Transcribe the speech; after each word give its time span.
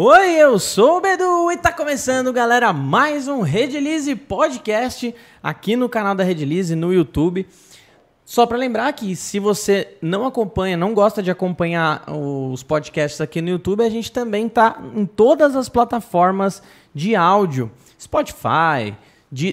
Oi, 0.00 0.36
eu 0.36 0.60
sou 0.60 0.98
o 0.98 1.00
Bedu 1.00 1.50
e 1.50 1.56
tá 1.56 1.72
começando, 1.72 2.32
galera, 2.32 2.72
mais 2.72 3.26
um 3.26 3.40
Redilize 3.40 4.14
Podcast 4.14 5.12
aqui 5.42 5.74
no 5.74 5.88
canal 5.88 6.14
da 6.14 6.22
Redilize 6.22 6.76
no 6.76 6.94
YouTube. 6.94 7.44
Só 8.24 8.46
para 8.46 8.56
lembrar 8.56 8.92
que 8.92 9.16
se 9.16 9.40
você 9.40 9.96
não 10.00 10.24
acompanha, 10.24 10.76
não 10.76 10.94
gosta 10.94 11.20
de 11.20 11.32
acompanhar 11.32 12.04
os 12.08 12.62
podcasts 12.62 13.20
aqui 13.20 13.42
no 13.42 13.48
YouTube, 13.48 13.82
a 13.82 13.90
gente 13.90 14.12
também 14.12 14.48
tá 14.48 14.80
em 14.94 15.04
todas 15.04 15.56
as 15.56 15.68
plataformas 15.68 16.62
de 16.94 17.16
áudio, 17.16 17.68
Spotify, 18.00 18.94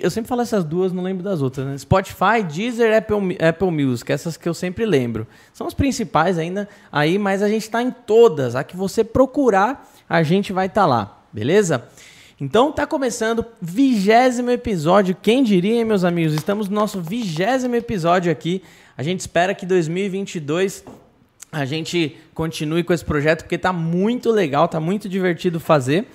eu 0.02 0.10
sempre 0.10 0.30
falo 0.30 0.42
essas 0.42 0.64
duas, 0.64 0.94
não 0.94 1.04
lembro 1.04 1.22
das 1.22 1.42
outras, 1.42 1.66
né? 1.68 1.78
Spotify, 1.78 2.42
Deezer, 2.50 2.96
Apple, 2.98 3.38
Apple 3.46 3.72
Music, 3.72 4.10
essas 4.10 4.38
que 4.38 4.48
eu 4.48 4.54
sempre 4.54 4.86
lembro. 4.86 5.28
São 5.54 5.68
as 5.68 5.74
principais 5.74 6.38
ainda 6.38 6.70
aí, 6.90 7.20
mas 7.20 7.44
a 7.44 7.50
gente 7.50 7.64
está 7.64 7.82
em 7.82 7.92
todas. 7.92 8.56
A 8.56 8.64
que 8.64 8.78
você 8.78 9.04
procurar, 9.04 9.86
a 10.10 10.24
gente 10.24 10.54
vai 10.54 10.68
estar 10.68 10.82
tá 10.82 10.88
lá, 10.88 11.24
beleza? 11.32 11.88
Então 12.40 12.72
tá 12.72 12.86
começando 12.86 13.46
vigésimo 13.62 14.52
episódio. 14.52 15.16
Quem 15.20 15.44
diria, 15.44 15.76
hein, 15.76 15.86
meus 15.86 16.04
amigos? 16.04 16.34
Estamos 16.34 16.68
no 16.68 16.76
nosso 16.76 17.02
vigésimo 17.02 17.76
episódio 17.76 18.32
aqui. 18.32 18.62
A 18.98 19.04
gente 19.04 19.22
espera 19.22 19.56
que 19.56 19.66
2022 19.66 20.84
a 21.52 21.64
gente 21.64 22.18
continue 22.34 22.84
com 22.84 22.92
esse 22.92 23.06
projeto 23.06 23.44
porque 23.44 23.58
tá 23.58 23.72
muito 23.72 24.32
legal, 24.32 24.68
tá 24.68 24.80
muito 24.80 25.08
divertido 25.08 25.60
fazer. 25.60 26.08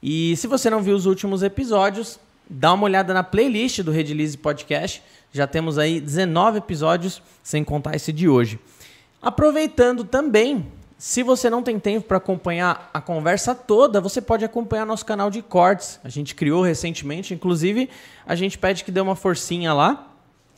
E 0.00 0.36
se 0.36 0.46
você 0.46 0.70
não 0.70 0.80
viu 0.80 0.94
os 0.94 1.06
últimos 1.06 1.42
episódios, 1.42 2.20
dá 2.48 2.72
uma 2.72 2.84
olhada 2.84 3.12
na 3.12 3.24
playlist 3.24 3.80
do 3.80 3.90
Redilize 3.90 4.38
Podcast. 4.38 5.02
Já 5.32 5.46
temos 5.46 5.78
aí 5.78 6.00
19 6.00 6.58
episódios, 6.58 7.20
sem 7.42 7.64
contar 7.64 7.96
esse 7.96 8.12
de 8.12 8.28
hoje. 8.28 8.60
Aproveitando 9.20 10.04
também, 10.04 10.66
se 10.96 11.22
você 11.22 11.50
não 11.50 11.62
tem 11.62 11.78
tempo 11.78 12.06
para 12.06 12.18
acompanhar 12.18 12.90
a 12.94 13.00
conversa 13.00 13.54
toda, 13.54 14.00
você 14.00 14.20
pode 14.20 14.44
acompanhar 14.44 14.86
nosso 14.86 15.04
canal 15.04 15.30
de 15.30 15.42
cortes. 15.42 15.98
A 16.04 16.08
gente 16.08 16.34
criou 16.34 16.62
recentemente, 16.62 17.34
inclusive 17.34 17.90
a 18.26 18.34
gente 18.34 18.56
pede 18.56 18.84
que 18.84 18.92
dê 18.92 19.00
uma 19.00 19.16
forcinha 19.16 19.72
lá. 19.72 20.08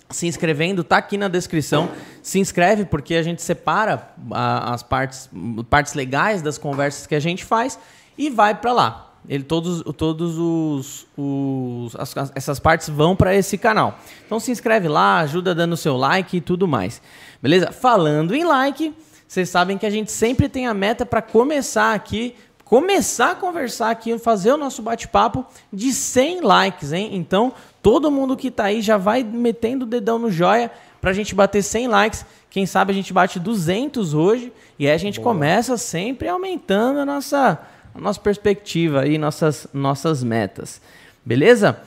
Se 0.08 0.26
inscrevendo, 0.26 0.84
tá 0.84 0.98
aqui 0.98 1.16
na 1.16 1.26
descrição. 1.26 1.90
Se 2.22 2.38
inscreve 2.38 2.84
porque 2.84 3.16
a 3.16 3.22
gente 3.22 3.42
separa 3.42 4.08
a, 4.30 4.74
as 4.74 4.82
partes, 4.82 5.28
partes 5.68 5.94
legais 5.94 6.42
das 6.42 6.58
conversas 6.58 7.06
que 7.06 7.14
a 7.14 7.20
gente 7.20 7.44
faz 7.44 7.78
e 8.16 8.30
vai 8.30 8.54
para 8.54 8.72
lá. 8.72 9.02
Ele, 9.28 9.42
todos 9.42 9.82
todos 9.96 10.38
os, 10.38 11.06
os 11.16 11.96
as, 11.96 12.14
essas 12.36 12.60
partes 12.60 12.88
vão 12.88 13.16
para 13.16 13.34
esse 13.34 13.58
canal. 13.58 13.98
Então 14.24 14.38
se 14.38 14.52
inscreve 14.52 14.86
lá, 14.86 15.18
ajuda 15.18 15.54
dando 15.54 15.76
seu 15.76 15.96
like 15.96 16.36
e 16.36 16.40
tudo 16.40 16.68
mais. 16.68 17.02
Beleza? 17.42 17.72
Falando 17.72 18.34
em 18.34 18.44
like, 18.44 18.94
vocês 19.26 19.48
sabem 19.48 19.76
que 19.76 19.86
a 19.86 19.90
gente 19.90 20.12
sempre 20.12 20.48
tem 20.48 20.66
a 20.66 20.74
meta 20.74 21.04
para 21.04 21.20
começar 21.20 21.94
aqui, 21.94 22.34
começar 22.64 23.32
a 23.32 23.34
conversar 23.34 23.90
aqui, 23.90 24.16
fazer 24.18 24.52
o 24.52 24.56
nosso 24.56 24.82
bate-papo 24.82 25.44
de 25.72 25.92
100 25.92 26.40
likes, 26.40 26.92
hein? 26.92 27.10
Então, 27.12 27.52
todo 27.82 28.10
mundo 28.10 28.36
que 28.36 28.48
está 28.48 28.64
aí 28.64 28.80
já 28.80 28.96
vai 28.96 29.22
metendo 29.22 29.84
o 29.84 29.88
dedão 29.88 30.18
no 30.18 30.30
joia 30.30 30.70
para 31.00 31.10
a 31.10 31.14
gente 31.14 31.34
bater 31.34 31.62
100 31.62 31.88
likes. 31.88 32.26
Quem 32.50 32.66
sabe 32.66 32.92
a 32.92 32.94
gente 32.94 33.12
bate 33.12 33.38
200 33.38 34.14
hoje 34.14 34.52
e 34.78 34.86
aí 34.86 34.92
a 34.92 34.98
gente 34.98 35.20
Boa. 35.20 35.32
começa 35.32 35.76
sempre 35.76 36.28
aumentando 36.28 37.00
a 37.00 37.06
nossa 37.06 37.60
a 37.96 38.00
nossa 38.00 38.20
perspectiva 38.20 39.06
e 39.06 39.16
nossas, 39.16 39.66
nossas 39.72 40.22
metas. 40.22 40.82
Beleza? 41.24 41.80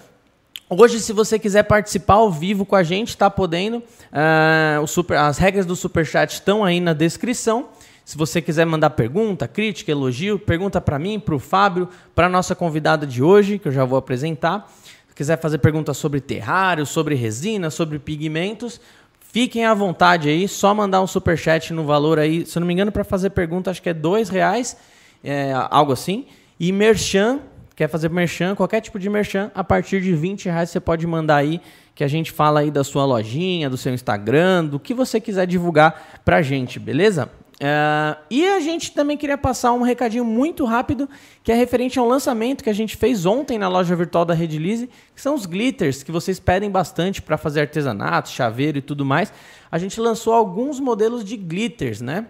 Hoje, 0.72 1.00
se 1.00 1.12
você 1.12 1.40
quiser 1.40 1.64
participar 1.64 2.16
ao 2.16 2.32
vivo 2.32 2.64
com 2.64 2.76
a 2.76 2.84
gente, 2.84 3.08
está 3.08 3.28
podendo. 3.28 3.78
Uh, 3.80 4.86
super, 4.86 5.18
as 5.18 5.40
regras 5.40 5.66
do 5.66 5.76
Superchat 5.76 6.32
estão 6.32 6.64
aí 6.64 6.80
na 6.80 6.94
descrição. 6.94 7.70
Se 8.06 8.16
você 8.16 8.40
quiser 8.40 8.68
mandar 8.68 8.92
pergunta, 8.92 9.48
crítica, 9.48 9.92
elogio, 9.92 10.38
pergunta 10.38 10.80
para 10.80 11.00
mim, 11.00 11.20
para 11.20 11.34
o 11.34 11.40
Fábio, 11.40 11.90
para 12.14 12.30
nossa 12.30 12.54
convidada 12.54 13.08
de 13.08 13.24
hoje, 13.24 13.58
que 13.58 13.68
eu 13.68 13.72
já 13.72 13.84
vou 13.84 13.98
apresentar. 13.98 14.72
Se 15.08 15.16
quiser 15.16 15.40
fazer 15.40 15.58
perguntas 15.58 15.98
sobre 15.98 16.22
terrário, 16.22 16.86
sobre 16.86 17.16
resina, 17.16 17.72
sobre 17.72 17.98
pigmentos, 17.98 18.80
fiquem 19.22 19.66
à 19.66 19.74
vontade 19.74 20.30
aí. 20.30 20.48
Só 20.48 20.76
mandar 20.76 21.02
um 21.02 21.08
superchat 21.08 21.74
no 21.74 21.84
valor 21.84 22.20
aí, 22.20 22.46
se 22.46 22.56
eu 22.56 22.60
não 22.60 22.68
me 22.68 22.74
engano, 22.74 22.92
para 22.92 23.04
fazer 23.04 23.32
pergunta, 23.32 23.72
acho 23.72 23.82
que 23.82 23.90
é 23.90 23.94
dois 23.94 24.30
reais 24.30 24.78
é, 25.24 25.52
algo 25.72 25.94
assim. 25.94 26.28
E 26.60 26.72
merchan, 26.72 27.40
quer 27.80 27.88
fazer 27.88 28.10
merchan, 28.10 28.56
qualquer 28.56 28.82
tipo 28.82 29.00
de 29.00 29.10
merchan, 29.10 29.50
a 29.56 29.64
partir 29.64 30.02
de 30.02 30.14
20 30.14 30.50
reais 30.50 30.70
você 30.70 30.82
pode 30.82 31.08
mandar 31.08 31.38
aí, 31.38 31.62
que 31.96 32.04
a 32.04 32.10
gente 32.10 32.30
fala 32.30 32.60
aí 32.60 32.70
da 32.70 32.84
sua 32.84 33.06
lojinha, 33.06 33.70
do 33.70 33.78
seu 33.78 33.94
Instagram, 33.94 34.66
do 34.66 34.78
que 34.78 34.94
você 34.94 35.18
quiser 35.22 35.48
divulgar 35.48 36.20
pra 36.26 36.42
gente, 36.42 36.78
beleza? 36.78 37.30
Uh, 37.56 38.20
e 38.30 38.46
a 38.46 38.60
gente 38.60 38.92
também 38.92 39.16
queria 39.16 39.38
passar 39.38 39.72
um 39.72 39.82
recadinho 39.82 40.26
muito 40.26 40.66
rápido, 40.66 41.10
que 41.42 41.54
é 41.54 41.56
referente 41.56 41.98
ao 41.98 42.06
lançamento 42.06 42.66
que 42.66 42.70
a 42.70 42.74
gente 42.74 42.98
fez 42.98 43.26
ontem 43.26 43.58
na 43.58 43.70
loja 43.70 43.96
virtual 43.96 44.26
da 44.26 44.34
Redilize, 44.34 44.90
que 45.16 45.22
são 45.22 45.34
os 45.34 45.46
glitters, 45.46 46.04
que 46.04 46.12
vocês 46.12 46.38
pedem 46.38 46.70
bastante 46.70 47.22
para 47.22 47.38
fazer 47.38 47.62
artesanato, 47.62 48.28
chaveiro 48.28 48.78
e 48.78 48.82
tudo 48.82 49.06
mais. 49.06 49.32
A 49.72 49.78
gente 49.78 50.02
lançou 50.02 50.34
alguns 50.34 50.82
modelos 50.82 51.24
de 51.24 51.38
glitters, 51.38 52.02
né? 52.02 52.26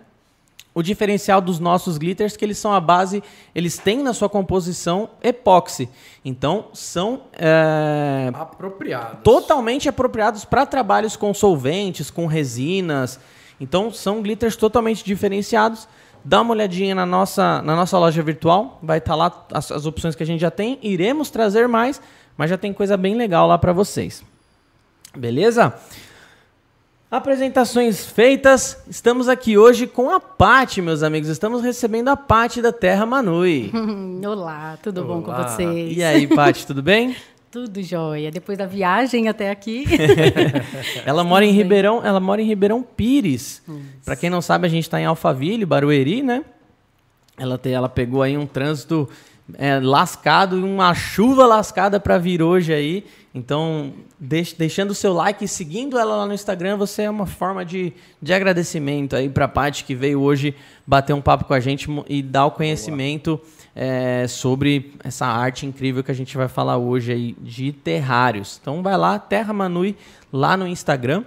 O 0.80 0.82
diferencial 0.82 1.42
dos 1.42 1.60
nossos 1.60 1.98
glitters 1.98 2.38
que 2.38 2.46
eles 2.46 2.58
são 2.58 2.72
a 2.72 2.80
base, 2.80 3.22
eles 3.54 3.78
têm 3.78 4.02
na 4.02 4.14
sua 4.14 4.30
composição 4.30 5.10
epóxi. 5.22 5.90
Então, 6.24 6.68
são 6.74 7.24
é, 7.34 8.32
apropriados. 8.34 9.20
Totalmente 9.22 9.90
apropriados 9.90 10.46
para 10.46 10.66
trabalhos 10.66 11.18
com 11.18 11.34
solventes, 11.34 12.10
com 12.10 12.28
resinas. 12.28 13.20
Então, 13.60 13.92
são 13.92 14.22
glitters 14.22 14.56
totalmente 14.56 15.04
diferenciados. 15.04 15.86
Dá 16.24 16.40
uma 16.40 16.52
olhadinha 16.52 16.96
na 16.96 17.06
nossa, 17.06 17.62
na 17.62 17.76
nossa 17.76 18.00
loja 18.00 18.24
virtual, 18.24 18.80
vai 18.82 19.00
estar 19.00 19.12
tá 19.12 19.16
lá 19.18 19.48
as, 19.52 19.70
as 19.74 19.86
opções 19.86 20.16
que 20.16 20.24
a 20.24 20.26
gente 20.26 20.40
já 20.40 20.50
tem. 20.50 20.80
Iremos 20.82 21.30
trazer 21.30 21.68
mais, 21.68 22.02
mas 22.38 22.50
já 22.50 22.58
tem 22.58 22.72
coisa 22.72 22.96
bem 22.96 23.16
legal 23.16 23.50
lá 23.50 23.58
para 23.58 23.74
vocês. 23.74 24.24
Beleza? 25.14 25.74
Apresentações 27.12 28.06
feitas, 28.06 28.78
estamos 28.88 29.28
aqui 29.28 29.58
hoje 29.58 29.88
com 29.88 30.12
a 30.12 30.20
Pati, 30.20 30.80
meus 30.80 31.02
amigos. 31.02 31.28
Estamos 31.28 31.64
recebendo 31.64 32.09
a 32.09 32.16
Pati 32.16 32.62
da 32.62 32.72
Terra 32.72 33.03
Manui. 33.03 33.72
Olá, 34.24 34.78
tudo 34.84 35.02
Olá. 35.03 35.16
bom 35.16 35.24
com 35.24 35.34
vocês? 35.34 35.98
E 35.98 36.03
aí, 36.03 36.28
Pati, 36.28 36.68
tudo 36.68 36.84
bem? 36.84 37.16
Tudo 37.52 37.81
jóia. 37.81 38.30
Depois 38.30 38.59
da 38.59 38.68
viagem 38.68 39.28
até 39.28 39.50
aqui. 39.50 39.84
ela 41.03 41.24
mora 41.24 41.44
em 41.44 41.52
Ribeirão, 41.52 42.00
ela 42.06 42.19
mora 42.19 42.40
em 42.40 42.46
Ribeirão 42.46 42.84
Pires. 42.84 43.64
Para 44.06 44.16
quem 44.16 44.30
não 44.30 44.40
sabe, 44.40 44.68
a 44.68 44.69
gente 44.69 44.84
está 44.84 45.02
em 45.02 45.06
Alphaville, 45.06 45.66
Barueri, 45.66 46.22
né? 46.22 46.46
Ela, 47.40 47.58
te, 47.58 47.72
ela 47.72 47.90
pegou 47.90 48.22
aí 48.22 48.38
um 48.38 48.46
trânsito 48.46 49.09
é, 49.58 49.80
lascado, 49.80 50.64
uma 50.64 50.94
chuva 50.94 51.46
lascada 51.46 52.00
para 52.00 52.18
vir 52.18 52.42
hoje 52.42 52.74
aí. 52.74 53.06
Então, 53.34 53.94
deixe, 54.20 54.56
deixando 54.56 54.92
o 54.92 54.96
seu 54.96 55.14
like 55.14 55.46
e 55.46 55.48
seguindo 55.48 55.98
ela 55.98 56.18
lá 56.18 56.26
no 56.26 56.34
Instagram, 56.34 56.78
você 56.78 57.04
é 57.04 57.10
uma 57.10 57.26
forma 57.26 57.64
de, 57.64 57.94
de 58.22 58.34
agradecimento 58.34 59.16
aí 59.16 59.30
para 59.30 59.46
a 59.46 59.48
Paty 59.48 59.84
que 59.84 59.94
veio 59.94 60.20
hoje 60.22 60.56
bater 60.86 61.14
um 61.14 61.22
papo 61.22 61.46
com 61.46 61.54
a 61.54 61.60
gente 61.60 61.88
e 62.08 62.22
dar 62.22 62.48
o 62.48 62.52
conhecimento 62.52 63.40
é, 63.76 64.26
sobre 64.28 64.94
essa 65.04 65.28
arte 65.28 65.66
incrível 65.66 66.04
que 66.04 66.12
a 66.12 66.16
gente 66.16 66.36
vai 66.36 66.48
falar 66.48 66.78
hoje 66.78 67.12
aí 67.12 67.36
de 67.40 67.72
terrários. 67.72 68.60
Então, 68.62 68.81
vai 68.81 68.98
lá, 68.98 69.20
Terra 69.20 69.54
Manui, 69.54 69.96
lá 70.34 70.58
no 70.58 70.68
Instagram. 70.68 71.24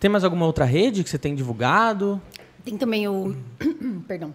Tem 0.00 0.10
mais 0.10 0.24
alguma 0.24 0.46
outra 0.46 0.64
rede 0.64 1.04
que 1.04 1.10
você 1.10 1.18
tem 1.18 1.34
divulgado? 1.34 2.20
Tem 2.64 2.76
também 2.76 3.06
o. 3.06 3.36
Perdão. 4.08 4.34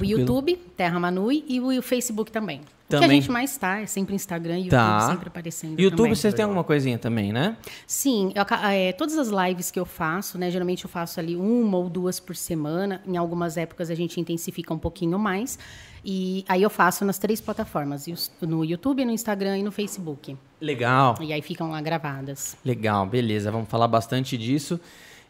O 0.00 0.04
YouTube, 0.04 0.56
Terra 0.76 0.98
Manui, 0.98 1.44
e 1.48 1.60
o 1.60 1.82
Facebook 1.82 2.30
também. 2.30 2.60
Também. 2.88 3.06
O 3.06 3.10
que 3.10 3.16
a 3.16 3.20
gente 3.20 3.30
mais 3.30 3.52
está 3.52 3.80
é 3.80 3.86
sempre 3.86 4.14
Instagram 4.14 4.58
e 4.58 4.64
YouTube 4.64 4.70
tá. 4.70 5.08
sempre 5.08 5.28
aparecendo. 5.28 5.80
YouTube 5.80 5.96
também. 5.96 6.14
vocês 6.14 6.34
têm 6.34 6.42
alguma 6.42 6.62
coisinha 6.62 6.98
também, 6.98 7.32
né? 7.32 7.56
Sim, 7.86 8.32
eu, 8.34 8.44
é, 8.68 8.92
todas 8.92 9.16
as 9.16 9.28
lives 9.28 9.70
que 9.70 9.80
eu 9.80 9.86
faço, 9.86 10.36
né? 10.36 10.50
Geralmente 10.50 10.84
eu 10.84 10.90
faço 10.90 11.18
ali 11.18 11.34
uma 11.34 11.78
ou 11.78 11.88
duas 11.88 12.20
por 12.20 12.36
semana. 12.36 13.00
Em 13.06 13.16
algumas 13.16 13.56
épocas 13.56 13.90
a 13.90 13.94
gente 13.94 14.20
intensifica 14.20 14.74
um 14.74 14.78
pouquinho 14.78 15.18
mais. 15.18 15.58
E 16.04 16.44
aí 16.48 16.62
eu 16.62 16.70
faço 16.70 17.04
nas 17.04 17.16
três 17.16 17.40
plataformas, 17.40 18.06
no 18.40 18.64
YouTube, 18.64 19.04
no 19.04 19.12
Instagram 19.12 19.58
e 19.58 19.62
no 19.62 19.70
Facebook. 19.70 20.36
Legal. 20.60 21.16
E 21.20 21.32
aí 21.32 21.40
ficam 21.40 21.70
lá 21.70 21.80
gravadas. 21.80 22.56
Legal, 22.64 23.06
beleza. 23.06 23.50
Vamos 23.50 23.68
falar 23.68 23.88
bastante 23.88 24.36
disso. 24.36 24.80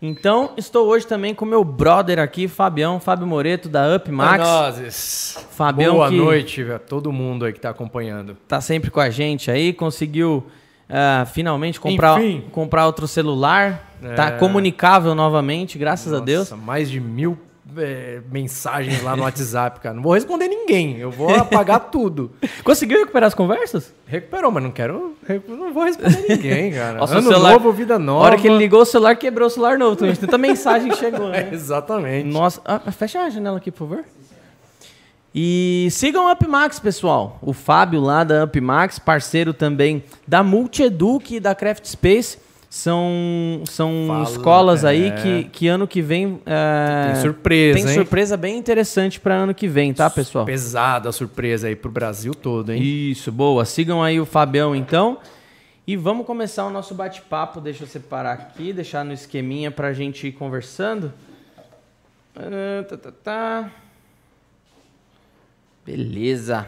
Então, 0.04 0.50
estou 0.56 0.88
hoje 0.88 1.06
também 1.06 1.32
com 1.32 1.44
meu 1.44 1.62
brother 1.62 2.18
aqui, 2.18 2.48
Fabião, 2.48 2.98
Fábio 2.98 3.24
Moreto, 3.24 3.68
da 3.68 3.94
Up 3.94 4.10
Max. 4.10 4.42
Nozes. 4.42 5.46
Fabião 5.52 5.94
Boa 5.94 6.10
noite 6.10 6.60
a 6.72 6.78
todo 6.80 7.12
mundo 7.12 7.44
aí 7.44 7.52
que 7.52 7.60
está 7.60 7.70
acompanhando. 7.70 8.36
Tá 8.48 8.60
sempre 8.60 8.90
com 8.90 8.98
a 8.98 9.10
gente 9.10 9.48
aí, 9.48 9.72
conseguiu 9.72 10.44
uh, 10.90 11.24
finalmente 11.26 11.78
comprar, 11.78 12.18
comprar 12.50 12.86
outro 12.86 13.06
celular. 13.06 13.92
Tá 14.02 14.08
é... 14.08 14.14
Tá 14.14 14.32
comunicável 14.32 15.14
novamente, 15.14 15.78
graças 15.78 16.10
Nossa, 16.10 16.20
a 16.20 16.26
Deus. 16.26 16.50
mais 16.50 16.90
de 16.90 16.98
mil 16.98 17.38
é, 17.76 18.20
mensagens 18.30 19.02
lá 19.02 19.16
no 19.16 19.22
WhatsApp, 19.22 19.80
cara. 19.80 19.94
Não 19.94 20.02
vou 20.02 20.12
responder 20.12 20.48
ninguém. 20.48 20.98
Eu 20.98 21.10
vou 21.10 21.34
apagar 21.34 21.80
tudo. 21.90 22.32
Conseguiu 22.64 22.98
recuperar 22.98 23.28
as 23.28 23.34
conversas? 23.34 23.94
Recuperou, 24.06 24.50
mas 24.50 24.62
não 24.62 24.70
quero. 24.70 25.16
Não 25.48 25.72
vou 25.72 25.84
responder 25.84 26.26
ninguém, 26.28 26.72
cara. 26.72 26.98
Nossa, 26.98 27.18
ano 27.18 27.28
celular, 27.28 27.52
novo, 27.52 27.72
vida 27.72 27.98
nova. 27.98 28.24
A 28.24 28.26
hora 28.26 28.36
que 28.38 28.48
ele 28.48 28.58
ligou 28.58 28.82
o 28.82 28.84
celular, 28.84 29.16
quebrou 29.16 29.46
o 29.46 29.50
celular 29.50 29.78
novo. 29.78 29.96
Tanta 29.96 30.38
mensagem 30.38 30.92
chegou, 30.94 31.28
né? 31.28 31.48
É, 31.50 31.50
exatamente. 31.54 32.28
Nossa, 32.28 32.60
ah, 32.64 32.90
fecha 32.90 33.20
a 33.20 33.30
janela 33.30 33.58
aqui, 33.58 33.70
por 33.70 33.88
favor. 33.88 34.04
E 35.34 35.88
sigam 35.90 36.28
a 36.28 36.32
UpMax, 36.32 36.78
pessoal. 36.78 37.38
O 37.40 37.54
Fábio 37.54 38.00
lá 38.00 38.22
da 38.22 38.44
UpMax, 38.44 38.98
parceiro 38.98 39.54
também 39.54 40.04
da 40.26 40.42
Multieduc 40.42 41.36
e 41.36 41.40
da 41.40 41.54
Craft 41.54 41.86
Space. 41.86 42.38
São, 42.74 43.60
são 43.66 44.06
Fala, 44.06 44.22
escolas 44.22 44.82
aí 44.82 45.08
é. 45.08 45.10
que, 45.10 45.44
que 45.50 45.68
ano 45.68 45.86
que 45.86 46.00
vem. 46.00 46.40
é, 46.46 47.12
Tem 47.12 47.20
surpresa, 47.20 47.78
Tem 47.78 47.86
hein? 47.86 47.94
surpresa 47.94 48.34
bem 48.34 48.56
interessante 48.56 49.20
para 49.20 49.34
ano 49.34 49.52
que 49.52 49.68
vem, 49.68 49.92
tá, 49.92 50.08
pessoal? 50.08 50.46
Pesada 50.46 51.10
a 51.10 51.12
surpresa 51.12 51.68
aí 51.68 51.76
pro 51.76 51.90
Brasil 51.90 52.34
todo, 52.34 52.72
hein? 52.72 52.82
Isso, 52.82 53.30
boa. 53.30 53.66
Sigam 53.66 54.02
aí 54.02 54.18
o 54.18 54.24
Fabião, 54.24 54.74
então. 54.74 55.18
E 55.86 55.98
vamos 55.98 56.24
começar 56.24 56.64
o 56.64 56.70
nosso 56.70 56.94
bate-papo. 56.94 57.60
Deixa 57.60 57.84
eu 57.84 57.86
separar 57.86 58.32
aqui, 58.32 58.72
deixar 58.72 59.04
no 59.04 59.12
esqueminha 59.12 59.70
pra 59.70 59.92
gente 59.92 60.28
ir 60.28 60.32
conversando. 60.32 61.12
Tá, 62.32 62.96
tá, 62.96 63.12
tá. 63.22 63.70
Beleza. 65.84 66.66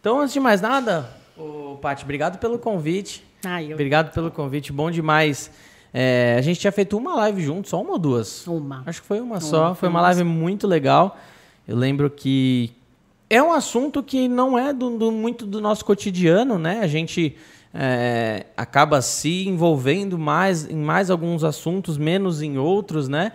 Então, 0.00 0.18
antes 0.18 0.32
de 0.32 0.40
mais 0.40 0.60
nada, 0.60 1.08
ô, 1.36 1.78
Paty, 1.80 2.02
obrigado 2.02 2.38
pelo 2.40 2.58
convite. 2.58 3.27
Ah, 3.44 3.62
eu... 3.62 3.72
Obrigado 3.74 4.12
pelo 4.12 4.30
convite, 4.30 4.72
bom 4.72 4.90
demais. 4.90 5.50
É, 5.92 6.36
a 6.38 6.42
gente 6.42 6.60
tinha 6.60 6.72
feito 6.72 6.96
uma 6.96 7.14
live 7.16 7.42
junto, 7.42 7.68
só 7.68 7.80
uma 7.80 7.92
ou 7.92 7.98
duas? 7.98 8.46
Uma. 8.46 8.82
Acho 8.86 9.00
que 9.00 9.06
foi 9.06 9.20
uma 9.20 9.40
só. 9.40 9.74
Foi 9.74 9.88
uma 9.88 10.00
uma 10.00 10.02
live 10.02 10.24
muito 10.24 10.66
legal. 10.66 11.16
Eu 11.66 11.76
lembro 11.76 12.10
que 12.10 12.72
é 13.30 13.42
um 13.42 13.52
assunto 13.52 14.02
que 14.02 14.28
não 14.28 14.58
é 14.58 14.72
do, 14.72 14.96
do- 14.98 15.12
muito 15.12 15.46
do 15.46 15.60
nosso 15.60 15.84
cotidiano, 15.84 16.58
né? 16.58 16.80
A 16.82 16.86
gente 16.86 17.36
é, 17.72 18.46
acaba 18.56 19.00
se 19.02 19.46
envolvendo 19.48 20.18
mais 20.18 20.68
em 20.68 20.76
mais 20.76 21.10
alguns 21.10 21.44
assuntos, 21.44 21.96
menos 21.96 22.42
em 22.42 22.58
outros, 22.58 23.08
né? 23.08 23.32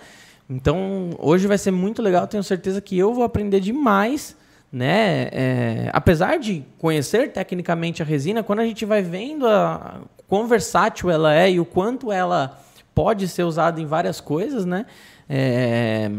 Então, 0.50 1.12
hoje 1.20 1.48
vai 1.48 1.58
ser 1.58 1.72
muito 1.72 2.02
legal. 2.02 2.28
Tenho 2.28 2.44
certeza 2.44 2.82
que 2.82 2.98
eu 2.98 3.14
vou 3.14 3.24
aprender 3.24 3.60
demais, 3.60 4.36
né? 4.74 5.30
É, 5.32 5.90
apesar 5.94 6.40
de 6.40 6.66
conhecer 6.80 7.32
tecnicamente 7.32 8.02
a 8.02 8.06
resina, 8.06 8.42
quando 8.42 8.60
a 8.60 8.66
gente 8.66 8.84
vai 8.86 9.04
vendo 9.04 9.48
a, 9.48 10.02
quão 10.28 10.48
versátil 10.48 11.12
ela 11.12 11.32
é 11.32 11.52
e 11.52 11.60
o 11.60 11.66
quanto 11.66 12.12
ela 12.12 12.60
pode 12.96 13.28
ser 13.28 13.44
usada 13.44 13.80
em 13.80 13.86
várias 13.86 14.20
coisas, 14.20 14.66
né? 14.66 14.88
É, 15.30 16.10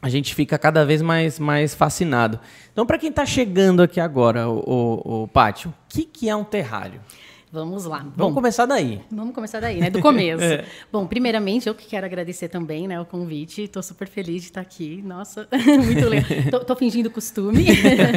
a 0.00 0.08
gente 0.08 0.34
fica 0.34 0.58
cada 0.58 0.86
vez 0.86 1.02
mais, 1.02 1.38
mais 1.38 1.74
fascinado. 1.74 2.40
Então, 2.72 2.86
para 2.86 2.96
quem 2.96 3.10
está 3.10 3.26
chegando 3.26 3.82
aqui 3.82 4.00
agora, 4.00 4.48
o, 4.48 4.62
o, 4.66 5.22
o 5.22 5.28
Pátio, 5.28 5.70
o 5.70 5.74
que, 5.86 6.04
que 6.04 6.30
é 6.30 6.36
um 6.36 6.44
terrário? 6.44 7.00
Vamos 7.56 7.86
lá. 7.86 8.00
Vamos 8.00 8.14
Bom, 8.16 8.34
começar 8.34 8.66
daí. 8.66 9.00
Vamos 9.10 9.34
começar 9.34 9.60
daí, 9.60 9.80
né? 9.80 9.88
Do 9.88 10.00
começo. 10.00 10.26
É. 10.46 10.64
Bom, 10.92 11.06
primeiramente, 11.06 11.66
eu 11.66 11.74
que 11.74 11.86
quero 11.86 12.04
agradecer 12.04 12.48
também, 12.48 12.86
né, 12.86 13.00
o 13.00 13.04
convite. 13.04 13.62
Estou 13.62 13.82
super 13.82 14.06
feliz 14.06 14.42
de 14.42 14.48
estar 14.48 14.60
aqui. 14.60 15.02
Nossa, 15.02 15.48
muito 15.82 16.06
legal. 16.08 16.28
Tô, 16.50 16.60
tô 16.60 16.76
fingindo 16.76 17.10
costume. 17.10 17.64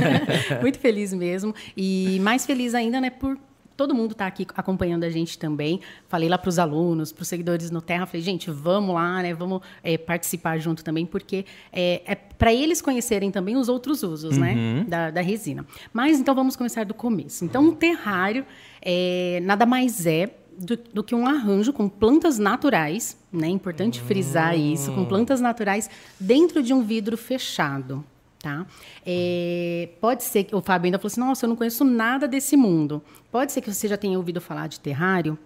muito 0.62 0.78
feliz 0.80 1.14
mesmo. 1.14 1.56
E 1.76 2.20
mais 2.22 2.46
feliz 2.46 2.76
ainda, 2.76 3.00
né, 3.00 3.10
por 3.10 3.38
todo 3.78 3.96
mundo 3.96 4.12
estar 4.12 4.28
aqui 4.28 4.46
acompanhando 4.56 5.06
a 5.06 5.10
gente 5.10 5.40
também. 5.40 5.80
Falei 6.10 6.28
lá 6.28 6.38
para 6.38 6.50
os 6.50 6.60
alunos, 6.60 7.14
para 7.14 7.22
os 7.22 7.28
seguidores 7.30 7.72
no 7.72 7.82
Terra, 7.82 8.06
falei, 8.06 8.22
gente, 8.22 8.52
vamos 8.52 8.94
lá, 8.94 9.22
né? 9.22 9.34
Vamos 9.34 9.62
é, 9.82 9.98
participar 9.98 10.58
junto 10.58 10.84
também, 10.84 11.06
porque 11.06 11.46
é, 11.72 12.02
é 12.06 12.16
para 12.16 12.54
eles 12.54 12.82
conhecerem 12.82 13.32
também 13.32 13.56
os 13.56 13.70
outros 13.70 14.04
usos, 14.04 14.38
né? 14.38 14.86
Da, 14.88 15.12
da 15.12 15.22
resina. 15.22 15.66
Mas 15.94 16.20
então 16.20 16.36
vamos 16.36 16.58
começar 16.58 16.84
do 16.84 16.94
começo. 16.94 17.46
Então, 17.46 17.70
um 17.70 17.72
terrário 17.72 18.46
é, 18.81 19.40
nada 19.44 19.66
mais 19.66 20.06
é 20.06 20.30
do, 20.58 20.78
do 20.94 21.04
que 21.04 21.16
um 21.16 21.26
arranjo 21.26 21.72
com 21.72 21.88
plantas 21.88 22.38
naturais, 22.38 23.18
né? 23.31 23.48
Importante 23.48 24.02
frisar 24.02 24.58
isso, 24.58 24.92
com 24.94 25.06
plantas 25.06 25.40
naturais 25.40 25.90
dentro 26.20 26.62
de 26.62 26.74
um 26.74 26.84
vidro 26.84 27.18
fechado. 27.18 28.04
Tá? 28.42 28.66
É, 29.06 29.90
pode 30.00 30.24
ser 30.24 30.46
que 30.46 30.56
o 30.56 30.62
Fábio 30.62 30.88
ainda 30.88 30.98
falou 30.98 31.08
assim: 31.08 31.20
nossa, 31.20 31.46
eu 31.46 31.50
não 31.50 31.56
conheço 31.56 31.84
nada 31.84 32.28
desse 32.28 32.56
mundo. 32.56 33.02
Pode 33.31 33.52
ser 33.52 33.62
que 33.62 33.72
você 33.72 33.88
já 33.88 33.98
tenha 33.98 34.18
ouvido 34.18 34.40
falar 34.40 34.68
de 34.68 34.80
terrário, 34.80 35.38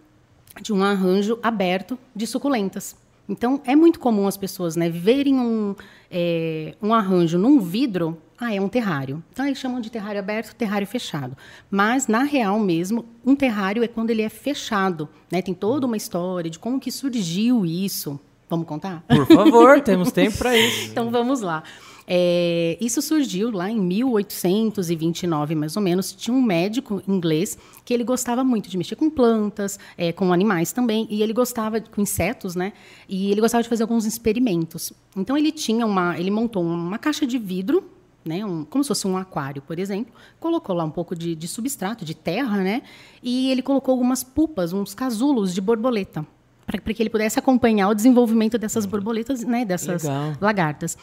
de 0.61 0.71
um 0.71 0.83
arranjo 0.83 1.39
aberto 1.41 1.97
de 2.15 2.27
suculentas. 2.27 2.95
Então, 3.27 3.61
é 3.65 3.75
muito 3.75 3.99
comum 3.99 4.27
as 4.27 4.35
pessoas 4.35 4.75
né, 4.75 4.89
verem 4.89 5.39
um, 5.39 5.75
é, 6.11 6.75
um 6.81 6.93
arranjo 6.93 7.37
num 7.37 7.59
vidro, 7.59 8.17
ah, 8.43 8.53
é 8.53 8.59
um 8.59 8.67
terrário. 8.67 9.23
Então, 9.31 9.45
eles 9.45 9.57
chamam 9.57 9.79
de 9.79 9.89
terrário 9.89 10.19
aberto, 10.19 10.53
terrário 10.55 10.85
fechado. 10.85 11.37
Mas, 11.69 12.07
na 12.07 12.23
real 12.23 12.59
mesmo, 12.59 13.05
um 13.25 13.35
terrário 13.35 13.83
é 13.83 13.87
quando 13.87 14.09
ele 14.09 14.21
é 14.21 14.29
fechado. 14.29 15.07
Né? 15.31 15.41
Tem 15.41 15.53
toda 15.53 15.85
uma 15.85 15.97
história 15.97 16.49
de 16.49 16.59
como 16.59 16.79
que 16.79 16.91
surgiu 16.91 17.65
isso. 17.65 18.19
Vamos 18.49 18.67
contar? 18.67 19.03
Por 19.07 19.25
favor, 19.25 19.81
temos 19.81 20.11
tempo 20.11 20.37
para 20.37 20.55
isso. 20.57 20.89
Então 20.93 21.09
vamos 21.09 21.41
lá. 21.41 21.63
É, 22.05 22.77
isso 22.81 23.01
surgiu 23.01 23.49
lá 23.49 23.69
em 23.69 23.79
1829, 23.79 25.55
mais 25.55 25.75
ou 25.75 25.81
menos. 25.81 26.11
Tinha 26.11 26.35
um 26.35 26.41
médico 26.41 27.01
inglês 27.07 27.57
que 27.85 27.93
ele 27.93 28.03
gostava 28.03 28.43
muito 28.43 28.69
de 28.69 28.77
mexer 28.77 28.95
com 28.95 29.09
plantas, 29.09 29.79
é, 29.97 30.11
com 30.11 30.31
animais 30.33 30.71
também, 30.71 31.07
e 31.09 31.23
ele 31.23 31.33
gostava 31.33 31.79
com 31.79 32.01
insetos, 32.01 32.55
né? 32.55 32.73
E 33.07 33.31
ele 33.31 33.41
gostava 33.41 33.63
de 33.63 33.69
fazer 33.69 33.83
alguns 33.83 34.05
experimentos. 34.05 34.93
Então 35.15 35.37
ele 35.37 35.51
tinha 35.51 35.85
uma, 35.85 36.19
ele 36.19 36.29
montou 36.29 36.63
uma 36.63 36.97
caixa 36.97 37.25
de 37.25 37.37
vidro, 37.37 37.83
né? 38.25 38.45
Um, 38.45 38.65
como 38.65 38.83
se 38.83 38.87
fosse 38.87 39.07
um 39.07 39.17
aquário, 39.17 39.61
por 39.61 39.79
exemplo. 39.79 40.13
Colocou 40.39 40.75
lá 40.75 40.83
um 40.83 40.89
pouco 40.89 41.15
de, 41.15 41.35
de 41.35 41.47
substrato, 41.47 42.05
de 42.05 42.13
terra, 42.13 42.57
né? 42.57 42.81
E 43.21 43.51
ele 43.51 43.61
colocou 43.61 43.91
algumas 43.93 44.23
pupas, 44.23 44.73
uns 44.73 44.93
casulos 44.93 45.53
de 45.53 45.61
borboleta 45.61 46.25
para 46.65 46.79
que 46.93 47.03
ele 47.03 47.09
pudesse 47.09 47.37
acompanhar 47.37 47.89
o 47.89 47.93
desenvolvimento 47.93 48.57
dessas 48.57 48.85
borboletas, 48.85 49.43
né, 49.43 49.65
dessas 49.65 50.03
Legal. 50.03 50.33
lagartas. 50.39 50.97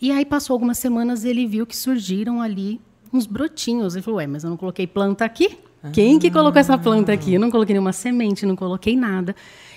E 0.00 0.12
aí 0.12 0.24
passou 0.24 0.54
algumas 0.54 0.78
semanas 0.78 1.24
ele 1.24 1.46
viu 1.46 1.66
que 1.66 1.76
surgiram 1.76 2.40
ali 2.40 2.80
uns 3.12 3.26
brotinhos. 3.26 3.94
Ele 3.94 4.02
falou: 4.02 4.18
"Ué, 4.18 4.26
mas 4.26 4.44
eu 4.44 4.50
não 4.50 4.56
coloquei 4.56 4.86
planta 4.86 5.24
aqui? 5.24 5.58
Quem 5.92 6.18
que 6.18 6.30
colocou 6.30 6.58
essa 6.58 6.76
planta 6.76 7.12
aqui? 7.12 7.34
Eu 7.34 7.40
não 7.40 7.50
coloquei 7.50 7.72
nenhuma 7.72 7.92
semente, 7.92 8.44
não 8.44 8.56
coloquei 8.56 8.96
nada". 8.96 9.34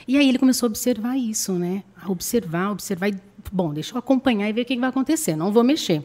E 0.08 0.18
aí 0.18 0.28
ele 0.28 0.40
começou 0.40 0.68
a 0.68 0.70
observar 0.70 1.16
isso, 1.18 1.54
né? 1.54 1.84
A 2.02 2.12
observar, 2.12 2.72
observar 2.72 3.10
e 3.10 3.16
bom, 3.52 3.74
deixa 3.74 3.94
eu 3.94 4.00
acompanhar 4.00 4.50
e 4.50 4.54
ver 4.54 4.62
o 4.62 4.66
que 4.66 4.74
que 4.74 4.80
vai 4.80 4.90
acontecer. 4.90 5.36
Não 5.36 5.52
vou 5.52 5.64
mexer. 5.64 6.04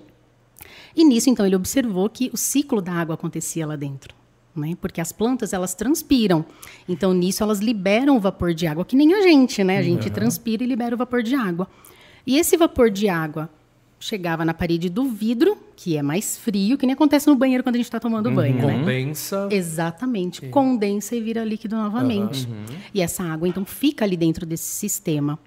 E 0.96 1.04
nisso, 1.04 1.28
então, 1.28 1.44
ele 1.44 1.56
observou 1.56 2.08
que 2.08 2.30
o 2.32 2.36
ciclo 2.36 2.80
da 2.80 2.92
água 2.92 3.14
acontecia 3.14 3.66
lá 3.66 3.76
dentro. 3.76 4.14
Né? 4.54 4.76
Porque 4.80 5.00
as 5.00 5.10
plantas, 5.10 5.52
elas 5.52 5.74
transpiram. 5.74 6.44
Então, 6.88 7.12
nisso, 7.12 7.42
elas 7.42 7.58
liberam 7.58 8.16
o 8.16 8.20
vapor 8.20 8.54
de 8.54 8.66
água, 8.66 8.84
que 8.84 8.94
nem 8.94 9.12
a 9.12 9.22
gente, 9.22 9.64
né? 9.64 9.78
A 9.78 9.82
gente 9.82 10.08
transpira 10.10 10.62
e 10.62 10.66
libera 10.66 10.94
o 10.94 10.98
vapor 10.98 11.22
de 11.22 11.34
água. 11.34 11.68
E 12.24 12.38
esse 12.38 12.56
vapor 12.56 12.88
de 12.90 13.08
água 13.08 13.50
chegava 13.98 14.44
na 14.44 14.54
parede 14.54 14.88
do 14.88 15.06
vidro, 15.06 15.56
que 15.74 15.96
é 15.96 16.02
mais 16.02 16.36
frio, 16.36 16.78
que 16.78 16.86
nem 16.86 16.92
acontece 16.92 17.26
no 17.26 17.34
banheiro 17.34 17.64
quando 17.64 17.74
a 17.74 17.78
gente 17.78 17.86
está 17.86 17.98
tomando 17.98 18.30
banho, 18.30 18.54
né? 18.54 18.78
Condensa. 18.78 19.48
Exatamente. 19.50 20.46
Condensa 20.48 21.16
e 21.16 21.20
vira 21.20 21.42
líquido 21.44 21.74
novamente. 21.74 22.48
E 22.92 23.00
essa 23.00 23.24
água, 23.24 23.48
então, 23.48 23.64
fica 23.64 24.04
ali 24.04 24.16
dentro 24.16 24.46
desse 24.46 24.64
sistema. 24.64 25.38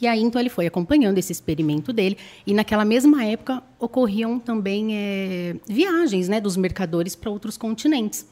E 0.00 0.06
aí, 0.06 0.20
então, 0.20 0.40
ele 0.40 0.48
foi 0.48 0.66
acompanhando 0.66 1.18
esse 1.18 1.32
experimento 1.32 1.92
dele. 1.92 2.16
E 2.46 2.54
naquela 2.54 2.84
mesma 2.84 3.24
época, 3.24 3.62
ocorriam 3.78 4.38
também 4.38 4.94
eh, 4.94 5.56
viagens 5.66 6.28
né, 6.28 6.40
dos 6.40 6.56
mercadores 6.56 7.16
para 7.16 7.30
outros 7.30 7.56
continentes. 7.56 8.26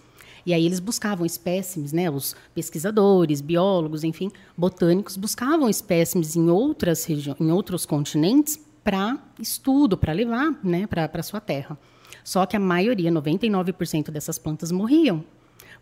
E 0.45 0.55
aí 0.55 0.65
eles 0.65 0.79
buscavam 0.79 1.27
espécimes, 1.27 1.93
né, 1.93 2.09
os 2.09 2.37
pesquisadores, 2.55 3.41
biólogos, 3.41 4.05
enfim, 4.05 4.31
botânicos, 4.57 5.17
buscavam 5.17 5.69
espécimes 5.69 6.37
em 6.37 6.49
outras 6.49 7.05
regiões, 7.05 7.41
em 7.41 7.51
outros 7.51 7.85
continentes 7.85 8.61
para 8.85 9.19
estudo, 9.41 9.99
para 9.99 10.13
levar 10.13 10.57
né, 10.63 10.87
para 10.87 11.11
a 11.13 11.23
sua 11.25 11.41
terra. 11.41 11.77
Só 12.23 12.47
que 12.47 12.57
a 12.57 12.61
maioria, 12.61 13.11
99% 13.11 14.13
dessas 14.13 14.39
plantas 14.39 14.71
morriam. 14.71 15.25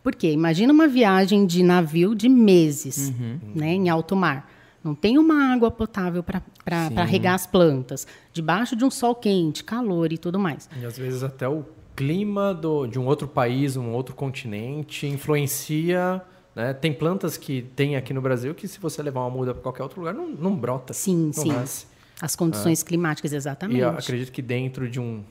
Por 0.03 0.15
quê? 0.15 0.33
Imagina 0.33 0.73
uma 0.73 0.89
viagem 0.89 1.47
de 1.47 1.63
navio 1.63 2.15
de 2.15 2.29
meses 2.29 3.13
né, 3.55 3.75
em 3.75 3.91
alto 3.91 4.17
mar. 4.17 4.51
Não 4.85 4.95
tem 4.95 5.17
uma 5.17 5.53
água 5.53 5.71
potável 5.71 6.23
para 6.23 7.05
regar 7.05 7.35
as 7.35 7.47
plantas, 7.47 8.07
debaixo 8.35 8.77
de 8.77 8.85
um 8.85 8.91
sol 8.91 9.15
quente, 9.15 9.65
calor 9.65 10.13
e 10.13 10.19
tudo 10.19 10.39
mais. 10.39 10.69
E 10.79 10.85
às 10.85 10.99
vezes 10.99 11.23
até 11.23 11.49
o 11.49 11.65
clima 11.97 12.53
do, 12.53 12.87
de 12.87 12.99
um 12.99 13.07
outro 13.07 13.27
país, 13.27 13.77
um 13.77 13.93
outro 13.93 14.15
continente, 14.15 15.07
influencia. 15.07 16.21
Né? 16.55 16.75
Tem 16.75 16.93
plantas 16.93 17.39
que 17.39 17.63
tem 17.75 17.97
aqui 17.97 18.13
no 18.13 18.21
Brasil 18.21 18.55
que 18.55 18.69
se 18.69 18.79
você 18.79 19.03
levar 19.03 19.21
uma 19.21 19.31
muda 19.31 19.55
para 19.55 19.63
qualquer 19.63 19.83
outro 19.83 20.01
lugar, 20.01 20.13
não, 20.13 20.29
não 20.29 20.55
brota. 20.55 20.93
Sim, 20.93 21.27
não 21.27 21.33
sim. 21.33 21.49
nasce. 21.49 21.87
As 22.21 22.37
condições 22.37 22.83
climáticas, 22.83 23.33
E 23.33 23.37
exatamente. 23.37 23.81
eu 23.81 23.89
acredito 23.89 24.31
que 24.31 24.41
dentro 24.43 24.89
de 24.89 25.01
um, 25.01 25.25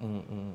um, 0.00 0.06
um, 0.06 0.52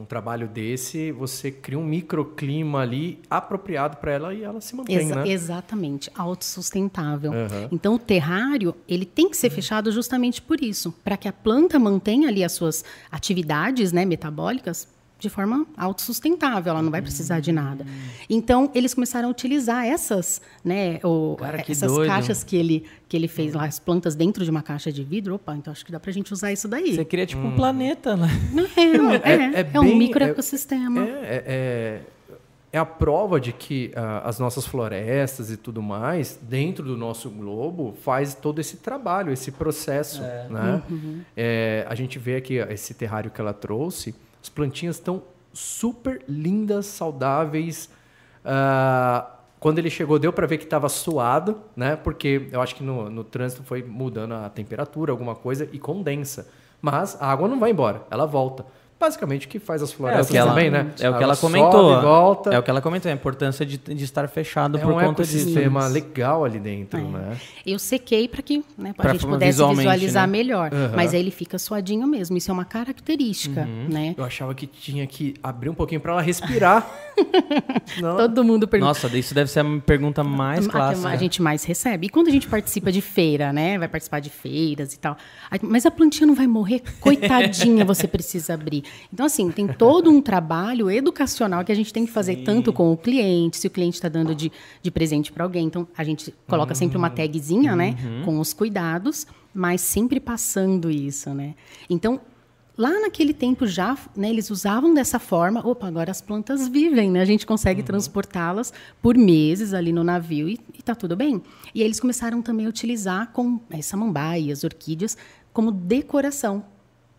um 0.00 0.04
trabalho 0.04 0.48
desse, 0.48 1.12
você 1.12 1.50
cria 1.50 1.78
um 1.78 1.84
microclima 1.84 2.80
ali 2.80 3.20
apropriado 3.28 3.98
para 3.98 4.12
ela 4.12 4.34
e 4.34 4.42
ela 4.42 4.60
se 4.60 4.74
mantém, 4.74 4.96
Exa- 4.96 5.14
né? 5.16 5.28
Exatamente, 5.28 6.10
autossustentável. 6.14 7.32
Aham. 7.32 7.68
Então, 7.70 7.94
o 7.94 7.98
terrário 7.98 8.74
ele 8.88 9.04
tem 9.04 9.28
que 9.28 9.36
ser 9.36 9.50
fechado 9.50 9.92
justamente 9.92 10.40
por 10.40 10.62
isso, 10.62 10.92
para 11.04 11.16
que 11.16 11.28
a 11.28 11.32
planta 11.32 11.78
mantenha 11.78 12.28
ali 12.28 12.42
as 12.42 12.52
suas 12.52 12.84
atividades 13.10 13.92
né, 13.92 14.04
metabólicas 14.04 14.88
de 15.20 15.28
forma 15.28 15.66
autossustentável, 15.76 16.70
ela 16.72 16.82
não 16.82 16.90
vai 16.90 17.02
precisar 17.02 17.40
de 17.40 17.52
nada. 17.52 17.84
Então, 18.28 18.70
eles 18.74 18.94
começaram 18.94 19.28
a 19.28 19.30
utilizar 19.30 19.84
essas, 19.86 20.40
né, 20.64 20.98
o, 21.04 21.36
Cara, 21.38 21.62
que 21.62 21.72
essas 21.72 21.92
doido. 21.92 22.08
caixas 22.08 22.42
que 22.42 22.56
ele, 22.56 22.84
que 23.08 23.16
ele 23.16 23.28
fez 23.28 23.52
lá, 23.54 23.64
as 23.66 23.78
plantas 23.78 24.14
dentro 24.14 24.44
de 24.44 24.50
uma 24.50 24.62
caixa 24.62 24.90
de 24.90 25.04
vidro. 25.04 25.34
Opa, 25.34 25.54
então 25.54 25.70
acho 25.72 25.84
que 25.84 25.92
dá 25.92 26.00
pra 26.00 26.10
gente 26.10 26.32
usar 26.32 26.50
isso 26.52 26.66
daí. 26.66 26.94
Você 26.96 27.04
cria 27.04 27.26
tipo 27.26 27.42
um 27.42 27.54
planeta, 27.54 28.16
né? 28.16 28.28
É, 28.76 28.80
é, 29.30 29.34
é- 29.34 29.60
é 29.60 29.70
é 29.74 29.80
um 29.80 29.84
bem- 29.84 29.98
microecossistema. 29.98 31.02
É, 31.02 31.10
é, 31.10 31.44
é, 31.46 32.00
é 32.72 32.78
a 32.78 32.84
prova 32.86 33.40
de 33.40 33.52
que 33.52 33.90
ah, 33.96 34.22
as 34.24 34.38
nossas 34.38 34.64
florestas 34.64 35.50
e 35.50 35.56
tudo 35.56 35.82
mais, 35.82 36.38
dentro 36.40 36.84
do 36.84 36.96
nosso 36.96 37.28
globo, 37.28 37.94
faz 38.02 38.32
todo 38.34 38.60
esse 38.60 38.76
trabalho, 38.78 39.32
esse 39.32 39.50
processo. 39.52 40.22
Né? 40.48 40.82
É, 41.36 41.84
a 41.88 41.94
gente 41.94 42.18
vê 42.18 42.36
aqui 42.36 42.54
esse 42.54 42.94
terrário 42.94 43.30
que 43.30 43.40
ela 43.40 43.52
trouxe, 43.52 44.14
as 44.42 44.48
plantinhas 44.48 44.96
estão 44.96 45.22
super 45.52 46.22
lindas, 46.28 46.86
saudáveis. 46.86 47.90
Ah, 48.44 49.36
quando 49.58 49.78
ele 49.78 49.90
chegou, 49.90 50.18
deu 50.18 50.32
para 50.32 50.46
ver 50.46 50.58
que 50.58 50.64
estava 50.64 50.88
suado, 50.88 51.60
né? 51.76 51.96
Porque 51.96 52.48
eu 52.50 52.62
acho 52.62 52.74
que 52.74 52.82
no, 52.82 53.10
no 53.10 53.22
trânsito 53.22 53.62
foi 53.62 53.82
mudando 53.82 54.32
a 54.32 54.48
temperatura, 54.48 55.12
alguma 55.12 55.34
coisa, 55.34 55.68
e 55.72 55.78
condensa. 55.78 56.48
Mas 56.80 57.20
a 57.20 57.30
água 57.30 57.46
não 57.46 57.60
vai 57.60 57.70
embora, 57.70 58.02
ela 58.10 58.26
volta. 58.26 58.64
Basicamente 59.00 59.46
o 59.46 59.48
que 59.48 59.58
faz 59.58 59.82
as 59.82 59.90
É 59.90 59.94
o 59.94 59.96
florestas 59.96 60.28
que 60.30 60.36
ela, 60.36 60.50
também, 60.50 60.70
né? 60.70 60.92
é 61.00 61.08
o 61.08 61.12
que 61.14 61.18
A 61.20 61.22
ela 61.22 61.32
água 61.32 61.36
comentou. 61.36 61.72
sobe, 61.94 62.02
volta. 62.04 62.50
É 62.54 62.58
o 62.58 62.62
que 62.62 62.70
ela 62.70 62.82
comentou, 62.82 63.10
a 63.10 63.14
importância 63.14 63.64
de, 63.64 63.78
de 63.78 64.04
estar 64.04 64.28
fechado 64.28 64.76
É 64.76 64.80
por 64.82 64.92
um 64.92 65.00
conta 65.00 65.22
disso. 65.22 65.36
ecossistema 65.38 65.86
legal 65.88 66.44
ali 66.44 66.58
dentro, 66.60 67.00
né? 67.08 67.36
Eu 67.64 67.78
sequei 67.78 68.28
para 68.28 68.42
que 68.42 68.62
né, 68.76 68.92
Pra 68.94 69.10
a 69.10 69.12
gente 69.14 69.26
pudesse 69.26 69.58
visualizar 69.66 70.26
né? 70.26 70.32
melhor. 70.32 70.70
Aham. 70.72 70.92
Mas 70.94 71.14
aí 71.14 71.20
ele 71.20 71.30
fica 71.30 71.58
suadinho 71.58 72.06
mesmo. 72.06 72.36
Isso 72.36 72.50
é 72.50 72.54
uma 72.54 72.64
característica, 72.66 73.62
Uhum. 73.62 73.86
né? 73.88 74.14
Eu 74.18 74.24
achava 74.24 74.54
que 74.54 74.66
tinha 74.66 75.06
que 75.06 75.34
abrir 75.42 75.70
um 75.70 75.74
pouquinho 75.74 76.00
para 76.00 76.12
ela 76.12 76.22
respirar. 76.22 76.86
Não. 78.00 78.16
Todo 78.16 78.44
mundo 78.44 78.68
pergunta. 78.68 78.88
Nossa, 78.88 79.16
isso 79.16 79.34
deve 79.34 79.50
ser 79.50 79.60
a 79.60 79.80
pergunta 79.80 80.22
mais 80.22 80.66
a 80.66 80.70
clássica. 80.70 81.08
a 81.08 81.16
gente 81.16 81.40
mais 81.42 81.64
recebe. 81.64 82.06
E 82.06 82.10
quando 82.10 82.28
a 82.28 82.30
gente 82.30 82.46
participa 82.48 82.92
de 82.92 83.00
feira, 83.00 83.52
né? 83.52 83.78
Vai 83.78 83.88
participar 83.88 84.20
de 84.20 84.30
feiras 84.30 84.92
e 84.94 84.98
tal. 84.98 85.16
Mas 85.62 85.86
a 85.86 85.90
plantinha 85.90 86.26
não 86.26 86.34
vai 86.34 86.46
morrer? 86.46 86.82
Coitadinha, 87.00 87.84
você 87.86 88.06
precisa 88.06 88.54
abrir. 88.54 88.84
Então, 89.12 89.26
assim, 89.26 89.50
tem 89.50 89.66
todo 89.66 90.10
um 90.10 90.20
trabalho 90.20 90.90
educacional 90.90 91.64
que 91.64 91.72
a 91.72 91.74
gente 91.74 91.92
tem 91.92 92.06
que 92.06 92.12
fazer 92.12 92.36
tanto 92.36 92.72
com 92.72 92.92
o 92.92 92.96
cliente, 92.96 93.56
se 93.56 93.66
o 93.66 93.70
cliente 93.70 93.94
está 93.94 94.08
dando 94.08 94.34
de, 94.34 94.50
de 94.82 94.90
presente 94.90 95.32
para 95.32 95.44
alguém. 95.44 95.66
Então, 95.66 95.86
a 95.96 96.04
gente 96.04 96.34
coloca 96.46 96.74
sempre 96.74 96.96
uma 96.96 97.10
tagzinha, 97.10 97.74
né? 97.74 97.96
Com 98.24 98.38
os 98.38 98.52
cuidados, 98.52 99.26
mas 99.52 99.80
sempre 99.80 100.20
passando 100.20 100.90
isso, 100.90 101.34
né? 101.34 101.54
Então, 101.88 102.20
Lá 102.80 102.98
naquele 102.98 103.34
tempo 103.34 103.66
já, 103.66 103.94
né, 104.16 104.30
eles 104.30 104.48
usavam 104.48 104.94
dessa 104.94 105.18
forma. 105.18 105.60
Opa, 105.66 105.86
agora 105.86 106.10
as 106.10 106.22
plantas 106.22 106.66
vivem, 106.66 107.10
né? 107.10 107.20
A 107.20 107.26
gente 107.26 107.44
consegue 107.44 107.82
transportá-las 107.82 108.72
por 109.02 109.18
meses 109.18 109.74
ali 109.74 109.92
no 109.92 110.02
navio 110.02 110.48
e, 110.48 110.58
e 110.72 110.82
tá 110.82 110.94
tudo 110.94 111.14
bem. 111.14 111.42
E 111.74 111.82
aí 111.82 111.86
eles 111.86 112.00
começaram 112.00 112.40
também 112.40 112.64
a 112.64 112.70
utilizar 112.70 113.32
com 113.32 113.60
as 113.70 113.84
samambaias, 113.84 114.64
orquídeas, 114.64 115.14
como 115.52 115.70
decoração. 115.70 116.64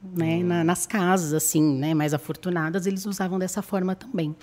Né, 0.04 0.42
na- 0.42 0.64
nas 0.64 0.88
casas 0.88 1.32
assim, 1.32 1.62
né, 1.78 1.94
mais 1.94 2.12
afortunadas, 2.12 2.88
eles 2.88 3.06
usavam 3.06 3.38
dessa 3.38 3.62
forma 3.62 3.94
também. 3.96 4.36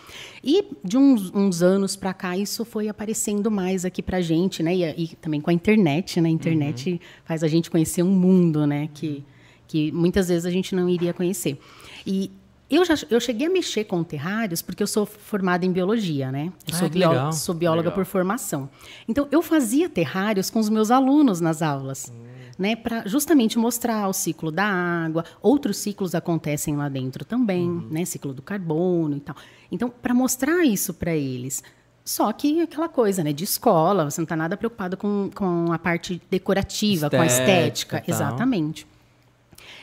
E 0.42 0.64
de 0.84 0.96
uns, 0.96 1.32
uns 1.34 1.62
anos 1.62 1.96
para 1.96 2.14
cá 2.14 2.36
isso 2.36 2.64
foi 2.64 2.88
aparecendo 2.88 3.50
mais 3.50 3.84
aqui 3.84 4.00
para 4.00 4.20
gente, 4.20 4.62
né, 4.62 4.72
e, 4.72 4.84
e 5.04 5.08
também 5.16 5.40
com 5.40 5.50
a 5.50 5.52
internet, 5.52 6.20
né, 6.20 6.28
a 6.28 6.32
internet 6.32 7.00
faz 7.24 7.42
a 7.42 7.48
gente 7.48 7.70
conhecer 7.72 8.04
um 8.04 8.10
mundo, 8.10 8.66
né, 8.68 8.88
que 8.94 9.24
que 9.66 9.92
muitas 9.92 10.28
vezes 10.28 10.46
a 10.46 10.50
gente 10.50 10.74
não 10.74 10.88
iria 10.88 11.12
conhecer. 11.12 11.58
E 12.06 12.30
eu 12.70 12.84
já 12.86 12.94
eu 13.10 13.18
cheguei 13.20 13.48
a 13.48 13.50
mexer 13.50 13.84
com 13.84 14.02
terrários 14.04 14.62
porque 14.62 14.82
eu 14.82 14.86
sou 14.86 15.04
formada 15.04 15.66
em 15.66 15.72
biologia, 15.72 16.30
né? 16.32 16.52
Eu 16.66 16.74
Ah, 16.74 16.78
sou, 16.78 16.88
bió- 16.88 17.08
legal. 17.10 17.32
sou 17.32 17.54
bióloga 17.54 17.88
Legal. 17.90 17.94
por 17.94 18.04
formação. 18.06 18.70
Então 19.06 19.26
eu 19.30 19.42
fazia 19.42 19.88
terrários 19.90 20.48
com 20.50 20.58
os 20.60 20.68
meus 20.70 20.90
alunos 20.90 21.40
nas 21.40 21.60
aulas. 21.60 22.10
Né, 22.58 22.74
para 22.74 23.06
justamente 23.06 23.56
mostrar 23.56 24.08
o 24.08 24.12
ciclo 24.12 24.50
da 24.50 24.64
água, 24.64 25.24
outros 25.40 25.76
ciclos 25.76 26.12
acontecem 26.12 26.76
lá 26.76 26.88
dentro 26.88 27.24
também, 27.24 27.70
né, 27.88 28.04
ciclo 28.04 28.34
do 28.34 28.42
carbono 28.42 29.16
e 29.16 29.20
tal. 29.20 29.36
Então, 29.70 29.88
para 29.88 30.12
mostrar 30.12 30.64
isso 30.64 30.92
para 30.92 31.14
eles, 31.14 31.62
só 32.08 32.32
que 32.32 32.62
aquela 32.62 32.88
coisa, 32.88 33.22
né, 33.22 33.34
de 33.34 33.44
escola, 33.44 34.10
você 34.10 34.18
não 34.20 34.24
está 34.24 34.34
nada 34.34 34.56
preocupado 34.56 34.96
com, 34.96 35.30
com 35.34 35.70
a 35.70 35.78
parte 35.78 36.20
decorativa, 36.30 37.10
com 37.10 37.20
a 37.20 37.26
Estética 37.26 37.98
estética, 37.98 38.10
exatamente. 38.10 38.86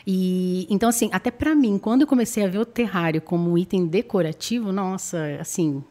E 0.08 0.68
então 0.70 0.90
assim, 0.90 1.10
até 1.12 1.30
para 1.30 1.56
mim, 1.56 1.78
quando 1.78 2.02
eu 2.02 2.08
comecei 2.08 2.44
a 2.44 2.48
ver 2.48 2.58
o 2.58 2.66
terrário 2.66 3.22
como 3.22 3.52
um 3.52 3.58
item 3.58 3.86
decorativo, 3.86 4.72
nossa, 4.72 5.38
assim, 5.40 5.84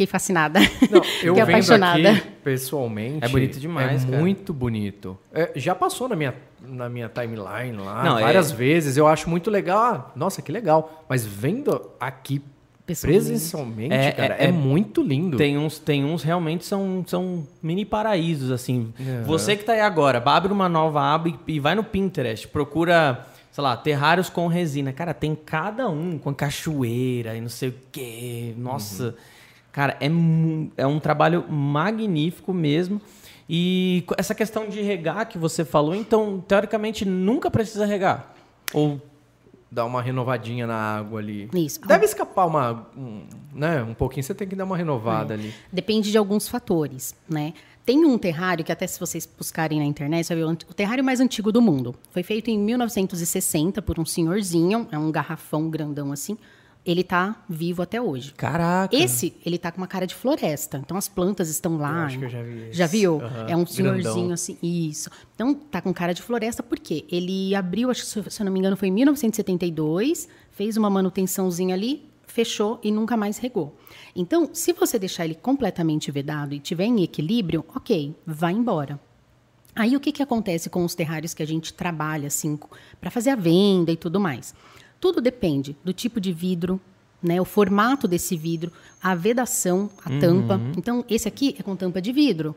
fiquei 0.00 0.06
fascinada. 0.06 0.60
Não, 0.90 0.98
eu 0.98 1.02
fiquei 1.04 1.30
vendo 1.32 1.40
apaixonada. 1.42 2.10
aqui, 2.12 2.22
pessoalmente... 2.42 3.24
É 3.24 3.28
bonito 3.28 3.60
demais, 3.60 4.02
É 4.04 4.06
cara. 4.06 4.18
muito 4.18 4.52
bonito. 4.54 5.18
É, 5.32 5.52
já 5.56 5.74
passou 5.74 6.08
na 6.08 6.16
minha, 6.16 6.34
na 6.62 6.88
minha 6.88 7.08
timeline 7.08 7.76
lá, 7.76 8.02
Não, 8.02 8.18
é- 8.18 8.22
várias 8.22 8.50
vezes. 8.50 8.96
Eu 8.96 9.06
acho 9.06 9.28
muito 9.28 9.50
legal. 9.50 9.78
Ah, 9.78 10.10
nossa, 10.16 10.40
que 10.40 10.50
legal. 10.50 11.04
Mas 11.08 11.26
vendo 11.26 11.90
aqui 12.00 12.42
Pessoalmente. 12.86 13.24
presencialmente, 13.24 13.94
É, 13.94 14.10
cara, 14.12 14.34
é- 14.36 14.44
é, 14.44 14.48
é- 14.48 14.52
muito 14.52 15.02
lindo. 15.02 15.36
Tem 15.36 15.58
uns, 15.58 15.78
tem 15.78 16.04
uns 16.04 16.22
realmente 16.22 16.64
são, 16.64 17.04
são 17.06 17.46
mini 17.62 17.84
paraísos, 17.84 18.50
assim. 18.50 18.92
Aham. 18.98 19.22
Você 19.24 19.54
que 19.56 19.64
tá 19.64 19.72
aí 19.74 19.80
agora, 19.80 20.22
abre 20.24 20.52
uma 20.52 20.68
nova 20.68 21.00
aba 21.02 21.28
e, 21.28 21.38
e 21.46 21.60
vai 21.60 21.74
no 21.74 21.84
Pinterest, 21.84 22.48
procura, 22.48 23.26
sei 23.52 23.62
lá, 23.62 23.76
terrários 23.76 24.28
com 24.30 24.46
resina. 24.48 24.92
Cara, 24.92 25.12
tem 25.14 25.34
cada 25.36 25.88
um 25.88 26.18
com 26.18 26.34
cachoeira 26.34 27.36
e 27.36 27.40
não 27.40 27.48
sei 27.50 27.68
o 27.68 27.74
quê. 27.92 28.54
Nossa, 28.56 29.14
cara, 29.72 29.96
é, 30.00 30.06
é 30.76 30.86
um 30.86 31.00
trabalho 31.00 31.44
magnífico 31.50 32.52
mesmo. 32.52 33.00
E 33.48 34.04
essa 34.16 34.34
questão 34.34 34.68
de 34.68 34.80
regar 34.80 35.28
que 35.28 35.36
você 35.36 35.64
falou, 35.64 35.94
então, 35.94 36.42
teoricamente, 36.46 37.04
nunca 37.04 37.50
precisa 37.50 37.84
regar. 37.84 38.32
Ou 38.72 39.00
Dá 39.72 39.84
uma 39.84 40.02
renovadinha 40.02 40.66
na 40.66 40.74
água 40.74 41.20
ali. 41.20 41.48
Isso. 41.54 41.80
Deve 41.86 42.04
escapar 42.04 42.46
uma, 42.46 42.88
um, 42.96 43.22
né, 43.54 43.80
um 43.84 43.94
pouquinho, 43.94 44.24
você 44.24 44.34
tem 44.34 44.48
que 44.48 44.56
dar 44.56 44.64
uma 44.64 44.76
renovada 44.76 45.34
ali. 45.34 45.54
Depende 45.72 46.10
de 46.10 46.18
alguns 46.18 46.48
fatores, 46.48 47.14
né? 47.28 47.54
Tem 47.86 48.04
um 48.04 48.18
terrário 48.18 48.64
que 48.64 48.72
até 48.72 48.84
se 48.86 48.98
vocês 48.98 49.26
buscarem 49.26 49.78
na 49.78 49.84
internet, 49.84 50.26
você 50.26 50.34
vai 50.34 50.44
ver 50.44 50.64
o 50.68 50.74
terrário 50.74 51.04
mais 51.04 51.20
antigo 51.20 51.52
do 51.52 51.62
mundo. 51.62 51.94
Foi 52.10 52.24
feito 52.24 52.50
em 52.50 52.58
1960 52.58 53.80
por 53.80 53.98
um 54.00 54.04
senhorzinho, 54.04 54.88
é 54.90 54.98
um 54.98 55.10
garrafão 55.10 55.70
grandão 55.70 56.10
assim. 56.10 56.36
Ele 56.90 57.04
tá 57.04 57.42
vivo 57.48 57.82
até 57.82 58.00
hoje. 58.02 58.32
caraca. 58.36 58.94
Esse, 58.96 59.34
ele 59.46 59.58
tá 59.58 59.70
com 59.70 59.78
uma 59.78 59.86
cara 59.86 60.06
de 60.06 60.14
floresta. 60.14 60.78
Então 60.84 60.96
as 60.96 61.08
plantas 61.08 61.48
estão 61.48 61.76
lá. 61.76 62.06
acho 62.06 62.18
que 62.18 62.24
eu 62.24 62.28
já 62.28 62.42
vi 62.42 62.58
esse. 62.68 62.72
Já 62.78 62.86
viu? 62.86 63.20
Aham, 63.22 63.46
É 63.48 63.56
um 63.56 63.64
grandão. 63.64 63.66
senhorzinho 63.66 64.32
assim. 64.32 64.58
Isso. 64.62 65.08
Então 65.34 65.54
tá 65.54 65.80
com 65.80 65.92
cara 65.94 66.12
de 66.12 66.22
floresta, 66.22 66.62
por 66.62 66.78
quê? 66.78 67.04
Ele 67.10 67.54
abriu, 67.54 67.90
acho 67.90 68.02
que 68.02 68.06
se 68.08 68.30
se 68.30 68.42
eu 68.42 68.44
não 68.44 68.52
me 68.52 68.58
engano, 68.58 68.76
foi 68.76 68.88
em 68.88 68.92
1972, 68.92 70.28
fez 70.50 70.76
uma 70.76 70.90
manutençãozinha 70.90 71.74
ali, 71.74 72.08
fechou 72.26 72.78
e 72.82 72.90
nunca 72.90 73.16
mais 73.16 73.38
regou. 73.38 73.76
Então, 74.14 74.50
se 74.52 74.72
você 74.72 74.98
deixar 74.98 75.24
ele 75.24 75.34
completamente 75.34 76.10
vedado 76.10 76.54
e 76.54 76.60
tiver 76.60 76.84
em 76.86 77.02
equilíbrio, 77.02 77.64
ok, 77.74 78.14
vai 78.26 78.52
embora. 78.52 78.98
Aí 79.74 79.94
o 79.96 80.00
que, 80.00 80.10
que 80.12 80.22
acontece 80.22 80.68
com 80.68 80.84
os 80.84 80.94
terrários 80.94 81.32
que 81.32 81.42
a 81.42 81.46
gente 81.46 81.72
trabalha 81.72 82.26
assim 82.26 82.58
para 83.00 83.10
fazer 83.10 83.30
a 83.30 83.36
venda 83.36 83.92
e 83.92 83.96
tudo 83.96 84.18
mais? 84.18 84.52
Tudo 85.00 85.20
depende 85.20 85.76
do 85.82 85.92
tipo 85.92 86.20
de 86.20 86.32
vidro, 86.32 86.80
né, 87.22 87.40
o 87.40 87.44
formato 87.44 88.08
desse 88.08 88.36
vidro, 88.36 88.72
a 89.02 89.14
vedação, 89.14 89.90
a 90.04 90.10
tampa. 90.18 90.60
Então 90.76 91.04
esse 91.08 91.26
aqui 91.28 91.54
é 91.58 91.62
com 91.62 91.74
tampa 91.76 92.00
de 92.00 92.12
vidro. 92.12 92.54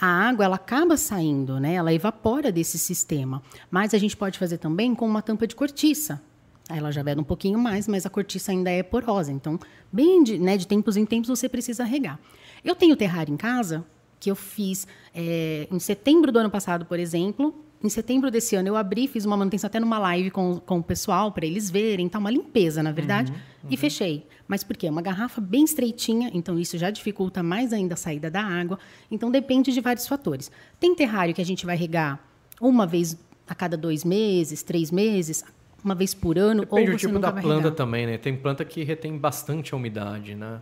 A 0.00 0.06
água 0.06 0.44
ela 0.44 0.56
acaba 0.56 0.96
saindo, 0.96 1.58
né? 1.60 1.74
Ela 1.74 1.92
evapora 1.92 2.50
desse 2.52 2.78
sistema. 2.78 3.42
Mas 3.70 3.94
a 3.94 3.98
gente 3.98 4.16
pode 4.16 4.38
fazer 4.38 4.58
também 4.58 4.94
com 4.94 5.06
uma 5.06 5.22
tampa 5.22 5.46
de 5.46 5.54
cortiça. 5.54 6.20
Ela 6.68 6.90
já 6.90 7.02
veda 7.02 7.20
um 7.20 7.24
pouquinho 7.24 7.58
mais, 7.58 7.88
mas 7.88 8.06
a 8.06 8.10
cortiça 8.10 8.52
ainda 8.52 8.70
é 8.70 8.82
porosa. 8.82 9.32
Então, 9.32 9.58
bem 9.90 10.22
de, 10.22 10.38
né, 10.38 10.56
de 10.56 10.66
tempos 10.66 10.96
em 10.96 11.04
tempos 11.04 11.28
você 11.28 11.48
precisa 11.48 11.84
regar. 11.84 12.18
Eu 12.64 12.74
tenho 12.74 12.96
terrário 12.96 13.32
em 13.32 13.36
casa 13.36 13.84
que 14.20 14.30
eu 14.30 14.36
fiz 14.36 14.86
é, 15.14 15.66
em 15.70 15.78
setembro 15.78 16.30
do 16.30 16.38
ano 16.38 16.50
passado, 16.50 16.86
por 16.86 16.98
exemplo. 16.98 17.54
Em 17.82 17.88
setembro 17.88 18.30
desse 18.30 18.54
ano 18.54 18.68
eu 18.68 18.76
abri, 18.76 19.08
fiz 19.08 19.24
uma 19.24 19.36
manutenção 19.36 19.66
até 19.66 19.80
numa 19.80 19.98
live 19.98 20.30
com, 20.30 20.60
com 20.60 20.78
o 20.78 20.82
pessoal 20.82 21.32
para 21.32 21.44
eles 21.44 21.68
verem, 21.68 22.08
tá 22.08 22.18
uma 22.18 22.30
limpeza, 22.30 22.82
na 22.82 22.92
verdade, 22.92 23.32
e 23.68 23.76
fechei. 23.76 24.26
Mas 24.46 24.62
por 24.62 24.76
quê? 24.76 24.86
É 24.86 24.90
uma 24.90 25.02
garrafa 25.02 25.40
bem 25.40 25.64
estreitinha, 25.64 26.30
então 26.32 26.58
isso 26.58 26.78
já 26.78 26.90
dificulta 26.90 27.42
mais 27.42 27.72
ainda 27.72 27.94
a 27.94 27.96
saída 27.96 28.30
da 28.30 28.42
água. 28.42 28.78
Então 29.10 29.30
depende 29.30 29.72
de 29.72 29.80
vários 29.80 30.06
fatores. 30.06 30.50
Tem 30.78 30.94
terrário 30.94 31.34
que 31.34 31.40
a 31.40 31.44
gente 31.44 31.66
vai 31.66 31.76
regar 31.76 32.20
uma 32.60 32.86
vez 32.86 33.18
a 33.48 33.54
cada 33.54 33.76
dois 33.76 34.04
meses, 34.04 34.62
três 34.62 34.90
meses, 34.90 35.44
uma 35.84 35.94
vez 35.94 36.14
por 36.14 36.38
ano, 36.38 36.60
Depende 36.60 36.80
ou 36.80 36.86
do 36.86 36.92
você 36.92 37.06
tipo 37.06 37.14
nunca 37.14 37.32
da 37.32 37.40
planta 37.40 37.70
também, 37.70 38.06
né? 38.06 38.16
Tem 38.16 38.36
planta 38.36 38.64
que 38.64 38.84
retém 38.84 39.18
bastante 39.18 39.74
a 39.74 39.76
umidade, 39.76 40.34
né? 40.34 40.60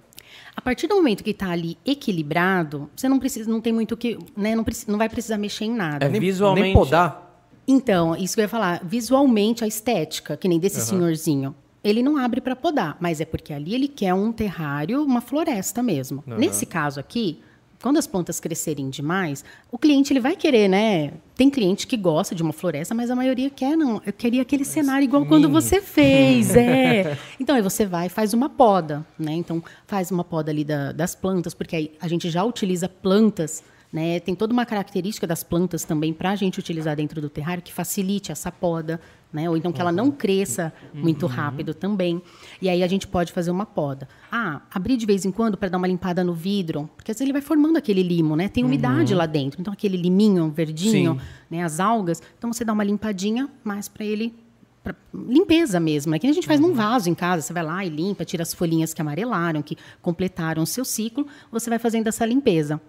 A 0.61 0.62
partir 0.62 0.87
do 0.87 0.95
momento 0.95 1.25
que 1.25 1.31
está 1.31 1.49
ali 1.50 1.79
equilibrado, 1.87 2.90
você 2.95 3.09
não 3.09 3.19
precisa, 3.19 3.50
não 3.50 3.62
tem 3.62 3.73
muito 3.73 3.97
que, 3.97 4.19
né, 4.37 4.55
não, 4.55 4.62
preci- 4.62 4.90
não 4.90 4.99
vai 4.99 5.09
precisar 5.09 5.38
mexer 5.38 5.64
em 5.64 5.73
nada. 5.75 6.05
É 6.05 6.09
nem, 6.11 6.21
visualmente- 6.21 6.64
Nem 6.67 6.75
podar. 6.75 7.49
Então, 7.67 8.14
isso 8.14 8.35
que 8.35 8.40
eu 8.40 8.45
ia 8.45 8.49
falar, 8.49 8.83
visualmente 8.85 9.64
a 9.64 9.67
estética, 9.67 10.37
que 10.37 10.47
nem 10.47 10.59
desse 10.59 10.76
senhorzinho. 10.83 11.55
ele 11.83 12.02
não 12.02 12.19
abre 12.19 12.43
para 12.43 12.55
podar, 12.55 12.99
mas 13.00 13.23
é 13.23 13.25
porque 13.25 13.55
ali 13.55 13.75
ele 13.75 13.88
quer 13.88 14.12
um 14.12 14.31
terrário, 14.33 15.02
uma 15.02 15.23
floresta 15.23 15.83
mesmo. 15.83 16.23
Uhum. 16.26 16.37
Nesse 16.37 16.67
caso 16.67 17.00
aqui, 17.00 17.40
quando 17.83 17.97
as 17.97 18.07
plantas 18.07 18.39
crescerem 18.39 18.91
demais, 18.91 19.45
o 19.73 19.79
cliente 19.79 20.13
ele 20.13 20.21
vai 20.21 20.37
querer, 20.37 20.69
né? 20.69 21.13
Tem 21.35 21.49
cliente 21.49 21.87
que 21.87 21.97
gosta 21.97 22.35
de 22.35 22.43
uma 22.43 22.53
floresta, 22.53 22.95
mas 22.95 23.11
a 23.11 23.17
maioria 23.17 23.49
quer 23.49 23.77
não. 23.77 24.03
Eu 24.05 24.13
queria 24.13 24.43
aquele 24.43 24.65
cenário 24.65 25.05
igual 25.05 25.25
quando 25.27 25.49
você 25.49 25.81
fez, 25.81 26.55
é. 26.57 27.17
Então 27.39 27.57
aí 27.57 27.63
você 27.63 27.87
vai 27.87 28.07
e 28.07 28.11
faz 28.11 28.35
uma 28.35 28.49
poda, 28.51 29.05
né? 29.19 29.33
Então 29.33 29.63
faz 29.87 30.11
uma 30.11 30.23
poda 30.25 30.51
ali 30.51 30.65
da- 30.65 30.93
das 30.93 31.15
plantas, 31.15 31.55
porque 31.55 31.75
aí 31.77 31.93
a 32.01 32.07
gente 32.09 32.29
já 32.29 32.45
utiliza 32.45 32.89
plantas, 32.89 33.63
né? 33.93 34.21
Tem 34.21 34.35
toda 34.35 34.53
uma 34.53 34.67
característica 34.67 35.27
das 35.27 35.43
plantas 35.43 35.83
também 35.83 36.13
para 36.13 36.31
a 36.31 36.37
gente 36.37 36.59
utilizar 36.59 36.95
dentro 36.95 37.21
do 37.21 37.31
terrário 37.31 37.63
que 37.63 37.73
facilite 37.73 38.31
essa 38.31 38.53
poda, 38.53 39.01
né? 39.33 39.49
Ou 39.49 39.57
então 39.57 39.71
que 39.73 39.81
ela 39.81 39.93
não 39.93 40.11
cresça 40.11 40.73
muito 40.93 41.27
rápido 41.27 41.73
também. 41.75 42.21
E 42.61 42.69
aí 42.69 42.83
a 42.83 42.87
gente 42.87 43.07
pode 43.07 43.33
fazer 43.33 43.51
uma 43.51 43.65
poda. 43.67 44.09
Ah, 44.31 44.61
abrir 44.73 44.97
de 44.97 45.07
vez 45.07 45.25
em 45.25 45.31
quando 45.31 45.57
para 45.57 45.69
dar 45.69 45.79
uma 45.79 45.87
limpada 45.87 46.23
no 46.25 46.33
vidro, 46.35 46.89
porque 46.97 47.11
às 47.11 47.17
vezes 47.17 47.23
ele 47.27 47.33
vai 47.33 47.43
formando 47.43 47.77
aquele 47.77 48.03
limo, 48.03 48.35
né? 48.37 48.49
Tem 48.49 48.65
umidade 48.65 49.15
lá 49.15 49.27
dentro, 49.27 49.61
então 49.61 49.73
aquele 49.73 49.97
liminho 49.97 50.51
verdinho, 50.51 51.15
Sim. 51.15 51.21
né? 51.51 51.63
As 51.63 51.81
algas, 51.81 52.23
então 52.39 52.53
você 52.53 52.65
dá 52.65 52.73
uma 52.73 52.85
limpadinha 52.85 53.49
mais 53.63 53.89
para 53.89 54.05
ele 54.05 54.35
pra- 54.83 54.95
limpeza 55.15 55.79
mesmo, 55.79 56.15
é 56.15 56.19
que 56.19 56.27
a 56.27 56.33
gente 56.33 56.47
faz 56.47 56.59
num 56.59 56.73
vaso 56.73 57.09
em 57.11 57.15
casa, 57.15 57.43
você 57.43 57.53
vai 57.53 57.63
lá 57.63 57.85
e 57.85 57.89
limpa, 57.89 58.25
tira 58.25 58.43
as 58.43 58.55
folhinhas 58.55 58.95
que 58.95 59.01
amarelaram, 59.01 59.63
que 59.63 59.77
completaram 60.01 60.63
o 60.63 60.67
seu 60.67 60.85
ciclo, 60.85 61.27
você 61.53 61.69
vai 61.71 61.79
fazendo 61.79 62.07
essa 62.07 62.25
limpeza. 62.25 62.81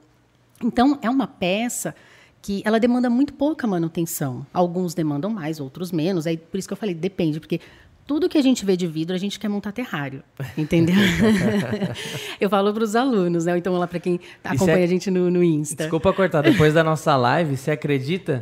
Então, 0.64 0.98
é 1.02 1.10
uma 1.10 1.26
peça 1.28 1.94
que 2.42 2.62
ela 2.66 2.80
demanda 2.80 3.10
muito 3.10 3.34
pouca 3.34 3.68
manutenção. 3.68 4.46
Alguns 4.54 4.94
demandam 4.94 5.30
mais, 5.30 5.60
outros 5.60 5.92
menos. 5.92 6.26
Aí, 6.26 6.38
por 6.38 6.58
isso 6.58 6.68
que 6.68 6.74
eu 6.74 6.78
falei, 6.78 6.96
depende, 6.96 7.40
porque 7.40 7.62
tudo 8.06 8.28
que 8.28 8.38
a 8.38 8.42
gente 8.42 8.66
vê 8.66 8.76
de 8.76 8.88
vidro, 8.88 9.16
a 9.16 9.20
gente 9.20 9.40
quer 9.40 9.48
montar 9.48 9.72
terrário, 9.72 10.24
entendeu? 10.58 10.96
eu 12.42 12.50
falo 12.50 12.74
para 12.74 12.84
os 12.84 12.96
alunos, 12.96 13.46
né? 13.46 13.58
Então, 13.58 13.74
lá 13.78 13.88
para 13.88 14.00
quem 14.00 14.20
acompanha 14.44 14.80
é- 14.80 14.84
a 14.84 14.88
gente 14.88 15.12
no, 15.12 15.30
no 15.30 15.44
Insta. 15.44 15.84
Desculpa 15.84 16.12
cortar, 16.12 16.42
depois 16.42 16.74
da 16.74 16.84
nossa 16.84 17.16
live, 17.16 17.56
você 17.56 17.72
acredita 17.72 18.42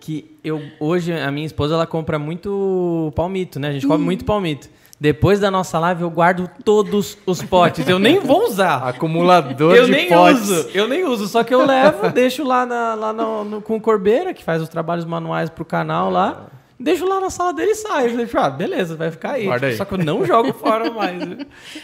que 0.00 0.36
eu 0.42 0.60
hoje 0.80 1.12
a 1.12 1.30
minha 1.30 1.46
esposa 1.46 1.74
ela 1.74 1.86
compra 1.86 2.18
muito 2.18 3.12
palmito, 3.14 3.60
né? 3.60 3.68
A 3.68 3.72
gente 3.72 3.86
come 3.86 4.04
muito 4.04 4.24
palmito. 4.24 4.68
Depois 5.04 5.38
da 5.38 5.50
nossa 5.50 5.78
live 5.78 6.00
eu 6.00 6.10
guardo 6.10 6.48
todos 6.64 7.18
os 7.26 7.42
potes. 7.42 7.86
Eu 7.86 7.98
nem 7.98 8.20
vou 8.20 8.46
usar. 8.46 8.88
Acumulador 8.88 9.74
Eu 9.76 9.84
de 9.84 9.90
nem 9.90 10.08
potes. 10.08 10.48
uso, 10.48 10.68
eu 10.72 10.88
nem 10.88 11.04
uso, 11.04 11.28
só 11.28 11.44
que 11.44 11.52
eu 11.54 11.66
levo, 11.66 12.08
deixo 12.08 12.42
lá, 12.42 12.64
na- 12.64 12.94
lá 12.94 13.12
no, 13.12 13.44
no- 13.44 13.60
com 13.60 13.76
o 13.76 13.80
Corbeira, 13.82 14.32
que 14.32 14.42
faz 14.42 14.62
os 14.62 14.68
trabalhos 14.70 15.04
manuais 15.04 15.50
pro 15.50 15.62
canal 15.62 16.10
lá. 16.10 16.46
Deixo 16.80 17.06
lá 17.06 17.20
na 17.20 17.28
sala 17.28 17.52
dele 17.52 17.72
e 17.72 17.74
saio. 17.74 18.12
Eu 18.12 18.16
Deixo, 18.16 18.38
ah, 18.38 18.48
beleza, 18.48 18.96
vai 18.96 19.10
ficar 19.10 19.32
aí. 19.32 19.44
Guarda 19.44 19.66
Tipo, 19.68 19.72
aí. 19.72 19.76
Só 19.76 19.84
que 19.84 19.92
eu 19.92 19.98
não 19.98 20.24
jogo 20.24 20.54
fora 20.54 20.90
mais. 20.90 21.22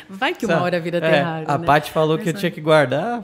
Vai 0.08 0.32
que 0.34 0.46
uma 0.46 0.54
Sabe? 0.54 0.64
hora 0.64 0.80
vira 0.80 0.96
É, 0.96 1.00
terrário, 1.02 1.46
A 1.50 1.58
né? 1.58 1.66
Paty 1.66 1.90
falou 1.90 2.16
que 2.16 2.26
eu 2.26 2.32
Mas, 2.32 2.40
tinha 2.40 2.50
que 2.50 2.60
guardar. 2.62 3.22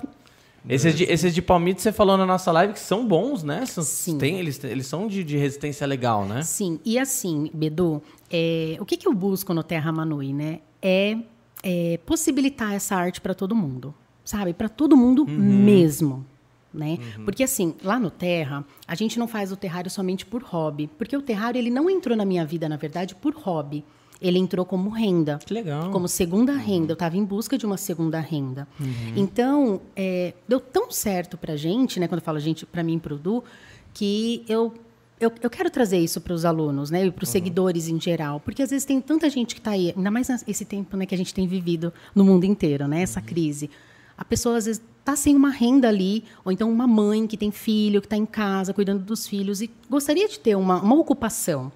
Esses 0.68 0.96
de, 0.96 1.04
esses 1.04 1.32
de 1.32 1.40
palmito 1.40 1.80
você 1.80 1.92
falou 1.92 2.16
na 2.18 2.26
nossa 2.26 2.50
live 2.50 2.72
que 2.72 2.80
são 2.80 3.06
bons, 3.06 3.44
né? 3.44 3.64
São, 3.66 3.84
Sim. 3.84 4.18
Tem, 4.18 4.40
eles, 4.40 4.62
eles 4.64 4.84
são 4.88 5.06
de, 5.06 5.22
de 5.22 5.36
resistência 5.36 5.86
legal, 5.86 6.24
né? 6.24 6.42
Sim, 6.42 6.80
e 6.84 6.98
assim, 6.98 7.48
Bedu, 7.54 8.02
é, 8.30 8.76
o 8.80 8.84
que, 8.84 8.96
que 8.96 9.06
eu 9.06 9.14
busco 9.14 9.52
no 9.54 9.62
Terra 9.62 9.92
Manui, 9.92 10.32
né? 10.32 10.60
É, 10.82 11.16
é 11.62 11.98
possibilitar 12.04 12.74
essa 12.74 12.96
arte 12.96 13.20
para 13.20 13.34
todo 13.34 13.54
mundo, 13.54 13.94
sabe? 14.24 14.52
Para 14.52 14.68
todo 14.68 14.96
mundo 14.96 15.26
mesmo, 15.26 16.24
né? 16.72 16.98
Porque 17.24 17.42
assim, 17.42 17.74
lá 17.82 17.98
no 17.98 18.10
Terra, 18.10 18.64
a 18.86 18.94
gente 18.94 19.18
não 19.18 19.26
faz 19.26 19.52
o 19.52 19.56
terrário 19.56 19.90
somente 19.90 20.26
por 20.26 20.42
hobby, 20.42 20.88
porque 20.98 21.16
o 21.16 21.22
terrário 21.22 21.58
ele 21.58 21.70
não 21.70 21.88
entrou 21.88 22.16
na 22.16 22.24
minha 22.24 22.44
vida, 22.44 22.68
na 22.68 22.76
verdade, 22.76 23.14
por 23.14 23.34
hobby. 23.34 23.84
Ele 24.20 24.38
entrou 24.38 24.64
como 24.64 24.88
renda. 24.88 25.38
Que 25.44 25.52
legal. 25.52 25.90
Como 25.90 26.08
segunda 26.08 26.54
renda. 26.54 26.92
Eu 26.92 26.94
estava 26.94 27.18
em 27.18 27.24
busca 27.24 27.58
de 27.58 27.66
uma 27.66 27.76
segunda 27.76 28.18
renda. 28.18 28.66
Então, 29.14 29.80
é, 29.94 30.32
deu 30.48 30.58
tão 30.58 30.90
certo 30.90 31.36
para 31.36 31.54
gente, 31.54 32.00
né? 32.00 32.08
Quando 32.08 32.20
eu 32.20 32.24
falo 32.24 32.40
gente, 32.40 32.64
para 32.64 32.82
mim 32.82 32.96
e 32.96 33.00
para 33.00 33.12
o 33.14 33.18
Du, 33.18 33.44
que 33.92 34.42
eu, 34.48 34.72
eu, 35.18 35.32
eu 35.42 35.48
quero 35.50 35.70
trazer 35.70 35.98
isso 35.98 36.20
para 36.20 36.32
os 36.34 36.44
alunos, 36.44 36.90
né? 36.90 37.06
E 37.06 37.10
para 37.10 37.24
os 37.24 37.28
seguidores 37.30 37.88
em 37.88 38.00
geral. 38.00 38.38
Porque 38.40 38.62
às 38.62 38.70
vezes 38.70 38.84
tem 38.84 39.00
tanta 39.00 39.28
gente 39.30 39.54
que 39.54 39.60
está 39.60 39.70
aí, 39.72 39.92
ainda 39.96 40.10
mais 40.10 40.28
nesse 40.46 40.64
tempo 40.64 40.96
né, 40.96 41.06
que 41.06 41.14
a 41.14 41.18
gente 41.18 41.32
tem 41.32 41.46
vivido 41.46 41.92
no 42.14 42.24
mundo 42.24 42.44
inteiro, 42.44 42.86
né? 42.86 43.02
Essa 43.02 43.20
crise. 43.20 43.70
A 44.18 44.24
pessoa, 44.24 44.56
às 44.56 44.64
vezes, 44.64 44.80
está 45.00 45.14
sem 45.14 45.36
uma 45.36 45.50
renda 45.50 45.88
ali, 45.88 46.24
ou 46.44 46.50
então 46.50 46.70
uma 46.72 46.86
mãe 46.86 47.26
que 47.26 47.36
tem 47.36 47.50
filho, 47.50 48.00
que 48.00 48.06
está 48.06 48.16
em 48.16 48.24
casa, 48.24 48.72
cuidando 48.72 49.04
dos 49.04 49.26
filhos, 49.26 49.60
e 49.60 49.70
gostaria 49.90 50.26
de 50.26 50.38
ter 50.40 50.56
uma, 50.56 50.80
uma 50.82 50.96
ocupação. 50.96 51.70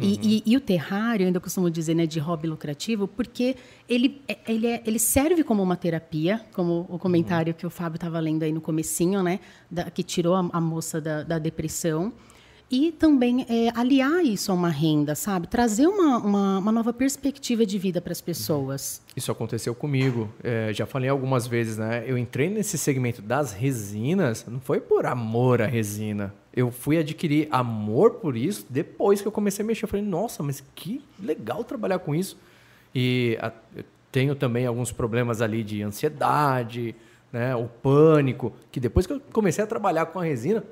E, 0.00 0.18
e- 0.22 0.42
e 0.46 0.56
o 0.56 0.60
terrário, 0.60 1.24
eu 1.24 1.26
ainda 1.26 1.40
costumo 1.40 1.68
dizer, 1.68 1.94
né, 1.94 2.06
de 2.06 2.20
hobby 2.20 2.46
lucrativo, 2.46 3.08
porque 3.08 3.56
ele, 3.88 4.22
é- 4.28 4.38
ele, 4.46 4.66
é- 4.68 4.82
ele 4.86 4.98
serve 5.00 5.42
como 5.42 5.62
uma 5.64 5.76
terapia, 5.76 6.40
como 6.54 6.86
o 6.88 6.96
comentário 6.98 7.52
que 7.52 7.66
o 7.66 7.70
Fábio 7.70 7.96
estava 7.96 8.20
lendo 8.20 8.44
aí 8.44 8.52
no 8.52 8.60
comecinho, 8.60 9.20
né, 9.22 9.40
da- 9.68 9.90
que 9.90 10.04
tirou 10.04 10.36
a, 10.36 10.48
a 10.52 10.60
moça 10.60 11.00
da, 11.00 11.22
da 11.24 11.38
depressão. 11.40 12.12
E 12.70 12.90
também 12.92 13.46
é, 13.48 13.68
aliar 13.78 14.24
isso 14.24 14.50
a 14.50 14.54
uma 14.54 14.68
renda, 14.70 15.14
sabe? 15.14 15.46
Trazer 15.46 15.86
uma, 15.86 16.18
uma, 16.18 16.58
uma 16.58 16.72
nova 16.72 16.92
perspectiva 16.92 17.64
de 17.64 17.78
vida 17.78 18.00
para 18.00 18.10
as 18.10 18.20
pessoas. 18.20 19.00
Isso 19.14 19.30
aconteceu 19.30 19.74
comigo. 19.74 20.28
É, 20.42 20.72
já 20.72 20.84
falei 20.86 21.08
algumas 21.08 21.46
vezes, 21.46 21.76
né? 21.78 22.02
Eu 22.06 22.16
entrei 22.18 22.48
nesse 22.48 22.76
segmento 22.78 23.20
das 23.22 23.52
resinas, 23.52 24.44
não 24.48 24.58
foi 24.60 24.80
por 24.80 25.06
amor 25.06 25.62
à 25.62 25.66
resina. 25.66 26.34
Eu 26.56 26.70
fui 26.70 26.96
adquirir 26.98 27.48
amor 27.50 28.12
por 28.14 28.36
isso 28.36 28.66
depois 28.68 29.20
que 29.20 29.28
eu 29.28 29.32
comecei 29.32 29.62
a 29.64 29.66
mexer. 29.66 29.84
Eu 29.84 29.88
falei, 29.88 30.04
nossa, 30.04 30.42
mas 30.42 30.64
que 30.74 31.00
legal 31.22 31.62
trabalhar 31.64 31.98
com 32.00 32.14
isso. 32.14 32.36
E 32.94 33.38
a- 33.40 33.52
tenho 34.10 34.34
também 34.34 34.64
alguns 34.66 34.90
problemas 34.90 35.42
ali 35.42 35.62
de 35.62 35.82
ansiedade, 35.82 36.94
né? 37.32 37.54
O 37.54 37.66
pânico, 37.66 38.52
que 38.72 38.80
depois 38.80 39.06
que 39.06 39.12
eu 39.12 39.20
comecei 39.32 39.62
a 39.62 39.66
trabalhar 39.66 40.06
com 40.06 40.18
a 40.18 40.24
resina, 40.24 40.64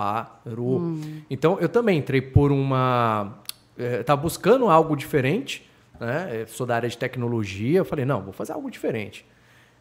parou. 0.00 0.80
Então 1.28 1.58
eu 1.60 1.68
também 1.68 1.98
entrei 1.98 2.20
por 2.20 2.50
uma. 2.50 3.38
Eh, 3.78 4.02
tava 4.02 4.20
buscando 4.22 4.68
algo 4.68 4.96
diferente, 4.96 5.68
né? 6.00 6.42
Eu 6.42 6.46
sou 6.48 6.66
da 6.66 6.74
área 6.76 6.88
de 6.88 6.96
tecnologia. 6.96 7.78
Eu 7.78 7.84
falei, 7.84 8.04
não, 8.04 8.22
vou 8.22 8.32
fazer 8.32 8.52
algo 8.52 8.70
diferente. 8.70 9.24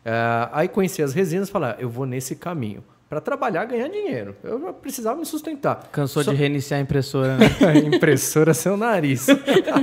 Eh, 0.06 0.50
aí 0.52 0.68
conheci 0.68 1.02
as 1.02 1.14
resinas 1.14 1.50
e 1.50 1.52
falei, 1.52 1.70
ah, 1.72 1.76
eu 1.80 1.90
vou 1.90 2.06
nesse 2.06 2.36
caminho. 2.36 2.84
Para 3.10 3.20
trabalhar, 3.20 3.66
ganhar 3.66 3.88
dinheiro. 3.88 4.36
Eu 4.44 4.62
já 4.62 4.72
precisava 4.72 5.20
me 5.20 5.26
sustentar. 5.26 5.90
Cansou 5.92 6.24
Só- 6.24 6.30
de 6.32 6.38
reiniciar 6.38 6.80
a 6.80 6.84
impressora, 6.84 7.38
né? 7.38 7.48
Impressora 7.96 8.54
seu 8.54 8.78
nariz. 8.78 9.26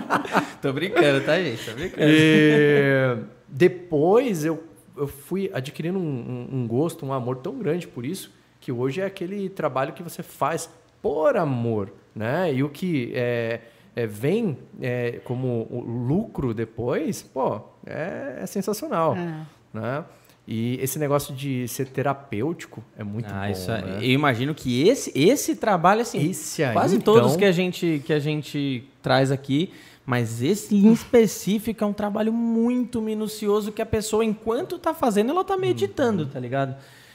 Tô 0.63 0.73
brincando, 0.73 1.25
tá, 1.25 1.37
gente? 1.41 1.65
Tô 1.65 1.73
brincando. 1.75 2.03
E 2.09 3.17
depois 3.49 4.45
eu, 4.45 4.63
eu 4.97 5.09
fui 5.09 5.51
adquirindo 5.53 5.99
um, 5.99 6.03
um- 6.03 6.49
um 6.61 6.67
gosto, 6.69 7.05
um 7.05 7.13
amor 7.13 7.39
tão 7.39 7.59
grande 7.59 7.89
por 7.89 8.05
isso, 8.07 8.31
que 8.67 8.73
hoje 8.73 9.01
é 9.01 9.05
aquele 9.05 9.49
trabalho 9.49 9.93
que 9.93 10.03
você 10.03 10.25
faz 10.25 10.69
por 11.01 11.37
amor, 11.37 11.93
né? 12.13 12.53
E 12.53 12.65
o 12.65 12.69
que 12.69 13.13
é, 13.15 13.61
é, 13.95 14.07
vem 14.09 14.59
é, 14.83 15.21
como 15.23 15.69
o 15.71 15.79
lucro 15.81 16.53
depois, 16.53 17.23
pô, 17.23 17.61
é, 17.87 18.39
é 18.41 18.47
sensacional, 18.47 19.15
É. 19.17 19.47
né? 19.73 20.05
E 20.49 20.81
esse 20.83 20.99
negócio 20.99 21.33
de 21.33 21.69
ser 21.69 21.87
terapêutico 21.87 22.83
é 22.99 23.05
muito 23.05 23.33
Ah, 23.33 23.45
bom, 23.47 23.53
isso 23.53 23.71
é- 23.71 23.83
né? 23.83 23.99
Eu 24.01 24.11
imagino 24.11 24.53
que 24.53 24.89
esse, 24.89 25.13
esse 25.15 25.55
trabalho, 25.55 26.01
assim, 26.01 26.29
Esse 26.29 26.65
aí, 26.65 26.73
quase 26.73 26.97
então- 26.97 27.15
todos 27.15 27.37
que 27.37 27.45
a, 27.45 27.53
gente, 27.53 28.03
que 28.05 28.13
a 28.13 28.19
gente 28.19 28.83
traz 29.01 29.31
aqui, 29.31 29.73
mas 30.05 30.43
esse 30.43 30.75
em 30.75 30.93
específico 30.93 31.85
é 31.85 31.87
um 31.87 31.93
trabalho 31.93 32.33
muito 32.33 33.01
minucioso 33.01 33.71
que 33.71 33.81
a 33.83 33.87
pessoa, 33.87 34.25
enquanto 34.25 34.77
tá 34.77 34.93
fazendo, 34.93 35.31
ela 35.31 35.45
tá 35.45 35.57
meditando, 35.57 36.25
Uhum. 36.25 36.29
tá 36.31 36.41
ligado? 36.41 36.75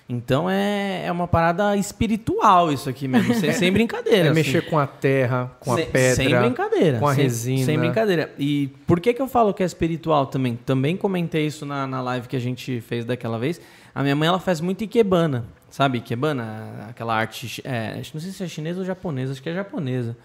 Então 0.09 0.49
é, 0.49 1.05
é 1.05 1.11
uma 1.11 1.25
parada 1.27 1.75
espiritual 1.77 2.71
isso 2.71 2.89
aqui 2.89 3.07
mesmo, 3.07 3.33
sem, 3.35 3.53
sem 3.53 3.71
brincadeira. 3.71 4.27
É 4.27 4.31
assim. 4.31 4.33
mexer 4.33 4.69
com 4.69 4.77
a 4.77 4.85
terra, 4.85 5.49
com 5.59 5.73
Sem- 5.75 5.83
a 5.83 5.87
pedra, 5.87 6.15
Sem 6.15 6.29
brincadeira. 6.39 6.99
com 6.99 7.07
a 7.07 7.15
sem, 7.15 7.23
resina. 7.23 7.65
Sem 7.65 7.79
brincadeira. 7.79 8.33
E 8.37 8.67
por 8.85 8.99
que, 8.99 9.13
que 9.13 9.21
eu 9.21 9.27
falo 9.27 9.53
que 9.53 9.63
é 9.63 9.65
espiritual 9.65 10.25
também? 10.25 10.57
Também 10.65 10.97
comentei 10.97 11.45
isso 11.45 11.65
na, 11.65 11.87
na 11.87 12.01
live 12.01 12.27
que 12.27 12.35
a 12.35 12.39
gente 12.41 12.81
fez 12.81 13.05
daquela 13.05 13.39
vez. 13.39 13.61
A 13.95 14.03
minha 14.03 14.15
mãe, 14.15 14.27
ela 14.27 14.39
faz 14.39 14.59
muito 14.59 14.83
ikebana. 14.83 15.45
Sabe 15.69 15.99
ikebana? 15.99 16.87
Aquela 16.89 17.15
arte... 17.15 17.61
É, 17.63 18.01
não 18.13 18.19
sei 18.19 18.31
se 18.31 18.43
é 18.43 18.47
chinesa 18.47 18.79
ou 18.79 18.85
japonesa. 18.85 19.31
Acho 19.31 19.41
que 19.41 19.49
é 19.49 19.53
japonesa. 19.53 20.17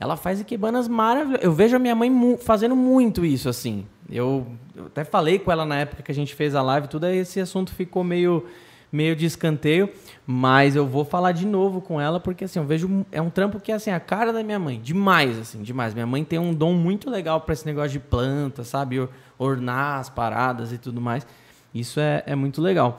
Ela 0.00 0.16
faz 0.16 0.40
ikebanas 0.40 0.88
maravilhosas. 0.88 1.44
Eu 1.44 1.52
vejo 1.52 1.76
a 1.76 1.78
minha 1.78 1.94
mãe 1.94 2.10
mu- 2.10 2.38
fazendo 2.38 2.74
muito 2.74 3.24
isso, 3.24 3.48
assim. 3.48 3.84
Eu, 4.10 4.46
eu 4.74 4.86
até 4.86 5.04
falei 5.04 5.38
com 5.38 5.50
ela 5.52 5.64
na 5.64 5.76
época 5.80 6.02
que 6.02 6.10
a 6.10 6.14
gente 6.14 6.34
fez 6.34 6.54
a 6.56 6.62
live, 6.62 6.88
tudo 6.88 7.04
aí 7.04 7.18
esse 7.18 7.38
assunto 7.40 7.72
ficou 7.72 8.02
meio 8.04 8.46
meio 8.90 9.14
de 9.14 9.26
escanteio, 9.26 9.90
mas 10.26 10.74
eu 10.76 10.86
vou 10.86 11.04
falar 11.04 11.32
de 11.32 11.46
novo 11.46 11.80
com 11.80 12.00
ela 12.00 12.18
porque 12.18 12.44
assim, 12.44 12.58
eu 12.58 12.64
vejo 12.64 13.04
é 13.12 13.20
um 13.20 13.30
trampo 13.30 13.60
que 13.60 13.70
é 13.70 13.74
assim 13.74 13.90
a 13.90 14.00
cara 14.00 14.32
da 14.32 14.42
minha 14.42 14.58
mãe, 14.58 14.80
demais 14.80 15.38
assim, 15.38 15.62
demais. 15.62 15.94
Minha 15.94 16.06
mãe 16.06 16.24
tem 16.24 16.38
um 16.38 16.54
dom 16.54 16.72
muito 16.72 17.10
legal 17.10 17.40
para 17.40 17.52
esse 17.52 17.66
negócio 17.66 17.90
de 17.90 18.00
planta, 18.00 18.64
sabe, 18.64 18.98
Or- 18.98 19.10
ornar 19.38 20.00
as 20.00 20.08
paradas 20.08 20.72
e 20.72 20.78
tudo 20.78 21.00
mais. 21.00 21.26
Isso 21.74 22.00
é, 22.00 22.22
é 22.26 22.34
muito 22.34 22.60
legal. 22.60 22.98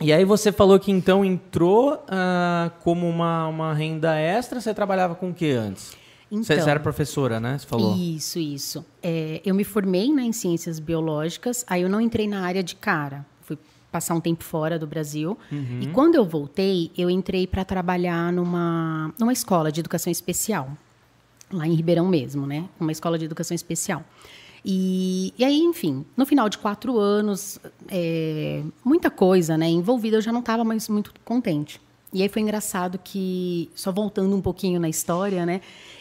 E 0.00 0.12
aí 0.12 0.24
você 0.24 0.52
falou 0.52 0.78
que 0.78 0.90
então 0.92 1.24
entrou 1.24 2.04
ah, 2.08 2.70
como 2.80 3.08
uma, 3.08 3.48
uma 3.48 3.72
renda 3.72 4.14
extra, 4.18 4.60
você 4.60 4.74
trabalhava 4.74 5.14
com 5.14 5.30
o 5.30 5.34
que 5.34 5.50
antes? 5.52 5.96
Então, 6.30 6.42
você, 6.42 6.68
era 6.68 6.80
professora, 6.80 7.38
né? 7.38 7.56
Você 7.56 7.66
falou. 7.66 7.96
Isso, 7.96 8.38
isso. 8.38 8.84
É, 9.02 9.40
eu 9.44 9.54
me 9.54 9.62
formei 9.62 10.12
né, 10.12 10.22
em 10.22 10.32
ciências 10.32 10.80
biológicas, 10.80 11.64
aí 11.68 11.82
eu 11.82 11.88
não 11.88 12.00
entrei 12.00 12.26
na 12.26 12.40
área 12.40 12.62
de 12.62 12.74
cara. 12.74 13.24
Passar 13.90 14.14
um 14.14 14.20
tempo 14.20 14.44
fora 14.44 14.78
do 14.78 14.86
Brasil. 14.86 15.38
Uhum. 15.50 15.80
E 15.80 15.86
quando 15.88 16.16
eu 16.16 16.24
voltei, 16.24 16.90
eu 16.96 17.08
entrei 17.08 17.46
para 17.46 17.64
trabalhar 17.64 18.32
numa, 18.32 19.12
numa 19.18 19.32
escola 19.32 19.72
de 19.72 19.80
educação 19.80 20.10
especial. 20.10 20.70
Lá 21.50 21.66
em 21.66 21.74
Ribeirão 21.74 22.06
mesmo, 22.06 22.46
né? 22.46 22.68
Uma 22.78 22.92
escola 22.92 23.18
de 23.18 23.24
educação 23.24 23.54
especial. 23.54 24.04
E, 24.68 25.32
e 25.38 25.44
aí, 25.44 25.60
enfim, 25.60 26.04
no 26.16 26.26
final 26.26 26.48
de 26.48 26.58
quatro 26.58 26.98
anos, 26.98 27.60
é, 27.88 28.64
muita 28.84 29.08
coisa 29.12 29.56
né, 29.56 29.68
envolvida, 29.68 30.16
eu 30.16 30.20
já 30.20 30.32
não 30.32 30.40
estava 30.40 30.64
mais 30.64 30.88
muito 30.88 31.14
contente. 31.24 31.80
E 32.12 32.20
aí 32.20 32.28
foi 32.28 32.42
engraçado 32.42 32.98
que, 32.98 33.70
só 33.76 33.92
voltando 33.92 34.34
um 34.34 34.40
pouquinho 34.40 34.80
na 34.80 34.88
história, 34.88 35.46
né? 35.46 35.60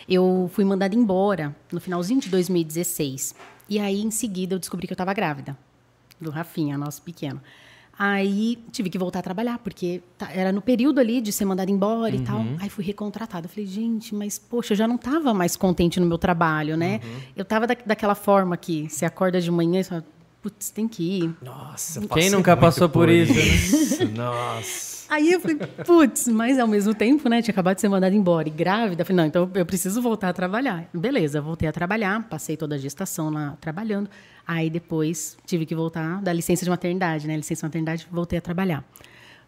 Eu 0.09 0.49
fui 0.53 0.63
mandada 0.63 0.95
embora 0.95 1.55
no 1.71 1.79
finalzinho 1.79 2.19
de 2.19 2.29
2016. 2.29 3.35
E 3.69 3.79
aí, 3.79 4.01
em 4.01 4.09
seguida, 4.09 4.55
eu 4.55 4.59
descobri 4.59 4.87
que 4.87 4.93
eu 4.93 4.95
estava 4.95 5.13
grávida 5.13 5.57
do 6.19 6.31
Rafinha, 6.31 6.77
nosso 6.77 7.01
pequeno. 7.01 7.41
Aí 7.97 8.57
tive 8.71 8.89
que 8.89 8.97
voltar 8.97 9.19
a 9.19 9.21
trabalhar, 9.21 9.57
porque 9.59 10.01
tá, 10.17 10.29
era 10.31 10.51
no 10.51 10.61
período 10.61 10.99
ali 10.99 11.21
de 11.21 11.31
ser 11.31 11.45
mandada 11.45 11.71
embora 11.71 12.13
uhum. 12.13 12.21
e 12.21 12.25
tal. 12.25 12.45
Aí 12.59 12.69
fui 12.69 12.83
recontratada. 12.83 13.47
Falei, 13.47 13.65
gente, 13.65 14.13
mas 14.13 14.37
poxa, 14.37 14.73
eu 14.73 14.77
já 14.77 14.87
não 14.87 14.95
estava 14.95 15.33
mais 15.33 15.55
contente 15.55 15.99
no 15.99 16.05
meu 16.05 16.17
trabalho, 16.17 16.75
né? 16.75 16.99
Uhum. 17.03 17.19
Eu 17.37 17.43
estava 17.43 17.65
da, 17.65 17.75
daquela 17.85 18.15
forma 18.15 18.57
que 18.57 18.89
você 18.89 19.05
acorda 19.05 19.39
de 19.39 19.49
manhã 19.49 19.79
e 19.79 19.83
fala, 19.83 20.05
putz, 20.41 20.69
tem 20.69 20.87
que 20.87 21.21
ir. 21.21 21.35
Nossa, 21.41 22.05
quem 22.07 22.29
nunca 22.29 22.57
passou 22.57 22.89
por 22.89 23.09
isso, 23.09 23.33
né? 23.33 24.11
Nossa. 24.15 24.94
Aí 25.15 25.31
eu 25.31 25.39
falei, 25.39 25.55
putz, 25.55 26.27
mas 26.27 26.59
ao 26.59 26.67
mesmo 26.67 26.93
tempo, 26.93 27.29
né, 27.29 27.41
tinha 27.41 27.53
acabado 27.53 27.75
de 27.75 27.81
ser 27.81 27.87
mandada 27.87 28.13
embora 28.13 28.49
e 28.49 28.51
grávida. 28.51 29.05
Falei, 29.05 29.15
não, 29.15 29.25
então 29.25 29.49
eu 29.55 29.65
preciso 29.65 30.01
voltar 30.01 30.27
a 30.27 30.33
trabalhar. 30.33 30.89
Beleza, 30.93 31.39
voltei 31.39 31.69
a 31.69 31.71
trabalhar, 31.71 32.27
passei 32.27 32.57
toda 32.57 32.75
a 32.75 32.77
gestação 32.77 33.29
lá 33.29 33.57
trabalhando. 33.61 34.09
Aí 34.45 34.69
depois 34.69 35.37
tive 35.45 35.65
que 35.65 35.73
voltar 35.73 36.21
da 36.21 36.33
licença 36.33 36.65
de 36.65 36.69
maternidade, 36.69 37.27
né? 37.27 37.37
Licença 37.37 37.61
de 37.61 37.67
maternidade, 37.67 38.07
voltei 38.11 38.39
a 38.39 38.41
trabalhar. 38.41 38.83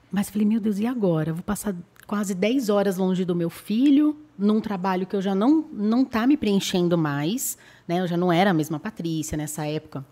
Mas 0.09 0.29
falei, 0.29 0.47
meu 0.47 0.61
Deus, 0.61 0.79
e 0.79 0.87
agora? 0.87 1.33
Vou 1.33 1.43
passar 1.43 1.75
quase 2.07 2.33
10 2.33 2.69
horas 2.69 2.95
longe 2.95 3.25
do 3.25 3.35
meu 3.35 3.49
filho, 3.49 4.15
num 4.37 4.61
trabalho 4.61 5.05
que 5.05 5.17
eu 5.17 5.21
já 5.21 5.35
não 5.35 5.65
não 5.73 6.05
tá 6.05 6.25
me 6.25 6.37
preenchendo 6.37 6.97
mais, 6.97 7.57
né? 7.85 7.99
Eu 7.99 8.07
já 8.07 8.15
não 8.15 8.31
era 8.31 8.51
a 8.51 8.53
mesma 8.53 8.79
Patrícia 8.79 9.37
nessa 9.37 9.67
época. 9.67 10.05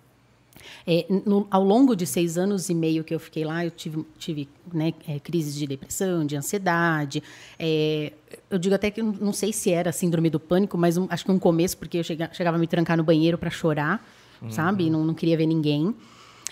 É, 0.88 1.06
no, 1.26 1.48
ao 1.50 1.64
longo 1.64 1.96
de 1.96 2.06
seis 2.06 2.38
anos 2.38 2.70
e 2.70 2.74
meio 2.76 3.04
que 3.04 3.14
eu 3.14 3.20
fiquei 3.20 3.44
lá, 3.44 3.66
eu 3.66 3.72
tive, 3.72 4.06
tive 4.20 4.48
né, 4.72 4.94
é, 5.08 5.20
crises 5.20 5.56
de 5.56 5.66
depressão, 5.66 6.24
de 6.24 6.36
ansiedade. 6.36 7.24
É, 7.58 8.14
eu 8.52 8.60
digo 8.60 8.76
até 8.76 8.92
que 8.92 9.02
não 9.02 9.34
sei 9.34 9.52
se 9.52 9.72
era 9.72 9.92
síndrome 9.92 10.30
do 10.30 10.40
pânico, 10.40 10.78
mas 10.78 10.96
um, 10.96 11.08
acho 11.10 11.26
que 11.26 11.32
um 11.32 11.40
começo, 11.40 11.78
porque 11.78 11.98
eu 11.98 12.04
chega, 12.04 12.30
chegava 12.32 12.58
a 12.58 12.60
me 12.60 12.68
trancar 12.68 12.96
no 12.96 13.04
banheiro 13.04 13.38
para 13.38 13.50
chorar, 13.50 14.08
uhum. 14.42 14.52
sabe? 14.52 14.90
Não, 14.90 15.04
não 15.04 15.16
queria 15.16 15.36
ver 15.36 15.48
ninguém. 15.48 15.96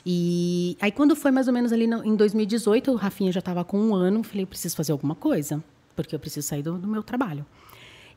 E 0.06 0.76
aí, 0.82 0.92
quando 0.92 1.16
foi 1.16 1.32
mais 1.32 1.48
ou 1.48 1.54
menos 1.54 1.72
ali 1.72 1.86
no, 1.86 2.04
em 2.04 2.16
2018, 2.16 2.92
o 2.92 2.96
Rafinha 2.96 3.32
já 3.32 3.40
estava 3.40 3.64
com 3.64 3.80
um 3.80 3.94
ano, 3.96 4.24
falei, 4.24 4.44
eu 4.44 4.48
preciso 4.48 4.76
fazer 4.76 4.92
alguma 4.92 5.16
coisa, 5.16 5.64
porque 5.96 6.14
eu 6.16 6.20
preciso 6.20 6.48
sair 6.48 6.64
do, 6.64 6.78
do 6.78 6.88
meu 6.88 7.04
trabalho. 7.04 7.46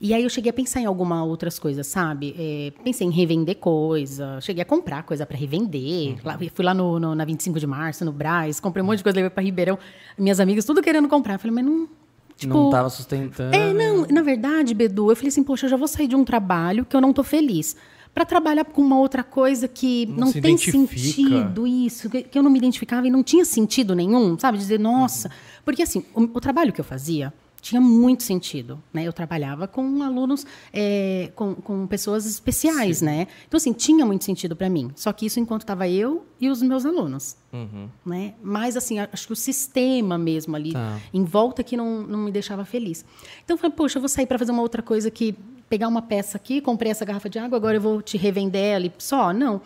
E 0.00 0.12
aí 0.12 0.22
eu 0.22 0.28
cheguei 0.28 0.50
a 0.50 0.52
pensar 0.52 0.80
em 0.80 0.86
algumas 0.86 1.26
outras 1.26 1.58
coisas, 1.58 1.86
sabe? 1.86 2.34
É, 2.38 2.72
pensei 2.84 3.06
em 3.06 3.10
revender 3.10 3.56
coisa, 3.56 4.40
cheguei 4.40 4.62
a 4.62 4.64
comprar 4.64 5.02
coisa 5.02 5.24
para 5.24 5.36
revender. 5.36 6.12
Uhum. 6.12 6.18
Lá, 6.24 6.38
fui 6.52 6.64
lá 6.64 6.74
no, 6.74 7.00
no, 7.00 7.14
na 7.14 7.24
25 7.24 7.58
de 7.58 7.66
março, 7.66 8.04
no 8.04 8.12
Braz, 8.12 8.60
comprei 8.60 8.82
um 8.82 8.86
monte 8.86 8.98
de 8.98 9.02
coisa, 9.04 9.16
levei 9.16 9.30
para 9.30 9.42
Ribeirão. 9.42 9.78
Minhas 10.18 10.40
amigas 10.40 10.64
tudo 10.64 10.82
querendo 10.82 11.08
comprar. 11.08 11.34
Eu 11.34 11.38
falei, 11.38 11.54
mas 11.54 11.64
não. 11.64 11.88
Tipo, 12.36 12.52
não 12.52 12.66
estava 12.66 12.90
sustentando. 12.90 13.56
É, 13.56 13.72
não, 13.72 14.06
na 14.06 14.20
verdade, 14.20 14.74
Bedu, 14.74 15.10
eu 15.10 15.16
falei 15.16 15.28
assim, 15.28 15.42
poxa, 15.42 15.66
eu 15.66 15.70
já 15.70 15.76
vou 15.76 15.88
sair 15.88 16.06
de 16.06 16.14
um 16.14 16.24
trabalho 16.24 16.84
que 16.84 16.94
eu 16.94 17.00
não 17.00 17.12
tô 17.12 17.24
feliz 17.24 17.74
para 18.16 18.24
trabalhar 18.24 18.64
com 18.64 18.80
uma 18.80 18.98
outra 18.98 19.22
coisa 19.22 19.68
que 19.68 20.06
não, 20.06 20.26
não 20.26 20.32
tem 20.32 20.54
identifica. 20.54 20.86
sentido 20.86 21.66
isso, 21.66 22.08
que, 22.08 22.22
que, 22.22 22.38
eu 22.38 22.42
não 22.42 22.50
me 22.50 22.56
identificava 22.56 23.06
e 23.06 23.10
não 23.10 23.22
tinha 23.22 23.44
sentido 23.44 23.94
nenhum, 23.94 24.38
sabe? 24.38 24.56
Dizer, 24.56 24.80
nossa, 24.80 25.28
uhum. 25.28 25.34
porque 25.62 25.82
assim, 25.82 26.02
o, 26.14 26.22
o, 26.22 26.40
trabalho 26.40 26.72
que 26.72 26.80
eu 26.80 26.84
fazia 26.84 27.30
tinha 27.60 27.80
muito 27.80 28.22
sentido, 28.22 28.82
né? 28.92 29.06
Eu 29.06 29.12
trabalhava 29.12 29.66
com 29.66 30.02
alunos, 30.02 30.46
é, 30.72 31.30
com, 31.34 31.54
com 31.54 31.86
pessoas 31.86 32.26
especiais, 32.26 32.98
Sim. 32.98 33.04
né? 33.06 33.26
Então, 33.46 33.58
assim, 33.58 33.72
tinha 33.72 34.06
muito 34.06 34.24
sentido 34.24 34.54
para 34.54 34.68
mim. 34.68 34.90
Só 34.94 35.12
que 35.12 35.26
isso 35.26 35.40
enquanto 35.40 35.62
estava 35.62 35.88
eu 35.88 36.24
e 36.40 36.48
os 36.48 36.62
meus 36.62 36.86
alunos, 36.86 37.36
uhum. 37.52 37.88
né? 38.04 38.34
Mas, 38.42 38.76
assim, 38.76 38.98
acho 38.98 39.26
que 39.26 39.32
o 39.32 39.36
sistema 39.36 40.16
mesmo 40.16 40.54
ali, 40.54 40.72
tá. 40.72 41.00
em 41.12 41.24
volta, 41.24 41.62
que 41.64 41.76
não, 41.76 42.02
não 42.02 42.18
me 42.20 42.30
deixava 42.30 42.64
feliz. 42.64 43.04
Então, 43.44 43.54
eu 43.54 43.58
falei, 43.58 43.74
poxa, 43.76 43.98
eu 43.98 44.00
vou 44.00 44.08
sair 44.08 44.26
para 44.26 44.38
fazer 44.38 44.52
uma 44.52 44.62
outra 44.62 44.82
coisa 44.82 45.10
que... 45.10 45.34
Pegar 45.68 45.88
uma 45.88 46.00
peça 46.00 46.36
aqui, 46.36 46.60
comprei 46.60 46.92
essa 46.92 47.04
garrafa 47.04 47.28
de 47.28 47.40
água, 47.40 47.58
agora 47.58 47.76
eu 47.78 47.80
vou 47.80 48.00
te 48.00 48.16
revender 48.16 48.62
ela 48.62 48.88
só? 48.98 49.32
Não. 49.32 49.60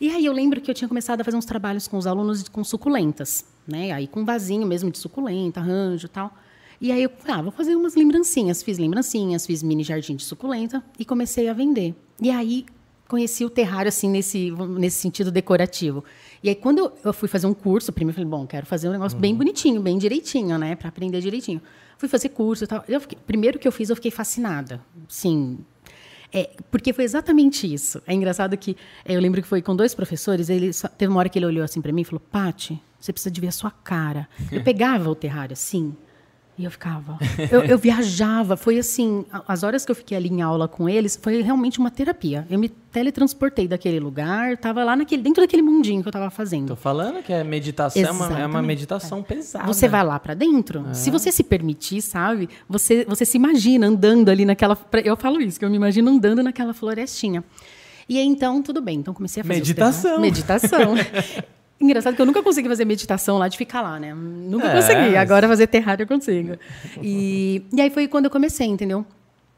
E 0.00 0.08
aí 0.08 0.24
eu 0.24 0.32
lembro 0.32 0.62
que 0.62 0.70
eu 0.70 0.74
tinha 0.74 0.88
começado 0.88 1.20
a 1.20 1.24
fazer 1.24 1.36
uns 1.36 1.44
trabalhos 1.44 1.86
com 1.86 1.98
os 1.98 2.06
alunos 2.06 2.48
com 2.48 2.64
suculentas, 2.64 3.44
né? 3.68 3.92
Aí 3.92 4.06
com 4.06 4.24
vasinho 4.24 4.66
mesmo 4.66 4.90
de 4.90 4.96
suculenta, 4.96 5.60
arranjo 5.60 6.06
e 6.06 6.08
tal. 6.08 6.34
E 6.80 6.92
aí 6.92 7.02
eu 7.02 7.10
ah, 7.26 7.42
vou 7.42 7.50
fazer 7.50 7.74
umas 7.74 7.94
lembrancinhas. 7.94 8.62
Fiz 8.62 8.78
lembrancinhas, 8.78 9.46
fiz 9.46 9.62
mini 9.62 9.82
jardim 9.82 10.16
de 10.16 10.24
suculenta 10.24 10.82
e 10.98 11.04
comecei 11.04 11.48
a 11.48 11.52
vender. 11.52 11.94
E 12.20 12.30
aí 12.30 12.66
conheci 13.08 13.44
o 13.44 13.50
terrário 13.50 13.88
assim 13.88 14.10
nesse, 14.10 14.50
nesse 14.50 14.98
sentido 14.98 15.30
decorativo. 15.30 16.04
E 16.42 16.48
aí 16.48 16.54
quando 16.54 16.78
eu, 16.78 16.92
eu 17.04 17.12
fui 17.12 17.28
fazer 17.28 17.46
um 17.46 17.54
curso, 17.54 17.92
primeiro 17.92 18.18
eu 18.20 18.24
falei, 18.24 18.40
bom, 18.40 18.46
quero 18.46 18.66
fazer 18.66 18.88
um 18.88 18.92
negócio 18.92 19.16
uhum. 19.16 19.22
bem 19.22 19.34
bonitinho, 19.34 19.80
bem 19.80 19.96
direitinho, 19.96 20.58
né, 20.58 20.74
para 20.74 20.88
aprender 20.88 21.20
direitinho. 21.20 21.60
Fui 21.98 22.08
fazer 22.08 22.28
curso 22.30 22.64
e 22.64 22.66
tal. 22.66 22.84
Eu 22.88 23.00
fiquei, 23.00 23.18
primeiro 23.26 23.58
que 23.58 23.66
eu 23.66 23.72
fiz, 23.72 23.88
eu 23.88 23.96
fiquei 23.96 24.10
fascinada. 24.10 24.80
Sim, 25.08 25.58
é, 26.32 26.50
porque 26.70 26.92
foi 26.92 27.04
exatamente 27.04 27.72
isso. 27.72 28.02
É 28.06 28.12
engraçado 28.12 28.56
que 28.56 28.76
é, 29.04 29.16
eu 29.16 29.20
lembro 29.20 29.40
que 29.40 29.48
foi 29.48 29.62
com 29.62 29.74
dois 29.74 29.94
professores, 29.94 30.48
ele 30.48 30.72
só, 30.72 30.88
teve 30.88 31.10
uma 31.10 31.18
hora 31.18 31.28
que 31.28 31.38
ele 31.38 31.46
olhou 31.46 31.64
assim 31.64 31.80
para 31.80 31.92
mim 31.92 32.02
e 32.02 32.04
falou: 32.04 32.20
"Pati, 32.20 32.80
você 32.98 33.12
precisa 33.12 33.30
de 33.30 33.40
ver 33.40 33.48
a 33.48 33.52
sua 33.52 33.70
cara". 33.70 34.28
Eu 34.50 34.62
pegava 34.64 35.08
o 35.08 35.14
terrário 35.14 35.52
assim, 35.52 35.96
e 36.58 36.64
eu 36.64 36.70
ficava. 36.70 37.18
Eu, 37.50 37.62
eu, 37.64 37.78
viajava. 37.78 38.56
Foi 38.56 38.78
assim. 38.78 39.24
As 39.46 39.62
horas 39.62 39.84
que 39.84 39.90
eu 39.90 39.94
fiquei 39.94 40.16
ali 40.16 40.28
em 40.28 40.40
aula 40.40 40.66
com 40.66 40.88
eles 40.88 41.18
foi 41.20 41.42
realmente 41.42 41.78
uma 41.78 41.90
terapia. 41.90 42.46
Eu 42.48 42.58
me 42.58 42.68
teletransportei 42.68 43.68
daquele 43.68 44.00
lugar, 44.00 44.54
estava 44.54 44.82
lá 44.82 44.96
naquele, 44.96 45.22
dentro 45.22 45.42
daquele 45.42 45.60
mundinho 45.60 46.00
que 46.00 46.08
eu 46.08 46.10
estava 46.10 46.30
fazendo. 46.30 46.68
Tô 46.68 46.76
falando 46.76 47.22
que 47.22 47.30
é 47.32 47.44
meditação, 47.44 48.02
é 48.02 48.10
uma, 48.10 48.40
é 48.40 48.46
uma, 48.46 48.62
meditação 48.62 49.18
é. 49.18 49.22
pesada. 49.22 49.66
Você 49.66 49.86
vai 49.86 50.02
lá 50.02 50.18
para 50.18 50.32
dentro. 50.32 50.86
É. 50.90 50.94
Se 50.94 51.10
você 51.10 51.30
se 51.30 51.44
permitir, 51.44 52.00
sabe? 52.00 52.48
Você, 52.68 53.04
você 53.04 53.26
se 53.26 53.36
imagina 53.36 53.86
andando 53.86 54.30
ali 54.30 54.46
naquela. 54.46 54.78
Eu 55.04 55.16
falo 55.16 55.40
isso, 55.42 55.58
que 55.58 55.64
eu 55.64 55.70
me 55.70 55.76
imagino 55.76 56.10
andando 56.10 56.42
naquela 56.42 56.72
florestinha. 56.72 57.44
E 58.08 58.18
aí, 58.18 58.26
então, 58.26 58.62
tudo 58.62 58.80
bem. 58.80 58.98
Então, 58.98 59.12
comecei 59.12 59.42
a 59.42 59.44
fazer. 59.44 59.58
Meditação. 59.58 60.20
Meditação. 60.20 60.94
Engraçado 61.80 62.16
que 62.16 62.22
eu 62.22 62.26
nunca 62.26 62.42
consegui 62.42 62.68
fazer 62.68 62.84
meditação 62.84 63.36
lá 63.36 63.48
de 63.48 63.58
ficar 63.58 63.82
lá, 63.82 64.00
né? 64.00 64.14
Nunca 64.14 64.68
é, 64.68 64.74
consegui. 64.74 65.16
Agora 65.16 65.46
fazer 65.46 65.66
terrário 65.66 66.04
eu 66.04 66.06
consigo. 66.06 66.56
E, 67.02 67.62
e 67.72 67.80
aí 67.80 67.90
foi 67.90 68.08
quando 68.08 68.24
eu 68.24 68.30
comecei, 68.30 68.66
entendeu? 68.66 69.04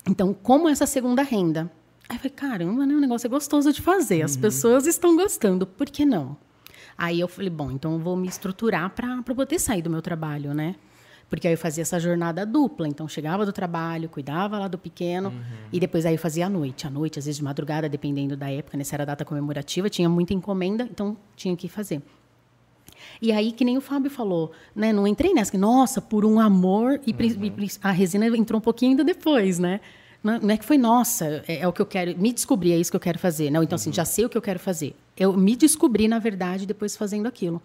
Então, 0.09 0.35
como 0.35 0.68
essa 0.68 0.87
segunda 0.87 1.22
renda? 1.22 1.70
Aí 2.09 2.16
eu 2.16 2.20
falei, 2.20 2.33
caramba, 2.35 2.87
né? 2.87 2.94
O 2.94 3.00
negócio 3.00 3.26
é 3.26 3.31
gostoso 3.31 3.72
de 3.72 3.81
fazer. 3.81 4.22
As 4.22 4.35
uhum. 4.35 4.40
pessoas 4.40 4.87
estão 4.87 5.14
gostando, 5.14 5.66
por 5.66 5.88
que 5.88 6.04
não? 6.04 6.37
Aí 6.96 7.20
eu 7.20 7.28
falei, 7.28 7.50
bom, 7.50 7.70
então 7.70 7.92
eu 7.92 7.98
vou 8.00 8.16
me 8.16 8.26
estruturar 8.26 8.90
para 8.90 9.22
poder 9.22 9.61
sair 9.61 9.83
do 9.83 9.90
meu 9.90 10.02
trabalho, 10.02 10.52
né? 10.52 10.74
Porque 11.28 11.46
aí 11.46 11.54
eu 11.54 11.58
fazia 11.58 11.82
essa 11.82 12.00
jornada 12.00 12.46
dupla. 12.46 12.88
Então, 12.88 13.06
chegava 13.06 13.44
do 13.44 13.52
trabalho, 13.52 14.08
cuidava 14.08 14.58
lá 14.58 14.68
do 14.68 14.78
pequeno, 14.78 15.28
uhum. 15.28 15.42
e 15.72 15.78
depois 15.78 16.06
aí 16.06 16.14
eu 16.14 16.18
fazia 16.18 16.46
à 16.46 16.48
noite. 16.48 16.86
À 16.86 16.90
noite, 16.90 17.18
às 17.18 17.26
vezes 17.26 17.36
de 17.36 17.44
madrugada, 17.44 17.88
dependendo 17.88 18.36
da 18.36 18.50
época, 18.50 18.76
nessa 18.78 18.96
era 18.96 19.04
data 19.04 19.24
comemorativa, 19.24 19.90
tinha 19.90 20.08
muita 20.08 20.32
encomenda, 20.32 20.84
então 20.90 21.16
tinha 21.36 21.54
que 21.56 21.68
fazer. 21.68 22.02
E 23.20 23.30
aí, 23.30 23.52
que 23.52 23.64
nem 23.64 23.76
o 23.76 23.80
Fábio 23.80 24.10
falou, 24.10 24.52
né? 24.74 24.92
Não 24.92 25.06
entrei 25.06 25.34
nessa, 25.34 25.56
nossa, 25.58 26.00
por 26.00 26.24
um 26.24 26.40
amor, 26.40 27.00
e 27.06 27.12
uhum. 27.12 27.66
a 27.82 27.90
resina 27.90 28.26
entrou 28.36 28.58
um 28.58 28.62
pouquinho 28.62 28.92
ainda 28.92 29.04
depois, 29.04 29.58
né? 29.58 29.80
Não 30.22 30.50
é 30.50 30.56
que 30.56 30.64
foi, 30.64 30.76
nossa, 30.76 31.44
é, 31.46 31.60
é, 31.60 31.68
o 31.68 31.72
que 31.72 31.80
eu 31.80 31.86
quero, 31.86 32.18
me 32.18 32.32
descobri, 32.32 32.72
é 32.72 32.76
isso 32.76 32.90
que 32.90 32.96
eu 32.96 33.00
quero 33.00 33.18
fazer. 33.18 33.50
Não, 33.50 33.62
então, 33.62 33.76
assim, 33.76 33.88
uhum. 33.88 33.92
assim, 33.92 33.96
já 33.96 34.04
sei 34.04 34.24
o 34.24 34.28
que 34.28 34.36
eu 34.36 34.42
quero 34.42 34.58
fazer. 34.58 34.94
Eu 35.16 35.32
me 35.32 35.54
descobri, 35.54 36.08
na 36.08 36.18
verdade, 36.18 36.66
depois 36.66 36.96
fazendo 36.96 37.26
aquilo. 37.26 37.62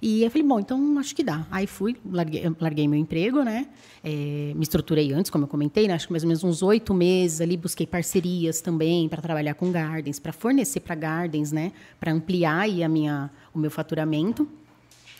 E 0.00 0.22
eu 0.22 0.30
falei, 0.30 0.46
bom, 0.46 0.60
então 0.60 0.98
acho 0.98 1.14
que 1.14 1.22
dá. 1.24 1.46
Aí 1.50 1.66
fui, 1.66 1.96
larguei, 2.08 2.44
larguei 2.60 2.86
meu 2.88 2.98
emprego, 2.98 3.42
né? 3.42 3.66
É, 4.04 4.52
me 4.54 4.62
estruturei 4.62 5.12
antes, 5.12 5.30
como 5.30 5.44
eu 5.44 5.48
comentei, 5.48 5.88
né? 5.88 5.94
acho 5.94 6.06
que 6.06 6.12
mais 6.12 6.22
ou 6.22 6.28
menos 6.28 6.44
uns 6.44 6.62
oito 6.62 6.94
meses 6.94 7.40
ali, 7.40 7.56
busquei 7.56 7.86
parcerias 7.86 8.60
também 8.60 9.08
para 9.08 9.20
trabalhar 9.20 9.54
com 9.54 9.72
gardens, 9.72 10.18
para 10.20 10.32
fornecer 10.32 10.80
para 10.80 10.94
gardens, 10.94 11.50
né? 11.50 11.72
Para 11.98 12.12
ampliar 12.12 12.60
aí 12.60 12.82
a 12.84 12.88
minha, 12.88 13.30
o 13.52 13.58
meu 13.58 13.70
faturamento. 13.70 14.48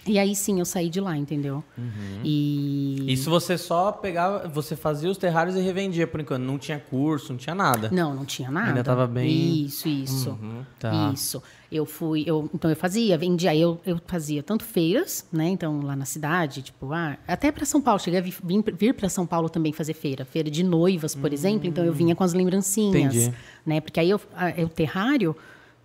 E 0.07 0.19
aí 0.19 0.35
sim 0.35 0.59
eu 0.59 0.65
saí 0.65 0.89
de 0.89 1.01
lá, 1.01 1.15
entendeu? 1.19 1.63
Uhum. 1.77 2.21
E 2.25 3.13
Isso 3.13 3.29
você 3.29 3.59
só 3.59 3.93
pegava, 3.93 4.49
você 4.49 4.75
fazia 4.75 5.11
os 5.11 5.19
terrários 5.19 5.55
e 5.55 5.61
revendia 5.61 6.07
por 6.07 6.19
enquanto. 6.21 6.43
Não 6.45 6.57
tinha 6.57 6.79
curso, 6.79 7.33
não 7.33 7.37
tinha 7.39 7.55
nada. 7.55 7.91
Não, 7.93 8.15
não 8.15 8.25
tinha 8.25 8.51
nada. 8.51 8.69
Ainda 8.69 8.83
tava 8.85 9.07
bem- 9.07 9.65
Isso, 9.67 9.87
isso. 9.87 10.39
tá. 10.79 11.11
Isso. 11.13 11.43
Eu 11.71 11.85
fui, 11.85 12.25
eu, 12.27 12.49
então 12.55 12.71
eu 12.71 12.77
fazia, 12.77 13.19
vendia, 13.19 13.55
eu, 13.55 13.79
eu 13.85 14.01
fazia 14.07 14.43
tanto 14.43 14.65
feiras, 14.65 15.27
né? 15.31 15.49
Então 15.51 15.83
lá 15.83 15.95
na 15.95 16.07
cidade, 16.07 16.63
tipo, 16.63 16.93
ah, 16.95 17.19
até 17.29 17.53
para 17.53 17.67
São 17.67 17.79
Paulo, 17.81 18.01
cheguei 18.01 18.19
a 18.21 18.23
vi- 18.23 18.35
vir, 18.43 18.65
vir 18.75 18.95
para 18.95 19.09
São 19.11 19.27
Paulo 19.27 19.51
também 19.51 19.71
fazer 19.73 19.93
feira, 19.93 20.25
feira 20.25 20.51
de 20.51 20.63
noivas, 20.63 21.15
por 21.15 21.31
exemplo. 21.33 21.69
Então 21.69 21.85
eu 21.85 21.93
vinha 21.93 22.15
com 22.17 22.25
as 22.25 22.33
lembrancinhas, 22.33 23.15
Entendi. 23.15 23.37
né? 23.67 23.81
Porque 23.83 24.01
aí 24.01 24.09
eu, 24.09 24.19
é 24.57 24.65
o 24.65 24.69
terrário, 24.69 25.37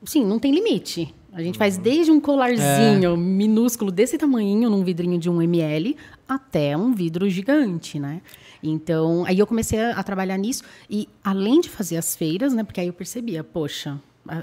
sim, 0.05 0.25
não 0.25 0.39
tem 0.39 0.53
limite. 0.53 1.13
A 1.33 1.41
gente 1.41 1.57
faz 1.57 1.77
desde 1.77 2.11
um 2.11 2.19
colarzinho 2.21 3.17
minúsculo 3.17 3.91
desse 3.91 4.17
tamanhinho, 4.17 4.69
num 4.69 4.83
vidrinho 4.83 5.17
de 5.17 5.29
1 5.29 5.41
ml, 5.41 5.97
até 6.29 6.77
um 6.77 6.93
vidro 6.93 7.27
gigante, 7.29 7.99
né? 7.99 8.21
Então, 8.61 9.25
aí 9.25 9.39
eu 9.39 9.45
comecei 9.47 9.79
a, 9.79 9.91
a 9.99 10.03
trabalhar 10.03 10.37
nisso. 10.37 10.63
E 10.89 11.09
além 11.23 11.59
de 11.59 11.69
fazer 11.69 11.97
as 11.97 12.15
feiras, 12.15 12.53
né? 12.53 12.63
Porque 12.63 12.79
aí 12.79 12.87
eu 12.87 12.93
percebia, 12.93 13.43
poxa, 13.43 13.99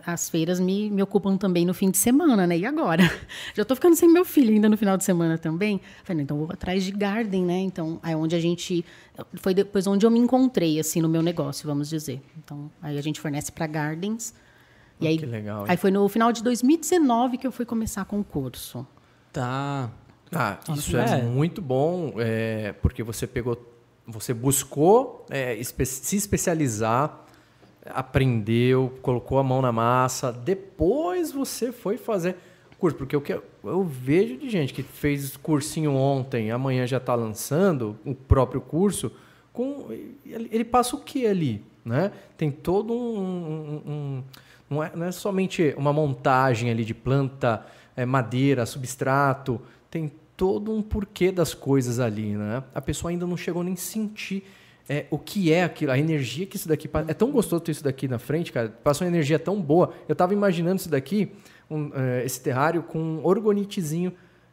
as 0.06 0.28
feiras 0.28 0.60
me, 0.60 0.90
me 0.90 1.02
ocupam 1.02 1.36
também 1.36 1.64
no 1.64 1.72
fim 1.72 1.90
de 1.90 1.96
semana, 1.98 2.46
né? 2.46 2.58
E 2.58 2.66
agora? 2.66 3.02
Já 3.54 3.64
tô 3.64 3.74
ficando 3.74 3.96
sem 3.96 4.08
meu 4.12 4.24
filho 4.24 4.52
ainda 4.52 4.68
no 4.68 4.76
final 4.76 4.96
de 4.96 5.04
semana 5.04 5.38
também. 5.38 5.80
Falei, 6.04 6.22
então 6.22 6.36
vou 6.38 6.48
atrás 6.52 6.84
de 6.84 6.90
garden, 6.90 7.44
né? 7.44 7.58
Então, 7.60 7.98
aí 8.02 8.14
onde 8.14 8.34
a 8.36 8.40
gente... 8.40 8.84
Foi 9.34 9.54
depois 9.54 9.86
onde 9.86 10.04
eu 10.04 10.10
me 10.10 10.18
encontrei, 10.18 10.78
assim, 10.78 11.00
no 11.00 11.08
meu 11.08 11.22
negócio, 11.22 11.66
vamos 11.66 11.88
dizer. 11.88 12.22
Então, 12.38 12.70
aí 12.82 12.98
a 12.98 13.02
gente 13.02 13.20
fornece 13.20 13.50
para 13.52 13.66
gardens. 13.66 14.34
E 15.00 15.06
aí, 15.06 15.16
que 15.16 15.24
legal, 15.24 15.60
hein? 15.62 15.66
aí 15.70 15.76
foi 15.78 15.90
no 15.90 16.06
final 16.10 16.30
de 16.30 16.42
2019 16.42 17.38
que 17.38 17.46
eu 17.46 17.52
fui 17.52 17.64
começar 17.64 18.04
com 18.04 18.20
o 18.20 18.24
curso. 18.24 18.86
Tá. 19.32 19.90
Ah, 20.32 20.58
isso 20.76 20.96
É. 20.96 21.20
é 21.20 21.22
muito 21.22 21.60
bom, 21.62 22.12
é, 22.18 22.72
porque 22.82 23.02
você 23.02 23.26
pegou, 23.26 23.58
você 24.06 24.32
buscou 24.34 25.24
é, 25.30 25.54
espe- 25.56 25.86
se 25.86 26.16
especializar, 26.16 27.24
aprendeu, 27.86 28.92
colocou 29.02 29.38
a 29.38 29.42
mão 29.44 29.62
na 29.62 29.72
massa, 29.72 30.32
depois 30.32 31.32
você 31.32 31.72
foi 31.72 31.96
fazer 31.96 32.36
curso, 32.78 32.96
porque 32.96 33.14
o 33.16 33.20
que 33.20 33.32
eu, 33.34 33.44
eu 33.64 33.84
vejo 33.84 34.38
de 34.38 34.48
gente 34.48 34.72
que 34.72 34.82
fez 34.82 35.36
cursinho 35.36 35.92
ontem, 35.94 36.50
amanhã 36.50 36.86
já 36.86 36.96
está 36.96 37.14
lançando 37.14 37.96
o 38.04 38.14
próprio 38.14 38.60
curso, 38.60 39.12
com 39.52 39.86
ele, 40.24 40.64
passa 40.64 40.96
o 40.96 41.00
que 41.00 41.26
ali, 41.26 41.62
né? 41.84 42.10
Tem 42.38 42.50
todo 42.50 42.94
um, 42.94 43.18
um- 43.18 43.82
um- 43.92 44.22
não, 44.70 44.82
é, 44.82 44.92
não 44.94 45.06
é 45.06 45.12
somente 45.12 45.74
uma 45.76 45.92
montagem 45.92 46.70
ali 46.70 46.84
de 46.84 46.94
planta, 46.94 47.66
é, 47.96 48.06
madeira, 48.06 48.64
substrato, 48.64 49.60
tem 49.90 50.10
todo 50.36 50.72
um 50.72 50.80
porquê 50.80 51.30
das 51.32 51.52
coisas 51.52 51.98
ali, 52.00 52.34
né? 52.36 52.62
A 52.74 52.80
pessoa 52.80 53.10
ainda 53.10 53.26
não 53.26 53.36
chegou 53.36 53.62
nem 53.62 53.76
sentir 53.76 54.44
é, 54.88 55.06
o 55.10 55.18
que 55.18 55.52
é 55.52 55.64
aquilo, 55.64 55.92
a 55.92 55.98
energia 55.98 56.46
que 56.46 56.56
isso 56.56 56.68
daqui 56.68 56.88
passa. 56.88 57.10
É 57.10 57.14
tão 57.14 57.30
gostoso 57.30 57.62
ter 57.62 57.72
isso 57.72 57.84
daqui 57.84 58.08
na 58.08 58.18
frente, 58.18 58.52
cara. 58.52 58.68
Passa 58.82 59.04
uma 59.04 59.08
energia 59.10 59.38
tão 59.38 59.60
boa. 59.60 59.92
Eu 60.08 60.12
estava 60.14 60.32
imaginando 60.32 60.76
isso 60.80 60.88
daqui, 60.90 61.32
um, 61.70 61.90
é, 61.94 62.24
esse 62.24 62.40
terrário 62.42 62.82
com 62.82 62.98
um 62.98 63.24
orgonitezinho 63.24 64.12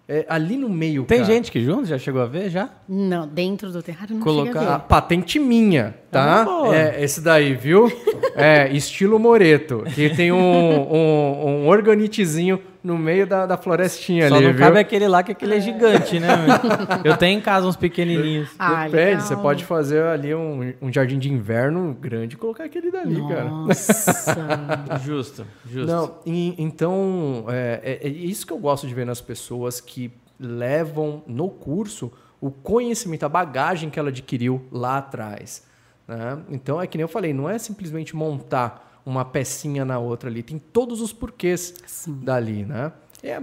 é, 0.10 0.26
ali 0.30 0.56
no 0.56 0.70
meio. 0.70 1.04
Tem 1.04 1.20
cara. 1.20 1.34
gente 1.34 1.52
que 1.52 1.60
junto? 1.62 1.86
Já 1.86 1.98
chegou 1.98 2.22
a 2.22 2.26
ver 2.26 2.50
já? 2.50 2.70
Não, 2.88 3.28
dentro 3.28 3.72
do 3.72 3.82
terrário 3.84 4.16
não 4.16 4.22
Colocar- 4.22 4.62
a 4.62 4.76
A 4.76 4.78
ver. 4.78 4.84
patente 4.86 5.38
minha, 5.40 5.96
tá? 6.10 6.46
boa. 6.46 6.74
É, 6.76 7.04
esse 7.04 7.20
daí, 7.22 7.54
viu? 7.54 7.92
É, 8.40 8.72
estilo 8.72 9.18
Moreto, 9.18 9.84
que 9.96 10.12
tem 10.16 10.32
um, 10.32 10.38
um, 10.38 11.64
um 11.64 11.68
orgonitezinho 11.68 12.62
no 12.84 12.98
meio 12.98 13.26
da, 13.28 13.46
da 13.46 13.58
florestinha 13.58 14.30
Só 14.30 14.36
ali, 14.36 14.46
não 14.46 14.52
viu? 14.54 14.60
cabe 14.62 14.80
aquele 14.80 15.08
lá 15.08 15.24
que 15.24 15.32
aquele 15.32 15.56
é 15.56 15.60
gigante, 15.60 16.20
né? 16.20 16.30
meu? 16.38 17.12
Eu 17.12 17.18
tenho 17.18 17.38
em 17.38 17.42
casa 17.42 17.68
uns 17.68 17.76
pequenininhos. 17.76 18.50
Ah, 18.58 18.86
Depende, 18.86 18.96
legal. 19.06 19.22
você 19.22 19.36
pode 19.36 19.66
fazer 19.66 20.04
ali 20.04 20.34
um, 20.34 20.74
um 20.82 20.92
jardim 20.94 21.18
de 21.20 21.32
inverno 21.32 21.94
grande 22.00 22.36
e 22.36 22.38
colocar 22.38 22.64
aquele 22.66 22.90
dali, 22.92 23.20
cara. 23.28 23.46
Nossa. 23.46 24.38
Justo, 25.04 25.46
justo. 25.70 25.88
Não, 25.92 26.16
e- 26.26 26.56
então, 26.58 27.46
é, 27.50 28.00
é- 28.02 28.08
é 28.08 28.10
isso 28.10 28.46
que 28.46 28.54
eu 28.54 28.58
gosto 28.58 28.88
de 28.88 28.94
ver 28.94 29.06
nas 29.06 29.22
pessoas 29.22 29.80
que 29.82 30.12
levam 30.40 31.24
no 31.28 31.50
curso 31.50 32.12
o 32.40 32.52
conhecimento, 32.52 33.24
a 33.26 33.30
bagagem 33.30 33.90
que 33.90 33.98
ela 34.00 34.10
adquiriu 34.10 34.66
lá 34.72 34.98
atrás. 35.00 35.66
né? 36.08 36.38
Então, 36.50 36.80
é 36.82 36.86
que 36.88 36.98
nem 36.98 37.02
eu 37.04 37.08
falei, 37.08 37.34
não 37.34 37.50
é 37.50 37.58
simplesmente 37.58 38.16
montar 38.16 38.87
uma 39.08 39.24
pecinha 39.24 39.86
na 39.86 39.98
outra 39.98 40.30
ali, 40.30 40.44
tem 40.44 40.60
todos 40.60 41.00
os 41.00 41.14
porquês 41.14 41.74
Sim. 41.86 42.20
dali, 42.22 42.66
né? 42.66 42.92
É 43.24 43.42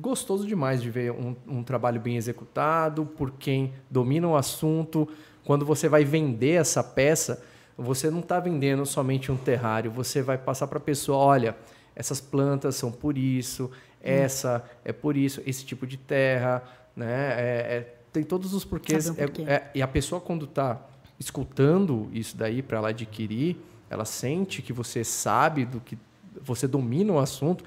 gostoso 0.00 0.46
demais 0.46 0.80
de 0.80 0.88
ver 0.88 1.12
um, 1.12 1.36
um 1.46 1.62
trabalho 1.62 2.00
bem 2.00 2.16
executado 2.16 3.04
por 3.04 3.32
quem 3.32 3.74
domina 3.90 4.26
o 4.26 4.34
assunto. 4.34 5.06
Quando 5.44 5.66
você 5.66 5.90
vai 5.90 6.06
vender 6.06 6.52
essa 6.52 6.82
peça, 6.82 7.44
você 7.76 8.10
não 8.10 8.20
está 8.20 8.40
vendendo 8.40 8.86
somente 8.86 9.30
um 9.30 9.36
terrário, 9.36 9.90
você 9.90 10.22
vai 10.22 10.38
passar 10.38 10.68
para 10.68 10.78
a 10.78 10.80
pessoa, 10.80 11.18
olha, 11.18 11.54
essas 11.94 12.18
plantas 12.18 12.74
são 12.74 12.90
por 12.90 13.18
isso, 13.18 13.70
essa 14.00 14.64
é 14.86 14.92
por 14.92 15.18
isso, 15.18 15.42
esse 15.44 15.66
tipo 15.66 15.86
de 15.86 15.98
terra, 15.98 16.62
né? 16.96 17.34
É- 17.36 17.76
é- 17.76 17.94
tem 18.10 18.22
todos 18.22 18.54
os 18.54 18.64
porquês. 18.64 19.04
Saber 19.04 19.24
o 19.24 19.26
porquê. 19.26 19.42
É- 19.42 19.54
é- 19.54 19.70
e 19.74 19.82
a 19.82 19.86
pessoa 19.86 20.18
quando 20.18 20.46
está 20.46 20.80
escutando 21.20 22.08
isso 22.10 22.38
daí 22.38 22.62
para 22.62 22.78
ela 22.78 22.88
adquirir, 22.88 23.58
ela 23.94 24.04
sente 24.04 24.60
que 24.60 24.72
você 24.72 25.04
sabe 25.04 25.64
do 25.64 25.80
que 25.80 25.96
você 26.42 26.66
domina 26.66 27.12
o 27.12 27.18
assunto, 27.18 27.64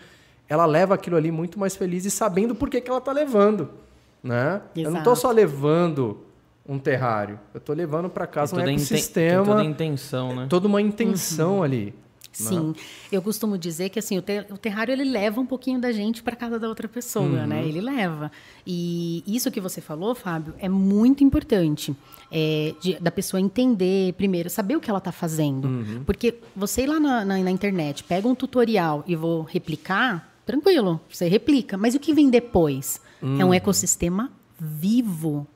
ela 0.47 0.65
leva 0.65 0.93
aquilo 0.93 1.15
ali 1.15 1.31
muito 1.31 1.57
mais 1.57 1.75
feliz 1.75 2.05
e 2.05 2.11
sabendo 2.11 2.53
por 2.53 2.69
que, 2.69 2.81
que 2.81 2.89
ela 2.89 2.99
está 2.99 3.11
levando, 3.11 3.69
né? 4.21 4.61
Eu 4.75 4.91
não 4.91 4.99
estou 4.99 5.15
só 5.15 5.31
levando 5.31 6.19
um 6.67 6.77
terrário, 6.77 7.39
eu 7.53 7.59
estou 7.59 7.73
levando 7.73 8.09
para 8.09 8.27
casa 8.27 8.55
um 8.55 8.59
ecossistema, 8.59 9.45
toda 9.45 9.61
a 9.61 9.65
intenção, 9.65 10.35
né? 10.35 10.47
toda 10.49 10.67
uma 10.67 10.81
intenção 10.81 11.63
ali. 11.63 11.95
Sim, 12.31 12.75
eu 13.11 13.21
costumo 13.21 13.57
dizer 13.57 13.89
que 13.89 13.97
assim 13.99 14.17
o, 14.17 14.21
ter- 14.21 14.45
o 14.51 14.57
terrário 14.57 14.91
ele 14.91 15.03
leva 15.03 15.39
um 15.41 15.45
pouquinho 15.45 15.79
da 15.79 15.91
gente 15.91 16.21
para 16.21 16.35
casa 16.35 16.59
da 16.59 16.67
outra 16.69 16.87
pessoa, 16.87 17.47
né? 17.47 17.65
Ele 17.67 17.81
leva. 17.81 18.31
E 18.65 19.23
isso 19.25 19.49
que 19.51 19.59
você 19.59 19.81
falou, 19.81 20.13
Fábio, 20.13 20.53
é 20.59 20.69
muito 20.69 21.23
importante 21.23 21.95
é, 22.31 22.73
de- 22.81 22.99
da 22.99 23.09
pessoa 23.09 23.39
entender 23.41 24.13
primeiro, 24.13 24.49
saber 24.49 24.75
o 24.75 24.79
que 24.81 24.89
ela 24.89 24.99
está 24.99 25.11
fazendo, 25.11 25.67
porque 26.05 26.35
você 26.55 26.83
ir 26.83 26.87
lá 26.87 26.99
na, 26.99 27.23
na- 27.25 27.37
na 27.39 27.51
internet, 27.51 28.03
pega 28.03 28.27
um 28.27 28.35
tutorial 28.35 29.03
e 29.07 29.15
vou 29.15 29.41
replicar, 29.43 30.31
tranquilo, 30.45 30.99
você 31.09 31.27
replica. 31.27 31.77
Mas 31.77 31.95
o 31.95 31.99
que 31.99 32.13
vem 32.13 32.29
depois 32.29 33.01
é 33.39 33.45
um 33.45 33.53
ecossistema 33.53 34.31
vivo. 34.59 35.47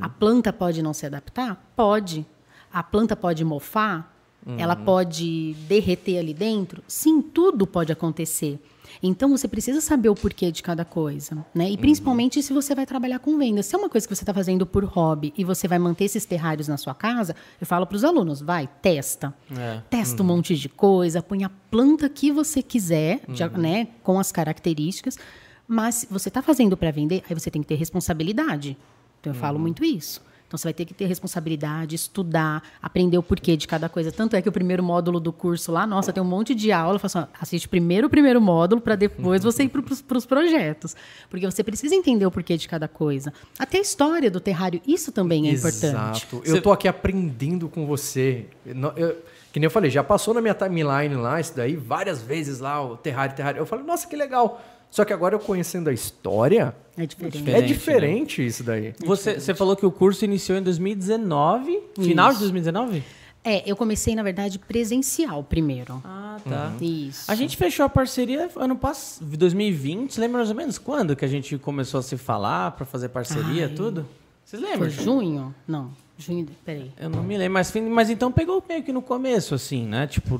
A 0.00 0.08
planta 0.08 0.52
pode 0.52 0.82
não 0.82 0.92
se 0.94 1.04
adaptar? 1.06 1.70
Pode. 1.76 2.24
A 2.72 2.82
planta 2.82 3.16
pode 3.16 3.44
mofar? 3.44 4.14
Ela 4.56 4.74
pode 4.74 5.54
derreter 5.68 6.18
ali 6.18 6.32
dentro? 6.32 6.82
Sim, 6.88 7.20
tudo 7.20 7.66
pode 7.66 7.92
acontecer. 7.92 8.58
Então 9.02 9.28
você 9.30 9.46
precisa 9.46 9.80
saber 9.80 10.08
o 10.08 10.14
porquê 10.14 10.50
de 10.50 10.62
cada 10.62 10.84
coisa, 10.84 11.44
né? 11.54 11.70
E 11.70 11.76
principalmente 11.76 12.42
se 12.42 12.52
você 12.52 12.74
vai 12.74 12.86
trabalhar 12.86 13.18
com 13.18 13.38
venda. 13.38 13.62
Se 13.62 13.74
é 13.74 13.78
uma 13.78 13.88
coisa 13.88 14.06
que 14.08 14.14
você 14.14 14.22
está 14.22 14.34
fazendo 14.34 14.66
por 14.66 14.84
hobby 14.84 15.32
e 15.36 15.44
você 15.44 15.68
vai 15.68 15.78
manter 15.78 16.04
esses 16.04 16.24
terrários 16.24 16.68
na 16.68 16.76
sua 16.76 16.94
casa, 16.94 17.36
eu 17.60 17.66
falo 17.66 17.86
para 17.86 17.96
os 17.96 18.04
alunos: 18.04 18.40
vai, 18.40 18.68
testa. 18.80 19.34
É. 19.56 19.80
Testa 19.90 20.22
um 20.22 20.26
monte 20.26 20.56
de 20.56 20.68
coisa, 20.68 21.22
põe 21.22 21.44
a 21.44 21.50
planta 21.70 22.08
que 22.08 22.32
você 22.32 22.62
quiser, 22.62 23.20
já, 23.28 23.48
né, 23.48 23.88
com 24.02 24.18
as 24.18 24.32
características. 24.32 25.18
Mas 25.66 25.96
se 25.96 26.06
você 26.10 26.28
está 26.28 26.40
fazendo 26.40 26.76
para 26.76 26.90
vender, 26.90 27.22
aí 27.28 27.38
você 27.38 27.50
tem 27.50 27.60
que 27.60 27.68
ter 27.68 27.74
responsabilidade. 27.74 28.76
Então 29.20 29.32
eu 29.32 29.38
falo 29.38 29.58
muito 29.58 29.84
isso. 29.84 30.22
Então 30.48 30.56
você 30.56 30.64
vai 30.64 30.72
ter 30.72 30.86
que 30.86 30.94
ter 30.94 31.04
responsabilidade, 31.04 31.94
estudar, 31.94 32.62
aprender 32.82 33.18
o 33.18 33.22
porquê 33.22 33.54
de 33.54 33.68
cada 33.68 33.86
coisa. 33.86 34.10
Tanto 34.10 34.34
é 34.34 34.40
que 34.40 34.48
o 34.48 34.52
primeiro 34.52 34.82
módulo 34.82 35.20
do 35.20 35.30
curso 35.30 35.70
lá, 35.70 35.86
nossa, 35.86 36.10
tem 36.10 36.22
um 36.22 36.26
monte 36.26 36.54
de 36.54 36.72
aula. 36.72 36.94
Eu 36.94 36.98
falo 36.98 37.24
assim, 37.24 37.32
assiste 37.38 37.68
primeiro 37.68 38.06
o 38.06 38.10
primeiro 38.10 38.40
módulo 38.40 38.80
para 38.80 38.96
depois 38.96 39.44
você 39.44 39.64
ir 39.64 39.68
para 39.68 40.16
os 40.18 40.24
projetos. 40.26 40.96
Porque 41.28 41.44
você 41.44 41.62
precisa 41.62 41.94
entender 41.94 42.24
o 42.24 42.30
porquê 42.30 42.56
de 42.56 42.66
cada 42.66 42.88
coisa. 42.88 43.30
Até 43.58 43.76
a 43.76 43.82
história 43.82 44.30
do 44.30 44.40
terrário, 44.40 44.80
isso 44.86 45.12
também 45.12 45.48
é 45.48 45.52
importante. 45.52 45.84
Exato. 46.26 46.42
Eu 46.46 46.62
tô 46.62 46.72
aqui 46.72 46.88
aprendendo 46.88 47.68
com 47.68 47.86
você. 47.86 48.46
No- 48.64 48.92
eu- 48.96 49.16
que 49.52 49.60
nem 49.60 49.66
eu 49.66 49.70
falei, 49.70 49.90
já 49.90 50.02
passou 50.02 50.32
na 50.32 50.40
minha 50.40 50.54
timeline 50.54 51.14
lá, 51.14 51.38
isso 51.40 51.54
daí, 51.54 51.76
várias 51.76 52.22
vezes 52.22 52.58
lá, 52.58 52.82
o 52.82 52.96
terrário, 52.96 53.34
terrário. 53.36 53.58
Eu 53.58 53.66
falei, 53.66 53.84
nossa, 53.84 54.06
que 54.06 54.16
legal. 54.16 54.62
Só 54.90 55.04
que 55.04 55.12
agora 55.12 55.34
eu 55.34 55.38
conhecendo 55.38 55.88
a 55.90 55.92
história, 55.92 56.74
É 56.96 57.04
diferente. 57.06 57.36
é 57.38 57.60
Diferente, 57.60 57.66
diferente 57.72 58.46
isso 58.46 58.64
daí. 58.64 58.94
Você, 59.04 59.38
você 59.38 59.54
falou 59.54 59.76
que 59.76 59.84
o 59.86 59.90
curso 59.90 60.24
iniciou 60.24 60.58
em 60.58 60.62
2019, 60.62 61.80
final 62.00 62.28
de 62.28 62.32
Isso. 62.34 62.40
2019? 62.44 63.02
É, 63.44 63.62
eu 63.70 63.76
comecei, 63.76 64.14
na 64.14 64.22
verdade, 64.22 64.58
presencial 64.58 65.42
primeiro. 65.44 66.02
Ah, 66.04 66.38
tá. 66.46 66.72
Isso. 66.80 67.30
A 67.30 67.34
gente 67.34 67.56
fechou 67.56 67.84
a 67.84 67.88
parceria 67.88 68.48
ano 68.56 68.76
passado, 68.76 69.24
2020. 69.36 70.12
Você 70.14 70.20
lembra 70.20 70.38
mais 70.38 70.50
ou 70.50 70.56
menos 70.56 70.76
quando 70.78 71.14
que 71.14 71.24
a 71.24 71.28
gente 71.28 71.56
começou 71.58 72.00
a 72.00 72.02
se 72.02 72.16
falar 72.16 72.72
pra 72.72 72.84
fazer 72.84 73.08
parceria, 73.10 73.66
Ai. 73.66 73.74
tudo? 73.74 74.06
Vocês 74.44 74.60
Foi 74.60 74.70
lembram? 74.72 74.90
junho? 74.90 75.54
Não. 75.66 75.90
Junho. 76.18 76.44
de- 76.46 76.52
Peraí. 76.64 76.90
Eu 76.98 77.08
não 77.08 77.22
me 77.22 77.38
lembro, 77.38 77.54
mas, 77.54 77.72
mas 77.74 78.10
então 78.10 78.30
pegou 78.32 78.62
meio 78.68 78.82
que 78.82 78.92
no 78.92 79.00
começo, 79.00 79.54
assim, 79.54 79.86
né? 79.86 80.06
Tipo, 80.06 80.38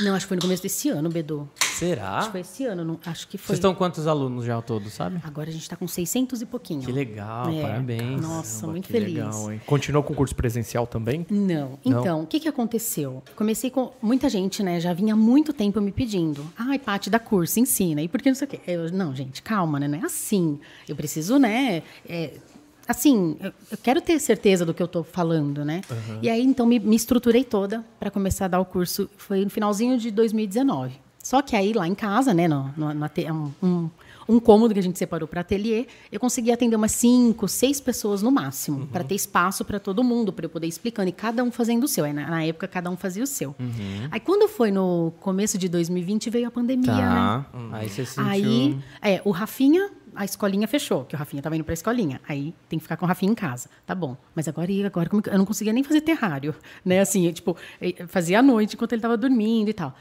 Não, 0.00 0.14
acho 0.14 0.24
que 0.26 0.28
foi 0.28 0.36
no 0.36 0.42
começo 0.42 0.62
desse 0.62 0.88
ano, 0.88 1.08
Bedu. 1.10 1.48
Será? 1.60 2.18
Acho 2.18 2.26
que 2.26 2.32
foi 2.32 2.40
esse 2.42 2.64
ano, 2.64 2.84
não, 2.84 3.00
acho 3.06 3.26
que 3.26 3.36
foi. 3.36 3.46
Vocês 3.48 3.58
estão 3.58 3.74
quantos 3.74 4.06
alunos 4.06 4.44
já 4.44 4.54
ao 4.54 4.62
todo, 4.62 4.88
sabe? 4.88 5.18
Agora 5.24 5.50
a 5.50 5.52
gente 5.52 5.62
está 5.62 5.74
com 5.74 5.88
600 5.88 6.40
e 6.42 6.46
pouquinho. 6.46 6.82
Que 6.82 6.92
legal, 6.92 7.48
É. 7.50 7.60
parabéns. 7.62 8.20
Nossa, 8.20 8.52
Caramba, 8.60 8.72
muito 8.72 8.86
que 8.86 8.92
feliz. 8.92 9.14
legal, 9.14 9.52
hein? 9.52 9.60
Continuou 9.66 10.04
com 10.04 10.12
o 10.12 10.16
curso 10.16 10.34
presencial 10.36 10.86
também? 10.86 11.26
Não. 11.28 11.76
Então, 11.84 12.22
o 12.22 12.26
que, 12.28 12.38
que 12.38 12.46
aconteceu? 12.48 13.20
Comecei 13.34 13.70
com. 13.70 13.92
Muita 14.00 14.28
gente, 14.28 14.62
né, 14.62 14.78
já 14.78 14.92
vinha 14.92 15.14
há 15.14 15.16
muito 15.16 15.52
tempo 15.52 15.80
me 15.80 15.90
pedindo. 15.90 16.46
Ai, 16.56 16.78
Paty, 16.78 17.10
dá 17.10 17.18
curso, 17.18 17.58
ensina. 17.58 18.00
E 18.00 18.06
por 18.06 18.22
que 18.22 18.28
não 18.28 18.36
sei 18.36 18.46
o 18.46 18.50
quê? 18.50 18.60
Eu, 18.68 18.92
não, 18.92 19.12
gente, 19.14 19.42
calma, 19.42 19.80
né? 19.80 19.88
Não 19.88 19.98
é 19.98 20.04
assim. 20.04 20.60
Eu 20.88 20.94
preciso, 20.94 21.36
né? 21.38 21.82
é, 22.08 22.34
assim, 22.86 23.36
eu, 23.40 23.52
eu 23.70 23.78
quero 23.82 24.00
ter 24.00 24.18
certeza 24.18 24.64
do 24.64 24.74
que 24.74 24.82
eu 24.82 24.86
estou 24.86 25.04
falando, 25.04 25.64
né? 25.64 25.82
E 26.22 26.28
aí, 26.28 26.42
então, 26.42 26.66
me, 26.66 26.78
me 26.78 26.96
estruturei 26.96 27.44
toda 27.44 27.84
para 27.98 28.10
começar 28.10 28.46
a 28.46 28.48
dar 28.48 28.60
o 28.60 28.64
curso. 28.64 29.08
Foi 29.16 29.44
no 29.44 29.50
finalzinho 29.50 29.98
de 29.98 30.10
2019. 30.10 31.04
Só 31.24 31.40
que 31.40 31.56
aí, 31.56 31.72
lá 31.72 31.88
em 31.88 31.94
casa, 31.94 32.34
né, 32.34 32.46
no, 32.46 32.70
no, 32.76 32.92
no 32.92 33.10
um, 33.62 33.90
um, 34.28 34.38
cômodo 34.38 34.74
que 34.74 34.80
a 34.80 34.82
gente 34.82 34.98
separou 34.98 35.26
para 35.26 35.40
ateliê, 35.40 35.86
eu 36.12 36.20
consegui 36.20 36.52
atender 36.52 36.76
umas 36.76 36.92
cinco, 36.92 37.48
seis 37.48 37.80
pessoas 37.80 38.20
no 38.20 38.30
máximo, 38.30 38.86
para 38.88 39.02
ter 39.02 39.14
espaço 39.14 39.64
para 39.64 39.80
todo 39.80 40.04
mundo, 40.04 40.34
para 40.34 40.44
eu 40.44 40.50
poder 40.50 40.66
ir 40.66 40.68
explicando, 40.68 41.08
e 41.08 41.12
cada 41.12 41.42
um 41.42 41.50
fazendo 41.50 41.84
o 41.84 41.88
seu. 41.88 42.04
Aí, 42.04 42.12
na, 42.12 42.28
na 42.28 42.44
época, 42.44 42.68
cada 42.68 42.90
um 42.90 42.96
fazia 42.96 43.24
o 43.24 43.26
seu. 43.26 43.56
Aí, 44.10 44.20
quando 44.20 44.46
foi 44.48 44.70
no 44.70 45.14
começo 45.20 45.56
de 45.56 45.66
2020, 45.66 46.28
veio 46.28 46.46
a 46.46 46.50
pandemia, 46.50 46.92
né? 46.92 47.00
Tá. 47.00 47.46
Aí 47.72 47.88
você 47.88 48.04
sentiu. 48.04 48.30
Aí, 48.30 48.78
é, 49.00 49.22
o 49.24 49.30
Rafinha, 49.30 49.90
a 50.14 50.24
escolinha 50.24 50.66
fechou, 50.68 51.04
que 51.04 51.14
o 51.14 51.18
Rafinha 51.18 51.42
tava 51.42 51.56
indo 51.56 51.64
pra 51.64 51.74
escolinha. 51.74 52.20
Aí 52.28 52.54
tem 52.68 52.78
que 52.78 52.82
ficar 52.82 52.96
com 52.96 53.04
o 53.04 53.08
Rafinha 53.08 53.32
em 53.32 53.34
casa. 53.34 53.68
Tá 53.86 53.94
bom. 53.94 54.16
Mas 54.34 54.46
agora, 54.48 54.70
e 54.70 54.84
agora 54.84 55.08
como 55.08 55.22
eu 55.26 55.38
não 55.38 55.44
conseguia 55.46 55.72
nem 55.72 55.82
fazer 55.84 56.00
terrário, 56.00 56.54
né? 56.84 57.00
Assim, 57.00 57.30
tipo, 57.32 57.56
fazia 58.08 58.38
à 58.38 58.42
noite 58.42 58.74
enquanto 58.74 58.92
ele 58.92 59.02
tava 59.02 59.16
dormindo 59.16 59.68
e 59.70 59.72
tal. 59.74 59.94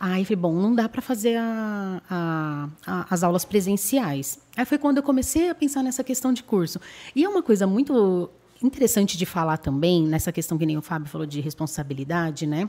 Aí 0.00 0.24
falei, 0.24 0.36
bom, 0.36 0.54
não 0.54 0.74
dá 0.74 0.88
para 0.88 1.02
fazer 1.02 1.36
a- 1.36 2.00
a- 2.08 2.68
a- 2.86 3.06
as 3.10 3.22
aulas 3.24 3.44
presenciais. 3.44 4.38
Aí 4.56 4.64
foi 4.64 4.78
quando 4.78 4.98
eu 4.98 5.02
comecei 5.02 5.50
a 5.50 5.54
pensar 5.54 5.82
nessa 5.82 6.04
questão 6.04 6.32
de 6.32 6.42
curso. 6.44 6.80
E 7.16 7.24
é 7.24 7.28
uma 7.28 7.42
coisa 7.42 7.66
muito 7.66 8.30
interessante 8.62 9.16
de 9.18 9.26
falar 9.26 9.56
também, 9.56 10.04
nessa 10.06 10.30
questão 10.30 10.56
que 10.56 10.64
nem 10.64 10.76
o 10.78 10.82
Fábio 10.82 11.08
falou 11.08 11.26
de 11.26 11.40
responsabilidade, 11.40 12.46
né? 12.46 12.68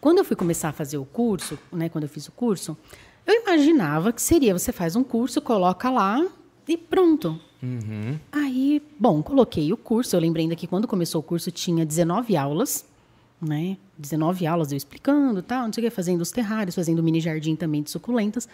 Quando 0.00 0.18
eu 0.18 0.24
fui 0.24 0.34
começar 0.36 0.70
a 0.70 0.72
fazer 0.72 0.98
o 0.98 1.04
curso, 1.04 1.58
né, 1.72 1.88
quando 1.88 2.04
eu 2.04 2.08
fiz 2.10 2.26
o 2.28 2.32
curso, 2.32 2.76
eu 3.26 3.42
imaginava 3.42 4.12
que 4.12 4.20
seria 4.20 4.56
você 4.56 4.72
faz 4.72 4.96
um 4.96 5.04
curso, 5.04 5.40
coloca 5.40 5.90
lá 5.90 6.26
e 6.66 6.76
pronto. 6.76 7.38
Aí, 8.32 8.82
bom, 8.98 9.22
coloquei 9.22 9.72
o 9.72 9.76
curso. 9.76 10.16
Eu 10.16 10.20
lembrei 10.20 10.44
ainda 10.44 10.56
que 10.56 10.66
quando 10.66 10.88
começou 10.88 11.20
o 11.20 11.22
curso 11.22 11.50
tinha 11.50 11.86
19 11.86 12.36
aulas, 12.36 12.84
né? 13.40 13.76
19 13.96 14.46
aulas 14.46 14.72
eu 14.72 14.76
explicando, 14.76 15.42
tal, 15.42 15.66
não 15.66 15.72
sei 15.72 15.84
o 15.84 15.86
que, 15.86 15.94
fazendo 15.94 16.20
os 16.20 16.30
terrários, 16.30 16.74
fazendo 16.74 17.02
mini 17.02 17.20
jardim 17.20 17.54
também 17.54 17.82
de 17.82 17.90
suculentas. 17.90 18.48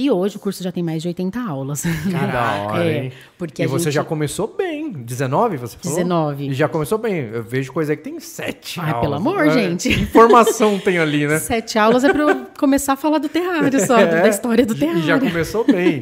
E 0.00 0.12
hoje 0.12 0.36
o 0.36 0.38
curso 0.38 0.62
já 0.62 0.70
tem 0.70 0.80
mais 0.80 1.02
de 1.02 1.08
80 1.08 1.40
aulas. 1.40 1.82
Hora, 2.64 2.84
É, 2.84 3.04
hein? 3.04 3.12
porque 3.36 3.62
e 3.62 3.64
a 3.64 3.68
você 3.68 3.86
gente- 3.86 3.94
já 3.94 4.04
começou 4.04 4.54
bem. 4.56 4.92
19, 4.92 5.56
você 5.56 5.76
falou? 5.76 5.98
19. 5.98 6.50
E 6.50 6.54
já 6.54 6.68
começou 6.68 6.98
bem. 6.98 7.16
Eu 7.32 7.42
vejo 7.42 7.72
coisa 7.72 7.96
que 7.96 8.02
tem 8.04 8.20
7 8.20 8.78
Ai, 8.78 8.90
aulas. 8.92 9.00
pelo 9.00 9.14
amor, 9.16 9.46
É, 9.48 9.50
gente. 9.50 9.88
que 9.92 10.00
Informação 10.02 10.78
tem 10.78 10.98
ali, 10.98 11.26
né? 11.26 11.38
Sete 11.40 11.78
aulas 11.80 12.04
é 12.04 12.12
para 12.12 12.22
eu 12.22 12.46
começar 12.56 12.92
a 12.92 12.96
falar 12.96 13.18
do 13.18 13.28
terrário 13.28 13.84
só, 13.84 13.98
É, 13.98 14.22
da 14.22 14.28
história 14.28 14.64
do 14.64 14.74
e 14.74 14.78
terrário. 14.78 15.02
já 15.02 15.18
começou 15.18 15.64
bem. 15.64 16.00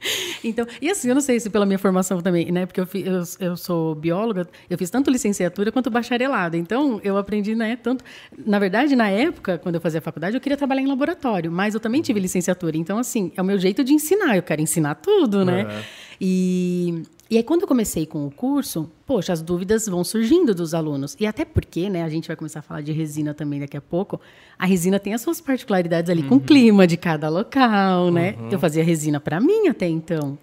Então, 0.44 0.64
e 0.80 0.88
assim, 0.88 1.08
eu 1.08 1.14
não 1.14 1.20
sei 1.20 1.40
se 1.40 1.50
pela 1.50 1.66
minha 1.66 1.78
formação 1.78 2.20
também, 2.20 2.52
né? 2.52 2.64
Porque 2.64 2.80
eu, 2.80 2.86
fi- 2.86 3.04
eu, 3.04 3.22
eu 3.40 3.56
sou 3.56 3.94
bióloga, 3.94 4.46
eu 4.70 4.78
fiz 4.78 4.88
tanto 4.88 5.10
licenciatura 5.10 5.72
quanto 5.72 5.90
bacharelado. 5.90 6.56
Então, 6.56 7.00
eu 7.02 7.16
aprendi, 7.16 7.54
né? 7.56 7.76
Tanto. 7.76 8.04
Na 8.46 8.58
verdade, 8.60 8.94
na 8.94 9.08
época, 9.10 9.58
quando 9.58 9.74
eu 9.74 9.80
fazia 9.80 10.00
faculdade, 10.00 10.36
eu 10.36 10.40
queria 10.40 10.56
trabalhar 10.56 10.80
em 10.82 10.86
laboratório, 10.86 11.50
mas 11.50 11.74
eu 11.74 11.80
também 11.80 12.00
tive 12.02 12.20
licenciatura. 12.20 12.76
Então, 12.76 12.98
assim, 12.98 13.32
é 13.36 13.42
o 13.42 13.44
meu 13.44 13.58
jeito 13.58 13.82
de 13.82 13.92
ensinar. 13.92 14.36
Eu 14.36 14.42
quero 14.42 14.62
ensinar 14.62 14.94
tudo, 14.94 15.44
né? 15.44 15.62
É. 15.68 15.82
E. 16.20 17.02
E 17.30 17.36
aí, 17.36 17.42
quando 17.42 17.62
eu 17.62 17.68
comecei 17.68 18.06
com 18.06 18.26
o 18.26 18.30
curso, 18.30 18.90
poxa, 19.06 19.34
as 19.34 19.42
dúvidas 19.42 19.86
vão 19.86 20.02
surgindo 20.02 20.54
dos 20.54 20.72
alunos. 20.72 21.14
E 21.20 21.26
até 21.26 21.44
porque, 21.44 21.90
né, 21.90 22.02
a 22.02 22.08
gente 22.08 22.26
vai 22.26 22.34
começar 22.36 22.60
a 22.60 22.62
falar 22.62 22.80
de 22.80 22.90
resina 22.90 23.34
também 23.34 23.60
daqui 23.60 23.76
a 23.76 23.82
pouco. 23.82 24.18
A 24.58 24.64
resina 24.64 24.98
tem 24.98 25.12
as 25.12 25.20
suas 25.20 25.38
particularidades 25.38 26.10
ali 26.10 26.22
com 26.22 26.36
o 26.36 26.40
clima 26.40 26.86
de 26.86 26.96
cada 26.96 27.28
local, 27.28 28.10
né? 28.10 28.34
Eu 28.50 28.58
fazia 28.58 28.82
resina 28.82 29.20
para 29.20 29.38
mim 29.40 29.68
até 29.68 29.86
então. 29.86 30.38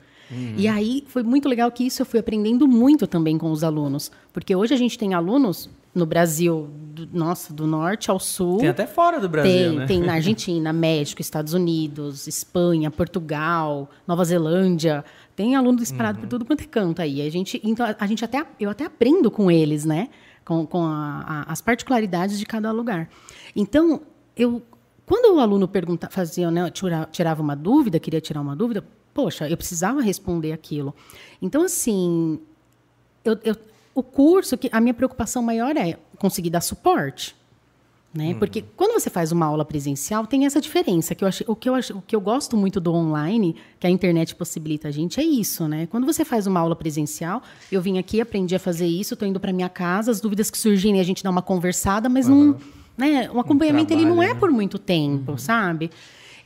E 0.57 0.67
aí 0.67 1.03
foi 1.07 1.23
muito 1.23 1.47
legal 1.47 1.71
que 1.71 1.85
isso 1.85 2.01
eu 2.01 2.05
fui 2.05 2.19
aprendendo 2.19 2.67
muito 2.67 3.07
também 3.07 3.37
com 3.37 3.51
os 3.51 3.63
alunos. 3.63 4.11
Porque 4.33 4.55
hoje 4.55 4.73
a 4.73 4.77
gente 4.77 4.97
tem 4.97 5.13
alunos 5.13 5.69
no 5.93 6.05
Brasil, 6.05 6.67
do, 6.93 7.07
nossa, 7.13 7.53
do 7.53 7.65
norte 7.65 8.11
ao 8.11 8.19
sul. 8.19 8.57
Tem 8.57 8.67
até 8.67 8.85
fora 8.85 9.19
do 9.19 9.29
Brasil, 9.29 9.51
Tem, 9.51 9.75
né? 9.77 9.85
tem 9.85 9.99
na 10.01 10.13
Argentina, 10.15 10.73
México, 10.73 11.21
Estados 11.21 11.53
Unidos, 11.53 12.27
Espanha, 12.27 12.91
Portugal, 12.91 13.89
Nova 14.05 14.25
Zelândia. 14.25 15.05
Tem 15.35 15.55
aluno 15.55 15.77
disparado 15.77 16.19
por 16.19 16.27
tudo 16.29 16.45
quanto 16.45 16.61
é 16.63 16.67
canto 16.67 17.01
aí. 17.01 17.21
A 17.21 17.29
gente, 17.29 17.59
então, 17.63 17.85
a 17.99 18.07
gente 18.07 18.23
até, 18.23 18.45
eu 18.59 18.69
até 18.69 18.85
aprendo 18.85 19.29
com 19.29 19.51
eles, 19.51 19.83
né? 19.85 20.09
Com, 20.45 20.65
com 20.65 20.83
a- 20.83 21.23
a- 21.27 21.51
as 21.51 21.61
particularidades 21.61 22.39
de 22.39 22.45
cada 22.45 22.71
lugar. 22.71 23.09
Então, 23.55 24.01
eu, 24.37 24.61
quando 25.05 25.35
o 25.35 25.39
aluno 25.39 25.67
pergunta, 25.67 26.07
fazia, 26.09 26.49
né, 26.51 26.69
tira- 26.71 27.07
tirava 27.11 27.41
uma 27.41 27.55
dúvida, 27.55 27.99
queria 27.99 28.21
tirar 28.21 28.41
uma 28.41 28.55
dúvida, 28.55 28.85
poxa, 29.13 29.49
eu 29.49 29.57
precisava 29.57 30.01
responder 30.01 30.51
aquilo. 30.53 30.95
Então, 31.41 31.63
assim, 31.63 32.39
eu, 33.23 33.37
eu- 33.43 33.55
o 33.93 34.03
curso, 34.03 34.57
que 34.57 34.69
a 34.71 34.79
minha 34.79 34.93
preocupação 34.93 35.41
maior 35.41 35.75
é 35.75 35.97
conseguir 36.17 36.49
dar 36.49 36.61
suporte. 36.61 37.35
Né? 38.15 38.33
Porque 38.35 38.63
quando 38.77 38.93
você 38.93 39.09
faz 39.09 39.33
uma 39.33 39.45
aula 39.45 39.65
presencial, 39.65 40.25
tem 40.25 40.45
essa 40.45 40.61
diferença. 40.61 41.13
Que 41.13 41.23
eu 41.23 41.27
acho, 41.27 41.43
o, 41.47 41.55
que 41.55 41.67
eu 41.67 41.75
acho, 41.75 41.97
o 41.97 42.01
que 42.01 42.15
eu 42.15 42.21
gosto 42.21 42.55
muito 42.55 42.79
do 42.79 42.93
online, 42.93 43.57
que 43.77 43.85
a 43.85 43.89
internet 43.89 44.33
possibilita 44.35 44.87
a 44.87 44.91
gente, 44.91 45.19
é 45.19 45.23
isso. 45.23 45.67
Né? 45.67 45.85
Quando 45.87 46.05
você 46.05 46.23
faz 46.23 46.47
uma 46.47 46.61
aula 46.61 46.77
presencial, 46.77 47.43
eu 47.69 47.81
vim 47.81 47.97
aqui, 47.97 48.21
aprendi 48.21 48.55
a 48.55 48.59
fazer 48.59 48.87
isso, 48.87 49.15
estou 49.15 49.27
indo 49.27 49.39
para 49.39 49.51
minha 49.51 49.67
casa, 49.67 50.11
as 50.11 50.21
dúvidas 50.21 50.49
que 50.49 50.57
surgem, 50.57 50.97
a 50.99 51.03
gente 51.03 51.21
dá 51.21 51.29
uma 51.29 51.41
conversada, 51.41 52.07
mas 52.07 52.27
não. 52.27 52.55
Né? 52.97 53.29
O 53.33 53.39
acompanhamento 53.39 53.93
ele 53.93 54.05
não 54.05 54.15
trabalho, 54.15 54.31
é 54.31 54.33
né? 54.33 54.39
por 54.39 54.49
muito 54.49 54.79
tempo, 54.79 55.37
sabe? 55.37 55.91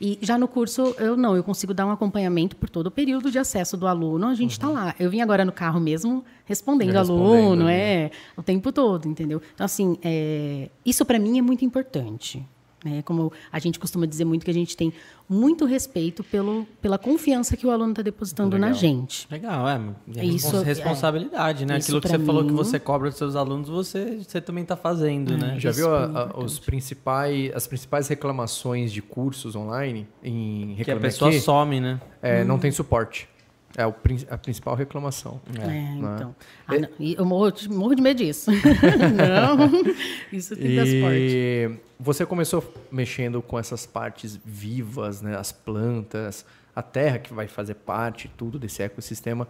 E 0.00 0.18
já 0.22 0.38
no 0.38 0.48
curso, 0.48 0.94
eu 0.98 1.14
não, 1.14 1.36
eu 1.36 1.44
consigo 1.44 1.74
dar 1.74 1.84
um 1.84 1.90
acompanhamento 1.90 2.56
por 2.56 2.70
todo 2.70 2.86
o 2.86 2.90
período 2.90 3.30
de 3.30 3.38
acesso 3.38 3.76
do 3.76 3.86
aluno, 3.86 4.28
a 4.28 4.34
gente 4.34 4.52
está 4.52 4.68
lá. 4.68 4.94
Eu 4.98 5.10
vim 5.10 5.20
agora 5.20 5.44
no 5.44 5.52
carro 5.52 5.78
mesmo 5.78 6.24
respondendo, 6.46 6.92
Respondendo, 6.92 7.32
aluno, 7.32 7.64
né? 7.66 8.04
é, 8.04 8.10
o 8.34 8.42
tempo 8.42 8.72
todo, 8.72 9.06
entendeu? 9.06 9.42
Então, 9.54 9.64
assim, 9.64 9.98
é, 10.02 10.70
isso 10.86 11.04
para 11.04 11.18
mim 11.18 11.38
é 11.38 11.42
muito 11.42 11.64
importante. 11.66 12.46
Né? 12.84 13.02
Como 13.02 13.30
a 13.52 13.58
gente 13.58 13.78
costuma 13.78 14.06
dizer 14.06 14.24
muito 14.24 14.44
que 14.44 14.50
a 14.50 14.54
gente 14.54 14.74
tem 14.76 14.90
muito 15.28 15.66
respeito 15.66 16.24
pelo, 16.24 16.66
pela 16.80 16.96
confiança 16.98 17.54
que 17.56 17.66
o 17.66 17.70
aluno 17.70 17.90
está 17.90 18.00
depositando 18.02 18.58
na 18.58 18.68
Legal. 18.68 18.80
gente. 18.80 19.28
Legal, 19.30 19.68
é. 19.68 19.80
é 20.16 20.24
Isso, 20.24 20.56
é. 20.56 20.62
responsabilidade, 20.64 21.66
né? 21.66 21.76
Isso 21.78 21.88
Aquilo 21.88 22.00
que 22.00 22.08
você 22.08 22.18
falou 22.18 22.42
que 22.44 22.50
mim- 22.50 22.56
você 22.56 22.78
cobra 22.80 23.10
dos 23.10 23.18
seus 23.18 23.36
alunos, 23.36 23.68
você, 23.68 24.18
você 24.26 24.40
também 24.40 24.62
está 24.62 24.76
fazendo, 24.76 25.36
né? 25.36 25.56
Já 25.58 25.70
viu 25.72 25.94
a- 25.94 25.98
foi 25.98 26.06
a- 26.06 26.08
importante. 26.24 26.44
os 26.46 26.58
principais, 26.58 27.52
as 27.54 27.66
principais 27.66 28.08
reclamações 28.08 28.90
de 28.92 29.02
cursos 29.02 29.54
online 29.54 30.08
em 30.24 30.74
Que 30.82 30.90
a 30.90 30.96
pessoa 30.96 31.30
Aqui? 31.30 31.40
some, 31.40 31.80
né? 31.80 32.00
É, 32.22 32.42
Não 32.44 32.58
tem 32.58 32.70
suporte. 32.70 33.28
É 33.76 33.82
a 33.84 34.36
principal 34.38 34.74
reclamação. 34.74 35.40
É, 35.54 35.64
né? 35.66 35.94
então. 35.96 36.34
Ah, 36.66 36.76
não, 36.78 36.88
e 36.98 37.14
eu 37.16 37.24
morro, 37.24 37.52
de- 37.52 37.68
morro 37.68 37.94
de 37.94 38.02
medo 38.02 38.16
disso. 38.16 38.50
não, 39.14 39.84
isso 40.32 40.56
tem 40.56 40.66
que 40.66 40.76
dar 40.76 40.86
suporte. 40.86 41.80
Você 42.02 42.24
começou 42.24 42.64
mexendo 42.90 43.42
com 43.42 43.58
essas 43.58 43.84
partes 43.84 44.38
vivas, 44.44 45.20
né? 45.20 45.36
As 45.36 45.52
plantas, 45.52 46.46
a 46.74 46.80
terra 46.82 47.18
que 47.18 47.32
vai 47.32 47.46
fazer 47.46 47.74
parte, 47.74 48.30
tudo 48.38 48.58
desse 48.58 48.82
ecossistema. 48.82 49.46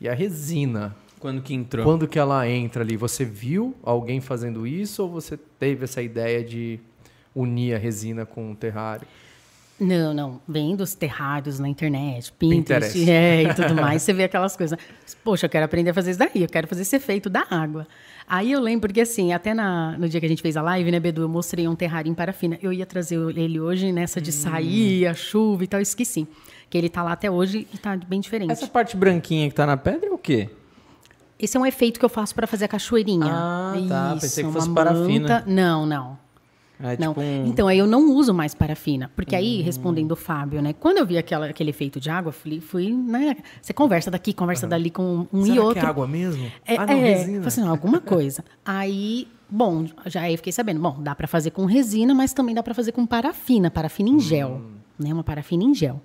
E 0.00 0.08
a 0.08 0.14
resina, 0.14 0.94
Quando 1.18 1.42
que 1.42 1.52
entrou? 1.52 1.84
quando 1.84 2.06
que 2.06 2.16
ela 2.18 2.48
entra 2.48 2.84
ali? 2.84 2.96
Você 2.96 3.24
viu 3.24 3.74
alguém 3.82 4.20
fazendo 4.20 4.64
isso 4.64 5.02
ou 5.02 5.10
você 5.10 5.36
teve 5.36 5.84
essa 5.84 6.00
ideia 6.00 6.44
de 6.44 6.78
unir 7.34 7.74
a 7.74 7.78
resina 7.78 8.24
com 8.24 8.52
o 8.52 8.54
terrário? 8.54 9.06
Não, 9.80 10.12
não. 10.14 10.40
Vem 10.48 10.74
dos 10.74 10.94
terrários 10.94 11.58
na 11.58 11.68
internet, 11.68 12.32
Pinterest, 12.32 12.92
Pinterest. 12.98 13.10
é, 13.10 13.42
e 13.44 13.54
tudo 13.54 13.74
mais. 13.74 14.02
Você 14.02 14.12
vê 14.12 14.24
aquelas 14.24 14.56
coisas. 14.56 14.78
Poxa, 15.24 15.46
eu 15.46 15.50
quero 15.50 15.64
aprender 15.64 15.90
a 15.90 15.94
fazer 15.94 16.10
isso 16.10 16.18
daí, 16.18 16.42
eu 16.42 16.48
quero 16.48 16.66
fazer 16.66 16.82
esse 16.82 16.96
efeito 16.96 17.28
da 17.30 17.44
água. 17.50 17.86
Aí 18.28 18.52
eu 18.52 18.60
lembro 18.60 18.92
que, 18.92 19.00
assim, 19.00 19.32
até 19.32 19.54
na- 19.54 19.96
no 19.98 20.08
dia 20.08 20.20
que 20.20 20.26
a 20.26 20.28
gente 20.28 20.42
fez 20.42 20.56
a 20.56 20.62
live, 20.62 20.90
né, 20.90 21.00
Bedu, 21.00 21.22
eu 21.22 21.28
mostrei 21.28 21.66
um 21.66 21.74
terrário 21.74 22.10
em 22.10 22.14
parafina. 22.14 22.58
Eu 22.62 22.72
ia 22.72 22.84
trazer 22.84 23.16
ele 23.38 23.58
hoje 23.58 23.90
nessa 23.90 24.20
de 24.20 24.30
sair, 24.32 25.06
a 25.06 25.14
chuva 25.14 25.64
e 25.64 25.66
tal, 25.66 25.80
eu 25.80 25.82
esqueci. 25.82 26.26
Que 26.68 26.76
ele 26.76 26.90
tá 26.90 27.02
lá 27.02 27.12
até 27.12 27.30
hoje 27.30 27.66
e 27.72 27.78
tá 27.78 27.96
bem 27.96 28.20
diferente. 28.20 28.50
Essa 28.52 28.66
parte 28.66 28.96
branquinha 28.96 29.48
que 29.48 29.54
tá 29.54 29.64
na 29.64 29.76
pedra 29.78 30.08
é 30.10 30.12
o 30.12 30.18
quê? 30.18 30.50
Esse 31.38 31.56
é 31.56 31.60
um 31.60 31.64
efeito 31.64 31.98
que 31.98 32.04
eu 32.04 32.08
faço 32.10 32.34
para 32.34 32.46
fazer 32.46 32.66
a 32.66 32.68
cachoeirinha. 32.68 33.26
Ah, 33.32 33.72
tá. 33.88 34.10
Pensei 34.20 34.44
que 34.44 34.50
uma 34.50 34.60
fosse 34.60 34.68
parafina. 34.74 35.20
manta- 35.20 35.44
Não, 35.46 35.86
não. 35.86 36.18
É 36.80 36.96
não. 36.96 37.12
tipo 37.14 37.20
um- 37.20 37.46
Então, 37.46 37.66
aí 37.68 37.78
eu 37.78 37.86
não 37.86 38.14
uso 38.14 38.32
mais 38.32 38.54
parafina. 38.54 39.10
Porque 39.16 39.34
aí, 39.34 39.60
respondendo 39.62 40.12
o 40.12 40.16
Fábio, 40.16 40.62
né? 40.62 40.72
Quando 40.72 40.98
eu 40.98 41.06
vi 41.06 41.18
aquela, 41.18 41.46
aquele 41.46 41.70
efeito 41.70 41.98
de 41.98 42.08
água, 42.10 42.30
fui, 42.32 42.60
fui 42.60 42.92
né? 42.92 43.36
Você 43.60 43.72
conversa 43.72 44.10
daqui, 44.10 44.32
conversa 44.32 44.66
dali 44.66 44.90
com 44.90 45.26
um 45.32 45.42
Será 45.42 45.54
e 45.56 45.58
outro. 45.58 45.80
que 45.80 45.86
é 45.86 45.88
água 45.88 46.06
mesmo? 46.06 46.50
É, 46.66 46.76
ah, 46.76 46.86
não, 46.86 46.94
é, 46.94 46.96
resina. 47.14 47.26
falei 47.38 47.46
assim, 47.48 47.60
não, 47.62 47.70
alguma 47.70 48.00
coisa. 48.00 48.44
aí, 48.64 49.26
bom, 49.50 49.86
já 50.06 50.22
aí 50.22 50.34
eu 50.34 50.36
fiquei 50.38 50.52
sabendo, 50.52 50.80
bom, 50.80 50.96
dá 51.02 51.14
para 51.14 51.26
fazer 51.26 51.50
com 51.50 51.64
resina, 51.64 52.14
mas 52.14 52.32
também 52.32 52.54
dá 52.54 52.62
para 52.62 52.74
fazer 52.74 52.92
com 52.92 53.04
parafina, 53.06 53.70
parafina 53.70 54.08
em 54.10 54.20
gel, 54.20 54.60
Hum. 54.62 54.70
né, 54.98 55.12
uma 55.12 55.24
parafina 55.24 55.64
em 55.64 55.74
gel. 55.74 56.00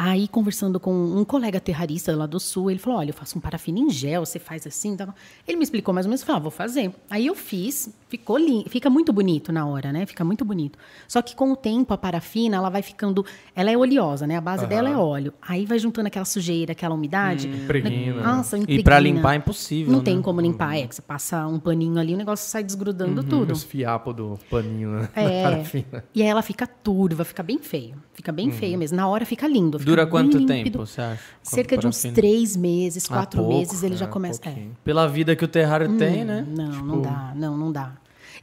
Aí, 0.00 0.28
conversando 0.28 0.78
com 0.78 0.92
um 0.92 1.24
colega 1.24 1.58
terrarista 1.58 2.14
lá 2.14 2.24
do 2.24 2.38
sul, 2.38 2.70
ele 2.70 2.78
falou: 2.78 3.00
Olha, 3.00 3.10
eu 3.10 3.14
faço 3.14 3.36
um 3.36 3.40
parafina 3.40 3.80
em 3.80 3.90
gel, 3.90 4.24
você 4.24 4.38
faz 4.38 4.64
assim. 4.64 4.94
Tá? 4.96 5.12
Ele 5.44 5.56
me 5.56 5.64
explicou 5.64 5.92
mais 5.92 6.06
ou 6.06 6.10
menos, 6.10 6.20
eu 6.20 6.26
falei: 6.26 6.38
ah, 6.38 6.42
vou 6.42 6.52
fazer. 6.52 6.94
Aí 7.10 7.26
eu 7.26 7.34
fiz, 7.34 7.92
ficou 8.08 8.38
lindo, 8.38 8.68
fica 8.70 8.88
muito 8.90 9.12
bonito 9.12 9.52
na 9.52 9.66
hora, 9.66 9.92
né? 9.92 10.06
Fica 10.06 10.24
muito 10.24 10.44
bonito. 10.44 10.78
Só 11.06 11.20
que 11.22 11.36
com 11.36 11.52
o 11.52 11.56
tempo, 11.56 11.92
a 11.94 11.98
parafina, 11.98 12.56
ela 12.56 12.70
vai 12.70 12.82
ficando. 12.82 13.24
Ela 13.54 13.70
é 13.70 13.76
oleosa, 13.76 14.26
né? 14.26 14.36
A 14.36 14.40
base 14.40 14.66
dela 14.66 14.88
é 14.88 14.96
óleo. 14.96 15.32
Aí 15.40 15.66
vai 15.66 15.78
juntando 15.78 16.08
aquela 16.08 16.24
sujeira, 16.24 16.72
aquela 16.72 16.94
umidade. 16.94 17.48
Impregna. 17.48 18.22
Nossa, 18.22 18.56
E 18.56 18.60
impregna. 18.62 18.84
pra 18.84 18.98
limpar 19.00 19.34
é 19.34 19.36
impossível. 19.36 19.92
Não 19.92 19.98
né? 19.98 20.04
tem 20.04 20.22
como 20.22 20.40
limpar, 20.40 20.76
é 20.76 20.86
que 20.86 20.94
você 20.94 21.02
passa 21.02 21.46
um 21.46 21.58
paninho 21.58 21.98
ali, 21.98 22.14
o 22.14 22.16
negócio 22.16 22.48
sai 22.50 22.62
desgrudando 22.64 23.22
tudo. 23.22 23.52
Os 23.52 23.62
fiapos 23.62 24.14
do 24.14 24.38
paninho, 24.50 24.90
né? 24.90 25.08
É. 25.14 25.42
Parafina. 25.50 26.04
E 26.14 26.22
aí 26.22 26.28
ela 26.28 26.42
fica 26.42 26.66
turva, 26.66 27.24
fica 27.24 27.42
bem 27.42 27.58
feio. 27.58 27.96
Fica 28.14 28.32
bem 28.32 28.50
feio 28.50 28.76
mesmo. 28.78 28.96
Na 28.96 29.06
hora 29.06 29.24
fica 29.24 29.46
lindo. 29.46 29.78
fica 29.78 29.90
Dura 29.90 30.06
quanto 30.06 30.38
límpido. 30.38 30.70
tempo, 30.70 30.78
você 30.86 31.00
acha? 31.00 31.22
Cerca 31.42 31.76
de 31.78 31.86
uns 31.86 32.02
três 32.02 32.56
meses, 32.56 33.04
Ah, 33.10 33.14
quatro 33.14 33.40
pouco, 33.42 33.56
meses, 33.58 33.82
ele 33.84 33.96
já 33.96 34.06
é, 34.06 34.08
começa. 34.08 34.40
É. 34.42 34.50
pouquinho. 34.50 34.76
Pela 34.82 35.06
vida 35.06 35.36
que 35.36 35.44
o 35.44 35.48
terrário 35.48 35.96
tem, 35.96 36.24
né? 36.24 36.44
Não, 36.48 36.70
Tipo, 36.72 36.84
não 36.84 37.00
dá, 37.02 37.32
não, 37.36 37.56
não 37.56 37.72
dá. 37.72 37.92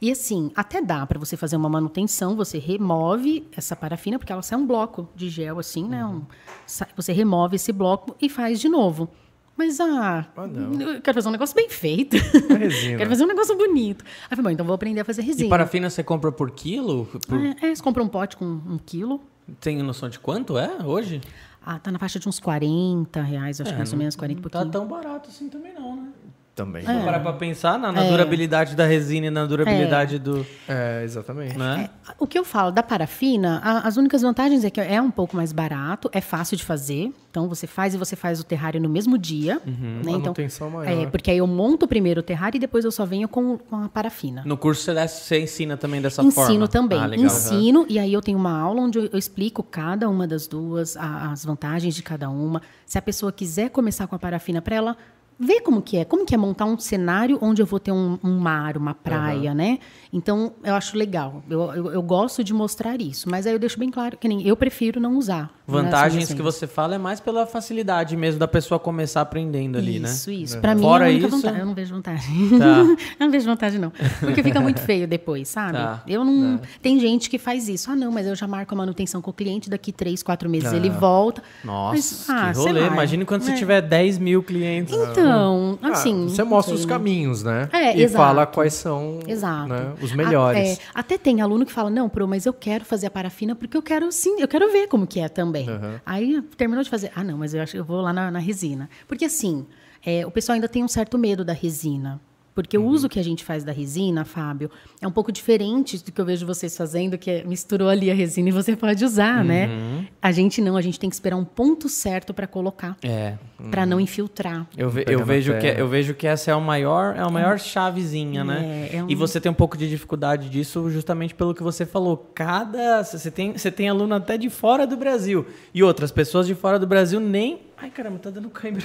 E 0.00 0.10
assim, 0.10 0.50
até 0.54 0.80
dá 0.82 1.06
para 1.06 1.18
você 1.18 1.36
fazer 1.36 1.56
uma 1.56 1.68
manutenção, 1.68 2.36
você 2.36 2.58
remove 2.58 3.46
essa 3.56 3.74
parafina, 3.74 4.18
porque 4.18 4.32
ela 4.32 4.42
sai 4.42 4.58
um 4.58 4.66
bloco 4.66 5.08
de 5.14 5.28
gel, 5.28 5.58
assim, 5.58 5.86
né? 5.88 6.04
Uhum. 6.04 6.16
Um- 6.16 6.22
sai- 6.66 6.88
você 6.96 7.12
remove 7.12 7.56
esse 7.56 7.72
bloco 7.72 8.14
e 8.20 8.28
faz 8.28 8.60
de 8.60 8.68
novo. 8.68 9.08
Mas, 9.56 9.80
ah, 9.80 10.26
Ah, 10.36 10.42
eu 10.44 11.00
quero 11.00 11.14
fazer 11.14 11.28
um 11.28 11.32
negócio 11.32 11.56
bem 11.56 11.70
feito. 11.70 12.14
Resina. 12.16 12.98
quero 12.98 13.08
fazer 13.08 13.24
um 13.24 13.26
negócio 13.28 13.56
bonito. 13.56 14.04
Aí 14.24 14.36
falei, 14.36 14.42
bom, 14.42 14.50
então 14.50 14.66
vou 14.66 14.74
aprender 14.74 15.00
a 15.00 15.04
fazer 15.04 15.22
resina. 15.22 15.46
E 15.46 15.48
parafina 15.48 15.88
você 15.88 16.02
compra 16.04 16.30
por 16.30 16.50
quilo? 16.50 17.06
Por- 17.26 17.40
É, 17.40 17.56
é, 17.62 17.74
você 17.74 17.82
compra 17.82 18.02
um 18.02 18.08
pote 18.08 18.36
com 18.36 18.44
um 18.44 18.78
quilo. 18.84 19.18
Tem 19.60 19.82
noção 19.82 20.10
de 20.10 20.18
quanto 20.18 20.58
é 20.58 20.84
hoje? 20.84 21.22
Ah, 21.64 21.78
tá 21.78 21.90
na 21.90 21.98
faixa 21.98 22.18
de 22.18 22.28
uns 22.28 22.38
40 22.38 23.22
reais, 23.22 23.60
acho 23.60 23.70
que 23.70 23.74
É, 23.74 23.78
mais 23.78 23.92
ou 23.92 23.98
menos 23.98 24.14
40 24.14 24.40
e 24.40 24.42
Não 24.42 24.50
tá 24.50 24.64
tão 24.66 24.86
barato 24.86 25.30
assim 25.30 25.48
também 25.48 25.72
não, 25.72 25.96
né? 25.96 26.08
Também. 26.56 26.80
Se 26.80 26.88
parar 27.04 27.20
pra 27.20 27.34
pensar 27.34 27.78
na, 27.78 27.92
na 27.92 28.02
durabilidade 28.04 28.74
da 28.74 28.86
resina 28.86 29.26
e 29.26 29.30
na 29.30 29.44
durabilidade 29.44 30.18
do... 30.18 30.44
É, 30.66 31.02
exatamente. 31.04 31.56
Né? 31.58 31.90
O 32.18 32.26
que 32.26 32.38
eu 32.38 32.46
falo 32.46 32.70
da 32.70 32.82
parafina, 32.82 33.60
a- 33.62 33.86
as 33.86 33.98
únicas 33.98 34.22
vantagens 34.22 34.64
é 34.64 34.70
que 34.70 34.80
é 34.80 35.00
um 35.02 35.10
pouco 35.10 35.36
mais 35.36 35.52
barato, 35.52 36.08
é 36.14 36.20
fácil 36.22 36.56
de 36.56 36.64
fazer. 36.64 37.12
Então 37.30 37.46
você 37.46 37.66
faz 37.66 37.92
e 37.94 37.98
você 37.98 38.16
faz 38.16 38.40
o 38.40 38.44
terrário 38.44 38.80
no 38.80 38.88
mesmo 38.88 39.18
dia. 39.18 39.60
Né? 39.66 39.98
Então, 40.00 40.12
Manutenção 40.20 40.70
maior. 40.70 41.02
é, 41.02 41.06
porque 41.06 41.30
aí 41.30 41.36
eu 41.36 41.46
monto 41.46 41.86
primeiro 41.86 42.20
o 42.20 42.22
terrário 42.22 42.56
e 42.56 42.58
depois 42.58 42.86
eu 42.86 42.90
só 42.90 43.04
venho 43.04 43.28
com, 43.28 43.58
com 43.58 43.76
a 43.84 43.88
parafina. 43.90 44.42
No 44.46 44.56
curso 44.56 44.80
você, 44.80 44.94
dá- 44.94 45.06
você 45.06 45.38
ensina 45.38 45.76
também 45.76 46.00
dessa 46.00 46.22
Ensino 46.22 46.46
forma? 46.46 46.68
também. 46.68 46.98
Ah, 46.98 47.04
legal. 47.04 47.26
Ensino, 47.26 47.84
e 47.86 47.98
aí 47.98 48.14
eu 48.14 48.22
tenho 48.22 48.38
uma 48.38 48.58
aula 48.58 48.80
onde 48.80 48.98
eu 48.98 49.06
eu 49.12 49.18
explico 49.18 49.62
cada 49.62 50.08
uma 50.08 50.26
das 50.26 50.46
duas, 50.46 50.96
a- 50.96 51.32
as 51.32 51.44
vantagens 51.44 51.94
de 51.94 52.02
cada 52.02 52.30
uma. 52.30 52.62
Se 52.86 52.96
a 52.96 53.02
pessoa 53.02 53.30
quiser 53.30 53.68
começar 53.68 54.06
com 54.06 54.16
a 54.16 54.18
parafina 54.18 54.62
para 54.62 54.74
ela 54.74 54.96
ver 55.38 55.60
como 55.60 55.82
que 55.82 55.98
é, 55.98 56.04
como 56.04 56.24
que 56.24 56.34
é 56.34 56.38
montar 56.38 56.64
um 56.64 56.78
cenário 56.78 57.38
onde 57.42 57.60
eu 57.60 57.66
vou 57.66 57.78
ter 57.78 57.92
um, 57.92 58.18
um 58.24 58.38
mar, 58.38 58.76
uma 58.76 58.94
praia, 58.94 59.54
né? 59.54 59.78
Então, 60.16 60.52
eu 60.64 60.74
acho 60.74 60.96
legal. 60.96 61.42
Eu, 61.48 61.60
eu, 61.74 61.92
eu 61.92 62.02
gosto 62.02 62.42
de 62.42 62.54
mostrar 62.54 63.00
isso. 63.02 63.28
Mas 63.28 63.46
aí 63.46 63.52
eu 63.52 63.58
deixo 63.58 63.78
bem 63.78 63.90
claro 63.90 64.16
que 64.16 64.26
nem 64.26 64.46
eu 64.48 64.56
prefiro 64.56 64.98
não 64.98 65.18
usar. 65.18 65.42
né, 65.42 65.48
Vantagens 65.66 66.24
essas 66.24 66.34
que 66.34 66.40
você 66.40 66.66
fala 66.66 66.94
é 66.94 66.98
mais 66.98 67.20
pela 67.20 67.44
facilidade 67.44 68.16
mesmo 68.16 68.40
da 68.40 68.48
pessoa 68.48 68.78
começar 68.80 69.20
aprendendo 69.20 69.76
ali, 69.76 69.98
né? 70.00 70.08
Isso, 70.08 70.30
isso. 70.30 70.58
Pra 70.58 70.74
mim, 70.74 70.80
Fora 70.80 71.04
é 71.04 71.08
a 71.08 71.10
única 71.10 71.26
isso- 71.26 71.36
vantagem. 71.36 71.60
Eu 71.60 71.66
não 71.66 71.74
vejo 71.74 71.94
vantagem. 71.94 72.48
Tá. 72.58 72.64
eu 73.20 73.26
não 73.26 73.30
vejo 73.30 73.44
vantagem, 73.46 73.78
não. 73.78 73.92
Porque 74.20 74.42
fica 74.42 74.58
muito 74.60 74.80
feio 74.80 75.06
depois, 75.06 75.48
sabe? 75.48 75.74
Tá. 75.74 76.02
Eu 76.08 76.24
não. 76.24 76.60
Tem 76.80 76.98
gente 76.98 77.28
que 77.28 77.38
faz 77.38 77.68
isso. 77.68 77.90
Ah, 77.90 77.94
não, 77.96 78.10
mas 78.10 78.26
eu 78.26 78.34
já 78.34 78.46
marco 78.48 78.74
a 78.74 78.78
manutenção 78.78 79.20
com 79.20 79.30
o 79.30 79.34
cliente, 79.34 79.68
daqui 79.68 79.92
três, 79.92 80.22
quatro 80.22 80.48
meses 80.48 80.72
ele 80.72 80.88
volta. 80.88 81.42
Nossa, 81.62 81.92
Mas, 81.92 82.26
ah, 82.30 82.52
que 82.52 82.58
rolê. 82.58 82.80
lá, 82.80 82.86
Imagine 82.86 83.24
quando 83.26 83.42
você 83.42 83.50
é. 83.50 83.54
tiver 83.54 83.82
10 83.82 84.18
mil 84.18 84.42
clientes. 84.42 84.94
Então, 84.94 85.78
Ah, 85.82 85.90
assim. 85.90 86.28
você 86.28 86.42
não 86.42 86.48
mostra 86.50 86.74
sei, 86.74 86.80
os 86.84 86.86
caminhos, 86.88 87.42
né? 87.42 87.68
É, 87.72 87.96
e 87.98 88.02
exato. 88.02 88.24
fala 88.24 88.46
quais 88.46 88.72
são 88.72 89.18
Exato. 89.26 89.68
né, 89.68 89.92
os 90.06 90.12
A- 90.12 90.16
melhores. 90.16 90.78
é, 90.78 90.82
até 90.94 91.16
tem 91.18 91.40
aluno 91.40 91.64
que 91.66 91.72
fala, 91.72 91.90
não, 91.90 92.08
Pro, 92.08 92.26
mas 92.26 92.46
eu 92.46 92.52
quero 92.52 92.84
fazer 92.84 93.06
a 93.06 93.10
parafina 93.10 93.54
porque 93.54 93.76
eu 93.76 93.82
quero 93.82 94.10
sim, 94.10 94.40
eu 94.40 94.48
quero 94.48 94.70
ver 94.72 94.86
como 94.88 95.06
que 95.06 95.20
é 95.20 95.28
também. 95.28 95.68
Uhum. 95.68 96.00
Aí 96.04 96.42
terminou 96.56 96.82
de 96.82 96.90
fazer, 96.90 97.10
ah, 97.14 97.22
não, 97.24 97.38
mas 97.38 97.54
eu 97.54 97.62
acho 97.62 97.72
que 97.72 97.78
eu 97.78 97.84
vou 97.84 98.00
lá 98.00 98.12
na, 98.12 98.30
na 98.30 98.38
resina. 98.38 98.88
Porque 99.06 99.24
assim, 99.24 99.66
é, 100.04 100.24
o 100.26 100.30
pessoal 100.30 100.54
ainda 100.54 100.68
tem 100.68 100.82
um 100.84 100.88
certo 100.88 101.18
medo 101.18 101.44
da 101.44 101.52
resina. 101.52 102.20
Porque 102.56 102.76
Uhum. 102.78 102.86
o 102.86 102.88
uso 102.88 103.08
que 103.08 103.20
a 103.20 103.22
gente 103.22 103.44
faz 103.44 103.62
da 103.62 103.70
resina, 103.70 104.24
Fábio, 104.24 104.70
é 105.00 105.06
um 105.06 105.10
pouco 105.12 105.30
diferente 105.30 106.02
do 106.02 106.10
que 106.10 106.18
eu 106.20 106.24
vejo 106.24 106.44
vocês 106.46 106.74
fazendo, 106.76 107.16
que 107.18 107.30
é, 107.30 107.44
misturou 107.44 107.88
ali 107.88 108.10
a 108.10 108.14
resina 108.14 108.48
e 108.48 108.52
você 108.52 108.74
pode 108.74 109.04
usar, 109.04 109.44
né? 109.44 109.66
Uhum. 109.68 110.06
A 110.22 110.32
gente 110.32 110.62
não, 110.62 110.74
a 110.76 110.80
gente 110.80 110.98
tem 110.98 111.10
que 111.10 111.14
esperar 111.14 111.36
um 111.36 111.44
ponto 111.44 111.86
certo 111.88 112.32
para 112.32 112.46
colocar, 112.46 112.96
É. 113.02 113.34
para 113.70 113.84
não 113.84 114.00
infiltrar. 114.00 114.66
Eu, 114.76 114.88
ve- 114.88 115.04
eu 115.06 115.22
vejo 115.24 115.52
que, 115.52 115.60
terra. 115.60 115.78
eu 115.78 115.86
vejo 115.86 116.14
que 116.14 116.26
essa 116.26 116.50
é 116.50 116.54
a 116.54 116.58
maior, 116.58 117.14
é 117.14 117.20
a 117.20 117.28
maior 117.28 117.58
chavezinha, 117.60 118.42
né? 118.42 118.88
É, 118.90 118.96
é 118.96 119.04
um- 119.04 119.10
E 119.10 119.14
você 119.14 119.38
tem 119.38 119.52
um 119.52 119.54
pouco 119.54 119.76
de 119.76 119.86
dificuldade 119.88 120.48
disso 120.48 120.88
justamente 120.90 121.34
pelo 121.34 121.54
que 121.54 121.62
você 121.62 121.84
falou. 121.84 122.30
Cada. 122.34 123.04
Você 123.04 123.30
tem, 123.30 123.52
você 123.52 123.70
tem 123.70 123.88
aluno 123.90 124.14
até 124.14 124.38
de 124.38 124.48
fora 124.48 124.86
do 124.86 124.96
Brasil. 124.96 125.44
E 125.74 125.82
outras 125.82 126.10
pessoas 126.10 126.46
de 126.46 126.54
fora 126.54 126.78
do 126.78 126.86
Brasil 126.86 127.20
nem. 127.20 127.65
Ai, 127.78 127.90
caramba, 127.90 128.18
tá 128.18 128.30
dando 128.30 128.48
câimbra. 128.48 128.84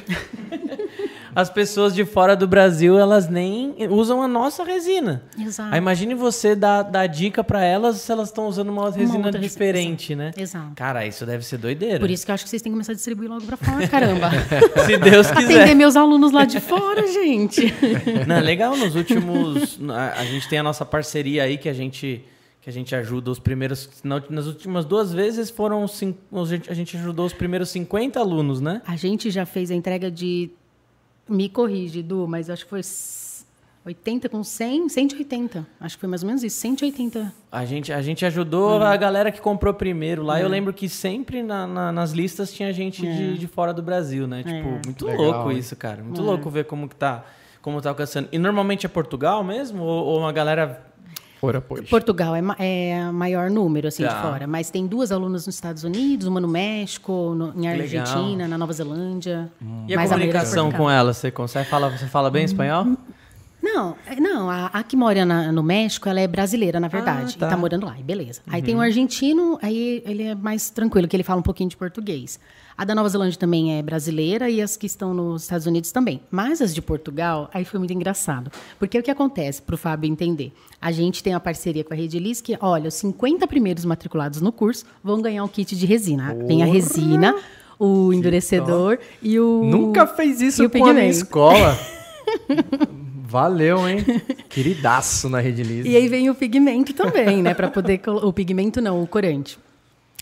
As 1.33 1.49
pessoas 1.49 1.95
de 1.95 2.03
fora 2.03 2.35
do 2.35 2.45
Brasil, 2.45 2.99
elas 2.99 3.29
nem 3.29 3.73
usam 3.89 4.21
a 4.21 4.27
nossa 4.27 4.65
resina. 4.65 5.23
Exato. 5.39 5.73
Aí 5.73 5.77
imagine 5.77 6.13
você 6.13 6.55
dar, 6.55 6.83
dar 6.83 7.07
dica 7.07 7.41
pra 7.41 7.63
elas 7.63 7.97
se 7.97 8.11
elas 8.11 8.27
estão 8.27 8.47
usando 8.47 8.67
uma 8.67 8.83
resina 8.91 9.15
outra 9.15 9.31
resina, 9.31 9.39
diferente, 9.39 10.13
né? 10.13 10.31
Exato. 10.35 10.73
Cara, 10.75 11.05
isso 11.05 11.25
deve 11.25 11.45
ser 11.45 11.57
doideira. 11.57 12.01
Por 12.01 12.09
isso 12.09 12.25
que 12.25 12.31
eu 12.31 12.35
acho 12.35 12.43
que 12.43 12.49
vocês 12.49 12.61
têm 12.61 12.69
que 12.69 12.75
começar 12.75 12.91
a 12.91 12.95
distribuir 12.95 13.29
logo 13.29 13.45
para 13.45 13.55
fora, 13.55 13.87
caramba. 13.87 14.29
Se 14.85 14.97
Deus 14.97 15.31
quiser. 15.31 15.61
Atender 15.61 15.75
meus 15.75 15.95
alunos 15.95 16.33
lá 16.33 16.43
de 16.43 16.59
fora, 16.59 17.07
gente. 17.07 17.73
Não, 18.27 18.35
é 18.35 18.41
legal, 18.41 18.75
nos 18.75 18.95
últimos. 18.95 19.79
A, 19.89 20.19
a 20.19 20.25
gente 20.25 20.49
tem 20.49 20.59
a 20.59 20.63
nossa 20.63 20.85
parceria 20.85 21.43
aí 21.43 21.57
que 21.57 21.69
a 21.69 21.73
gente. 21.73 22.25
Que 22.61 22.69
a 22.69 22.73
gente 22.73 22.95
ajuda 22.95 23.31
os 23.31 23.39
primeiros. 23.39 23.89
na- 24.03 24.21
Nas 24.29 24.45
últimas 24.45 24.85
duas 24.85 25.11
vezes 25.11 25.49
foram. 25.49 25.83
a 25.83 26.73
gente- 26.73 26.95
ajudou 26.97 27.25
os 27.25 27.33
primeiros 27.33 27.69
50 27.69 28.19
alunos, 28.19 28.61
né? 28.61 28.81
A 28.85 28.95
gente 28.95 29.31
já 29.31 29.45
fez 29.45 29.71
a 29.71 29.75
entrega 29.75 30.11
de. 30.11 30.51
Me 31.27 31.49
corrige, 31.49 32.03
Du, 32.03 32.27
mas 32.27 32.49
acho 32.49 32.63
que 32.65 32.69
foi 32.69 32.81
s- 32.81 33.45
80 33.85 34.29
com 34.29 34.43
100, 34.43 34.89
180. 34.89 35.65
Acho 35.79 35.95
que 35.95 36.01
foi 36.01 36.09
mais 36.09 36.21
ou 36.21 36.27
menos 36.27 36.43
isso, 36.43 36.59
180. 36.59 37.33
A 37.51 37.65
gente, 37.65 37.91
a 37.91 38.01
gente 38.01 38.23
ajudou 38.25 38.77
Uhum. 38.77 38.83
a 38.83 38.95
galera 38.97 39.31
que 39.31 39.41
comprou 39.41 39.73
primeiro 39.73 40.21
lá. 40.21 40.39
Eu 40.39 40.47
lembro 40.49 40.71
que 40.71 40.87
sempre 40.89 41.41
na- 41.41 41.65
na- 41.65 41.91
nas 41.91 42.11
listas 42.11 42.53
tinha 42.53 42.71
gente 42.73 43.01
de, 43.01 43.37
de 43.39 43.47
fora 43.47 43.73
do 43.73 43.81
Brasil, 43.81 44.27
né? 44.27 44.43
Tipo, 44.43 44.67
É. 44.67 44.81
muito 44.85 45.05
Legal, 45.07 45.21
louco 45.25 45.51
hein? 45.51 45.57
isso, 45.57 45.75
cara. 45.75 46.03
Muito 46.03 46.21
louco 46.21 46.47
ver 46.49 46.65
como 46.65 46.87
que 46.87 46.95
tá. 46.95 47.25
Como 47.61 47.79
tá 47.81 47.89
alcançando. 47.89 48.27
E 48.31 48.37
normalmente 48.39 48.85
é 48.85 48.89
Portugal 48.89 49.43
mesmo? 49.43 49.83
Ou, 49.83 50.05
ou 50.05 50.19
uma 50.19 50.31
galera. 50.31 50.90
Fora, 51.41 51.59
pois. 51.59 51.89
Portugal 51.89 52.35
é, 52.35 52.41
é 52.59 53.11
maior 53.11 53.49
número, 53.49 53.87
assim, 53.87 54.03
Tá. 54.03 54.13
de 54.13 54.21
fora. 54.21 54.45
Mas 54.47 54.69
tem 54.69 54.85
duas 54.85 55.11
alunas 55.11 55.47
nos 55.47 55.55
Estados 55.55 55.83
Unidos, 55.83 56.27
uma 56.27 56.39
no 56.39 56.47
México, 56.47 57.33
no- 57.35 57.51
em 57.55 57.67
Legal. 57.75 57.81
Argentina, 58.05 58.47
na 58.47 58.57
Nova 58.59 58.71
Zelândia. 58.71 59.51
E 59.87 59.93
a 59.93 59.97
Mas 59.97 60.11
maioria 60.11 60.29
é 60.29 60.33
comunicação 60.33 60.71
com 60.71 60.87
ela? 60.89 61.13
Você 61.13 61.31
consegue 61.31 61.67
falar, 61.67 61.89
você 61.89 62.05
fala 62.05 62.29
Hum, 62.29 62.31
bem 62.33 62.45
espanhol? 62.45 62.85
Não, 63.61 63.95
é- 64.07 64.19
não, 64.19 64.49
a, 64.49 64.67
a 64.67 64.83
que 64.83 64.95
mora 64.95 65.25
na- 65.25 65.51
no 65.51 65.61
México, 65.63 66.07
ela 66.09 66.19
é 66.19 66.27
brasileira, 66.27 66.79
na 66.79 66.87
verdade. 66.87 67.33
Ah, 67.37 67.39
tá. 67.39 67.47
E 67.47 67.49
tá 67.49 67.57
morando 67.57 67.85
lá, 67.87 67.95
e 67.99 68.03
beleza. 68.03 68.41
Aí 68.47 68.61
tem 68.61 68.75
o 68.75 68.79
argentino, 68.81 69.57
aí 69.61 70.01
ele 70.05 70.23
é 70.23 70.35
mais 70.35 70.69
tranquilo, 70.69 71.07
que 71.07 71.15
ele 71.15 71.23
fala 71.23 71.39
um 71.39 71.43
pouquinho 71.43 71.69
de 71.69 71.77
português. 71.77 72.39
A 72.81 72.83
da 72.83 72.95
Nova 72.95 73.07
Zelândia 73.09 73.37
também 73.37 73.77
é 73.77 73.83
brasileira 73.83 74.49
e 74.49 74.59
as 74.59 74.75
que 74.75 74.87
estão 74.87 75.13
nos 75.13 75.43
Estados 75.43 75.67
Unidos 75.67 75.91
também. 75.91 76.19
Mas 76.31 76.63
as 76.63 76.73
de 76.73 76.81
Portugal, 76.81 77.47
aí 77.53 77.63
foi 77.63 77.77
muito 77.77 77.93
engraçado. 77.93 78.51
Porque 78.79 78.97
o 78.97 79.03
que 79.03 79.11
acontece, 79.11 79.61
para 79.61 79.75
o 79.75 79.77
Fábio 79.77 80.09
entender? 80.09 80.51
A 80.81 80.91
gente 80.91 81.21
tem 81.21 81.31
uma 81.31 81.39
parceria 81.39 81.83
com 81.83 81.93
a 81.93 81.95
Rede 81.95 82.17
Liz 82.17 82.41
que, 82.41 82.57
olha, 82.59 82.87
os 82.87 82.95
50 82.95 83.45
primeiros 83.45 83.85
matriculados 83.85 84.41
no 84.41 84.51
curso 84.51 84.83
vão 85.03 85.21
ganhar 85.21 85.43
um 85.43 85.47
kit 85.47 85.75
de 85.75 85.85
resina. 85.85 86.35
Vem 86.47 86.63
a 86.63 86.65
resina, 86.65 87.35
o 87.77 88.11
endurecedor 88.11 88.97
e 89.21 89.39
o... 89.39 89.63
Nunca 89.63 90.07
fez 90.07 90.41
isso 90.41 90.67
com 90.67 90.77
a 90.77 90.81
minha 90.81 90.95
pigmento. 90.95 91.17
escola. 91.17 91.77
Valeu, 93.29 93.87
hein? 93.87 94.03
Queridaço 94.49 95.29
na 95.29 95.39
Rede 95.39 95.61
Liz. 95.61 95.85
E 95.85 95.95
aí 95.95 96.07
vem 96.07 96.31
o 96.31 96.33
pigmento 96.33 96.93
também, 96.93 97.43
né? 97.43 97.53
Para 97.53 97.69
poder. 97.69 98.01
O 98.07 98.33
pigmento 98.33 98.81
não, 98.81 99.03
o 99.03 99.05
corante. 99.05 99.59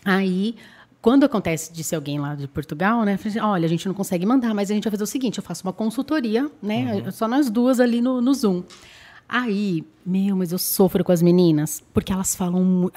Aí, 0.03 0.55
quando 1.02 1.24
acontece 1.24 1.72
de 1.72 1.84
ser 1.84 1.95
alguém 1.95 2.20
lá 2.20 2.36
de 2.36 2.47
Portugal, 2.47 3.04
né? 3.04 3.14
assim, 3.14 3.39
Olha, 3.39 3.66
a 3.66 3.70
gente 3.70 3.88
não 3.88 3.95
consegue 3.95 4.26
mandar, 4.26 4.54
mas 4.54 4.70
a 4.70 4.74
gente 4.74 4.84
vai 4.84 4.91
fazer 4.91 5.04
o 5.04 5.08
seguinte: 5.08 5.38
eu 5.38 5.43
faço 5.43 5.64
uma 5.66 5.74
consultoria, 5.74 6.50
né? 6.62 7.10
Só 7.12 7.28
nós 7.28 7.50
duas 7.50 7.80
ali 7.80 8.02
no, 8.02 8.22
no 8.22 8.34
Zoom. 8.34 8.64
Aí, 9.28 9.86
meu, 10.04 10.36
mas 10.36 10.52
eu 10.52 10.58
sofro 10.58 11.04
com 11.04 11.12
as 11.12 11.22
meninas, 11.22 11.84
porque 11.93 12.12
elas 12.12 12.36
falam. 12.36 12.89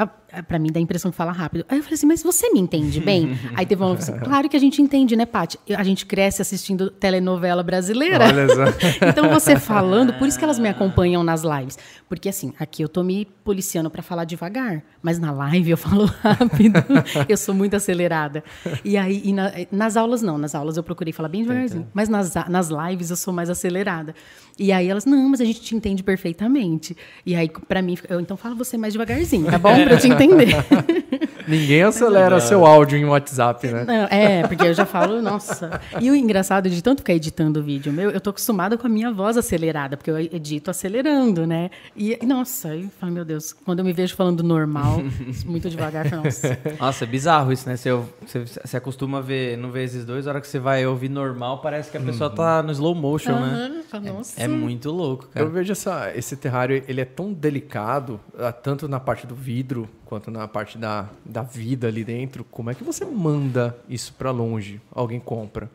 Pra 0.48 0.58
mim 0.58 0.68
dá 0.72 0.78
a 0.78 0.82
impressão 0.82 1.10
que 1.10 1.16
fala 1.16 1.32
rápido. 1.32 1.64
Aí 1.68 1.78
eu 1.78 1.82
falei 1.82 1.94
assim, 1.94 2.06
mas 2.06 2.22
você 2.22 2.50
me 2.50 2.60
entende 2.60 3.00
bem? 3.00 3.38
Aí 3.54 3.66
teve 3.66 3.82
uma 3.82 3.92
assim, 3.94 4.16
claro 4.18 4.48
que 4.48 4.56
a 4.56 4.60
gente 4.60 4.80
entende, 4.80 5.14
né, 5.14 5.26
Paty? 5.26 5.58
A 5.76 5.84
gente 5.84 6.06
cresce 6.06 6.40
assistindo 6.40 6.90
telenovela 6.90 7.62
brasileira. 7.62 8.24
Olha 8.24 8.48
só. 8.48 8.64
então 9.06 9.28
você 9.28 9.58
falando, 9.58 10.14
por 10.14 10.26
isso 10.26 10.38
que 10.38 10.44
elas 10.44 10.58
me 10.58 10.68
acompanham 10.68 11.22
nas 11.22 11.42
lives. 11.42 11.78
Porque 12.08 12.28
assim, 12.28 12.52
aqui 12.58 12.82
eu 12.82 12.88
tô 12.88 13.02
me 13.02 13.26
policiando 13.44 13.90
para 13.90 14.02
falar 14.02 14.24
devagar, 14.24 14.82
mas 15.02 15.18
na 15.18 15.30
live 15.32 15.70
eu 15.70 15.76
falo 15.76 16.06
rápido. 16.22 16.82
eu 17.28 17.36
sou 17.36 17.54
muito 17.54 17.76
acelerada. 17.76 18.42
E 18.84 18.96
aí, 18.96 19.20
e 19.24 19.32
na, 19.32 19.52
nas 19.70 19.96
aulas 19.96 20.22
não, 20.22 20.38
nas 20.38 20.54
aulas 20.54 20.76
eu 20.76 20.82
procurei 20.82 21.12
falar 21.12 21.28
bem 21.28 21.42
devagarzinho. 21.42 21.86
Mas 21.92 22.08
nas, 22.08 22.34
nas 22.48 22.68
lives 22.68 23.10
eu 23.10 23.16
sou 23.16 23.32
mais 23.34 23.50
acelerada. 23.50 24.14
E 24.58 24.70
aí 24.70 24.88
elas, 24.88 25.04
não, 25.04 25.28
mas 25.28 25.40
a 25.40 25.44
gente 25.44 25.60
te 25.60 25.74
entende 25.74 26.02
perfeitamente. 26.02 26.96
E 27.24 27.34
aí, 27.34 27.50
para 27.68 27.80
mim, 27.80 27.96
eu 28.08 28.20
então 28.20 28.36
fala 28.36 28.54
você 28.54 28.76
mais 28.76 28.92
devagarzinho, 28.92 29.50
tá 29.50 29.58
bom? 29.58 29.72
Pra 29.82 29.94
eu 29.94 29.98
te 29.98 30.06
entender. 30.06 30.21
Ninguém 31.46 31.82
acelera 31.82 32.40
seu 32.40 32.64
áudio 32.64 32.98
em 32.98 33.04
WhatsApp, 33.04 33.66
né? 33.66 33.84
Não, 33.84 34.04
é, 34.04 34.46
porque 34.46 34.66
eu 34.66 34.74
já 34.74 34.86
falo, 34.86 35.20
nossa. 35.20 35.80
E 36.00 36.10
o 36.10 36.14
engraçado 36.14 36.70
de 36.70 36.82
tanto 36.82 36.98
ficar 36.98 37.14
editando 37.14 37.60
o 37.60 37.62
vídeo 37.62 37.92
meu, 37.92 38.10
eu 38.10 38.20
tô 38.20 38.30
acostumada 38.30 38.78
com 38.78 38.86
a 38.86 38.90
minha 38.90 39.12
voz 39.12 39.36
acelerada, 39.36 39.96
porque 39.96 40.10
eu 40.10 40.18
edito 40.18 40.70
acelerando, 40.70 41.46
né? 41.46 41.70
E, 41.96 42.18
nossa, 42.24 42.74
eu 42.74 42.88
falo, 43.00 43.12
meu 43.12 43.24
Deus, 43.24 43.52
quando 43.52 43.80
eu 43.80 43.84
me 43.84 43.92
vejo 43.92 44.14
falando 44.14 44.42
normal, 44.42 45.02
muito 45.44 45.68
devagar, 45.68 46.10
eu 46.10 46.22
nossa. 46.22 46.58
Nossa, 46.78 47.04
é 47.04 47.06
bizarro 47.06 47.52
isso, 47.52 47.68
né? 47.68 47.76
Você, 47.76 47.90
você, 48.26 48.44
você 48.64 48.76
acostuma 48.76 49.20
ver 49.20 49.56
no 49.58 49.70
vezes 49.70 50.04
dois, 50.04 50.26
a 50.26 50.30
hora 50.30 50.40
que 50.40 50.46
você 50.46 50.58
vai 50.58 50.86
ouvir 50.86 51.08
normal, 51.08 51.58
parece 51.58 51.90
que 51.90 51.96
a 51.96 52.00
pessoa 52.00 52.30
uhum. 52.30 52.36
tá 52.36 52.62
no 52.62 52.72
slow 52.72 52.94
motion, 52.94 53.32
uhum. 53.32 53.40
né? 53.40 53.82
Nossa. 54.00 54.40
É, 54.40 54.44
é, 54.44 54.48
muito 54.48 54.90
louco, 54.90 55.28
cara. 55.28 55.44
Eu 55.44 55.50
vejo 55.50 55.72
essa, 55.72 56.12
esse 56.14 56.36
terrário, 56.36 56.82
ele 56.86 57.00
é 57.00 57.04
tão 57.04 57.32
delicado, 57.32 58.20
ah, 58.38 58.52
tanto 58.52 58.88
na 58.88 59.00
parte 59.00 59.26
do 59.26 59.34
vidro 59.34 59.88
quanto 60.12 60.30
na 60.30 60.46
parte 60.46 60.76
da, 60.76 61.08
da 61.24 61.40
vida 61.40 61.88
ali 61.88 62.04
dentro. 62.04 62.44
Como 62.44 62.68
é 62.68 62.74
que 62.74 62.84
você 62.84 63.02
manda 63.02 63.74
isso 63.88 64.12
para 64.12 64.30
longe? 64.30 64.78
Alguém 64.94 65.18
compra. 65.18 65.70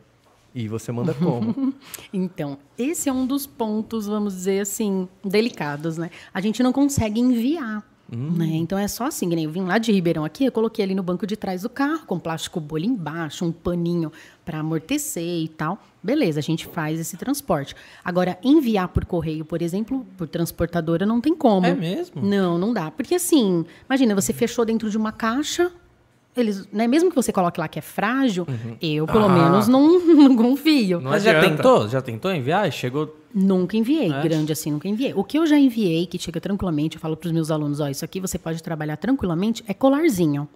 E 0.54 0.68
você 0.68 0.92
manda 0.92 1.12
como? 1.12 1.74
então, 2.14 2.56
esse 2.78 3.08
é 3.08 3.12
um 3.12 3.26
dos 3.26 3.48
pontos, 3.48 4.06
vamos 4.06 4.34
dizer 4.34 4.60
assim, 4.60 5.08
delicados, 5.24 5.98
né? 5.98 6.08
A 6.32 6.40
gente 6.40 6.62
não 6.62 6.72
consegue 6.72 7.18
enviar. 7.18 7.84
Hum. 8.10 8.32
Né? 8.36 8.46
Então 8.56 8.78
é 8.78 8.88
só 8.88 9.04
assim, 9.04 9.28
eu 9.42 9.50
vim 9.50 9.64
lá 9.64 9.76
de 9.76 9.92
Ribeirão 9.92 10.24
aqui, 10.24 10.44
eu 10.44 10.52
coloquei 10.52 10.84
ali 10.84 10.94
no 10.94 11.02
banco 11.02 11.26
de 11.26 11.36
trás 11.36 11.62
do 11.62 11.68
carro, 11.68 12.06
com 12.06 12.18
plástico 12.18 12.58
bolha 12.58 12.86
embaixo, 12.86 13.44
um 13.44 13.52
paninho 13.52 14.10
para 14.44 14.60
amortecer 14.60 15.42
e 15.42 15.48
tal. 15.48 15.78
Beleza, 16.02 16.40
a 16.40 16.42
gente 16.42 16.66
faz 16.66 16.98
esse 16.98 17.16
transporte. 17.18 17.74
Agora, 18.02 18.38
enviar 18.42 18.88
por 18.88 19.04
correio, 19.04 19.44
por 19.44 19.60
exemplo, 19.60 20.06
por 20.16 20.26
transportadora, 20.26 21.04
não 21.04 21.20
tem 21.20 21.34
como. 21.34 21.66
É 21.66 21.74
mesmo? 21.74 22.22
Não, 22.22 22.56
não 22.56 22.72
dá. 22.72 22.90
Porque 22.90 23.14
assim, 23.14 23.66
imagina, 23.88 24.14
você 24.14 24.32
fechou 24.32 24.64
dentro 24.64 24.88
de 24.88 24.96
uma 24.96 25.12
caixa, 25.12 25.70
eles, 26.36 26.68
né, 26.72 26.86
mesmo 26.86 27.10
que 27.10 27.16
você 27.16 27.32
coloque 27.32 27.58
lá 27.60 27.68
que 27.68 27.78
é 27.78 27.82
frágil, 27.82 28.46
uhum. 28.48 28.76
eu 28.80 29.06
pelo 29.06 29.24
ah. 29.24 29.28
menos 29.28 29.68
não, 29.68 29.98
não 30.04 30.36
confio. 30.36 31.00
Mas 31.00 31.22
já 31.22 31.40
tentou? 31.40 31.88
Já 31.88 32.00
tentou 32.00 32.32
enviar? 32.32 32.70
Chegou. 32.70 33.16
Nunca 33.34 33.76
enviei, 33.76 34.12
é? 34.12 34.22
grande 34.22 34.52
assim, 34.52 34.70
nunca 34.70 34.88
enviei. 34.88 35.12
O 35.14 35.22
que 35.22 35.38
eu 35.38 35.46
já 35.46 35.58
enviei, 35.58 36.06
que 36.06 36.18
chega 36.18 36.40
tranquilamente, 36.40 36.96
eu 36.96 37.00
falo 37.00 37.16
para 37.16 37.26
os 37.26 37.32
meus 37.32 37.50
alunos, 37.50 37.80
ó, 37.80 37.88
isso 37.88 38.04
aqui 38.04 38.20
você 38.20 38.38
pode 38.38 38.62
trabalhar 38.62 38.96
tranquilamente, 38.96 39.62
é 39.66 39.74
colarzinho. 39.74 40.48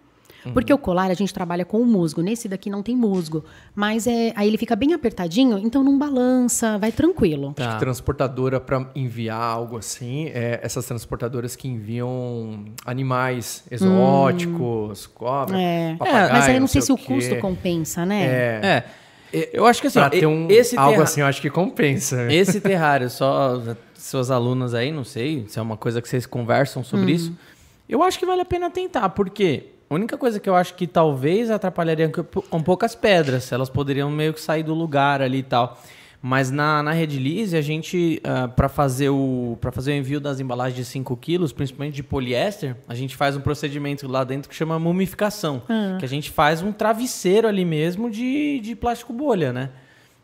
Uhum. 0.45 0.53
Porque 0.53 0.73
o 0.73 0.79
colar 0.79 1.11
a 1.11 1.15
gente 1.15 1.33
trabalha 1.33 1.65
com 1.65 1.81
o 1.81 1.87
musgo. 1.87 2.21
Nesse 2.21 2.49
daqui 2.49 2.69
não 2.69 2.83
tem 2.83 2.97
musgo. 2.97 3.45
Mas 3.75 4.07
é, 4.07 4.33
aí 4.35 4.49
ele 4.49 4.59
fica 4.59 4.75
bem 4.75 4.93
apertadinho, 4.93 5.59
então 5.59 5.83
não 5.83 5.99
balança, 5.99 6.79
vai 6.79 6.93
tranquilo. 6.93 7.53
Tá. 7.55 7.65
Acho 7.65 7.75
que 7.75 7.81
transportadora 7.81 8.61
para 8.61 8.87
enviar 8.95 9.41
algo 9.41 9.77
assim, 9.77 10.27
é 10.29 10.61
essas 10.63 10.85
transportadoras 10.87 11.57
que 11.57 11.69
enviam 11.69 12.65
animais 12.85 13.65
exóticos, 13.71 15.07
hum. 15.07 15.11
cobra, 15.15 15.61
é. 15.61 15.97
papagaio, 15.97 16.29
é, 16.29 16.33
Mas 16.33 16.45
aí 16.45 16.55
eu 16.55 16.61
não 16.61 16.67
sei, 16.67 16.83
sei 16.83 16.87
se 16.87 17.03
o 17.03 17.07
custo 17.07 17.37
compensa, 17.37 18.05
né? 18.05 18.25
É. 18.25 18.61
é. 18.63 18.85
Eu 19.53 19.65
acho 19.65 19.81
que 19.81 19.87
assim, 19.87 19.99
um, 20.27 20.47
esse 20.51 20.77
algo 20.77 20.93
terra... 20.93 21.05
assim, 21.05 21.21
eu 21.23 21.27
acho 21.27 21.41
que 21.41 21.49
compensa. 21.49 22.31
Esse 22.31 22.61
terrário, 22.61 23.09
só 23.09 23.63
suas 23.95 24.31
alunas 24.31 24.75
aí, 24.75 24.93
não 24.93 25.05
sei 25.05 25.47
se 25.49 25.59
é 25.59 25.63
uma 25.63 25.77
coisa 25.77 26.03
que 26.03 26.09
vocês 26.09 26.27
conversam 26.27 26.85
sobre 26.85 27.13
hum. 27.13 27.15
isso. 27.15 27.37
Eu 27.89 28.03
acho 28.03 28.19
que 28.19 28.27
vale 28.27 28.43
a 28.43 28.45
pena 28.45 28.71
tentar, 28.71 29.09
porque 29.11 29.72
a 29.93 29.95
única 29.95 30.17
coisa 30.17 30.41
que 30.41 30.49
eu 30.49 30.55
acho 30.55 30.75
que 30.75 30.87
talvez 30.87 31.51
atrapalharia 31.51 32.11
um 32.51 32.63
pouco 32.63 32.85
as 32.85 32.95
pedras, 32.95 33.53
elas 33.53 33.69
poderiam 33.69 34.11
meio 34.11 34.33
que 34.33 34.41
sair 34.41 34.63
do 34.63 34.73
lugar 34.73 35.21
ali 35.21 35.39
e 35.39 35.43
tal. 35.43 35.79
Mas 36.25 36.53
na, 36.53 36.85
na 36.85 36.93
Redilize, 36.93 37.57
a 37.57 37.61
gente, 37.61 38.23
uh, 38.25 38.45
ah, 38.45 38.49
para 38.49 38.69
fazer, 38.69 39.11
o, 39.11 39.59
fazer 39.73 39.91
o 39.91 39.95
envio 39.97 40.21
das 40.21 40.39
embalagens 40.39 40.77
de 40.77 40.85
5 40.85 41.17
quilos, 41.17 41.53
principalmente 41.53 41.95
de 41.95 42.03
poliéster, 42.05 42.77
a 42.89 42.95
gente 42.95 43.17
faz 43.17 43.37
um 43.37 43.41
procedimento 43.41 44.07
lá 44.07 44.23
dentro 44.23 44.49
que 44.49 44.55
chama 44.55 44.79
mumificação. 44.79 45.63
Uhum. 45.69 45.99
Que 45.99 46.05
a 46.05 46.09
gente 46.09 46.31
faz 46.31 46.63
um 46.63 46.71
travesseiro 46.71 47.49
ali 47.49 47.65
mesmo 47.65 48.09
de, 48.09 48.61
de 48.61 48.77
plástico 48.77 49.13
bolha, 49.13 49.53
né? 49.53 49.71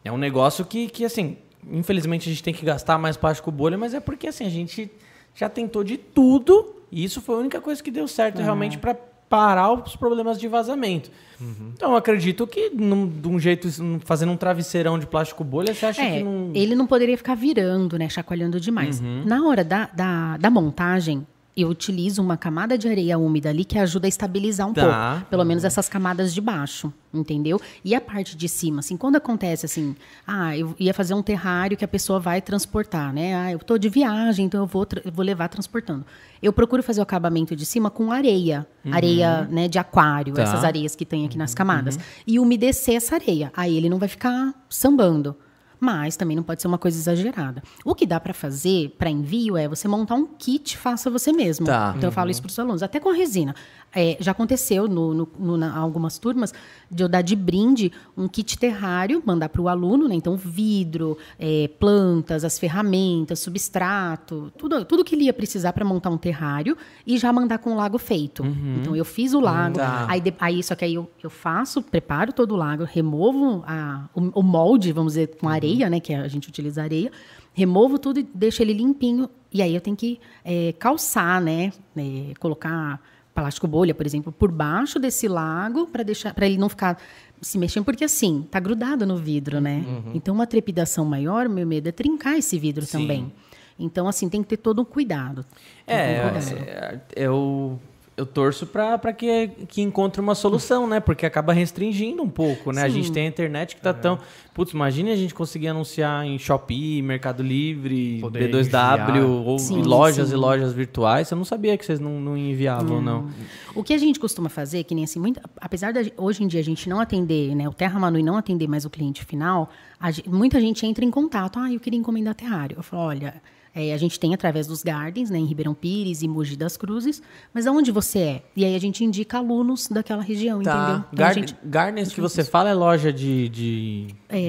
É 0.04 0.12
um 0.12 0.16
negócio 0.16 0.64
que, 0.64 0.86
que, 0.88 1.04
assim, 1.04 1.36
infelizmente 1.68 2.28
a 2.28 2.32
gente 2.32 2.44
tem 2.44 2.54
que 2.54 2.64
gastar 2.64 2.96
mais 2.96 3.16
plástico 3.16 3.50
bolha, 3.50 3.76
mas 3.76 3.92
é 3.92 3.98
porque, 3.98 4.28
assim, 4.28 4.46
a 4.46 4.50
gente 4.50 4.88
já 5.34 5.48
tentou 5.48 5.82
de 5.82 5.96
tudo 5.96 6.76
e 6.90 7.04
isso 7.04 7.20
foi 7.20 7.34
a 7.34 7.38
única 7.38 7.60
coisa 7.60 7.82
que 7.82 7.90
deu 7.90 8.06
certo 8.08 8.38
uhum. 8.38 8.44
realmente 8.44 8.78
para 8.78 8.96
parar 9.28 9.72
os 9.72 9.96
problemas 9.96 10.38
de 10.38 10.48
vazamento. 10.48 11.10
Uhum. 11.40 11.72
Então, 11.74 11.90
eu 11.92 11.96
acredito 11.96 12.46
que, 12.46 12.70
num, 12.70 13.08
de 13.08 13.28
um 13.28 13.38
jeito, 13.38 13.68
fazendo 14.04 14.32
um 14.32 14.36
travesseirão 14.36 14.98
de 14.98 15.06
plástico 15.06 15.44
bolha, 15.44 15.72
você 15.72 15.86
acha 15.86 16.02
é, 16.02 16.18
que 16.18 16.24
não. 16.24 16.50
Ele 16.54 16.74
não 16.74 16.86
poderia 16.86 17.16
ficar 17.16 17.34
virando, 17.34 17.98
né? 17.98 18.08
Chacoalhando 18.08 18.58
demais. 18.58 19.00
Uhum. 19.00 19.24
Na 19.24 19.46
hora 19.46 19.62
da, 19.62 19.88
da, 19.94 20.36
da 20.36 20.50
montagem, 20.50 21.26
eu 21.62 21.68
utilizo 21.68 22.22
uma 22.22 22.36
camada 22.36 22.78
de 22.78 22.88
areia 22.88 23.18
úmida 23.18 23.48
ali 23.48 23.64
que 23.64 23.78
ajuda 23.78 24.06
a 24.06 24.08
estabilizar 24.08 24.68
um 24.68 24.72
tá. 24.72 24.82
pouco. 24.82 25.30
Pelo 25.30 25.44
menos 25.44 25.64
essas 25.64 25.88
camadas 25.88 26.32
de 26.32 26.40
baixo, 26.40 26.92
entendeu? 27.12 27.60
E 27.84 27.94
a 27.94 28.00
parte 28.00 28.36
de 28.36 28.48
cima, 28.48 28.78
assim, 28.78 28.96
quando 28.96 29.16
acontece 29.16 29.66
assim, 29.66 29.96
ah, 30.26 30.56
eu 30.56 30.74
ia 30.78 30.94
fazer 30.94 31.14
um 31.14 31.22
terrário 31.22 31.76
que 31.76 31.84
a 31.84 31.88
pessoa 31.88 32.20
vai 32.20 32.40
transportar, 32.40 33.12
né? 33.12 33.34
Ah, 33.34 33.52
eu 33.52 33.58
tô 33.58 33.76
de 33.76 33.88
viagem, 33.88 34.46
então 34.46 34.60
eu 34.60 34.66
vou, 34.66 34.86
eu 35.04 35.10
vou 35.10 35.24
levar 35.24 35.48
transportando. 35.48 36.06
Eu 36.40 36.52
procuro 36.52 36.82
fazer 36.82 37.00
o 37.00 37.02
acabamento 37.02 37.56
de 37.56 37.66
cima 37.66 37.90
com 37.90 38.12
areia, 38.12 38.64
uhum. 38.84 38.94
areia, 38.94 39.48
né, 39.50 39.66
de 39.66 39.78
aquário, 39.78 40.34
tá. 40.34 40.42
essas 40.42 40.62
areias 40.62 40.94
que 40.94 41.04
tem 41.04 41.26
aqui 41.26 41.36
nas 41.36 41.54
camadas, 41.54 41.96
uhum. 41.96 42.02
e 42.24 42.38
umedecer 42.38 42.94
essa 42.94 43.16
areia. 43.16 43.50
Aí 43.56 43.76
ele 43.76 43.88
não 43.88 43.98
vai 43.98 44.08
ficar 44.08 44.54
sambando 44.68 45.36
mas 45.80 46.16
também 46.16 46.36
não 46.36 46.42
pode 46.42 46.60
ser 46.60 46.68
uma 46.68 46.78
coisa 46.78 46.98
exagerada. 46.98 47.62
O 47.84 47.94
que 47.94 48.06
dá 48.06 48.18
para 48.18 48.34
fazer 48.34 48.94
para 48.98 49.10
envio 49.10 49.56
é 49.56 49.68
você 49.68 49.86
montar 49.86 50.14
um 50.14 50.26
kit, 50.26 50.76
faça 50.76 51.10
você 51.10 51.32
mesmo. 51.32 51.66
Tá. 51.66 51.94
Então 51.96 52.08
eu 52.08 52.12
falo 52.12 52.30
isso 52.30 52.42
para 52.42 52.50
os 52.50 52.58
alunos, 52.58 52.82
até 52.82 52.98
com 53.00 53.10
a 53.10 53.14
resina. 53.14 53.54
É, 53.94 54.18
já 54.20 54.32
aconteceu 54.32 54.86
no, 54.86 55.14
no, 55.14 55.28
no, 55.38 55.56
na, 55.56 55.74
algumas 55.74 56.18
turmas 56.18 56.52
de 56.90 57.02
eu 57.02 57.08
dar 57.08 57.22
de 57.22 57.34
brinde 57.34 57.90
um 58.16 58.28
kit 58.28 58.58
terrário, 58.58 59.22
mandar 59.24 59.48
para 59.48 59.62
o 59.62 59.68
aluno, 59.68 60.06
né? 60.06 60.14
Então, 60.14 60.36
vidro, 60.36 61.16
é, 61.38 61.70
plantas, 61.78 62.44
as 62.44 62.58
ferramentas, 62.58 63.38
substrato, 63.38 64.52
tudo, 64.58 64.84
tudo 64.84 65.04
que 65.04 65.14
ele 65.14 65.24
ia 65.24 65.32
precisar 65.32 65.72
para 65.72 65.84
montar 65.86 66.10
um 66.10 66.18
terrário 66.18 66.76
e 67.06 67.16
já 67.16 67.32
mandar 67.32 67.58
com 67.58 67.72
o 67.72 67.76
lago 67.76 67.96
feito. 67.98 68.42
Uhum. 68.42 68.78
Então, 68.80 68.94
eu 68.94 69.04
fiz 69.04 69.32
o 69.32 69.40
lago, 69.40 69.78
tá. 69.78 70.06
aí, 70.08 70.22
aí 70.38 70.62
só 70.62 70.74
que 70.74 70.84
aí 70.84 70.94
eu, 70.94 71.10
eu 71.22 71.30
faço, 71.30 71.80
preparo 71.80 72.32
todo 72.32 72.52
o 72.52 72.56
lago, 72.56 72.84
removo 72.84 73.64
a, 73.66 74.08
o, 74.14 74.40
o 74.40 74.42
molde, 74.42 74.92
vamos 74.92 75.14
dizer, 75.14 75.38
com 75.38 75.48
areia, 75.48 75.67
uhum. 75.72 75.90
né? 75.90 76.00
Que 76.00 76.14
a 76.14 76.28
gente 76.28 76.48
utiliza 76.48 76.82
areia 76.82 77.10
removo 77.58 77.98
tudo 77.98 78.20
e 78.20 78.28
deixo 78.32 78.62
ele 78.62 78.72
limpinho. 78.72 79.28
E 79.52 79.60
aí 79.60 79.74
eu 79.74 79.80
tenho 79.80 79.96
que 79.96 80.20
é, 80.44 80.72
calçar, 80.78 81.40
né? 81.40 81.72
É, 81.96 82.32
colocar 82.38 83.02
plástico 83.34 83.66
bolha, 83.66 83.94
por 83.94 84.06
exemplo, 84.06 84.32
por 84.32 84.50
baixo 84.50 84.98
desse 84.98 85.26
lago 85.26 85.86
para 85.86 86.02
deixar 86.02 86.34
para 86.34 86.46
ele 86.46 86.56
não 86.56 86.68
ficar 86.68 86.98
se 87.40 87.56
mexendo, 87.56 87.84
porque 87.84 88.04
assim, 88.04 88.46
tá 88.50 88.58
grudado 88.58 89.06
no 89.06 89.16
vidro, 89.16 89.60
né? 89.60 89.84
Uhum. 89.86 90.12
Então 90.14 90.34
uma 90.34 90.46
trepidação 90.46 91.04
maior, 91.04 91.48
meu 91.48 91.66
medo 91.66 91.88
é 91.88 91.92
trincar 91.92 92.38
esse 92.38 92.58
vidro 92.58 92.84
Sim. 92.84 92.98
também. 92.98 93.32
Então 93.78 94.08
assim, 94.08 94.28
tem 94.28 94.42
que 94.42 94.48
ter 94.48 94.56
todo 94.56 94.82
um 94.82 94.84
cuidado. 94.84 95.44
É, 95.86 96.26
um 96.26 96.30
cuidado. 96.30 96.58
é, 96.58 97.00
eu 97.14 97.78
eu 98.18 98.26
torço 98.26 98.66
para 98.66 99.12
que, 99.12 99.48
que 99.68 99.80
encontre 99.80 100.20
uma 100.20 100.34
solução, 100.34 100.88
né? 100.88 100.98
Porque 100.98 101.24
acaba 101.24 101.52
restringindo 101.52 102.20
um 102.20 102.28
pouco, 102.28 102.72
né? 102.72 102.80
Sim. 102.80 102.86
A 102.86 102.90
gente 102.90 103.12
tem 103.12 103.26
a 103.26 103.28
internet 103.28 103.76
que 103.76 103.80
tá 103.80 103.90
é. 103.90 103.92
tão. 103.92 104.18
Putz, 104.52 104.72
imagine 104.72 105.12
a 105.12 105.16
gente 105.16 105.32
conseguir 105.32 105.68
anunciar 105.68 106.26
em 106.26 106.36
Shopee, 106.36 107.00
Mercado 107.00 107.44
Livre, 107.44 108.18
Poder 108.20 108.50
B2W, 108.50 109.10
enviar. 109.10 109.24
ou 109.24 109.56
sim, 109.56 109.82
lojas 109.82 110.28
sim. 110.28 110.34
e 110.34 110.36
lojas 110.36 110.72
virtuais. 110.72 111.30
Eu 111.30 111.36
não 111.36 111.44
sabia 111.44 111.78
que 111.78 111.86
vocês 111.86 112.00
não, 112.00 112.20
não 112.20 112.36
enviavam, 112.36 112.98
hum. 112.98 113.02
não. 113.02 113.28
O 113.72 113.84
que 113.84 113.94
a 113.94 113.98
gente 113.98 114.18
costuma 114.18 114.48
fazer, 114.48 114.82
que 114.82 114.96
nem 114.96 115.04
assim, 115.04 115.20
muito, 115.20 115.40
apesar 115.60 115.92
de 115.92 116.12
hoje 116.16 116.42
em 116.42 116.48
dia 116.48 116.58
a 116.58 116.64
gente 116.64 116.88
não 116.88 116.98
atender, 116.98 117.54
né? 117.54 117.68
O 117.68 117.72
Terra 117.72 118.00
Manui 118.00 118.24
não 118.24 118.36
atender 118.36 118.66
mais 118.66 118.84
o 118.84 118.90
cliente 118.90 119.24
final, 119.24 119.70
a 120.00 120.10
gen- 120.10 120.24
muita 120.26 120.60
gente 120.60 120.84
entra 120.84 121.04
em 121.04 121.10
contato. 121.10 121.60
Ah, 121.60 121.72
eu 121.72 121.78
queria 121.78 122.00
encomendar 122.00 122.34
terrário. 122.34 122.78
Eu 122.78 122.82
falo, 122.82 123.04
olha, 123.04 123.40
é, 123.74 123.92
a 123.92 123.96
gente 123.96 124.18
tem 124.18 124.34
através 124.34 124.66
dos 124.66 124.82
gardens, 124.82 125.30
né, 125.30 125.38
em 125.38 125.44
Ribeirão 125.44 125.74
Pires 125.74 126.22
e 126.22 126.28
Mogi 126.28 126.56
das 126.56 126.76
Cruzes, 126.76 127.22
mas 127.52 127.66
aonde 127.66 127.90
você 127.92 128.18
é? 128.18 128.42
E 128.56 128.64
aí 128.64 128.74
a 128.74 128.78
gente 128.78 129.04
indica 129.04 129.38
alunos 129.38 129.88
daquela 129.88 130.22
região, 130.22 130.60
entendeu? 130.60 130.80
Então, 130.80 131.00
Tá. 131.00 131.08
Gar 131.12 131.34
gente- 131.34 131.56
Gardens 131.64 132.12
que 132.12 132.20
você 132.20 132.42
fala 132.44 132.70
é 132.70 132.74
loja 132.74 133.12
de, 133.12 133.48
de 133.48 134.06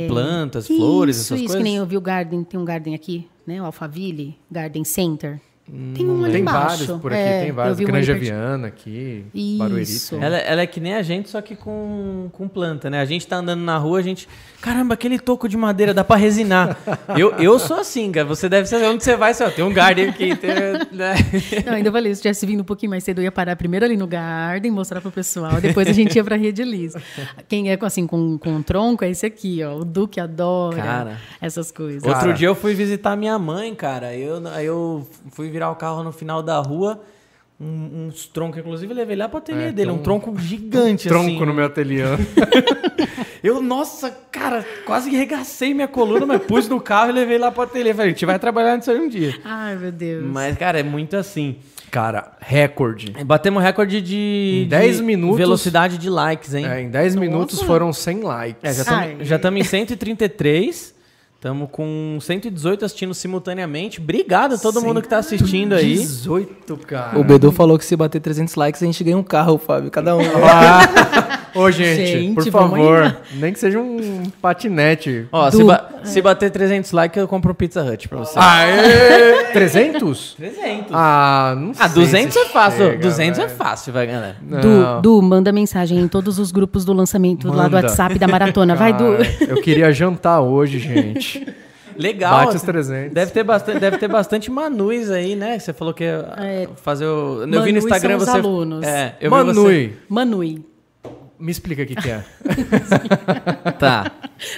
plantas, 0.08 0.68
flores, 0.68 1.18
isso, 1.18 1.26
essas 1.34 1.40
isso, 1.40 1.48
coisas? 1.48 1.58
que 1.58 1.64
nem 1.64 1.76
eu 1.78 1.86
vi 1.86 1.98
o 1.98 2.02
Garden, 2.02 2.44
tem 2.44 2.60
um 2.60 2.66
Garden 2.66 2.96
aqui, 2.96 3.28
né? 3.46 3.62
O 3.62 3.66
Alphaville, 3.66 4.38
Garden 4.50 4.84
Center. 4.84 5.40
Tem 5.94 6.10
um 6.10 6.24
ali 6.24 6.34
Tem 6.34 6.42
embaixo. 6.42 6.68
vários 6.88 7.02
por 7.02 7.14
aqui, 7.14 7.22
É, 7.22 7.40
tem 7.42 7.50
eu 7.50 7.56
vários. 7.56 7.80
um 7.80 7.84
Granja. 7.84 8.14
Viana 8.16 8.68
aqui, 8.68 9.26
Isso. 9.34 9.58
Barueri. 9.58 9.86
tem. 9.86 10.24
Ela, 10.24 10.38
ela 10.38 10.62
é 10.62 10.68
que 10.68 10.80
nem 10.80 10.96
a 10.96 11.02
gente, 11.04 11.30
só 11.30 11.42
que 11.42 11.56
com, 11.56 12.30
com 12.32 12.48
planta, 12.48 12.90
né? 12.90 13.00
A 13.00 13.06
gente 13.06 13.28
tá 13.28 13.38
andando 13.38 13.62
na 13.62 13.78
rua, 13.78 14.00
a 14.00 14.02
gente. 14.02 14.28
Caramba, 14.62 14.94
aquele 14.96 15.20
toco 15.20 15.48
de 15.48 15.56
madeira 15.56 15.94
dá 15.94 16.04
pra 16.04 16.16
resinar. 16.16 16.78
eu, 17.18 17.32
eu 17.34 17.58
sou 17.60 17.78
assim, 17.80 18.12
cara. 18.12 18.26
Você 18.28 18.50
deve 18.50 18.68
saber 18.68 18.86
onde 18.86 19.04
você 19.04 19.16
vai, 19.16 19.34
você, 19.34 19.44
ó, 19.44 19.50
tem 19.50 19.64
um 19.64 19.72
garden 19.74 20.10
aqui. 20.10 20.36
Tem, 20.40 20.50
né? 20.92 21.14
Não, 21.66 21.74
ainda 21.74 21.92
falei, 21.92 22.14
se 22.16 22.22
tivesse 22.22 22.46
vindo 22.46 22.62
um 22.62 22.64
pouquinho 22.66 22.90
mais 22.90 23.04
cedo, 23.04 23.20
eu 23.20 23.24
ia 23.24 23.32
parar 23.32 23.56
primeiro 23.56 23.86
ali 23.86 23.96
no 23.98 24.08
Garden, 24.08 24.72
mostrar 24.72 25.02
pro 25.02 25.12
pessoal, 25.12 25.60
depois 25.62 25.88
a 25.88 25.94
gente 25.94 26.16
ia 26.16 26.24
pra 26.24 26.36
Rede 26.36 26.64
Liz. 26.64 26.94
Quem 27.48 27.72
é 27.72 27.78
com, 27.78 27.86
assim, 27.86 28.06
com, 28.08 28.38
com 28.38 28.62
tronco 28.62 29.04
é 29.04 29.10
esse 29.10 29.26
aqui, 29.26 29.64
ó. 29.64 29.78
O 29.78 29.86
Duque 29.86 30.20
adora 30.20 30.76
Cara. 30.78 31.18
essas 31.42 31.72
coisas. 31.72 32.04
Cara. 32.04 32.16
Outro 32.16 32.34
dia 32.34 32.48
eu 32.48 32.56
fui 32.56 32.74
visitar 32.74 33.16
minha 33.16 33.38
mãe, 33.38 33.74
cara. 33.76 34.16
Eu, 34.16 34.46
aí 34.48 34.66
eu 34.66 35.08
fui 35.32 35.50
virar 35.60 35.72
o 35.72 35.76
carro 35.76 36.04
no 36.04 36.12
final 36.14 36.42
da 36.42 36.58
rua. 36.60 37.02
Um, 37.62 38.08
uns 38.08 38.26
troncos, 38.26 38.58
inclusive, 38.60 38.90
eu 38.94 38.96
levei 38.96 39.18
lá 39.18 39.28
pro 39.28 39.40
ateliê 39.40 39.66
É, 39.68 39.72
dele. 39.74 39.92
Um 39.92 39.96
um 39.96 39.98
tronco 39.98 40.34
gigante, 40.40 41.10
Tronco 41.10 41.28
assim. 41.28 41.46
no 41.46 41.54
meu 41.54 41.66
ateliê. 41.66 42.04
Eu, 43.44 43.62
nossa, 43.62 44.12
cara, 44.32 44.66
quase 44.86 45.10
que 45.10 45.16
regacei 45.16 45.74
minha 45.74 45.88
coluna, 45.88 46.26
mas 46.26 46.42
pus 46.44 46.68
no 46.68 46.80
carro 46.82 47.10
e 47.10 47.14
levei 47.14 47.38
lá 47.38 47.50
pro 47.52 47.62
ateliê. 47.64 47.94
Falei, 47.94 48.08
a 48.08 48.14
gente 48.14 48.26
vai 48.26 48.38
trabalhar 48.38 48.76
nisso 48.76 48.92
aí 48.92 49.00
um 49.00 49.08
dia. 49.08 49.34
Ai, 49.46 49.78
meu 49.78 49.92
Deus. 49.94 50.26
Mas, 50.26 50.58
cara, 50.58 50.80
é 50.80 50.84
muito 50.84 51.16
assim. 51.16 51.56
Cara, 51.90 52.34
recorde. 52.42 53.12
Batemos 53.26 53.64
recorde 53.64 54.02
de, 54.02 54.64
Em 54.66 54.70
10 54.70 54.98
de 54.98 55.04
minutos- 55.04 55.38
velocidade 55.38 55.98
de 55.98 56.10
likes, 56.10 56.54
hein? 56.54 56.66
É, 56.68 56.82
em 56.82 56.90
10 56.90 57.16
minutos 57.16 57.62
foram 57.62 57.94
100 57.94 58.22
likes. 58.22 58.80
É, 58.80 58.84
já 59.24 59.36
estamos 59.38 59.60
em 59.62 59.64
133. 59.64 60.94
Estamos 61.40 61.70
com 61.72 62.18
118 62.20 62.84
assistindo 62.84 63.14
simultaneamente. 63.14 64.02
Obrigado 64.02 64.56
a 64.56 64.58
todo 64.58 64.82
mundo 64.82 65.02
que 65.02 65.08
tá 65.08 65.20
assistindo 65.20 65.74
aí. 65.74 65.94
18, 65.96 66.76
cara. 66.86 67.18
O 67.18 67.24
Bedu 67.24 67.50
falou 67.50 67.80
que 67.80 67.86
se 67.86 67.96
bater 67.96 68.20
300 68.20 68.56
likes 68.56 68.84
a 68.84 68.86
gente 68.86 69.02
ganha 69.06 69.18
um 69.18 69.24
carro, 69.24 69.58
Fábio. 69.58 69.90
Cada 69.90 70.18
um. 70.18 70.20
Ô, 71.56 71.72
gente, 71.72 72.06
Gente, 72.08 72.36
por 72.36 72.46
favor, 72.52 73.18
nem 73.36 73.52
que 73.54 73.60
seja 73.60 73.80
um 73.80 74.24
patinete. 74.42 75.28
Ó, 75.32 75.50
se, 75.50 75.64
ba- 75.64 75.90
se 76.04 76.22
bater 76.22 76.52
300 76.52 76.92
likes, 76.92 77.18
eu 77.20 77.28
compro 77.28 77.52
um 77.54 77.56
Pizza 77.56 77.82
Hut 77.84 78.08
pra 78.08 78.20
você. 78.20 78.38
Aê! 78.38 79.46
300? 79.54 80.36
300. 80.36 80.88
Ah, 80.94 81.56
não 81.58 81.74
sei. 81.74 81.86
Ah, 81.86 81.88
200 81.88 82.34
se 82.34 82.40
é 82.40 82.46
fácil. 82.50 82.86
chega, 82.86 82.98
200 83.02 83.40
é 83.40 83.46
velho. 83.48 83.58
fácil, 83.58 83.94
vai, 83.94 84.06
galera. 84.06 84.36
Du, 84.42 85.02
Du, 85.02 85.22
manda 85.24 85.52
mensagem 85.52 86.00
em 86.00 86.08
todos 86.08 86.38
os 86.38 86.52
grupos 86.52 86.86
do 86.86 86.94
lançamento 86.94 87.48
lá 87.48 87.68
do 87.68 87.72
Manda. 87.72 87.88
WhatsApp 87.88 88.20
da 88.20 88.28
maratona. 88.28 88.76
Vai, 88.76 88.94
Du. 88.94 89.18
Cara, 89.18 89.28
Eu 89.50 89.62
queria 89.62 89.92
jantar 89.92 90.42
hoje, 90.42 90.78
gente. 90.80 91.29
Legal. 91.98 92.46
Bate 92.46 92.56
os 92.56 92.62
300. 92.62 93.14
Deve 93.14 93.32
ter 93.32 93.44
bastante, 93.44 93.80
deve 93.80 93.98
ter 93.98 94.08
bastante 94.08 94.50
manus 94.52 95.10
aí, 95.10 95.36
né? 95.36 95.60
Você 95.60 95.74
falou 95.74 95.94
que 95.94 96.04
ia 96.06 96.70
fazer 96.78 97.06
o. 97.06 97.44
Eu 97.44 97.64
vi 97.64 97.72
no 97.74 97.80
Instagram 97.80 98.20
são 98.20 98.26
os 98.26 98.26
você. 98.32 98.38
alunos. 98.38 98.86
É, 98.88 99.18
eu 99.20 99.30
vi 99.30 99.44
você- 99.44 99.60
Manui, 99.60 99.98
Manui. 100.08 100.66
me 101.38 101.52
explica 101.52 101.84
o 101.84 101.86
que, 101.86 101.96
que 101.96 102.10
é. 102.10 102.24
Tá. 103.80 104.12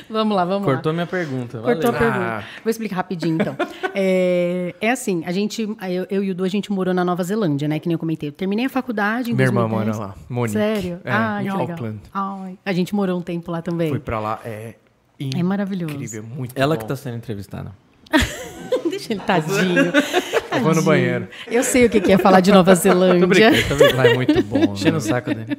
Vamos 0.10 0.36
lá, 0.36 0.46
vamos 0.46 0.68
lá. 0.68 0.74
Cortou 0.74 0.94
minha 0.94 1.08
pergunta. 1.08 1.60
Cortou 1.60 1.90
a. 1.92 1.94
Ah. 1.96 1.98
pergunta. 1.98 2.44
Vou 2.64 2.70
explicar 2.70 2.96
rapidinho, 2.98 3.38
então. 3.42 3.56
É, 3.94 4.74
é 4.80 4.90
assim, 4.90 5.22
a 5.26 5.34
gente, 5.34 5.64
eu, 5.90 6.08
eu 6.10 6.24
e 6.24 6.32
o 6.32 6.36
Du, 6.36 6.46
a 6.46 6.48
gente 6.48 6.72
morou 6.72 6.94
na 6.94 7.04
Nova 7.04 7.22
Zelândia, 7.24 7.68
né? 7.68 7.78
Que 7.78 7.90
nem 7.90 7.94
eu 7.96 8.00
comentei. 8.00 8.30
Eu 8.30 8.34
terminei 8.34 8.66
a 8.66 8.70
faculdade 8.70 9.32
em 9.32 9.34
Minha 9.34 9.48
irmã 9.48 9.68
2010. 9.68 9.98
mora 9.98 10.08
lá, 10.08 10.16
Monique. 10.30 10.54
Sério? 10.58 11.02
É, 11.04 11.12
Ai, 11.12 11.46
em. 11.46 11.50
Auckland. 11.50 12.00
Ai, 12.14 12.58
a 12.66 12.72
gente 12.72 12.96
morou 12.96 13.20
um 13.20 13.22
tempo 13.22 13.52
lá 13.52 13.62
também. 13.62 13.90
Fui 13.90 14.00
pra 14.00 14.18
lá, 14.22 14.40
é 14.46 14.76
É 15.36 15.44
maravilhoso. 15.44 15.94
incrível, 15.94 16.24
muito 16.24 16.54
Ela 16.58 16.76
bom. 16.76 16.82
que 16.82 16.88
tá 16.88 16.96
sendo 16.96 17.18
entrevistada. 17.18 17.72
Deixa 18.90 19.14
ele 19.14 19.22
tadinho. 19.22 19.92
Eu 20.54 20.60
vou 20.62 20.76
no 20.76 20.82
banheiro. 20.84 21.28
Eu 21.48 21.64
sei 21.64 21.86
o 21.86 21.90
que 21.90 22.12
é 22.12 22.18
falar 22.18 22.40
de 22.42 22.52
Nova 22.54 22.76
Zelândia. 22.76 23.50
Lá 23.96 24.08
é 24.08 24.14
muito 24.14 24.44
bom. 24.44 24.58
Enchendo 24.74 24.98
o 24.98 25.02
né? 25.02 25.08
saco 25.08 25.34
dele. 25.34 25.58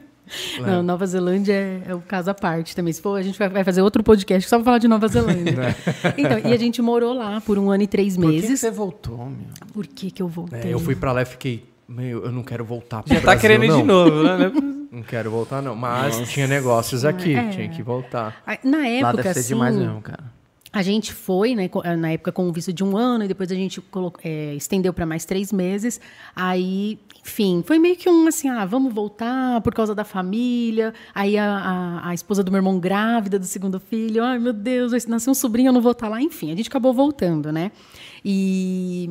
Não, 0.61 0.83
Nova 0.83 1.07
Zelândia 1.07 1.53
é, 1.53 1.83
é 1.89 1.95
o 1.95 2.01
caso 2.01 2.31
à 2.31 2.35
parte 2.35 2.77
também. 2.77 2.93
Se 2.93 3.01
for, 3.03 3.19
a 3.19 3.23
gente 3.23 3.39
vai, 3.39 3.49
vai 3.49 3.65
fazer 3.65 3.83
outro 3.83 4.03
podcast 4.03 4.49
só 4.49 4.57
pra 4.57 4.65
falar 4.65 4.79
de 4.79 4.89
Nova 4.89 5.09
Zelândia. 5.09 5.75
Então, 6.17 6.39
e 6.39 6.53
a 6.53 6.57
gente 6.59 6.81
morou 6.83 7.15
lá 7.15 7.41
por 7.41 7.59
um 7.59 7.71
ano 7.71 7.83
e 7.83 7.87
três 7.87 8.17
Por 8.17 8.27
que, 8.27 8.37
que 8.37 8.43
meses. 8.43 8.61
você 8.61 8.71
voltou, 8.71 9.19
meu? 9.19 9.35
Por 9.73 9.87
que 9.87 10.11
que 10.11 10.23
eu 10.23 10.29
voltei? 10.29 10.61
É, 10.71 10.75
eu 10.75 10.79
fui 10.79 10.95
pra 10.95 11.13
lá 11.13 11.23
e 11.23 11.25
fiquei, 11.27 11.65
meu, 11.89 12.25
eu 12.25 12.33
não 12.33 12.43
quero 12.43 12.65
voltar 12.65 13.03
pro 13.03 13.15
Já 13.15 13.21
tá 13.21 13.37
querendo 13.37 13.65
ir 13.65 13.69
não. 13.69 13.77
de 13.79 13.83
novo, 13.85 14.23
né? 14.23 14.53
Não 14.93 15.03
quero 15.03 15.31
voltar, 15.31 15.63
não. 15.63 15.75
Mas 15.75 16.29
tinha 16.31 16.47
negócios 16.47 17.03
aqui, 17.03 17.35
É. 17.35 17.49
tinha 17.49 17.67
que 17.71 17.83
voltar. 17.83 18.43
Na 18.63 18.87
época, 18.87 19.07
Lá 19.07 19.13
deve 19.13 19.33
ser 19.33 19.39
assim, 19.41 19.49
demais 19.55 19.75
mesmo, 19.75 20.03
cara. 20.03 20.23
A 20.71 20.83
gente 20.83 21.15
foi, 21.15 21.55
né, 21.55 21.67
co- 21.69 21.83
na 21.83 22.11
época 22.11 22.31
com 22.31 22.47
o 22.47 22.53
visto 22.53 22.75
de 22.75 22.85
um 22.85 22.95
ano, 22.95 23.25
e 23.25 23.29
depois 23.29 23.51
a 23.51 23.55
gente 23.55 23.81
colocou, 23.81 24.21
é, 24.23 24.55
estendeu 24.55 24.93
para 24.93 25.07
mais 25.07 25.25
três 25.25 25.51
meses. 25.51 25.99
Aí, 26.37 26.99
enfim, 27.25 27.65
foi 27.67 27.79
meio 27.79 27.97
que 27.97 28.07
um 28.07 28.27
assim, 28.27 28.51
ah, 28.51 28.67
vamos 28.67 28.93
voltar 28.93 29.63
por 29.63 29.73
causa 29.73 29.95
da 29.95 30.05
família. 30.05 30.93
Aí 31.15 31.39
a, 31.39 31.47
a, 32.05 32.09
a 32.11 32.15
esposa 32.15 32.45
do 32.45 32.51
meu 32.53 32.59
irmão 32.59 32.79
grávida 32.79 33.39
do 33.39 33.47
segundo 33.47 33.81
filho, 33.81 34.23
ai 34.23 34.39
meu 34.39 34.53
Deus, 34.53 34.91
vai 34.93 35.01
nascer 35.09 35.31
um 35.31 35.35
sobrinho, 35.35 35.69
eu 35.71 35.73
não 35.73 35.81
vou 35.81 35.93
estar 35.93 36.07
lá. 36.11 36.21
Enfim, 36.21 36.53
a 36.53 36.55
gente 36.55 36.69
acabou 36.69 36.93
voltando, 36.93 37.51
né? 37.51 37.73
E 38.23 39.09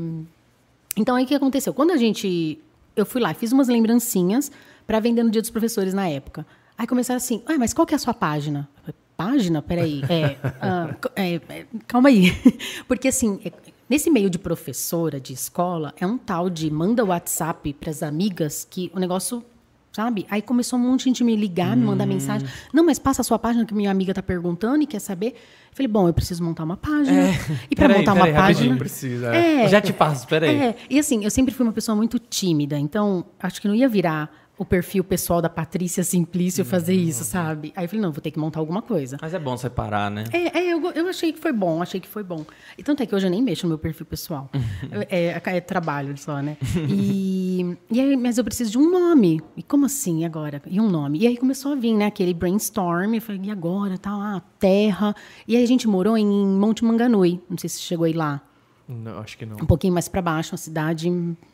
então 0.97 1.15
aí 1.15 1.23
o 1.23 1.27
que 1.27 1.35
aconteceu? 1.35 1.73
Quando 1.73 1.91
a 1.91 1.97
gente. 1.97 2.59
Eu 2.95 3.05
fui 3.05 3.21
lá, 3.21 3.33
fiz 3.33 3.51
umas 3.51 3.67
lembrancinhas 3.67 4.51
para 4.85 4.99
vender 4.99 5.23
no 5.23 5.29
Dia 5.29 5.41
dos 5.41 5.49
Professores 5.49 5.93
na 5.93 6.07
época. 6.09 6.45
Aí 6.77 6.85
começaram 6.87 7.17
assim, 7.17 7.41
ah, 7.45 7.57
mas 7.57 7.73
qual 7.73 7.85
que 7.85 7.93
é 7.93 7.95
a 7.95 7.99
sua 7.99 8.13
página? 8.13 8.67
Página? 9.15 9.61
Peraí. 9.61 10.01
É, 10.09 10.35
ah, 10.61 10.95
é, 11.15 11.35
é, 11.35 11.65
calma 11.87 12.09
aí. 12.09 12.31
Porque 12.87 13.07
assim, 13.07 13.39
é- 13.45 13.53
nesse 13.89 14.09
meio 14.09 14.29
de 14.29 14.39
professora, 14.39 15.19
de 15.19 15.31
escola, 15.31 15.93
é 15.97 16.05
um 16.05 16.17
tal 16.17 16.49
de 16.49 16.69
manda 16.69 17.05
WhatsApp 17.05 17.71
para 17.73 17.89
as 17.89 18.03
amigas 18.03 18.67
que 18.69 18.91
o 18.93 18.99
negócio. 18.99 19.43
Sabe? 19.91 20.25
Aí 20.29 20.41
começou 20.41 20.79
um 20.79 20.83
monte 20.83 20.99
de 20.99 21.05
gente 21.05 21.23
me 21.23 21.35
ligar, 21.35 21.75
me 21.75 21.85
mandar 21.85 22.05
mensagem. 22.05 22.47
Não, 22.71 22.85
mas 22.85 22.97
passa 22.97 23.21
a 23.21 23.23
sua 23.25 23.37
página 23.37 23.65
que 23.65 23.73
minha 23.73 23.91
amiga 23.91 24.13
tá 24.13 24.23
perguntando 24.23 24.81
e 24.83 24.87
quer 24.87 24.99
saber. 24.99 25.27
Eu 25.71 25.75
falei, 25.75 25.87
bom, 25.87 26.07
eu 26.07 26.13
preciso 26.13 26.41
montar 26.43 26.63
uma 26.63 26.77
página. 26.77 27.23
e 27.69 27.75
para 27.75 27.89
montar 27.89 28.13
peraí, 28.13 28.31
uma 28.31 28.39
página. 28.41 28.77
Precisa. 28.77 29.35
É, 29.35 29.67
Já 29.67 29.81
te 29.81 29.91
passo, 29.91 30.25
peraí. 30.27 30.55
é, 30.55 30.75
e 30.89 30.97
assim, 30.97 31.25
eu 31.25 31.29
sempre 31.29 31.53
fui 31.53 31.65
uma 31.65 31.73
pessoa 31.73 31.93
muito 31.95 32.17
tímida, 32.19 32.79
então 32.79 33.25
acho 33.37 33.61
que 33.61 33.67
não 33.67 33.75
ia 33.75 33.89
virar 33.89 34.40
o 34.61 34.65
perfil 34.65 35.03
pessoal 35.03 35.41
da 35.41 35.49
Patrícia 35.49 36.03
Simplício 36.03 36.63
fazer 36.63 36.93
isso, 36.93 37.23
sabe? 37.23 37.73
Aí 37.75 37.83
eu 37.83 37.89
falei, 37.89 37.99
não, 37.99 38.11
vou 38.11 38.21
ter 38.21 38.29
que 38.29 38.37
montar 38.37 38.59
alguma 38.59 38.79
coisa. 38.79 39.17
Mas 39.19 39.33
é 39.33 39.39
bom 39.39 39.57
separar, 39.57 40.11
né? 40.11 40.25
É, 40.31 40.59
é, 40.59 40.71
eu, 40.71 40.91
eu 40.91 41.07
achei 41.07 41.33
que 41.33 41.39
foi 41.39 41.51
bom, 41.51 41.81
achei 41.81 41.99
que 41.99 42.07
foi 42.07 42.21
bom. 42.21 42.45
E 42.77 42.83
tanto 42.83 43.01
é 43.01 43.07
que 43.07 43.15
hoje 43.15 43.25
eu 43.25 43.31
nem 43.31 43.41
mexo 43.41 43.65
no 43.65 43.69
meu 43.69 43.79
perfil 43.79 44.05
pessoal. 44.05 44.51
é, 45.09 45.41
é 45.43 45.61
trabalho 45.61 46.15
só, 46.15 46.43
né? 46.43 46.57
E, 46.87 47.75
e 47.89 47.99
aí, 47.99 48.15
mas 48.15 48.37
eu 48.37 48.43
preciso 48.43 48.69
de 48.69 48.77
um 48.77 48.91
nome. 48.91 49.41
E 49.57 49.63
como 49.63 49.87
assim 49.87 50.25
agora? 50.25 50.61
E 50.67 50.79
um 50.79 50.87
nome? 50.87 51.17
E 51.17 51.25
aí 51.25 51.37
começou 51.37 51.71
a 51.71 51.75
vir, 51.75 51.95
né? 51.95 52.05
Aquele 52.05 52.31
brainstorm. 52.31 53.15
Eu 53.15 53.21
falei, 53.21 53.41
e 53.45 53.49
agora? 53.49 53.97
Tá 53.97 54.15
lá, 54.15 54.43
terra. 54.59 55.15
E 55.47 55.57
aí 55.57 55.63
a 55.63 55.67
gente 55.67 55.87
morou 55.87 56.15
em 56.15 56.27
Monte 56.27 56.85
Manganui. 56.85 57.41
Não 57.49 57.57
sei 57.57 57.67
se 57.67 57.81
chegou 57.81 58.05
aí 58.05 58.13
lá 58.13 58.43
Não, 58.87 59.19
acho 59.19 59.37
que 59.37 59.45
não. 59.45 59.55
um 59.55 59.65
pouquinho 59.65 59.93
mais 59.93 60.07
para 60.07 60.21
baixo, 60.21 60.51
uma 60.51 60.57
cidade, 60.57 61.09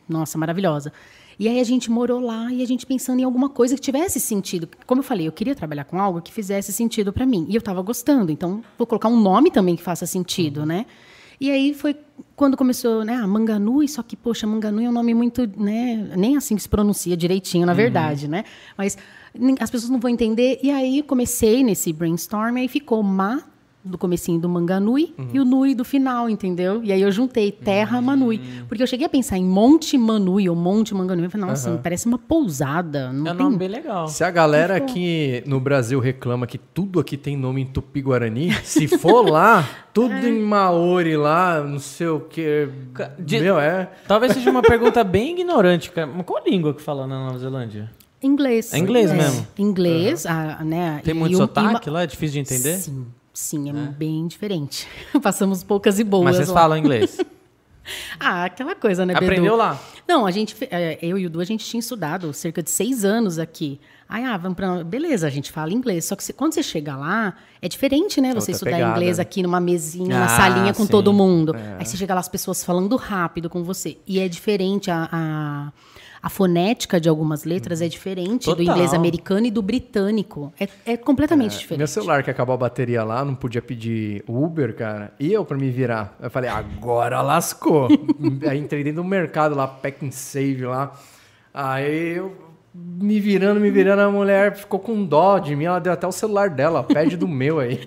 nossa, 0.07 0.37
maravilhosa. 0.37 0.91
E 1.39 1.47
aí 1.47 1.59
a 1.59 1.63
gente 1.63 1.91
morou 1.91 2.19
lá 2.19 2.51
e 2.51 2.63
a 2.63 2.65
gente 2.65 2.85
pensando 2.85 3.19
em 3.19 3.23
alguma 3.23 3.47
coisa 3.47 3.75
que 3.75 3.81
tivesse 3.81 4.19
sentido. 4.19 4.67
Como 4.87 4.99
eu 4.99 5.03
falei, 5.03 5.27
eu 5.27 5.31
queria 5.31 5.53
trabalhar 5.53 5.83
com 5.83 6.01
algo 6.01 6.19
que 6.19 6.33
fizesse 6.33 6.73
sentido 6.73 7.13
para 7.13 7.27
mim. 7.27 7.45
E 7.47 7.55
eu 7.55 7.59
estava 7.59 7.81
gostando, 7.81 8.31
então 8.31 8.63
vou 8.77 8.87
colocar 8.87 9.07
um 9.07 9.19
nome 9.19 9.51
também 9.51 9.75
que 9.75 9.83
faça 9.83 10.05
sentido, 10.07 10.65
né? 10.65 10.87
E 11.39 11.51
aí 11.51 11.75
foi 11.75 11.95
quando 12.35 12.57
começou, 12.57 13.05
né, 13.05 13.13
ah, 13.13 13.27
Manganui, 13.27 13.87
só 13.87 14.01
que, 14.01 14.15
poxa, 14.15 14.47
Manganui 14.47 14.85
é 14.85 14.89
um 14.89 14.91
nome 14.91 15.13
muito, 15.13 15.47
né, 15.55 16.11
nem 16.15 16.35
assim 16.35 16.55
que 16.55 16.63
se 16.63 16.69
pronuncia 16.69 17.15
direitinho, 17.15 17.65
na 17.67 17.75
verdade, 17.75 18.27
né? 18.27 18.43
Mas 18.75 18.97
as 19.59 19.69
pessoas 19.69 19.91
não 19.91 19.99
vão 19.99 20.09
entender. 20.09 20.59
E 20.63 20.71
aí 20.71 21.03
comecei 21.03 21.63
nesse 21.63 21.93
brainstorm, 21.93 22.57
aí 22.57 22.67
ficou 22.67 23.03
Ma 23.03 23.43
do 23.83 23.97
comecinho 23.97 24.37
do 24.39 24.49
Manganui 24.49 25.13
e 25.33 25.39
o 25.39 25.45
Nui 25.45 25.73
do 25.73 25.85
final, 25.85 26.29
entendeu? 26.29 26.83
E 26.83 26.91
aí 26.91 27.01
eu 27.01 27.09
juntei 27.11 27.51
Terra 27.53 28.01
Manui. 28.01 28.41
Porque 28.67 28.83
eu 28.83 28.87
cheguei 28.87 29.05
a 29.05 29.09
pensar 29.09 29.37
em 29.37 29.45
Monte 29.45 29.97
Manui 29.97 30.49
ou 30.49 30.55
Monte 30.55 30.93
Manganui. 30.93 31.25
Eu 31.25 31.29
falei, 31.29 31.47
nossa, 31.47 31.79
parece 31.81 32.05
uma 32.05 32.17
pousada. 32.17 33.13
Não 33.13 33.27
É 33.27 33.33
um 33.33 33.35
tem... 33.37 33.45
nome 33.45 33.57
bem 33.57 33.69
legal. 33.69 34.07
Se 34.09 34.23
a 34.25 34.31
galera 34.31 34.75
aqui 34.75 35.41
no 35.45 35.59
Brasil 35.59 35.99
reclama 36.01 36.45
que 36.45 36.57
tudo 36.57 36.99
aqui 36.99 37.15
tem 37.15 37.37
nome 37.37 37.61
em 37.61 37.65
Tupi-Guarani, 37.65 38.51
se 38.63 38.87
for 38.89 39.21
lá, 39.29 39.67
tudo 39.93 40.13
É. 40.13 40.27
em 40.29 40.41
Maori 40.41 41.15
lá, 41.15 41.63
não 41.63 41.79
sei 41.79 42.07
o 42.07 42.19
que. 42.19 42.67
de- 43.19 43.39
Meu, 43.39 43.57
é. 43.57 43.89
Talvez 44.07 44.33
seja 44.33 44.49
uma 44.51 44.61
pergunta 44.61 45.01
bem 45.03 45.31
ignorante, 45.39 45.91
cara. 45.91 46.07
Qual 46.25 46.43
língua 46.45 46.73
que 46.73 46.81
fala 46.81 47.07
na 47.07 47.25
Nova 47.27 47.37
Zelândia? 47.39 47.89
Inglês. 48.21 48.73
É 48.73 48.79
inglês 48.79 49.11
mesmo? 49.13 49.47
Inglês, 49.59 50.25
a, 50.25 50.63
né? 50.63 50.99
Tem 51.03 51.13
e 51.13 51.17
muito 51.17 51.31
um- 51.33 51.35
e 51.35 51.37
sotaque 51.37 51.87
uma- 51.89 51.93
lá? 51.99 52.03
É 52.03 52.07
difícil 52.07 52.33
de 52.43 52.53
entender? 52.53 52.75
Sim. 52.77 53.05
Sim, 53.39 53.69
é 53.69 53.73
bem 53.91 54.25
diferente. 54.25 54.87
Passamos 55.21 55.63
poucas 55.63 55.99
e 55.99 56.03
boas 56.03 56.23
Mas 56.25 56.35
vocês 56.37 56.47
lá. 56.49 56.53
falam 56.55 56.75
inglês. 56.75 57.19
Ah, 58.19 58.43
aquela 58.43 58.75
coisa, 58.75 59.05
né, 59.05 59.13
Bedu? 59.13 59.25
Aprendeu 59.27 59.55
lá. 59.55 59.81
Não, 60.05 60.25
a 60.25 60.31
gente, 60.31 60.53
é, 60.69 60.99
eu 61.01 61.17
e 61.17 61.25
o 61.25 61.29
Du, 61.29 61.39
a 61.39 61.45
gente 61.45 61.63
tinha 61.63 61.79
estudado 61.79 62.33
cerca 62.33 62.61
de 62.61 62.69
seis 62.69 63.05
anos 63.05 63.39
aqui. 63.39 63.79
Aí, 64.09 64.25
ah, 64.25 64.35
vamos 64.35 64.57
pra... 64.57 64.83
Beleza, 64.83 65.25
a 65.25 65.29
gente 65.29 65.53
fala 65.53 65.71
inglês. 65.71 66.03
Só 66.03 66.13
que 66.17 66.21
você- 66.21 66.33
quando 66.33 66.51
você 66.53 66.61
chega 66.61 66.97
lá, 66.97 67.37
é 67.61 67.69
diferente, 67.69 68.19
né? 68.19 68.33
Você 68.33 68.51
Outra 68.51 68.51
estudar 68.51 68.71
pegada, 68.71 68.91
inglês 68.97 69.19
aqui 69.19 69.41
numa 69.41 69.61
mesinha, 69.61 70.19
na 70.19 70.25
Ah, 70.25 70.27
salinha 70.27 70.73
com 70.73 70.83
sim. 70.83 70.91
todo 70.91 71.13
mundo. 71.13 71.55
É. 71.55 71.77
Aí 71.79 71.85
você 71.85 71.95
chega 71.95 72.13
lá, 72.13 72.19
as 72.19 72.27
pessoas 72.27 72.61
falando 72.61 72.93
rápido 72.97 73.49
com 73.49 73.63
você. 73.63 73.97
E 74.05 74.19
é 74.19 74.27
diferente 74.27 74.91
a... 74.91 75.07
a 75.09 75.71
a 76.27 76.29
fonética 76.29 76.99
de 76.99 77.07
algumas 77.07 77.45
letras 77.45 77.81
é 77.81 77.87
diferente 77.87 78.47
do 78.47 78.55
Total. 78.57 78.75
inglês 78.75 78.93
americano 78.93 79.45
e 79.45 79.51
do 79.51 79.61
britânico. 79.61 80.51
É, 80.59 80.67
é 80.85 80.97
completamente 80.97 81.57
diferente. 81.57 81.77
Meu 81.77 81.87
celular 81.87 82.21
que 82.21 82.29
acabou 82.29 82.53
a 82.53 82.57
bateria 82.57 83.01
lá, 83.01 83.23
não 83.23 83.33
podia 83.33 83.61
pedir 83.61 84.25
Uber, 84.27 84.75
cara. 84.75 85.13
E 85.17 85.31
eu 85.31 85.45
pra 85.45 85.55
me 85.55 85.69
virar. 85.69 86.17
Eu 86.19 86.29
falei, 86.29 86.49
agora 86.49 87.21
lascou. 87.21 87.87
Aí 88.45 88.59
entrei 88.59 88.83
dentro 88.83 89.03
do 89.03 89.07
mercado 89.07 89.55
lá, 89.55 89.69
Pack 89.69 90.05
and 90.05 90.11
Save 90.11 90.65
lá. 90.65 90.91
Aí 91.53 92.17
eu 92.17 92.35
me 92.75 93.21
virando, 93.21 93.61
me 93.61 93.71
virando, 93.71 94.01
a 94.01 94.11
mulher 94.11 94.53
ficou 94.53 94.81
com 94.81 95.05
dó 95.05 95.39
de 95.39 95.55
mim. 95.55 95.63
Ela 95.63 95.79
deu 95.79 95.93
até 95.93 96.05
o 96.05 96.11
celular 96.11 96.49
dela, 96.49 96.83
pede 96.83 97.15
do 97.15 97.25
meu 97.27 97.59
aí. 97.59 97.79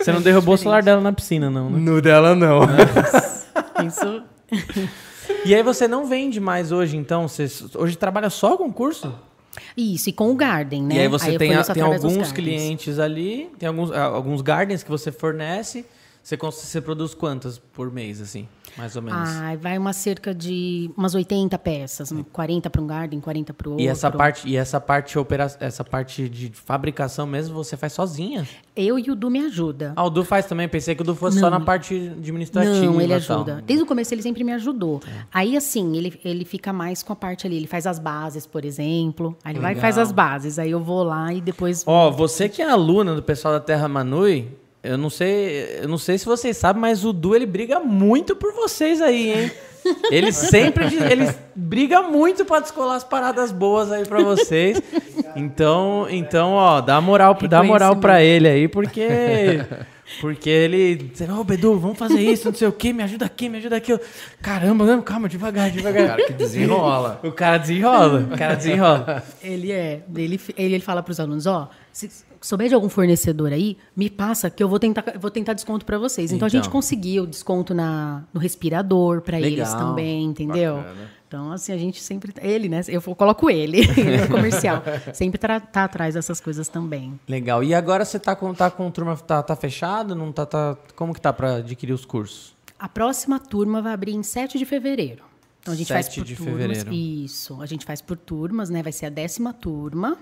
Você 0.00 0.10
não 0.10 0.20
derrubou 0.20 0.56
o 0.56 0.58
celular 0.58 0.82
dela 0.82 1.00
na 1.00 1.12
piscina, 1.12 1.48
não, 1.48 1.70
né? 1.70 1.78
No 1.78 2.02
dela, 2.02 2.34
não. 2.34 2.62
Isso... 3.86 4.24
E 5.46 5.54
aí 5.54 5.62
você 5.62 5.86
não 5.86 6.06
vende 6.06 6.40
mais 6.40 6.72
hoje, 6.72 6.96
então? 6.96 7.28
Você 7.28 7.46
hoje 7.74 7.96
trabalha 7.96 8.28
só 8.30 8.56
com 8.56 8.72
curso? 8.72 9.14
Isso, 9.76 10.10
e 10.10 10.12
com 10.12 10.30
o 10.30 10.34
Garden, 10.34 10.82
né? 10.82 10.94
E 10.96 10.98
aí 11.00 11.08
você 11.08 11.34
eu 11.34 11.38
tem, 11.38 11.54
a- 11.54 11.64
tem 11.74 11.82
alguns 11.82 12.32
clientes 12.32 12.98
ali, 12.98 13.50
tem 13.58 13.68
alguns, 13.68 13.90
ah, 13.90 14.04
alguns 14.04 14.42
gardens 14.42 14.82
que 14.82 14.90
você 14.90 15.10
fornece. 15.12 15.84
Você, 16.26 16.36
você 16.36 16.80
produz 16.80 17.14
quantas 17.14 17.56
por 17.56 17.88
mês, 17.92 18.20
assim? 18.20 18.48
Mais 18.76 18.96
ou 18.96 19.00
menos. 19.00 19.28
Ah, 19.28 19.56
vai 19.60 19.78
uma 19.78 19.92
cerca 19.92 20.34
de 20.34 20.90
umas 20.96 21.14
80 21.14 21.56
peças, 21.56 22.10
um 22.10 22.24
40 22.24 22.68
para 22.68 22.82
um 22.82 22.86
garden, 22.86 23.20
40 23.20 23.54
para 23.54 23.68
o 23.68 23.70
outro. 23.70 23.84
e 23.84 23.86
essa 23.86 24.10
parte, 24.10 24.48
e 24.48 24.56
essa 24.56 24.80
parte 24.80 25.16
opera, 25.16 25.46
essa 25.60 25.84
parte 25.84 26.28
de 26.28 26.50
fabricação 26.52 27.28
mesmo 27.28 27.54
você 27.54 27.76
faz 27.76 27.92
sozinha? 27.92 28.44
Eu 28.74 28.98
e 28.98 29.08
o 29.08 29.14
Du 29.14 29.30
me 29.30 29.38
ajuda. 29.38 29.92
Ah, 29.94 30.02
o 30.04 30.10
Du 30.10 30.24
faz 30.24 30.46
também. 30.46 30.68
Pensei 30.68 30.96
que 30.96 31.02
o 31.02 31.04
Du 31.04 31.14
fosse 31.14 31.38
só 31.38 31.48
Não. 31.48 31.60
na 31.60 31.64
parte 31.64 31.94
administrativa. 31.94 32.86
Não, 32.86 33.00
ele 33.00 33.20
tal. 33.20 33.36
ajuda. 33.38 33.62
Desde 33.64 33.84
o 33.84 33.86
começo 33.86 34.12
ele 34.12 34.22
sempre 34.22 34.42
me 34.42 34.52
ajudou. 34.54 35.00
É. 35.06 35.26
Aí, 35.32 35.56
assim, 35.56 35.96
ele, 35.96 36.20
ele 36.24 36.44
fica 36.44 36.72
mais 36.72 37.04
com 37.04 37.12
a 37.12 37.16
parte 37.16 37.46
ali. 37.46 37.54
Ele 37.54 37.68
faz 37.68 37.86
as 37.86 38.00
bases, 38.00 38.48
por 38.48 38.64
exemplo. 38.64 39.36
Aí 39.44 39.52
ele 39.52 39.60
vai 39.60 39.70
e 39.70 39.74
Legal. 39.76 39.80
faz 39.80 39.96
as 39.96 40.10
bases. 40.10 40.58
Aí 40.58 40.72
eu 40.72 40.80
vou 40.80 41.04
lá 41.04 41.32
e 41.32 41.40
depois. 41.40 41.84
Ó, 41.86 42.10
você 42.10 42.48
que 42.48 42.60
é 42.60 42.68
aluna 42.68 43.14
do 43.14 43.22
pessoal 43.22 43.54
da 43.54 43.60
Terra 43.60 43.86
Manui, 43.86 44.48
eu 44.86 44.98
não 44.98 45.10
sei, 45.10 45.80
eu 45.82 45.88
não 45.88 45.98
sei 45.98 46.18
se 46.18 46.24
vocês 46.24 46.56
sabem, 46.56 46.80
mas 46.80 47.04
o 47.04 47.12
Du 47.12 47.34
ele 47.34 47.46
briga 47.46 47.80
muito 47.80 48.36
por 48.36 48.52
vocês 48.52 49.00
aí, 49.00 49.32
hein? 49.32 49.52
Ele 50.10 50.32
sempre 50.32 50.84
ele 51.10 51.32
briga 51.54 52.02
muito 52.02 52.44
pra 52.44 52.60
descolar 52.60 52.96
as 52.96 53.04
paradas 53.04 53.52
boas 53.52 53.92
aí 53.92 54.04
pra 54.04 54.20
vocês. 54.20 54.82
Então, 55.36 56.06
então, 56.10 56.52
ó, 56.52 56.80
dá 56.80 57.00
moral, 57.00 57.36
dá 57.48 57.62
moral 57.62 57.96
pra 57.96 58.22
ele 58.22 58.48
aí, 58.48 58.68
porque 58.68 59.60
porque 60.20 60.48
ele, 60.48 61.12
ô 61.36 61.42
Bedu, 61.42 61.78
vamos 61.78 61.98
fazer 61.98 62.20
isso, 62.20 62.48
não 62.48 62.54
sei 62.54 62.68
o 62.68 62.72
quê, 62.72 62.92
me 62.92 63.02
ajuda 63.02 63.26
aqui, 63.26 63.48
me 63.48 63.58
ajuda 63.58 63.76
aqui. 63.76 63.92
Eu, 63.92 64.00
Caramba, 64.40 64.86
não, 64.86 65.02
calma, 65.02 65.28
devagar, 65.28 65.70
devagar. 65.70 66.08
Cara, 66.08 66.26
que 66.26 66.32
desenrola. 66.32 67.20
O 67.24 67.32
cara 67.32 67.58
desenrola, 67.58 68.20
o 68.32 68.38
cara 68.38 68.54
desenrola. 68.54 69.22
Ele 69.42 69.72
é. 69.72 70.02
Ele, 70.14 70.40
ele, 70.56 70.80
fala 70.80 71.02
para 71.02 71.10
os 71.10 71.18
alunos: 71.18 71.46
ó, 71.46 71.68
se 71.92 72.08
souber 72.46 72.68
de 72.68 72.74
algum 72.74 72.88
fornecedor 72.88 73.52
aí, 73.52 73.76
me 73.96 74.08
passa 74.08 74.48
que 74.48 74.62
eu 74.62 74.68
vou 74.68 74.78
tentar, 74.78 75.04
vou 75.18 75.30
tentar 75.30 75.52
desconto 75.52 75.84
para 75.84 75.98
vocês. 75.98 76.30
Então, 76.30 76.46
a 76.46 76.48
gente 76.48 76.62
Então. 76.62 76.72
conseguiu 76.72 77.26
desconto 77.26 77.74
na, 77.74 78.22
no 78.32 78.40
respirador 78.40 79.20
para 79.20 79.40
eles 79.40 79.72
também, 79.74 80.24
entendeu? 80.24 80.76
Bacana. 80.76 81.16
Então, 81.26 81.50
assim, 81.50 81.72
a 81.72 81.76
gente 81.76 82.00
sempre. 82.00 82.32
Ele, 82.40 82.68
né? 82.68 82.82
Eu 82.86 83.02
coloco 83.02 83.50
ele 83.50 83.80
no 84.22 84.28
comercial. 84.28 84.80
Sempre 85.12 85.38
tá, 85.38 85.58
tá 85.58 85.82
atrás 85.82 86.14
dessas 86.14 86.40
coisas 86.40 86.68
também. 86.68 87.18
Legal. 87.28 87.64
E 87.64 87.74
agora 87.74 88.04
você 88.04 88.16
tá 88.16 88.36
com, 88.36 88.54
tá 88.54 88.70
com 88.70 88.88
turma, 88.92 89.16
tá, 89.16 89.42
tá 89.42 89.56
fechado? 89.56 90.14
Não 90.14 90.30
tá, 90.30 90.46
tá, 90.46 90.76
como 90.94 91.12
que 91.12 91.20
tá 91.20 91.32
pra 91.32 91.56
adquirir 91.56 91.92
os 91.92 92.04
cursos? 92.04 92.54
A 92.78 92.88
próxima 92.88 93.40
turma 93.40 93.82
vai 93.82 93.92
abrir 93.92 94.12
em 94.14 94.22
7 94.22 94.56
de 94.56 94.64
fevereiro. 94.64 95.24
Então 95.60 95.74
a 95.74 95.76
gente 95.76 95.92
faz 95.92 96.06
7 96.06 96.20
por 96.20 96.24
de 96.26 96.36
turmas. 96.36 96.54
fevereiro. 96.54 96.92
Isso. 96.94 97.60
A 97.60 97.66
gente 97.66 97.84
faz 97.84 98.00
por 98.00 98.16
turmas, 98.16 98.70
né? 98.70 98.80
Vai 98.80 98.92
ser 98.92 99.06
a 99.06 99.10
décima 99.10 99.52
turma. 99.52 100.16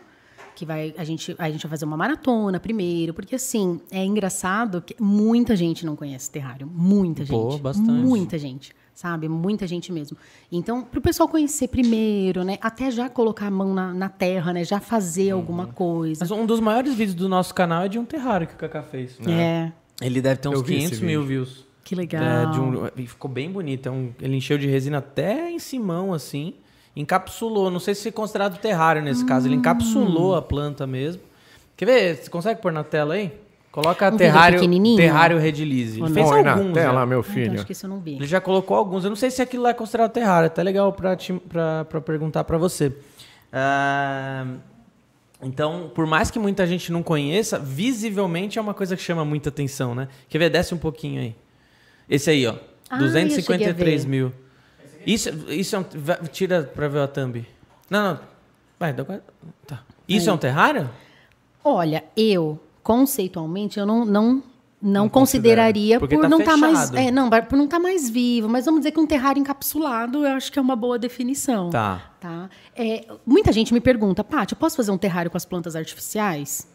Que 0.54 0.64
vai, 0.64 0.94
a, 0.96 1.02
gente, 1.02 1.34
a 1.38 1.50
gente 1.50 1.62
vai 1.62 1.70
fazer 1.70 1.84
uma 1.84 1.96
maratona 1.96 2.60
primeiro, 2.60 3.12
porque 3.12 3.34
assim, 3.34 3.80
é 3.90 4.04
engraçado 4.04 4.80
que 4.80 4.94
muita 5.00 5.56
gente 5.56 5.84
não 5.84 5.96
conhece 5.96 6.30
terrário. 6.30 6.66
Muita 6.72 7.24
gente. 7.24 7.30
Pô, 7.36 7.58
bastante. 7.58 7.90
Muita 7.90 8.38
gente, 8.38 8.72
sabe? 8.94 9.28
Muita 9.28 9.66
gente 9.66 9.90
mesmo. 9.92 10.16
Então, 10.52 10.82
para 10.82 10.98
o 10.98 11.02
pessoal 11.02 11.28
conhecer 11.28 11.66
primeiro, 11.66 12.44
né? 12.44 12.56
Até 12.60 12.90
já 12.92 13.08
colocar 13.08 13.48
a 13.48 13.50
mão 13.50 13.74
na, 13.74 13.92
na 13.92 14.08
terra, 14.08 14.52
né? 14.52 14.62
Já 14.62 14.78
fazer 14.78 15.30
alguma 15.32 15.66
coisa. 15.66 16.20
Mas 16.22 16.30
um 16.30 16.46
dos 16.46 16.60
maiores 16.60 16.94
vídeos 16.94 17.16
do 17.16 17.28
nosso 17.28 17.52
canal 17.52 17.82
é 17.84 17.88
de 17.88 17.98
um 17.98 18.04
terrário 18.04 18.46
que 18.46 18.54
o 18.54 18.56
Kaká 18.56 18.82
fez. 18.84 19.18
É, 19.26 19.72
Ele 20.00 20.20
deve 20.22 20.40
ter 20.40 20.48
uns 20.48 20.54
Eu 20.54 20.62
vi 20.62 20.74
esse 20.76 20.84
500 20.90 21.00
mil 21.00 21.24
views. 21.24 21.66
que 21.82 21.96
legal. 21.96 22.22
É, 22.22 22.46
de 22.52 22.60
um- 22.60 23.06
ficou 23.08 23.28
bem 23.30 23.50
bonito. 23.50 23.88
É 23.88 23.92
um- 23.92 24.12
ele 24.20 24.36
encheu 24.36 24.56
de 24.56 24.68
resina 24.68 24.98
até 24.98 25.50
em 25.50 25.58
cimão, 25.58 26.14
assim. 26.14 26.54
Encapsulou. 26.96 27.70
Não 27.70 27.80
sei 27.80 27.94
se 27.94 28.08
é 28.08 28.12
considerado 28.12 28.58
terrário 28.58 29.02
nesse 29.02 29.24
caso. 29.24 29.46
Ele 29.48 29.56
Hum. 29.56 29.58
encapsulou 29.58 30.34
a 30.34 30.42
planta 30.42 30.86
mesmo. 30.86 31.22
Quer 31.76 31.86
ver? 31.86 32.16
Você 32.16 32.30
consegue 32.30 32.60
pôr 32.60 32.72
na 32.72 32.84
tela 32.84 33.14
aí? 33.14 33.32
Coloca 33.72 34.08
Um 34.08 34.16
terrário, 34.16 34.60
terrário 34.96 35.36
Redilize. 35.36 36.00
Ele 36.00 36.08
fez 36.14 36.28
Põe 36.28 36.42
na 36.44 36.52
alguns. 36.52 36.72
tela, 36.74 37.00
já. 37.00 37.06
meu 37.06 37.18
Ah, 37.18 37.22
então 37.22 37.34
filho. 37.34 37.54
acho 37.54 37.66
que 37.66 37.72
isso 37.72 37.86
eu 37.86 37.90
não 37.90 37.98
vi. 37.98 38.14
Ele 38.14 38.26
já 38.26 38.40
colocou 38.40 38.76
alguns. 38.76 39.02
Eu 39.02 39.10
não 39.10 39.16
sei 39.16 39.32
se 39.32 39.42
aquilo 39.42 39.64
lá 39.64 39.70
é 39.70 39.74
considerado 39.74 40.12
terrário. 40.12 40.44
É 40.44 40.46
até 40.46 40.62
legal 40.62 40.92
pra 40.92 42.00
perguntar 42.00 42.44
pra 42.44 42.56
você. 42.56 42.92
Ah, 43.52 44.46
então, 45.42 45.90
por 45.92 46.06
mais 46.06 46.30
que 46.30 46.38
muita 46.38 46.64
gente 46.68 46.92
não 46.92 47.02
conheça, 47.02 47.58
visivelmente 47.58 48.58
é 48.58 48.62
uma 48.62 48.74
coisa 48.74 48.96
que 48.96 49.02
chama 49.02 49.24
muita 49.24 49.48
atenção, 49.48 49.92
né? 49.94 50.06
Quer 50.28 50.38
ver? 50.38 50.50
Desce 50.50 50.72
um 50.72 50.78
pouquinho 50.78 51.20
aí. 51.20 51.34
Esse 52.08 52.30
aí, 52.30 52.46
ó. 52.46 52.54
Ah, 52.88 53.00
eu 53.02 53.08
cheguei 53.08 53.22
a 53.22 53.24
253 53.24 54.04
ver. 54.04 54.08
mil. 54.10 54.32
Isso, 55.06 55.28
isso 55.48 55.76
é 55.76 55.78
um... 55.78 55.84
Tira 56.30 56.62
pra 56.62 56.88
ver 56.88 57.00
a 57.00 57.08
thumb. 57.08 57.46
Não, 57.90 58.14
não. 58.14 58.20
Vai, 58.78 58.94
tá. 59.66 59.82
Isso 60.08 60.28
é 60.28 60.32
um 60.32 60.36
terrário? 60.38 60.90
Olha, 61.62 62.04
eu, 62.16 62.60
conceitualmente, 62.82 63.78
eu 63.78 63.86
não, 63.86 64.04
não, 64.04 64.24
não, 64.34 64.42
Não 64.82 65.08
consideraria 65.08 65.98
por 65.98 66.08
tá 66.08 66.28
não 66.28 66.40
estar 66.40 66.56
mais. 66.56 66.90
fechado. 66.90 66.98
É, 66.98 67.10
não, 67.10 67.30
por 67.30 67.56
não 67.56 67.64
estar 67.64 67.78
mais 67.78 68.10
vivo. 68.10 68.48
Mas 68.48 68.66
vamos 68.66 68.80
dizer 68.80 68.90
que 68.92 69.00
um 69.00 69.06
terrário 69.06 69.40
encapsulado, 69.40 70.26
eu 70.26 70.32
acho 70.32 70.52
que 70.52 70.58
é 70.58 70.62
uma 70.62 70.76
boa 70.76 70.98
definição. 70.98 71.70
Tá. 71.70 72.02
Tá? 72.20 72.50
É, 72.76 73.06
muita 73.24 73.52
gente 73.52 73.72
me 73.72 73.80
pergunta, 73.80 74.22
Paty, 74.22 74.52
eu 74.52 74.58
posso 74.58 74.76
fazer 74.76 74.90
um 74.90 74.98
terrário 74.98 75.30
com 75.30 75.36
as 75.36 75.44
plantas 75.46 75.74
artificiais? 75.74 76.68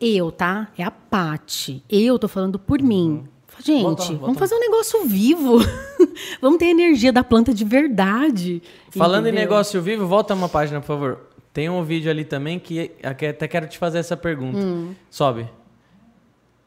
Eu, 0.00 0.30
tá? 0.32 0.68
É 0.76 0.82
a 0.82 0.90
Paty. 0.90 1.82
Eu 1.88 2.18
tô 2.18 2.28
falando 2.28 2.58
por 2.58 2.82
mim. 2.82 3.28
Gente, 3.62 3.82
Volta 3.82 4.02
lá, 4.02 4.08
volta 4.08 4.24
vamos 4.26 4.38
fazer 4.38 4.54
um 4.54 4.60
negócio 4.60 5.04
vivo. 5.06 5.58
vamos 6.40 6.58
ter 6.58 6.66
energia 6.66 7.12
da 7.12 7.22
planta 7.24 7.52
de 7.52 7.64
verdade. 7.64 8.62
Falando 8.90 9.26
em 9.26 9.28
entendeu? 9.30 9.40
negócio 9.48 9.80
vivo, 9.82 10.06
volta 10.06 10.34
uma 10.34 10.48
página, 10.48 10.80
por 10.80 10.86
favor. 10.86 11.18
Tem 11.52 11.68
um 11.68 11.82
vídeo 11.82 12.10
ali 12.10 12.24
também 12.24 12.58
que 12.58 12.92
até 13.02 13.48
quero 13.48 13.66
te 13.66 13.76
fazer 13.78 13.98
essa 13.98 14.16
pergunta. 14.16 14.58
Hum. 14.58 14.94
Sobe. 15.10 15.48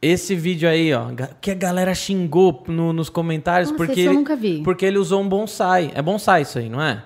Esse 0.01 0.35
vídeo 0.35 0.67
aí, 0.67 0.93
ó, 0.93 1.05
que 1.39 1.49
a 1.51 1.55
galera 1.55 1.95
xingou 1.95 2.61
no- 2.67 2.91
nos 2.91 3.07
comentários 3.09 3.71
Nossa, 3.71 3.77
porque 3.85 4.01
eu 4.01 4.05
ele, 4.07 4.13
nunca 4.15 4.35
vi. 4.35 4.61
porque 4.61 4.85
ele 4.85 4.97
usou 4.97 5.21
um 5.21 5.29
bonsai. 5.29 5.91
É 5.95 6.01
bonsai 6.01 6.41
isso 6.41 6.59
aí, 6.59 6.67
não 6.67 6.81
é? 6.81 7.01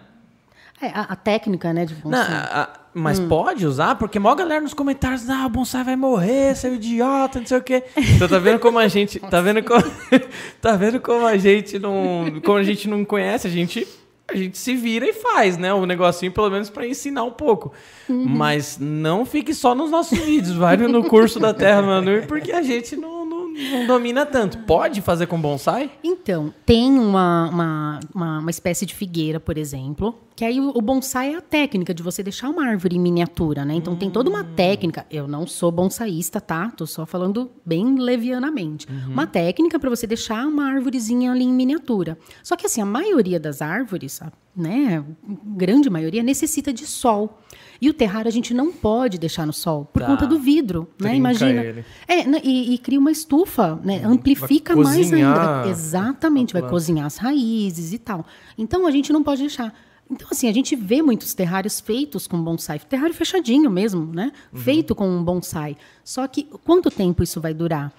É, 0.82 0.88
a, 0.88 1.02
a 1.02 1.16
técnica, 1.16 1.72
né, 1.74 1.86
de 1.86 1.94
Não, 1.94 2.02
bonsai. 2.02 2.26
a- 2.34 2.62
a- 2.64 2.80
mas 2.98 3.20
Hum. 3.20 3.28
pode 3.28 3.66
usar? 3.66 3.95
Porque 3.95 4.20
maior 4.20 4.36
galera 4.36 4.62
nos 4.62 4.74
comentários, 4.74 5.30
ah, 5.30 5.45
o 5.45 5.50
bonsai 5.50 5.84
vai 5.84 5.95
morrer, 5.95 6.56
seu 6.56 6.74
idiota, 6.76 7.39
não 7.39 7.45
sei 7.48 7.58
o 7.58 7.64
quê. 7.64 7.84
Então 7.95 8.28
tá 8.28 8.39
vendo 8.39 8.60
como 8.60 8.80
a 8.80 8.88
gente, 8.88 9.20
tá 9.30 9.39
vendo 9.39 9.64
como, 9.64 9.84
tá 10.62 10.76
vendo 10.76 11.00
como 11.00 11.26
a 11.26 11.38
gente 11.38 11.78
não, 11.80 12.41
como 12.43 12.58
a 12.58 12.64
gente 12.64 12.89
não 12.89 13.06
conhece, 13.06 13.48
a 13.48 13.50
gente 13.50 13.88
a 14.30 14.36
gente 14.36 14.58
se 14.58 14.76
vira 14.76 15.08
e 15.08 15.14
faz, 15.14 15.58
né? 15.58 15.74
O 15.74 15.86
negocinho 15.86 16.34
pelo 16.34 16.50
menos 16.50 16.70
pra 16.70 16.86
ensinar 16.86 17.24
um 17.24 17.32
pouco. 17.32 17.72
Uhum. 18.10 18.26
Mas 18.26 18.78
não 18.78 19.26
fique 19.26 19.54
só 19.54 19.74
nos 19.74 19.89
nossos 19.89 20.18
vídeos, 20.20 20.56
vai 20.56 20.76
no 20.76 21.04
curso 21.06 21.39
da 21.39 21.54
Terra 21.54 21.82
Manu, 21.82 22.24
porque 22.28 22.52
a 22.52 22.62
gente 22.62 22.98
não, 22.98 23.16
não, 23.58 23.88
domina 23.88 24.26
tanto. 24.26 24.58
Pode 24.60 25.01
fazer 25.01 25.28
com 25.28 25.39
bonsai? 25.39 25.91
Então, 26.03 26.53
tem 26.66 26.91
uma, 26.97 27.49
uma, 27.49 27.99
uma, 28.14 28.39
uma 28.39 28.49
espécie 28.51 28.86
de 28.86 28.93
figueira, 28.93 29.39
por 29.39 29.58
exemplo, 29.58 30.16
que 30.36 30.45
aí 30.45 30.60
o, 30.60 30.80
bonsai 30.82 31.34
é 31.34 31.38
a 31.38 31.41
técnica 31.41 31.93
de 31.93 32.03
você 32.03 32.22
deixar 32.22 32.49
uma 32.49 32.66
árvore 32.68 32.95
em 32.95 32.99
miniatura, 32.99 33.66
né? 33.66 33.74
Então 33.74 33.95
tem 33.95 34.10
toda 34.12 34.30
uma 34.30 34.43
técnica. 34.43 35.05
Eu 35.10 35.28
não 35.28 35.47
sou 35.47 35.72
bonsaísta, 35.72 36.39
tá? 36.39 36.70
Tô 36.70 36.86
só 36.86 37.05
falando 37.08 37.49
bem 37.66 37.95
levianamente. 37.97 38.86
Uma 39.08 39.26
técnica 39.26 39.80
para 39.80 39.89
você 39.89 40.05
deixar 40.05 40.45
uma 40.45 40.66
árvorezinha 40.72 41.32
ali 41.32 41.43
em 41.43 41.51
miniatura. 41.53 42.18
Só 42.43 42.55
que 42.55 42.66
assim, 42.68 42.82
a 42.82 42.86
maioria 42.86 43.39
das 43.39 43.62
árvores, 43.62 44.22
a- 44.22 44.32
né, 44.55 45.03
grande 45.45 45.89
maioria 45.89 46.22
necessita 46.24 46.72
de 46.74 46.86
sol. 46.86 47.39
E 47.82 47.90
o 47.90 47.94
terrário 47.94 48.28
a 48.28 48.32
gente 48.32 48.54
não 48.54 48.72
pode 48.72 49.18
deixar 49.18 49.46
no 49.46 49.54
sol 49.54 49.86
por 49.86 50.02
Tá. 50.02 50.08
conta 50.08 50.26
do 50.28 50.40
vidro, 50.40 50.82
né? 51.00 51.10
Trinca 51.10 51.16
Imagina. 51.16 51.64
ele. 51.64 51.86
É, 52.08 52.26
né, 52.26 52.42
e, 52.44 52.74
e 52.74 52.78
cria 52.78 53.00
uma 53.00 53.12
estufa, 53.12 53.80
né? 53.84 54.02
Amplifica 54.04 54.76
vai 54.76 54.84
mais 54.84 55.14
ainda. 55.14 55.34
Vai- 55.34 55.70
Exatamente, 55.70 56.54
vai 56.54 56.62
cozinhar 56.68 57.06
as 57.06 57.18
raízes 57.18 57.94
e 57.94 57.98
tal. 57.98 58.26
Então 58.58 58.86
a 58.88 58.92
gente 58.92 59.12
não 59.14 59.22
pode 59.24 59.42
deixar. 59.42 59.74
Então, 60.10 60.28
assim, 60.32 60.48
a 60.48 60.54
gente 60.54 60.74
vê 60.76 61.02
muitos 61.02 61.34
terrários 61.34 61.82
feitos 61.82 62.28
com 62.28 62.42
bonsai, 62.42 62.80
terrário 62.80 63.14
fechadinho 63.14 63.70
mesmo, 63.70 64.06
né? 64.06 64.32
Feito 64.54 64.96
com 64.96 65.08
um 65.10 65.22
bonsai. 65.22 65.76
Só 66.04 66.26
que 66.28 66.44
quanto 66.64 66.90
tempo 66.90 67.22
isso 67.24 67.42
vai 67.42 67.54
durar? 67.54 67.92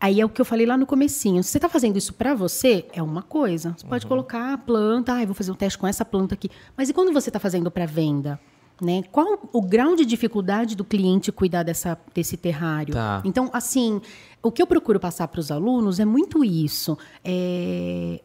Aí 0.00 0.20
é 0.20 0.24
o 0.24 0.28
que 0.30 0.40
eu 0.40 0.44
falei 0.46 0.64
lá 0.64 0.78
no 0.78 0.86
comecinho. 0.86 1.42
Se 1.42 1.50
você 1.50 1.58
está 1.58 1.68
fazendo 1.68 1.98
isso 1.98 2.14
para 2.14 2.34
você, 2.34 2.86
é 2.92 3.02
uma 3.02 3.20
coisa. 3.20 3.74
Você 3.76 3.84
pode 3.86 4.06
colocar 4.06 4.54
a 4.54 4.56
planta, 4.58 5.12
ah, 5.12 5.26
vou 5.26 5.34
fazer 5.34 5.50
um 5.50 5.54
teste 5.54 5.76
com 5.76 5.86
essa 5.86 6.04
planta 6.06 6.34
aqui. 6.34 6.48
Mas 6.76 6.88
e 6.88 6.94
quando 6.94 7.12
você 7.12 7.28
está 7.28 7.38
fazendo 7.38 7.70
para 7.70 7.84
venda? 7.84 8.40
Né? 8.80 9.02
Qual 9.12 9.48
o 9.52 9.60
grau 9.60 9.94
de 9.94 10.06
dificuldade 10.06 10.74
do 10.74 10.84
cliente 10.84 11.30
cuidar 11.30 11.62
dessa, 11.62 11.98
desse 12.14 12.36
terrário? 12.36 12.94
Tá. 12.94 13.22
Então, 13.24 13.50
assim, 13.52 14.00
o 14.42 14.50
que 14.50 14.62
eu 14.62 14.66
procuro 14.66 14.98
passar 14.98 15.28
para 15.28 15.40
os 15.40 15.50
alunos 15.50 16.00
é 16.00 16.04
muito 16.04 16.42
isso. 16.44 16.96
É, 17.24 18.20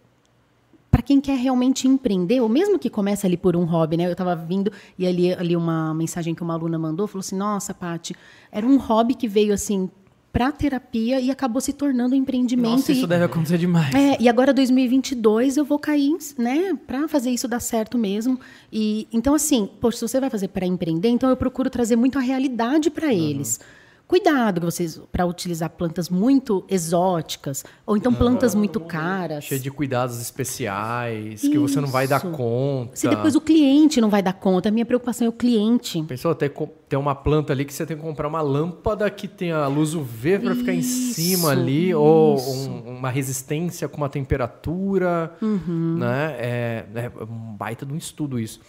para 0.96 1.02
quem 1.02 1.20
quer 1.20 1.38
realmente 1.38 1.90
empreender, 1.90 2.40
ou 2.40 2.48
mesmo 2.48 2.80
que 2.80 2.90
comece 2.90 3.28
ali 3.28 3.36
por 3.36 3.54
um 3.54 3.66
hobby, 3.66 3.98
né? 3.98 4.08
Eu 4.08 4.14
estava 4.14 4.34
vindo 4.34 4.72
e 4.98 5.06
ali, 5.06 5.34
ali 5.34 5.54
uma 5.54 5.94
mensagem 5.94 6.34
que 6.34 6.42
uma 6.42 6.54
aluna 6.54 6.80
mandou, 6.80 7.06
falou 7.06 7.20
assim: 7.20 7.36
"Nossa, 7.36 7.74
Pati, 7.74 8.16
era 8.50 8.66
um 8.66 8.78
hobby 8.78 9.14
que 9.14 9.28
veio 9.28 9.54
assim 9.54 9.90
para 10.36 10.52
terapia 10.52 11.18
e 11.22 11.32
acabou 11.32 11.62
se 11.62 11.72
tornando 11.72 12.14
um 12.14 12.18
empreendimento 12.18 12.72
Nossa, 12.72 12.92
e, 12.92 12.98
isso 12.98 13.08
deve 13.08 13.24
acontecer 13.24 13.58
demais. 13.58 13.96
é, 13.96 14.18
e 14.20 14.28
agora 14.28 14.54
2022 14.54 15.56
eu 15.56 15.64
vou 15.64 15.80
cair, 15.80 16.14
né, 16.38 16.78
para 16.86 17.08
fazer 17.08 17.30
isso 17.30 17.48
dar 17.48 17.62
certo 17.62 17.98
mesmo. 17.98 18.38
E 18.70 19.08
então 19.14 19.34
assim, 19.34 19.70
poxa, 19.80 20.00
se 20.00 20.08
você 20.10 20.20
vai 20.20 20.30
fazer 20.30 20.50
para 20.50 20.66
empreender, 20.66 21.08
então 21.08 21.30
eu 21.30 21.38
procuro 21.38 21.70
trazer 21.70 21.96
muito 21.96 22.18
a 22.18 22.22
realidade 22.22 22.90
para 22.90 23.14
eles. 23.14 23.62
Cuidado 24.08 24.60
que 24.62 24.66
vocês 24.66 25.02
para 25.12 25.26
utilizar 25.26 25.68
plantas 25.72 26.10
muito 26.10 26.64
exóticas 26.70 27.66
ou 27.88 27.98
então 27.98 28.14
plantas 28.14 28.54
muito 28.54 28.80
caras. 28.80 29.44
Cheio 29.46 29.60
de 29.60 29.72
cuidados 29.72 30.22
especiais, 30.22 31.42
que 31.42 31.58
você 31.58 31.82
não 31.82 31.88
vai 31.88 32.08
dar 32.08 32.18
Isso. 32.18 32.30
conta. 32.30 32.96
Se 32.96 33.08
depois 33.10 33.36
o 33.36 33.42
cliente 33.42 34.00
não 34.00 34.10
vai 34.10 34.22
dar 34.22 34.34
conta, 34.34 34.70
a 34.70 34.72
minha 34.72 34.86
preocupação 34.86 35.26
é 35.26 35.30
o 35.30 35.34
cliente. 35.34 36.04
Pensou 36.04 36.30
até 36.32 36.48
ter 36.88 36.98
uma 36.98 37.16
planta 37.16 37.52
ali 37.52 37.66
que 37.66 37.74
você 37.74 37.84
tem 37.84 37.98
que 37.98 38.04
comprar 38.04 38.28
uma 38.28 38.42
lâmpada 38.42 39.10
que 39.10 39.28
tenha 39.28 39.66
luz 39.68 39.96
UV 39.96 40.38
para 40.40 40.54
ficar 40.56 40.74
em 40.74 40.80
Isso, 40.80 41.16
cima 41.16 41.50
ali, 41.50 41.92
ou 41.94 42.36
isso. 42.36 42.50
um- 42.70 42.98
uma 42.98 43.10
resistência 43.10 43.88
com 43.88 43.98
uma 43.98 44.10
temperatura, 44.10 45.34
Uhum. 45.42 45.98
né? 45.98 46.36
É, 46.38 46.86
é 46.96 47.12
um 47.24 47.56
baita 47.56 47.86
de 47.86 47.92
um 47.94 47.98
estudo 47.98 48.40
isso. 48.40 48.60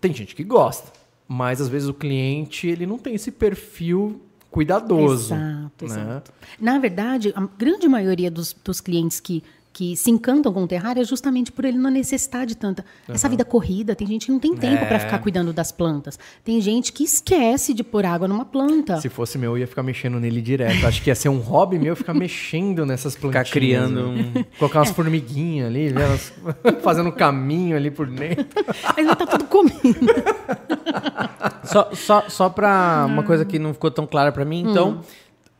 Tem 0.00 0.14
gente 0.14 0.34
que 0.34 0.44
gosta, 0.44 0.92
mas 1.26 1.60
às 1.60 1.68
vezes 1.68 1.88
o 1.88 1.94
cliente 1.94 2.68
ele 2.68 2.86
não 2.86 2.98
tem 2.98 3.14
esse 3.16 3.32
perfil 3.32 4.22
cuidadoso. 4.50 5.34
Exato, 5.34 5.86
né? 5.86 5.90
exato. 5.90 6.32
Na 6.60 6.78
verdade, 6.78 7.32
a 7.36 7.46
grande 7.56 7.88
maioria 7.88 8.30
dos, 8.30 8.54
dos 8.64 8.80
clientes 8.80 9.20
que, 9.20 9.42
que 9.72 9.96
se 9.96 10.10
encantam 10.10 10.52
com 10.52 10.64
o 10.64 10.66
terrário 10.66 11.00
é 11.00 11.04
justamente 11.04 11.52
por 11.52 11.64
ele 11.64 11.78
não 11.78 11.90
necessitar 11.90 12.44
de 12.44 12.56
tanta. 12.56 12.84
Essa 13.08 13.28
vida 13.28 13.44
corrida, 13.44 13.94
tem 13.94 14.06
gente 14.06 14.26
que 14.26 14.32
não 14.32 14.38
tem 14.38 14.54
tempo 14.56 14.84
para 14.86 14.96
É. 14.96 14.98
ficar 14.98 15.18
cuidando 15.20 15.52
das 15.52 15.70
plantas. 15.70 16.18
Tem 16.44 16.60
gente 16.60 16.92
que 16.92 17.04
esquece 17.04 17.72
de 17.72 17.84
pôr 17.84 18.04
água 18.04 18.26
numa 18.26 18.44
planta. 18.44 19.00
Se 19.00 19.08
fosse 19.08 19.38
meu, 19.38 19.52
eu 19.52 19.58
ia 19.58 19.66
ficar 19.66 19.82
mexendo 19.82 20.18
nele 20.18 20.42
direto. 20.42 20.86
Acho 20.86 21.00
que 21.02 21.08
ia 21.10 21.14
ser 21.14 21.28
um 21.28 21.38
hobby 21.38 21.78
meu 21.78 21.94
ficar 21.94 22.14
mexendo 22.14 22.84
nessas 22.84 23.14
plantinhas. 23.14 23.48
Ficar 23.48 23.60
criando 23.60 24.08
né? 24.12 24.32
um. 24.36 24.44
Colocar 24.58 24.80
umas 24.80 24.90
formiguinhas 24.90 25.68
ali, 25.68 25.92
né? 25.92 26.02
Elas 26.04 26.32
fazendo 26.82 27.08
um 27.08 27.12
caminho 27.12 27.76
ali 27.76 27.90
por 27.90 28.06
dentro. 28.08 28.46
Vai 28.96 29.16
tá 29.16 29.26
tudo 29.26 29.44
comendo. 29.44 29.80
Só, 31.64 31.90
só, 31.94 32.28
só 32.28 32.48
pra 32.48 33.06
uma 33.08 33.22
coisa 33.22 33.44
que 33.44 33.58
não 33.58 33.72
ficou 33.72 33.90
tão 33.90 34.04
clara 34.06 34.32
pra 34.32 34.44
mim, 34.44 34.64
então, 34.68 35.02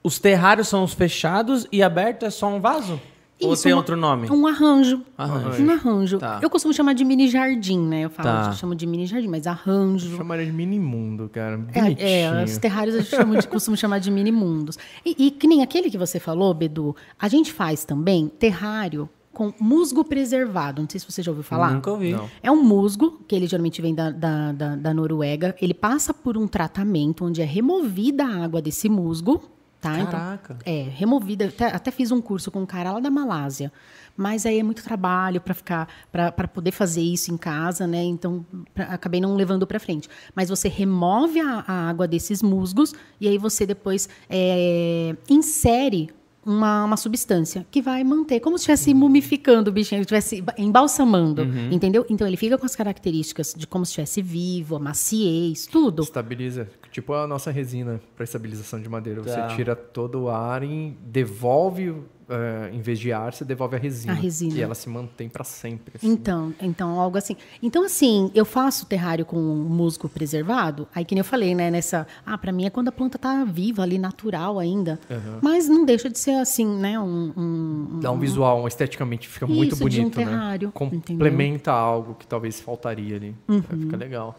os 0.03 0.19
terrários 0.19 0.67
são 0.67 0.83
os 0.83 0.93
fechados 0.93 1.67
e 1.71 1.83
aberto 1.83 2.25
é 2.27 2.31
só 2.31 2.49
um 2.49 2.61
vaso? 2.61 3.01
Ou 3.43 3.55
Isso, 3.55 3.63
tem 3.63 3.73
uma- 3.73 3.79
outro 3.79 3.97
nome? 3.97 4.31
Um 4.31 4.47
arranjo. 4.47 5.03
Arranjo. 5.17 5.63
Um 5.65 5.71
arranjo. 5.71 6.19
Tá. 6.19 6.39
Eu 6.43 6.51
costumo 6.51 6.75
chamar 6.75 6.93
de 6.95 7.05
mini 7.05 7.29
jardim, 7.29 7.79
né? 7.79 8.03
Eu 8.03 8.11
falo, 8.11 8.29
Tá. 8.29 8.49
eu 8.51 8.53
chamo 8.55 8.75
de 8.75 8.87
mini 8.87 9.07
jardim, 9.07 9.29
mas 9.29 9.47
arranjo. 9.47 10.17
Chamaria 10.17 10.45
de 10.47 10.53
mini 10.53 10.79
mundo, 10.79 11.29
cara. 11.33 11.55
É, 11.73 11.81
Bonitinho. 11.83 12.07
é, 12.09 12.45
os 12.45 12.59
terrários 12.59 12.95
a 12.95 12.99
gente 13.01 13.11
chama 13.11 13.39
de, 13.39 13.49
costuma 13.49 13.77
chamar 13.77 13.99
de 13.99 14.11
mini 14.11 14.31
mundos. 14.33 14.79
E, 15.05 15.27
e 15.27 15.31
que 15.31 15.47
nem 15.47 15.63
aquele 15.63 15.91
que 15.91 15.97
você 15.99 16.21
falou, 16.21 16.53
Bedu, 16.53 16.95
a 17.19 17.29
gente 17.29 17.53
faz 17.53 17.85
também 17.85 18.29
terrário 18.29 19.09
com 19.33 19.53
musgo 19.61 20.05
preservado. 20.05 20.83
Não 20.83 20.89
sei 20.91 21.01
se 21.01 21.11
você 21.11 21.23
já 21.23 21.31
ouviu 21.31 21.45
falar. 21.45 21.73
Nunca 21.73 21.91
ouvi. 21.91 22.13
Não. 22.13 22.29
É 22.43 22.51
um 22.51 22.63
musgo, 22.63 23.21
que 23.27 23.35
ele 23.35 23.47
geralmente 23.47 23.81
vem 23.81 23.95
da, 23.95 24.11
da, 24.11 24.53
da, 24.53 24.77
da 24.77 24.93
Noruega. 24.93 25.55
Ele 25.63 25.73
passa 25.73 26.13
por 26.13 26.37
um 26.37 26.47
tratamento 26.47 27.25
onde 27.25 27.41
é 27.41 27.45
removida 27.45 28.25
a 28.25 28.45
água 28.45 28.61
desse 28.61 28.89
musgo. 28.89 29.41
Tá? 29.81 29.99
Então, 29.99 30.11
Caraca. 30.13 30.59
é, 30.67 30.83
removida. 30.91 31.47
Até, 31.47 31.67
até 31.69 31.91
fiz 31.91 32.11
um 32.13 32.21
curso 32.21 32.51
com 32.51 32.61
um 32.61 32.67
cara 32.67 32.93
lá 32.93 33.01
da 33.01 33.11
Malásia. 33.11 33.73
Mas 34.15 34.45
aí 34.45 34.59
é 34.59 34.63
muito 34.63 34.83
trabalho 34.85 35.41
para 35.41 35.55
ficar, 35.55 35.89
para 36.13 36.31
poder 36.49 36.71
fazer 36.73 37.01
isso 37.01 37.33
em 37.33 37.39
casa, 37.39 37.87
né? 37.87 38.03
Então 38.03 38.45
pra- 38.75 38.85
acabei 38.87 39.21
não 39.23 39.35
levando 39.35 39.67
para 39.67 39.81
frente. 39.81 40.09
Mas 40.35 40.51
você 40.51 40.69
remove 40.69 41.41
a, 41.41 41.65
a 41.67 41.89
água 41.89 42.07
desses 42.07 42.43
musgos 42.43 42.93
e 43.19 43.27
aí 43.27 43.39
você 43.39 43.65
depois 43.65 44.07
é, 44.29 45.17
insere 45.31 46.11
uma, 46.51 46.85
uma 46.85 46.97
substância 46.97 47.67
que 47.71 47.81
vai 47.81 48.03
manter, 48.03 48.41
como 48.41 48.59
se 48.59 48.63
estivesse 48.63 48.93
mumificando 48.93 49.71
o 49.71 49.73
bichinho, 49.73 50.01
estivesse 50.01 50.45
embalsamando, 50.59 51.43
entendeu? 51.71 52.05
Então 52.09 52.27
ele 52.27 52.37
fica 52.37 52.59
com 52.59 52.67
as 52.67 52.75
características 52.75 53.55
de 53.57 53.67
como 53.67 53.87
se 53.87 53.91
estivesse 53.91 54.21
vivo, 54.21 54.77
a 54.77 54.79
maciez, 54.79 55.67
tudo. 55.67 56.03
Estabiliza. 56.03 56.69
Tipo 56.91 57.15
a 57.15 57.27
nossa 57.27 57.51
resina 57.51 58.01
para 58.17 58.25
estabilização 58.25 58.81
de 58.81 58.89
madeira. 58.89 59.23
Tá. 59.23 59.49
Você 59.49 59.57
tira 59.57 59.77
todo 59.77 60.23
o 60.23 60.29
ar 60.29 60.63
e 60.63 60.97
devolve, 61.07 61.95
eh, 62.31 62.71
em 62.73 62.81
vez 62.81 62.99
de 62.99 63.13
ar, 63.13 63.33
você 63.33 63.45
devolve 63.45 63.77
a 63.77 63.79
resina. 63.79 64.13
A 64.13 64.17
resina. 64.17 64.55
E 64.55 64.63
ela 64.63 64.75
se 64.75 64.89
mantém 64.89 65.29
para 65.29 65.45
sempre. 65.45 65.95
assim. 65.97 66.09
Então, 66.09 66.55
então, 66.63 66.99
algo 67.01 67.19
assim. 67.19 67.37
Então, 67.63 67.85
assim, 67.85 68.31
eu 68.35 68.45
faço 68.45 68.87
terrário 68.87 69.25
com 69.27 69.37
musgo 69.39 70.09
preservado, 70.09 70.87
aí 70.95 71.05
que 71.05 71.15
nem 71.15 71.21
eu 71.21 71.25
falei, 71.25 71.55
né, 71.55 71.71
nessa... 71.71 72.07
Ah, 72.25 72.39
pra 72.39 72.53
mim 72.53 72.65
é 72.65 72.71
quando 72.71 72.89
a 72.89 72.93
planta 72.93 73.19
tá 73.19 73.45
viva 73.45 73.83
ali, 73.83 73.99
natural 73.99 74.59
ainda. 74.59 74.99
Mas 75.43 75.69
não 75.69 75.85
deixa 75.85 76.09
de 76.09 76.19
ser, 76.19 76.33
assim, 76.41 76.65
né, 76.67 76.99
um... 76.99 77.33
um- 77.37 78.01
Dá 78.01 78.11
um 78.13 78.19
visual, 78.19 78.67
esteticamente 78.69 79.29
fica 79.29 79.47
Isso, 79.47 79.55
muito 79.55 79.77
de 79.77 79.83
um 79.83 80.05
bonito, 80.05 80.19
né? 80.21 80.25
terrário, 80.25 80.73
Complementa 80.73 81.73
algo 81.73 82.15
que 82.15 82.27
talvez 82.27 82.61
faltaria 82.61 83.17
ali. 83.17 83.35
Uhum. 83.49 83.63
Fica 83.63 83.97
legal. 83.97 84.39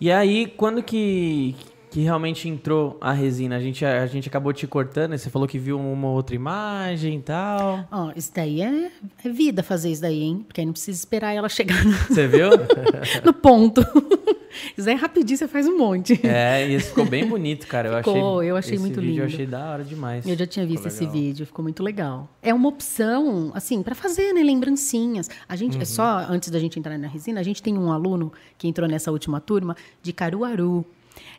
E 0.00 0.10
aí, 0.10 0.46
quando 0.46 0.82
que, 0.82 1.54
que 1.90 2.00
realmente 2.00 2.48
entrou 2.48 2.96
a 3.00 3.12
resina? 3.12 3.56
A 3.56 3.60
gente, 3.60 3.84
a 3.84 4.06
gente 4.06 4.28
acabou 4.28 4.52
te 4.52 4.66
cortando, 4.66 5.16
você 5.16 5.30
falou 5.30 5.48
que 5.48 5.58
viu 5.58 5.78
uma 5.80 6.08
outra 6.08 6.34
imagem 6.36 7.16
e 7.18 7.22
tal. 7.22 7.86
Ó, 7.90 8.12
isso 8.14 8.30
daí 8.34 8.60
é, 8.62 8.90
é 9.24 9.28
vida 9.28 9.62
fazer 9.62 9.90
isso 9.90 10.02
daí, 10.02 10.22
hein? 10.22 10.44
Porque 10.46 10.60
aí 10.60 10.66
não 10.66 10.72
precisa 10.72 10.98
esperar 10.98 11.32
ela 11.32 11.48
chegar 11.48 11.82
no, 11.84 11.92
Você 11.92 12.26
viu? 12.26 12.50
no 13.24 13.32
ponto. 13.32 13.80
isso 14.76 14.84
daí 14.86 14.94
é 14.94 14.96
rapidinho, 14.96 15.38
você 15.38 15.48
faz 15.48 15.66
um 15.66 15.78
monte. 15.78 16.20
é, 16.26 16.68
e 16.68 16.74
esse 16.74 16.88
ficou 16.88 17.04
bem 17.06 17.26
bonito, 17.26 17.66
cara. 17.66 17.88
Eu 17.88 17.98
Ficou, 17.98 18.38
achei, 18.40 18.50
eu 18.50 18.56
achei 18.56 18.78
muito 18.78 19.00
vídeo 19.00 19.22
Eu 19.22 19.26
lindo. 19.26 19.34
achei 19.34 19.46
da 19.46 19.70
hora 19.70 19.84
demais. 19.84 20.26
Eu 20.26 20.36
já 20.36 20.46
tinha 20.46 20.66
visto 20.66 20.86
esse 20.86 21.00
legal. 21.00 21.12
vídeo, 21.14 21.46
ficou 21.46 21.62
muito 21.62 21.82
legal. 21.82 22.28
É 22.42 22.52
uma 22.52 22.68
opção, 22.68 23.50
assim, 23.54 23.82
para 23.82 23.94
fazer, 23.94 24.32
né, 24.34 24.42
lembrancinhas. 24.42 25.28
A 25.48 25.56
gente, 25.56 25.76
Uhum. 25.76 25.82
é 25.82 25.86
só 25.86 26.26
antes 26.28 26.50
da 26.50 26.58
gente 26.58 26.78
entrar 26.78 26.98
na 26.98 27.08
resina, 27.08 27.40
a 27.40 27.42
gente 27.42 27.62
tem 27.62 27.76
um 27.78 27.90
aluno 27.92 28.32
que 28.58 28.68
entrou 28.68 28.88
nessa 28.88 29.10
última 29.10 29.40
turma 29.40 29.76
de 30.02 30.12
Caruaru. 30.12 30.84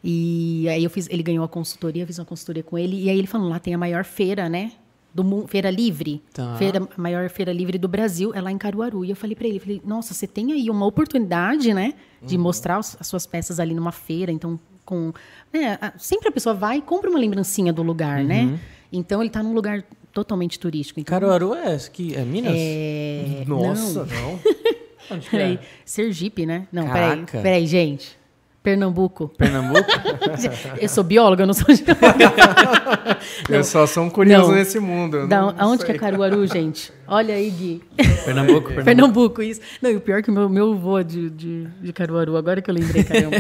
E 0.04 0.68
aí 0.70 0.84
eu 0.84 0.90
fiz, 0.90 1.08
ele 1.10 1.22
ganhou 1.24 1.44
a 1.44 1.48
consultoria, 1.48 2.06
fiz 2.08 2.20
uma 2.20 2.26
consultoria 2.26 2.64
com 2.64 2.78
ele, 2.78 3.04
e 3.04 3.10
aí 3.10 3.18
ele 3.18 3.28
falou, 3.28 3.50
lá 3.50 3.60
tem 3.60 3.74
a 3.74 3.78
maior 3.78 4.04
feira, 4.06 4.48
né? 4.48 4.72
Do 5.14 5.24
mundo, 5.24 5.48
feira 5.48 5.70
livre, 5.72 6.22
Tá. 6.32 6.56
feira, 6.58 6.88
a 6.96 7.02
maior 7.02 7.30
feira 7.30 7.52
livre 7.52 7.78
do 7.80 7.88
Brasil 7.88 8.32
é 8.34 8.40
lá 8.42 8.52
em 8.52 8.58
Caruaru. 8.58 9.04
E 9.04 9.10
eu 9.10 9.16
falei 9.16 9.36
para 9.36 9.48
ele, 9.48 9.60
falei, 9.60 9.82
nossa, 9.84 10.14
você 10.14 10.28
tem 10.28 10.54
aí 10.54 10.70
uma 10.70 10.86
oportunidade, 10.86 11.74
né, 11.74 11.96
de 12.24 12.36
Uhum. 12.38 12.44
mostrar 12.44 12.80
os- 12.80 12.96
as 13.00 13.08
suas 13.08 13.26
peças 13.26 13.60
ali 13.60 13.74
numa 13.74 13.92
feira. 13.92 14.32
Então, 14.32 14.60
com, 14.86 15.12
né, 15.52 15.78
a- 15.82 15.94
sempre 15.98 16.30
a 16.30 16.32
pessoa 16.32 16.54
vai 16.54 16.78
e 16.78 16.82
compra 16.82 17.10
uma 17.10 17.20
lembrancinha 17.20 17.74
do 17.74 17.82
lugar, 17.82 18.22
Uhum. 18.22 18.28
né? 18.28 18.60
Então 18.94 19.20
ele 19.22 19.30
está 19.30 19.42
num 19.42 19.54
lugar 19.54 19.84
totalmente 20.14 20.60
turístico. 20.60 21.00
Então, 21.00 21.12
Caruaru 21.20 21.54
é, 21.56 21.76
aqui, 21.76 22.16
é 22.16 22.24
Minas? 22.24 22.54
é, 22.56 23.44
Nossa, 23.48 24.06
não, 24.06 24.32
não. 24.34 24.40
Onde 25.12 25.28
que 25.30 25.36
é? 25.36 25.40
peraí, 25.40 25.60
Sergipe, 25.86 26.46
né? 26.46 26.68
Não, 26.72 26.86
Caraca. 26.86 27.26
peraí, 27.32 27.44
peraí, 27.44 27.68
gente. 27.68 28.19
Pernambuco. 28.62 29.30
Pernambuco? 29.38 29.88
Eu 30.80 30.90
sou 30.90 31.04
bióloga, 31.04 31.44
eu 31.44 31.48
não 31.48 31.54
sou 31.54 31.74
geóloga. 31.74 33.18
Eu 33.50 33.64
só 33.64 33.88
sou 33.88 34.04
um 34.04 34.10
curioso 34.10 34.50
Não. 34.50 34.56
nesse 34.56 34.80
mundo. 34.80 35.28
Da, 35.28 35.42
não 35.42 35.56
aonde 35.58 35.80
que 35.82 35.88
sei. 35.88 35.96
é 35.96 36.00
Caruaru, 36.00 36.46
gente? 36.46 36.92
Olha 37.08 37.34
aí, 37.36 37.50
Gui. 37.50 37.82
Pernambuco, 38.26 38.68
Pernambuco. 38.68 38.84
Pernambuco, 38.86 39.42
isso. 39.42 39.62
Não, 39.82 39.90
e 39.90 39.96
o 39.96 40.02
pior 40.02 40.20
é 40.20 40.22
que 40.22 40.30
o 40.30 40.34
meu, 40.34 40.50
meu 40.50 40.76
vô 40.76 41.00
é 41.00 41.04
de, 41.04 41.30
de, 41.30 41.68
de 41.82 41.94
Caruaru, 41.94 42.36
agora 42.36 42.62
que 42.62 42.70
eu 42.70 42.74
lembrei, 42.76 43.04
caramba. 43.04 43.38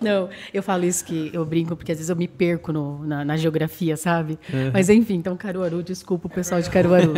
Não, 0.00 0.28
eu 0.54 0.62
falo 0.62 0.84
isso 0.84 1.04
que 1.04 1.30
eu 1.32 1.44
brinco, 1.44 1.74
porque 1.76 1.90
às 1.92 1.98
vezes 1.98 2.08
eu 2.08 2.16
me 2.16 2.28
perco 2.28 2.72
no- 2.72 3.04
na, 3.04 3.24
na 3.24 3.36
geografia, 3.36 3.96
sabe? 3.96 4.38
Mas 4.72 4.88
enfim, 4.88 5.14
então 5.16 5.36
Caruaru, 5.36 5.82
desculpa 5.82 6.28
o 6.28 6.30
pessoal 6.30 6.60
de 6.62 6.70
Caruaru. 6.70 7.14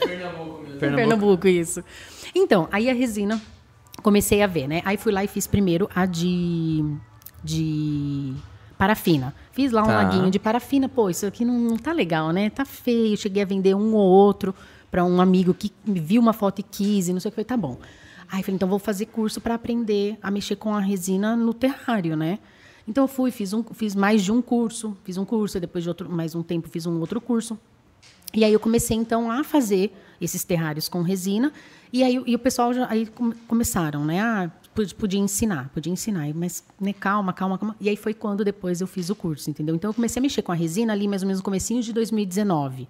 Pernambuco. 0.00 0.64
Pernambuco, 0.78 1.48
isso. 1.48 1.82
Então, 2.34 2.68
aí 2.72 2.90
a 2.90 2.94
resina, 2.94 3.40
comecei 4.02 4.42
a 4.42 4.46
ver, 4.46 4.66
né? 4.66 4.82
Aí 4.84 4.96
fui 4.96 5.12
lá 5.12 5.22
e 5.24 5.28
fiz 5.28 5.46
primeiro 5.46 5.88
a 5.94 6.04
de, 6.06 6.84
de 7.42 8.34
parafina. 8.76 9.34
Fiz 9.52 9.70
lá 9.72 9.82
um 9.82 9.86
Tá. 9.86 10.02
laguinho 10.02 10.30
de 10.30 10.38
parafina. 10.38 10.88
Pô, 10.88 11.08
isso 11.08 11.26
aqui 11.26 11.44
não, 11.44 11.58
não 11.58 11.76
tá 11.76 11.92
legal, 11.92 12.30
né? 12.30 12.50
Tá 12.50 12.64
feio. 12.64 13.16
Cheguei 13.16 13.42
a 13.42 13.46
vender 13.46 13.74
um 13.74 13.94
ou 13.94 14.08
outro 14.08 14.54
para 14.90 15.04
um 15.04 15.20
amigo 15.20 15.54
que 15.54 15.72
viu 15.84 16.20
uma 16.20 16.32
foto 16.32 16.58
e 16.58 16.62
quis 16.62 17.08
e 17.08 17.12
não 17.12 17.20
sei 17.20 17.28
o 17.28 17.32
que. 17.32 17.36
Falei, 17.36 17.44
tá 17.46 17.56
bom. 17.56 17.78
Aí 18.30 18.42
falei, 18.42 18.56
então 18.56 18.68
vou 18.68 18.78
fazer 18.78 19.06
curso 19.06 19.40
para 19.40 19.54
aprender 19.54 20.18
a 20.22 20.30
mexer 20.30 20.56
com 20.56 20.74
a 20.74 20.80
resina 20.80 21.36
no 21.36 21.52
terrário, 21.52 22.16
né? 22.16 22.38
Então 22.88 23.04
eu 23.04 23.08
fui, 23.08 23.30
fiz, 23.30 23.52
um, 23.52 23.62
fiz 23.74 23.94
mais 23.94 24.22
de 24.24 24.32
um 24.32 24.42
curso, 24.42 24.96
fiz 25.04 25.16
um 25.16 25.24
curso, 25.24 25.60
depois 25.60 25.84
de 25.84 25.88
outro, 25.90 26.10
mais 26.10 26.34
um 26.34 26.42
tempo 26.42 26.68
fiz 26.68 26.86
um 26.86 26.98
outro 26.98 27.20
curso. 27.20 27.58
E 28.34 28.44
aí 28.44 28.52
eu 28.52 28.60
comecei 28.60 28.96
então 28.96 29.30
a 29.30 29.44
fazer 29.44 29.92
esses 30.20 30.44
terrários 30.44 30.88
com 30.88 31.02
resina 31.02 31.52
e 31.92 32.02
aí 32.02 32.22
e 32.26 32.34
o 32.34 32.38
pessoal 32.38 32.72
já 32.72 32.86
aí 32.88 33.06
come- 33.06 33.34
começaram, 33.46 34.04
né? 34.04 34.20
Ah, 34.20 34.50
pod- 34.74 34.94
podia 34.94 35.18
ensinar, 35.20 35.68
podia 35.74 35.92
ensinar, 35.92 36.32
mas 36.34 36.64
né, 36.80 36.92
calma, 36.92 37.32
calma, 37.32 37.58
calma. 37.58 37.76
E 37.80 37.88
aí 37.88 37.96
foi 37.96 38.14
quando 38.14 38.42
depois 38.44 38.80
eu 38.80 38.86
fiz 38.86 39.10
o 39.10 39.14
curso, 39.14 39.50
entendeu? 39.50 39.74
Então 39.74 39.90
eu 39.90 39.94
comecei 39.94 40.20
a 40.20 40.22
mexer 40.22 40.40
com 40.42 40.52
a 40.52 40.54
resina 40.54 40.92
ali 40.92 41.06
mais 41.06 41.22
ou 41.22 41.26
menos 41.26 41.40
no 41.40 41.44
comecinho 41.44 41.82
de 41.82 41.92
2019, 41.92 42.88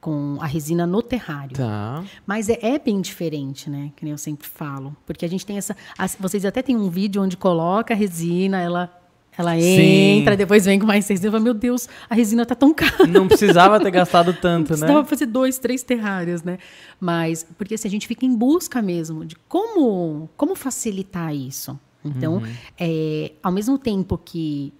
com 0.00 0.38
a 0.40 0.46
resina 0.46 0.86
no 0.86 1.02
terrário. 1.02 1.56
Tá. 1.56 2.04
Mas 2.24 2.48
é, 2.48 2.58
é 2.62 2.78
bem 2.78 3.00
diferente, 3.00 3.68
né? 3.68 3.90
Que 3.96 4.04
nem 4.04 4.12
eu 4.12 4.18
sempre 4.18 4.46
falo. 4.48 4.96
Porque 5.04 5.24
a 5.24 5.28
gente 5.28 5.44
tem 5.44 5.58
essa. 5.58 5.76
vocês 6.20 6.44
até 6.44 6.62
tem 6.62 6.76
um 6.76 6.88
vídeo 6.88 7.20
onde 7.22 7.36
coloca 7.36 7.92
a 7.92 7.96
resina, 7.96 8.60
ela, 8.60 8.90
ela 9.36 9.54
Sim. 9.58 10.20
entra, 10.20 10.36
depois 10.36 10.64
vem 10.64 10.78
com 10.78 10.86
mais 10.86 11.06
resina. 11.06 11.28
Eu 11.28 11.32
falo, 11.32 11.44
Meu 11.44 11.54
Deus, 11.54 11.88
a 12.08 12.14
resina 12.14 12.46
tá 12.46 12.54
tão 12.54 12.72
cara. 12.72 13.06
Não 13.06 13.28
precisava 13.28 13.78
ter 13.78 13.90
gastado 13.92 14.32
tanto, 14.32 14.72
né? 14.72 14.78
Precisava 14.78 15.04
fazer 15.04 15.26
dois, 15.26 15.58
três 15.58 15.82
terrários, 15.82 16.42
né? 16.42 16.58
Mas, 16.98 17.46
porque 17.56 17.74
assim, 17.74 17.88
a 17.88 17.90
gente 17.90 18.06
fica 18.06 18.24
em 18.24 18.34
busca 18.34 18.80
mesmo 18.80 19.24
de 19.24 19.36
como, 19.48 20.28
como 20.36 20.54
facilitar 20.54 21.34
isso. 21.34 21.78
Então, 22.04 22.40
é, 22.78 23.32
ao 23.42 23.52
mesmo 23.52 23.78
tempo 23.78 24.16
que. 24.16 24.72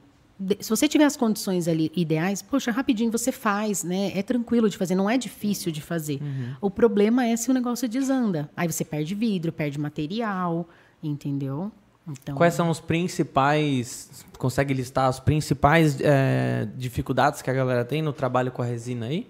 Se 0.61 0.69
você 0.69 0.87
tiver 0.87 1.05
as 1.05 1.17
condições 1.17 1.67
ali 1.67 1.91
ideais, 1.97 2.43
poxa, 2.43 2.71
rapidinho 2.71 3.11
você 3.11 3.33
faz, 3.33 3.83
né? 3.83 4.13
É 4.15 4.23
tranquilo 4.23 4.69
de 4.69 4.77
fazer, 4.77 4.95
não 4.95 5.09
é 5.09 5.17
difícil 5.17 5.73
de 5.73 5.81
fazer. 5.81 6.21
O 6.61 6.71
problema 6.71 7.27
é 7.27 7.35
se 7.37 7.51
o 7.51 7.55
negócio 7.55 7.89
desanda. 7.89 8.49
Aí 8.57 8.71
você 8.71 8.85
perde 8.85 9.15
vidro, 9.15 9.51
perde 9.51 9.81
material, 9.81 10.69
entendeu? 11.03 11.73
Então, 12.09 12.37
Quais 12.37 12.55
são 12.55 12.71
os 12.71 12.81
principais. 12.81 14.25
Consegue 14.39 14.75
listar 14.75 15.09
as 15.09 15.19
principais 15.19 15.99
é, 16.01 16.69
dificuldades 16.77 17.41
que 17.43 17.51
a 17.51 17.53
galera 17.55 17.85
tem 17.85 18.03
no 18.03 18.13
trabalho 18.13 18.53
com 18.53 18.63
a 18.63 18.65
resina 18.65 19.07
aí? 19.07 19.27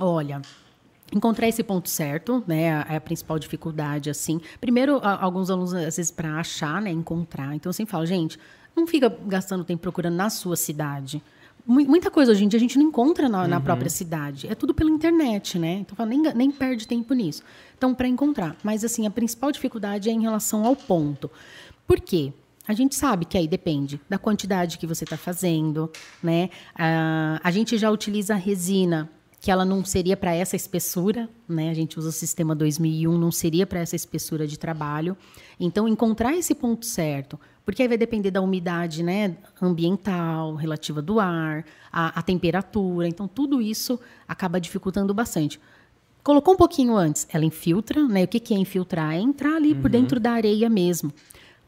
Olha, 0.00 0.42
encontrar 1.14 1.46
esse 1.48 1.62
ponto 1.62 1.88
certo, 1.88 2.42
né, 2.46 2.84
é 2.88 2.96
a 2.96 3.00
principal 3.00 3.38
dificuldade, 3.38 4.10
assim. 4.10 4.40
Primeiro, 4.60 4.98
a- 5.02 5.22
alguns 5.22 5.48
alunos, 5.48 5.72
às 5.74 5.96
vezes, 5.96 6.10
para 6.10 6.38
achar, 6.40 6.82
né, 6.82 6.90
encontrar. 6.90 7.54
Então, 7.54 7.70
eu 7.70 7.74
sempre 7.74 7.92
falo, 7.92 8.04
gente, 8.04 8.38
não 8.74 8.86
fica 8.86 9.08
gastando 9.26 9.64
tempo 9.64 9.80
procurando 9.82 10.16
na 10.16 10.28
sua 10.28 10.56
cidade. 10.56 11.22
Mu- 11.66 11.84
Muita 11.86 12.10
coisa 12.10 12.32
hoje 12.32 12.44
em 12.44 12.48
dia 12.48 12.56
a 12.56 12.60
gente 12.60 12.78
não 12.78 12.86
encontra 12.86 13.28
na, 13.28 13.46
na 13.48 13.60
própria 13.60 13.88
cidade. 13.90 14.46
É 14.48 14.54
tudo 14.54 14.74
pela 14.74 14.90
internet, 14.90 15.58
né? 15.58 15.84
Então, 15.88 16.04
nem, 16.06 16.20
nem 16.34 16.50
perde 16.50 16.86
tempo 16.86 17.14
nisso. 17.14 17.42
Então, 17.76 17.94
para 17.94 18.08
encontrar. 18.08 18.56
Mas, 18.62 18.84
assim, 18.84 19.06
a 19.06 19.10
principal 19.10 19.50
dificuldade 19.52 20.08
é 20.08 20.12
em 20.12 20.20
relação 20.22 20.64
ao 20.64 20.74
ponto. 20.76 21.30
Por 21.86 22.00
quê? 22.00 22.32
A 22.66 22.74
gente 22.74 22.94
sabe 22.94 23.24
que 23.24 23.36
aí 23.36 23.48
depende 23.48 24.00
da 24.08 24.18
quantidade 24.18 24.78
que 24.78 24.86
você 24.86 25.02
está 25.04 25.16
fazendo, 25.16 25.90
né? 26.22 26.48
Ah, 26.76 27.40
a 27.42 27.50
gente 27.50 27.76
já 27.76 27.90
utiliza 27.90 28.34
resina 28.36 29.10
que 29.42 29.50
ela 29.50 29.64
não 29.64 29.84
seria 29.84 30.16
para 30.16 30.32
essa 30.32 30.54
espessura, 30.54 31.28
né? 31.48 31.68
A 31.68 31.74
gente 31.74 31.98
usa 31.98 32.10
o 32.10 32.12
sistema 32.12 32.54
2001, 32.54 33.18
não 33.18 33.32
seria 33.32 33.66
para 33.66 33.80
essa 33.80 33.96
espessura 33.96 34.46
de 34.46 34.56
trabalho. 34.56 35.16
Então, 35.58 35.88
encontrar 35.88 36.32
esse 36.36 36.54
ponto 36.54 36.86
certo, 36.86 37.40
porque 37.64 37.82
aí 37.82 37.88
vai 37.88 37.98
depender 37.98 38.30
da 38.30 38.40
umidade, 38.40 39.02
né, 39.02 39.36
ambiental, 39.60 40.54
relativa 40.54 41.02
do 41.02 41.18
ar, 41.18 41.64
a, 41.92 42.20
a 42.20 42.22
temperatura. 42.22 43.08
Então, 43.08 43.26
tudo 43.26 43.60
isso 43.60 43.98
acaba 44.28 44.60
dificultando 44.60 45.12
bastante. 45.12 45.60
Colocou 46.22 46.54
um 46.54 46.56
pouquinho 46.56 46.94
antes, 46.94 47.26
ela 47.32 47.44
infiltra, 47.44 48.06
né? 48.06 48.22
O 48.22 48.28
que, 48.28 48.38
que 48.38 48.54
é 48.54 48.56
infiltrar? 48.56 49.12
É 49.12 49.18
entrar 49.18 49.56
ali 49.56 49.74
por 49.74 49.90
dentro 49.90 50.20
da 50.20 50.30
areia 50.30 50.70
mesmo. 50.70 51.12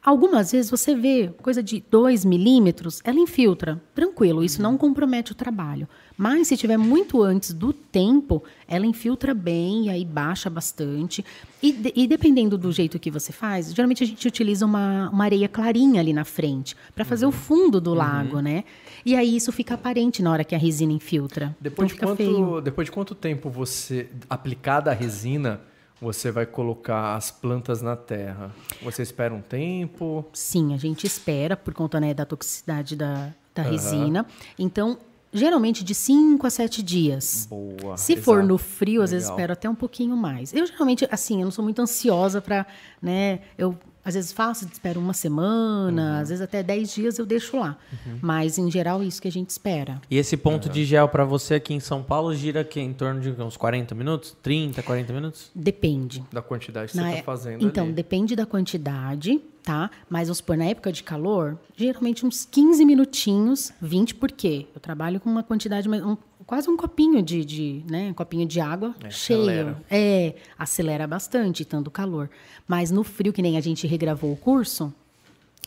Algumas 0.05 0.53
vezes 0.53 0.71
você 0.71 0.95
vê 0.95 1.31
coisa 1.41 1.63
de 1.63 1.83
2 1.91 2.27
milímetros, 2.27 3.01
ela 3.05 3.19
infiltra. 3.19 3.81
Tranquilo, 3.95 4.45
isso 4.45 4.61
não 4.61 4.77
compromete 4.77 5.33
o 5.33 5.35
trabalho. 5.35 5.89
Mas 6.15 6.49
se 6.49 6.59
tiver 6.59 6.77
muito 6.77 7.23
antes 7.23 7.55
do 7.55 7.73
tempo, 7.73 8.45
ela 8.69 8.85
infiltra 8.85 9.33
bem 9.33 9.87
e 9.87 9.89
aí 9.89 10.05
baixa 10.05 10.51
bastante. 10.51 11.25
E, 11.63 11.73
de- 11.73 11.93
e 11.97 12.07
dependendo 12.07 12.59
do 12.59 12.71
jeito 12.71 12.99
que 12.99 13.11
você 13.11 13.33
faz, 13.33 13.73
geralmente 13.73 14.05
a 14.05 14.07
gente 14.07 14.29
utiliza 14.29 14.67
uma, 14.67 15.09
uma 15.11 15.25
areia 15.25 15.49
clarinha 15.49 16.03
ali 16.03 16.13
na 16.13 16.25
frente, 16.25 16.77
para 16.95 17.05
fazer 17.05 17.25
o 17.25 17.33
fundo 17.33 17.81
do 17.81 17.95
lago, 17.95 18.41
né? 18.41 18.65
E 19.07 19.17
aí 19.17 19.35
isso 19.35 19.51
fica 19.53 19.73
aparente 19.73 20.23
na 20.23 20.31
hora 20.31 20.45
que 20.45 20.55
a 20.55 20.59
resina 20.59 20.93
infiltra. 20.93 21.57
Depois, 21.59 21.91
então 21.93 22.15
de 22.15 22.25
quanto, 22.25 22.61
depois 22.61 22.85
de 22.87 22.93
quanto 22.93 23.15
tempo 23.15 23.49
você, 23.49 24.09
aplicada 24.29 24.91
a 24.91 24.95
resina, 24.95 25.63
você 26.01 26.31
vai 26.31 26.47
colocar 26.47 27.17
as 27.17 27.31
plantas 27.31 27.81
na 27.81 27.97
terra? 27.97 28.51
Você 28.83 29.03
espera 29.03 29.33
um 29.33 29.41
tempo? 29.41 30.25
Sim, 30.33 30.75
a 30.75 30.77
gente 30.77 31.07
espera 31.07 31.57
por 31.57 31.73
conta 31.73 32.01
né, 32.01 32.13
da 32.13 32.25
toxicidade 32.25 32.97
da, 32.97 33.33
da 33.55 33.63
resina. 33.63 34.27
Então, 34.59 34.99
geralmente 35.33 35.83
de 35.83 35.95
5 35.95 36.47
a 36.47 36.51
7 36.51 36.83
dias. 36.83 37.47
Boa. 37.51 37.97
Se 37.97 38.17
for 38.17 38.39
exato. 38.39 38.49
no 38.49 38.59
frio, 38.59 39.03
às 39.03 39.11
vezes 39.11 39.27
Legal. 39.27 39.39
espero 39.39 39.53
até 39.53 39.69
um 39.69 39.75
pouquinho 39.75 40.17
mais. 40.17 40.53
Eu 40.55 40.67
geralmente, 40.67 41.07
assim, 41.11 41.41
eu 41.41 41.45
não 41.45 41.51
sou 41.51 41.65
muito 41.65 41.83
ansiosa 41.83 42.41
para, 42.41 42.67
né? 43.03 43.41
Eu 43.59 43.77
às 44.05 44.15
vezes 44.15 44.33
faço, 44.33 44.69
espero 44.71 45.01
uma 45.01 45.13
semana, 45.13 46.21
às 46.21 46.29
vezes 46.29 46.43
até 46.43 46.63
10 46.63 46.95
dias 46.95 47.19
eu 47.19 47.27
deixo 47.27 47.57
lá. 47.59 47.77
Mas 48.21 48.59
em 48.59 48.71
geral 48.71 49.03
é 49.03 49.05
isso 49.07 49.21
que 49.23 49.29
a 49.29 49.33
gente 49.33 49.51
espera. 49.51 50.01
E 50.11 50.17
esse 50.19 50.37
ponto 50.37 50.69
de 50.69 50.85
gel 50.85 51.09
pra 51.09 51.25
você 51.25 51.55
aqui 51.55 51.73
em 51.75 51.81
São 51.81 52.03
Paulo 52.03 52.35
gira 52.35 52.61
aqui 52.61 52.81
em 52.81 52.93
torno 52.93 53.21
de 53.21 53.31
uns 53.43 53.57
40 53.57 53.95
minutos? 53.95 54.37
30, 54.43 54.83
40 54.83 55.13
minutos? 55.13 55.51
Depende. 55.55 56.25
Da 56.33 56.43
quantidade 56.43 56.93
que 56.93 56.97
Na 56.97 57.05
você 57.05 57.09
é- 57.09 57.13
está 57.15 57.25
fazendo 57.25 57.65
Então, 57.65 57.85
ali. 57.85 57.93
depende 57.93 58.37
da 58.37 58.45
quantidade, 58.47 59.41
tá? 59.63 59.91
Mas 60.09 60.29
vamos 60.29 60.39
supor, 60.39 60.57
na 60.57 60.65
época 60.67 60.93
de 60.93 61.03
calor, 61.03 61.59
geralmente 61.77 62.27
uns 62.27 62.45
15 62.45 62.85
minutinhos, 62.85 63.73
20 63.81 64.15
por 64.15 64.31
quê? 64.31 64.67
Eu 64.75 64.81
trabalho 64.81 65.19
com 65.21 65.31
uma 65.31 65.43
quantidade, 65.43 65.89
mais- 65.89 66.05
um- 66.05 66.17
quase 66.47 66.69
um 66.69 66.77
copinho 66.77 67.23
de, 67.23 67.45
de, 67.45 67.85
né? 67.89 68.11
Um 68.11 68.15
copinho 68.15 68.47
de 68.47 68.61
água 68.61 68.95
cheio. 69.11 69.41
acelera. 69.41 69.83
É, 69.91 70.35
acelera 70.59 71.07
bastante, 71.07 71.65
tanto 71.65 71.91
calor. 71.91 72.31
Mas 72.67 72.91
no 72.91 73.03
frio, 73.03 73.33
que 73.33 73.43
nem 73.43 73.57
a 73.57 73.61
gente 73.61 73.87
regravou 73.87 74.33
o 74.33 74.37
curso, 74.37 74.93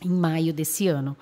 em 0.04 0.10
maio 0.10 0.52
desse 0.52 0.88
ano. 0.88 1.16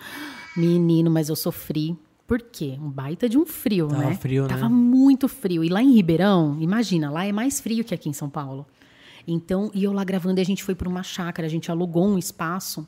Menino, 0.57 1.11
mas 1.11 1.29
eu 1.29 1.37
sofri. 1.37 1.97
Por 2.27 2.41
quê? 2.43 2.77
Um 2.81 2.91
baita 2.91 3.29
de 3.29 3.39
um 3.39 3.47
frio, 3.47 3.87
Tava 3.89 4.03
né? 4.03 4.15
frio, 4.17 4.43
né? 4.43 4.49
Tava 4.49 4.69
muito 4.69 5.29
frio. 5.29 5.63
E 5.63 5.69
lá 5.69 5.83
em 5.83 5.93
Ribeirão, 5.93 6.57
imagina, 6.61 7.11
lá 7.11 7.25
é 7.25 7.33
mais 7.33 7.61
frio 7.61 7.85
que 7.85 7.95
aqui 7.95 8.09
em 8.09 8.13
São 8.13 8.29
Paulo. 8.29 8.67
Então, 9.29 9.71
e 9.75 9.85
eu 9.85 9.93
lá 9.93 10.05
gravando, 10.05 10.41
e 10.41 10.43
a 10.43 10.45
gente 10.45 10.63
foi 10.63 10.75
para 10.75 10.89
uma 10.89 11.03
chácara, 11.03 11.47
a 11.47 11.51
gente 11.51 11.71
alugou 11.71 12.07
um 12.07 12.19
espaço 12.19 12.87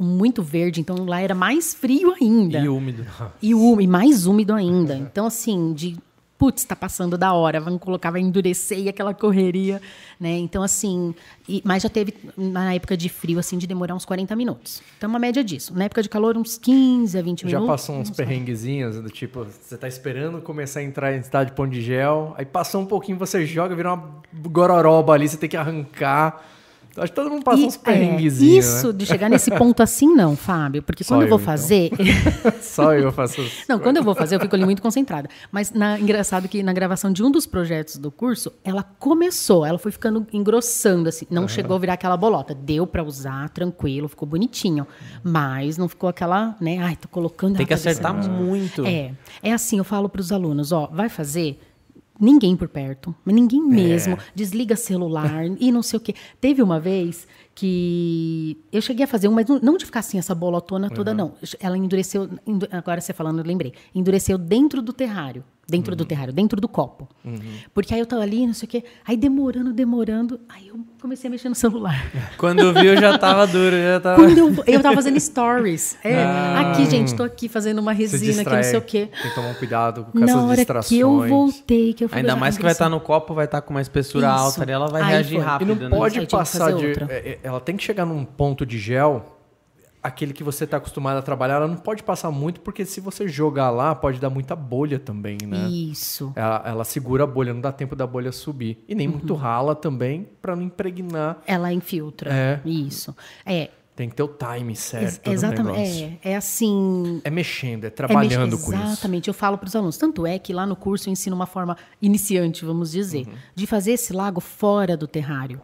muito 0.00 0.42
verde, 0.42 0.80
então 0.80 1.04
lá 1.04 1.20
era 1.20 1.34
mais 1.34 1.74
frio 1.74 2.14
ainda. 2.20 2.58
E 2.58 2.68
úmido. 2.68 3.04
E, 3.42 3.54
úmido, 3.54 3.82
e 3.82 3.86
mais 3.86 4.26
úmido 4.26 4.54
ainda. 4.54 4.96
Então, 4.96 5.26
assim, 5.26 5.72
de 5.72 5.96
putz, 6.36 6.62
tá 6.62 6.76
passando 6.76 7.18
da 7.18 7.32
hora, 7.32 7.58
vamos 7.60 7.80
colocar, 7.80 8.12
vai 8.12 8.20
endurecer 8.20 8.78
e 8.78 8.88
aquela 8.88 9.12
correria, 9.12 9.82
né? 10.20 10.38
Então, 10.38 10.62
assim, 10.62 11.12
e- 11.48 11.60
mas 11.64 11.82
já 11.82 11.88
teve 11.88 12.14
na 12.36 12.74
época 12.74 12.96
de 12.96 13.08
frio, 13.08 13.40
assim, 13.40 13.58
de 13.58 13.66
demorar 13.66 13.92
uns 13.96 14.04
40 14.04 14.36
minutos. 14.36 14.80
Então, 14.96 15.10
uma 15.10 15.18
média 15.18 15.42
disso. 15.42 15.74
Na 15.76 15.86
época 15.86 16.00
de 16.00 16.08
calor, 16.08 16.36
uns 16.36 16.56
15 16.56 17.18
a 17.18 17.22
20 17.22 17.40
Já 17.40 17.58
minutos. 17.58 17.66
passou 17.66 17.96
uns 17.96 18.10
perrenguezinhos, 18.10 19.00
do 19.00 19.10
tipo, 19.10 19.44
você 19.44 19.76
tá 19.76 19.88
esperando 19.88 20.40
começar 20.40 20.78
a 20.78 20.84
entrar 20.84 21.12
em 21.12 21.18
estado 21.18 21.46
de 21.48 21.52
pão 21.54 21.66
de 21.68 21.82
gel, 21.82 22.32
aí 22.38 22.44
passou 22.46 22.82
um 22.82 22.86
pouquinho, 22.86 23.18
você 23.18 23.44
joga, 23.44 23.74
vira 23.74 23.94
uma 23.94 24.08
gororoba 24.48 25.14
ali, 25.14 25.28
você 25.28 25.36
tem 25.36 25.48
que 25.48 25.56
arrancar. 25.56 26.40
Acho 27.02 27.12
que 27.12 27.16
todo 27.16 27.30
mundo 27.30 27.44
passa 27.44 27.60
E, 27.60 27.66
uns 27.66 27.76
é, 27.76 27.78
perrenguezinhos, 27.78 28.66
isso, 28.66 28.92
de 28.92 29.06
chegar 29.06 29.28
nesse 29.28 29.50
ponto 29.50 29.82
assim, 29.82 30.14
não, 30.14 30.36
Fábio. 30.36 30.82
Porque 30.82 31.04
Só 31.04 31.14
quando 31.14 31.22
eu 31.22 31.28
vou 31.28 31.38
eu, 31.38 31.42
então. 31.42 31.52
fazer. 31.52 31.90
né? 31.92 32.52
Só 32.60 32.94
eu 32.94 33.12
faço 33.12 33.40
isso. 33.40 33.64
Não, 33.68 33.78
quando 33.78 33.98
eu 33.98 34.02
vou 34.02 34.14
fazer, 34.14 34.36
eu 34.36 34.40
fico 34.40 34.54
ali 34.54 34.64
muito 34.64 34.82
concentrada. 34.82 35.28
Mas 35.50 35.72
na, 35.72 35.98
engraçado 35.98 36.48
que 36.48 36.62
na 36.62 36.72
gravação 36.72 37.12
de 37.12 37.22
um 37.22 37.30
dos 37.30 37.46
projetos 37.46 37.96
do 37.96 38.10
curso, 38.10 38.52
ela 38.64 38.82
começou, 38.82 39.64
ela 39.64 39.78
foi 39.78 39.92
ficando 39.92 40.26
engrossando, 40.32 41.08
assim. 41.08 41.26
Não 41.30 41.46
chegou 41.48 41.76
a 41.76 41.78
virar 41.78 41.94
aquela 41.94 42.16
bolota. 42.16 42.54
Deu 42.54 42.86
pra 42.86 43.02
usar, 43.02 43.48
tranquilo, 43.50 44.08
ficou 44.08 44.28
bonitinho. 44.28 44.86
Mas 45.22 45.76
não 45.76 45.88
ficou 45.88 46.08
aquela, 46.08 46.56
né? 46.60 46.78
Ai, 46.78 46.96
tô 46.96 47.08
colocando 47.08 47.56
Tem 47.56 47.66
que 47.66 47.74
acertar 47.74 48.14
muito. 48.14 48.84
É. 48.84 49.12
É 49.42 49.52
assim, 49.52 49.78
eu 49.78 49.84
falo 49.84 50.08
pros 50.08 50.32
alunos, 50.32 50.72
ó, 50.72 50.88
vai 50.92 51.08
fazer. 51.08 51.60
Ninguém 52.20 52.56
por 52.56 52.68
perto, 52.68 53.14
mas 53.24 53.34
ninguém 53.34 53.62
mesmo. 53.62 54.16
Desliga 54.34 54.74
celular 54.76 55.44
e 55.60 55.70
não 55.70 55.82
sei 55.82 55.98
o 55.98 56.00
quê. 56.00 56.14
Teve 56.40 56.62
uma 56.62 56.80
vez 56.80 57.26
que 57.54 58.56
eu 58.72 58.80
cheguei 58.80 59.04
a 59.04 59.08
fazer 59.08 59.28
um, 59.28 59.32
mas 59.32 59.46
não, 59.48 59.76
de 59.76 59.84
ficar 59.84 60.00
assim, 60.00 60.18
essa 60.18 60.34
bolotona 60.34 60.88
toda, 60.90 61.12
não. 61.14 61.34
Ela 61.60 61.76
endureceu, 61.76 62.28
endu- 62.46 62.68
agora 62.70 63.00
você 63.00 63.12
falando, 63.12 63.38
eu 63.40 63.44
lembrei. 63.44 63.72
Endureceu 63.94 64.38
dentro 64.38 64.80
do 64.82 64.92
terrário. 64.92 65.44
Dentro 65.70 65.94
do 65.94 66.02
terrário, 66.06 66.32
dentro 66.32 66.58
do 66.62 66.66
copo. 66.66 67.06
Porque 67.74 67.92
aí 67.92 68.00
eu 68.00 68.06
tava 68.06 68.22
ali, 68.22 68.46
não 68.46 68.54
sei 68.54 68.66
o 68.66 68.70
quê. 68.70 68.84
Aí 69.06 69.18
demorando, 69.18 69.70
demorando. 69.70 70.40
Aí 70.48 70.68
eu 70.68 70.80
comecei 70.98 71.28
a 71.28 71.30
mexer 71.30 71.50
no 71.50 71.54
celular. 71.54 72.10
Quando 72.38 72.60
eu 72.60 72.72
vi, 72.72 72.86
eu 72.86 72.96
já 72.98 73.18
tava 73.18 73.46
duro, 73.46 73.76
já 73.76 74.00
tava. 74.00 74.16
Quando 74.16 74.38
eu, 74.38 74.64
eu 74.66 74.80
tava 74.80 74.94
fazendo 74.94 75.20
stories. 75.20 75.98
É, 76.02 76.24
Ah. 76.24 76.72
aqui, 76.72 76.86
gente, 76.88 77.14
tô 77.14 77.22
aqui 77.22 77.48
fazendo 77.50 77.80
uma 77.80 77.92
resina, 77.92 78.42
que 78.42 78.50
não 78.56 78.62
sei 78.62 78.78
o 78.78 78.82
quê. 78.82 79.10
Tem 79.12 79.28
que 79.28 79.34
tomar 79.34 79.48
um 79.50 79.54
cuidado 79.54 80.06
com 80.10 80.18
Na 80.18 80.24
essas 80.24 80.42
hora 80.42 80.56
distrações. 80.56 80.88
que 80.88 80.98
eu 81.00 81.28
voltei, 81.28 81.92
que 81.92 82.04
eu 82.04 82.08
fui 82.08 82.16
Ainda 82.18 82.34
mais 82.34 82.54
ai, 82.54 82.58
que 82.58 82.62
vai 82.62 82.72
estar 82.72 82.88
Deus. 82.88 83.00
no 83.00 83.06
copo, 83.06 83.34
vai 83.34 83.44
estar 83.44 83.60
com 83.60 83.74
uma 83.74 83.82
espessura 83.82 84.26
Isso. 84.26 84.38
alta 84.44 84.62
ali, 84.62 84.72
ela 84.72 84.86
vai 84.88 85.02
Aí 85.02 85.08
reagir 85.10 85.34
foi. 85.34 85.40
E 85.40 85.44
rápido, 85.46 85.74
não 85.74 85.90
né? 85.90 85.96
pode 85.98 86.18
Aí 86.18 86.26
passar 86.26 86.72
de. 86.72 86.86
outra. 86.86 87.06
é, 87.10 87.16
é, 87.28 87.38
Ela 87.42 87.60
tem 87.60 87.76
que 87.76 87.84
chegar 87.84 88.06
num 88.06 88.24
ponto 88.24 88.64
de 88.64 88.78
gel, 88.78 89.37
aquele 90.02 90.32
que 90.32 90.42
você 90.44 90.64
está 90.64 90.76
acostumado 90.76 91.16
a 91.18 91.22
trabalhar, 91.22 91.54
ela 91.56 91.68
não 91.68 91.76
pode 91.76 92.02
passar 92.02 92.30
muito, 92.30 92.60
porque 92.60 92.84
se 92.84 93.00
você 93.00 93.26
jogar 93.28 93.70
lá, 93.70 93.94
pode 93.94 94.18
dar 94.20 94.30
muita 94.30 94.54
bolha 94.56 94.98
também, 94.98 95.38
né? 95.46 95.68
Isso. 95.68 96.32
Ela, 96.36 96.62
ela 96.64 96.84
segura 96.84 97.24
a 97.24 97.26
bolha, 97.26 97.52
não 97.52 97.60
dá 97.60 97.72
tempo 97.72 97.94
da 97.96 98.06
bolha 98.06 98.32
subir. 98.32 98.82
E 98.88 98.94
nem 98.94 99.08
muito 99.08 99.32
Uhum. 99.34 99.38
rala 99.40 99.74
também, 99.74 100.28
para 100.40 100.54
não 100.56 100.62
impregnar. 100.62 101.38
Ela 101.46 101.72
infiltra. 101.72 102.32
É. 102.32 102.60
Isso. 102.64 103.14
É. 103.44 103.70
Tem 103.96 104.08
que 104.08 104.14
ter 104.14 104.22
o 104.22 104.28
time 104.28 104.70
ex- 104.74 104.78
certo. 104.78 105.24
do 105.24 105.32
exatamente. 105.32 106.18
É, 106.22 106.30
é 106.30 106.36
assim. 106.36 107.20
É 107.24 107.30
mexendo, 107.30 107.82
é 107.82 107.86
é 107.88 107.90
trabalhando 107.90 108.52
mex- 108.52 108.64
com 108.64 108.72
isso. 108.72 108.82
Exatamente. 108.84 109.26
Eu 109.26 109.34
falo 109.34 109.58
para 109.58 109.66
os 109.66 109.74
alunos. 109.74 109.96
Tanto 109.98 110.24
é 110.24 110.38
que 110.38 110.52
lá 110.52 110.64
no 110.64 110.76
curso 110.76 111.08
eu 111.08 111.12
ensino 111.12 111.34
uma 111.34 111.46
forma 111.46 111.76
iniciante, 112.00 112.64
vamos 112.64 112.92
dizer, 112.92 113.26
Uhum. 113.26 113.32
de 113.56 113.66
fazer 113.66 113.90
esse 113.92 114.12
lago 114.12 114.40
fora 114.40 114.96
do 114.96 115.08
terrário. 115.08 115.60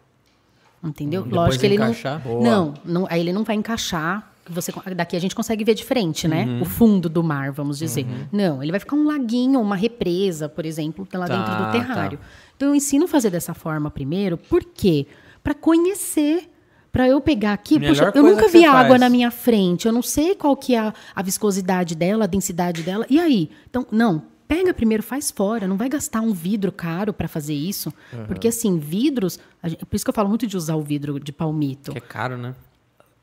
Entendeu? 0.85 1.21
Hum, 1.21 1.25
depois 1.25 1.41
Lógico 1.45 1.59
que 1.61 1.65
ele 1.65 1.75
encaixar. 1.75 2.21
não, 2.25 2.41
não, 2.41 2.73
não. 2.85 3.07
Aí 3.09 3.19
ele 3.19 3.33
não 3.33 3.43
vai 3.43 3.55
encaixar. 3.55 4.31
que 4.45 4.51
Você, 4.51 4.71
daqui 4.95 5.15
a 5.15 5.19
gente 5.19 5.35
consegue 5.35 5.63
ver 5.63 5.73
de 5.73 5.83
frente, 5.83 6.27
né? 6.27 6.45
Uhum. 6.45 6.61
O 6.61 6.65
fundo 6.65 7.09
do 7.09 7.23
mar, 7.23 7.51
vamos 7.51 7.79
dizer. 7.79 8.05
Não, 8.31 8.61
ele 8.61 8.71
vai 8.71 8.79
ficar 8.79 8.95
um 8.95 9.05
laguinho, 9.05 9.59
uma 9.59 9.75
represa, 9.75 10.47
por 10.47 10.65
exemplo, 10.65 11.07
lá 11.13 11.27
Tá, 11.27 11.35
dentro 11.35 11.51
do 11.55 11.63
tá. 11.63 11.71
terrário. 11.71 12.19
Então 12.55 12.69
eu 12.69 12.75
ensino 12.75 13.05
a 13.05 13.07
fazer 13.07 13.29
dessa 13.31 13.53
forma 13.53 13.89
primeiro, 13.89 14.37
por 14.37 14.63
quê? 14.63 15.07
Para 15.43 15.53
conhecer, 15.53 16.49
para 16.91 17.07
eu 17.07 17.19
pegar 17.19 17.53
aqui, 17.53 17.77
Melhor 17.79 17.93
puxa, 17.93 18.11
eu 18.15 18.23
nunca 18.23 18.47
vi 18.47 18.63
água 18.65 18.89
faz. 18.89 18.99
na 19.01 19.09
minha 19.09 19.29
frente, 19.29 19.85
eu 19.87 19.91
não 19.91 20.01
sei 20.01 20.35
qual 20.35 20.55
que 20.55 20.73
é 20.75 20.79
a, 20.79 20.93
a 21.15 21.21
viscosidade 21.21 21.93
dela, 21.95 22.23
a 22.23 22.27
densidade 22.27 22.81
dela. 22.83 23.05
E 23.09 23.19
aí? 23.19 23.49
Então, 23.69 23.85
não, 23.91 24.23
pega 24.47 24.73
primeiro, 24.73 25.01
faz 25.03 25.31
fora, 25.31 25.67
não 25.67 25.77
vai 25.77 25.89
gastar 25.89 26.21
um 26.21 26.33
vidro 26.33 26.71
caro 26.71 27.11
para 27.13 27.27
fazer 27.27 27.53
isso, 27.53 27.91
porque 28.27 28.47
assim, 28.47 28.77
vidros, 28.79 29.39
gente- 29.63 29.85
por 29.85 29.95
isso 29.95 30.05
que 30.05 30.09
eu 30.09 30.13
falo 30.13 30.29
muito 30.29 30.45
de 30.47 30.55
usar 30.55 30.75
o 30.75 30.81
vidro 30.81 31.19
de 31.19 31.31
palmito. 31.31 31.91
Que 31.91 31.97
é 31.97 32.01
caro, 32.01 32.37
né? 32.37 32.55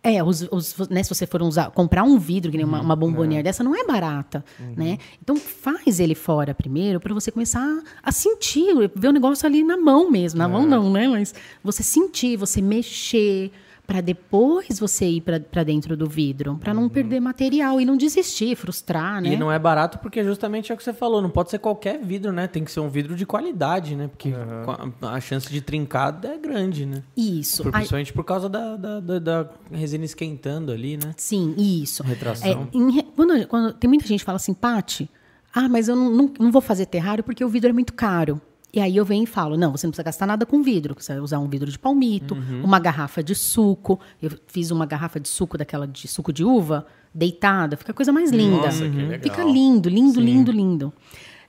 É, 0.05 0.21
os, 0.21 0.43
os- 0.51 0.89
né, 0.91 1.01
se 1.05 1.15
você 1.15 1.25
for 1.29 1.41
usar, 1.43 1.71
comprar 1.71 2.03
um 2.03 2.19
vidro, 2.19 2.51
que 2.51 2.57
nem 2.57 2.67
uma, 2.67 2.81
uma 2.81 2.97
bombonier 2.97 3.41
dessa, 3.45 3.63
não 3.63 3.73
é 3.73 3.85
barata, 3.85 4.45
né? 4.77 4.99
Então 5.23 5.37
faz 5.37 6.01
ele 6.01 6.17
fora 6.17 6.53
primeiro 6.53 6.99
para 6.99 7.15
você 7.15 7.31
começar 7.31 7.65
a 8.03 8.11
sentir, 8.11 8.75
ver 8.97 9.07
o 9.09 9.13
negócio 9.13 9.47
ali 9.47 9.63
na 9.63 9.77
mão 9.77 10.11
mesmo, 10.11 10.39
na 10.39 10.49
mão 10.49 10.67
não, 10.67 10.91
né? 10.93 11.07
Mas 11.07 11.33
você 11.63 11.85
sentir, 11.85 12.37
você 12.37 12.61
mexer, 12.61 13.53
para 13.87 14.01
depois 14.01 14.79
você 14.79 15.07
ir 15.07 15.21
para 15.23 15.63
dentro 15.65 15.97
do 15.97 16.07
vidro, 16.09 16.57
para 16.57 16.73
não 16.73 16.89
perder 16.89 17.21
material 17.21 17.81
e 17.81 17.85
não 17.85 17.97
desistir, 17.97 18.57
frustrar, 18.57 19.21
né? 19.21 19.35
E 19.35 19.37
não 19.37 19.51
é 19.53 19.59
barato 19.59 19.99
porque 19.99 20.23
justamente 20.25 20.71
é 20.71 20.75
o 20.75 20.79
que 20.79 20.85
você 20.85 20.93
falou, 20.93 21.21
não 21.21 21.29
pode 21.29 21.51
ser 21.51 21.59
qualquer 21.59 21.99
vidro, 22.03 22.33
né? 22.33 22.47
Tem 22.47 22.65
que 22.65 22.71
ser 22.71 22.81
um 22.81 22.89
vidro 22.89 23.15
de 23.15 23.27
qualidade, 23.27 23.95
né? 23.97 24.09
Porque 24.09 24.33
a- 24.33 25.15
a 25.15 25.21
chance 25.21 25.51
de 25.51 25.61
trincado 25.61 26.27
é 26.27 26.39
grande, 26.39 26.87
né? 26.87 27.03
Isso. 27.17 27.63
Por- 27.65 27.73
principalmente 27.73 28.13
por 28.13 28.25
causa 28.25 28.49
da, 28.49 28.77
da, 28.77 29.01
da- 29.01 29.19
da 29.19 29.51
resina 29.73 30.05
esquentando 30.05 30.73
ali, 30.73 30.97
né? 30.97 31.13
Sim, 31.17 31.55
isso. 31.59 32.03
Retração. 32.03 32.69
É, 32.73 32.77
em 32.77 33.03
quando, 33.17 33.47
quando- 33.47 33.73
tem 33.75 33.89
muita 33.89 34.07
gente 34.07 34.21
que 34.21 34.25
fala 34.27 34.37
assim, 34.37 34.55
Pati, 34.55 35.11
ah, 35.55 35.69
mas 35.69 35.89
eu 35.89 35.97
não, 35.97 36.11
não, 36.11 36.33
não 36.39 36.51
vou 36.53 36.63
fazer 36.63 36.87
terrário 36.87 37.23
porque 37.23 37.45
o 37.45 37.49
vidro 37.49 37.69
é 37.69 37.73
muito 37.73 37.93
caro. 37.93 38.41
E 38.75 38.81
aí 38.81 38.97
eu 38.97 39.05
venho 39.05 39.25
e 39.25 39.27
falo, 39.27 39.57
não, 39.57 39.71
você 39.73 39.87
não 39.87 39.91
precisa 39.91 40.03
gastar 40.05 40.27
nada 40.27 40.47
com 40.47 40.63
vidro. 40.63 40.95
Você 40.99 41.13
vai 41.13 41.21
usar 41.21 41.39
um 41.39 41.47
vidro 41.49 41.71
de 41.71 41.79
palmito, 41.79 42.35
Uhum. 42.35 42.65
uma 42.65 42.79
garrafa 42.79 43.23
de 43.23 43.35
suco. 43.35 44.01
Eu 44.21 44.31
fiz 44.47 44.71
uma 44.71 44.87
garrafa 44.87 45.21
de 45.21 45.29
suco 45.29 45.59
daquela 45.59 45.87
de 45.87 46.09
suco 46.09 46.33
de 46.33 46.43
uva, 46.43 46.87
deitada, 47.15 47.77
fica 47.77 47.93
a 47.93 47.95
coisa 47.95 48.11
mais 48.13 48.31
linda. 48.31 48.57
Nossa, 48.67 48.89
que 48.89 48.97
legal. 48.97 49.21
Fica 49.21 49.45
lindo, 49.45 49.89
lindo, 49.91 50.21
lindo, 50.21 50.51
lindo. 50.51 50.93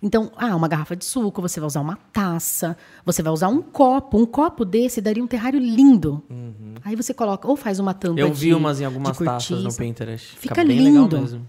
Então, 0.06 0.34
ah, 0.36 0.54
uma 0.54 0.68
garrafa 0.68 0.98
de 0.98 1.06
suco, 1.06 1.42
você 1.42 1.62
vai 1.62 1.68
usar 1.68 1.80
uma 1.80 1.96
taça, 2.12 2.76
você 3.06 3.24
vai 3.24 3.32
usar 3.32 3.48
um 3.48 3.62
copo. 3.62 4.18
Um 4.18 4.26
copo 4.26 4.66
desse 4.66 5.00
daria 5.00 5.24
um 5.24 5.28
terrário 5.28 5.58
lindo. 5.58 6.22
Aí 6.84 6.94
você 6.94 7.14
coloca, 7.14 7.48
ou 7.48 7.56
faz 7.56 7.80
uma 7.80 7.94
tampa 7.94 8.20
Uhum. 8.20 8.28
Eu 8.28 8.34
de 8.34 8.40
vi 8.42 8.54
umas 8.54 8.80
em 8.80 8.80
de 8.82 8.86
algumas 8.86 9.18
taças 9.18 9.64
no. 9.64 9.74
Pinterest. 9.74 10.36
Fica 10.38 10.56
bem 10.66 10.78
lindo. 10.78 11.42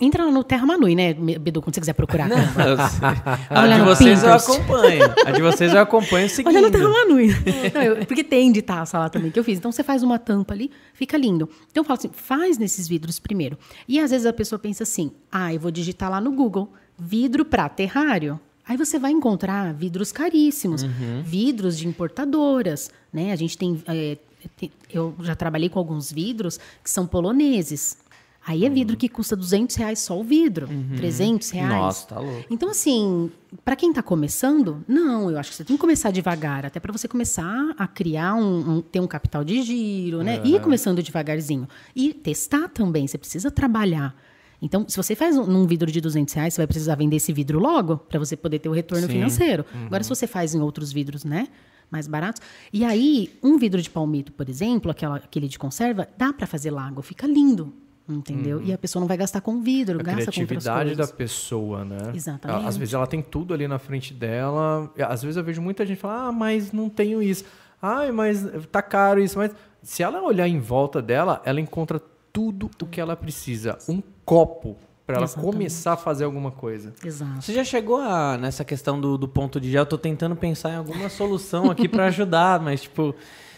Entra 0.00 0.24
lá 0.24 0.30
no 0.30 0.42
Terra 0.44 0.64
Manui, 0.66 0.94
né, 0.94 1.14
Bedu, 1.14 1.60
quando 1.62 1.74
você 1.74 1.80
quiser 1.80 1.92
procurar. 1.92 2.28
Eu 2.30 2.76
sei. 2.88 3.08
A 3.50 3.66
de 3.78 3.84
vocês 3.84 4.22
eu 4.22 4.30
Pinterest. 4.30 4.50
acompanho. 4.52 5.02
A 5.26 5.30
de 5.32 5.42
vocês 5.42 5.72
eu 5.74 5.80
acompanho 5.80 6.28
seguindo. 6.28 6.52
Olha 6.56 6.62
no 6.62 6.70
Terra 6.70 6.88
Manui. 6.88 7.28
Não, 7.74 7.82
eu- 7.82 8.06
porque 8.06 8.24
tem 8.24 8.50
de 8.52 8.62
taça 8.62 8.98
lá 8.98 9.08
também 9.08 9.30
que 9.30 9.38
eu 9.38 9.44
fiz. 9.44 9.58
Então 9.58 9.70
você 9.72 9.82
faz 9.82 10.02
uma 10.02 10.18
tampa 10.18 10.54
ali, 10.54 10.70
fica 10.94 11.16
lindo. 11.16 11.48
Então 11.70 11.82
eu 11.82 11.84
falo 11.86 11.98
assim, 11.98 12.10
faz 12.12 12.58
nesses 12.58 12.86
vidros 12.88 13.18
primeiro. 13.18 13.58
E 13.88 13.98
às 14.00 14.10
vezes 14.10 14.26
a 14.26 14.32
pessoa 14.32 14.58
pensa 14.58 14.82
assim, 14.82 15.10
ah, 15.30 15.52
eu 15.52 15.60
vou 15.60 15.70
digitar 15.70 16.10
lá 16.10 16.20
no 16.20 16.32
Google, 16.32 16.72
vidro 16.98 17.44
para 17.44 17.68
terrário. 17.68 18.38
Aí 18.66 18.76
você 18.76 18.98
vai 18.98 19.10
encontrar 19.10 19.74
vidros 19.74 20.12
caríssimos, 20.12 20.84
Uhum. 20.84 21.22
vidros 21.24 21.76
de 21.76 21.88
importadoras, 21.88 22.90
né? 23.12 23.32
A 23.32 23.36
gente 23.36 23.58
tem, 23.58 23.82
é, 23.88 24.16
tem- 24.56 24.70
eu 24.92 25.14
já 25.22 25.34
trabalhei 25.34 25.68
com 25.68 25.78
alguns 25.80 26.12
vidros 26.12 26.58
que 26.82 26.88
são 26.88 27.04
poloneses. 27.06 27.98
Aí 28.44 28.64
é 28.64 28.68
Uhum. 28.68 28.74
vidro 28.74 28.96
que 28.96 29.08
custa 29.08 29.36
200 29.36 29.76
reais 29.76 30.00
só 30.00 30.18
o 30.18 30.24
vidro, 30.24 30.68
300 30.96 31.50
reais. 31.50 31.68
Nossa, 31.70 32.06
tá 32.08 32.18
louco. 32.18 32.44
Então, 32.50 32.68
assim, 32.70 33.30
para 33.64 33.76
quem 33.76 33.90
está 33.90 34.02
começando, 34.02 34.84
não, 34.88 35.30
eu 35.30 35.38
acho 35.38 35.50
que 35.50 35.56
você 35.56 35.64
tem 35.64 35.76
que 35.76 35.80
começar 35.80 36.10
devagar, 36.10 36.66
até 36.66 36.80
para 36.80 36.90
você 36.92 37.06
começar 37.06 37.72
a 37.78 37.86
criar 37.86 38.34
um, 38.34 38.78
um- 38.78 38.80
ter 38.82 38.98
um 39.00 39.06
capital 39.06 39.44
de 39.44 39.62
giro, 39.62 40.22
né? 40.24 40.40
Ir 40.44 40.60
começando 40.60 41.02
devagarzinho. 41.02 41.68
E 41.94 42.12
testar 42.12 42.68
também, 42.68 43.06
você 43.06 43.16
precisa 43.16 43.50
trabalhar. 43.50 44.14
Então, 44.60 44.84
se 44.88 44.96
você 44.96 45.14
faz 45.14 45.36
um, 45.36 45.44
num 45.46 45.66
vidro 45.66 45.90
de 45.90 46.00
200 46.00 46.34
reais, 46.34 46.54
você 46.54 46.60
vai 46.60 46.66
precisar 46.66 46.94
vender 46.96 47.16
esse 47.16 47.32
vidro 47.32 47.58
logo 47.58 47.96
para 47.98 48.18
você 48.18 48.36
poder 48.36 48.58
ter 48.60 48.68
o 48.68 48.72
retorno 48.72 49.06
Sim. 49.06 49.12
financeiro. 49.14 49.64
Agora, 49.86 50.02
se 50.04 50.08
você 50.08 50.26
faz 50.26 50.54
em 50.54 50.60
outros 50.60 50.92
vidros, 50.92 51.24
né? 51.24 51.48
Mais 51.90 52.06
baratos. 52.06 52.40
E 52.72 52.84
aí, 52.84 53.30
um 53.42 53.58
vidro 53.58 53.82
de 53.82 53.90
palmito, 53.90 54.32
por 54.32 54.48
exemplo, 54.48 54.90
aquela, 54.90 55.16
aquele 55.16 55.46
de 55.46 55.58
conserva, 55.58 56.08
dá 56.16 56.32
para 56.32 56.46
fazer 56.46 56.70
lago, 56.70 57.02
fica 57.02 57.26
lindo. 57.26 57.72
Entendeu? 58.08 58.60
E 58.62 58.72
a 58.72 58.78
pessoa 58.78 59.00
não 59.00 59.06
vai 59.06 59.16
gastar 59.16 59.40
com 59.40 59.62
vidro, 59.62 60.00
A 60.00 60.02
gasta 60.02 60.12
com 60.12 60.20
outras 60.20 60.34
criatividade 60.34 60.94
da 60.96 61.06
pessoa, 61.06 61.84
né? 61.84 62.12
Exatamente. 62.14 62.66
Às 62.66 62.76
vezes 62.76 62.94
ela 62.94 63.06
tem 63.06 63.22
tudo 63.22 63.54
ali 63.54 63.68
na 63.68 63.78
frente 63.78 64.12
dela. 64.12 64.90
Às 64.98 65.22
vezes 65.22 65.36
eu 65.36 65.44
vejo 65.44 65.62
muita 65.62 65.86
gente 65.86 65.98
falar, 66.00 66.28
ah, 66.28 66.32
mas 66.32 66.72
não 66.72 66.88
tenho 66.88 67.22
isso. 67.22 67.44
Ai, 67.80 68.10
mas 68.12 68.44
tá 68.70 68.82
caro 68.82 69.20
isso. 69.20 69.38
Mas 69.38 69.52
se 69.82 70.02
ela 70.02 70.20
olhar 70.22 70.48
em 70.48 70.58
volta 70.58 71.00
dela, 71.00 71.40
ela 71.44 71.60
encontra 71.60 72.00
tudo 72.32 72.70
o 72.80 72.86
que 72.86 73.00
ela 73.00 73.16
precisa. 73.16 73.78
Um 73.88 74.02
copo 74.24 74.76
para 75.06 75.16
ela 75.16 75.24
Exatamente. 75.24 75.52
começar 75.52 75.92
a 75.92 75.96
fazer 75.96 76.24
alguma 76.24 76.50
coisa. 76.50 76.94
Exato. 77.04 77.42
Você 77.42 77.52
já 77.52 77.64
chegou 77.64 77.98
a, 78.00 78.38
nessa 78.38 78.64
questão 78.64 79.00
do, 79.00 79.18
do 79.18 79.28
ponto 79.28 79.60
de 79.60 79.70
gel? 79.70 79.82
Eu 79.82 79.86
tô 79.86 79.98
tentando 79.98 80.36
pensar 80.36 80.70
em 80.70 80.76
alguma 80.76 81.08
solução 81.08 81.70
aqui 81.70 81.88
para 81.88 82.06
ajudar, 82.06 82.60
mas 82.60 82.82
tipo, 82.82 83.14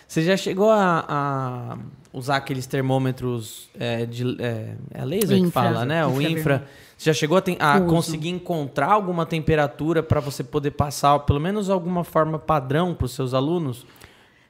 você 0.09 0.23
já 0.23 0.37
chegou 0.37 0.71
a, 0.71 1.05
a 1.09 1.79
usar 2.15 2.37
aqueles 2.37 2.65
termômetros 2.65 3.69
é, 3.79 4.07
de 4.07 4.41
é, 4.41 4.77
é 4.93 5.05
laser 5.05 5.37
que 5.37 5.47
Infra, 5.47 5.63
fala, 5.63 5.85
né? 5.85 6.07
O 6.07 6.23
infra. 6.23 6.65
Você 6.97 7.11
já 7.11 7.13
chegou 7.13 7.37
a, 7.37 7.75
a 7.75 7.81
conseguir 7.81 8.29
encontrar 8.29 8.93
alguma 8.93 9.27
temperatura 9.27 10.01
para 10.01 10.21
você 10.21 10.45
poder 10.45 10.71
passar, 10.71 11.19
pelo 11.21 11.41
menos 11.41 11.69
alguma 11.69 12.05
forma 12.05 12.39
padrão 12.39 12.95
para 12.95 13.07
os 13.07 13.13
seus 13.13 13.35
alunos? 13.35 13.85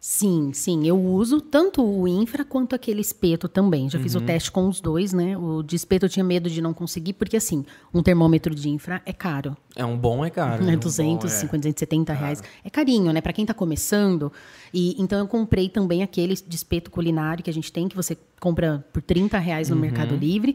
Sim, 0.07 0.53
sim, 0.53 0.87
eu 0.87 1.01
uso 1.01 1.41
tanto 1.41 1.83
o 1.83 2.07
infra 2.07 2.45
quanto 2.45 2.75
aquele 2.75 3.01
espeto 3.01 3.49
também. 3.49 3.89
Já 3.89 3.99
fiz 3.99 4.15
o 4.15 4.21
teste 4.21 4.53
com 4.53 4.69
os 4.69 4.79
dois, 4.79 5.15
né? 5.15 5.35
O 5.35 5.63
de 5.63 5.75
espeto 5.77 6.05
eu 6.05 6.11
tinha 6.11 6.23
medo 6.23 6.51
de 6.51 6.61
não 6.61 6.75
conseguir, 6.75 7.15
porque 7.15 7.39
assim, 7.39 7.65
um 7.93 8.03
termômetro 8.03 8.55
de 8.55 8.69
infra 8.69 9.01
é 9.07 9.15
caro. 9.15 9.57
É 9.75 9.83
um 9.83 9.97
bom, 9.97 10.23
é 10.23 10.29
caro. 10.29 10.63
né? 10.63 10.73
né? 10.73 10.77
250, 10.77 11.57
270 11.57 12.13
reais. 12.13 12.43
É 12.63 12.69
carinho, 12.69 13.15
né? 13.15 13.23
Para 13.23 13.33
quem 13.33 13.47
tá 13.47 13.55
começando. 13.55 14.31
E 14.75 14.95
então 15.01 15.19
eu 15.19 15.27
comprei 15.27 15.71
também 15.71 16.03
aquele 16.03 16.35
de 16.35 16.55
espeto 16.55 16.91
culinário 16.91 17.43
que 17.43 17.49
a 17.49 17.55
gente 17.55 17.73
tem, 17.73 17.89
que 17.89 17.97
você 17.97 18.15
compra 18.39 18.85
por 18.93 19.01
30 19.01 19.39
reais 19.39 19.71
no 19.71 19.77
Mercado 19.77 20.15
Livre. 20.15 20.55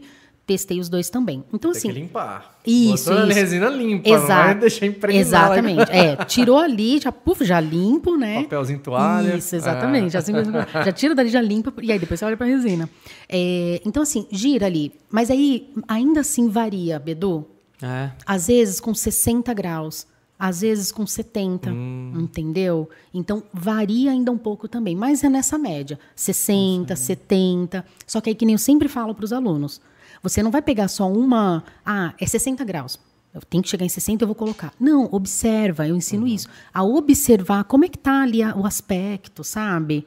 Testei 0.50 0.80
os 0.80 0.88
dois 0.88 1.08
também. 1.08 1.44
Então, 1.54 1.70
Tem 1.70 1.78
assim. 1.78 1.88
que 1.92 1.94
limpar. 2.00 2.58
Isso, 2.66 3.04
Botou 3.08 3.24
na 3.24 3.30
isso. 3.30 3.38
resina 3.38 3.68
limpa, 3.68 4.10
não 4.10 4.16
vai 4.18 4.24
Exato. 4.24 4.60
deixar 4.60 4.86
impregnar. 4.86 5.20
Exatamente. 5.20 5.92
É, 5.92 6.16
tirou 6.24 6.58
ali, 6.58 6.98
já, 6.98 7.12
puf, 7.12 7.44
já 7.44 7.60
limpo, 7.60 8.16
né? 8.16 8.42
Papelzinho 8.42 8.80
toalha. 8.80 9.36
Isso, 9.36 9.54
exatamente. 9.54 10.06
Ah. 10.06 10.08
Já, 10.08 10.18
assim, 10.18 10.32
já 10.84 10.92
tira 10.92 11.14
dali, 11.14 11.28
já 11.28 11.40
limpa, 11.40 11.72
e 11.80 11.92
aí 11.92 12.00
depois 12.00 12.18
você 12.18 12.26
olha 12.26 12.36
pra 12.36 12.48
resina. 12.48 12.90
É, 13.28 13.80
então, 13.86 14.02
assim, 14.02 14.26
gira 14.32 14.66
ali. 14.66 14.92
Mas 15.08 15.30
aí, 15.30 15.72
ainda 15.86 16.18
assim 16.18 16.48
varia, 16.48 16.98
Bedu. 16.98 17.46
É. 17.80 18.10
Às 18.26 18.48
vezes 18.48 18.80
com 18.80 18.92
60 18.92 19.54
graus, 19.54 20.04
às 20.36 20.62
vezes 20.62 20.90
com 20.90 21.06
70, 21.06 21.70
entendeu? 22.18 22.90
Então 23.14 23.40
varia 23.54 24.10
ainda 24.10 24.32
um 24.32 24.38
pouco 24.38 24.66
também, 24.66 24.96
mas 24.96 25.22
é 25.22 25.28
nessa 25.28 25.56
média, 25.56 25.96
60, 26.16 26.96
70. 26.96 27.84
Só 28.04 28.20
que 28.20 28.30
aí 28.30 28.34
que 28.34 28.44
nem 28.44 28.54
eu 28.54 28.58
sempre 28.58 28.88
falo 28.88 29.14
para 29.14 29.24
os 29.24 29.32
alunos, 29.32 29.80
você 30.22 30.42
não 30.42 30.50
vai 30.50 30.62
pegar 30.62 30.88
só 30.88 31.10
uma, 31.10 31.62
ah, 31.84 32.12
é 32.20 32.26
60 32.26 32.64
graus. 32.64 32.98
Eu 33.32 33.40
tenho 33.42 33.62
que 33.62 33.68
chegar 33.68 33.84
em 33.84 33.88
60, 33.88 34.24
eu 34.24 34.26
vou 34.26 34.34
colocar. 34.34 34.72
Não, 34.78 35.08
observa, 35.12 35.86
eu 35.86 35.94
ensino 35.94 36.26
isso. 36.26 36.48
A 36.74 36.82
observar 36.82 37.62
como 37.64 37.84
é 37.84 37.88
que 37.88 37.96
tá 37.98 38.22
ali 38.22 38.42
a- 38.42 38.56
o 38.56 38.66
aspecto, 38.66 39.44
sabe? 39.44 40.04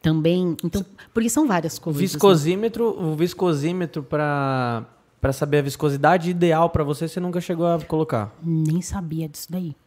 Também. 0.00 0.56
Então, 0.64 0.84
porque 1.12 1.28
são 1.28 1.46
várias 1.46 1.78
coisas. 1.78 2.00
né? 2.00 2.06
viscosímetro, 2.06 2.84
o 2.98 3.14
viscosímetro 3.14 4.02
para 4.02 4.84
para 5.20 5.32
saber 5.32 5.58
a 5.58 5.62
viscosidade 5.62 6.30
ideal 6.30 6.68
para 6.68 6.82
você, 6.82 7.06
você 7.06 7.20
nunca 7.20 7.40
chegou 7.40 7.64
a 7.64 7.78
colocar. 7.82 8.34
Nem 8.42 8.82
sabia 8.82 9.28
disso 9.28 9.46
daí. 9.50 9.72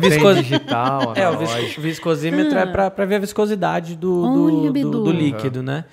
Viscos- 0.00 0.34
Tem 0.34 0.42
digital, 0.42 1.14
É, 1.16 1.24
o 1.28 1.32
analógico. 1.32 1.60
vis- 1.66 1.76
viscosímetro 1.82 2.56
é 2.56 2.64
para 2.66 3.04
ver 3.06 3.16
a 3.16 3.18
viscosidade 3.18 3.96
do, 3.96 4.22
do, 4.22 4.26
Ah. 4.28 4.70
Olha, 4.70 4.84
do- 4.84 5.02
do 5.04 5.10
líquido, 5.10 5.64
né? 5.64 5.84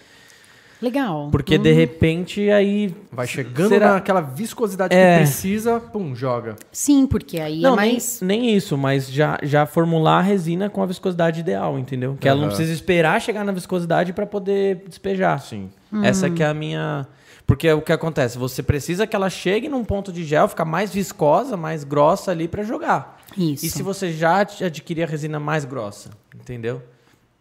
Legal. 0.82 1.30
Porque 1.32 1.58
de 1.58 1.72
repente 1.72 2.50
aí 2.52 2.94
Vai 3.12 3.26
chegando 3.26 3.70
Será- 3.70 3.94
naquela 3.96 4.22
viscosidade 4.22 4.94
É. 4.96 5.14
que 5.18 5.24
precisa, 5.24 5.80
pum, 5.80 6.14
joga. 6.16 6.56
Sim, 6.72 7.08
porque 7.08 7.40
aí 7.40 7.62
Não, 7.62 7.74
é 7.74 7.76
mais. 7.76 8.22
nem, 8.22 8.42
nem 8.42 8.56
isso, 8.56 8.78
mas 8.78 9.10
já, 9.12 9.40
já 9.42 9.66
formular 9.66 10.20
a 10.20 10.22
resina 10.22 10.70
com 10.70 10.84
a 10.84 10.86
viscosidade 10.86 11.40
ideal, 11.40 11.80
entendeu? 11.80 12.16
Que 12.20 12.28
ela 12.30 12.40
não 12.40 12.48
precisa 12.50 12.72
esperar 12.72 13.20
chegar 13.22 13.44
na 13.44 13.52
viscosidade 13.52 14.14
para 14.14 14.26
poder 14.28 14.84
despejar. 14.88 15.40
Sim. 15.42 15.70
Essa 16.04 16.30
que 16.30 16.44
é 16.44 16.48
a 16.48 16.54
minha. 16.54 17.08
Porque 17.48 17.72
o 17.72 17.82
que 17.82 17.94
acontece? 17.94 18.38
Você 18.38 18.62
precisa 18.62 19.08
que 19.08 19.16
ela 19.16 19.30
chegue 19.30 19.70
num 19.70 19.84
ponto 19.84 20.12
de 20.12 20.24
gel, 20.26 20.48
ficar 20.50 20.66
mais 20.66 20.94
viscosa, 20.94 21.56
mais 21.58 21.84
grossa 21.86 22.30
ali 22.30 22.48
para 22.48 22.62
jogar. 22.62 23.18
Isso. 23.38 23.66
E 23.66 23.70
se 23.70 23.82
você 23.82 24.12
já 24.12 24.42
ad- 24.42 24.64
adquirir 24.64 25.04
a 25.04 25.08
resina 25.08 25.40
mais 25.40 25.64
grossa, 25.66 26.10
entendeu? 26.36 26.84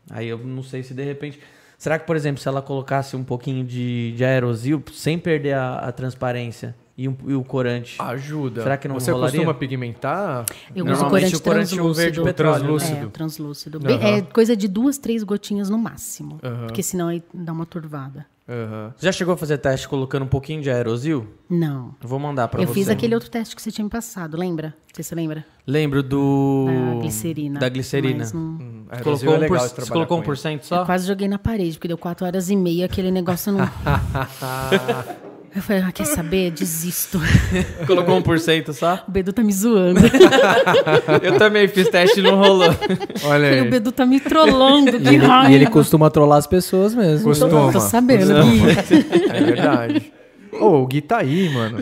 Aí 0.08 0.28
eu 0.28 0.38
não 0.38 0.62
sei 0.62 0.82
se 0.84 0.94
de 0.94 1.02
repente. 1.02 1.40
Será 1.78 1.98
que, 1.98 2.06
por 2.06 2.16
exemplo, 2.16 2.40
se 2.40 2.48
ela 2.48 2.62
colocasse 2.62 3.14
um 3.16 3.22
pouquinho 3.24 3.64
de, 3.64 4.12
de 4.16 4.24
aerosil, 4.24 4.82
sem 4.92 5.18
perder 5.18 5.52
a, 5.54 5.74
a 5.80 5.92
transparência 5.92 6.74
e, 6.96 7.06
um- 7.08 7.16
e 7.26 7.34
o 7.34 7.44
corante? 7.44 7.96
Ajuda. 8.00 8.62
Será 8.62 8.76
que 8.78 8.88
não 8.88 8.98
Você 8.98 9.10
rolaria? 9.10 9.40
costuma 9.40 9.54
pigmentar? 9.54 10.46
Eu 10.74 10.86
uso 10.86 11.04
corante 11.06 11.36
o 11.36 11.40
corante 11.40 11.74
é 11.74 11.76
translúcido. 11.76 11.94
verde 11.94 12.22
petróleo, 12.22 12.54
né? 12.62 12.66
Translúcido. 12.68 13.06
É, 13.06 13.10
translúcido. 13.10 13.80
Bem- 13.80 14.02
É 14.02 14.22
coisa 14.22 14.56
de 14.56 14.66
duas, 14.68 14.96
três 14.96 15.22
gotinhas 15.22 15.68
no 15.68 15.76
máximo. 15.78 16.38
Aham. 16.42 16.66
Porque 16.66 16.82
senão 16.82 17.08
aí 17.08 17.22
dá 17.34 17.52
uma 17.52 17.66
turvada. 17.66 18.24
Aham. 18.48 18.94
Já 19.00 19.10
chegou 19.10 19.34
a 19.34 19.36
fazer 19.36 19.58
teste 19.58 19.88
colocando 19.88 20.22
um 20.24 20.28
pouquinho 20.28 20.62
de 20.62 20.70
aerosil? 20.70 21.26
Não. 21.50 21.94
Eu 22.00 22.08
vou 22.08 22.18
mandar 22.18 22.46
pra 22.46 22.62
eu 22.62 22.66
você. 22.68 22.74
fiz 22.74 22.88
aquele 22.88 23.12
outro 23.14 23.28
teste 23.28 23.56
que 23.56 23.60
você 23.62 23.72
tinha 23.72 23.84
me 23.84 23.90
passado, 23.90 24.36
lembra? 24.36 24.68
Não 24.68 24.94
sei 24.94 25.02
se 25.02 25.08
você 25.08 25.14
lembra? 25.16 25.44
Lembro 25.66 26.00
do... 26.02 26.66
Da 26.94 27.00
glicerina. 27.00 27.58
Da 27.60 27.68
glicerina. 27.68 28.18
Mas 28.18 28.32
não- 28.32 28.40
Hum, 28.40 28.86
aerosol 28.88 29.02
Colocou 29.04 29.34
é 29.34 29.36
um 29.36 29.40
legal 29.40 29.68
por... 29.68 29.80
Você 29.84 29.90
colocou 29.92 30.22
com 30.22 30.30
1% 30.30 30.52
Eu 30.58 30.62
só? 30.62 30.84
quase 30.84 31.08
joguei 31.08 31.26
na 31.26 31.38
parede, 31.40 31.72
porque 31.76 31.88
deu 31.88 31.98
quatro 31.98 32.24
horas 32.24 32.48
e 32.48 32.54
meia, 32.56 32.86
aquele 32.86 33.10
negócio 33.10 33.52
não. 33.52 33.66
eu 35.56 35.62
falei, 35.62 35.82
ah, 35.82 35.90
quer 35.92 36.04
saber? 36.04 36.50
Desisto. 36.56 37.20
colocou 37.86 38.20
1% 38.22 38.72
só? 38.74 39.02
O 39.08 39.10
Bedu 39.10 39.32
tá 39.32 39.42
me 39.42 39.52
zoando. 39.52 40.00
Eu 41.22 41.38
também 41.38 41.66
fiz 41.66 41.88
teste 41.88 42.20
e 42.20 42.22
não 42.22 42.36
rolou. 42.36 42.68
Olha 42.68 43.18
Falei, 43.18 43.60
o 43.60 43.64
aí. 43.64 43.70
Bedu 43.70 43.90
tá 43.90 44.04
me 44.04 44.20
trollando. 44.20 44.92
Que 44.92 45.04
E 45.10 45.14
ele, 45.14 45.26
raiva. 45.26 45.50
e 45.50 45.54
ele 45.54 45.66
costuma 45.66 46.10
trollar 46.10 46.38
as 46.38 46.46
pessoas 46.46 46.94
mesmo. 46.94 47.24
Costuma. 47.24 47.72
Tô 47.72 47.80
sabendo, 47.80 48.34
Gui. 48.42 48.60
É 49.32 49.42
verdade. 49.42 50.12
Ô, 50.52 50.82
o 50.82 50.86
Gui 50.86 51.00
tá 51.00 51.18
aí, 51.18 51.48
mano. 51.48 51.78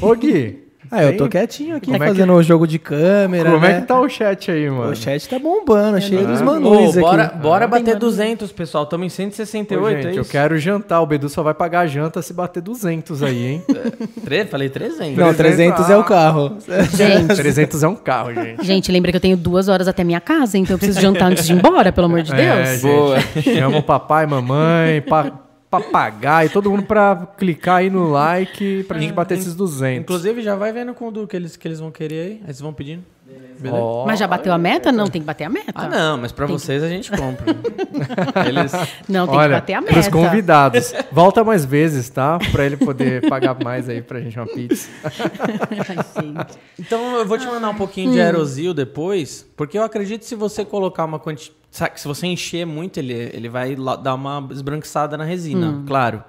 Ô, 0.00 0.14
Gui. 0.14 0.61
Ah, 0.94 1.02
eu 1.04 1.16
tô 1.16 1.26
quietinho 1.26 1.74
aqui 1.76 1.86
Como 1.86 1.96
é 1.96 2.00
que- 2.00 2.06
fazendo 2.12 2.34
o 2.34 2.42
jogo 2.42 2.66
de 2.66 2.78
câmera, 2.78 3.50
Como 3.50 3.62
né? 3.62 3.78
é 3.78 3.80
que 3.80 3.86
tá 3.86 3.98
o 3.98 4.06
chat 4.10 4.50
aí, 4.50 4.68
mano? 4.68 4.92
O 4.92 4.94
chat 4.94 5.26
tá 5.26 5.38
bombando, 5.38 5.98
cheio 6.02 6.26
dos 6.26 6.40
É. 6.40 6.44
manuis 6.44 6.94
Ô, 6.96 7.00
bora, 7.00 7.22
aqui. 7.24 7.38
bora 7.38 7.64
Ah, 7.64 7.68
bater 7.68 7.84
tem 7.84 7.94
manu- 7.94 8.00
200, 8.06 8.52
pessoal. 8.52 8.84
Estamos 8.84 9.06
em 9.06 9.08
168, 9.08 9.82
Ô, 9.84 9.88
é 9.88 10.02
gente, 10.02 10.10
isso? 10.10 10.20
eu 10.20 10.24
quero 10.26 10.58
jantar. 10.58 11.00
O 11.00 11.06
Bedu 11.06 11.30
só 11.30 11.42
vai 11.42 11.54
pagar 11.54 11.80
a 11.80 11.86
janta 11.86 12.20
se 12.20 12.34
bater 12.34 12.60
200 12.60 13.22
aí, 13.22 13.46
hein? 13.46 13.62
Tre- 14.22 14.44
Falei 14.44 14.68
300. 14.68 15.16
Não, 15.16 15.32
300 15.32 15.88
é 15.88 15.96
o 15.96 16.04
carro. 16.04 16.58
Gente, 16.94 17.28
300 17.36 17.82
é 17.82 17.88
um 17.88 17.94
carro, 17.96 18.34
gente. 18.34 18.62
gente, 18.62 18.92
lembra 18.92 19.10
que 19.12 19.16
eu 19.16 19.20
tenho 19.20 19.36
duas 19.36 19.68
horas 19.68 19.88
até 19.88 20.04
minha 20.04 20.20
casa, 20.20 20.58
então 20.58 20.74
eu 20.74 20.78
preciso 20.78 21.00
jantar 21.00 21.30
antes 21.32 21.46
de 21.46 21.54
ir 21.54 21.56
embora, 21.56 21.90
pelo 21.90 22.04
amor 22.06 22.20
de 22.22 22.32
É, 22.34 22.36
Deus. 22.36 22.68
gente. 22.80 22.82
Boa. 22.82 23.18
Chama 23.42 23.78
o 23.78 23.82
papai, 23.82 24.26
mamãe, 24.26 25.00
pa, 25.00 25.32
papagaio, 25.72 26.50
todo 26.50 26.70
mundo 26.70 26.82
pra 26.82 27.26
clicar 27.38 27.76
aí 27.76 27.88
no 27.88 28.10
like 28.10 28.84
pra 28.84 28.98
gente 28.98 29.14
bater 29.14 29.38
esses 29.38 29.54
200. 29.54 30.02
Inclusive, 30.02 30.42
já 30.42 30.54
vai 30.54 30.70
vendo 30.70 30.92
com 30.92 31.08
o 31.08 31.10
Du 31.10 31.26
que 31.26 31.34
eles, 31.34 31.56
que 31.56 31.66
eles 31.66 31.80
vão 31.80 31.90
querer 31.90 32.26
aí. 32.26 32.40
Vocês 32.44 32.60
vão 32.60 32.74
pedindo. 32.74 33.02
Beleza? 33.62 33.76
Ó, 33.76 34.04
Mas 34.06 34.18
já 34.18 34.26
bateu 34.26 34.52
a 34.52 34.58
meta? 34.58 34.90
Não, 34.90 35.06
tem 35.06 35.20
que 35.20 35.26
bater 35.26 35.44
a 35.44 35.48
meta. 35.48 35.72
Ah, 35.74 35.88
não, 35.88 36.18
mas 36.18 36.32
pra 36.32 36.46
vocês 36.46 36.82
a 36.82 36.88
gente 36.88 37.10
compra. 37.10 37.46
eles... 38.46 38.72
Não, 39.08 39.26
tem 39.26 39.36
Olha, 39.36 39.48
que 39.48 39.54
bater 39.60 39.74
a 39.74 39.80
meta. 39.80 39.92
pros 39.92 40.08
convidados, 40.08 40.92
volta 41.12 41.44
mais 41.44 41.64
vezes, 41.64 42.08
tá? 42.08 42.38
Pra 42.50 42.66
ele 42.66 42.76
poder 42.76 43.28
pagar 43.28 43.56
mais 43.62 43.88
aí 43.88 44.02
pra 44.02 44.20
gente 44.20 44.36
uma 44.38 44.46
pizza. 44.46 44.88
Ai, 45.04 45.76
gente. 46.26 46.58
Então 46.78 47.16
eu 47.16 47.26
vou 47.26 47.38
te 47.38 47.46
mandar 47.46 47.70
um 47.70 47.74
pouquinho 47.74 48.12
de 48.12 48.20
aerosil 48.20 48.74
depois, 48.74 49.46
porque 49.56 49.78
eu 49.78 49.84
acredito 49.84 50.20
que 50.20 50.26
se 50.26 50.34
você 50.34 50.64
colocar 50.64 51.04
uma 51.04 51.18
quantidade. 51.18 51.62
Se 51.94 52.06
você 52.06 52.26
encher 52.26 52.66
muito, 52.66 52.98
ele, 52.98 53.14
ele 53.14 53.48
vai 53.48 53.74
dar 54.02 54.14
uma 54.14 54.46
esbranquiçada 54.50 55.16
na 55.16 55.24
resina, 55.24 55.82
claro. 55.86 56.22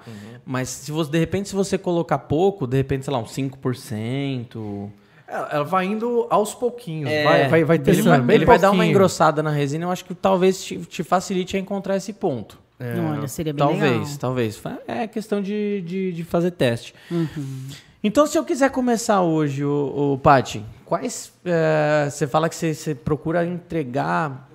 Mas 0.46 0.70
se 0.70 0.90
você, 0.90 1.10
de 1.10 1.18
repente, 1.18 1.50
se 1.50 1.54
você 1.54 1.76
colocar 1.76 2.18
pouco, 2.18 2.66
de 2.66 2.76
repente, 2.78 3.04
sei 3.04 3.12
lá, 3.12 3.18
uns 3.18 3.30
5%. 3.30 4.90
Ela, 5.34 5.64
vai 5.64 5.86
indo 5.86 6.26
aos 6.30 6.54
pouquinhos, 6.54 7.10
É, 7.10 7.24
vai, 7.24 7.48
vai, 7.48 7.64
vai 7.64 7.76
ele 7.84 8.02
vai, 8.02 8.20
bem 8.20 8.36
ele 8.36 8.44
vai 8.44 8.58
dar 8.58 8.70
uma 8.70 8.86
engrossada 8.86 9.42
na 9.42 9.50
resina, 9.50 9.84
eu 9.84 9.90
acho 9.90 10.04
que 10.04 10.14
talvez 10.14 10.62
te, 10.62 10.78
te 10.78 11.02
facilite 11.02 11.56
a 11.56 11.60
encontrar 11.60 11.96
esse 11.96 12.12
ponto. 12.12 12.58
Olha, 12.80 13.28
seria 13.28 13.52
bem 13.52 13.58
Talvez, 13.58 13.92
legal. 13.92 14.16
talvez. 14.18 14.62
É 14.86 15.06
questão 15.06 15.40
de, 15.40 15.82
de, 15.82 16.12
de 16.12 16.24
fazer 16.24 16.50
teste. 16.50 16.94
Uhum. 17.10 17.68
Então, 18.02 18.26
se 18.26 18.36
eu 18.36 18.44
quiser 18.44 18.70
começar 18.70 19.22
hoje, 19.22 19.64
o, 19.64 20.12
o 20.14 20.18
Paty, 20.18 20.62
quais. 20.84 21.32
é, 21.44 22.08
você 22.10 22.26
fala 22.26 22.48
que 22.48 22.54
você, 22.54 22.74
você 22.74 22.94
procura 22.94 23.46
entregar 23.46 24.48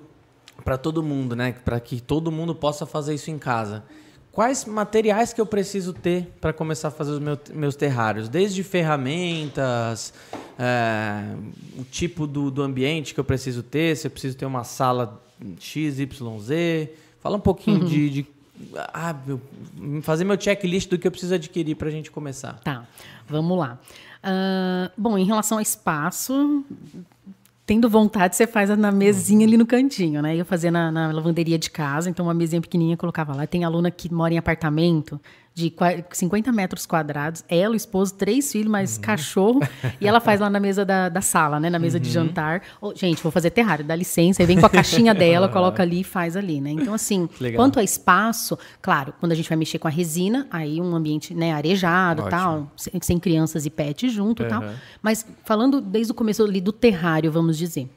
para 0.64 0.78
todo 0.78 1.02
mundo, 1.02 1.36
né? 1.36 1.56
Para 1.66 1.80
que 1.80 2.00
todo 2.00 2.32
mundo 2.32 2.54
possa 2.54 2.86
fazer 2.86 3.16
isso 3.16 3.32
em 3.32 3.40
casa. 3.40 3.84
Quais 4.40 4.64
materiais 4.64 5.34
que 5.34 5.42
eu 5.42 5.46
preciso 5.46 5.92
ter 5.92 6.32
para 6.40 6.54
começar 6.54 6.88
a 6.88 6.92
fazer 6.92 7.12
os 7.12 7.20
meu- 7.20 7.38
meus 7.54 7.76
terrários? 7.76 8.30
Desde 8.30 8.64
ferramentas, 8.64 10.14
é, 10.58 11.36
o 11.78 11.84
tipo 11.84 12.26
do, 12.26 12.50
do 12.50 12.62
ambiente 12.64 13.14
que 13.14 13.20
eu 13.20 13.24
preciso 13.26 13.62
ter, 13.62 13.98
se 13.98 14.08
eu 14.08 14.12
preciso 14.12 14.38
ter 14.38 14.46
uma 14.46 14.64
sala 14.64 15.22
X, 15.60 16.00
Y, 16.00 16.40
Z. 16.40 16.90
Fala 17.20 17.36
um 17.36 17.42
pouquinho 17.42 17.84
de, 17.84 18.10
de- 18.10 18.26
ah, 18.94 19.14
meu- 19.28 19.42
fazer 20.04 20.24
meu 20.24 20.40
checklist 20.40 20.90
do 20.90 20.98
que 20.98 21.06
eu 21.06 21.12
preciso 21.12 21.36
adquirir 21.36 21.76
para 21.76 21.90
a 21.90 21.92
gente 21.92 22.10
começar. 22.10 22.62
Tá, 22.64 22.88
vamos 23.28 23.58
lá. 23.60 23.78
Ah, 24.24 24.90
bom, 24.98 25.18
em 25.18 25.26
relação 25.26 25.58
ao 25.58 25.62
espaço, 25.62 26.64
tendo 27.70 27.88
vontade, 27.88 28.36
você 28.36 28.48
faz 28.48 28.76
na 28.76 28.92
mesinha 28.92 29.46
ali 29.46 29.56
no 29.56 29.64
cantinho, 29.64 30.24
né? 30.24 30.36
Eu 30.36 30.44
fazia 30.44 30.72
na, 30.72 30.92
na 30.92 31.12
lavanderia 31.12 31.56
de 31.56 31.70
casa, 31.70 32.10
então 32.10 32.26
uma 32.26 32.34
mesinha 32.34 32.60
pequenininha 32.60 32.98
colocava 32.98 33.36
lá. 33.36 33.46
Tem 33.46 33.64
aluna 33.64 33.92
que 33.92 34.12
mora 34.12 34.34
em 34.34 34.40
apartamento 34.40 35.22
de 35.60 35.70
qua- 35.70 36.04
50 36.12 36.52
metros 36.52 36.86
quadrados, 36.86 37.44
ela, 37.50 37.74
o 37.74 37.76
esposo, 37.76 38.14
três 38.16 38.52
filhos, 38.52 38.72
mais 38.72 38.98
cachorro, 38.98 39.60
e 40.00 40.08
ela 40.08 40.20
faz 40.20 40.40
lá 40.40 40.50
na 40.50 40.60
mesa 40.60 40.86
da, 40.86 41.10
da 41.10 41.22
sala, 41.22 41.60
né? 41.60 41.70
Na 41.70 41.78
mesa 41.80 42.00
de 42.00 42.10
jantar. 42.10 42.62
Ô, 42.82 42.94
gente, 42.96 43.22
vou 43.22 43.32
fazer 43.32 43.50
terrário, 43.50 43.84
dá 43.84 43.96
licença, 43.96 44.42
aí 44.42 44.46
vem 44.48 44.60
com 44.60 44.66
a 44.66 44.70
caixinha 44.70 45.14
dela, 45.14 45.50
coloca 45.52 45.84
ali 45.84 46.02
e 46.02 46.04
faz 46.04 46.38
ali, 46.38 46.62
né? 46.62 46.72
Então, 46.72 46.94
assim, 46.94 47.28
Legal. 47.40 47.58
quanto 47.62 47.80
a 47.80 47.84
espaço, 47.84 48.58
claro, 48.82 49.14
quando 49.20 49.34
a 49.34 49.36
gente 49.36 49.50
vai 49.50 49.58
mexer 49.58 49.80
com 49.80 49.88
a 49.88 49.92
resina, 49.92 50.48
aí 50.50 50.80
um 50.80 50.96
ambiente 50.96 51.34
né, 51.34 51.52
arejado 51.54 52.22
Ótimo. 52.22 52.32
tal, 52.32 52.72
sem, 52.78 52.94
sem 53.02 53.20
crianças 53.20 53.66
e 53.66 53.70
pet 53.70 54.08
junto 54.10 54.44
e 54.44 54.48
tal. 54.48 54.64
Mas 55.02 55.26
falando 55.44 55.82
desde 55.82 56.12
o 56.12 56.16
começo 56.16 56.44
ali 56.44 56.62
do 56.62 56.72
terrário, 56.72 57.32
vamos 57.32 57.58
dizer. 57.58 57.90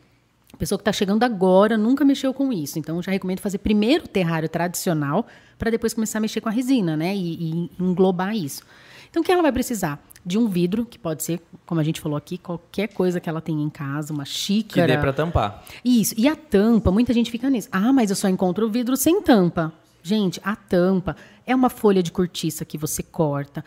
Pessoa 0.62 0.78
que 0.78 0.82
está 0.82 0.92
chegando 0.92 1.24
agora 1.24 1.76
nunca 1.76 2.04
mexeu 2.04 2.32
com 2.32 2.52
isso. 2.52 2.78
Então, 2.78 2.94
eu 2.94 3.02
já 3.02 3.10
recomendo 3.10 3.40
fazer 3.40 3.58
primeiro 3.58 4.04
o 4.04 4.06
terrário 4.06 4.48
tradicional 4.48 5.26
para 5.58 5.72
depois 5.72 5.92
começar 5.92 6.18
a 6.18 6.20
mexer 6.20 6.40
com 6.40 6.48
a 6.48 6.52
resina, 6.52 6.96
né? 6.96 7.12
E, 7.16 7.32
e 7.32 7.70
englobar 7.80 8.32
isso. 8.36 8.62
Então, 9.10 9.22
o 9.22 9.24
que 9.24 9.32
ela 9.32 9.42
vai 9.42 9.50
precisar? 9.50 10.00
De 10.24 10.38
um 10.38 10.46
vidro, 10.46 10.86
que 10.86 11.00
pode 11.00 11.24
ser, 11.24 11.40
como 11.66 11.80
a 11.80 11.82
gente 11.84 12.00
falou 12.00 12.16
aqui, 12.16 12.38
qualquer 12.38 12.86
coisa 12.86 13.18
que 13.18 13.28
ela 13.28 13.40
tenha 13.40 13.60
em 13.60 13.68
casa, 13.68 14.12
uma 14.12 14.22
Que 14.22 14.30
xícara. 14.30 14.94
dê 14.94 14.98
pra 15.00 15.12
tampar. 15.12 15.64
Isso. 15.84 16.14
E 16.16 16.28
a 16.28 16.36
tampa, 16.36 16.92
muita 16.92 17.12
gente 17.12 17.28
fica 17.28 17.50
nisso. 17.50 17.68
Ah, 17.72 17.92
mas 17.92 18.10
eu 18.10 18.14
só 18.14 18.28
encontro 18.28 18.64
o 18.64 18.70
vidro 18.70 18.96
sem 18.96 19.20
tampa. 19.20 19.72
Gente, 20.00 20.40
a 20.44 20.54
tampa 20.54 21.16
é 21.44 21.56
uma 21.56 21.70
folha 21.70 22.04
de 22.04 22.12
cortiça 22.12 22.64
que 22.64 22.78
você 22.78 23.02
corta. 23.02 23.64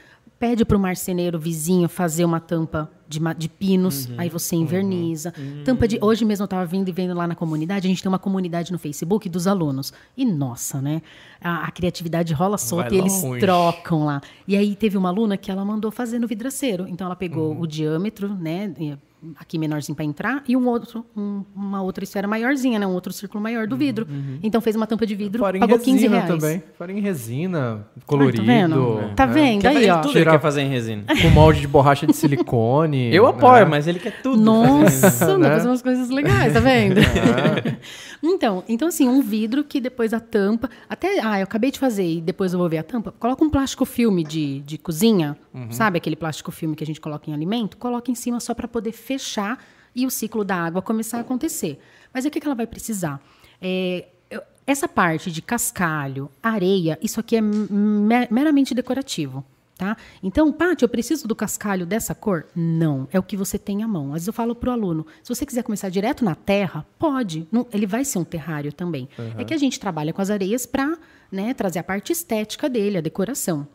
Pede 0.47 0.63
para 0.63 0.77
o 0.77 0.79
marceneiro 0.79 1.39
vizinho 1.39 1.89
fazer 1.89 2.23
uma 2.23 2.39
tampa 2.39 2.87
de, 3.09 3.19
de 3.35 3.49
pinos, 3.49 4.07
aí 4.15 4.29
você 4.29 4.55
inverniza. 4.55 5.33
Tampa 5.63 5.87
de. 5.87 5.97
Hoje 5.99 6.23
mesmo 6.23 6.43
eu 6.43 6.45
estava 6.45 6.63
vindo 6.67 6.87
e 6.87 6.91
vendo 6.91 7.15
lá 7.15 7.25
na 7.25 7.33
comunidade, 7.33 7.87
a 7.87 7.89
gente 7.89 7.99
tem 8.03 8.07
uma 8.09 8.19
comunidade 8.19 8.71
no 8.71 8.77
Facebook 8.77 9.27
dos 9.27 9.47
alunos. 9.47 9.91
E 10.15 10.23
nossa, 10.23 10.79
né? 10.79 11.01
A, 11.41 11.65
a 11.65 11.71
criatividade 11.71 12.31
rola 12.31 12.59
solta 12.59 12.89
Vai 12.89 12.97
e 12.97 13.01
eles 13.01 13.23
longe. 13.23 13.39
trocam 13.39 14.05
lá. 14.05 14.21
E 14.47 14.55
aí 14.55 14.75
teve 14.75 14.95
uma 14.99 15.09
aluna 15.09 15.35
que 15.35 15.49
ela 15.49 15.65
mandou 15.65 15.89
fazer 15.89 16.19
no 16.19 16.27
vidraceiro. 16.27 16.85
Então 16.87 17.05
ela 17.07 17.15
pegou 17.15 17.53
Uhum. 17.53 17.61
o 17.61 17.67
diâmetro, 17.67 18.31
né? 18.35 18.71
Aqui 19.39 19.57
menorzinho 19.57 19.95
para 19.95 20.05
entrar, 20.05 20.43
e 20.47 20.55
um 20.55 20.67
outro, 20.67 21.05
um- 21.15 21.43
uma 21.55 21.81
outra 21.81 22.03
esfera 22.03 22.27
maiorzinha, 22.27 22.77
né? 22.79 22.85
Um 22.87 22.93
outro 22.93 23.11
círculo 23.13 23.41
maior 23.41 23.67
do 23.67 23.75
vidro. 23.77 24.07
Então 24.43 24.59
fez 24.61 24.75
uma 24.75 24.87
tampa 24.87 25.05
de 25.05 25.15
vidro, 25.15 25.39
Farinha 25.41 25.61
pagou 25.61 25.77
em 25.77 25.79
15 25.85 26.03
resina 26.07 26.21
reais. 26.21 26.29
também. 26.41 26.63
Farinha 26.77 26.99
em 26.99 27.01
resina, 27.03 27.87
Ah, 27.97 27.99
colorido. 28.05 28.37
tá 28.37 28.43
vendo? 28.43 29.11
Tá 29.15 29.27
né? 29.27 29.33
vendo? 29.33 29.61
Quer 29.61 29.67
Aí, 29.69 29.73
fazer 29.75 29.91
ó. 29.91 29.97
tudo 30.01 30.11
Tirar- 30.11 30.21
ele 30.21 30.31
quer 30.31 30.41
fazer 30.41 30.61
em 30.61 30.69
resina. 30.69 31.03
Com 31.21 31.29
molde 31.29 31.61
de 31.61 31.67
borracha 31.67 32.05
de 32.07 32.13
silicone. 32.13 33.09
Eu 33.15 33.25
apoio, 33.27 33.63
né? 33.65 33.71
mas 33.71 33.87
ele 33.87 33.99
quer 33.99 34.21
tudo. 34.21 34.41
Nossa, 34.41 35.37
Né? 35.37 35.49
fazer 35.49 35.67
umas 35.67 35.81
coisas 35.81 36.09
legais, 36.09 36.53
tá 36.53 36.59
vendo? 36.59 36.99
É. 36.99 37.77
então, 38.23 38.63
então, 38.67 38.87
assim, 38.87 39.07
um 39.07 39.21
vidro 39.21 39.63
que 39.63 39.79
depois 39.79 40.13
a 40.13 40.19
tampa. 40.19 40.69
Até. 40.89 41.19
Ah, 41.21 41.39
eu 41.39 41.43
acabei 41.43 41.71
de 41.71 41.79
fazer 41.79 42.05
e 42.05 42.21
depois 42.21 42.53
eu 42.53 42.59
vou 42.59 42.69
ver 42.69 42.77
a 42.79 42.83
tampa. 42.83 43.11
Coloca 43.19 43.43
um 43.43 43.49
plástico 43.49 43.85
filme 43.85 44.23
de, 44.23 44.61
de 44.61 44.77
cozinha, 44.77 45.37
Uhum. 45.53 45.71
sabe 45.71 45.97
aquele 45.97 46.15
plástico 46.15 46.51
filme 46.51 46.75
que 46.75 46.83
a 46.83 46.87
gente 46.87 46.99
coloca 46.99 47.29
em 47.29 47.33
alimento? 47.33 47.77
Coloca 47.77 48.11
em 48.11 48.15
cima 48.15 48.39
só 48.39 48.53
para 48.53 48.67
poder 48.67 48.91
fechar 48.91 49.14
e 49.95 50.05
o 50.05 50.09
ciclo 50.11 50.43
da 50.43 50.55
água 50.55 50.81
começar 50.81 51.17
a 51.17 51.21
acontecer. 51.21 51.79
Mas 52.13 52.25
o 52.25 52.29
que, 52.29 52.39
que 52.39 52.45
ela 52.47 52.55
vai 52.55 52.67
precisar? 52.67 53.21
É, 53.61 54.05
essa 54.67 54.87
parte 54.87 55.31
de 55.31 55.41
cascalho, 55.41 56.29
areia, 56.41 56.97
isso 57.01 57.19
aqui 57.19 57.35
é 57.35 57.41
me- 57.41 58.27
meramente 58.31 58.73
decorativo. 58.73 59.43
Tá? 59.77 59.97
Então, 60.23 60.53
Paty, 60.53 60.83
eu 60.83 60.89
preciso 60.89 61.27
do 61.27 61.35
cascalho 61.35 61.85
dessa 61.85 62.15
cor? 62.15 62.45
Não, 62.55 63.09
é 63.11 63.19
o 63.19 63.23
que 63.23 63.35
você 63.35 63.59
tem 63.59 63.83
à 63.83 63.87
mão. 63.87 64.07
Às 64.07 64.13
vezes 64.13 64.27
eu 64.27 64.33
falo 64.33 64.55
para 64.55 64.69
o 64.69 64.71
aluno, 64.71 65.05
se 65.21 65.27
você 65.35 65.45
quiser 65.45 65.63
começar 65.63 65.89
direto 65.89 66.23
na 66.23 66.33
terra, 66.33 66.85
pode. 66.97 67.45
Não- 67.51 67.67
ele 67.73 67.85
vai 67.85 68.05
ser 68.05 68.17
um 68.17 68.23
terrário 68.23 68.71
também. 68.71 69.09
É 69.37 69.43
que 69.43 69.53
a 69.53 69.57
gente 69.57 69.77
trabalha 69.77 70.13
com 70.13 70.21
as 70.21 70.29
areias 70.29 70.65
para 70.65 70.97
né, 71.29 71.53
trazer 71.53 71.79
a 71.79 71.83
parte 71.83 72.13
estética 72.13 72.69
dele, 72.69 72.97
a 72.99 73.01
decoração. 73.01 73.67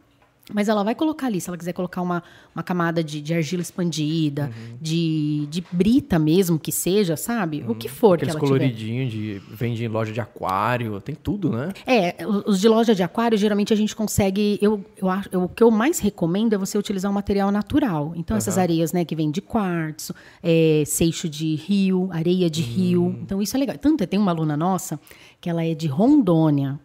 Mas 0.52 0.68
ela 0.68 0.82
vai 0.82 0.94
colocar 0.94 1.26
ali, 1.26 1.40
se 1.40 1.48
ela 1.48 1.56
quiser 1.56 1.72
colocar 1.72 2.02
uma, 2.02 2.22
uma 2.54 2.62
camada 2.62 3.02
de, 3.02 3.20
de 3.20 3.34
argila 3.34 3.62
expandida, 3.62 4.50
de, 4.80 5.46
de 5.50 5.64
brita 5.72 6.18
mesmo, 6.18 6.58
que 6.58 6.72
seja, 6.72 7.16
sabe? 7.16 7.64
O 7.68 7.74
que 7.74 7.88
for 7.88 8.14
Aqueles 8.14 8.34
que 8.34 8.38
ela 8.38 8.46
tiver. 8.46 8.58
coloridinhos 8.58 9.12
de 9.12 9.40
vende 9.50 9.84
em 9.84 9.88
loja 9.88 10.12
de 10.12 10.20
aquário, 10.20 11.00
tem 11.00 11.14
tudo, 11.14 11.50
né? 11.50 11.72
É, 11.86 12.16
os 12.46 12.60
de 12.60 12.68
loja 12.68 12.94
de 12.94 13.02
aquário, 13.02 13.36
geralmente 13.38 13.72
a 13.72 13.76
gente 13.76 13.94
consegue. 13.94 14.58
Eu, 14.60 14.84
eu, 15.00 15.08
acho- 15.08 15.28
eu- 15.32 15.44
o 15.44 15.48
que 15.48 15.62
eu 15.62 15.70
mais 15.70 15.98
recomendo 15.98 16.52
é 16.54 16.58
você 16.58 16.76
utilizar 16.78 17.10
um 17.10 17.14
material 17.14 17.50
natural. 17.50 18.12
Então, 18.16 18.36
essas 18.36 18.56
areias, 18.58 18.92
né, 18.92 19.04
que 19.04 19.14
vêm 19.16 19.30
de 19.30 19.40
quartzo, 19.40 20.14
é, 20.42 20.82
seixo 20.86 21.28
de 21.28 21.54
rio, 21.54 22.08
areia 22.12 22.48
de 22.50 22.62
rio. 22.62 23.16
Então, 23.22 23.40
isso 23.40 23.56
é 23.56 23.60
legal. 23.60 23.76
Tanto 23.78 24.02
é, 24.02 24.06
tem 24.06 24.18
uma 24.18 24.30
aluna 24.30 24.56
nossa 24.56 24.98
que 25.40 25.48
ela 25.48 25.64
é 25.64 25.74
de 25.74 25.86
Rondônia. 25.86 26.78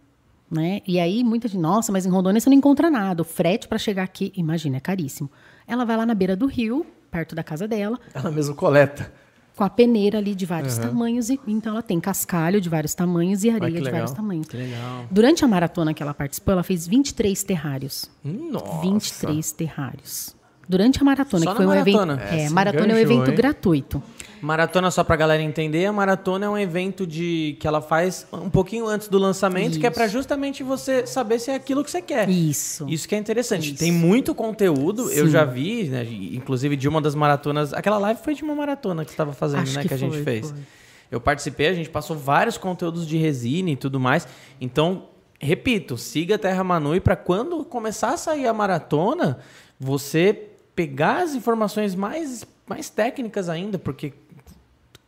Né? 0.55 0.81
E 0.87 0.99
aí, 0.99 1.23
muita 1.23 1.47
gente, 1.47 1.59
nossa, 1.59 1.91
mas 1.91 2.05
em 2.05 2.09
Rondônia 2.09 2.39
você 2.39 2.49
não 2.49 2.57
encontra 2.57 2.89
nada. 2.89 3.21
O 3.21 3.25
frete 3.25 3.67
para 3.67 3.77
chegar 3.77 4.03
aqui, 4.03 4.31
imagina, 4.35 4.77
é 4.77 4.79
caríssimo. 4.79 5.29
Ela 5.67 5.83
vai 5.83 5.97
lá 5.97 6.05
na 6.05 6.13
beira 6.15 6.35
do 6.35 6.45
rio, 6.45 6.85
perto 7.11 7.35
da 7.35 7.43
casa 7.43 7.67
dela, 7.67 7.99
Ela 8.13 8.31
mesmo 8.31 8.55
coleta. 8.55 9.11
com 9.55 9.63
a 9.63 9.69
peneira 9.69 10.17
ali 10.17 10.33
de 10.35 10.45
vários 10.45 10.77
tamanhos. 10.77 11.29
E, 11.29 11.39
então, 11.47 11.73
ela 11.73 11.81
tem 11.81 11.99
cascalho 11.99 12.61
de 12.61 12.69
vários 12.69 12.93
tamanhos 12.93 13.43
e 13.43 13.49
areia 13.49 13.71
de 13.71 13.77
legal. 13.79 13.91
vários 13.93 14.11
tamanhos. 14.11 14.47
Que 14.47 14.57
legal. 14.57 15.05
Durante 15.11 15.43
a 15.43 15.47
maratona 15.47 15.93
que 15.93 16.01
ela 16.03 16.13
participou, 16.13 16.51
ela 16.53 16.63
fez 16.63 16.87
23 16.87 17.43
terrários. 17.43 18.09
Nossa. 18.23 18.81
23 18.81 19.51
terrários. 19.51 20.35
Durante 20.67 20.99
a 20.99 21.03
maratona, 21.03 21.43
Só 21.43 21.51
que 21.51 21.57
foi 21.57 21.65
na 21.65 21.71
um 21.71 21.75
maratona? 21.75 22.13
evento. 22.13 22.33
É, 22.33 22.45
É, 22.45 22.49
maratona 22.49 22.91
é 22.93 22.95
um 22.95 22.97
evento 22.99 23.29
hein? 23.29 23.35
gratuito. 23.35 24.01
Maratona, 24.45 24.91
só 24.91 25.03
pra 25.03 25.15
galera 25.15 25.41
entender, 25.41 25.85
a 25.85 25.91
maratona 25.91 26.45
é 26.45 26.49
um 26.49 26.57
evento 26.57 27.05
de 27.05 27.57
que 27.59 27.67
ela 27.67 27.81
faz 27.81 28.27
um 28.31 28.49
pouquinho 28.49 28.85
antes 28.87 29.07
do 29.07 29.17
lançamento, 29.17 29.79
que 29.79 29.87
é 29.87 29.89
pra 29.89 30.07
justamente 30.07 30.61
você 30.63 31.05
saber 31.07 31.39
se 31.39 31.49
é 31.49 31.55
aquilo 31.55 31.83
que 31.83 31.89
você 31.89 32.01
quer. 32.01 32.29
Isso. 32.29 32.85
Isso 32.87 33.07
que 33.07 33.15
é 33.15 33.17
interessante. 33.17 33.69
Isso. 33.69 33.79
Tem 33.79 33.91
muito 33.91 34.35
conteúdo, 34.35 35.09
eu 35.11 35.25
Sim. 35.25 35.31
já 35.31 35.43
vi, 35.43 35.85
né, 35.85 36.05
inclusive 36.05 36.75
de 36.75 36.87
uma 36.87 37.01
das 37.01 37.15
maratonas. 37.15 37.73
Aquela 37.73 37.97
live 37.97 38.21
foi 38.23 38.35
de 38.35 38.43
uma 38.43 38.53
maratona 38.55 39.03
que 39.03 39.09
você 39.09 39.15
estava 39.15 39.33
fazendo, 39.33 39.63
Acho 39.63 39.75
né? 39.75 39.81
que 39.81 39.87
Que, 39.87 39.93
a 39.93 39.97
gente 39.97 40.13
foi, 40.13 40.23
fez. 40.23 40.49
foi. 40.51 40.59
Eu 41.11 41.19
participei, 41.19 41.67
a 41.67 41.73
gente 41.73 41.89
passou 41.89 42.15
vários 42.15 42.57
conteúdos 42.57 43.07
de 43.07 43.17
resina 43.17 43.71
e 43.71 43.75
tudo 43.75 43.99
mais. 43.99 44.27
Então, 44.61 45.07
repito, 45.39 45.97
siga 45.97 46.35
a 46.35 46.37
Terra 46.37 46.63
Manui 46.63 46.99
para 46.99 47.15
quando 47.15 47.63
começar 47.65 48.13
a 48.13 48.17
sair 48.17 48.47
a 48.47 48.53
maratona, 48.53 49.39
você 49.79 50.49
pegar 50.75 51.23
as 51.23 51.33
informações 51.33 51.95
mais, 51.95 52.45
mais 52.67 52.89
técnicas 52.89 53.49
ainda, 53.49 53.79
porque 53.79 54.13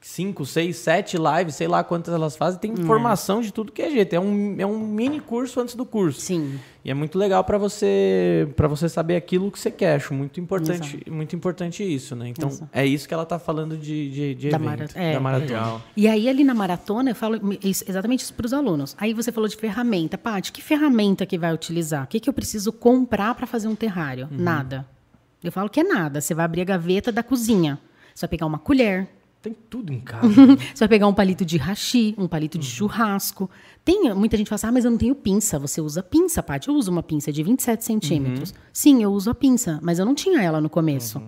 5, 0.07 0.45
6, 0.45 0.75
7 0.77 1.17
lives, 1.17 1.55
sei 1.55 1.67
lá 1.67 1.83
quantas 1.83 2.13
elas 2.13 2.37
fazem, 2.37 2.57
tem 2.61 2.71
informação 2.71 3.41
de 3.41 3.51
tudo 3.51 3.73
que 3.73 3.81
é 3.81 3.89
jeito. 3.91 4.13
É 4.13 4.19
um, 4.19 4.55
é 4.57 4.65
um 4.65 4.79
mini 4.79 5.19
curso 5.19 5.59
antes 5.59 5.75
do 5.75 5.85
curso. 5.85 6.21
Sim. 6.21 6.57
E 6.85 6.89
é 6.89 6.93
muito 6.93 7.19
legal 7.19 7.43
para 7.43 7.57
você 7.57 8.47
para 8.55 8.69
você 8.69 8.87
saber 8.87 9.17
aquilo 9.17 9.51
que 9.51 9.59
você 9.59 9.69
quer. 9.69 9.95
Acho 9.97 10.13
muito 10.13 10.39
importante, 10.39 11.03
muito 11.11 11.35
importante 11.35 11.83
isso, 11.83 12.15
né? 12.15 12.29
Então, 12.29 12.47
Exato. 12.47 12.69
é 12.71 12.85
isso 12.85 13.05
que 13.05 13.13
ela 13.13 13.25
tá 13.25 13.37
falando 13.37 13.75
de, 13.77 14.09
de, 14.09 14.35
de 14.35 14.49
Da 14.49 14.55
evento, 14.55 14.65
mara- 14.69 14.87
é. 14.95 15.13
da 15.13 15.19
maratona. 15.19 15.45
Legal. 15.59 15.81
E 15.97 16.07
aí, 16.07 16.29
ali 16.29 16.45
na 16.45 16.53
maratona, 16.53 17.11
eu 17.11 17.15
falo 17.15 17.37
isso- 17.61 17.83
exatamente 17.85 18.21
isso 18.21 18.33
para 18.33 18.45
os 18.45 18.53
alunos. 18.53 18.95
Aí 18.97 19.13
você 19.13 19.29
falou 19.29 19.49
de 19.49 19.57
ferramenta. 19.57 20.17
Paty, 20.17 20.53
que 20.53 20.61
ferramenta 20.61 21.25
que 21.25 21.37
vai 21.37 21.53
utilizar? 21.53 22.05
O 22.05 22.07
que, 22.07 22.21
que 22.21 22.29
eu 22.29 22.33
preciso 22.33 22.71
comprar 22.71 23.35
para 23.35 23.45
fazer 23.45 23.67
um 23.67 23.75
terrário? 23.75 24.29
Uhum. 24.31 24.37
Nada. 24.37 24.87
Eu 25.43 25.51
falo 25.51 25.69
que 25.69 25.81
é 25.81 25.83
nada. 25.83 26.21
Você 26.21 26.33
vai 26.33 26.45
abrir 26.45 26.61
a 26.61 26.65
gaveta 26.65 27.11
da 27.11 27.21
cozinha. 27.21 27.77
Você 28.15 28.21
vai 28.25 28.29
pegar 28.29 28.45
uma 28.45 28.57
colher, 28.57 29.07
Tem 29.49 29.55
tudo 29.69 29.93
em 29.93 29.99
casa. 29.99 30.27
Você 30.73 30.79
vai 30.79 30.87
pegar 30.87 31.07
um 31.07 31.13
palito 31.13 31.45
de 31.45 31.57
hashi, 31.57 32.13
um 32.17 32.27
palito 32.27 32.57
de 32.57 32.65
Uhum. 32.67 32.71
churrasco. 32.73 33.49
Tem, 33.85 34.13
muita 34.13 34.35
gente 34.37 34.47
fala 34.49 34.55
assim, 34.55 34.67
ah, 34.67 34.71
mas 34.71 34.85
eu 34.85 34.91
não 34.91 34.97
tenho 34.97 35.15
pinça. 35.15 35.57
Você 35.59 35.79
usa 35.79 36.03
pinça, 36.03 36.43
Paty. 36.43 36.67
Eu 36.67 36.75
uso 36.75 36.91
uma 36.91 37.01
pinça 37.03 37.31
de 37.31 37.41
27 37.43 37.83
centímetros. 37.85 38.49
Uhum. 38.51 38.55
Sim, 38.73 39.03
eu 39.03 39.11
uso 39.13 39.29
a 39.29 39.35
pinça, 39.35 39.79
mas 39.81 39.99
eu 39.99 40.05
não 40.05 40.13
tinha 40.13 40.41
ela 40.41 40.59
no 40.59 40.69
começo. 40.69 41.21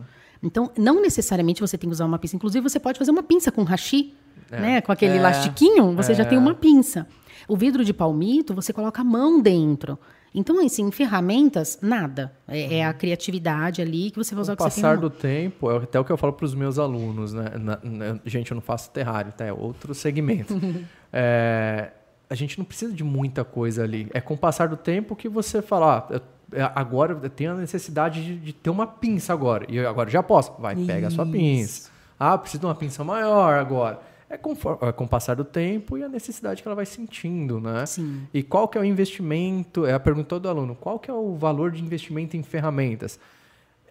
Então, 0.44 0.72
não 0.78 1.02
necessariamente 1.02 1.62
você 1.62 1.78
tem 1.78 1.90
que 1.90 1.94
usar 1.94 2.06
uma 2.06 2.18
pinça. 2.20 2.36
Inclusive, 2.36 2.62
você 2.68 2.80
pode 2.80 2.98
fazer 2.98 3.12
uma 3.12 3.24
pinça 3.24 3.52
com 3.52 3.64
hashi, 3.64 4.14
né? 4.52 4.82
Com 4.82 4.92
aquele 4.92 5.14
É. 5.14 5.18
elastiquinho, 5.18 5.96
você 5.96 6.14
já 6.14 6.26
tem 6.26 6.38
uma 6.38 6.54
pinça. 6.54 7.08
O 7.48 7.56
vidro 7.58 7.84
de 7.86 7.94
palmito, 7.94 8.54
você 8.54 8.72
coloca 8.74 9.02
a 9.02 9.04
mão 9.06 9.42
dentro. 9.42 9.98
Então, 10.34 10.64
assim, 10.64 10.92
ferramentas, 10.92 11.80
nada. 11.82 12.32
É, 12.48 12.78
é 12.80 12.86
a 12.86 12.94
criatividade 12.94 13.82
ali 13.82 14.12
que 14.12 14.18
você 14.18 14.36
vai 14.36 14.42
usar 14.44 14.56
Com 14.56 14.64
o 14.64 14.66
o 14.66 14.70
que 14.70 14.74
você 14.76 14.82
tem 14.82 14.90
na 14.90 14.96
passar 14.96 15.02
do 15.02 15.10
tempo, 15.10 15.72
é 15.72 15.78
até 15.78 16.00
o 16.00 16.06
que 16.06 16.12
eu 16.12 16.18
falo 16.18 16.34
para 16.34 16.46
os 16.46 16.54
meus 16.54 16.78
alunos, 16.78 17.34
né? 17.34 17.52
Na- 17.60 17.80
na- 17.84 18.20
gente, 18.26 18.52
eu 18.52 18.56
não 18.56 18.62
faço 18.62 18.92
terrário, 18.92 19.32
tá? 19.32 19.46
É 19.46 19.54
outro 19.54 19.94
segmento. 19.94 20.54
É, 21.12 21.90
a 22.30 22.36
gente 22.36 22.60
não 22.60 22.64
precisa 22.66 22.94
de 22.94 23.04
muita 23.04 23.44
coisa 23.44 23.84
ali. 23.84 24.08
É 24.14 24.22
com 24.22 24.36
o 24.36 24.38
passar 24.38 24.68
do 24.68 24.78
tempo 24.78 25.16
que 25.16 25.28
você 25.28 25.60
fala, 25.62 26.08
ah, 26.08 26.14
eu- 26.14 26.22
é, 26.62 26.72
agora 26.76 27.18
eu 27.24 27.30
tenho 27.32 27.54
a 27.54 27.56
necessidade 27.56 28.24
de, 28.24 28.36
de 28.38 28.54
ter 28.54 28.70
uma 28.70 28.86
pinça 28.86 29.34
agora. 29.34 29.66
E 29.68 29.78
eu 29.78 29.90
agora 29.90 30.10
já 30.10 30.22
posso. 30.22 30.54
Vai, 30.60 30.76
pega 30.76 31.08
a 31.08 31.10
sua 31.10 31.26
pinça. 31.26 31.90
Ah, 32.20 32.38
preciso 32.38 32.60
de 32.62 32.66
uma 32.68 32.76
pinça 32.76 33.04
maior 33.04 33.56
agora. 33.58 34.00
É 34.30 34.38
com, 34.38 34.52
é 34.82 34.92
com 34.92 35.06
o 35.06 35.08
passar 35.08 35.36
do 35.36 35.44
tempo 35.44 35.98
e 35.98 36.04
a 36.04 36.08
necessidade 36.08 36.62
que 36.62 36.68
ela 36.68 36.76
vai 36.76 36.86
sentindo, 36.86 37.60
né? 37.60 37.86
Sim. 37.86 38.22
E 38.34 38.44
qual 38.44 38.68
que 38.68 38.78
é 38.78 38.82
o 38.82 38.86
investimento? 38.86 39.86
É 39.86 39.94
a 39.94 40.00
pergunta 40.00 40.40
do 40.40 40.48
aluno. 40.48 40.76
Qual 40.76 41.00
que 41.00 41.10
é 41.10 41.14
o 41.14 41.36
valor 41.36 41.72
de 41.72 41.82
investimento 41.84 42.38
em 42.38 42.44
ferramentas? 42.44 43.20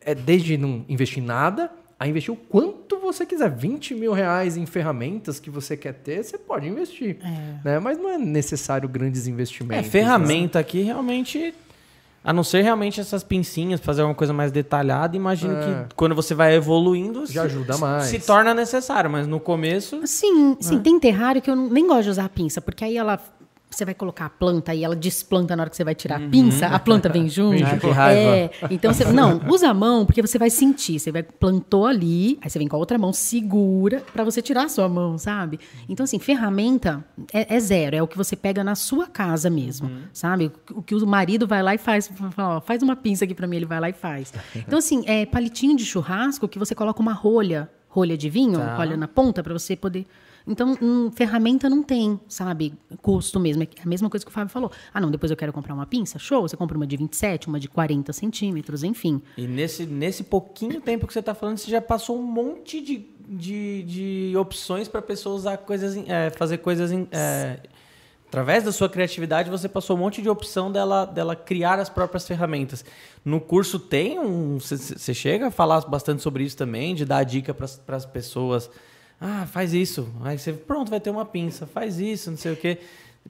É 0.01 0.15
desde 0.15 0.57
não 0.57 0.85
investir 0.89 1.23
nada 1.23 1.71
a 1.99 2.07
investir 2.07 2.33
o 2.33 2.37
quanto 2.37 3.01
você 3.01 3.27
quiser. 3.27 3.51
20 3.51 3.95
mil 3.97 4.13
reais 4.13 4.57
em 4.57 4.65
ferramentas 4.65 5.41
que 5.41 5.51
você 5.51 5.77
quer 5.77 5.95
ter, 5.95 6.23
você 6.23 6.39
pode 6.39 6.69
investir. 6.69 7.19
Né? 7.65 7.81
Mas 7.81 7.99
não 7.99 8.09
é 8.09 8.17
necessário 8.17 8.89
grandes 8.89 9.27
É, 9.27 9.31
investimentos. 9.31 9.85
né? 9.87 9.91
ferramenta 9.91 10.61
aqui 10.61 10.83
realmente. 10.83 11.53
A 12.29 12.33
não 12.35 12.45
ser 12.45 12.61
realmente 12.61 13.01
essas 13.01 13.25
pincinhas, 13.25 13.81
fazer 13.81 14.03
alguma 14.03 14.15
coisa 14.15 14.35
mais 14.35 14.53
detalhada, 14.53 15.17
imagino 15.17 15.55
É. 15.57 15.61
que 15.87 15.95
quando 15.97 16.15
você 16.15 16.35
vai 16.35 16.55
evoluindo. 16.55 17.25
Já 17.25 17.41
se- 17.41 17.47
ajuda 17.47 17.79
mais. 17.79 18.05
Se 18.05 18.19
torna 18.21 18.53
necessário, 18.53 19.09
mas 19.09 19.27
no 19.27 19.41
começo. 19.41 20.03
Sim, 20.05 20.55
sim, 20.61 20.79
tem 20.79 21.01
terrário 21.01 21.41
que 21.41 21.51
eu 21.51 21.57
nem 21.57 21.87
gosto 21.87 22.03
de 22.03 22.11
usar 22.11 22.27
a 22.27 22.29
pinça, 22.29 22.61
porque 22.61 22.85
aí 22.85 22.99
ela 22.99 23.19
você 23.71 23.85
vai 23.85 23.95
colocar 23.95 24.27
a 24.27 24.31
planta 24.31 24.75
e 24.75 24.83
ela 24.83 24.97
desplanta 24.97 25.55
na 25.55 25.63
hora 25.63 25.71
que 25.71 25.77
você 25.77 25.85
vai 25.85 25.95
tirar 25.95 26.17
a 26.21 26.29
pinça, 26.29 26.67
a 26.67 26.79
planta 26.79 27.09
vem 27.09 27.29
junto. 27.29 27.51
Vem 27.59 27.67
junto. 27.67 27.81
que 27.81 27.91
raiva. 27.91 28.37
É, 28.37 28.51
então 28.71 28.93
você 28.93 29.05
não, 29.05 29.41
usa 29.49 29.69
a 29.69 29.75
mão 29.75 30.07
porque 30.07 30.23
você 30.23 30.39
vai 30.39 30.51
sentir, 30.51 30.99
você 30.99 31.13
vai 31.13 31.23
plantou 31.23 31.87
ali, 31.87 32.39
aí 32.41 32.49
você 32.51 32.59
vem 32.59 32.67
com 32.67 32.77
a 32.77 32.79
outra 32.79 32.99
mão, 32.99 33.13
segura 33.13 34.03
pra 34.13 34.25
você 34.25 34.41
tirar 34.41 34.65
a 34.65 34.69
sua 34.69 34.89
mão, 34.89 35.19
sabe? 35.19 35.61
Então 35.89 36.05
assim, 36.05 36.19
ferramenta 36.19 37.05
é, 37.33 37.55
é 37.57 37.61
zero, 37.61 37.95
é 37.97 38.03
o 38.03 38.07
que 38.09 38.17
você 38.17 38.35
pega 38.35 38.65
na 38.65 38.75
sua 38.75 39.07
casa 39.07 39.51
mesmo, 39.51 39.91
sabe? 40.13 40.51
O 40.73 40.83
que 40.83 40.95
o 40.95 41.07
marido 41.07 41.47
vai 41.47 41.63
lá 41.63 41.75
e 41.75 41.79
faz, 41.79 42.11
fala, 42.31 42.57
ó, 42.57 42.61
faz 42.61 42.83
uma 42.83 42.97
pinça 42.97 43.25
aqui 43.25 43.35
pra 43.35 43.47
mim, 43.47 43.57
ele 43.57 43.67
vai 43.67 43.81
lá 43.81 43.89
e 43.91 43.93
faz. 43.93 44.33
Então 44.57 44.79
assim, 44.79 45.05
é 45.07 45.27
palitinho 45.27 45.77
de 45.77 45.85
churrasco 45.85 46.49
que 46.49 46.59
você 46.59 46.75
coloca 46.75 47.01
uma 47.01 47.13
rolha, 47.13 47.71
rolha 47.89 48.17
de 48.17 48.29
vinho, 48.31 48.59
Tá. 48.59 48.77
rolha 48.77 48.97
na 48.97 49.07
ponta 49.09 49.43
pra 49.43 49.53
você 49.53 49.77
poder 49.77 50.07
então, 50.49 50.77
hum, 50.81 51.11
ferramenta 51.11 51.69
não 51.69 51.83
tem, 51.83 52.19
sabe? 52.27 52.73
Custo 53.03 53.39
mesmo. 53.39 53.63
É 53.63 53.69
a 53.85 53.87
mesma 53.87 54.09
coisa 54.09 54.25
que 54.25 54.31
o 54.31 54.35
Fábio 54.35 54.51
falou. 54.51 54.73
Ah, 54.93 55.01
não, 55.01 55.11
depois 55.11 55.31
eu 55.31 55.37
quero 55.37 55.53
comprar 55.53 55.75
uma 55.75 55.87
pinça? 55.87 56.19
Show, 56.19 56.49
você 56.49 56.57
compra 56.57 56.77
uma 56.77 56.87
de 56.87 56.97
27, 56.97 57.49
uma 57.49 57.61
de 57.61 57.69
40 57.69 58.13
centímetros, 58.13 58.83
enfim. 58.83 59.21
E 59.37 59.47
nesse, 59.47 59.85
nesse 59.85 60.25
pouquinho 60.25 60.81
tempo 60.81 61.07
que 61.07 61.13
você 61.13 61.21
está 61.21 61.35
falando, 61.35 61.59
você 61.59 61.71
já 61.71 61.83
passou 61.83 62.19
um 62.19 62.23
monte 62.23 62.81
de, 62.81 63.07
de, 63.29 63.83
de 63.83 64.37
opções 64.37 64.89
para 64.89 65.03
pessoa 65.03 65.37
usar 65.37 65.59
coisas, 65.59 65.97
é, 66.09 66.31
fazer 66.31 66.59
coisas 66.59 66.91
é, 67.13 67.61
através 68.27 68.65
da 68.65 68.73
sua 68.73 68.89
criatividade. 68.89 69.51
Você 69.51 69.69
passou 69.69 69.97
um 69.97 70.01
monte 70.01 70.23
de 70.23 70.31
opção 70.31 70.73
dela, 70.73 71.05
dela 71.05 71.37
criar 71.37 71.79
as 71.79 71.91
próprias 71.91 72.27
ferramentas. 72.27 72.85
No 73.23 73.39
curso 73.39 73.79
tem 73.79 74.19
um, 74.19 74.59
você 74.59 75.13
chega 75.13 75.49
a 75.49 75.51
falar 75.51 75.83
bastante 75.83 76.23
sobre 76.23 76.43
isso 76.45 76.57
também, 76.57 76.95
de 76.95 77.05
dar 77.05 77.23
dica 77.25 77.53
para 77.53 77.97
as 77.97 78.07
pessoas. 78.07 78.71
Ah, 79.21 79.47
faz 79.47 79.73
isso. 79.75 80.09
Aí 80.23 80.39
você 80.39 80.53
pronto, 80.53 80.91
vai 80.91 81.01
ter 81.01 81.11
uma 81.11 81.25
pinça. 81.25 81.67
Faz 81.67 81.99
isso, 81.99 82.31
não 82.31 82.39
sei 82.39 82.53
o 82.53 82.57
quê. 82.57 82.79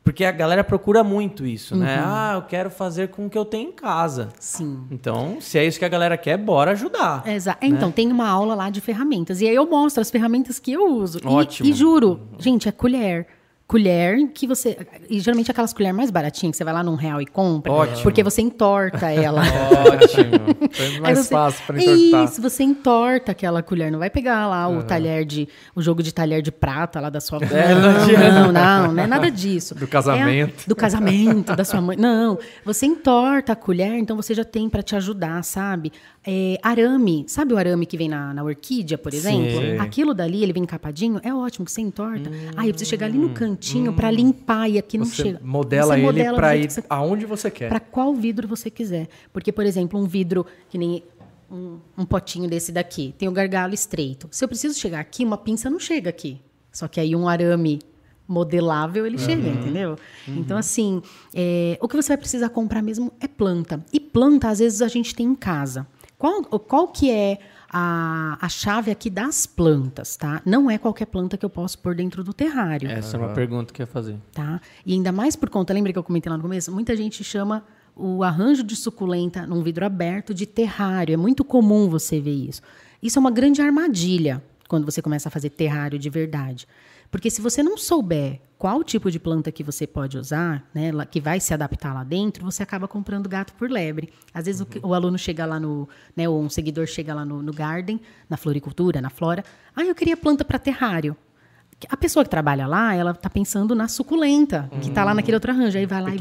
Porque 0.04 0.24
a 0.24 0.30
galera 0.30 0.62
procura 0.62 1.02
muito 1.02 1.44
isso, 1.44 1.74
né? 1.74 1.98
Ah, 2.00 2.32
eu 2.36 2.42
quero 2.42 2.70
fazer 2.70 3.08
com 3.08 3.26
o 3.26 3.30
que 3.30 3.36
eu 3.36 3.44
tenho 3.44 3.70
em 3.70 3.72
casa. 3.72 4.28
Sim. 4.38 4.84
Então, 4.92 5.40
se 5.40 5.58
é 5.58 5.64
isso 5.66 5.78
que 5.78 5.84
a 5.84 5.88
galera 5.88 6.16
quer, 6.16 6.36
bora 6.36 6.70
ajudar. 6.70 7.26
Exa 7.26 7.56
Então, 7.60 7.90
tem 7.90 8.12
uma 8.12 8.28
aula 8.28 8.54
lá 8.54 8.70
de 8.70 8.80
ferramentas. 8.80 9.40
E 9.40 9.48
aí 9.48 9.54
eu 9.54 9.68
mostro 9.68 10.00
as 10.00 10.10
ferramentas 10.10 10.58
que 10.60 10.72
eu 10.72 10.86
uso. 10.94 11.18
E- 11.18 11.26
Ótimo. 11.26 11.68
E, 11.68 11.72
juro, 11.72 12.20
gente, 12.38 12.68
é 12.68 12.72
colher. 12.72 13.26
Colher 13.68 14.28
que 14.32 14.46
você. 14.46 14.78
E 15.10 15.20
geralmente 15.20 15.50
aquelas 15.50 15.74
colheres 15.74 15.94
mais 15.94 16.10
baratinhas 16.10 16.52
que 16.52 16.56
você 16.56 16.64
vai 16.64 16.72
lá 16.72 16.82
num 16.82 16.94
real 16.94 17.20
e 17.20 17.26
compra. 17.26 17.70
Ótimo. 17.70 18.02
Porque 18.02 18.22
você 18.22 18.40
entorta 18.40 19.10
ela. 19.12 19.42
Ótimo. 19.42 20.70
Foi 20.72 21.00
mais 21.00 21.18
você- 21.18 21.34
fácil 21.34 21.66
pra 21.66 21.76
entortar. 21.78 22.24
Isso, 22.24 22.40
você 22.40 22.62
entorta 22.62 23.32
aquela 23.32 23.62
colher. 23.62 23.92
Não 23.92 23.98
vai 23.98 24.08
pegar 24.08 24.46
lá 24.48 24.66
o 24.70 24.82
talher 24.82 25.26
de. 25.26 25.46
o 25.76 25.82
jogo 25.82 26.02
de 26.02 26.14
talher 26.14 26.40
de 26.40 26.50
prata 26.50 26.98
lá 26.98 27.10
da 27.10 27.20
sua 27.20 27.40
mãe. 27.40 27.48
É, 27.52 27.74
não 27.74 27.82
não, 28.42 28.52
não, 28.52 28.92
não, 28.94 29.02
é 29.02 29.06
nada 29.06 29.30
disso. 29.30 29.74
Do 29.74 29.86
casamento. 29.86 30.60
É 30.60 30.62
a- 30.64 30.66
do 30.68 30.74
casamento, 30.74 31.54
da 31.54 31.64
sua 31.64 31.82
mãe. 31.82 31.96
Não. 31.98 32.38
Você 32.64 32.86
entorta 32.86 33.52
a 33.52 33.56
colher, 33.56 33.92
então 33.98 34.16
você 34.16 34.32
já 34.32 34.44
tem 34.44 34.70
pra 34.70 34.82
te 34.82 34.96
ajudar, 34.96 35.44
sabe? 35.44 35.92
É, 36.30 36.58
arame. 36.62 37.24
Sabe 37.26 37.54
o 37.54 37.56
arame 37.56 37.86
que 37.86 37.96
vem 37.96 38.06
na, 38.06 38.34
na 38.34 38.44
orquídea, 38.44 38.98
por 38.98 39.14
exemplo? 39.14 39.62
Sim. 39.62 39.78
Aquilo 39.78 40.12
dali, 40.12 40.42
ele 40.42 40.52
vem 40.52 40.64
encapadinho, 40.64 41.18
é 41.22 41.32
ótimo 41.32 41.64
que 41.64 41.72
você 41.72 41.80
entorta. 41.80 42.30
Aí 42.54 42.68
eu 42.68 42.74
preciso 42.74 42.90
chegar 42.90 43.06
ali 43.06 43.16
no 43.16 43.30
cantinho 43.30 43.94
pra 43.94 44.10
limpar 44.10 44.68
e 44.68 44.76
aqui 44.76 44.98
não 44.98 45.06
chega. 45.06 45.40
modela 45.42 45.94
Você 45.94 46.00
ele 46.00 46.02
modela 46.02 46.52
jeito 46.52 46.64
ir 46.66 46.70
você 46.70 46.84
aonde 46.90 47.24
você 47.24 47.50
quer. 47.50 47.70
para 47.70 47.80
qual 47.80 48.14
vidro 48.14 48.46
você 48.46 48.68
quiser. 48.70 49.08
Porque, 49.32 49.50
por 49.50 49.64
exemplo, 49.64 49.98
um 49.98 50.04
vidro 50.04 50.44
que 50.68 50.76
nem 50.76 51.02
um, 51.50 51.78
um 51.96 52.04
potinho 52.04 52.46
desse 52.46 52.72
daqui, 52.72 53.14
tem 53.16 53.26
o 53.26 53.32
gargalo 53.32 53.72
estreito. 53.72 54.28
Se 54.30 54.44
eu 54.44 54.48
preciso 54.48 54.78
chegar 54.78 55.00
aqui, 55.00 55.24
uma 55.24 55.38
pinça 55.38 55.70
não 55.70 55.80
chega 55.80 56.10
aqui. 56.10 56.38
Só 56.70 56.86
que 56.88 57.00
aí 57.00 57.16
um 57.16 57.26
arame 57.26 57.78
modelável 58.28 59.06
ele 59.06 59.16
chega, 59.16 59.48
entendeu? 59.48 59.96
Então, 60.28 60.58
assim, 60.58 61.00
é, 61.34 61.78
o 61.80 61.88
que 61.88 61.96
você 61.96 62.08
vai 62.08 62.18
precisar 62.18 62.50
comprar 62.50 62.82
mesmo 62.82 63.10
é 63.18 63.26
planta. 63.26 63.82
E 63.90 63.98
planta, 63.98 64.50
às 64.50 64.58
vezes, 64.58 64.82
a 64.82 64.88
gente 64.88 65.14
tem 65.14 65.26
em 65.26 65.34
casa. 65.34 65.86
Qual, 66.18 66.42
qual 66.42 66.88
que 66.88 67.10
é 67.10 67.38
a, 67.70 68.36
a 68.40 68.48
chave 68.48 68.90
aqui 68.90 69.08
das 69.08 69.46
plantas, 69.46 70.16
tá? 70.16 70.42
Não 70.44 70.68
é 70.70 70.76
qualquer 70.76 71.06
planta 71.06 71.36
que 71.36 71.44
eu 71.44 71.50
posso 71.50 71.78
pôr 71.78 71.94
dentro 71.94 72.24
do 72.24 72.32
terrário 72.32 72.90
Essa 72.90 73.16
é 73.16 73.20
uma 73.20 73.28
pergunta 73.28 73.72
que 73.72 73.80
eu 73.80 73.84
ia 73.84 73.86
fazer. 73.86 74.16
tá? 74.32 74.60
E 74.84 74.94
ainda 74.94 75.12
mais 75.12 75.36
por 75.36 75.48
conta, 75.48 75.72
lembra 75.72 75.92
que 75.92 75.98
eu 75.98 76.02
comentei 76.02 76.28
lá 76.28 76.36
no 76.36 76.42
começo? 76.42 76.72
Muita 76.72 76.96
gente 76.96 77.22
chama 77.22 77.64
o 77.94 78.22
arranjo 78.24 78.62
de 78.62 78.74
suculenta 78.74 79.46
num 79.46 79.62
vidro 79.62 79.84
aberto 79.84 80.34
de 80.34 80.44
terrário. 80.46 81.12
É 81.12 81.16
muito 81.16 81.44
comum 81.44 81.88
você 81.88 82.20
ver 82.20 82.34
isso. 82.34 82.62
Isso 83.02 83.18
é 83.18 83.20
uma 83.20 83.30
grande 83.30 83.62
armadilha 83.62 84.42
quando 84.68 84.84
você 84.84 85.00
começa 85.00 85.28
a 85.28 85.30
fazer 85.30 85.50
terrário 85.50 85.98
de 85.98 86.10
verdade. 86.10 86.66
Porque 87.10 87.30
se 87.30 87.40
você 87.40 87.62
não 87.62 87.76
souber 87.78 88.40
qual 88.58 88.82
tipo 88.82 89.10
de 89.10 89.18
planta 89.20 89.52
que 89.52 89.62
você 89.62 89.86
pode 89.86 90.18
usar, 90.18 90.68
né, 90.74 90.90
que 91.10 91.20
vai 91.20 91.38
se 91.40 91.54
adaptar 91.54 91.94
lá 91.94 92.02
dentro, 92.02 92.44
você 92.44 92.62
acaba 92.62 92.88
comprando 92.88 93.28
gato 93.28 93.52
por 93.54 93.70
lebre. 93.70 94.12
Às 94.34 94.46
vezes 94.46 94.60
o 94.60 94.66
que- 94.66 94.80
o, 94.82 94.92
aluno 94.94 95.16
chega 95.16 95.46
lá 95.46 95.60
no, 95.60 95.88
né, 96.16 96.28
ou 96.28 96.42
um 96.42 96.50
seguidor 96.50 96.86
chega 96.86 97.14
lá 97.14 97.24
no, 97.24 97.40
no 97.42 97.52
garden, 97.52 98.00
na 98.28 98.36
floricultura, 98.36 99.00
na 99.00 99.10
flora, 99.10 99.44
ah, 99.76 99.84
eu 99.84 99.94
queria 99.94 100.16
planta 100.16 100.44
para 100.44 100.58
terrário. 100.58 101.16
A 101.88 101.96
pessoa 101.96 102.24
que 102.24 102.30
trabalha 102.30 102.66
lá, 102.66 102.92
ela 102.92 103.14
tá 103.14 103.30
pensando 103.30 103.72
na 103.76 103.86
suculenta, 103.86 104.68
que 104.82 104.90
tá 104.90 105.04
lá 105.04 105.14
naquele 105.14 105.36
outro 105.36 105.52
arranjo. 105.52 105.78
Aí 105.78 105.86
vai 105.86 106.02
lá 106.02 106.10
e 106.10 106.14
o 106.14 106.16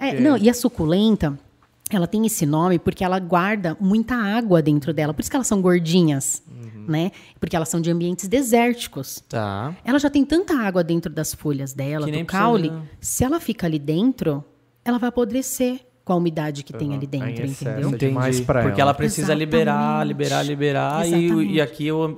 É, 0.00 0.18
não, 0.20 0.38
e 0.38 0.48
a 0.48 0.54
suculenta, 0.54 1.38
ela 1.90 2.06
tem 2.06 2.24
esse 2.26 2.46
nome 2.46 2.78
porque 2.78 3.04
ela 3.04 3.18
guarda 3.18 3.76
muita 3.80 4.14
água 4.16 4.60
dentro 4.62 4.92
dela. 4.92 5.12
Por 5.12 5.20
isso 5.20 5.30
que 5.30 5.36
elas 5.36 5.46
são 5.46 5.60
gordinhas, 5.60 6.42
Uhum. 6.48 6.84
né? 6.88 7.10
Porque 7.38 7.54
elas 7.54 7.68
são 7.68 7.80
de 7.80 7.90
ambientes 7.90 8.26
desérticos. 8.26 9.22
Tá. 9.28 9.74
Ela 9.84 9.98
já 9.98 10.08
tem 10.10 10.24
tanta 10.24 10.54
água 10.58 10.82
dentro 10.82 11.12
das 11.12 11.34
folhas 11.34 11.72
dela, 11.72 12.06
Que 12.10 12.18
do 12.18 12.24
caule. 12.24 12.68
precisa- 12.70 12.90
Se 13.00 13.24
ela 13.24 13.38
fica 13.38 13.66
ali 13.66 13.78
dentro, 13.78 14.42
ela 14.84 14.98
vai 14.98 15.08
apodrecer 15.10 15.80
com 16.04 16.12
a 16.12 16.16
umidade 16.16 16.62
que 16.64 16.72
tem 16.72 16.94
ali 16.94 17.06
dentro, 17.06 17.44
excesso. 17.44 17.64
entendeu? 17.64 17.90
Entendi. 17.90 18.42
pra 18.42 18.60
Porque 18.62 18.80
ela. 18.80 18.90
ela 18.90 18.94
precisa 18.94 19.32
liberar, 19.32 19.74
Exatamente. 20.06 20.08
liberar, 20.08 20.42
liberar. 20.42 21.06
E, 21.08 21.12
o- 21.12 21.16
Exatamente. 21.24 21.52
e 21.54 21.60
aqui 21.62 21.92
o, 21.92 22.16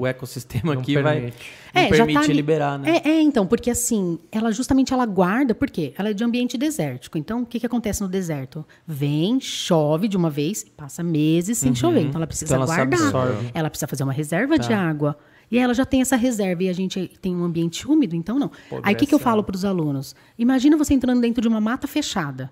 o 0.00 0.06
ecossistema 0.06 0.74
Não 0.74 0.80
aqui 0.82 1.00
vai. 1.00 1.14
permite. 1.14 1.36
Não 1.36 1.61
já 1.74 2.04
permite 2.04 2.26
tá 2.26 2.32
liberar, 2.32 2.78
né? 2.78 3.00
É, 3.04 3.08
é, 3.10 3.20
então, 3.22 3.46
porque 3.46 3.70
assim, 3.70 4.18
ela 4.30 4.52
justamente 4.52 4.92
ela 4.92 5.06
guarda, 5.06 5.54
por 5.54 5.70
quê? 5.70 5.94
Ela 5.96 6.10
é 6.10 6.12
de 6.12 6.22
ambiente 6.22 6.58
desértico. 6.58 7.16
Então, 7.18 7.42
o 7.42 7.46
que, 7.46 7.58
que 7.60 7.66
acontece 7.66 8.02
no 8.02 8.08
deserto? 8.08 8.64
Vem, 8.86 9.40
chove 9.40 10.08
de 10.08 10.16
uma 10.16 10.28
vez, 10.30 10.64
passa 10.76 11.02
meses 11.02 11.58
sem 11.58 11.74
chover. 11.74 12.02
Então, 12.02 12.18
ela 12.18 12.26
precisa 12.26 12.54
Então, 12.54 12.62
ela 12.62 12.66
guardar. 12.66 13.00
absorve. 13.00 13.50
Ela 13.54 13.70
precisa 13.70 13.86
fazer 13.86 14.04
uma 14.04 14.12
reserva 14.12 14.56
Tá. 14.58 14.66
de 14.66 14.72
água. 14.72 15.16
E 15.50 15.58
aí 15.58 15.62
ela 15.64 15.74
já 15.74 15.84
tem 15.84 16.00
essa 16.00 16.16
reserva 16.16 16.62
e 16.62 16.68
a 16.68 16.72
gente 16.72 17.10
tem 17.20 17.36
um 17.36 17.44
ambiente 17.44 17.86
úmido, 17.86 18.16
então 18.16 18.38
não. 18.38 18.50
Aí 18.82 18.94
o 18.94 18.96
que, 18.96 19.04
que 19.06 19.14
eu 19.14 19.18
falo 19.18 19.44
para 19.44 19.54
os 19.54 19.64
alunos? 19.64 20.14
Imagina 20.38 20.76
você 20.78 20.94
entrando 20.94 21.20
dentro 21.20 21.42
de 21.42 21.48
uma 21.48 21.60
mata 21.60 21.86
fechada 21.86 22.50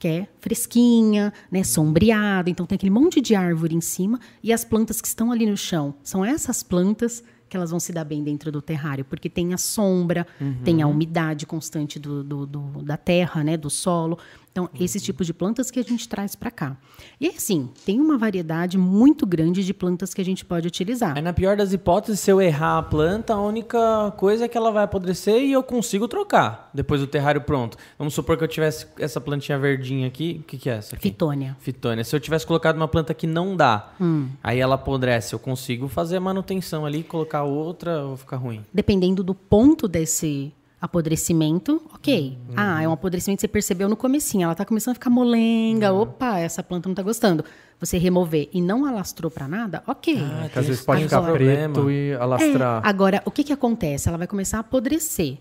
que 0.00 0.08
é 0.08 0.26
fresquinha, 0.40 1.32
né, 1.48 1.62
sombreada, 1.62 2.50
então 2.50 2.66
tem 2.66 2.74
aquele 2.74 2.90
monte 2.90 3.20
de 3.20 3.36
árvore 3.36 3.76
em 3.76 3.80
cima 3.80 4.18
e 4.42 4.52
as 4.52 4.64
plantas 4.64 5.00
que 5.00 5.06
estão 5.06 5.30
ali 5.30 5.46
no 5.46 5.56
chão. 5.56 5.94
São 6.02 6.24
essas 6.24 6.60
plantas 6.60 7.22
que 7.52 7.56
elas 7.58 7.70
vão 7.70 7.78
se 7.78 7.92
dar 7.92 8.02
bem 8.04 8.24
dentro 8.24 8.50
do 8.50 8.62
terrário, 8.62 9.04
porque 9.04 9.28
tem 9.28 9.52
a 9.52 9.58
sombra, 9.58 10.26
tem 10.64 10.80
a 10.80 10.86
umidade 10.86 11.44
constante 11.44 11.98
do, 11.98 12.24
do- 12.24 12.46
do- 12.46 12.82
da 12.82 12.96
terra, 12.96 13.44
né, 13.44 13.58
do 13.58 13.68
solo. 13.68 14.18
Então, 14.52 14.68
esses 14.78 15.02
tipos 15.02 15.26
de 15.26 15.32
plantas 15.32 15.70
que 15.70 15.80
a 15.80 15.82
gente 15.82 16.06
traz 16.06 16.36
para 16.36 16.50
cá. 16.50 16.76
E 17.18 17.26
assim, 17.26 17.70
tem 17.86 17.98
uma 17.98 18.18
variedade 18.18 18.76
muito 18.76 19.26
grande 19.26 19.64
de 19.64 19.72
plantas 19.72 20.12
que 20.12 20.20
a 20.20 20.24
gente 20.24 20.44
pode 20.44 20.68
utilizar. 20.68 21.16
Aí, 21.16 21.22
na 21.22 21.32
pior 21.32 21.56
das 21.56 21.72
hipóteses, 21.72 22.20
se 22.20 22.30
eu 22.30 22.40
errar 22.40 22.78
a 22.78 22.82
planta, 22.82 23.32
a 23.32 23.40
única 23.40 24.12
coisa 24.18 24.44
é 24.44 24.48
que 24.48 24.56
ela 24.56 24.70
vai 24.70 24.84
apodrecer 24.84 25.42
e 25.42 25.52
eu 25.52 25.62
consigo 25.62 26.06
trocar 26.06 26.70
depois 26.74 27.00
do 27.00 27.06
terrário 27.06 27.40
pronto. 27.40 27.78
Vamos 27.98 28.12
supor 28.12 28.36
que 28.36 28.44
eu 28.44 28.48
tivesse 28.48 28.86
essa 28.98 29.18
plantinha 29.22 29.58
verdinha 29.58 30.06
aqui. 30.06 30.40
O 30.42 30.44
que, 30.44 30.58
que 30.58 30.68
é 30.68 30.74
essa 30.74 30.96
aqui? 30.96 31.08
Fitônia. 31.08 31.56
Fitônia. 31.58 32.04
Se 32.04 32.14
eu 32.14 32.20
tivesse 32.20 32.46
colocado 32.46 32.76
uma 32.76 32.88
planta 32.88 33.14
que 33.14 33.26
não 33.26 33.56
dá, 33.56 33.94
aí 34.42 34.60
ela 34.60 34.74
apodrece, 34.74 35.34
eu 35.34 35.38
consigo 35.38 35.88
fazer 35.88 36.18
a 36.18 36.20
manutenção 36.20 36.84
ali, 36.84 37.02
colocar 37.02 37.44
outra 37.44 38.04
ou 38.04 38.18
ficar 38.18 38.36
ruim? 38.36 38.62
Dependendo 38.72 39.24
do 39.24 39.34
ponto 39.34 39.88
desse 39.88 40.52
apodrecimento, 40.82 41.80
ok. 41.94 42.36
Uhum. 42.48 42.54
Ah, 42.56 42.82
é 42.82 42.88
um 42.88 42.92
apodrecimento 42.92 43.38
que 43.38 43.42
você 43.42 43.48
percebeu 43.48 43.88
no 43.88 43.96
comecinho. 43.96 44.44
Ela 44.44 44.54
tá 44.54 44.64
começando 44.64 44.92
a 44.92 44.94
ficar 44.94 45.10
molenga. 45.10 45.92
Uhum. 45.92 46.00
Opa, 46.02 46.38
essa 46.40 46.62
planta 46.62 46.88
não 46.88 46.94
tá 46.94 47.02
gostando. 47.02 47.44
Você 47.78 47.98
remover 47.98 48.48
e 48.52 48.60
não 48.60 48.84
alastrou 48.84 49.30
para 49.30 49.46
nada, 49.48 49.82
ok. 49.86 50.18
Ah, 50.20 50.48
Que 50.52 50.58
às 50.58 50.66
vezes 50.66 50.82
pode 50.84 51.04
ficar 51.04 51.22
problema. 51.22 51.72
preto 51.74 51.90
e 51.90 52.10
É, 52.10 52.14
alastrar. 52.16 52.80
agora, 52.84 53.22
o 53.24 53.30
que, 53.30 53.42
que 53.44 53.52
acontece? 53.52 54.08
Ela 54.08 54.18
vai 54.18 54.26
começar 54.26 54.58
a 54.58 54.60
apodrecer. 54.60 55.38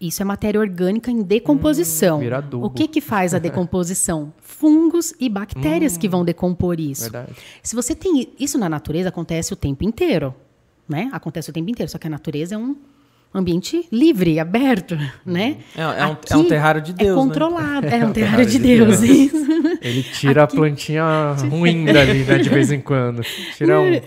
Isso 0.00 0.20
é 0.20 0.24
matéria 0.24 0.60
orgânica 0.60 1.10
em 1.10 1.22
decomposição. 1.22 2.16
Hum, 2.18 2.20
vira 2.20 2.38
adubo. 2.38 2.66
o 2.66 2.70
que, 2.70 2.88
que 2.88 3.00
faz 3.00 3.32
a 3.34 3.38
decomposição? 3.38 4.32
Fungos 4.42 5.14
e 5.20 5.28
bactérias 5.28 5.96
que 5.96 6.08
vão 6.08 6.24
decompor 6.24 6.78
isso. 6.80 7.08
Hum. 7.08 7.12
Verdade. 7.12 7.36
Se 7.62 7.74
você 7.76 7.94
tem. 7.94 8.28
Isso 8.38 8.58
na 8.58 8.68
natureza 8.68 9.08
acontece 9.10 9.52
o 9.52 9.56
tempo 9.56 9.84
inteiro. 9.84 10.34
Né? 10.88 11.08
Acontece 11.12 11.48
o 11.48 11.52
tempo 11.52 11.70
inteiro. 11.70 11.90
Só 11.90 11.96
que 11.96 12.06
a 12.06 12.10
natureza 12.10 12.54
é 12.54 12.58
um 12.58 12.76
ambiente 13.38 13.86
livre, 13.90 14.38
aberto. 14.38 14.96
Né? 15.26 15.58
É, 15.76 15.82
é 15.82 16.06
um- 16.06 16.16
é 16.30 16.36
um 16.36 16.44
terrário 16.44 16.80
de 16.80 16.92
Deus, 16.92 17.08
É 17.10 17.12
né? 17.12 17.18
controlado. 17.18 17.86
É 17.86 18.06
um 18.06 18.12
terrário 18.14 18.46
de 18.46 18.58
Deus. 18.58 19.00
Isso. 19.02 19.44
Ele 19.82 20.02
tira 20.02 20.44
Aqui- 20.44 20.54
a 20.54 20.56
plantinha 20.58 21.04
ruim 21.50 21.84
dali, 21.84 22.24
né, 22.24 22.38
de 22.38 22.48
vez 22.48 22.70
em 22.72 22.80
quando. 22.80 23.22
Tira 23.56 23.80
um. 23.80 23.84
É, 23.86 24.00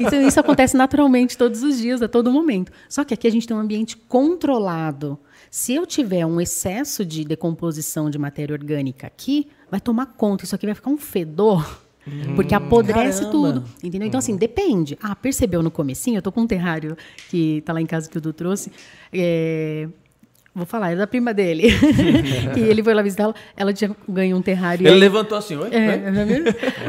isso, 0.00 0.14
isso 0.16 0.40
acontece 0.40 0.76
naturalmente 0.76 1.36
todos 1.36 1.62
os 1.62 1.78
dias, 1.78 2.02
a 2.02 2.08
todo 2.08 2.30
momento. 2.30 2.70
Só 2.88 3.04
que 3.04 3.14
aqui 3.14 3.26
a 3.26 3.30
gente 3.30 3.46
tem 3.46 3.56
um 3.56 3.60
ambiente 3.60 3.96
controlado. 4.42 5.18
Se 5.50 5.74
eu 5.74 5.86
tiver 5.86 6.26
um 6.26 6.40
excesso 6.40 7.04
de 7.04 7.24
decomposição 7.24 8.10
de 8.10 8.18
matéria 8.18 8.52
orgânica 8.54 9.06
aqui, 9.06 9.48
vai 9.70 9.80
tomar 9.80 10.06
conta. 10.06 10.44
Isso 10.44 10.54
aqui 10.54 10.66
vai 10.66 10.74
ficar 10.74 10.90
um 10.90 10.98
fedor. 10.98 11.82
Porque 12.36 12.54
apodrece 12.54 13.24
caramba. 13.24 13.30
tudo, 13.30 13.64
entendeu? 13.82 14.06
Então, 14.08 14.18
assim, 14.18 14.36
depende. 14.36 14.98
Ah, 15.02 15.14
percebeu 15.14 15.62
no 15.62 15.70
comecinho? 15.70 16.18
Eu 16.18 16.22
tô 16.22 16.32
com 16.32 16.42
um 16.42 16.46
terrário 16.46 16.96
que 17.30 17.62
tá 17.64 17.72
lá 17.72 17.80
em 17.80 17.86
casa 17.86 18.08
que 18.08 18.18
o 18.18 18.20
Du 18.20 18.32
trouxe. 18.32 18.70
É, 19.12 19.88
Vou 20.58 20.66
falar, 20.66 20.90
é 20.90 20.96
da 20.96 21.06
prima 21.06 21.32
dele. 21.32 21.68
e 22.56 22.60
ele 22.60 22.82
foi 22.82 22.92
lá 22.92 23.00
visitar 23.00 23.22
ela. 23.24 23.34
Ela 23.56 23.72
tinha 23.72 23.94
ganho 24.08 24.36
um 24.36 24.42
terrário. 24.42 24.84
Ele 24.84 24.94
aí- 24.94 24.98
levantou 24.98 25.38
assim, 25.38 25.54
oi? 25.54 25.68
é, 25.70 26.10
viu? 26.10 26.44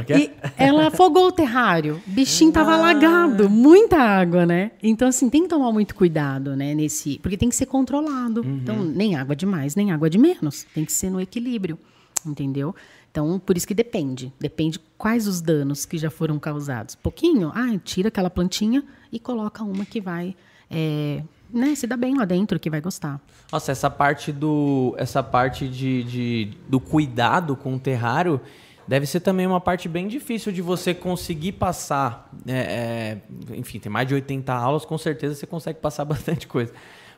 E 0.18 0.32
ela 0.58 0.88
afogou 0.88 1.28
o 1.28 1.32
terrário. 1.32 2.02
O 2.08 2.10
bichinho 2.10 2.52
tava 2.52 2.74
alagado, 2.74 3.48
muita 3.48 3.98
água, 3.98 4.44
né? 4.44 4.72
Então, 4.82 5.08
assim, 5.08 5.30
tem 5.30 5.44
que 5.44 5.50
tomar 5.50 5.72
muito 5.72 5.94
cuidado, 5.94 6.56
né? 6.56 6.74
Nesse, 6.74 7.20
porque 7.20 7.38
tem 7.38 7.48
que 7.48 7.56
ser 7.56 7.68
controlado. 7.68 8.44
Então, 8.44 8.84
nem 8.84 9.16
água 9.16 9.36
demais, 9.36 9.76
nem 9.76 9.92
água 9.92 10.10
de 10.10 10.18
menos. 10.18 10.66
Tem 10.74 10.84
que 10.84 10.92
ser 10.92 11.12
no 11.12 11.22
equilíbrio, 11.22 11.78
entendeu? 12.26 12.74
Então, 13.12 13.40
por 13.40 13.58
isso 13.58 13.68
que 13.68 13.74
depende. 13.74 14.32
Depende 14.40 14.80
quais 14.98 15.28
os 15.28 15.42
danos 15.42 15.86
que 15.86 15.98
já 15.98 16.10
foram 16.10 16.38
causados. 16.38 16.96
Pouquinho, 16.96 17.52
ah, 17.56 17.78
tira 17.84 18.10
aquela 18.10 18.30
plantinha 18.30 18.84
e 19.12 19.20
coloca 19.20 19.64
uma 19.64 19.84
que 19.86 20.00
vai, 20.00 20.36
é, 20.70 21.24
né? 21.52 21.74
Se 21.76 21.88
dá 21.88 21.98
bem 21.98 22.16
lá 22.16 22.26
dentro, 22.26 22.60
que 22.60 22.70
vai 22.70 22.80
gostar. 22.82 23.20
Nossa, 23.52 23.72
essa 23.72 23.90
parte 23.90 24.32
do. 24.32 24.94
Essa 24.98 25.24
parte 25.24 25.68
de, 25.68 26.04
de- 26.04 26.52
do 26.68 26.80
cuidado 26.80 27.56
com 27.56 27.74
o 27.76 27.80
terrário 27.80 28.40
deve 28.88 29.06
ser 29.08 29.20
também 29.20 29.46
uma 29.48 29.60
parte 29.62 29.88
bem 29.90 30.08
difícil 30.08 30.52
de 30.52 30.62
você 30.62 30.94
conseguir 30.94 31.54
passar. 31.54 32.30
é, 32.48 33.18
é, 33.52 33.56
enfim, 33.56 33.80
tem 33.80 33.92
mais 33.92 34.08
de 34.08 34.14
80 34.14 34.54
aulas, 34.54 34.86
com 34.86 34.98
certeza 34.98 35.34
você 35.36 35.48
consegue 35.48 35.80
passar 35.80 36.06
bastante 36.06 36.48
coisa. 36.48 36.72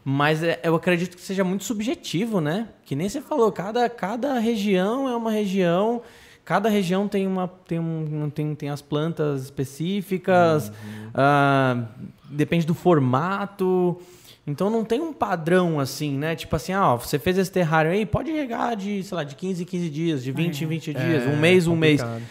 Mas 0.04 0.42
é, 0.42 0.60
eu 0.64 0.76
acredito 0.76 1.16
que 1.16 1.22
seja 1.22 1.44
muito 1.44 1.64
subjetivo, 1.64 2.42
né? 2.42 2.70
Que 2.86 2.96
nem 2.96 3.08
você 3.08 3.22
falou, 3.22 3.52
cada, 3.52 3.88
cada 3.90 4.40
região 4.40 5.08
é 5.08 5.16
uma 5.16 5.32
região. 5.32 6.02
Cada 6.44 6.70
região 6.70 7.08
tem 7.08 7.28
uma 7.28 7.48
tem, 7.48 7.80
um, 7.80 8.30
tem, 8.30 8.56
tem 8.56 8.70
as 8.70 8.82
plantas 8.82 9.44
específicas, 9.44 10.72
ah, 11.14 11.86
depende 12.30 12.66
do 12.66 12.74
formato. 12.74 14.02
Então 14.46 14.70
não 14.70 14.84
tem 14.84 15.00
um 15.00 15.14
padrão 15.14 15.80
assim, 15.80 16.18
né? 16.18 16.36
Tipo 16.36 16.56
assim, 16.56 16.74
ah, 16.74 16.94
ó, 16.94 16.98
você 16.98 17.20
fez 17.20 17.38
esse 17.38 17.52
terrário 17.52 17.92
aí, 17.92 18.08
pode 18.08 18.32
regar 18.32 18.76
de, 18.76 19.04
sei 19.04 19.16
lá, 19.16 19.24
de 19.24 19.36
15 19.36 19.62
em 19.62 19.66
15 19.66 19.90
dias, 19.90 20.24
de 20.24 20.32
20 20.32 20.62
em 20.62 20.68
20 20.68 20.94
dias, 20.94 21.28
um 21.28 21.38
mês, 21.38 21.68
um 21.68 21.76
mês. 21.76 22.02
complicado. 22.02 22.24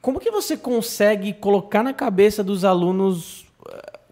Como 0.00 0.18
que 0.18 0.32
você 0.32 0.56
consegue 0.56 1.32
colocar 1.32 1.84
na 1.84 1.94
cabeça 1.94 2.42
dos 2.42 2.64
alunos 2.64 3.46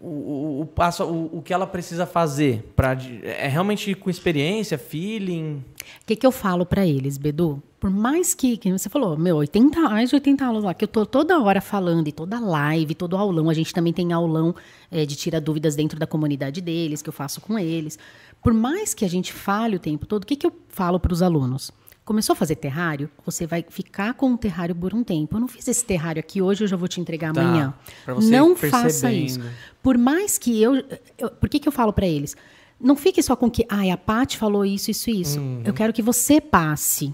o, 0.01 0.61
o, 0.61 0.65
passo, 0.65 1.03
o, 1.03 1.37
o 1.37 1.41
que 1.41 1.53
ela 1.53 1.67
precisa 1.67 2.05
fazer? 2.05 2.71
Pra, 2.75 2.97
é 3.23 3.47
realmente 3.47 3.93
com 3.93 4.09
experiência, 4.09 4.77
feeling? 4.77 5.63
O 6.01 6.05
que, 6.05 6.15
que 6.15 6.25
eu 6.25 6.31
falo 6.31 6.65
pra 6.65 6.85
eles, 6.85 7.17
Bedu? 7.17 7.61
Por 7.79 7.89
mais 7.89 8.33
que, 8.33 8.57
que 8.57 8.71
você 8.71 8.89
falou, 8.89 9.17
meu, 9.17 9.37
80, 9.37 9.79
mais 9.81 10.09
de 10.09 10.15
80 10.15 10.45
aulas 10.45 10.63
lá, 10.63 10.73
que 10.73 10.83
eu 10.83 10.87
tô 10.87 11.05
toda 11.05 11.39
hora 11.39 11.61
falando, 11.61 12.07
e 12.07 12.11
toda 12.11 12.39
live, 12.39 12.95
todo 12.95 13.17
aulão, 13.17 13.49
a 13.49 13.53
gente 13.53 13.73
também 13.73 13.93
tem 13.93 14.11
aulão 14.11 14.55
eh, 14.91 15.05
de 15.05 15.15
tira 15.15 15.39
dúvidas 15.41 15.75
dentro 15.75 15.99
da 15.99 16.07
comunidade 16.07 16.61
deles, 16.61 17.01
que 17.01 17.09
eu 17.09 17.13
faço 17.13 17.41
com 17.41 17.57
eles. 17.57 17.97
Por 18.41 18.53
mais 18.53 18.93
que 18.93 19.05
a 19.05 19.09
gente 19.09 19.31
fale 19.31 19.75
o 19.75 19.79
tempo 19.79 20.05
todo, 20.05 20.23
o 20.23 20.25
que, 20.25 20.35
que 20.35 20.47
eu 20.47 20.53
falo 20.67 20.99
para 20.99 21.13
os 21.13 21.21
alunos? 21.21 21.71
Começou 22.03 22.33
a 22.33 22.35
fazer 22.35 22.55
terrário, 22.55 23.09
você 23.25 23.45
vai 23.45 23.63
ficar 23.69 24.15
com 24.15 24.33
o 24.33 24.37
terrário 24.37 24.75
por 24.75 24.93
um 24.93 25.03
tempo. 25.03 25.35
Eu 25.35 25.39
não 25.39 25.47
fiz 25.47 25.67
esse 25.67 25.85
terrário 25.85 26.19
aqui 26.19 26.41
hoje, 26.41 26.63
eu 26.63 26.67
já 26.67 26.75
vou 26.75 26.87
te 26.87 26.99
entregar 26.99 27.31
Tá, 27.31 27.41
amanhã. 27.41 27.73
Não 28.31 28.55
faça 28.71 29.11
isso. 29.13 29.39
Por 29.83 29.97
mais 29.97 30.37
que 30.37 30.61
eu, 30.61 30.75
eu- 31.17 31.29
Por 31.31 31.47
que, 31.47 31.59
que 31.59 31.67
eu 31.67 31.71
falo 31.71 31.93
para 31.93 32.07
eles? 32.07 32.35
Não 32.79 32.95
fique 32.95 33.21
só 33.21 33.35
com 33.35 33.49
que, 33.51 33.63
ai, 33.69 33.91
a 33.91 33.97
Paty 33.97 34.37
falou 34.37 34.65
isso, 34.65 34.89
isso, 34.89 35.09
isso. 35.11 35.39
Uhum. 35.39 35.61
Eu 35.63 35.73
quero 35.73 35.93
que 35.93 36.01
você 36.01 36.41
passe. 36.41 37.13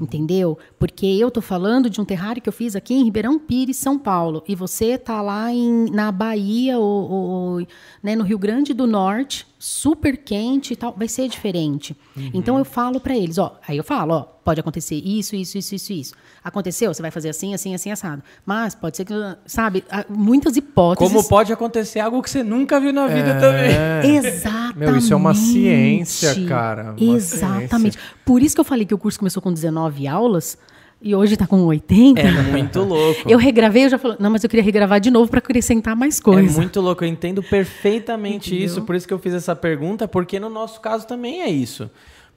Entendeu? 0.00 0.58
Porque 0.78 1.06
eu 1.06 1.30
tô 1.30 1.40
falando 1.40 1.88
de 1.88 1.98
um 1.98 2.04
terrário 2.04 2.42
que 2.42 2.48
eu 2.48 2.52
fiz 2.52 2.76
aqui 2.76 2.92
em 2.92 3.04
Ribeirão 3.04 3.38
Pires, 3.38 3.78
São 3.78 3.98
Paulo. 3.98 4.44
E 4.46 4.54
você 4.54 4.98
tá 4.98 5.22
lá 5.22 5.50
em, 5.50 5.86
na 5.90 6.12
Bahia 6.12 6.78
ou, 6.78 7.10
ou- 7.10 7.20
ou, 7.60 7.66
né, 8.02 8.14
no 8.14 8.22
Rio 8.22 8.38
Grande 8.38 8.74
do 8.74 8.86
Norte, 8.86 9.46
super 9.58 10.16
quente 10.16 10.72
e 10.72 10.76
tal. 10.76 10.94
Vai 10.96 11.08
ser 11.08 11.28
diferente. 11.28 11.96
Então 12.32 12.58
eu 12.58 12.64
falo 12.64 13.00
para 13.00 13.16
eles, 13.16 13.38
ó. 13.38 13.58
Aí 13.66 13.76
eu 13.76 13.84
falo, 13.84 14.14
ó, 14.14 14.22
pode 14.22 14.60
acontecer 14.60 14.94
isso, 14.94 15.34
isso, 15.34 15.58
isso, 15.58 15.74
isso, 15.74 15.92
isso. 15.92 16.14
Aconteceu, 16.42 16.94
você 16.94 17.02
vai 17.02 17.10
fazer 17.10 17.28
assim, 17.30 17.54
assim, 17.54 17.74
assim, 17.74 17.90
assado. 17.90 18.22
Mas 18.46 18.74
pode 18.74 18.96
ser 18.96 19.04
que, 19.04 19.12
sabe, 19.46 19.84
muitas 20.08 20.56
hipóteses. 20.56 21.12
Como 21.12 21.28
pode 21.28 21.52
acontecer 21.52 22.00
algo 22.00 22.22
que 22.22 22.30
você 22.30 22.42
nunca 22.42 22.80
viu 22.80 22.92
na 22.92 23.06
vida 23.06 23.34
também? 23.34 23.72
É. 23.72 24.02
Exatamente. 24.06 24.78
Meu, 24.78 24.96
isso 24.96 25.12
é 25.12 25.16
uma 25.16 25.34
ciência, 25.34 26.46
cara, 26.46 26.94
uma 26.98 27.16
Exatamente. 27.16 27.98
Por 28.24 28.42
isso 28.42 28.54
que 28.54 28.60
eu 28.60 28.64
falei 28.64 28.86
que 28.86 28.94
o 28.94 28.98
curso 28.98 29.18
começou 29.18 29.42
com 29.42 29.52
19 29.52 30.06
aulas 30.06 30.56
e 31.00 31.14
hoje 31.14 31.34
está 31.34 31.46
com 31.46 31.60
80. 31.64 32.20
É 32.20 32.30
muito 32.30 32.80
louco. 32.82 33.22
Eu 33.30 33.38
regravei, 33.38 33.84
eu 33.84 33.88
já 33.90 33.98
falei, 33.98 34.16
não, 34.20 34.30
mas 34.30 34.42
eu 34.42 34.50
queria 34.50 34.64
regravar 34.64 35.00
de 35.00 35.10
novo 35.10 35.30
para 35.30 35.38
acrescentar 35.38 35.94
mais 35.94 36.18
É 36.18 36.22
coisas. 36.22 36.56
muito 36.56 36.80
louco, 36.80 37.04
eu 37.04 37.08
entendo 37.08 37.42
perfeitamente 37.42 38.48
Entendeu? 38.50 38.66
isso, 38.66 38.82
por 38.82 38.94
isso 38.96 39.06
que 39.06 39.14
eu 39.14 39.18
fiz 39.18 39.32
essa 39.34 39.54
pergunta, 39.54 40.08
porque 40.08 40.38
no 40.40 40.50
nosso 40.50 40.80
caso 40.80 41.06
também 41.06 41.42
é 41.42 41.48
isso. 41.48 41.90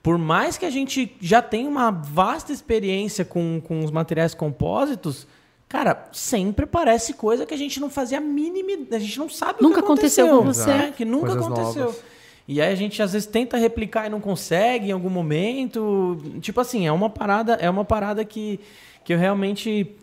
Por 0.04 0.18
mais 0.18 0.58
que 0.58 0.66
a 0.66 0.70
gente 0.70 1.16
já 1.22 1.42
tenha 1.42 1.68
uma 1.70 1.92
vasta 1.92 2.52
experiência 2.52 3.24
com, 3.24 3.62
com 3.64 3.84
os 3.84 3.92
materiais 3.92 4.34
compósitos, 4.34 5.28
cara, 5.70 6.08
sempre 6.12 6.66
parece 6.66 7.14
coisa 7.14 7.46
que 7.46 7.54
a 7.54 7.58
gente 7.58 7.80
não 7.80 7.90
fazia 7.90 8.18
a 8.18 8.22
mínima. 8.22 8.88
A 8.92 9.00
gente 9.00 9.20
não 9.20 9.30
sabe 9.30 9.60
o 9.60 9.64
Nunca 9.64 9.80
que 9.80 9.86
aconteceu 9.86 10.26
aconteceu. 10.26 10.66
com 10.66 10.74
você. 10.74 10.86
né? 10.86 10.94
Que 10.98 11.06
nunca 11.06 11.28
Coisas 11.36 11.46
aconteceu. 11.46 11.84
novas. 11.86 12.04
E 12.52 12.60
aí 12.60 12.70
a 12.70 12.76
gente 12.76 13.02
às 13.02 13.14
vezes 13.14 13.26
tenta 13.26 13.56
replicar 13.56 14.08
e 14.08 14.10
não 14.10 14.20
consegue 14.20 14.90
em 14.90 14.92
algum 14.92 15.10
momento. 15.10 16.18
Tipo 16.42 16.60
assim, 16.60 16.86
é 16.86 16.92
uma 16.92 17.10
parada, 17.10 17.54
é 17.54 17.70
uma 17.70 17.86
parada 17.86 18.26
que, 18.26 18.60
que 19.06 19.14
eu 19.14 19.18
realmente 19.18 19.96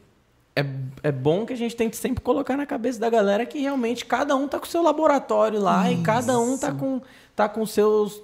é, 0.57 0.65
é 1.03 1.12
bom 1.12 1.45
que 1.45 1.53
a 1.53 1.57
gente 1.57 1.77
tente 1.77 1.99
sempre 1.99 2.25
colocar 2.25 2.57
na 2.57 2.65
cabeça 2.65 2.99
da 2.99 3.11
galera 3.11 3.45
que 3.45 3.59
realmente 3.59 4.07
cada 4.07 4.35
um 4.35 4.49
tá 4.49 4.59
com 4.59 4.65
o 4.65 4.69
seu 4.69 4.83
laboratório 4.83 5.61
lá 5.61 5.93
e 5.93 6.01
cada 6.01 6.41
um 6.41 6.57
tá 6.57 6.73
com 6.73 7.03
tá 7.37 7.51
com 7.51 7.66
seus 7.66 8.23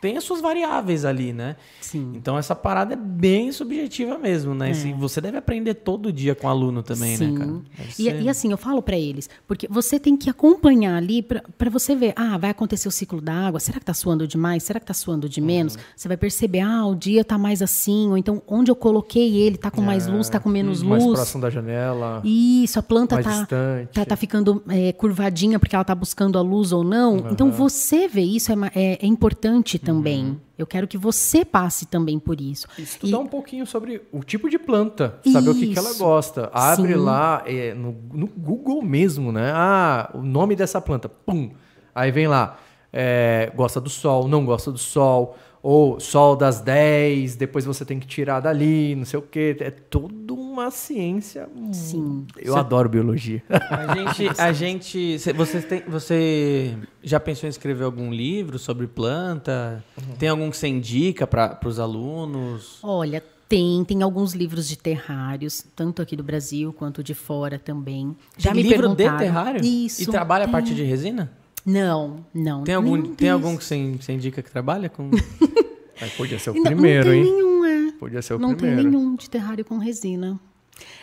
tem 0.00 0.16
as 0.16 0.24
suas 0.24 0.40
variáveis 0.40 1.04
ali, 1.04 1.32
né? 1.32 1.56
Sim. 1.80 2.12
Então 2.14 2.38
essa 2.38 2.54
parada 2.54 2.92
é 2.94 2.96
bem 2.96 3.50
subjetiva 3.52 4.16
mesmo, 4.18 4.54
né? 4.54 4.72
Se- 4.74 4.92
você 4.92 5.20
deve 5.20 5.36
aprender 5.38 5.74
todo 5.74 6.12
dia 6.12 6.34
com 6.34 6.46
o 6.46 6.50
aluno 6.50 6.82
também, 6.82 7.16
Sim. 7.16 7.32
né, 7.32 7.38
cara? 7.38 7.60
E, 7.98 8.08
e 8.24 8.28
assim, 8.28 8.50
eu 8.50 8.56
falo 8.58 8.80
para 8.82 8.96
eles, 8.96 9.28
porque 9.46 9.66
você 9.68 9.98
tem 9.98 10.16
que 10.16 10.30
acompanhar 10.30 10.96
ali 10.96 11.22
para 11.22 11.70
você 11.70 11.94
ver, 11.94 12.12
ah, 12.16 12.36
vai 12.38 12.50
acontecer 12.50 12.86
o 12.88 12.90
ciclo 12.90 13.20
da 13.20 13.32
água, 13.34 13.58
será 13.60 13.78
que 13.78 13.84
tá 13.84 13.94
suando 13.94 14.26
demais? 14.26 14.62
Será 14.62 14.78
que 14.80 14.86
tá 14.86 14.94
suando 14.94 15.28
de 15.28 15.40
menos? 15.40 15.74
Uhum. 15.74 15.80
Você 15.96 16.08
vai 16.08 16.16
perceber, 16.16 16.60
ah, 16.60 16.86
o 16.86 16.94
dia 16.94 17.24
tá 17.24 17.36
mais 17.38 17.62
assim, 17.62 18.08
ou 18.08 18.16
então 18.16 18.42
onde 18.46 18.70
eu 18.70 18.76
coloquei 18.76 19.36
ele, 19.36 19.56
tá 19.56 19.70
com 19.70 19.80
mais 19.82 20.06
luz, 20.06 20.28
tá 20.28 20.38
com 20.38 20.48
menos 20.48 20.82
mais 20.82 21.02
luz. 21.04 21.14
próximo 21.16 21.42
da 21.42 21.50
janela. 21.50 22.20
Isso, 22.24 22.78
a 22.78 22.82
planta 22.82 23.16
Mais 23.16 23.26
tá, 23.26 23.46
tá, 23.92 24.04
tá 24.04 24.16
ficando 24.16 24.62
é, 24.68 24.92
curvadinha 24.92 25.58
porque 25.58 25.74
ela 25.74 25.84
tá 25.84 25.94
buscando 25.94 26.38
a 26.38 26.42
luz 26.42 26.72
ou 26.72 26.84
não. 26.84 27.18
Então, 27.30 27.50
você 27.50 28.06
ver 28.08 28.22
isso 28.22 28.52
é, 28.52 28.56
é- 28.74 28.98
é 29.02 29.06
importante 29.06 29.78
também. 29.88 30.38
Eu 30.58 30.66
quero 30.66 30.86
que 30.86 30.98
você 30.98 31.46
passe 31.46 31.86
também 31.86 32.18
por 32.18 32.40
isso. 32.40 32.66
Estudar 32.78 33.18
um 33.20 33.26
pouquinho 33.26 33.64
sobre 33.66 34.02
o 34.12 34.22
tipo 34.22 34.50
de 34.50 34.58
planta, 34.58 35.18
saber 35.32 35.48
o 35.48 35.54
que, 35.54 35.68
que 35.68 35.78
ela 35.78 35.90
Isso. 35.90 35.98
gosta. 35.98 36.50
Abre 36.52 36.92
Sim. 36.92 36.98
lá 36.98 37.42
é, 37.46 37.72
no, 37.72 37.96
no 38.12 38.26
Google 38.26 38.82
mesmo, 38.82 39.32
né? 39.32 39.50
Ah, 39.54 40.10
o 40.12 40.20
nome 40.20 40.54
dessa 40.54 40.78
planta, 40.78 41.08
pum. 41.08 41.50
Aí 41.94 42.10
vem 42.10 42.28
lá, 42.28 42.58
é, 42.92 43.50
gosta 43.56 43.80
do 43.80 43.88
sol, 43.88 44.28
não 44.28 44.44
gosta 44.44 44.70
do 44.70 44.78
sol, 44.78 45.36
ou 45.62 45.98
sol 45.98 46.36
das 46.36 46.60
10, 46.60 47.36
depois 47.36 47.64
você 47.64 47.84
tem 47.84 47.98
que 47.98 48.06
tirar 48.06 48.40
dali, 48.40 48.94
não 48.94 49.06
sei 49.06 49.18
o 49.18 49.22
quê. 49.22 49.56
É 49.60 49.70
toda 49.70 50.34
uma 50.58 50.70
ciência. 50.70 51.48
Sim. 51.72 52.26
Eu 52.36 52.56
adoro 52.56 52.88
biologia. 52.88 53.42
A 53.48 53.94
gente, 53.94 54.40
a 54.40 54.52
gente, 54.54 55.18
cê- 55.18 55.32
você 55.32 55.60
tem, 55.60 55.82
você 55.88 56.76
já 57.02 57.18
pensou 57.18 57.46
em 57.46 57.50
escrever 57.50 57.84
algum 57.84 58.12
livro 58.12 58.58
sobre 58.58 58.86
planta? 58.86 59.84
Tem 60.18 60.28
algum 60.28 60.50
que 60.50 60.56
você 60.56 60.68
indica 60.68 61.26
para 61.26 61.58
os 61.64 61.78
alunos? 61.80 62.78
Olha, 62.82 63.22
tem, 63.48 63.82
tem 63.84 64.02
alguns 64.02 64.34
livros 64.34 64.68
de 64.68 64.76
terrários, 64.76 65.64
tanto 65.74 66.02
aqui 66.02 66.14
do 66.16 66.22
Brasil 66.22 66.72
quanto 66.72 67.02
de 67.02 67.14
fora 67.14 67.58
também. 67.58 68.14
Já 68.36 68.52
Tem 68.52 68.62
me 68.62 68.68
livro 68.68 68.88
de 68.90 68.96
terrário? 68.96 69.64
Isso. 69.64 70.02
E 70.02 70.06
trabalha 70.06 70.44
a 70.44 70.46
tem. 70.46 70.52
parte 70.52 70.74
de 70.74 70.82
resina? 70.82 71.32
Não, 71.64 72.24
não. 72.32 72.64
Tem 72.64 72.74
algum, 72.74 73.02
tem 73.14 73.28
algum 73.30 73.56
que 73.56 73.64
você, 73.64 73.96
você 74.00 74.12
indica 74.12 74.42
que 74.42 74.50
trabalha 74.50 74.88
com? 74.88 75.10
Aí 76.00 76.10
podia 76.16 76.38
ser 76.38 76.50
o 76.50 76.54
Não, 76.54 76.62
primeiro, 76.62 77.06
não 77.06 77.12
tem 77.12 77.24
hein? 77.26 77.32
nenhum. 77.32 77.57
Podia 77.98 78.22
ser 78.22 78.34
o 78.34 78.38
não 78.38 78.54
primeiro. 78.54 78.82
tem 78.82 78.90
nenhum 78.90 79.14
de 79.16 79.28
terrário 79.28 79.64
com 79.64 79.78
resina. 79.78 80.38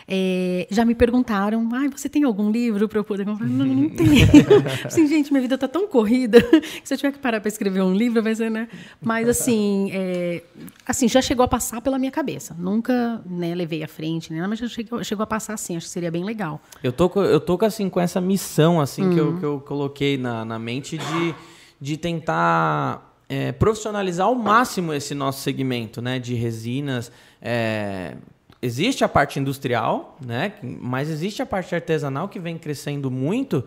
É, 0.08 0.66
já 0.70 0.86
me 0.86 0.94
perguntaram, 0.94 1.68
ai, 1.74 1.90
você 1.90 2.08
tem 2.08 2.24
algum 2.24 2.50
livro 2.50 2.88
para 2.88 2.98
eu 2.98 3.04
poder 3.04 3.26
comprar? 3.26 3.46
Não, 3.46 3.66
não 3.66 3.90
tem. 3.90 4.06
assim, 4.84 5.06
gente, 5.06 5.30
minha 5.30 5.42
vida 5.42 5.58
tá 5.58 5.68
tão 5.68 5.86
corrida 5.86 6.40
que 6.80 6.80
se 6.82 6.94
eu 6.94 6.96
tiver 6.96 7.12
que 7.12 7.18
parar 7.18 7.40
para 7.40 7.48
escrever 7.48 7.82
um 7.82 7.92
livro, 7.94 8.22
vai 8.22 8.34
ser, 8.34 8.50
né? 8.50 8.68
Mas 9.02 9.28
assim, 9.28 9.90
é, 9.92 10.42
assim, 10.86 11.06
já 11.08 11.20
chegou 11.20 11.44
a 11.44 11.48
passar 11.48 11.82
pela 11.82 11.98
minha 11.98 12.10
cabeça. 12.10 12.56
Nunca, 12.58 13.20
né, 13.26 13.54
levei 13.54 13.82
à 13.82 13.88
frente, 13.88 14.32
né? 14.32 14.46
Mas 14.46 14.60
já 14.60 14.66
chegou, 14.68 15.04
chegou 15.04 15.24
a 15.24 15.26
passar 15.26 15.52
assim, 15.52 15.76
acho 15.76 15.84
que 15.86 15.92
seria 15.92 16.10
bem 16.10 16.24
legal. 16.24 16.58
Eu 16.82 16.92
tô, 16.92 17.10
eu 17.22 17.38
tô 17.40 17.58
com, 17.58 17.66
assim, 17.66 17.90
com 17.90 18.00
essa 18.00 18.18
missão 18.20 18.80
assim 18.80 19.10
que, 19.10 19.20
Hum. 19.20 19.34
eu, 19.34 19.38
que 19.38 19.44
eu 19.44 19.60
coloquei 19.60 20.16
na, 20.16 20.42
na 20.42 20.58
mente 20.58 20.96
de, 20.96 21.34
de 21.78 21.96
tentar 21.98 23.05
é, 23.28 23.52
profissionalizar 23.52 24.26
ao 24.26 24.34
máximo 24.34 24.92
esse 24.92 25.14
nosso 25.14 25.40
segmento 25.40 26.00
né, 26.00 26.18
de 26.18 26.34
resinas. 26.34 27.10
É, 27.40 28.16
existe 28.62 29.04
a 29.04 29.08
parte 29.08 29.38
industrial, 29.38 30.16
né, 30.24 30.54
mas 30.62 31.10
existe 31.10 31.42
a 31.42 31.46
parte 31.46 31.74
artesanal 31.74 32.28
que 32.28 32.38
vem 32.38 32.56
crescendo 32.56 33.10
muito. 33.10 33.64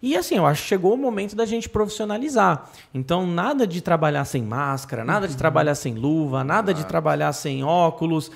E 0.00 0.16
assim, 0.16 0.36
eu 0.36 0.46
acho 0.46 0.62
que 0.62 0.68
chegou 0.68 0.94
o 0.94 0.96
momento 0.96 1.34
da 1.34 1.44
gente 1.44 1.68
profissionalizar. 1.68 2.70
Então, 2.94 3.26
nada 3.26 3.66
de 3.66 3.80
trabalhar 3.80 4.24
sem 4.24 4.42
máscara, 4.42 5.04
nada 5.04 5.26
de 5.26 5.36
trabalhar 5.36 5.74
sem 5.74 5.94
luva, 5.94 6.44
nada 6.44 6.72
de 6.72 6.86
trabalhar 6.86 7.32
sem 7.32 7.64
óculos. 7.64 8.30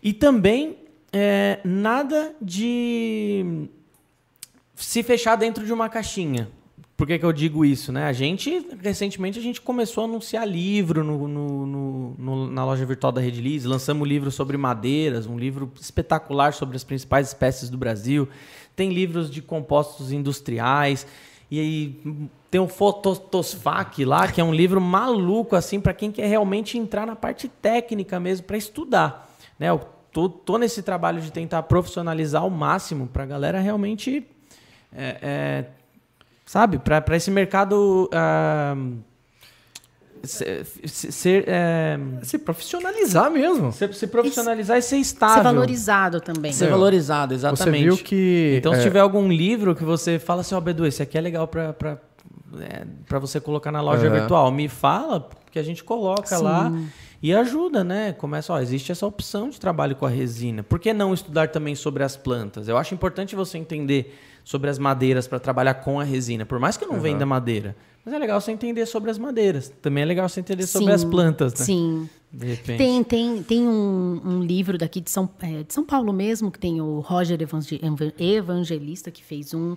E 0.00 0.12
também 0.12 0.76
é, 1.12 1.58
nada 1.64 2.34
de 2.40 3.68
se 4.76 5.02
fechar 5.02 5.36
dentro 5.36 5.66
de 5.66 5.72
uma 5.72 5.88
caixinha. 5.88 6.48
Por 6.96 7.06
que, 7.06 7.18
que 7.18 7.24
eu 7.24 7.32
digo 7.32 7.64
isso? 7.64 7.90
Né? 7.90 8.04
A 8.04 8.12
gente, 8.12 8.66
recentemente, 8.80 9.38
a 9.38 9.42
gente 9.42 9.60
começou 9.60 10.02
a 10.02 10.06
anunciar 10.06 10.46
livro 10.46 11.02
no, 11.02 11.26
no, 11.26 11.66
no, 11.66 12.14
no 12.18 12.46
na 12.50 12.64
loja 12.64 12.84
virtual 12.84 13.12
da 13.12 13.20
Rede 13.20 13.40
Liz, 13.40 13.64
lançamos 13.64 14.02
um 14.02 14.06
livro 14.06 14.30
sobre 14.30 14.56
madeiras, 14.56 15.26
um 15.26 15.38
livro 15.38 15.72
espetacular 15.80 16.52
sobre 16.52 16.76
as 16.76 16.84
principais 16.84 17.28
espécies 17.28 17.68
do 17.70 17.78
Brasil. 17.78 18.28
Tem 18.76 18.92
livros 18.92 19.30
de 19.30 19.42
compostos 19.42 20.12
industriais. 20.12 21.06
E 21.50 21.60
aí 21.60 22.00
tem 22.50 22.60
o 22.60 22.68
Fotosfac 22.68 24.04
lá, 24.04 24.30
que 24.30 24.40
é 24.40 24.44
um 24.44 24.54
livro 24.54 24.80
maluco, 24.80 25.56
assim, 25.56 25.80
para 25.80 25.92
quem 25.92 26.10
quer 26.10 26.26
realmente 26.26 26.78
entrar 26.78 27.06
na 27.06 27.16
parte 27.16 27.48
técnica 27.48 28.20
mesmo, 28.20 28.46
para 28.46 28.56
estudar. 28.56 29.30
Né? 29.58 29.68
Eu 29.70 29.80
tô, 30.12 30.28
tô 30.28 30.58
nesse 30.58 30.82
trabalho 30.82 31.20
de 31.20 31.32
tentar 31.32 31.62
profissionalizar 31.64 32.42
ao 32.42 32.50
máximo 32.50 33.06
para 33.06 33.22
a 33.24 33.26
galera 33.26 33.60
realmente 33.60 34.26
é, 34.94 35.18
é, 35.22 35.64
sabe, 36.52 36.78
para 36.78 37.16
esse 37.16 37.30
mercado 37.30 38.10
uh, 38.12 38.98
ser, 40.22 40.66
ser 40.84 41.44
é, 41.48 41.98
se 42.22 42.36
profissionalizar 42.36 43.30
mesmo, 43.30 43.72
se, 43.72 43.90
se 43.94 44.06
profissionalizar 44.06 44.76
e 44.76 44.82
ser 44.82 44.98
estável, 44.98 45.36
ser 45.36 45.42
valorizado 45.44 46.20
também, 46.20 46.52
ser 46.52 46.66
é. 46.66 46.68
valorizado, 46.68 47.32
exatamente. 47.32 47.88
Você 47.88 47.96
viu 47.96 47.96
que 47.96 48.56
então, 48.58 48.74
se 48.74 48.80
é. 48.80 48.82
tiver 48.82 49.00
algum 49.00 49.32
livro 49.32 49.74
que 49.74 49.82
você 49.82 50.18
fala 50.18 50.42
assim, 50.42 50.54
ó, 50.54 50.58
oh, 50.58 50.60
Bedu, 50.60 50.84
esse 50.84 51.02
aqui 51.02 51.16
é 51.16 51.22
legal 51.22 51.48
para 51.48 51.74
é, 52.60 52.84
para 53.08 53.18
você 53.18 53.40
colocar 53.40 53.72
na 53.72 53.80
loja 53.80 54.10
virtual, 54.10 54.50
me 54.52 54.68
fala 54.68 55.26
que 55.50 55.58
a 55.58 55.62
gente 55.62 55.82
coloca 55.82 56.36
Sim. 56.36 56.44
lá 56.44 56.70
e 57.22 57.32
ajuda, 57.32 57.82
né? 57.82 58.12
Começa, 58.12 58.52
ó, 58.52 58.60
existe 58.60 58.92
essa 58.92 59.06
opção 59.06 59.48
de 59.48 59.58
trabalho 59.58 59.96
com 59.96 60.04
a 60.04 60.10
resina. 60.10 60.62
Por 60.62 60.78
que 60.78 60.92
não 60.92 61.14
estudar 61.14 61.48
também 61.48 61.74
sobre 61.74 62.02
as 62.02 62.14
plantas? 62.14 62.68
Eu 62.68 62.76
acho 62.76 62.92
importante 62.92 63.34
você 63.34 63.56
entender 63.56 64.18
sobre 64.44 64.70
as 64.70 64.78
madeiras 64.78 65.26
para 65.26 65.38
trabalhar 65.38 65.74
com 65.74 66.00
a 66.00 66.04
resina, 66.04 66.44
por 66.44 66.58
mais 66.58 66.76
que 66.76 66.84
eu 66.84 66.88
não 66.88 66.96
uhum. 66.96 67.02
venda 67.02 67.26
madeira. 67.26 67.76
Mas 68.04 68.14
é 68.14 68.18
legal 68.18 68.40
você 68.40 68.50
entender 68.50 68.84
sobre 68.86 69.10
as 69.10 69.18
madeiras. 69.18 69.72
Também 69.80 70.02
é 70.02 70.06
legal 70.06 70.28
você 70.28 70.40
entender 70.40 70.66
sim, 70.66 70.78
sobre 70.78 70.92
as 70.92 71.04
plantas, 71.04 71.52
né? 71.54 71.64
Sim. 71.64 72.08
De 72.32 72.46
repente. 72.46 72.78
Tem, 72.78 73.04
tem, 73.04 73.42
tem 73.42 73.68
um, 73.68 74.20
um 74.24 74.40
livro 74.40 74.76
daqui 74.76 75.00
de 75.00 75.10
São, 75.10 75.28
é, 75.40 75.62
de 75.62 75.72
São 75.72 75.84
Paulo 75.84 76.12
mesmo, 76.12 76.50
que 76.50 76.58
tem 76.58 76.80
o 76.80 77.00
Roger 77.00 77.38
Evangelista, 78.18 79.10
que 79.10 79.22
fez 79.22 79.54
um. 79.54 79.76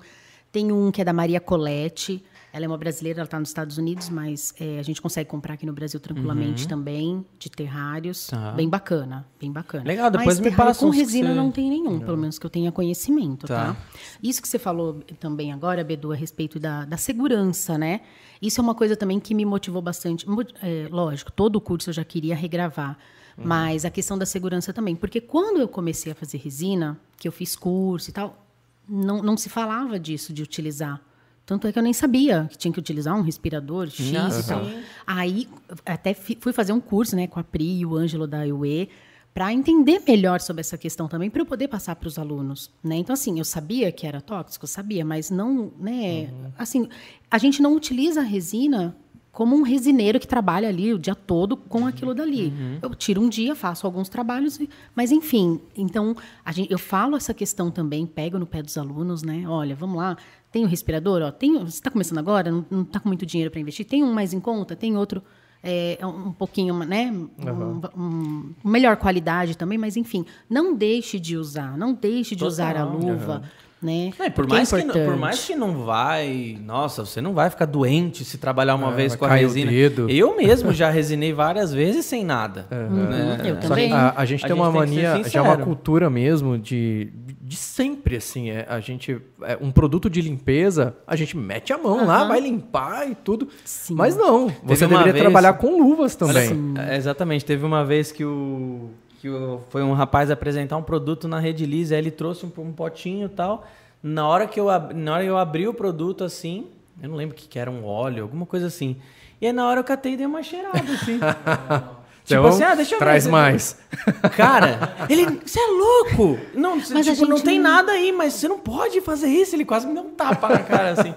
Tem 0.51 0.71
um 0.71 0.89
que 0.89 1.01
é 1.01 1.03
da 1.03 1.13
Maria 1.13 1.39
Colette 1.39 2.23
ela 2.55 2.63
é 2.63 2.67
uma 2.69 2.77
brasileira, 2.77 3.19
ela 3.19 3.25
está 3.25 3.37
nos 3.37 3.49
Estados 3.49 3.77
Unidos, 3.77 4.07
mas 4.07 4.55
é, 4.57 4.79
a 4.79 4.81
gente 4.81 5.01
consegue 5.01 5.29
comprar 5.29 5.55
aqui 5.55 5.65
no 5.65 5.73
Brasil 5.73 5.99
tranquilamente 5.99 6.63
uhum. 6.63 6.69
também, 6.69 7.25
de 7.37 7.49
terrários. 7.49 8.27
Tá. 8.27 8.53
Bem 8.53 8.69
bacana, 8.69 9.27
bem 9.37 9.51
bacana. 9.51 9.83
Legal, 9.83 10.09
depois 10.09 10.39
mas 10.39 10.39
me 10.39 10.55
passa 10.55 10.79
com 10.79 10.89
resina 10.89 11.27
você... 11.27 11.35
não 11.35 11.51
tem 11.51 11.69
nenhum, 11.69 11.99
pelo 11.99 12.15
menos 12.17 12.39
que 12.39 12.45
eu 12.45 12.49
tenha 12.49 12.71
conhecimento, 12.71 13.45
tá. 13.45 13.73
tá? 13.73 13.77
Isso 14.23 14.41
que 14.41 14.47
você 14.47 14.57
falou 14.57 15.01
também 15.19 15.51
agora, 15.51 15.83
Bedu, 15.83 16.13
a 16.13 16.15
respeito 16.15 16.57
da, 16.57 16.85
da 16.85 16.95
segurança, 16.95 17.77
né? 17.77 17.99
Isso 18.41 18.61
é 18.61 18.63
uma 18.63 18.73
coisa 18.73 18.95
também 18.95 19.19
que 19.19 19.35
me 19.35 19.43
motivou 19.43 19.81
bastante. 19.81 20.25
É, 20.63 20.87
lógico, 20.89 21.33
todo 21.33 21.57
o 21.57 21.61
curso 21.61 21.89
eu 21.89 21.93
já 21.93 22.05
queria 22.05 22.37
regravar. 22.37 22.97
Uhum. 23.37 23.43
Mas 23.47 23.83
a 23.83 23.89
questão 23.89 24.17
da 24.17 24.25
segurança 24.25 24.71
também. 24.71 24.95
Porque 24.95 25.19
quando 25.19 25.59
eu 25.59 25.67
comecei 25.67 26.13
a 26.13 26.15
fazer 26.15 26.37
resina, 26.37 26.97
que 27.17 27.27
eu 27.27 27.33
fiz 27.33 27.53
curso 27.53 28.09
e 28.09 28.13
tal, 28.13 28.47
não, 28.87 29.21
não 29.21 29.35
se 29.35 29.49
falava 29.49 29.99
disso, 29.99 30.31
de 30.31 30.41
utilizar 30.41 31.01
tanto 31.45 31.67
é 31.67 31.71
que 31.71 31.77
eu 31.77 31.83
nem 31.83 31.93
sabia 31.93 32.47
que 32.49 32.57
tinha 32.57 32.71
que 32.71 32.79
utilizar 32.79 33.15
um 33.15 33.21
respirador 33.21 33.87
X 33.89 34.11
uhum. 34.11 34.39
e 34.39 34.43
tal. 34.43 34.61
Aí 35.05 35.47
até 35.85 36.13
fui 36.13 36.51
fazer 36.51 36.73
um 36.73 36.81
curso 36.81 37.15
né, 37.15 37.27
com 37.27 37.39
a 37.39 37.43
Pri 37.43 37.79
e 37.79 37.85
o 37.85 37.95
Ângelo 37.95 38.25
da 38.25 38.39
UE 38.39 38.89
para 39.33 39.51
entender 39.51 40.01
melhor 40.07 40.39
sobre 40.39 40.61
essa 40.61 40.77
questão 40.77 41.09
também, 41.09 41.29
para 41.29 41.41
eu 41.41 41.45
poder 41.45 41.67
passar 41.67 41.95
para 41.97 42.07
os 42.07 42.17
alunos. 42.17 42.71
Né? 42.81 42.95
Então, 42.95 43.13
assim, 43.13 43.37
eu 43.37 43.43
sabia 43.43 43.91
que 43.91 44.07
era 44.07 44.21
tóxico, 44.21 44.65
sabia, 44.65 45.03
mas 45.03 45.29
não. 45.29 45.73
Né, 45.77 46.29
uhum. 46.31 46.51
Assim, 46.57 46.87
a 47.29 47.37
gente 47.37 47.61
não 47.61 47.75
utiliza 47.75 48.21
a 48.21 48.23
resina 48.23 48.95
como 49.35 49.53
um 49.53 49.63
resineiro 49.63 50.17
que 50.17 50.25
trabalha 50.25 50.69
ali 50.69 50.93
o 50.93 50.97
dia 50.97 51.13
todo 51.13 51.57
com 51.57 51.85
aquilo 51.85 52.15
dali. 52.15 52.47
Uhum. 52.47 52.79
Eu 52.81 52.95
tiro 52.95 53.21
um 53.21 53.27
dia, 53.27 53.53
faço 53.53 53.85
alguns 53.85 54.07
trabalhos, 54.07 54.57
mas 54.95 55.11
enfim. 55.11 55.59
Então, 55.75 56.15
gente, 56.51 56.71
eu 56.71 56.79
falo 56.79 57.17
essa 57.17 57.33
questão 57.33 57.69
também, 57.69 58.05
pego 58.05 58.39
no 58.39 58.45
pé 58.45 58.63
dos 58.63 58.77
alunos, 58.77 59.21
né? 59.21 59.43
Olha, 59.45 59.75
vamos 59.75 59.97
lá, 59.97 60.15
tem 60.55 60.63
o 60.63 60.67
respirador, 60.69 61.21
ó, 61.21 61.31
tem, 61.31 61.59
você 61.59 61.75
está 61.75 61.91
começando 61.91 62.17
agora, 62.17 62.49
não 62.49 62.83
está 62.83 62.97
com 62.97 63.09
muito 63.09 63.25
dinheiro 63.25 63.51
para 63.51 63.59
investir, 63.59 63.85
tem 63.85 64.01
um 64.01 64.13
mais 64.13 64.31
em 64.31 64.39
conta, 64.39 64.73
tem 64.73 64.95
outro 64.95 65.21
é, 65.61 65.97
um 66.01 66.31
pouquinho, 66.31 66.73
né, 66.79 67.11
uhum. 67.11 67.81
um, 67.93 68.53
um, 68.63 68.71
melhor 68.71 68.95
qualidade 68.95 69.57
também, 69.57 69.77
mas 69.77 69.97
enfim, 69.97 70.25
não 70.49 70.73
deixe 70.73 71.19
de 71.19 71.35
usar, 71.35 71.77
não 71.77 71.93
deixe 71.93 72.35
de 72.35 72.39
Total. 72.39 72.47
usar 72.47 72.77
a 72.77 72.85
luva. 72.85 73.41
Uhum. 73.43 73.65
Né? 73.81 74.13
É, 74.17 74.29
por, 74.29 74.47
mais 74.47 74.71
é 74.71 74.81
que, 74.81 74.99
por 74.99 75.17
mais 75.17 75.45
que 75.45 75.55
não 75.55 75.83
vai. 75.83 76.57
Nossa, 76.63 77.05
você 77.05 77.21
não 77.21 77.33
vai 77.33 77.49
ficar 77.49 77.65
doente 77.65 78.23
se 78.23 78.37
trabalhar 78.37 78.73
uma 78.73 78.91
é, 78.93 78.95
vez 78.95 79.15
com 79.15 79.25
a 79.25 79.35
resina. 79.35 79.69
Eu 80.09 80.35
mesmo 80.35 80.71
já 80.73 80.89
resinei 80.89 81.33
várias 81.33 81.73
vezes 81.73 82.05
sem 82.05 82.23
nada. 82.23 82.65
Uhum. 82.71 83.09
Né? 83.09 83.41
Eu 83.43 83.59
também. 83.59 83.91
A, 83.91 84.13
a, 84.15 84.25
gente 84.25 84.45
a 84.45 84.47
tem 84.47 84.55
gente 84.55 84.65
uma 84.65 84.71
tem 84.71 84.79
mania, 84.79 85.29
já 85.29 85.43
uma 85.43 85.57
cultura 85.57 86.09
mesmo 86.09 86.57
de, 86.57 87.11
de 87.45 87.55
sempre, 87.55 88.15
assim. 88.15 88.49
É, 88.49 88.65
a 88.67 88.79
gente. 88.79 89.21
É, 89.43 89.55
um 89.61 89.71
produto 89.71 90.09
de 90.09 90.19
limpeza, 90.19 90.95
a 91.05 91.15
gente 91.15 91.37
mete 91.37 91.71
a 91.71 91.77
mão 91.77 91.99
uhum. 91.99 92.07
lá, 92.07 92.23
vai 92.23 92.39
limpar 92.39 93.07
e 93.07 93.13
tudo. 93.13 93.47
Sim. 93.63 93.93
Mas 93.93 94.17
não, 94.17 94.47
você 94.63 94.87
deveria 94.87 95.13
vez, 95.13 95.23
trabalhar 95.23 95.53
com 95.53 95.79
luvas 95.79 96.15
também. 96.15 96.73
É, 96.89 96.97
exatamente. 96.97 97.45
Teve 97.45 97.63
uma 97.63 97.85
vez 97.85 98.11
que 98.11 98.25
o 98.25 98.89
que 99.21 99.29
foi 99.69 99.83
um 99.83 99.93
rapaz 99.93 100.31
apresentar 100.31 100.75
um 100.77 100.83
produto 100.83 101.27
na 101.27 101.39
Rede 101.39 101.67
Liz, 101.67 101.91
aí 101.91 101.99
ele 101.99 102.11
trouxe 102.11 102.47
um, 102.47 102.61
um 102.61 102.71
potinho 102.71 103.27
e 103.27 103.29
tal. 103.29 103.67
Na 104.01 104.27
hora 104.27 104.47
que 104.47 104.59
eu 104.59 104.65
na 104.95 105.13
hora 105.13 105.23
que 105.23 105.29
eu 105.29 105.37
abri 105.37 105.67
o 105.67 105.73
produto 105.73 106.23
assim, 106.23 106.65
eu 107.01 107.09
não 107.09 107.15
lembro 107.15 107.35
o 107.35 107.37
que, 107.37 107.47
que 107.47 107.59
era, 107.59 107.69
um 107.69 107.85
óleo, 107.85 108.23
alguma 108.23 108.47
coisa 108.47 108.65
assim. 108.65 108.97
E 109.39 109.45
aí 109.45 109.53
na 109.53 109.67
hora 109.67 109.81
eu 109.81 109.83
catei 109.83 110.13
e 110.13 110.17
dei 110.17 110.25
uma 110.25 110.41
cheirada 110.41 110.91
assim. 110.91 111.19
Tipo 112.25 112.39
então, 112.39 112.45
assim, 112.47 112.63
ah, 112.63 112.73
deixa 112.73 112.95
eu 112.95 112.99
traz 112.99 113.25
ver. 113.25 113.31
mais. 113.31 113.77
Cara, 114.35 114.95
ele, 115.07 115.41
você 115.45 115.59
é 115.59 115.67
louco! 115.67 116.39
Não, 116.55 116.77
mas 116.77 117.05
tipo, 117.05 117.27
não 117.27 117.39
tem 117.39 117.59
nada 117.59 117.91
aí, 117.91 118.11
mas 118.11 118.33
você 118.33 118.47
não 118.47 118.57
pode 118.57 118.99
fazer 119.01 119.27
isso. 119.27 119.55
Ele 119.55 119.63
quase 119.63 119.85
me 119.85 119.93
deu 119.93 120.03
um 120.03 120.09
tapa 120.09 120.49
na 120.49 120.59
cara, 120.59 120.89
assim. 120.89 121.13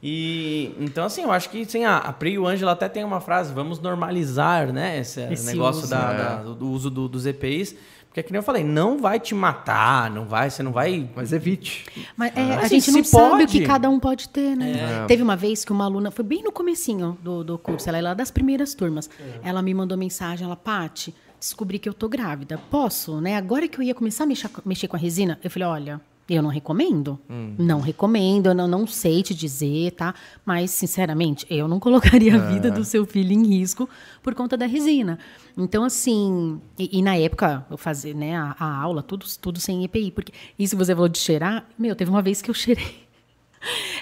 E 0.00 0.72
então, 0.78 1.04
assim, 1.04 1.22
eu 1.22 1.32
acho 1.32 1.50
que 1.50 1.64
sim, 1.64 1.84
a, 1.84 1.96
a 1.96 2.12
Pri 2.12 2.32
e 2.32 2.38
o 2.38 2.46
Ângelo 2.46 2.70
até 2.70 2.88
tem 2.88 3.02
uma 3.02 3.20
frase: 3.20 3.52
vamos 3.52 3.80
normalizar 3.80 4.72
né, 4.72 5.00
esse, 5.00 5.20
esse 5.32 5.46
negócio 5.46 5.82
uso, 5.82 5.90
da, 5.90 6.12
é. 6.12 6.16
da, 6.16 6.36
do 6.36 6.70
uso 6.70 6.90
do, 6.90 7.08
dos 7.08 7.26
EPIs. 7.26 7.74
Porque, 8.16 8.28
como 8.28 8.38
eu 8.38 8.42
falei, 8.42 8.64
não 8.64 8.96
vai 8.96 9.20
te 9.20 9.34
matar, 9.34 10.10
não 10.10 10.24
vai, 10.24 10.48
você 10.48 10.62
não 10.62 10.72
vai. 10.72 11.06
Mas 11.14 11.34
evite. 11.34 11.84
Mas, 12.16 12.34
é, 12.34 12.46
Mas 12.46 12.64
a 12.64 12.68
gente 12.68 12.90
não 12.90 13.04
sabe 13.04 13.30
pode. 13.30 13.44
o 13.44 13.46
que 13.46 13.66
cada 13.66 13.90
um 13.90 14.00
pode 14.00 14.30
ter, 14.30 14.56
né? 14.56 15.02
É. 15.02 15.06
Teve 15.06 15.22
uma 15.22 15.36
vez 15.36 15.66
que 15.66 15.70
uma 15.70 15.84
aluna, 15.84 16.10
foi 16.10 16.24
bem 16.24 16.42
no 16.42 16.50
comecinho 16.50 17.18
do, 17.22 17.44
do 17.44 17.58
curso, 17.58 17.86
ela 17.90 17.98
é 17.98 18.00
lá 18.00 18.14
das 18.14 18.30
primeiras 18.30 18.72
turmas. 18.72 19.10
É. 19.20 19.50
Ela 19.50 19.60
me 19.60 19.74
mandou 19.74 19.98
mensagem, 19.98 20.46
ela, 20.46 20.56
Pati, 20.56 21.14
descobri 21.38 21.78
que 21.78 21.86
eu 21.86 21.92
tô 21.92 22.08
grávida. 22.08 22.58
Posso, 22.70 23.20
né? 23.20 23.36
Agora 23.36 23.68
que 23.68 23.78
eu 23.78 23.82
ia 23.82 23.94
começar 23.94 24.24
a 24.24 24.26
mexer, 24.26 24.48
mexer 24.64 24.88
com 24.88 24.96
a 24.96 24.98
resina, 24.98 25.38
eu 25.44 25.50
falei, 25.50 25.68
olha, 25.68 26.00
eu 26.34 26.42
não 26.42 26.50
recomendo. 26.50 27.18
Hum. 27.30 27.54
Não 27.58 27.80
recomendo, 27.80 28.48
eu 28.48 28.54
não, 28.54 28.66
não 28.66 28.86
sei 28.86 29.22
te 29.22 29.34
dizer, 29.34 29.92
tá? 29.92 30.14
Mas, 30.44 30.70
sinceramente, 30.70 31.46
eu 31.48 31.68
não 31.68 31.78
colocaria 31.80 32.34
a 32.34 32.38
vida 32.38 32.70
do 32.70 32.84
seu 32.84 33.06
filho 33.06 33.32
em 33.32 33.46
risco 33.46 33.88
por 34.22 34.34
conta 34.34 34.56
da 34.56 34.66
resina. 34.66 35.18
Então, 35.56 35.84
assim, 35.84 36.60
e, 36.78 36.98
e 36.98 37.02
na 37.02 37.16
época 37.16 37.64
eu 37.70 37.76
fazia 37.76 38.12
né, 38.12 38.36
a, 38.36 38.56
a, 38.58 38.76
aula, 38.76 39.02
tudo, 39.02 39.24
tudo 39.40 39.60
sem 39.60 39.84
EPI. 39.84 40.10
Porque 40.10 40.32
isso 40.58 40.76
você 40.76 40.94
falou 40.94 41.08
de 41.08 41.18
cheirar, 41.18 41.66
meu, 41.78 41.94
teve 41.94 42.10
uma 42.10 42.22
vez 42.22 42.42
que 42.42 42.50
eu 42.50 42.54
cheirei. 42.54 43.06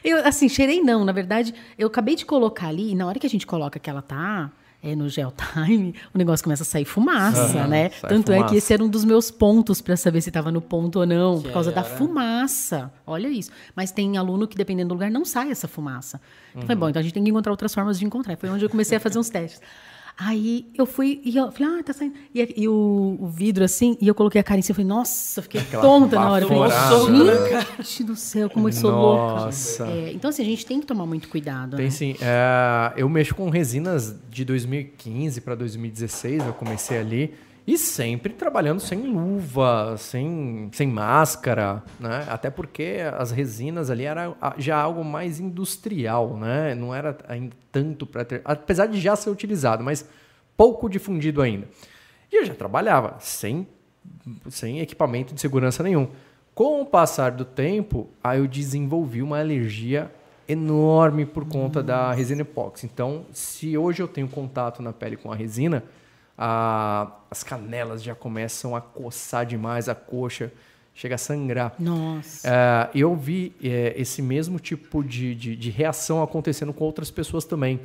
Eu, 0.03 0.27
assim, 0.27 0.49
cheirei 0.49 0.81
não, 0.81 1.05
na 1.05 1.13
verdade, 1.13 1.55
eu 1.79 1.89
acabei 1.89 2.17
de 2.17 2.27
colocar 2.27 2.69
ali, 2.69 2.93
e 2.93 2.95
na 2.95 3.07
hora 3.07 3.19
que 3.19 3.27
a 3.27 3.31
gente 3.31 3.47
coloca 3.47 3.79
que 3.79 3.89
ela 3.89 4.03
tá 4.03 4.51
é, 4.85 4.95
no 4.95 5.09
Gel 5.09 5.33
Time, 5.33 5.95
o 6.13 6.19
negócio 6.19 6.45
começa 6.45 6.63
a 6.63 6.67
sair 6.67 6.85
fumaça, 6.85 7.63
uhum, 7.63 7.69
né? 7.69 7.89
Tanto 7.89 8.31
fumaça. 8.31 8.45
é 8.45 8.49
que 8.51 8.57
esse 8.57 8.71
era 8.71 8.85
um 8.85 8.89
dos 8.89 9.03
meus 9.03 9.31
pontos 9.31 9.81
para 9.81 9.97
saber 9.97 10.21
se 10.21 10.29
estava 10.29 10.53
no 10.53 10.61
ponto 10.61 11.01
ou 11.01 11.07
não, 11.07 11.39
que 11.39 11.45
por 11.45 11.55
causa 11.55 11.71
era? 11.71 11.81
da 11.81 11.89
fumaça. 11.89 12.93
Olha 13.07 13.29
isso. 13.29 13.51
Mas 13.75 13.91
tem 13.91 14.19
aluno 14.19 14.47
que, 14.47 14.57
dependendo 14.57 14.89
do 14.89 14.95
lugar, 14.95 15.11
não 15.11 15.25
sai 15.25 15.51
essa 15.51 15.67
fumaça. 15.67 16.21
Então, 16.51 16.61
uhum. 16.61 16.67
foi 16.67 16.77
bom, 16.77 16.89
então 16.91 17.01
a 17.01 17.03
gente 17.03 17.15
tem 17.15 17.25
que 17.25 17.31
encontrar 17.31 17.51
outras 17.51 17.73
formas 17.73 17.99
de 17.99 18.05
encontrar. 18.05 18.37
Foi 18.37 18.51
onde 18.51 18.63
eu 18.63 18.69
comecei 18.69 18.99
a 18.99 19.01
fazer 19.01 19.19
uns 19.19 19.31
testes. 19.31 19.63
Aí 20.17 20.67
eu 20.77 20.87
fui 20.87 21.21
e 21.25 21.37
eu 21.37 21.51
falei, 21.51 21.81
ah, 21.81 21.83
tá 21.83 21.93
saindo. 21.93 22.15
E, 22.33 22.55
e 22.57 22.69
o, 22.69 23.17
o 23.21 23.27
vidro 23.27 23.65
assim, 23.65 23.99
e 24.01 24.07
eu 24.07 24.15
coloquei 24.15 24.41
a 24.41 24.45
cara 24.45 24.61
em 24.61 24.63
cima. 24.63 24.73
Eu 24.73 24.77
falei, 24.77 24.89
nossa, 24.89 25.43
fiquei 25.43 25.61
Aquela 25.61 25.83
tonta 25.83 26.17
na 26.17 26.31
hora. 26.31 26.45
Eu 26.45 26.49
falei, 26.49 26.63
baforada. 26.63 27.67
gente 27.83 28.05
do 28.05 28.15
céu, 28.15 28.49
como 28.49 28.69
eu 28.69 28.73
sou 28.73 28.93
Nossa. 28.93 29.85
louca. 29.85 29.99
É, 29.99 30.13
então, 30.13 30.31
assim, 30.31 30.43
a 30.43 30.45
gente 30.45 30.65
tem 30.65 30.81
que 30.81 30.87
tomar 30.87 31.05
muito 31.05 31.29
cuidado. 31.29 31.77
Tem 31.77 31.87
né? 31.87 31.91
sim. 31.91 32.17
É, 32.21 32.93
eu 32.97 33.09
mexo 33.09 33.35
com 33.35 33.51
resinas 33.51 34.15
de 34.31 34.45
2015 34.45 35.41
para 35.41 35.57
2016, 35.57 36.47
eu 36.47 36.53
comecei 36.53 36.99
ali. 36.99 37.35
E 37.67 37.79
sempre 37.79 38.35
trabalhando 38.35 38.79
sem 38.79 39.03
luva, 39.07 39.97
sem, 39.97 40.69
sem 40.73 40.87
máscara, 40.87 41.83
né? 41.99 42.27
Até 42.29 42.51
porque 42.51 42.99
as 43.17 43.31
resinas 43.31 43.91
ali 43.91 44.05
era 44.05 44.37
já 44.59 44.77
algo 44.77 45.03
mais 45.03 45.41
industrial, 45.41 46.37
né? 46.37 46.75
Não 46.75 46.95
era 46.95 47.17
ainda 47.27 47.57
tanto 47.73 48.05
para 48.05 48.23
ter... 48.25 48.43
Apesar 48.45 48.87
de 48.87 49.01
já 49.01 49.17
ser 49.17 49.31
utilizado, 49.31 49.83
mas 49.83 50.07
pouco 50.57 50.91
difundido 50.91 51.41
ainda. 51.41 51.67
E 52.31 52.37
eu 52.37 52.45
já 52.45 52.55
trabalhava 52.55 53.17
sem, 53.19 53.67
sem 54.51 54.81
equipamento 54.81 55.35
de 55.35 55.41
segurança 55.41 55.83
nenhum. 55.83 56.09
Com 56.55 56.83
o 56.83 56.87
passar 56.87 57.33
do 57.33 57.47
tempo, 57.47 58.09
aí 58.23 58.41
eu 58.41 58.47
desenvolvi 58.47 59.23
uma 59.23 59.41
alergia 59.41 60.13
enorme 60.47 61.25
por 61.25 61.47
conta 61.49 61.83
da 61.83 62.13
resina 62.13 62.43
epóxi. 62.43 62.85
Então, 62.85 63.25
se 63.33 63.77
hoje 63.79 64.03
eu 64.03 64.09
tenho 64.09 64.29
contato 64.29 64.83
na 64.83 64.93
pele 64.93 65.17
com 65.17 65.33
a 65.33 65.35
resina, 65.35 65.83
a- 66.37 67.11
as 67.31 67.43
canelas 67.43 68.03
já 68.03 68.15
começam 68.15 68.75
a 68.75 68.81
coçar 68.81 69.45
demais, 69.47 69.89
a 69.89 69.95
coxa 69.95 70.53
chega 70.95 71.17
a 71.17 71.19
sangrar. 71.19 71.75
Nossa. 71.79 72.49
É, 72.49 72.91
eu 72.95 73.15
vi 73.17 73.53
é, 73.63 73.95
esse 73.97 74.23
mesmo 74.23 74.59
tipo 74.61 75.03
de, 75.03 75.35
de, 75.35 75.57
de 75.57 75.71
reação 75.71 76.23
acontecendo 76.23 76.73
com 76.73 76.85
outras 76.85 77.11
pessoas 77.11 77.45
também. 77.45 77.81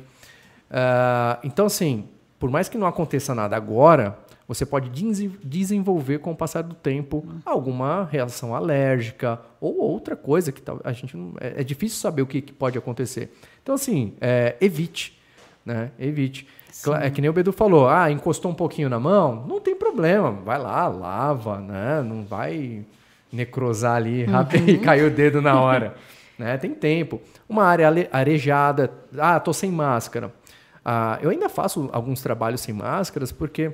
É, 0.70 1.38
então, 1.44 1.66
assim, 1.66 2.08
por 2.38 2.50
mais 2.50 2.68
que 2.68 2.78
não 2.78 2.86
aconteça 2.86 3.34
nada 3.34 3.56
agora, 3.56 4.18
você 4.46 4.64
pode 4.66 4.88
desen- 4.90 5.36
desenvolver 5.42 6.18
com 6.18 6.32
o 6.32 6.36
passar 6.36 6.62
do 6.62 6.74
tempo 6.74 7.24
alguma 7.44 8.04
reação 8.10 8.54
alérgica 8.54 9.40
ou 9.60 9.76
outra 9.78 10.16
coisa 10.16 10.50
que 10.52 10.62
a 10.84 10.92
gente 10.92 11.16
não, 11.16 11.34
é, 11.40 11.60
é 11.60 11.64
difícil 11.64 11.98
saber 11.98 12.22
o 12.22 12.26
que, 12.26 12.40
que 12.40 12.52
pode 12.52 12.76
acontecer. 12.78 13.32
Então, 13.62 13.74
assim, 13.74 14.14
é, 14.20 14.56
evite, 14.60 15.18
né? 15.64 15.90
Evite. 15.98 16.46
Cla- 16.84 17.04
É 17.04 17.10
que 17.10 17.20
nem 17.20 17.28
o 17.30 17.32
Bedu 17.32 17.52
falou, 17.52 17.88
ah, 17.88 18.10
encostou 18.10 18.50
um 18.50 18.54
pouquinho 18.54 18.88
na 18.88 18.98
mão, 18.98 19.44
não 19.46 19.60
tem 19.60 19.74
problema, 19.74 20.30
vai 20.32 20.58
lá, 20.58 20.88
lava, 20.88 21.58
né? 21.60 22.02
Não 22.02 22.24
vai 22.24 22.84
necrosar 23.32 23.96
ali 23.96 24.24
rápido 24.24 24.68
e 24.68 24.78
cair 24.80 25.04
o 25.04 25.10
dedo 25.10 25.40
na 25.42 25.60
hora. 25.60 25.94
né? 26.38 26.56
Tem 26.56 26.72
tempo. 26.74 27.20
Uma 27.48 27.64
área 27.64 27.88
arejada, 28.12 28.90
ah, 29.18 29.38
tô 29.38 29.52
sem 29.52 29.70
máscara. 29.70 30.32
Ah, 30.84 31.18
eu 31.22 31.30
ainda 31.30 31.48
faço 31.48 31.88
alguns 31.92 32.22
trabalhos 32.22 32.60
sem 32.62 32.74
máscaras 32.74 33.30
porque 33.30 33.70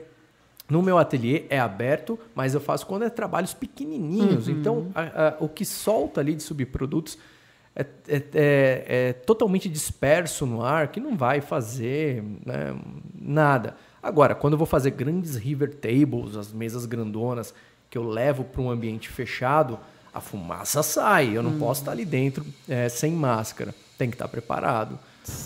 no 0.69 0.83
meu 0.83 0.99
ateliê 0.99 1.45
é 1.49 1.61
aberto, 1.61 2.19
mas 2.35 2.53
eu 2.55 2.61
faço 2.61 2.85
quando 2.87 3.05
é 3.05 3.09
trabalhos 3.09 3.55
pequenininhos. 3.55 4.49
Então, 4.49 4.89
a- 4.95 5.29
a- 5.29 5.35
o 5.39 5.49
que 5.49 5.65
solta 5.65 6.21
ali 6.21 6.35
de 6.35 6.43
subprodutos 6.43 7.17
é, 7.77 7.85
é- 8.09 8.23
é- 8.35 8.85
é 9.09 9.13
totalmente 9.13 9.69
disperso 9.69 10.47
no 10.47 10.63
ar, 10.65 10.89
que 10.89 10.99
não 10.99 11.17
vai 11.17 11.41
fazer 11.43 12.25
né, 12.45 12.75
nada. 13.21 13.77
Agora, 14.03 14.35
quando 14.35 14.55
eu 14.55 14.59
vou 14.59 14.67
fazer 14.67 14.91
grandes 14.93 15.37
river 15.37 15.75
tables, 15.75 16.37
as 16.37 16.53
mesas 16.53 16.87
grandonas, 16.87 17.53
que 17.91 17.99
eu 17.99 18.09
levo 18.09 18.45
para 18.45 18.63
um 18.63 18.71
ambiente 18.71 19.09
fechado, 19.09 19.79
a 20.15 20.21
fumaça 20.21 20.83
sai. 20.83 21.37
Eu 21.37 21.43
não 21.43 21.59
posso 21.59 21.83
estar 21.83 21.93
ali 21.93 22.05
dentro 22.05 22.45
é, 22.69 22.89
sem 22.89 23.13
máscara. 23.13 23.75
Tem 23.99 24.09
que 24.09 24.15
estar 24.15 24.29
preparado. 24.29 24.99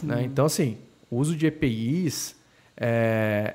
né? 0.03 0.23
Então, 0.23 0.45
assim, 0.47 0.77
o 1.11 1.17
uso 1.17 1.35
de 1.35 1.47
EPIs 1.47 2.37
é, 2.77 3.55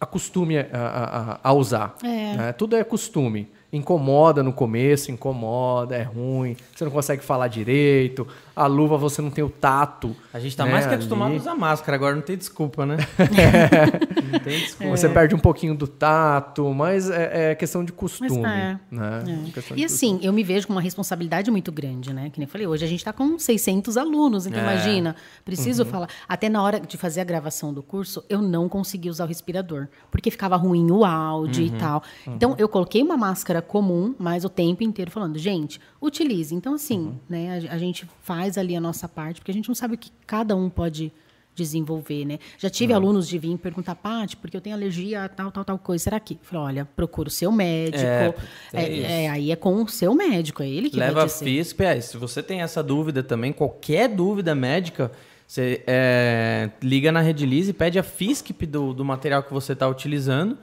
acostume 0.00 0.58
a, 0.58 0.66
a- 0.72 1.20
a- 1.34 1.40
a 1.42 1.52
usar. 1.52 1.96
É. 2.02 2.36
né? 2.36 2.52
Tudo 2.52 2.76
é 2.76 2.84
costume. 2.84 3.48
Incomoda 3.74 4.40
no 4.40 4.52
começo, 4.52 5.10
incomoda, 5.10 5.96
é 5.96 6.02
ruim. 6.02 6.56
Você 6.72 6.84
não 6.84 6.92
consegue 6.92 7.24
falar 7.24 7.48
direito. 7.48 8.24
A 8.54 8.66
luva 8.66 8.96
você 8.96 9.20
não 9.20 9.30
tem 9.30 9.42
o 9.42 9.50
tato. 9.50 10.14
A 10.34 10.40
gente 10.40 10.56
tá 10.56 10.64
né, 10.66 10.72
mais 10.72 10.84
que 10.86 10.92
acostumado 10.94 11.28
ali. 11.28 11.36
a 11.38 11.40
usar 11.40 11.54
máscara, 11.54 11.94
agora 11.96 12.14
não 12.16 12.22
tem 12.22 12.36
desculpa, 12.36 12.84
né? 12.84 12.96
não 14.32 14.38
tem 14.40 14.58
desculpa. 14.58 14.96
Você 14.96 15.08
perde 15.08 15.34
um 15.34 15.38
pouquinho 15.38 15.74
do 15.76 15.86
tato, 15.86 16.72
mas 16.74 17.08
é, 17.08 17.52
é 17.52 17.54
questão 17.54 17.84
de 17.84 17.92
costume. 17.92 18.40
Mas 18.40 18.52
é, 18.52 18.78
né? 18.90 19.50
Questão 19.52 19.76
de 19.76 19.82
E 19.82 19.84
assim, 19.84 20.18
eu 20.22 20.32
me 20.32 20.42
vejo 20.42 20.66
com 20.66 20.72
uma 20.72 20.80
responsabilidade 20.82 21.50
muito 21.50 21.70
grande, 21.70 22.12
né? 22.12 22.30
Que 22.30 22.38
nem 22.40 22.46
eu 22.46 22.50
falei, 22.50 22.66
hoje 22.66 22.84
a 22.84 22.88
gente 22.88 22.98
está 22.98 23.12
com 23.12 23.38
600 23.38 23.96
alunos, 23.96 24.46
então 24.46 24.58
É. 24.60 24.62
imagina, 24.62 25.14
preciso 25.44 25.84
Uhum. 25.84 25.88
falar. 25.90 26.08
Até 26.28 26.48
na 26.48 26.62
hora 26.62 26.80
de 26.80 26.96
fazer 26.96 27.20
a 27.20 27.24
gravação 27.24 27.72
do 27.72 27.82
curso, 27.82 28.24
eu 28.28 28.42
não 28.42 28.68
consegui 28.68 29.08
usar 29.08 29.24
o 29.24 29.28
respirador, 29.28 29.86
porque 30.10 30.30
ficava 30.30 30.56
ruim 30.56 30.90
o 30.90 31.04
áudio 31.04 31.62
Uhum. 31.66 31.74
e 31.76 31.78
tal. 31.78 32.02
Então, 32.26 32.54
eu 32.58 32.68
coloquei 32.68 33.02
uma 33.02 33.16
máscara 33.16 33.62
comum, 33.62 34.14
mas 34.18 34.44
o 34.44 34.48
tempo 34.48 34.82
inteiro 34.82 35.10
falando, 35.10 35.38
gente, 35.38 35.80
utilize. 36.02 36.54
Então, 36.54 36.74
assim, 36.74 36.98
Uhum. 36.98 37.16
né, 37.28 37.68
a, 37.70 37.74
a 37.74 37.78
gente 37.78 38.04
faz 38.22 38.58
ali 38.58 38.74
a 38.74 38.80
nossa 38.80 39.08
parte, 39.08 39.40
porque 39.40 39.50
a 39.50 39.54
gente 39.54 39.68
não 39.68 39.74
sabe 39.76 39.94
o 39.94 39.98
que 39.98 40.10
cada 40.26 40.56
um 40.56 40.68
pode 40.70 41.12
desenvolver, 41.54 42.24
né? 42.24 42.38
Já 42.58 42.68
tive 42.68 42.92
Uhum. 42.92 42.98
alunos 42.98 43.28
de 43.28 43.38
vir 43.38 43.56
perguntar, 43.58 43.94
Paty, 43.94 44.36
porque 44.36 44.56
eu 44.56 44.60
tenho 44.60 44.74
alergia 44.74 45.24
a 45.24 45.28
tal, 45.28 45.52
tal, 45.52 45.64
tal 45.64 45.78
coisa. 45.78 46.02
Será 46.02 46.18
que? 46.18 46.34
Eu 46.34 46.38
falei, 46.42 46.64
olha, 46.66 46.88
procura 46.96 47.28
o 47.28 47.30
seu 47.30 47.52
médico. 47.52 48.04
É, 48.04 48.34
é 48.72 48.82
É, 48.82 49.24
é, 49.24 49.30
aí 49.30 49.52
é 49.52 49.56
com 49.56 49.82
o 49.82 49.88
seu 49.88 50.14
médico, 50.14 50.62
é 50.62 50.68
ele 50.68 50.90
que 50.90 50.98
Leva 50.98 51.12
vai 51.12 51.22
a 51.22 51.26
dizer. 51.26 51.44
FISP. 51.44 51.84
É, 51.84 52.00
se 52.00 52.16
você 52.16 52.42
tem 52.42 52.60
essa 52.62 52.82
dúvida 52.82 53.22
também, 53.22 53.52
qualquer 53.52 54.08
dúvida 54.08 54.52
médica, 54.54 55.12
você 55.46 55.82
é, 55.86 56.70
liga 56.82 57.12
na 57.12 57.20
Redilize 57.20 57.70
e 57.70 57.72
pede 57.72 57.98
a 57.98 58.02
FISP 58.02 58.66
do, 58.66 58.92
do 58.92 59.04
material 59.04 59.42
que 59.42 59.52
você 59.52 59.74
está 59.74 59.86
utilizando 59.86 60.58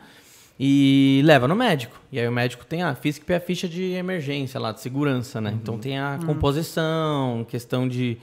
e 0.59 1.21
leva 1.23 1.47
no 1.47 1.55
médico. 1.55 1.99
E 2.11 2.19
aí 2.19 2.27
o 2.27 2.31
médico 2.31 2.65
tem 2.65 2.83
a 2.83 2.93
FISP 2.93 3.31
é 3.31 3.37
a 3.37 3.39
ficha 3.39 3.67
de 3.67 3.93
emergência 3.93 4.59
lá, 4.59 4.71
de 4.71 4.81
segurança, 4.81 5.39
né? 5.39 5.57
Então 5.61 5.77
tem 5.77 5.97
a 5.97 6.19
composição, 6.25 7.45
questão 7.47 7.87
de, 7.87 8.17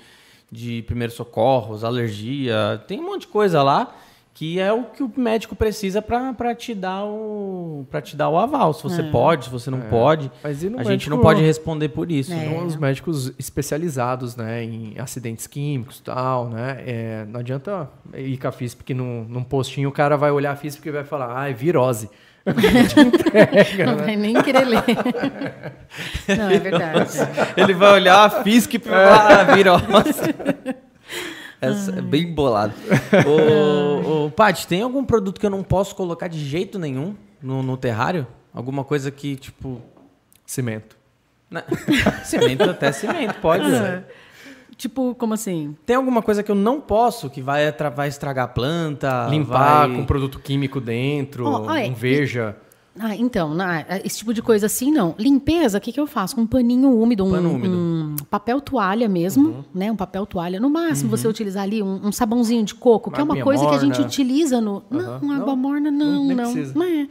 de 0.51 0.83
primeiros 0.83 1.15
socorros, 1.15 1.85
alergia, 1.85 2.83
tem 2.87 3.01
um 3.01 3.05
monte 3.07 3.23
de 3.23 3.27
coisa 3.29 3.63
lá 3.63 3.95
que 4.39 4.61
é 4.61 4.73
o 4.73 4.85
que 4.85 5.03
o 5.03 5.11
médico 5.17 5.57
precisa 5.57 6.01
para 6.01 6.55
te 6.55 6.73
dar 6.73 7.05
o 7.05 7.85
para 7.91 8.01
te 8.01 8.15
dar 8.17 8.29
o 8.29 8.39
aval, 8.39 8.73
se 8.73 8.85
você 8.85 9.03
pode, 9.03 9.47
se 9.47 9.51
você 9.51 9.69
não 9.69 9.81
pode. 9.81 10.31
Mas 10.45 10.63
e 10.63 10.71
no 10.71 10.79
A 10.79 10.85
gente 10.85 11.11
não 11.11 11.17
médico- 11.17 11.23
pode 11.35 11.43
responder 11.43 11.89
por 11.89 12.09
isso. 12.09 12.33
É. 12.33 12.37
né? 12.37 12.55
São 12.57 12.67
os 12.67 12.77
médicos 12.77 13.33
especializados 13.37 14.37
né, 14.37 14.63
em 14.63 14.95
acidentes 14.97 15.49
químicos 15.49 15.99
e 15.99 16.03
tal, 16.05 16.49
né? 16.49 16.81
É, 16.87 17.27
não 17.29 17.41
adianta 17.41 17.91
ir 18.15 18.39
com 18.39 18.47
a 18.47 18.53
FISP, 18.53 18.77
porque 18.77 18.95
num, 18.95 19.25
num 19.25 19.43
postinho 19.43 19.89
o 19.89 19.93
cara 19.93 20.17
vai 20.17 20.31
olhar 20.31 20.53
a 20.53 20.57
FISP 20.57 20.87
e 20.87 20.93
vai 20.93 21.03
falar, 21.03 21.37
ah, 21.37 21.51
é 21.51 21.53
virose. 21.53 22.09
Não 23.85 23.97
vai 23.97 24.17
nem 24.17 24.41
querer 24.43 24.65
ler. 24.65 24.85
não, 26.37 26.51
é 26.51 26.59
verdade. 26.59 27.11
Ele 27.57 27.75
vai 27.75 27.93
olhar 27.93 28.25
a 28.25 28.43
FISC 28.43 28.75
e 28.75 28.79
falar, 28.79 29.41
ah, 29.41 29.55
virose. 29.55 30.35
Essa 31.61 31.99
é 31.99 32.01
bem 32.01 32.33
bolado. 32.33 32.73
Ô, 33.27 34.27
ô, 34.27 34.31
Paty, 34.31 34.67
tem 34.67 34.83
algum 34.83 35.05
produto 35.05 35.41
que 35.41 35.47
eu 35.47 35.51
não 35.51 35.63
posso 35.63 35.95
colocar 35.95 36.29
de 36.29 36.39
jeito 36.39 36.79
nenhum 36.79 37.17
no, 37.43 37.63
no 37.63 37.77
terrário? 37.77 38.27
Alguma 38.55 38.85
coisa 38.85 39.11
que, 39.11 39.37
tipo... 39.37 39.81
Cimento. 40.47 40.97
né? 41.51 41.63
cimento 42.25 42.63
até 42.63 42.91
cimento, 42.91 43.35
pode 43.41 43.69
ser. 43.69 44.05
Tipo, 44.79 45.15
como 45.17 45.35
assim? 45.35 45.77
Tem 45.85 45.97
alguma 45.97 46.23
coisa 46.23 46.43
que 46.43 46.51
eu 46.51 46.55
não 46.55 46.81
posso, 46.81 47.29
que 47.29 47.43
vai, 47.43 47.71
vai 47.95 48.09
estragar 48.09 48.47
a 48.47 48.49
planta? 48.49 49.27
Limpar 49.29 49.87
vai- 49.89 49.97
com 49.97 50.05
produto 50.07 50.39
químico 50.39 50.81
dentro, 50.81 51.47
um 51.47 51.93
veja. 51.93 52.57
Ah, 53.01 53.15
então, 53.15 53.55
na- 53.55 53.85
esse 54.05 54.19
tipo 54.19 54.35
de 54.35 54.43
coisa 54.43 54.67
assim, 54.67 54.91
não. 54.91 55.15
Limpeza, 55.17 55.79
o 55.79 55.81
que, 55.81 55.93
que 55.93 56.01
eu 56.01 56.07
faço? 56.07 56.35
Com 56.35 56.41
um 56.43 56.47
paninho 56.49 56.91
úmido, 57.01 57.25
um, 57.25 57.31
Pano 57.31 57.53
úmido. 57.53 57.77
um 57.77 58.17
papel 58.29 58.61
toalha 58.61 59.09
mesmo, 59.09 59.65
né? 59.73 59.93
Um 59.93 59.95
papel 59.95 60.27
toalha. 60.27 60.59
No 60.59 60.69
máximo, 60.69 61.09
você 61.09 61.29
utilizar 61.29 61.63
ali 61.63 61.81
um, 61.81 62.07
um 62.09 62.11
sabãozinho 62.11 62.65
de 62.65 62.75
coco, 62.75 63.09
que 63.13 63.21
é 63.21 63.23
uma 63.23 63.37
coisa 63.41 63.65
que 63.69 63.75
a 63.75 63.79
gente 63.79 63.91
morna. 63.93 64.07
utiliza 64.07 64.61
no... 64.61 64.83
Aham. 64.91 65.21
Não, 65.23 65.33
água 65.33 65.47
Não, 65.47 65.57
morna, 65.57 65.91
não, 65.93 66.07
não, 66.13 66.25
nem 66.27 66.37
não. 66.37 66.53
precisa. 66.53 66.75
Não 66.77 66.85
é. 66.85 67.07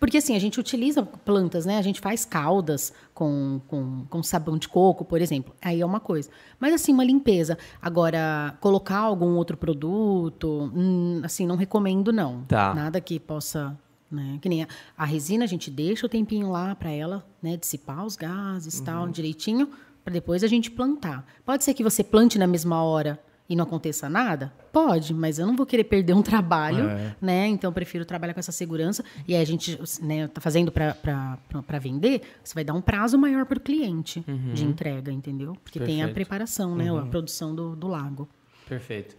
Porque 0.00 0.16
assim, 0.16 0.34
a 0.34 0.38
gente 0.38 0.58
utiliza 0.58 1.02
plantas, 1.02 1.66
né? 1.66 1.76
A 1.76 1.82
gente 1.82 2.00
faz 2.00 2.24
caldas 2.24 2.90
com, 3.12 3.60
com, 3.68 4.06
com 4.08 4.22
sabão 4.22 4.56
de 4.56 4.66
coco, 4.66 5.04
por 5.04 5.20
exemplo. 5.20 5.54
Aí 5.60 5.82
é 5.82 5.86
uma 5.86 6.00
coisa. 6.00 6.30
Mas 6.58 6.72
assim, 6.72 6.92
uma 6.92 7.04
limpeza. 7.04 7.58
Agora, 7.82 8.56
colocar 8.60 9.00
algum 9.00 9.36
outro 9.36 9.58
produto, 9.58 10.72
hum, 10.74 11.20
assim, 11.22 11.46
não 11.46 11.54
recomendo, 11.54 12.12
não. 12.12 12.44
Tá. 12.44 12.74
Nada 12.74 12.98
que 12.98 13.20
possa 13.20 13.78
né? 14.10 14.38
Que 14.40 14.48
nem 14.48 14.64
a, 14.64 14.68
a 14.96 15.04
resina, 15.04 15.44
a 15.44 15.46
gente 15.46 15.70
deixa 15.70 16.04
o 16.04 16.08
tempinho 16.08 16.50
lá 16.50 16.74
para 16.74 16.90
ela, 16.90 17.24
né, 17.40 17.56
dissipar 17.56 18.04
os 18.04 18.16
gases, 18.16 18.80
e 18.80 18.82
tal, 18.82 19.06
direitinho, 19.08 19.70
para 20.02 20.12
depois 20.12 20.42
a 20.42 20.48
gente 20.48 20.68
plantar. 20.68 21.24
Pode 21.44 21.62
ser 21.62 21.74
que 21.74 21.84
você 21.84 22.02
plante 22.02 22.36
na 22.36 22.46
mesma 22.46 22.82
hora 22.82 23.20
e 23.50 23.56
não 23.56 23.64
aconteça 23.64 24.08
nada? 24.08 24.52
Pode, 24.72 25.12
mas 25.12 25.38
eu 25.40 25.46
não 25.46 25.56
vou 25.56 25.66
querer 25.66 25.84
perder 25.84 26.14
um 26.14 26.22
trabalho, 26.22 26.88
É. 26.88 27.16
né? 27.20 27.48
Então 27.48 27.68
eu 27.68 27.72
prefiro 27.74 28.04
trabalhar 28.04 28.32
com 28.32 28.38
essa 28.40 28.52
segurança 28.52 29.04
e 29.26 29.34
aí 29.34 29.42
a 29.42 29.44
gente, 29.44 29.78
né, 30.00 30.28
tá 30.28 30.40
fazendo 30.40 30.70
para 30.70 31.78
vender, 31.80 32.22
você 32.42 32.54
vai 32.54 32.62
dar 32.64 32.72
um 32.74 32.80
prazo 32.80 33.18
maior 33.18 33.44
para 33.44 33.58
o 33.58 33.60
cliente 33.60 34.24
de 34.54 34.64
entrega, 34.64 35.10
entendeu? 35.10 35.56
Porque 35.64 35.78
tem 35.80 35.96
a 36.02 36.06
Perfeito. 36.06 36.14
preparação, 36.14 36.76
né, 36.76 36.88
a 36.96 37.02
produção 37.02 37.54
do, 37.54 37.74
do 37.74 37.88
lago. 37.88 38.28
Perfeito. 38.68 39.16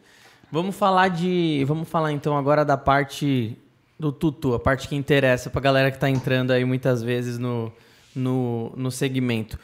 Vamos 0.49 0.75
falar 0.75 1.09
de. 1.09 1.63
Vamos 1.67 1.87
falar 1.87 2.11
então 2.11 2.37
agora 2.37 2.63
da 2.65 2.77
parte 2.77 3.57
do 3.99 4.11
tutu, 4.11 4.53
a 4.53 4.59
parte 4.59 4.87
que 4.87 4.95
interessa 4.95 5.49
pra 5.49 5.61
galera 5.61 5.91
que 5.91 5.97
tá 5.99 6.09
entrando 6.09 6.51
aí 6.51 6.65
muitas 6.65 7.03
vezes 7.03 7.37
no, 7.37 7.71
no, 8.15 8.71
no 8.75 8.89
segmento. 8.91 9.59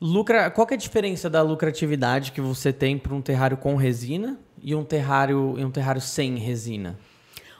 Lucra, 0.00 0.48
qual 0.50 0.66
é 0.70 0.74
a 0.74 0.76
diferença 0.76 1.28
da 1.28 1.42
lucratividade 1.42 2.30
que 2.30 2.40
você 2.40 2.72
tem 2.72 2.96
para 2.96 3.14
um 3.14 3.20
terrário 3.20 3.56
com 3.56 3.74
resina 3.74 4.38
e 4.62 4.74
um 4.74 4.84
terrário, 4.84 5.56
um 5.58 5.70
terrário 5.70 6.00
sem 6.00 6.36
resina? 6.36 6.96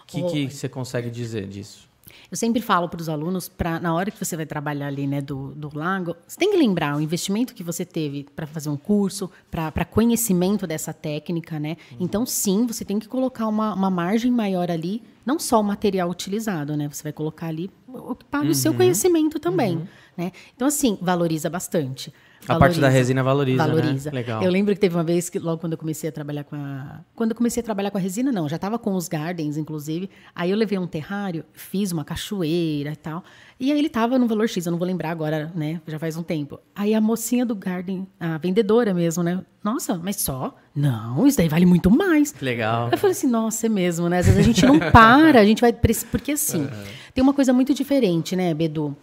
O 0.02 0.06
que, 0.06 0.23
Oh. 0.23 0.27
que 0.31 0.51
você 0.51 0.69
consegue 0.69 1.10
dizer 1.10 1.48
disso? 1.48 1.89
Eu 2.31 2.36
sempre 2.36 2.60
falo 2.60 2.89
para 2.89 3.01
os 3.01 3.09
alunos, 3.09 3.48
pra, 3.48 3.81
na 3.81 3.94
hora 3.94 4.10
que 4.10 4.23
você 4.24 4.36
vai 4.36 4.44
trabalhar 4.47 4.86
ali 4.86 5.06
né, 5.06 5.20
do, 5.20 5.52
do 5.55 5.70
lago, 5.77 6.15
você 6.27 6.36
tem 6.36 6.51
que 6.51 6.56
lembrar 6.59 6.97
o 6.97 7.01
investimento 7.01 7.55
que 7.55 7.62
você 7.65 7.85
teve 7.85 8.27
para 8.36 8.47
fazer 8.47 8.69
um 8.69 8.77
curso, 8.77 9.31
para 9.51 9.85
conhecimento 9.85 10.66
dessa 10.66 10.93
técnica, 10.93 11.59
né? 11.59 11.77
Então, 11.98 12.27
sim, 12.27 12.66
você 12.66 12.85
tem 12.85 12.98
que 12.98 13.09
colocar 13.09 13.47
uma, 13.47 13.74
uma 13.74 13.90
margem 13.90 14.31
maior 14.31 14.70
ali, 14.70 15.02
não 15.24 15.39
só 15.39 15.60
o 15.60 15.65
material 15.65 16.09
utilizado, 16.10 16.77
né? 16.77 16.89
Você 16.89 17.02
vai 17.02 17.12
colocar 17.12 17.47
ali 17.47 17.70
o 17.89 18.15
que 18.15 18.24
paga 18.27 18.48
o 18.51 18.55
seu 18.55 18.74
conhecimento 18.74 19.39
também, 19.39 19.89
né? 20.16 20.31
Então, 20.55 20.69
assim, 20.69 20.98
valoriza 21.01 21.48
bastante. 21.48 22.12
A 22.47 22.56
parte 22.56 22.77
da 22.77 22.82
Valoriza. 22.82 22.89
resina 22.89 23.23
valoriza, 23.23 23.66
né? 23.66 23.74
Valoriza. 23.74 24.10
Legal. 24.10 24.43
Eu 24.43 24.51
lembro 24.51 24.74
que 24.74 24.81
teve 24.81 24.94
uma 24.94 25.02
vez 25.02 25.28
que 25.28 25.39
logo 25.39 25.59
quando 25.59 25.73
eu 25.73 25.78
comecei 25.78 26.09
a 26.09 26.12
trabalhar 26.12 26.44
com 26.44 26.56
a 26.56 27.01
quando 27.15 27.32
eu 27.32 27.36
comecei 27.36 27.60
a 27.60 27.65
trabalhar 27.65 27.90
com 27.90 27.98
a 27.98 28.01
resina 28.01 28.31
não, 28.31 28.48
já 28.48 28.56
estava 28.56 28.78
com 28.78 28.94
os 28.94 29.09
gardens 29.09 29.56
inclusive. 29.56 30.09
Aí 30.35 30.51
eu 30.51 30.56
levei 30.56 30.78
um 30.78 30.86
terrário, 30.86 31.44
fiz 31.52 31.93
uma 31.93 32.05
cachoeira 32.05 32.93
e 32.93 32.97
tal. 32.97 33.24
E 33.60 33.73
aí 33.73 33.78
ele 33.78 33.89
tava 33.89 34.19
no 34.19 34.28
valor 34.28 34.48
X, 34.48 34.66
eu 34.66 34.70
não 34.70 34.78
vou 34.78 34.86
lembrar 34.86 35.10
agora, 35.10 35.51
né? 35.55 35.81
Já 35.86 35.98
faz 35.98 36.16
um 36.16 36.23
tempo. 36.23 36.60
Aí 36.74 36.94
a 36.94 37.01
mocinha 37.01 37.44
do 37.44 37.56
garden, 37.56 38.06
a 38.20 38.39
vendedora 38.39 38.94
mesmo, 38.94 39.23
né? 39.23 39.43
Nossa, 39.65 39.98
mas 39.98 40.16
só? 40.16 40.55
Não, 40.74 41.27
isso 41.27 41.36
daí 41.36 41.48
vale 41.48 41.66
muito 41.66 41.90
mais. 41.90 42.32
Legal. 42.40 42.89
Eu 42.93 42.97
falei 42.97 43.12
assim, 43.12 43.27
nossa, 43.27 43.66
é 43.66 43.69
mesmo, 43.69 44.09
né? 44.09 44.19
Às 44.19 44.27
vezes 44.27 44.40
a 44.40 44.44
gente 44.44 44.65
não 44.65 44.78
para, 44.93 45.40
a 45.40 45.44
gente 45.44 45.60
vai. 45.60 45.73
Porque 45.73 46.32
assim, 46.32 46.69
tem 47.12 47.20
uma 47.20 47.35
coisa 47.35 47.52
muito 47.52 47.74
diferente, 47.74 48.36
né, 48.36 48.55
Bedu? 48.55 48.97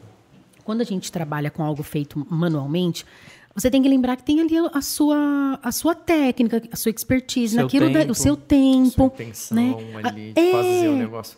Quando 0.66 0.82
a 0.82 0.84
gente 0.84 1.10
trabalha 1.12 1.50
com 1.50 1.64
algo 1.64 1.82
feito 1.84 2.26
manualmente, 2.30 3.06
você 3.56 3.70
tem 3.72 3.82
que 3.82 3.88
lembrar 3.88 4.18
que 4.18 4.24
tem 4.24 4.42
ali 4.42 4.56
a 4.74 4.82
sua, 4.82 5.60
a 5.64 5.72
sua 5.72 5.96
técnica, 5.96 6.62
a 6.72 6.76
sua 6.76 6.90
expertise, 6.90 7.54
Seu 7.54 7.64
naquilo 7.64 7.90
da- 7.90 8.00
tempo. 8.00 8.12
o 8.12 8.16
seu 8.16 8.34
Sua 8.34 8.44
tempo. 8.44 9.06
intenção 9.06 9.56
né? 9.56 9.76
ali 10.04 10.34
de 10.34 10.52
fazer 10.52 10.86
é. 10.86 10.90
o 10.90 10.96
negócio. 10.98 11.38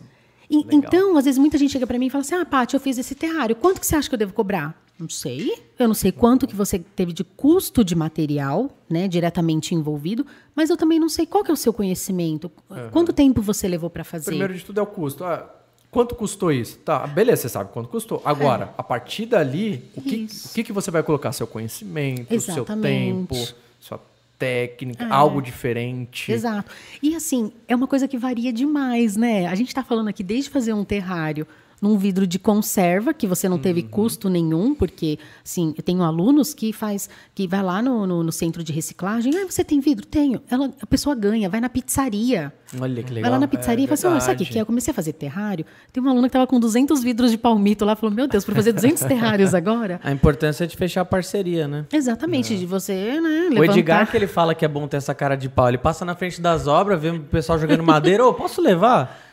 E-. 0.50 0.64
Então, 0.72 1.16
às 1.18 1.26
vezes, 1.26 1.38
muita 1.38 1.58
gente 1.58 1.70
chega 1.70 1.86
para 1.86 1.98
mim 1.98 2.06
e 2.06 2.10
fala 2.10 2.22
assim: 2.22 2.34
Ah, 2.34 2.44
Paty, 2.46 2.74
eu 2.74 2.80
fiz 2.80 2.96
esse 2.98 3.14
terrário. 3.14 3.54
Quanto 3.54 3.80
que 3.80 3.86
você 3.86 3.94
acha 3.94 4.08
que 4.08 4.14
eu 4.14 4.18
devo 4.18 4.32
cobrar? 4.32 4.82
Não 4.98 5.08
sei. 5.10 5.52
Eu 5.78 5.86
não 5.86 5.94
sei 5.94 6.10
quanto 6.10 6.44
que 6.46 6.56
você 6.56 6.78
teve 6.78 7.12
de 7.12 7.22
custo 7.22 7.84
de 7.84 7.94
material, 7.94 8.68
né, 8.90 9.06
diretamente 9.06 9.72
envolvido, 9.72 10.26
mas 10.56 10.70
eu 10.70 10.76
também 10.76 10.98
não 10.98 11.08
sei 11.08 11.24
qual 11.24 11.44
que 11.44 11.50
é 11.52 11.54
o 11.54 11.56
seu 11.56 11.72
conhecimento. 11.72 12.50
Quanto 12.90 13.12
tempo 13.12 13.40
você 13.40 13.68
levou 13.68 13.88
para 13.90 14.02
fazer? 14.02 14.30
Primeiro 14.30 14.54
de 14.54 14.64
tudo 14.64 14.80
é 14.80 14.82
o 14.82 14.86
custo. 14.86 15.22
Ah, 15.22 15.48
quanto 15.90 16.14
custou 16.14 16.52
isso? 16.52 16.78
Tá, 16.78 17.06
beleza, 17.06 17.42
você 17.42 17.48
sabe 17.48 17.72
quanto 17.72 17.88
custou. 17.88 18.22
Agora, 18.24 18.74
a 18.76 18.82
partir 18.82 19.26
dali, 19.26 19.90
o 19.96 20.00
que, 20.00 20.28
É. 20.30 20.48
O 20.48 20.54
que, 20.54 20.64
que 20.64 20.72
você 20.72 20.90
vai 20.90 21.02
colocar? 21.02 21.32
Seu 21.32 21.46
conhecimento, 21.46 22.40
seu 22.40 22.54
Exatamente. 22.54 23.28
tempo, 23.28 23.54
sua 23.80 24.00
técnica, 24.38 25.06
algo 25.08 25.42
diferente. 25.42 26.30
Exato. 26.30 26.70
E 27.02 27.14
assim, 27.14 27.52
é 27.66 27.74
uma 27.74 27.86
coisa 27.86 28.06
que 28.06 28.16
varia 28.16 28.52
demais, 28.52 29.16
né? 29.16 29.46
A 29.46 29.54
gente 29.54 29.68
está 29.68 29.82
falando 29.82 30.08
aqui 30.08 30.22
desde 30.22 30.50
fazer 30.50 30.72
um 30.72 30.84
terrário 30.84 31.46
num 31.80 31.96
vidro 31.96 32.26
de 32.26 32.38
conserva, 32.38 33.14
que 33.14 33.26
você 33.26 33.48
não 33.48 33.58
teve 33.58 33.82
Uhum. 33.82 33.88
custo 33.88 34.28
nenhum, 34.28 34.74
porque, 34.74 35.18
assim, 35.44 35.72
eu 35.76 35.82
tenho 35.82 36.02
alunos 36.02 36.52
que 36.54 36.72
faz, 36.72 37.08
que 37.34 37.46
vai 37.46 37.62
lá 37.62 37.80
no, 37.80 38.06
no, 38.06 38.22
no 38.24 38.32
centro 38.32 38.64
de 38.64 38.72
reciclagem, 38.72 39.32
ah, 39.36 39.46
você 39.48 39.62
tem 39.64 39.78
vidro? 39.80 40.04
Tenho. 40.06 40.42
Ela, 40.50 40.70
a 40.80 40.86
pessoa 40.86 41.14
ganha, 41.14 41.48
vai 41.48 41.60
na 41.60 41.68
pizzaria. 41.68 42.52
Olha 42.80 42.96
que 43.02 43.08
Vai 43.08 43.14
legal. 43.14 43.30
lá 43.32 43.38
na 43.38 43.48
pizzaria 43.48 43.82
É 43.82 43.86
e 43.86 43.86
fala 43.86 43.94
assim, 43.94 44.06
"Olha, 44.08 44.20
sabe 44.20 44.42
o 44.42 44.46
que 44.46 44.58
é? 44.58 44.60
Eu 44.62 44.66
comecei 44.66 44.90
a 44.90 44.94
fazer 44.94 45.12
terrário, 45.14 45.64
tem 45.92 46.02
uma 46.02 46.10
aluna 46.10 46.26
que 46.28 46.30
estava 46.30 46.46
com 46.46 46.60
200 46.60 47.02
vidros 47.02 47.30
de 47.30 47.38
palmito 47.38 47.84
lá, 47.84 47.96
falou, 47.96 48.14
meu 48.14 48.26
Deus, 48.28 48.44
para 48.44 48.54
fazer 48.54 48.72
200 48.72 49.02
terrários 49.04 49.54
agora? 49.54 50.00
A 50.04 50.12
importância 50.12 50.64
é 50.64 50.66
de 50.66 50.76
fechar 50.76 51.00
a 51.02 51.04
parceria, 51.04 51.66
né? 51.66 51.86
Exatamente, 51.92 52.56
de 52.58 52.66
você, 52.66 53.20
né, 53.20 53.48
O 53.50 53.54
levantar... 53.54 53.72
Edgar, 53.78 54.10
que 54.10 54.16
ele 54.16 54.26
fala 54.26 54.54
que 54.54 54.64
é 54.64 54.68
bom 54.68 54.86
ter 54.86 54.96
essa 54.98 55.14
cara 55.14 55.34
de 55.36 55.48
pau, 55.48 55.68
ele 55.68 55.78
passa 55.78 56.04
na 56.04 56.14
frente 56.14 56.40
das 56.40 56.66
obras, 56.66 57.00
vê 57.00 57.10
o 57.10 57.20
pessoal 57.20 57.58
jogando 57.58 57.82
madeira, 57.82 58.26
ô, 58.26 58.34
posso 58.34 58.60
levar? 58.60 59.27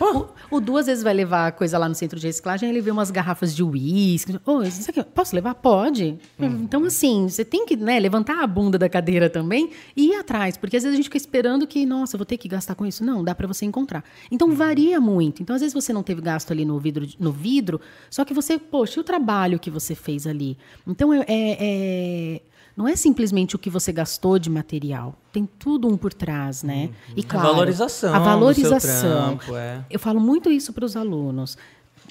O, 0.00 0.56
o 0.56 0.60
duas 0.60 0.86
vezes 0.86 1.04
vai 1.04 1.14
levar 1.14 1.52
coisa 1.52 1.78
lá 1.78 1.88
no 1.88 1.94
centro 1.94 2.18
de 2.18 2.26
reciclagem, 2.26 2.68
ele 2.68 2.80
vê 2.80 2.90
umas 2.90 3.10
garrafas 3.10 3.54
de 3.54 3.62
uísque. 3.62 4.38
Ô, 4.44 4.62
isso 4.62 4.90
aqui, 4.90 5.02
posso 5.02 5.34
levar? 5.34 5.54
Pode. 5.54 6.18
Então, 6.38 6.84
assim, 6.84 7.28
você 7.28 7.44
tem 7.44 7.64
que 7.64 7.76
né, 7.76 7.98
levantar 8.00 8.42
a 8.42 8.46
bunda 8.46 8.76
da 8.78 8.88
cadeira 8.88 9.30
também 9.30 9.70
e 9.96 10.08
ir 10.10 10.14
atrás. 10.16 10.56
Porque 10.56 10.76
às 10.76 10.82
vezes 10.82 10.94
a 10.94 10.96
gente 10.96 11.04
fica 11.04 11.16
esperando 11.16 11.66
que, 11.66 11.86
nossa, 11.86 12.16
vou 12.16 12.26
ter 12.26 12.36
que 12.36 12.48
gastar 12.48 12.74
com 12.74 12.84
isso. 12.84 13.04
Não, 13.04 13.22
dá 13.22 13.34
para 13.34 13.46
você 13.46 13.64
encontrar. 13.64 14.04
Então, 14.30 14.52
varia 14.52 15.00
muito. 15.00 15.42
Então, 15.42 15.54
às 15.54 15.62
vezes 15.62 15.74
você 15.74 15.92
não 15.92 16.02
teve 16.02 16.20
gasto 16.20 16.50
ali 16.50 16.64
no 16.64 16.78
vidro, 16.78 17.06
no 17.18 17.30
vidro 17.32 17.80
só 18.10 18.24
que 18.24 18.34
você, 18.34 18.58
poxa, 18.58 18.98
e 18.98 19.00
o 19.00 19.04
trabalho 19.04 19.58
que 19.58 19.70
você 19.70 19.94
fez 19.94 20.26
ali? 20.26 20.58
Então, 20.86 21.12
é- 21.12 21.24
é- 21.28 21.56
é 21.60 22.40
não 22.76 22.88
é 22.88 22.96
simplesmente 22.96 23.54
o 23.54 23.58
que 23.58 23.70
você 23.70 23.92
gastou 23.92 24.38
de 24.38 24.50
material. 24.50 25.14
Tem 25.32 25.48
tudo 25.58 25.88
um 25.88 25.96
por 25.96 26.12
trás, 26.12 26.62
né? 26.62 26.90
E 27.16 27.22
claro, 27.22 27.48
valorização 27.48 28.14
A 28.14 28.18
do 28.18 28.24
seu 28.24 28.32
valorização. 28.32 29.36
trampo, 29.36 29.56
é. 29.56 29.84
Eu 29.90 29.98
falo 30.00 30.20
muito 30.20 30.50
isso 30.50 30.72
para 30.72 30.84
os 30.84 30.96
alunos. 30.96 31.56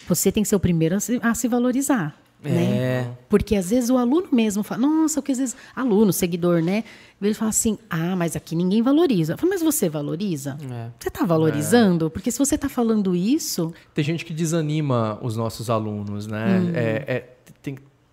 Você 0.08 0.32
tem 0.32 0.44
que 0.44 0.50
ser 0.50 0.56
o 0.56 0.60
primeiro 0.60 0.96
a 0.96 1.00
se, 1.00 1.20
a 1.22 1.34
se 1.34 1.48
valorizar. 1.48 2.16
É. 2.46 2.50
Né? 2.50 3.12
Porque 3.30 3.56
às 3.56 3.70
vezes 3.70 3.90
o 3.90 3.98
aluno 3.98 4.28
mesmo 4.32 4.64
fala, 4.64 4.82
nossa, 4.82 5.22
porque 5.22 5.32
às 5.32 5.38
vezes, 5.38 5.56
aluno, 5.74 6.12
seguidor, 6.12 6.62
né? 6.62 6.84
Ele 7.22 7.34
fala 7.34 7.50
assim, 7.50 7.78
ah, 7.90 8.18
mas 8.18 8.36
aqui 8.36 8.54
ninguém 8.54 8.82
valoriza. 8.82 9.34
Eu 9.34 9.38
falo, 9.38 9.50
mas 9.52 9.62
você 9.62 9.88
valoriza? 9.88 10.58
É. 10.70 10.90
Você 11.00 11.08
está 11.08 11.26
valorizando? 11.26 12.10
Porque 12.10 12.30
se 12.30 12.38
você 12.38 12.56
está 12.56 12.68
falando 12.68 13.16
isso, 13.16 13.74
Tem 13.94 14.04
gente 14.04 14.26
que 14.26 14.34
desanima 14.34 15.18
os 15.22 15.38
nossos 15.38 15.70
alunos, 15.70 16.28
né? 16.28 16.60
Uhum. 16.60 16.72
É, 16.76 16.82
é- 17.08 17.33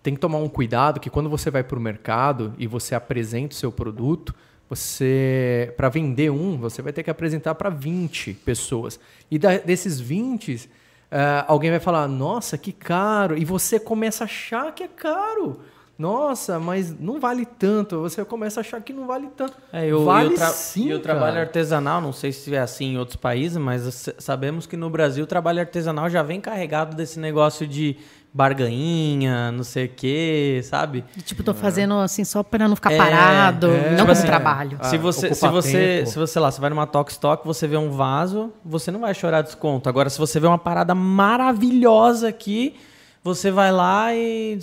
tem, 0.01 0.13
que 0.13 0.19
tomar 0.19 0.37
um 0.37 0.49
cuidado 0.49 0.99
que 0.99 1.09
quando 1.09 1.29
você 1.29 1.49
vai 1.49 1.63
para 1.63 1.77
o 1.77 1.81
mercado 1.81 2.53
e 2.57 2.67
você 2.67 2.95
apresenta 2.95 3.53
o 3.53 3.57
seu 3.57 3.71
produto, 3.71 4.33
você 4.69 5.73
para 5.75 5.89
vender 5.89 6.31
um, 6.31 6.57
você 6.57 6.81
vai 6.81 6.93
ter 6.93 7.03
que 7.03 7.09
apresentar 7.09 7.55
para 7.55 7.69
20 7.69 8.33
pessoas. 8.33 8.99
E 9.29 9.37
da- 9.37 9.57
desses 9.57 9.99
20, 9.99 10.69
eh, 11.11 11.45
alguém 11.47 11.69
vai 11.69 11.79
falar: 11.79 12.07
"Nossa, 12.07 12.57
que 12.57 12.71
caro!" 12.71 13.37
E 13.37 13.43
você 13.43 13.79
começa 13.79 14.23
a 14.23 14.25
achar 14.25 14.73
que 14.73 14.83
é 14.83 14.87
caro. 14.87 15.59
Nossa, 16.01 16.59
mas 16.59 16.97
não 16.99 17.19
vale 17.19 17.45
tanto. 17.45 18.01
Você 18.01 18.25
começa 18.25 18.59
a 18.59 18.61
achar 18.61 18.81
que 18.81 18.91
não 18.91 19.05
vale 19.05 19.27
tanto. 19.37 19.53
É, 19.71 19.85
eu, 19.85 20.03
vale 20.03 20.33
eu 20.33 20.47
sim, 20.47 20.87
e 20.87 20.93
o 20.95 20.99
trabalho 20.99 21.39
artesanal, 21.39 22.01
não 22.01 22.11
sei 22.11 22.31
se 22.31 22.55
é 22.55 22.59
assim 22.59 22.93
em 22.93 22.97
outros 22.97 23.17
países, 23.17 23.57
mas 23.57 24.09
sabemos 24.17 24.65
que 24.65 24.75
no 24.75 24.89
Brasil 24.89 25.25
o 25.25 25.27
trabalho 25.27 25.59
artesanal 25.59 26.09
já 26.09 26.23
vem 26.23 26.41
carregado 26.41 26.95
desse 26.95 27.19
negócio 27.19 27.67
de 27.67 27.97
barganhinha, 28.33 29.51
não 29.51 29.63
sei 29.63 29.85
o 29.85 29.89
quê, 29.89 30.61
sabe? 30.63 31.03
tipo, 31.25 31.43
tô 31.43 31.53
fazendo 31.53 31.95
assim 31.95 32.23
só 32.23 32.41
para 32.43 32.67
não 32.67 32.75
ficar 32.75 32.93
É, 32.93 32.97
parado, 32.97 33.67
é. 33.67 33.69
não 33.69 33.81
Tipo 33.89 33.97
como 33.99 34.11
assim, 34.11 34.25
trabalho. 34.27 34.77
Ah, 34.79 34.85
se 34.85 34.97
você, 34.97 35.33
se 35.33 35.47
você, 35.49 35.97
tempo. 35.97 36.09
se 36.09 36.17
você 36.17 36.39
lá, 36.39 36.49
você 36.51 36.61
vai 36.61 36.69
numa 36.69 36.87
Tox 36.87 37.13
Stock, 37.13 37.45
você 37.45 37.67
vê 37.67 37.77
um 37.77 37.91
vaso, 37.91 38.51
você 38.63 38.89
não 38.91 39.01
vai 39.01 39.13
chorar 39.13 39.41
desconto. 39.41 39.89
Agora, 39.89 40.09
se 40.09 40.17
você 40.17 40.39
vê 40.39 40.47
uma 40.47 40.57
parada 40.57 40.95
maravilhosa 40.95 42.27
aqui, 42.29 42.75
você 43.23 43.51
vai 43.51 43.71
lá 43.71 44.13
e 44.15 44.57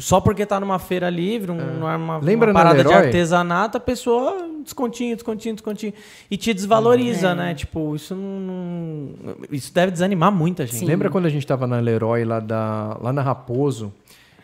só 0.00 0.20
porque 0.20 0.44
tá 0.46 0.58
numa 0.60 0.78
feira 0.78 1.08
livre, 1.10 1.50
um, 1.50 1.56
numa, 1.56 2.18
Lembra 2.18 2.50
uma 2.50 2.54
parada 2.54 2.82
de 2.84 2.92
artesanato, 2.92 3.76
a 3.76 3.80
pessoa 3.80 4.48
descontinho, 4.62 5.14
descontinho, 5.16 5.54
descontinho 5.54 5.92
e 6.30 6.36
te 6.36 6.54
desvaloriza, 6.54 7.34
né? 7.34 7.52
Tipo, 7.54 7.94
isso 7.96 8.14
não, 8.14 8.40
não- 8.40 9.36
isso 9.50 9.72
deve 9.74 9.90
desanimar 9.92 10.30
muita 10.32 10.64
gente. 10.66 10.76
Sim. 10.78 10.86
Lembra 10.86 11.10
quando 11.10 11.26
a 11.26 11.28
gente 11.30 11.46
tava 11.46 11.66
na 11.66 11.80
Leroy 11.80 12.24
lá, 12.24 12.38
da, 12.40 12.96
lá 13.00 13.12
na 13.12 13.22
Raposo 13.22 13.92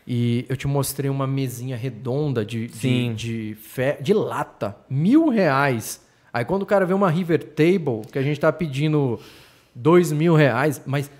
e 0.06 0.44
eu 0.48 0.56
te 0.56 0.66
mostrei 0.66 1.10
uma 1.10 1.26
mesinha 1.26 1.76
redonda 1.76 2.44
de, 2.44 2.68
Sim. 2.70 3.12
de, 3.14 3.50
de, 3.50 3.54
fe- 3.54 3.98
de 4.00 4.12
lata, 4.14 4.76
mil 4.88 5.28
reais. 5.28 6.00
Aí 6.32 6.44
quando 6.44 6.62
o 6.62 6.66
cara 6.66 6.84
vê 6.84 6.94
uma 6.94 7.10
River 7.10 7.42
Table, 7.44 8.02
que 8.10 8.18
a 8.18 8.22
gente 8.22 8.40
tá 8.40 8.50
pedindo 8.52 9.18
dois 9.74 10.10
mil 10.12 10.34
reais, 10.34 10.80
mas 10.86 11.10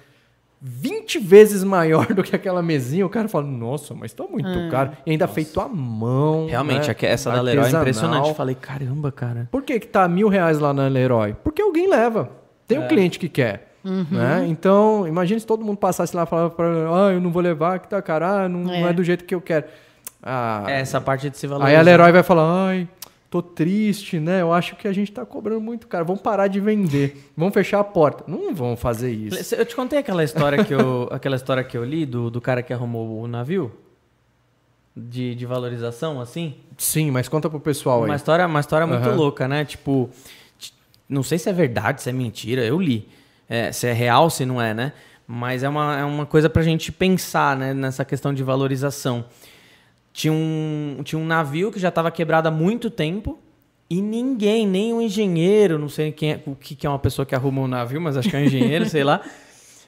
20 0.61 1.19
vezes 1.21 1.63
maior 1.63 2.07
do 2.15 2.23
que 2.23 2.35
aquela 2.35 2.63
mesinha, 2.63 3.07
o 3.07 3.09
cara 3.09 3.29
fala, 3.29 3.47
nossa, 3.47 3.95
mas 3.95 4.13
tá 4.13 4.25
muito 4.29 4.49
caro. 4.71 4.93
E 5.07 5.11
ainda 5.13 5.29
feito 5.29 5.61
à 5.61 5.69
mão. 5.69 6.47
Realmente, 6.47 6.89
né? 6.89 6.97
essa 7.03 7.31
da 7.31 7.41
Leroy 7.41 7.67
é 7.67 7.71
impressionante. 7.71 8.29
Eu 8.29 8.35
falei, 8.35 8.55
caramba, 8.55 9.13
cara. 9.13 9.49
Por 9.51 9.63
que, 9.63 9.79
que 9.79 9.87
tá 9.87 10.09
mil 10.09 10.29
reais 10.29 10.59
lá 10.59 10.73
na 10.73 10.89
Leroy? 10.89 11.35
Porque 11.45 11.63
alguém 11.63 11.89
leva. 11.89 12.31
Tem 12.67 12.79
um 12.79 12.89
cliente 12.89 13.19
que 13.19 13.29
quer. 13.29 13.69
Né? 13.85 14.47
Então, 14.49 15.07
imagine 15.07 15.41
se 15.41 15.47
todo 15.47 15.65
mundo 15.65 15.79
passasse 15.79 16.15
lá 16.15 16.25
e 16.25 16.27
falava 16.27 16.51
pra 16.51 16.67
ah, 16.67 17.13
eu 17.13 17.21
não 17.21 17.31
vou 17.31 17.41
levar, 17.41 17.79
que 17.79 17.89
tá 17.89 18.03
caro, 18.03 18.25
ah, 18.27 18.49
não 18.49 18.71
é, 18.73 18.83
É. 18.83 18.93
do 18.93 19.03
jeito 19.03 19.25
que 19.25 19.35
eu 19.35 19.41
quero. 19.41 19.65
Ah, 20.23 20.65
É, 20.67 20.81
essa 20.81 21.01
parte 21.01 21.31
de 21.31 21.39
se 21.39 21.47
valorizar. 21.47 21.71
aí 21.71 21.77
a 21.77 21.83
Leroy 21.83 22.13
vai 22.13 22.23
falar, 22.23 22.67
ai, 22.69 22.89
tô 23.31 23.43
triste, 23.43 24.19
né? 24.19 24.41
Eu 24.43 24.53
acho 24.53 24.77
que 24.77 24.89
a 24.89 24.93
gente 24.93 25.13
tá 25.13 25.25
cobrando 25.27 25.61
muito 25.61 25.87
caro. 25.87 26.05
Vamos 26.05 26.23
parar 26.23 26.49
de 26.49 26.61
vender. 26.61 27.31
Vamos 27.37 27.55
fechar 27.55 27.81
a 27.81 27.85
porta. 27.85 28.25
Não 28.27 28.55
vão 28.55 28.77
fazer 28.77 29.11
isso. 29.11 29.55
Eu 29.55 29.65
te 29.65 29.77
contei 29.77 29.99
aquela 29.99 30.25
história 30.25 30.65
que 30.65 30.73
eu, 30.73 31.09
aquela 31.13 31.37
história 31.37 31.63
que 31.63 31.77
eu 31.77 31.85
li 31.85 32.07
do, 32.07 32.31
do 32.31 32.41
cara 32.41 32.63
que 32.63 32.73
arrumou 32.73 33.21
o 33.21 33.29
navio? 33.29 33.73
de, 34.99 35.35
de 35.35 35.47
valorização, 35.47 36.21
assim? 36.21 36.55
Sim, 36.77 37.11
mas 37.11 37.29
conta 37.29 37.49
pro 37.49 37.61
pessoal 37.61 38.03
aí. 38.03 38.11
Uma 38.11 38.17
história, 38.17 38.47
uma 38.47 38.61
história 38.61 38.87
muito 38.87 39.09
Aham. 39.09 39.15
louca, 39.15 39.47
né? 39.47 39.65
Tipo, 39.65 40.11
não 41.09 41.23
sei 41.23 41.39
se 41.39 41.49
é 41.49 41.53
verdade, 41.53 42.03
se 42.03 42.11
é 42.11 42.13
mentira, 42.13 42.65
eu 42.65 42.81
li. 42.81 43.09
É, 43.49 43.73
se 43.73 43.87
é 43.87 43.93
real, 43.93 44.29
se 44.29 44.45
não 44.45 44.61
é, 44.61 44.75
né? 44.75 44.93
Mas 45.27 45.63
é 45.63 45.69
uma, 45.69 45.99
é 45.99 46.05
uma 46.05 46.27
coisa 46.27 46.51
pra 46.51 46.63
gente 46.63 46.91
pensar, 46.91 47.57
né? 47.57 47.73
Nessa 47.73 48.05
questão 48.05 48.35
de 48.35 48.43
valorização. 48.43 49.25
Tinha 50.19 50.33
um, 50.33 51.01
tinha 51.05 51.17
um 51.17 51.25
navio 51.25 51.71
que 51.71 51.79
já 51.79 51.91
estava 51.91 52.11
quebrado 52.11 52.49
há 52.49 52.51
muito 52.51 52.91
tempo 52.91 53.39
e 53.89 54.03
ninguém, 54.03 54.67
nem 54.67 54.93
um 54.93 55.01
engenheiro, 55.01 55.79
não 55.79 55.89
sei 55.89 56.11
quem 56.11 56.33
é, 56.33 56.43
o 56.45 56.57
que, 56.57 56.75
que 56.75 56.85
é 56.85 56.91
uma 56.91 56.99
pessoa 56.99 57.25
que 57.25 57.37
arruma 57.37 57.61
um 57.63 57.69
navio, 57.69 58.01
mas 58.01 58.17
acho 58.17 58.29
que 58.29 58.35
é 58.35 58.41
um 58.41 58.43
engenheiro, 58.43 58.85
sei 58.89 59.05
lá. 59.05 59.21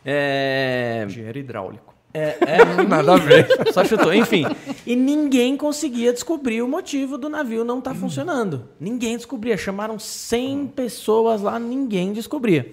É, 0.05 1.03
Engenheiro 1.05 1.37
hidráulico. 1.37 1.93
é, 2.15 2.37
é, 2.43 2.65
Nada 2.87 3.15
a 3.15 3.17
ver. 3.17 3.45
só 3.75 3.85
chutou. 3.85 4.15
Enfim. 4.15 4.45
E 4.87 4.95
ninguém 4.95 5.57
conseguia 5.57 6.13
descobrir 6.13 6.63
o 6.63 6.69
motivo 6.69 7.19
do 7.19 7.29
navio 7.29 7.65
não 7.65 7.81
estar 7.81 7.97
funcionando. 7.97 8.69
Ninguém 8.79 9.17
descobria. 9.17 9.57
Chamaram 9.57 9.99
100 9.99 10.69
pessoas 10.69 11.43
lá, 11.43 11.59
ninguém 11.59 12.13
descobria. 12.13 12.73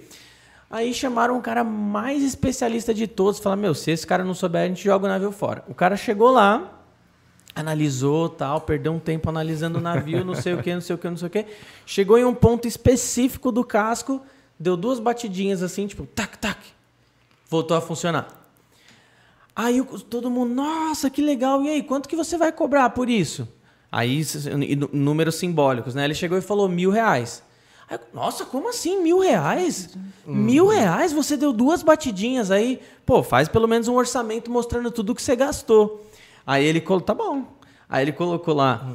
Aí 0.69 0.93
chamaram 0.93 1.35
o 1.35 1.41
cara 1.41 1.63
mais 1.63 2.21
especialista 2.21 2.93
de 2.93 3.07
todos. 3.07 3.39
Falaram, 3.39 3.63
meu, 3.63 3.73
se 3.73 3.89
esse 3.89 4.05
cara 4.05 4.23
não 4.23 4.35
souber, 4.35 4.61
a 4.61 4.67
gente 4.67 4.83
joga 4.83 5.07
o 5.07 5.09
navio 5.09 5.31
fora. 5.31 5.63
O 5.67 5.73
cara 5.73 5.97
chegou 5.97 6.29
lá, 6.29 6.76
analisou 7.57 8.29
tal, 8.29 8.61
perdeu 8.61 8.93
um 8.93 8.99
tempo 8.99 9.29
analisando 9.29 9.79
o 9.79 9.81
navio, 9.81 10.23
não 10.23 10.35
sei 10.35 10.53
o 10.53 10.61
que, 10.61 10.73
não 10.73 10.81
sei 10.81 10.95
o 10.95 10.99
que, 10.99 11.09
não 11.09 11.17
sei 11.17 11.27
o 11.27 11.31
que. 11.31 11.45
Chegou 11.85 12.17
em 12.17 12.23
um 12.23 12.33
ponto 12.33 12.67
específico 12.67 13.51
do 13.51 13.63
casco, 13.63 14.21
deu 14.59 14.77
duas 14.77 14.99
batidinhas 14.99 15.63
assim, 15.63 15.87
tipo, 15.87 16.05
tac, 16.05 16.37
tac. 16.37 16.59
Voltou 17.49 17.75
a 17.75 17.81
funcionar. 17.81 18.47
Aí 19.55 19.83
todo 20.07 20.29
mundo, 20.29 20.53
nossa, 20.53 21.09
que 21.09 21.19
legal. 21.19 21.63
E 21.63 21.69
aí, 21.69 21.81
quanto 21.81 22.07
que 22.07 22.15
você 22.15 22.37
vai 22.37 22.51
cobrar 22.51 22.91
por 22.91 23.09
isso? 23.09 23.47
Aí, 23.91 24.21
números 24.93 25.35
simbólicos, 25.35 25.95
né? 25.95 26.05
Ele 26.05 26.13
chegou 26.13 26.37
e 26.37 26.41
falou 26.41 26.69
mil 26.69 26.91
reais. 26.91 27.41
Aí, 27.89 27.97
nossa, 28.13 28.45
como 28.45 28.69
assim 28.69 29.01
mil 29.01 29.17
reais? 29.17 29.97
Mil 30.25 30.67
reais? 30.67 31.11
Você 31.11 31.35
deu 31.35 31.51
duas 31.51 31.81
batidinhas 31.81 32.51
aí. 32.51 32.79
Pô, 33.03 33.23
faz 33.23 33.47
pelo 33.47 33.67
menos 33.67 33.87
um 33.87 33.95
orçamento 33.95 34.51
mostrando 34.51 34.91
tudo 34.91 35.15
que 35.15 35.23
você 35.23 35.35
gastou. 35.35 36.06
Aí 36.47 36.65
ele 36.65 36.79
colocou, 36.79 37.05
tá 37.05 37.13
bom. 37.13 37.43
Aí 37.89 38.05
ele 38.05 38.13
colocou 38.13 38.53
lá, 38.55 38.87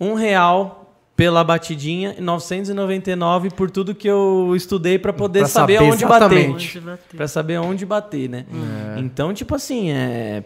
um 0.00 0.14
real 0.14 0.92
pela 1.16 1.44
batidinha 1.44 2.14
e 2.16 2.20
999 2.20 3.50
por 3.50 3.70
tudo 3.70 3.94
que 3.94 4.08
eu 4.08 4.54
estudei 4.56 4.98
para 4.98 5.12
poder 5.12 5.40
Pra 5.40 5.48
saber, 5.48 5.74
saber 5.76 5.90
onde 5.92 6.04
exatamente. 6.04 6.80
bater. 6.80 7.16
Pra 7.16 7.28
saber 7.28 7.58
onde 7.58 7.86
bater, 7.86 8.28
né? 8.28 8.46
Então, 8.96 9.32
tipo 9.34 9.54
assim, 9.54 9.90
é... 9.92 10.42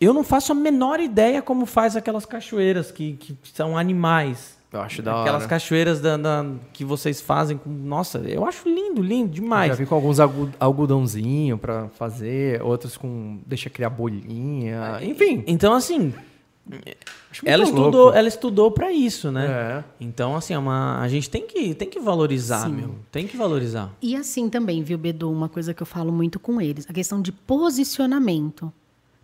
eu 0.00 0.12
não 0.12 0.24
faço 0.24 0.52
a 0.52 0.54
menor 0.54 1.00
ideia 1.00 1.40
como 1.40 1.64
faz 1.66 1.96
aquelas 1.96 2.26
cachoeiras 2.26 2.90
que, 2.90 3.12
que 3.14 3.36
são 3.54 3.78
animais. 3.78 4.58
Eu 4.72 4.80
acho 4.80 5.02
da 5.02 5.20
Aquelas 5.20 5.42
hora. 5.42 5.48
cachoeiras 5.50 6.00
da, 6.00 6.16
da- 6.16 6.46
que 6.72 6.82
vocês 6.84 7.20
fazem 7.20 7.58
com. 7.58 7.68
Nossa, 7.68 8.18
eu 8.20 8.46
acho 8.46 8.68
lindo, 8.68 9.02
lindo 9.02 9.30
demais. 9.30 9.68
Já 9.68 9.74
vi 9.74 9.84
com 9.86 9.94
alguns 9.94 10.18
algu- 10.18 10.50
algodãozinho 10.58 11.58
pra 11.58 11.88
fazer, 11.90 12.62
outros 12.62 12.96
com 12.96 13.38
deixa 13.46 13.68
criar 13.68 13.90
bolinha, 13.90 14.98
enfim. 15.02 15.44
Então, 15.46 15.74
assim, 15.74 16.14
ela 17.44 17.64
louco. 17.64 17.78
estudou, 17.78 18.14
ela 18.14 18.28
estudou 18.28 18.70
para 18.70 18.90
isso, 18.92 19.30
né? 19.30 19.46
É. 19.46 19.84
Então, 20.00 20.36
assim, 20.36 20.54
é 20.54 20.58
uma, 20.58 21.00
a 21.00 21.08
gente 21.08 21.28
tem 21.28 21.46
que, 21.46 21.74
tem 21.74 21.90
que 21.90 22.00
valorizar, 22.00 22.66
Sim. 22.66 22.72
meu. 22.72 22.94
Tem 23.10 23.26
que 23.26 23.36
valorizar. 23.36 23.90
E 24.00 24.16
assim 24.16 24.48
também, 24.48 24.82
viu, 24.82 24.96
Bedu, 24.96 25.30
uma 25.30 25.48
coisa 25.50 25.74
que 25.74 25.82
eu 25.82 25.86
falo 25.86 26.10
muito 26.12 26.38
com 26.40 26.60
eles, 26.60 26.86
a 26.88 26.92
questão 26.94 27.20
de 27.20 27.30
posicionamento. 27.32 28.72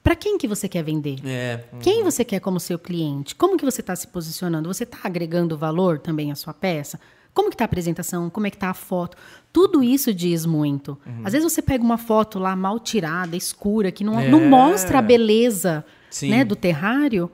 Para 0.08 0.16
quem 0.16 0.38
que 0.38 0.48
você 0.48 0.66
quer 0.66 0.82
vender? 0.82 1.18
É. 1.22 1.64
Quem 1.82 2.02
você 2.02 2.24
quer 2.24 2.40
como 2.40 2.58
seu 2.58 2.78
cliente? 2.78 3.34
Como 3.34 3.58
que 3.58 3.64
você 3.66 3.82
está 3.82 3.94
se 3.94 4.08
posicionando? 4.08 4.66
Você 4.72 4.84
está 4.84 5.00
agregando 5.04 5.54
valor 5.54 5.98
também 5.98 6.32
à 6.32 6.34
sua 6.34 6.54
peça? 6.54 6.98
Como 7.34 7.50
que 7.50 7.54
está 7.54 7.64
a 7.64 7.66
apresentação? 7.66 8.30
Como 8.30 8.46
é 8.46 8.50
que 8.50 8.56
está 8.56 8.70
a 8.70 8.74
foto? 8.74 9.18
Tudo 9.52 9.82
isso 9.82 10.14
diz 10.14 10.46
muito. 10.46 10.98
Às 11.22 11.34
vezes 11.34 11.52
você 11.52 11.60
pega 11.60 11.84
uma 11.84 11.98
foto 11.98 12.38
lá 12.38 12.56
mal 12.56 12.80
tirada, 12.80 13.36
escura, 13.36 13.92
que 13.92 14.02
não, 14.02 14.18
É. 14.18 14.30
não 14.30 14.40
mostra 14.46 15.00
a 15.00 15.02
beleza 15.02 15.84
né, 16.22 16.42
do 16.42 16.56
terrário. 16.56 17.30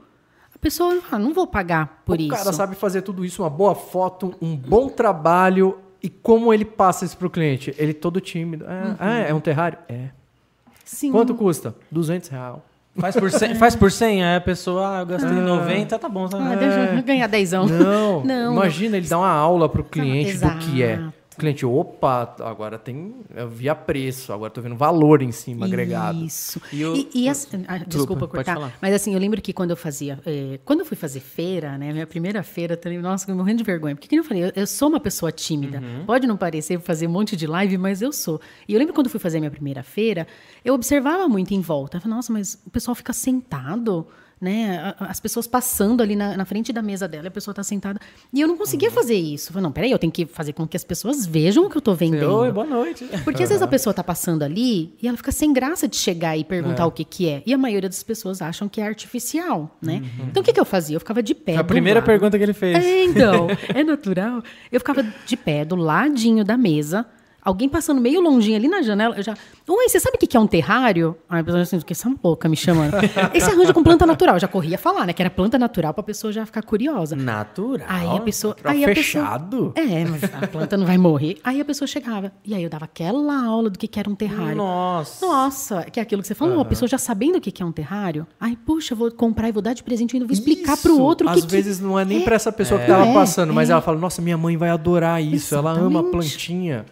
A 0.53 0.59
pessoa 0.59 1.01
fala, 1.01 1.23
não 1.23 1.33
vou 1.33 1.47
pagar 1.47 2.03
por 2.05 2.19
o 2.19 2.21
isso. 2.21 2.31
cara 2.31 2.53
sabe 2.53 2.75
fazer 2.75 3.03
tudo 3.03 3.25
isso, 3.25 3.45
uma 3.45 3.51
boa 3.51 3.77
foto, 3.77 4.35
um 4.43 4.57
bom 4.57 4.89
trabalho. 4.89 5.79
E 6.03 6.11
como 6.11 6.53
ele 6.53 6.65
passa 6.65 7.05
isso 7.05 7.17
pro 7.17 7.31
cliente? 7.31 7.73
Ele 7.79 7.95
todo 7.95 8.21
tímido. 8.21 8.65
É, 8.65 8.97
ah, 8.99 9.15
é 9.29 9.33
um 9.33 9.39
terrário? 9.39 9.79
É. 9.89 10.09
Sim. 10.85 11.11
Quanto 11.11 11.35
custa? 11.35 11.75
200 11.91 12.29
reais. 12.29 12.57
Faz 12.97 13.17
por 13.17 13.29
100, 13.31 13.55
faz 13.57 13.75
por 13.75 13.91
100 13.91 14.25
aí 14.25 14.37
a 14.37 14.41
pessoa, 14.41 14.99
ah, 14.99 15.01
eu 15.01 15.07
gastei 15.07 15.33
90, 15.33 15.99
tá 15.99 16.09
bom. 16.09 16.29
Tá 16.29 16.39
Ah, 16.39 16.55
deixa 16.55 16.95
eu 16.95 17.03
ganhar 17.03 17.27
dezão. 17.27 17.67
Não, 17.67 18.25
Não, 18.25 18.53
imagina 18.53 18.97
ele 18.97 19.09
dar 19.09 19.19
uma 19.19 19.31
aula 19.33 19.69
pro 19.69 19.83
cliente 19.83 20.39
do 20.39 20.59
que 20.59 20.83
é. 20.83 21.01
O 21.35 21.37
cliente, 21.41 21.67
opa, 21.67 22.35
agora 22.41 22.79
tem. 22.79 23.15
Eu 23.35 23.49
via 23.49 23.75
preço, 23.75 24.33
agora 24.33 24.51
tô 24.51 24.61
vendo 24.61 24.77
valor 24.77 25.21
em 25.21 25.33
cima 25.33 25.67
agregado. 25.67 26.25
Isso. 26.25 26.61
E 26.73 26.81
E, 26.81 26.85
o- 26.87 27.09
e 27.15 27.29
assim, 27.29 27.65
ah, 27.67 27.79
desculpa 27.79 28.27
pode 28.29 28.45
cortar, 28.45 28.79
mas 28.81 28.95
assim, 28.95 29.13
eu 29.15 29.19
lembro 29.21 29.43
que 29.43 29.53
quando 29.53 29.71
eu 29.71 29.77
fazia, 29.77 30.19
eh, 30.25 30.61
quando 30.65 30.81
eu 30.81 30.87
fui 30.87 30.97
fazer 30.97 31.21
feira, 31.21 31.77
né, 31.77 31.93
minha 31.93 32.07
primeira 32.07 32.43
feira, 32.43 32.77
também, 32.77 32.99
nossa, 32.99 33.31
eu 33.31 33.37
morrendo 33.37 33.59
de 33.59 33.65
vergonha, 33.65 33.95
porque 33.97 34.09
como 34.09 34.21
eu 34.21 34.25
falei, 34.25 34.45
eu, 34.45 34.53
eu 34.55 34.67
sou 34.67 34.89
uma 34.89 35.01
pessoa 35.01 35.33
tímida, 35.33 35.79
Uhum. 35.81 36.05
pode 36.07 36.27
não 36.27 36.37
parecer 36.37 36.79
fazer 36.81 37.07
um 37.07 37.11
monte 37.11 37.37
de 37.37 37.47
live, 37.47 37.77
mas 37.79 38.01
eu 38.01 38.13
sou. 38.13 38.41
E 38.69 38.73
eu 38.73 38.79
lembro 38.79 38.95
quando 38.95 39.07
eu 39.07 39.11
fui 39.11 39.21
fazer 39.21 39.39
a 39.39 39.41
minha 39.41 39.51
primeira 39.51 39.83
feira, 39.83 40.27
eu 40.65 40.73
observava 40.75 41.29
muito 41.29 41.53
em 41.53 41.61
volta, 41.61 41.97
eu 41.97 42.01
falava, 42.01 42.17
nossa, 42.19 42.33
mas 42.33 42.63
o 42.65 42.71
pessoal 42.71 42.95
fica 42.95 43.13
sentado, 43.13 44.07
né, 44.45 44.95
as 45.01 45.19
pessoas 45.19 45.47
passando 45.47 46.03
ali 46.03 46.15
na, 46.15 46.37
na 46.37 46.45
frente 46.45 46.73
da 46.73 46.83
mesa 46.83 47.09
dela, 47.09 47.27
a 47.29 47.31
pessoa 47.31 47.53
está 47.53 47.63
sentada, 47.65 47.99
e 48.33 48.41
eu 48.41 48.47
não 48.47 48.57
conseguia 48.57 48.89
Uhum. 48.91 48.95
fazer 48.95 49.15
isso. 49.15 49.49
Eu 49.49 49.55
falei, 49.55 49.63
não, 49.65 49.73
peraí, 49.73 49.91
eu 49.91 49.99
tenho 49.99 50.13
que 50.13 50.27
fazer 50.27 50.53
com 50.53 50.69
que 50.69 50.77
as 50.77 50.85
pessoas 50.85 51.25
vejam 51.27 51.65
o 51.65 51.71
que 51.71 51.77
eu 51.77 51.81
estou 51.81 51.95
vendendo. 51.95 52.31
Oi, 52.37 52.53
boa 52.53 52.67
noite. 52.67 53.09
Porque 53.25 53.43
às 53.43 53.49
vezes 53.49 53.63
a 53.63 53.67
pessoa 53.69 53.93
tá 53.95 54.05
passando 54.05 54.43
ali 54.43 54.95
e 55.03 55.09
ela 55.09 55.17
fica 55.17 55.33
sem 55.33 55.53
graça 55.53 55.89
de 55.89 55.97
chegar 55.97 56.37
e 56.37 56.45
perguntar 56.45 56.87
o 56.87 56.93
que 56.93 57.03
que 57.05 57.29
é. 57.29 57.43
E 57.47 57.55
a 57.55 57.59
maioria 57.59 57.89
das 57.89 58.03
pessoas 58.03 58.43
acham 58.43 58.69
que 58.69 58.81
é 58.81 58.87
artificial, 58.87 59.77
né? 59.81 60.03
Então 60.29 60.43
o 60.43 60.45
que 60.45 60.53
que 60.53 60.61
eu 60.61 60.65
fazia? 60.65 60.97
Eu 60.97 61.01
ficava 61.01 61.23
de 61.23 61.35
pé 61.35 61.53
Foi 61.55 61.61
a 61.63 61.65
primeira 61.65 62.01
lado. 62.01 62.07
pergunta 62.07 62.37
que 62.37 62.45
ele 62.45 62.53
fez. 62.53 62.85
É, 62.85 63.05
então, 63.05 63.47
é 63.75 63.83
natural. 63.83 64.43
Eu 64.71 64.81
ficava 64.81 65.03
de 65.03 65.37
pé 65.37 65.65
do 65.65 65.77
ladinho 65.77 66.45
da 66.45 66.57
mesa, 66.59 67.07
alguém 67.45 67.69
passando 67.69 68.01
meio 68.01 68.21
longinho 68.21 68.57
ali 68.57 68.67
na 68.69 68.81
janela, 68.83 69.17
eu 69.17 69.23
já... 69.23 69.35
Oi, 69.69 69.89
você 69.89 69.99
sabe 70.01 70.17
o 70.17 70.19
que 70.21 70.27
que 70.27 70.37
é 70.37 70.41
um 70.41 70.47
terrário? 70.47 71.17
Aí 71.29 71.41
a 71.41 71.45
pessoa 71.45 71.63
assim, 71.63 71.81
que 71.81 71.93
essa 71.93 72.13
louca 72.23 72.49
me 72.49 72.57
chamando. 72.57 72.95
Esse 73.33 73.51
arranjo 73.51 73.73
com 73.73 73.83
planta 73.83 74.05
natural. 74.05 74.37
Eu 74.37 74.41
já 74.41 74.49
corria 74.49 74.77
falar, 74.77 75.07
né? 75.07 75.13
Que 75.15 75.23
era 75.23 75.31
planta 75.31 75.59
natural 75.59 75.95
pra 75.95 76.03
pessoa 76.03 76.33
já 76.33 76.45
ficar 76.45 76.63
curiosa. 76.63 77.17
Natural. 77.17 77.87
Aí 77.89 78.17
a 78.17 78.21
pessoa. 78.21 78.55
Natural 78.55 78.73
Aí 78.75 78.85
a 78.85 78.89
fechado? 78.95 79.73
Pessoa, 79.75 79.99
é, 79.99 80.05
mas 80.05 80.23
a 80.25 80.47
planta 80.47 80.77
não 80.77 80.85
vai 80.87 80.99
morrer. 80.99 81.39
Aí 81.43 81.61
a 81.61 81.65
pessoa 81.65 81.89
chegava. 81.89 82.31
E 82.45 82.55
aí 82.55 82.63
eu 82.63 82.69
dava 82.69 82.85
aquela 82.85 83.43
aula 83.45 83.71
do 83.71 83.79
que, 83.79 83.89
que 83.89 83.99
era 83.99 84.09
um 84.11 84.15
terrário. 84.15 84.57
Nossa. 84.57 85.25
Nossa, 85.27 85.83
que 85.85 85.99
é 85.99 86.03
aquilo 86.03 86.21
que 86.21 86.29
você 86.29 86.35
falou, 86.35 86.61
a 86.61 86.65
pessoa 86.65 86.87
já 86.89 86.99
sabendo 86.99 87.37
o 87.39 87.41
que, 87.41 87.51
que 87.51 87.63
é 87.63 87.67
um 87.67 87.73
terrário. 87.73 88.27
Ai, 88.39 88.57
puxa, 88.67 88.93
eu 88.93 88.99
vou 88.99 89.11
comprar 89.11 89.49
e 89.49 89.53
vou 89.53 89.63
dar 89.63 89.73
de 89.73 89.83
presente 89.83 90.13
e 90.13 90.17
ainda 90.17 90.27
vou 90.27 90.35
explicar 90.35 90.77
pro 90.77 90.93
Isso, 90.93 91.03
outro 91.03 91.27
o 91.27 91.33
que 91.33 91.39
Às 91.39 91.45
que- 91.47 91.51
vezes 91.51 91.81
não 91.81 91.99
é 91.99 92.05
nem 92.05 92.21
pra 92.23 92.35
essa 92.37 92.53
pessoa 92.53 92.79
que 92.81 92.87
tava 92.87 93.07
É, 93.07 93.15
passando, 93.15 93.53
mas 93.55 93.71
é. 93.71 93.73
ela 93.73 93.81
fala: 93.81 93.99
Nossa, 93.99 94.21
minha 94.21 94.37
mãe 94.37 94.57
vai 94.59 94.69
adorar 94.69 95.23
isso, 95.23 95.55
ela 95.55 95.73
ama 95.73 96.01
Exatamente. 96.01 96.11
plantinha. 96.11 96.85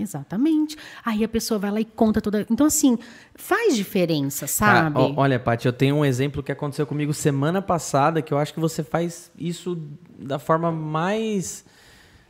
Exatamente. 0.00 0.76
Aí 1.04 1.22
a 1.22 1.28
pessoa 1.28 1.58
vai 1.58 1.70
lá 1.70 1.80
e 1.80 1.84
conta 1.84 2.20
toda. 2.20 2.46
Então, 2.50 2.66
assim, 2.66 2.98
faz 3.34 3.76
diferença, 3.76 4.40
Cara, 4.58 4.84
sabe? 4.90 5.14
olha, 5.16 5.38
Paty, 5.38 5.66
eu 5.66 5.72
tenho 5.72 5.96
um 5.96 6.04
exemplo 6.04 6.42
que 6.42 6.50
aconteceu 6.52 6.86
comigo 6.86 7.12
semana 7.12 7.60
passada, 7.60 8.22
que 8.22 8.32
eu 8.32 8.38
acho 8.38 8.54
que 8.54 8.60
você 8.60 8.82
faz 8.82 9.30
isso 9.38 9.80
da 10.18 10.38
forma 10.38 10.70
mais. 10.72 11.64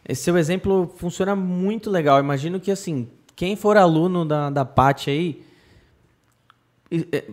Esse 0.08 0.22
seu 0.24 0.36
exemplo 0.36 0.92
funciona 0.96 1.36
muito 1.36 1.90
legal. 1.90 2.16
Eu 2.18 2.24
Imagino 2.24 2.58
que, 2.58 2.70
assim, 2.70 3.08
quem 3.36 3.56
for 3.56 3.76
aluno 3.76 4.24
da, 4.24 4.50
da 4.50 4.64
Paty 4.64 5.10
aí. 5.10 5.42
é, 7.12 7.24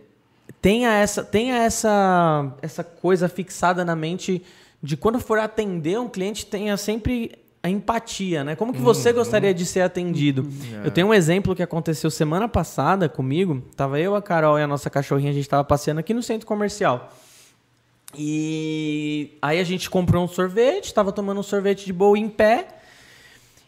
Tenha, 0.62 0.92
essa, 0.94 1.24
tenha 1.24 1.56
essa, 1.58 2.52
essa 2.62 2.84
coisa 2.84 3.30
fixada 3.30 3.86
na 3.86 3.96
mente 3.96 4.44
de 4.82 4.98
quando 4.98 5.20
for 5.20 5.38
atender 5.40 6.00
um 6.00 6.10
cliente, 6.10 6.46
tenha 6.46 6.76
sempre 6.78 7.32
a 7.68 7.70
empatia, 7.70 8.44
né? 8.44 8.56
Como 8.56 8.74
que 8.74 8.80
você 8.80 9.14
gostaria 9.14 9.54
de 9.54 9.66
ser 9.66 9.82
atendido? 9.82 10.48
Eu 10.84 10.92
tenho 10.92 11.08
um 11.08 11.14
exemplo 11.14 11.56
que 11.56 11.62
aconteceu 11.62 12.10
semana 12.10 12.48
passada 12.48 13.08
comigo. 13.08 13.62
Tava 13.76 14.00
eu, 14.00 14.16
a 14.16 14.22
Carol 14.22 14.58
e 14.58 14.64
a 14.64 14.68
nossa 14.68 14.90
cachorrinha, 14.90 15.32
a 15.32 15.34
gente 15.34 15.48
tava 15.48 15.64
passeando 15.64 16.00
aqui 16.00 16.14
no 16.14 16.24
centro 16.24 16.48
comercial. 16.48 17.12
E 18.18 19.38
aí 19.42 19.60
a 19.60 19.64
gente 19.64 19.90
comprou 19.90 20.24
um 20.24 20.28
sorvete, 20.28 20.94
tava 20.94 21.12
tomando 21.12 21.40
um 21.40 21.44
sorvete 21.44 21.86
de 21.86 21.94
boa 21.94 22.18
em 22.18 22.30
pé. 22.30 22.68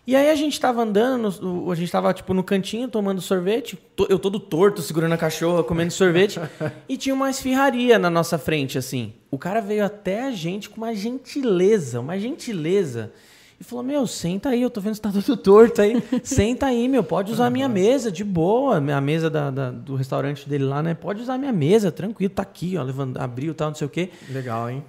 E 0.08 0.16
aí 0.16 0.30
a 0.30 0.36
gente 0.36 0.60
tava 0.60 0.82
andando, 0.82 1.72
a 1.72 1.76
gente 1.76 1.92
tava 1.92 2.12
tipo 2.14 2.34
no 2.34 2.44
cantinho 2.44 2.88
tomando 2.88 3.22
sorvete, 3.22 3.78
eu 4.10 4.18
todo 4.18 4.40
torto 4.40 4.82
segurando 4.82 5.14
a 5.14 5.18
cachorra, 5.18 5.64
comendo 5.64 5.94
sorvete, 5.94 6.40
e 6.90 6.98
tinha 6.98 7.14
uma 7.14 7.30
esfirraria 7.30 8.00
na 8.00 8.10
nossa 8.10 8.40
frente 8.40 8.76
assim. 8.76 9.14
O 9.30 9.38
cara 9.38 9.60
veio 9.60 9.86
até 9.86 10.24
a 10.26 10.32
gente 10.32 10.68
com 10.68 10.78
uma 10.78 10.96
gentileza, 10.96 12.00
uma 12.00 12.18
gentileza. 12.18 13.12
E 13.60 13.64
falou: 13.64 13.84
Meu, 13.84 14.08
senta 14.08 14.50
aí, 14.50 14.62
eu 14.62 14.70
tô 14.70 14.80
vendo 14.80 14.94
que 14.96 15.02
tá 15.02 15.12
tudo 15.14 15.36
torto 15.36 15.82
aí. 15.82 16.02
senta 16.24 16.68
aí, 16.68 16.88
meu, 16.88 17.04
pode 17.04 17.32
usar 17.32 17.48
a 17.48 17.50
minha 17.50 17.68
mesa, 17.68 18.12
de 18.12 18.24
boa. 18.24 18.78
A 18.78 19.02
mesa 19.02 19.30
da, 19.30 19.52
da- 19.52 19.72
do 19.72 19.96
restaurante 19.96 20.48
dele 20.48 20.64
lá, 20.64 20.82
né? 20.82 20.94
Pode 20.94 21.22
usar 21.22 21.34
a 21.34 21.38
minha 21.38 21.52
mesa, 21.52 21.92
tranquilo, 21.92 22.34
tá 22.34 22.42
aqui, 22.44 22.78
ó. 22.78 22.84
Levando, 22.84 23.18
abriu 23.18 23.54
tal, 23.54 23.68
não 23.70 23.76
sei 23.76 23.86
o 23.88 23.90
quê. 23.90 24.10
Legal, 24.30 24.70
hein? 24.70 24.84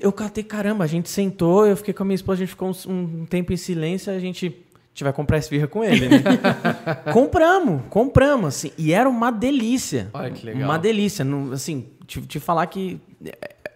Eu 0.00 0.10
catei, 0.10 0.42
caramba, 0.42 0.82
a 0.82 0.86
gente 0.88 1.08
sentou, 1.08 1.66
eu 1.66 1.76
fiquei 1.76 1.94
com 1.94 2.02
a 2.02 2.06
minha 2.06 2.16
esposa, 2.16 2.38
a 2.38 2.40
gente 2.44 2.48
ficou 2.50 2.68
um, 2.88 2.92
um 3.20 3.26
tempo 3.26 3.52
em 3.52 3.56
silêncio, 3.56 4.12
a 4.12 4.18
gente, 4.18 4.46
a 4.46 4.88
gente 4.88 5.04
vai 5.04 5.12
comprar 5.12 5.38
esfirra 5.38 5.68
com 5.68 5.84
ele, 5.84 6.08
né? 6.08 6.22
compramos, 7.12 7.82
compramos, 7.90 8.46
assim, 8.48 8.72
e 8.76 8.92
era 8.92 9.08
uma 9.08 9.30
delícia. 9.30 10.08
Olha 10.12 10.30
que 10.32 10.44
legal. 10.46 10.64
Uma 10.68 10.78
delícia, 10.80 11.24
assim, 11.52 11.86
te, 12.08 12.20
te 12.22 12.40
falar 12.40 12.66
que 12.66 12.98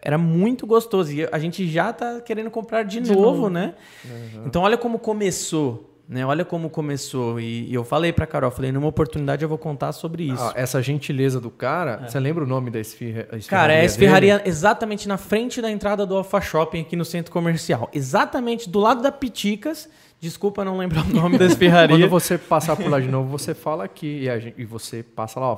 era 0.08 0.16
muito 0.16 0.66
gostoso, 0.66 1.12
e 1.12 1.28
a 1.30 1.38
gente 1.38 1.68
já 1.68 1.92
tá 1.92 2.18
querendo 2.22 2.50
comprar 2.50 2.82
de, 2.82 2.98
novo, 3.12 3.50
né? 3.50 3.74
Então 4.46 4.62
olha 4.62 4.78
como 4.78 4.98
começou, 4.98 5.84
né? 6.08 6.24
Olha 6.24 6.46
como 6.46 6.70
começou, 6.70 7.38
e, 7.38 7.68
e 7.70 7.74
eu 7.74 7.84
falei 7.84 8.10
pra 8.10 8.26
Carol, 8.26 8.50
falei, 8.50 8.72
numa 8.72 8.86
oportunidade 8.88 9.42
eu 9.42 9.48
vou 9.50 9.58
contar 9.58 9.92
sobre 9.92 10.22
isso. 10.32 10.42
Ah, 10.42 10.54
essa 10.56 10.80
gentileza 10.80 11.38
do 11.38 11.50
cara, 11.50 12.08
você 12.08 12.18
lembra 12.18 12.42
o 12.42 12.46
nome 12.46 12.70
da 12.70 12.80
esfirra? 12.80 13.28
a 13.30 13.38
Cara, 13.50 13.72
é 13.72 13.76
a 13.76 13.78
dele? 13.80 13.86
esfirraria 13.86 14.42
exatamente 14.46 15.06
na 15.06 15.18
frente 15.18 15.60
da 15.60 15.70
entrada 15.70 16.06
do 16.06 16.16
Alfa 16.16 16.40
Shopping 16.40 16.80
aqui 16.80 16.96
no 16.96 17.04
centro 17.04 17.30
comercial. 17.30 17.90
Exatamente 17.92 18.66
do 18.70 18.78
lado 18.80 19.02
da 19.02 19.12
Piticas. 19.12 19.90
Desculpa 20.20 20.64
não 20.64 20.78
lembrar 20.78 21.04
o 21.04 21.12
nome 21.14 21.36
da 21.36 21.44
esfirraria. 21.46 21.96
Quando 21.98 22.08
você 22.08 22.38
passar 22.38 22.74
por 22.76 22.88
lá 22.90 22.98
de 22.98 23.08
novo, 23.08 23.28
você 23.28 23.52
fala 23.54 23.84
aqui 23.84 24.22
e, 24.22 24.30
a 24.30 24.38
gen- 24.38 24.54
e 24.56 24.64
você 24.64 25.02
passa 25.02 25.38
lá, 25.38 25.52
ó, 25.52 25.56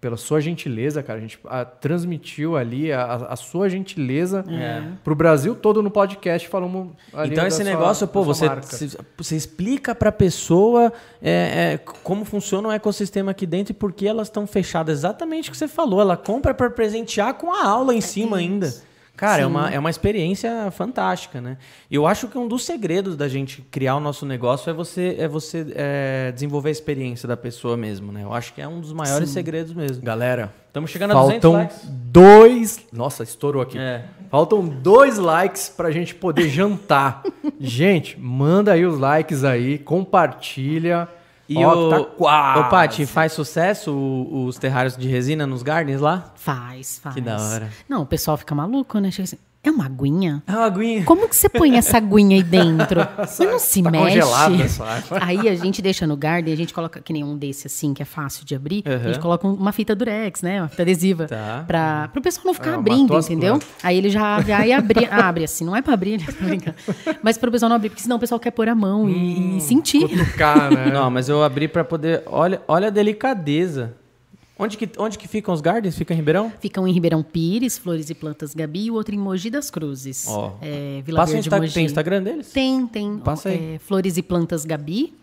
pela 0.00 0.16
sua 0.16 0.40
gentileza, 0.40 1.02
cara, 1.02 1.18
a 1.18 1.22
gente 1.22 1.38
ah, 1.46 1.64
transmitiu 1.64 2.56
ali 2.56 2.92
a, 2.92 3.02
a- 3.02 3.32
a 3.32 3.36
sua 3.36 3.68
gentileza 3.68 4.44
pro 5.02 5.14
Brasil 5.14 5.54
todo 5.56 5.82
no 5.82 5.90
podcast, 5.90 6.48
falamos 6.48 6.92
ali 7.12 7.32
Então 7.32 7.44
esse 7.46 7.56
sua- 7.56 7.64
negócio, 7.64 8.06
pô, 8.06 8.22
você, 8.22 8.46
se- 8.62 8.96
você 9.16 9.34
explica 9.36 9.94
pra 9.94 10.12
pessoa 10.12 10.92
é, 11.20 11.72
é, 11.74 11.78
como 12.02 12.24
funciona 12.24 12.68
o 12.68 12.72
ecossistema 12.72 13.32
aqui 13.32 13.44
dentro 13.46 13.72
e 13.72 13.74
por 13.74 13.92
que 13.92 14.06
elas 14.06 14.28
estão 14.28 14.46
fechadas. 14.46 14.98
Exatamente 14.98 15.48
o 15.48 15.52
que 15.52 15.58
você 15.58 15.66
falou. 15.68 16.00
Ela 16.00 16.16
compra 16.16 16.54
pra 16.54 16.70
presentear 16.70 17.34
com 17.34 17.52
a 17.52 17.66
aula 17.66 17.92
em 17.94 18.00
cima 18.00 18.36
ainda. 18.36 18.72
Cara, 19.18 19.42
é 19.42 19.46
uma, 19.46 19.68
é 19.68 19.78
uma 19.78 19.90
experiência 19.90 20.70
fantástica, 20.70 21.40
né? 21.40 21.58
E 21.90 21.96
eu 21.96 22.06
acho 22.06 22.28
que 22.28 22.38
um 22.38 22.46
dos 22.46 22.64
segredos 22.64 23.16
da 23.16 23.26
gente 23.26 23.62
criar 23.62 23.96
o 23.96 24.00
nosso 24.00 24.24
negócio 24.24 24.70
é 24.70 24.72
você, 24.72 25.16
é 25.18 25.26
você 25.26 25.66
é, 25.74 26.30
desenvolver 26.32 26.68
a 26.68 26.72
experiência 26.72 27.26
da 27.26 27.36
pessoa 27.36 27.76
mesmo, 27.76 28.12
né? 28.12 28.22
Eu 28.22 28.32
acho 28.32 28.54
que 28.54 28.62
é 28.62 28.68
um 28.68 28.80
dos 28.80 28.92
maiores 28.92 29.30
segredos 29.30 29.74
mesmo. 29.74 30.04
Galera, 30.04 30.54
Estamos 30.68 30.90
chegando 30.92 31.10
a 31.10 31.14
200 31.14 31.42
faltam 31.42 31.52
likes. 31.54 31.80
dois... 31.88 32.86
Nossa, 32.92 33.24
estourou 33.24 33.60
aqui. 33.60 33.76
É. 33.76 34.04
Faltam 34.30 34.64
dois 34.64 35.18
likes 35.18 35.68
pra 35.68 35.90
gente 35.90 36.14
poder 36.14 36.48
jantar. 36.48 37.24
gente, 37.58 38.16
manda 38.20 38.72
aí 38.72 38.86
os 38.86 38.96
likes 38.96 39.42
aí, 39.42 39.78
compartilha. 39.78 41.08
E 41.48 41.56
Ó, 41.64 41.72
o, 41.72 41.90
tá 41.90 42.04
quase. 42.04 42.60
Ô, 42.60 42.68
Paty, 42.68 43.06
faz 43.06 43.32
sucesso 43.32 43.90
o- 43.92 44.44
os 44.46 44.58
terrários 44.58 44.96
de 44.96 45.08
resina 45.08 45.46
nos 45.46 45.62
gardens 45.62 46.00
lá? 46.00 46.30
Faz, 46.34 46.98
faz. 46.98 47.14
Que 47.14 47.20
da 47.22 47.38
hora. 47.40 47.70
Não, 47.88 48.02
o 48.02 48.06
pessoal 48.06 48.36
fica 48.36 48.54
maluco, 48.54 48.98
né? 48.98 49.10
Chega 49.10 49.24
assim, 49.24 49.38
é 49.62 49.70
uma 49.70 49.84
aguinha? 49.86 50.42
É 50.46 50.52
uma 50.52 50.64
aguinha. 50.66 51.04
Como 51.04 51.28
que 51.28 51.36
você 51.36 51.48
põe 51.48 51.76
essa 51.76 51.96
aguinha 51.98 52.36
aí 52.36 52.42
dentro? 52.42 53.00
Você 53.26 53.44
não 53.44 53.58
se 53.58 53.82
Tá 53.82 53.90
mexe. 53.90 54.04
congelada 54.20 54.62
essa 54.62 54.84
água. 54.84 55.18
Aí 55.20 55.48
a 55.48 55.54
gente 55.54 55.82
deixa 55.82 56.06
no 56.06 56.16
garden, 56.16 56.52
a 56.54 56.56
gente 56.56 56.72
coloca, 56.72 57.00
que 57.00 57.12
nem 57.12 57.22
um 57.24 57.36
desse 57.36 57.66
assim, 57.66 57.92
que 57.92 58.00
é 58.00 58.04
fácil 58.04 58.44
de 58.46 58.54
abrir, 58.54 58.82
a 58.86 58.98
gente 59.08 59.18
coloca 59.18 59.46
um- 59.46 59.54
uma 59.54 59.72
fita 59.72 59.94
durex, 59.94 60.40
né? 60.42 60.60
Uma 60.62 60.68
fita 60.68 60.82
adesiva. 60.82 61.26
Tá. 61.26 61.64
Pra, 61.66 62.08
pro 62.12 62.22
pessoal 62.22 62.46
não 62.46 62.54
ficar 62.54 62.70
Ah, 62.72 62.74
abrindo, 62.76 63.18
entendeu? 63.18 63.58
Aí 63.82 63.96
ele 63.98 64.08
já 64.10 64.40
vai 64.40 64.72
abrir, 64.72 65.06
abre 65.12 65.44
assim, 65.44 65.64
não 65.64 65.76
é 65.76 65.82
pra 65.82 65.92
abrir, 65.94 66.18
né? 66.18 66.26
Brincando. 66.40 66.76
Mas 67.22 67.36
pro 67.36 67.50
pessoal 67.50 67.68
não 67.68 67.76
abrir, 67.76 67.90
porque 67.90 68.02
senão 68.02 68.16
o 68.16 68.20
pessoal 68.20 68.38
quer 68.40 68.52
pôr 68.52 68.68
a 68.68 68.74
mão 68.74 69.08
e, 69.10 69.58
e 69.58 69.60
sentir. 69.60 70.08
Cutucar, 70.08 70.70
né? 70.72 70.90
Não, 70.92 71.10
mas 71.10 71.28
eu 71.28 71.42
abri 71.42 71.68
pra 71.68 71.84
poder. 71.84 72.22
Olha, 72.26 72.62
olha 72.66 72.86
a 72.86 72.90
delicadeza. 72.90 73.94
Onde 74.58 74.76
que, 74.76 74.88
onde 74.98 75.16
que 75.16 75.28
ficam 75.28 75.54
os 75.54 75.60
gardens? 75.60 75.96
Fica 75.96 76.12
em 76.12 76.16
Ribeirão? 76.16 76.52
Ficam 76.60 76.86
em 76.88 76.92
Ribeirão 76.92 77.22
Pires, 77.22 77.78
Flores 77.78 78.10
e 78.10 78.14
Plantas 78.14 78.54
Gabi, 78.54 78.86
e 78.86 78.90
o 78.90 78.94
outro 78.94 79.14
em 79.14 79.18
Mogi 79.18 79.50
das 79.50 79.70
Cruzes. 79.70 80.26
Ó. 80.26 80.56
É, 80.60 81.00
Vila 81.04 81.20
Passa 81.20 81.32
Verde, 81.34 81.46
Insta- 81.48 81.60
Mogi. 81.60 81.74
tem 81.74 81.84
Instagram 81.86 82.22
deles? 82.24 82.50
Tem, 82.50 82.86
tem. 82.88 83.18
Passa 83.18 83.50
aí. 83.50 83.74
É, 83.74 83.78
Flores 83.78 84.16
e 84.16 84.22
Plantas 84.22 84.64
Gabi, 84.64 85.14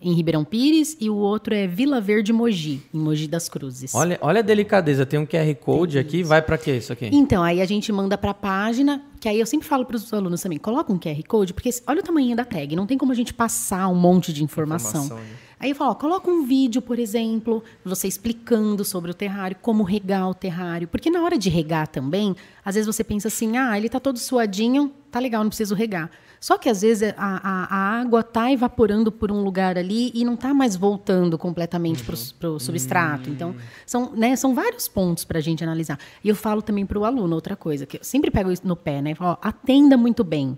em 0.00 0.14
Ribeirão 0.14 0.44
Pires, 0.44 0.96
e 0.98 1.10
o 1.10 1.16
outro 1.16 1.54
é 1.54 1.66
Vila 1.66 2.00
Verde 2.00 2.32
Mogi, 2.32 2.82
em 2.92 2.98
Mogi 2.98 3.28
das 3.28 3.48
Cruzes. 3.48 3.94
Olha, 3.94 4.18
olha 4.22 4.38
a 4.40 4.42
delicadeza. 4.42 5.04
Tem 5.04 5.18
um 5.18 5.26
QR 5.26 5.54
Code 5.56 5.98
aqui. 5.98 6.22
Vai 6.22 6.40
pra 6.40 6.56
quê 6.56 6.76
isso 6.76 6.92
aqui? 6.92 7.10
Então, 7.12 7.42
aí 7.42 7.60
a 7.60 7.66
gente 7.66 7.92
manda 7.92 8.16
pra 8.16 8.32
página, 8.32 9.02
que 9.20 9.28
aí 9.28 9.38
eu 9.38 9.46
sempre 9.46 9.68
falo 9.68 9.84
para 9.84 9.96
os 9.96 10.12
alunos 10.12 10.40
também, 10.40 10.58
coloca 10.58 10.92
um 10.92 10.98
QR 10.98 11.22
Code, 11.28 11.52
porque 11.52 11.70
olha 11.86 12.00
o 12.00 12.02
tamanho 12.02 12.34
da 12.34 12.44
tag, 12.44 12.74
não 12.74 12.86
tem 12.86 12.96
como 12.96 13.12
a 13.12 13.14
gente 13.14 13.34
passar 13.34 13.88
um 13.88 13.94
monte 13.94 14.32
de 14.32 14.42
informação. 14.42 15.04
Informação, 15.04 15.18
né? 15.18 15.36
Aí 15.60 15.68
eu 15.68 15.76
falo, 15.76 15.90
ó, 15.90 15.94
coloca 15.94 16.30
um 16.30 16.46
vídeo, 16.46 16.80
por 16.80 16.98
exemplo, 16.98 17.62
você 17.84 18.08
explicando 18.08 18.82
sobre 18.82 19.10
o 19.10 19.14
terrário, 19.14 19.54
como 19.60 19.82
regar 19.82 20.30
o 20.30 20.32
terrário. 20.32 20.88
Porque 20.88 21.10
na 21.10 21.22
hora 21.22 21.36
de 21.36 21.50
regar 21.50 21.86
também, 21.86 22.34
às 22.64 22.76
vezes 22.76 22.86
você 22.86 23.04
pensa 23.04 23.28
assim, 23.28 23.58
ah, 23.58 23.76
ele 23.76 23.90
tá 23.90 24.00
todo 24.00 24.18
suadinho, 24.18 24.90
tá 25.10 25.18
legal, 25.18 25.42
não 25.42 25.50
preciso 25.50 25.74
regar. 25.74 26.10
Só 26.40 26.56
que 26.56 26.70
às 26.70 26.80
vezes 26.80 27.12
a, 27.18 27.40
a- 27.42 27.66
a 27.70 28.00
água 28.00 28.22
tá 28.22 28.50
evaporando 28.50 29.12
por 29.12 29.30
um 29.30 29.42
lugar 29.44 29.76
ali 29.76 30.10
e 30.14 30.24
não 30.24 30.36
tá 30.36 30.54
mais 30.54 30.74
voltando 30.74 31.36
completamente 31.36 32.02
pro, 32.02 32.16
pro 32.38 32.58
substrato. 32.58 33.28
Então, 33.28 33.54
são, 33.84 34.12
né, 34.16 34.34
são 34.36 34.54
vários 34.54 34.88
pontos 34.88 35.22
para 35.22 35.36
a 35.38 35.42
gente 35.42 35.62
analisar. 35.62 35.98
E 36.24 36.28
eu 36.30 36.34
falo 36.34 36.62
também 36.62 36.86
para 36.86 36.98
o 36.98 37.04
aluno 37.04 37.34
outra 37.34 37.54
coisa, 37.54 37.84
que 37.84 37.98
eu 37.98 38.04
sempre 38.04 38.30
pego 38.30 38.50
isso 38.50 38.66
no 38.66 38.74
pé, 38.74 39.02
né? 39.02 39.14
Falo, 39.14 39.32
ó, 39.42 39.46
atenda 39.46 39.98
muito 39.98 40.24
bem. 40.24 40.56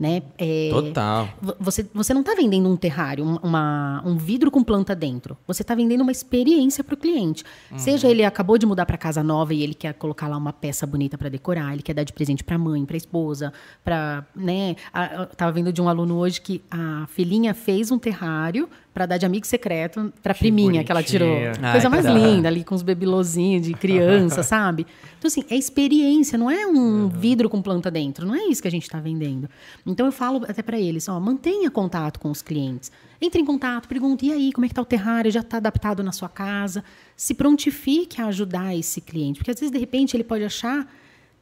Né? 0.00 0.22
É, 0.38 0.70
Total. 0.72 1.28
Vo- 1.42 1.56
Você, 1.60 1.86
você 1.92 2.14
não 2.14 2.22
está 2.22 2.34
vendendo 2.34 2.66
um 2.70 2.74
terrário, 2.76 3.22
um, 3.22 3.36
uma- 3.42 4.02
um 4.06 4.16
vidro 4.16 4.50
com 4.50 4.64
planta 4.64 4.94
dentro. 4.96 5.36
Você 5.46 5.60
está 5.60 5.74
vendendo 5.74 6.00
uma 6.00 6.10
experiência 6.10 6.82
para 6.82 6.94
o 6.94 6.96
cliente. 6.96 7.44
Seja 7.76 8.08
ele 8.08 8.24
acabou 8.24 8.56
de 8.56 8.64
mudar 8.64 8.86
para 8.86 8.96
casa 8.96 9.22
nova 9.22 9.52
e 9.52 9.62
ele 9.62 9.74
quer 9.74 9.92
colocar 9.92 10.26
lá 10.26 10.38
uma 10.38 10.54
peça 10.54 10.86
bonita 10.86 11.18
para 11.18 11.28
decorar, 11.28 11.74
ele 11.74 11.82
quer 11.82 11.92
dar 11.92 12.02
de 12.04 12.14
presente 12.14 12.42
para 12.42 12.56
a 12.56 12.58
mãe, 12.58 12.82
para 12.86 12.96
a 12.96 12.98
esposa, 12.98 13.52
para, 13.84 14.24
né? 14.34 14.74
a- 14.90 15.14
Eu 15.16 15.22
estava 15.24 15.52
vendo 15.52 15.70
de 15.70 15.82
um 15.82 15.88
aluno 15.88 16.16
hoje 16.16 16.40
que 16.40 16.62
a 16.70 17.06
filhinha 17.08 17.52
fez 17.52 17.90
um 17.90 17.98
terrário 17.98 18.70
para 18.92 19.06
dar 19.06 19.18
de 19.18 19.26
amigo 19.26 19.46
secreto 19.46 20.12
para 20.22 20.32
a 20.32 20.34
priminha 20.34 20.82
que 20.82 20.90
ela 20.90 21.02
tirou. 21.02 21.28
bonitinha. 21.28 21.52
Ai, 21.62 21.72
Coisa 21.72 21.88
que 21.88 21.94
mais 21.94 22.06
linda 22.06 22.48
ali 22.48 22.64
com 22.64 22.74
os 22.74 22.82
bebilozinhos 22.82 23.66
de 23.66 23.74
criança, 23.74 24.42
sabe? 24.42 24.86
Então 25.18 25.28
assim, 25.28 25.44
é 25.48 25.56
experiência, 25.56 26.36
não 26.36 26.50
é 26.50 26.66
um 26.66 27.08
vidro 27.08 27.48
com 27.48 27.62
planta 27.62 27.90
dentro, 27.90 28.26
não 28.26 28.34
é 28.34 28.44
isso 28.46 28.60
que 28.60 28.68
a 28.68 28.70
gente 28.70 28.82
está 28.82 28.98
vendendo. 28.98 29.48
Então 29.86 30.06
eu 30.06 30.12
falo 30.12 30.44
até 30.48 30.62
para 30.62 30.78
eles, 30.78 31.08
ó, 31.08 31.18
mantenha 31.20 31.70
contato 31.70 32.18
com 32.18 32.30
os 32.30 32.42
clientes. 32.42 32.90
Entre 33.20 33.40
em 33.40 33.44
contato, 33.44 33.86
pergunte, 33.86 34.24
e 34.26 34.32
aí, 34.32 34.50
como 34.50 34.64
é 34.64 34.68
que 34.68 34.74
tá 34.74 34.80
o 34.80 34.84
terrário? 34.84 35.30
Já 35.30 35.40
está 35.40 35.58
adaptado 35.58 36.02
na 36.02 36.10
sua 36.10 36.28
casa? 36.28 36.82
Se 37.14 37.34
prontifique 37.34 38.20
a 38.20 38.26
ajudar 38.26 38.74
esse 38.74 39.00
cliente, 39.02 39.38
porque 39.38 39.50
às 39.50 39.60
vezes 39.60 39.70
de 39.70 39.78
repente 39.78 40.16
ele 40.16 40.24
pode 40.24 40.42
achar 40.42 40.90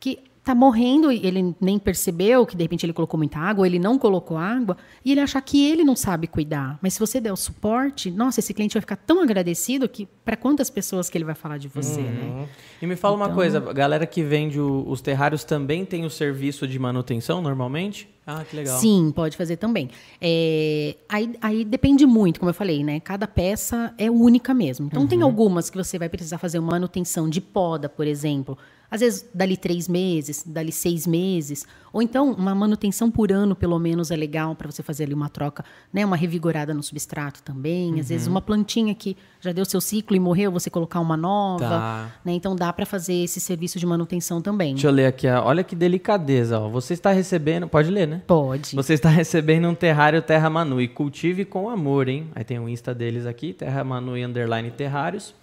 que 0.00 0.18
tá 0.48 0.54
morrendo 0.54 1.12
e 1.12 1.26
ele 1.26 1.54
nem 1.60 1.78
percebeu 1.78 2.46
que 2.46 2.56
de 2.56 2.62
repente 2.64 2.86
ele 2.86 2.92
colocou 2.94 3.18
muita 3.18 3.38
água, 3.38 3.66
ele 3.66 3.78
não 3.78 3.98
colocou 3.98 4.36
água, 4.38 4.76
e 5.04 5.12
ele 5.12 5.20
achar 5.20 5.40
que 5.42 5.62
ele 5.70 5.84
não 5.84 5.94
sabe 5.94 6.26
cuidar. 6.26 6.78
Mas 6.80 6.94
se 6.94 7.00
você 7.00 7.20
der 7.20 7.32
o 7.32 7.36
suporte, 7.36 8.10
nossa, 8.10 8.40
esse 8.40 8.54
cliente 8.54 8.72
vai 8.74 8.80
ficar 8.80 8.96
tão 8.96 9.20
agradecido 9.22 9.86
que 9.88 10.06
para 10.24 10.36
quantas 10.36 10.70
pessoas 10.70 11.10
que 11.10 11.18
ele 11.18 11.24
vai 11.24 11.34
falar 11.34 11.58
de 11.58 11.68
você, 11.68 12.00
né? 12.00 12.48
E 12.80 12.86
me 12.86 12.96
fala 12.96 13.14
uma 13.16 13.26
Então- 13.26 13.34
coisa, 13.36 13.58
a 13.58 13.72
galera 13.72 14.06
que 14.06 14.22
vende 14.22 14.58
o- 14.58 14.84
os 14.88 15.00
terrários 15.02 15.44
também 15.44 15.84
tem 15.84 16.04
o 16.06 16.10
serviço 16.10 16.66
de 16.66 16.78
manutenção 16.78 17.42
normalmente? 17.42 18.08
Ah, 18.26 18.44
que 18.48 18.56
legal. 18.56 18.78
Sim, 18.78 19.10
pode 19.14 19.36
fazer 19.36 19.56
também. 19.56 19.88
É, 20.20 20.96
aí, 21.08 21.34
aí 21.40 21.64
depende 21.64 22.04
muito, 22.04 22.38
como 22.40 22.50
eu 22.50 22.54
falei, 22.54 22.84
né? 22.84 23.00
Cada 23.00 23.26
peça 23.26 23.94
é 23.98 24.10
única 24.10 24.52
mesmo. 24.54 24.86
Então 24.86 25.06
tem 25.06 25.22
algumas 25.22 25.70
que 25.70 25.76
você 25.76 25.98
vai 25.98 26.08
precisar 26.08 26.38
fazer 26.38 26.58
uma 26.58 26.72
manutenção 26.72 27.28
de 27.28 27.40
poda, 27.40 27.88
por 27.88 28.06
exemplo. 28.06 28.56
Às 28.90 29.00
vezes, 29.00 29.28
dali 29.34 29.56
três 29.56 29.86
meses, 29.86 30.42
dali 30.46 30.72
seis 30.72 31.06
meses. 31.06 31.66
Ou 31.92 32.00
então, 32.00 32.32
uma 32.32 32.54
manutenção 32.54 33.10
por 33.10 33.30
ano, 33.30 33.54
pelo 33.54 33.78
menos, 33.78 34.10
é 34.10 34.16
legal 34.16 34.54
para 34.54 34.70
você 34.70 34.82
fazer 34.82 35.04
ali 35.04 35.12
uma 35.12 35.28
troca, 35.28 35.62
né? 35.92 36.04
Uma 36.04 36.16
revigorada 36.16 36.72
no 36.72 36.82
substrato 36.82 37.42
também. 37.42 38.00
Às 38.00 38.08
vezes, 38.08 38.26
uma 38.26 38.40
plantinha 38.40 38.94
que 38.94 39.14
já 39.40 39.52
deu 39.52 39.64
seu 39.64 39.80
ciclo 39.80 40.16
e 40.16 40.20
morreu, 40.20 40.50
você 40.50 40.70
colocar 40.70 41.00
uma 41.00 41.16
nova. 41.16 41.68
Tá. 41.68 42.12
Né? 42.24 42.32
Então, 42.32 42.56
dá 42.56 42.72
para 42.72 42.86
fazer 42.86 43.14
esse 43.14 43.40
serviço 43.40 43.78
de 43.78 43.84
manutenção 43.84 44.40
também. 44.40 44.72
Deixa 44.72 44.88
eu 44.88 44.92
ler 44.92 45.06
aqui, 45.06 45.28
ó. 45.28 45.44
olha 45.44 45.62
que 45.62 45.76
delicadeza. 45.76 46.58
Ó. 46.58 46.70
Você 46.70 46.94
está 46.94 47.10
recebendo, 47.12 47.68
pode 47.68 47.90
ler, 47.90 48.08
né? 48.08 48.22
Pode. 48.26 48.74
Você 48.74 48.94
está 48.94 49.10
recebendo 49.10 49.68
um 49.68 49.74
terrário 49.74 50.22
Terra 50.22 50.48
Manu 50.48 50.80
e 50.80 50.88
cultive 50.88 51.44
com 51.44 51.68
amor, 51.68 52.08
hein? 52.08 52.28
Aí 52.34 52.42
tem 52.42 52.58
o 52.58 52.68
Insta 52.68 52.94
deles 52.94 53.26
aqui, 53.26 53.52
Terra 53.52 53.84
Manu 53.84 54.14
underline 54.14 54.70
terrários. 54.70 55.34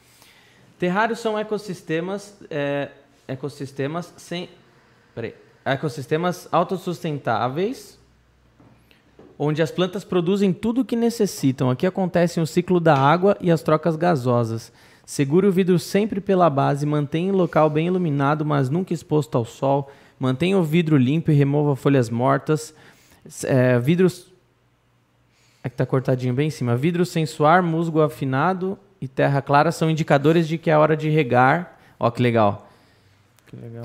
Terrários 0.77 1.19
são 1.19 1.39
ecossistemas, 1.39 2.37
é, 2.49 2.89
ecossistemas 3.27 4.13
sem, 4.17 4.49
peraí, 5.13 5.33
ecossistemas 5.63 6.47
autossustentáveis, 6.51 7.99
onde 9.37 9.61
as 9.61 9.71
plantas 9.71 10.03
produzem 10.03 10.53
tudo 10.53 10.81
o 10.81 10.85
que 10.85 10.95
necessitam. 10.95 11.69
Aqui 11.69 11.85
acontece 11.85 12.39
o 12.39 12.47
ciclo 12.47 12.79
da 12.79 12.95
água 12.95 13.37
e 13.41 13.51
as 13.51 13.61
trocas 13.61 13.95
gasosas. 13.95 14.71
Segure 15.05 15.47
o 15.47 15.51
vidro 15.51 15.77
sempre 15.77 16.19
pela 16.21 16.49
base, 16.49 16.85
mantenha 16.85 17.33
o 17.33 17.37
local 17.37 17.69
bem 17.69 17.87
iluminado, 17.87 18.45
mas 18.45 18.69
nunca 18.69 18.93
exposto 18.93 19.37
ao 19.37 19.45
sol. 19.45 19.91
Mantenha 20.19 20.57
o 20.57 20.63
vidro 20.63 20.97
limpo 20.97 21.31
e 21.31 21.35
remova 21.35 21.75
folhas 21.75 22.09
mortas. 22.09 22.73
É, 23.43 23.77
vidros 23.79 24.33
Aqui 25.65 25.77
tá 25.77 25.83
cortadinho 25.83 26.31
bem 26.31 26.45
em 26.45 26.51
cima. 26.51 26.77
Vidro 26.77 27.03
sem 27.03 27.25
suar, 27.25 27.63
musgo 27.63 27.99
afinado 27.99 28.77
e 29.01 29.07
terra 29.07 29.41
clara 29.41 29.71
são 29.71 29.89
indicadores 29.89 30.47
de 30.47 30.59
que 30.59 30.69
é 30.69 30.77
hora 30.77 30.95
de 30.95 31.09
regar. 31.09 31.79
Ó, 31.99 32.11
que 32.11 32.21
legal. 32.21 32.64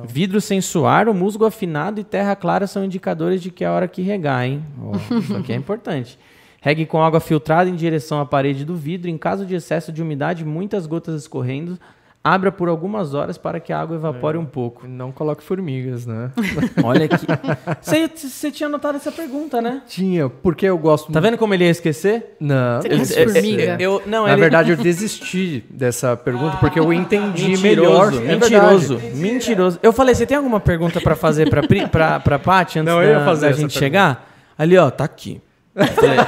Vidro 0.07 0.41
sem 0.41 0.61
suar, 0.61 1.09
o 1.09 1.15
musgo 1.15 1.45
afinado 1.45 2.01
e 2.01 2.05
terra 2.05 2.35
clara 2.35 2.67
são 2.67 2.85
indicadores 2.85 3.43
de 3.43 3.51
que 3.51 3.65
é 3.65 3.71
hora 3.71 3.87
que 3.87 4.03
regar, 4.03 4.45
hein? 4.45 4.65
Ó, 4.81 4.93
isso 5.19 5.37
aqui 5.37 5.53
é 5.53 5.57
importante. 5.57 6.19
Regue 6.63 6.85
com 6.85 7.03
água 7.03 7.21
filtrada 7.21 7.71
em 7.71 7.75
direção 7.75 8.21
à 8.21 8.27
parede 8.27 8.65
do 8.65 8.77
vidro. 8.77 9.09
Em 9.09 9.17
caso 9.17 9.47
de 9.47 9.55
excesso 9.55 9.91
de 9.91 10.03
umidade, 10.03 10.45
muitas 10.45 10.87
gotas 10.87 11.23
escorrendo, 11.23 11.79
abra 12.23 12.53
por 12.53 12.69
algumas 12.69 13.15
horas 13.15 13.39
para 13.39 13.59
que 13.59 13.73
a 13.73 13.81
água 13.81 13.97
evapore 13.97 14.37
um 14.37 14.45
pouco. 14.45 14.87
Não 14.87 15.11
coloque 15.11 15.43
formigas, 15.43 16.05
né? 16.05 16.31
Olha 16.85 17.07
aqui. 17.07 17.27
Você, 17.81 18.51
tinha 18.51 18.67
anotado 18.67 18.97
essa 18.99 19.11
pergunta, 19.11 19.63
né? 19.63 19.83
Tinha, 19.89 20.29
porque 20.29 20.67
eu 20.67 20.77
gosto 20.77 21.11
Tá 21.11 21.19
vendo 21.21 21.39
como 21.39 21.55
ele 21.55 21.65
ia 21.65 21.71
esquecer? 21.71 22.37
Não. 22.39 22.83
Você 22.83 22.89
gosta 22.91 23.15
de 23.27 23.33
formiga? 23.33 23.77
Eu, 23.81 24.03
não, 24.07 24.27
Na 24.27 24.33
ele- 24.33 24.41
verdade, 24.41 24.71
eu 24.71 24.77
desisti 24.83 25.65
dessa 25.71 26.15
pergunta 26.17 26.59
porque 26.59 26.79
eu 26.79 26.93
entendi 26.93 27.49
Mentiroso, 27.57 28.21
melhor. 28.21 28.31
É 28.31 28.37
mentiroso, 28.37 29.01
mentiroso. 29.15 29.79
Eu 29.83 29.93
falei, 29.93 30.15
você 30.15 30.27
tem 30.27 30.37
alguma 30.37 30.61
pergunta 30.61 31.01
pra 31.01 31.17
fazer 31.17 31.49
pra, 31.49 31.63
Pri- 31.63 31.87
pra, 31.87 32.21
pra 32.21 32.39
Paty 32.39 32.79
antes 32.81 32.93
Não, 32.93 33.03
eu 33.03 33.11
ia 33.13 33.19
da, 33.21 33.25
fazer 33.25 33.47
da 33.47 33.53
gente 33.53 33.61
pergunta. 33.73 33.79
chegar? 33.79 34.31
Ali, 34.59 34.77
ó, 34.77 34.91
tá 34.91 35.05
aqui. 35.05 35.41
Eu 35.75 35.87
falei, 35.87 36.19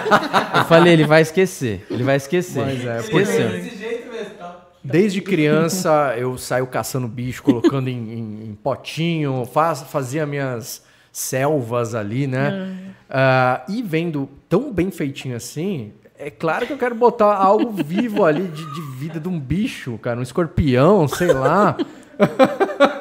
eu 0.56 0.64
falei, 0.64 0.93
ele 0.94 1.05
vai 1.05 1.20
esquecer. 1.20 1.85
Ele 1.90 2.02
vai 2.02 2.16
esquecer. 2.16 2.64
Mas 2.64 2.86
é, 2.86 2.98
Esqueceu. 3.01 4.61
Desde 4.84 5.20
criança 5.20 6.14
eu 6.18 6.36
saio 6.36 6.66
caçando 6.66 7.06
bicho, 7.06 7.42
colocando 7.42 7.88
em, 7.88 7.92
em- 8.12 8.44
em 8.50 8.59
potinho, 8.62 9.48
faz, 9.52 9.82
fazia 9.82 10.26
minhas 10.26 10.82
selvas 11.12 11.94
ali, 11.94 12.26
né? 12.26 12.76
Ah, 13.09 13.62
e 13.68 13.82
vendo 13.82 14.28
tão 14.48 14.72
bem 14.72 14.90
feitinho 14.90 15.36
assim, 15.36 15.92
é 16.18 16.30
claro 16.30 16.66
que 16.66 16.72
eu 16.72 16.78
quero 16.78 16.94
botar 16.94 17.34
algo 17.34 17.70
vivo 17.84 18.24
ali 18.24 18.42
de, 18.48 18.74
de 18.74 18.80
vida 18.98 19.20
de 19.20 19.28
um 19.28 19.38
bicho, 19.38 19.98
cara, 19.98 20.18
um 20.18 20.22
escorpião, 20.22 21.06
sei 21.06 21.32
lá. 21.32 21.76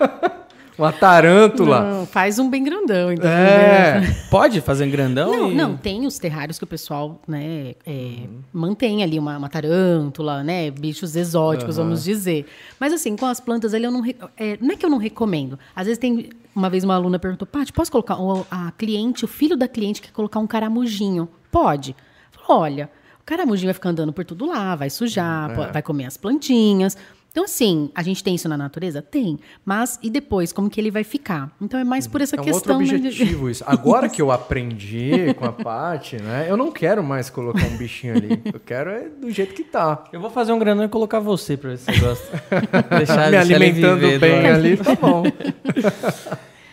Uma 0.82 0.92
tarântula. 0.92 1.82
Não, 1.82 2.06
faz 2.06 2.40
um 2.40 2.50
bem 2.50 2.64
grandão, 2.64 3.12
então. 3.12 3.30
É. 3.30 4.02
Pode 4.30 4.62
fazer 4.62 4.86
em 4.86 4.90
grandão? 4.90 5.32
Não, 5.32 5.52
e- 5.52 5.56
não, 5.56 5.78
tem 5.78 6.06
os 6.06 6.18
terrários 6.18 6.58
que 6.58 6.64
o 6.64 6.68
pessoal, 6.68 7.22
né, 7.28 7.76
é, 7.86 8.28
mantém 8.52 9.04
ali 9.04 9.20
uma, 9.20 9.38
uma 9.38 9.50
tarântula, 9.50 10.44
né, 10.44 10.72
bichos 10.72 11.16
exóticos, 11.16 11.78
vamos 11.78 12.04
dizer. 12.04 12.46
Mas 12.80 12.94
assim, 12.94 13.16
com 13.16 13.26
as 13.26 13.40
plantas 13.40 13.74
ali 13.74 13.84
eu 13.86 13.92
não, 13.92 14.04
é, 14.38 14.58
não 14.60 14.72
é 14.72 14.76
que 14.76 14.86
eu 14.86 14.90
não 14.90 14.98
recomendo. 14.98 15.58
Às 15.76 15.86
vezes 15.86 15.98
tem, 16.00 16.30
uma 16.56 16.70
vez 16.70 16.84
uma 16.84 16.96
aluna 16.96 17.20
perguntou, 17.20 17.48
Paty, 17.48 17.72
posso 17.72 17.92
colocar, 17.92 18.20
o, 18.20 18.46
a 18.50 18.72
cliente, 18.72 19.24
o 19.26 19.28
filho 19.28 19.56
da 19.56 19.68
cliente 19.68 20.02
quer 20.02 20.12
colocar 20.12 20.40
um 20.40 20.48
caramujinho. 20.48 21.30
Pode. 21.52 21.96
Falou, 22.32 22.64
olha, 22.64 22.90
o 23.20 23.24
caramujinho 23.24 23.68
vai 23.68 23.74
ficar 23.74 23.90
andando 23.90 24.12
por 24.12 24.26
tudo 24.26 24.46
lá, 24.48 24.76
vai 24.76 24.90
sujar, 24.90 25.54
po- 25.54 25.72
vai 25.74 25.82
comer 25.82 26.06
as 26.06 26.18
plantinhas. 26.18 26.98
Então, 27.32 27.46
assim, 27.46 27.90
a 27.96 28.04
gente 28.04 28.22
tem 28.22 28.36
isso 28.36 28.50
na 28.50 28.58
natureza? 28.58 29.02
Tem. 29.02 29.40
Mas, 29.64 29.98
e 30.04 30.10
depois, 30.10 30.52
como 30.52 30.70
que 30.70 30.82
ele 30.82 30.92
vai 30.92 31.04
ficar? 31.06 31.50
Então, 31.62 31.80
é 31.80 31.84
mais 31.86 32.06
por 32.06 32.20
essa 32.20 32.36
É 32.36 32.40
um 32.40 32.44
outro 32.44 32.54
questão... 32.56 32.80
né, 32.80 32.86
de- 32.86 32.96
objetivo 32.96 33.50
isso. 33.50 33.64
Agora 33.66 34.10
que 34.10 34.22
eu 34.22 34.30
aprendi 34.34 35.34
com 35.38 35.46
a 35.46 35.52
Paty, 35.54 36.18
né? 36.22 36.48
Eu 36.50 36.58
não 36.58 36.70
quero 36.74 37.02
mais 37.02 37.30
colocar 37.30 37.66
um 37.66 37.78
bichinho 37.78 38.18
ali. 38.18 38.42
Eu 38.54 38.60
quero 38.60 38.90
é 38.90 39.08
do 39.08 39.32
jeito 39.32 39.54
que 39.54 39.64
tá. 39.64 40.04
Eu 40.12 40.20
vou 40.20 40.30
fazer 40.30 40.52
um 40.52 40.60
grandão 40.60 40.84
e 40.84 40.90
colocar 40.90 41.22
você 41.22 41.56
pra 41.56 41.70
ver 41.70 41.78
se 41.78 41.86
você 41.86 42.00
gosta. 42.02 42.44
deixar, 42.52 42.90
Me 42.92 42.98
deixar 42.98 43.28
ele 43.30 43.38
alimentando 43.56 44.00
viver, 44.02 44.20
bem 44.20 44.46
ali, 44.48 44.76
tá 44.78 44.94
bom. 44.96 45.24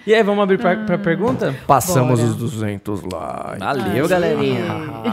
E 0.07 0.15
aí, 0.15 0.23
vamos 0.23 0.43
abrir 0.43 0.57
pra, 0.59 0.75
pra 0.75 0.97
pergunta? 0.97 1.55
Passamos 1.67 2.19
Bora. 2.19 2.31
os 2.33 2.37
200 2.37 3.03
lá. 3.13 3.57
Valeu, 3.59 4.07
Ah, 4.07 4.09
galerinha. 4.09 4.65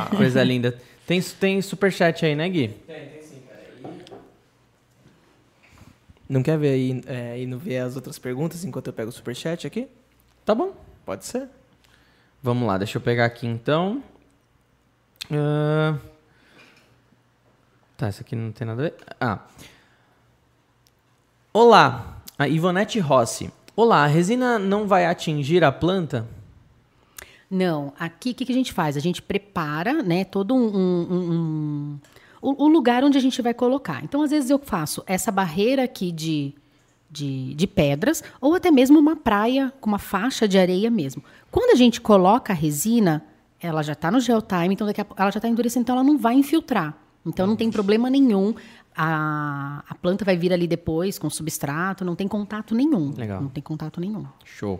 sim. 0.09 0.15
Coisa 0.15 0.41
linda. 0.41 0.73
Tem, 1.05 1.21
tem 1.21 1.61
superchat 1.61 2.25
aí, 2.25 2.33
né, 2.33 2.47
Gui? 2.47 2.71
Não 6.27 6.41
quer 6.41 6.57
ver 6.57 6.69
aí 6.69 7.03
é, 7.05 7.45
não 7.45 7.57
ver 7.57 7.77
as 7.79 7.95
outras 7.95 8.17
perguntas 8.17 8.63
enquanto 8.65 8.87
eu 8.87 8.93
pego 8.93 9.09
o 9.09 9.13
superchat 9.13 9.65
aqui? 9.67 9.87
Tá 10.43 10.55
bom. 10.55 10.73
Pode 11.05 11.25
ser. 11.25 11.47
Vamos 12.41 12.67
lá, 12.67 12.77
deixa 12.77 12.97
eu 12.97 13.01
pegar 13.01 13.25
aqui 13.25 13.45
então. 13.47 14.03
Ah, 15.31 15.97
Tá, 17.97 18.09
isso 18.09 18.21
aqui 18.21 18.35
não 18.35 18.51
tem 18.51 18.67
nada 18.67 18.81
a 18.81 18.85
ver. 18.85 18.95
Ah. 19.21 19.39
Olá, 21.53 22.17
a 22.37 22.47
Ivonete 22.47 22.99
Rossi. 22.99 23.49
Olá, 23.75 24.03
a 24.03 24.07
resina 24.07 24.59
não 24.59 24.85
vai 24.87 25.05
atingir 25.05 25.63
a 25.63 25.71
planta? 25.71 26.27
Não, 27.49 27.93
aqui 27.97 28.31
o 28.31 28.35
que, 28.35 28.45
que 28.45 28.51
a 28.51 28.55
gente 28.55 28.73
faz? 28.73 28.97
A 28.97 28.99
gente 28.99 29.21
prepara, 29.21 30.03
né, 30.03 30.25
todo 30.25 30.53
um- 30.53 30.75
um- 30.75 31.31
um- 31.31 31.99
o, 32.45 32.65
o 32.65 32.67
lugar 32.67 33.03
onde 33.03 33.17
a 33.17 33.21
gente 33.21 33.41
vai 33.41 33.53
colocar. 33.53 34.03
Então, 34.03 34.21
às 34.21 34.29
vezes 34.29 34.51
eu 34.51 34.59
faço 34.59 35.03
essa 35.07 35.31
barreira 35.31 35.83
aqui 35.83 36.11
de, 36.11 36.53
de, 37.09 37.55
de 37.55 37.65
pedras, 37.65 38.23
ou 38.39 38.53
até 38.53 38.69
mesmo 38.69 38.99
uma 38.99 39.15
praia 39.15 39.73
com 39.81 39.89
uma 39.89 39.97
faixa 39.97 40.47
de 40.47 40.57
areia 40.59 40.91
mesmo. 40.91 41.23
Quando 41.49 41.71
a 41.71 41.75
gente 41.75 41.99
coloca 41.99 42.53
a 42.53 42.55
resina, 42.55 43.25
ela 43.59 43.81
já 43.81 43.93
está 43.93 44.11
no 44.11 44.19
geotime, 44.19 44.75
então 44.75 44.85
daqui 44.85 45.01
a, 45.01 45.05
ela 45.17 45.31
já 45.31 45.39
está 45.39 45.49
endurecendo, 45.49 45.81
então 45.81 45.95
ela 45.95 46.03
não 46.03 46.19
vai 46.19 46.35
infiltrar. 46.35 46.95
Então 47.25 47.47
não 47.47 47.55
tem 47.55 47.71
problema 47.71 48.07
nenhum. 48.11 48.53
A, 48.95 49.83
a 49.89 49.95
planta 49.95 50.23
vai 50.23 50.37
vir 50.37 50.53
ali 50.53 50.67
depois 50.67 51.17
com 51.17 51.27
substrato, 51.29 52.05
não 52.05 52.15
tem 52.15 52.27
contato 52.27 52.75
nenhum. 52.75 53.11
Legal. 53.17 53.41
Não 53.41 53.49
tem 53.49 53.63
contato 53.63 53.99
nenhum. 53.99 54.23
Show. 54.43 54.79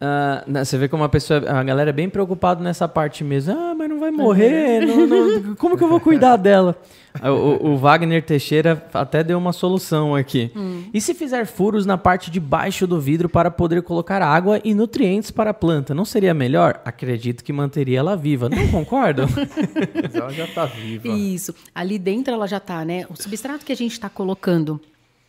Ah, 0.00 0.44
né, 0.46 0.64
você 0.64 0.78
vê 0.78 0.86
como 0.86 1.02
a 1.02 1.08
pessoa, 1.08 1.42
a 1.50 1.62
galera 1.64 1.90
é 1.90 1.92
bem 1.92 2.08
preocupada 2.08 2.62
nessa 2.62 2.86
parte 2.86 3.24
mesmo. 3.24 3.52
Ah, 3.58 3.74
mas 3.76 3.88
não 3.88 3.98
vai 3.98 4.10
morrer. 4.12 4.86
não- 4.86 5.06
não- 5.06 5.56
como 5.56 5.76
que 5.76 5.82
eu 5.82 5.88
vou 5.88 5.98
cuidar 5.98 6.36
dela? 6.36 6.76
Ah, 7.20 7.32
O, 7.32 7.70
o 7.72 7.76
Wagner 7.76 8.22
Teixeira 8.24 8.86
até 8.94 9.24
deu 9.24 9.36
uma 9.36 9.52
solução 9.52 10.14
aqui. 10.14 10.52
E 10.94 11.00
se 11.00 11.14
fizer 11.14 11.46
furos 11.46 11.84
na 11.84 11.98
parte 11.98 12.30
de 12.30 12.38
baixo 12.38 12.86
do 12.86 13.00
vidro 13.00 13.28
para 13.28 13.50
poder 13.50 13.82
colocar 13.82 14.22
água 14.22 14.60
e 14.62 14.72
nutrientes 14.72 15.32
para 15.32 15.50
a 15.50 15.54
planta, 15.54 15.92
não 15.92 16.04
seria 16.04 16.32
melhor? 16.32 16.80
Acredito 16.84 17.42
que 17.42 17.52
manteria 17.52 17.98
ela 17.98 18.16
viva. 18.16 18.48
Não 18.48 18.68
concordam? 18.70 19.26
Mas 20.00 20.14
ela 20.14 20.30
já 20.32 20.46
tá 20.46 20.64
viva. 20.66 21.08
Isso. 21.08 21.52
Ali 21.74 21.98
dentro 21.98 22.32
ela 22.32 22.46
já 22.46 22.58
está, 22.58 22.84
né? 22.84 23.04
O 23.10 23.20
substrato 23.20 23.64
que 23.66 23.72
a 23.72 23.76
gente 23.76 23.92
está 23.92 24.08
colocando, 24.08 24.80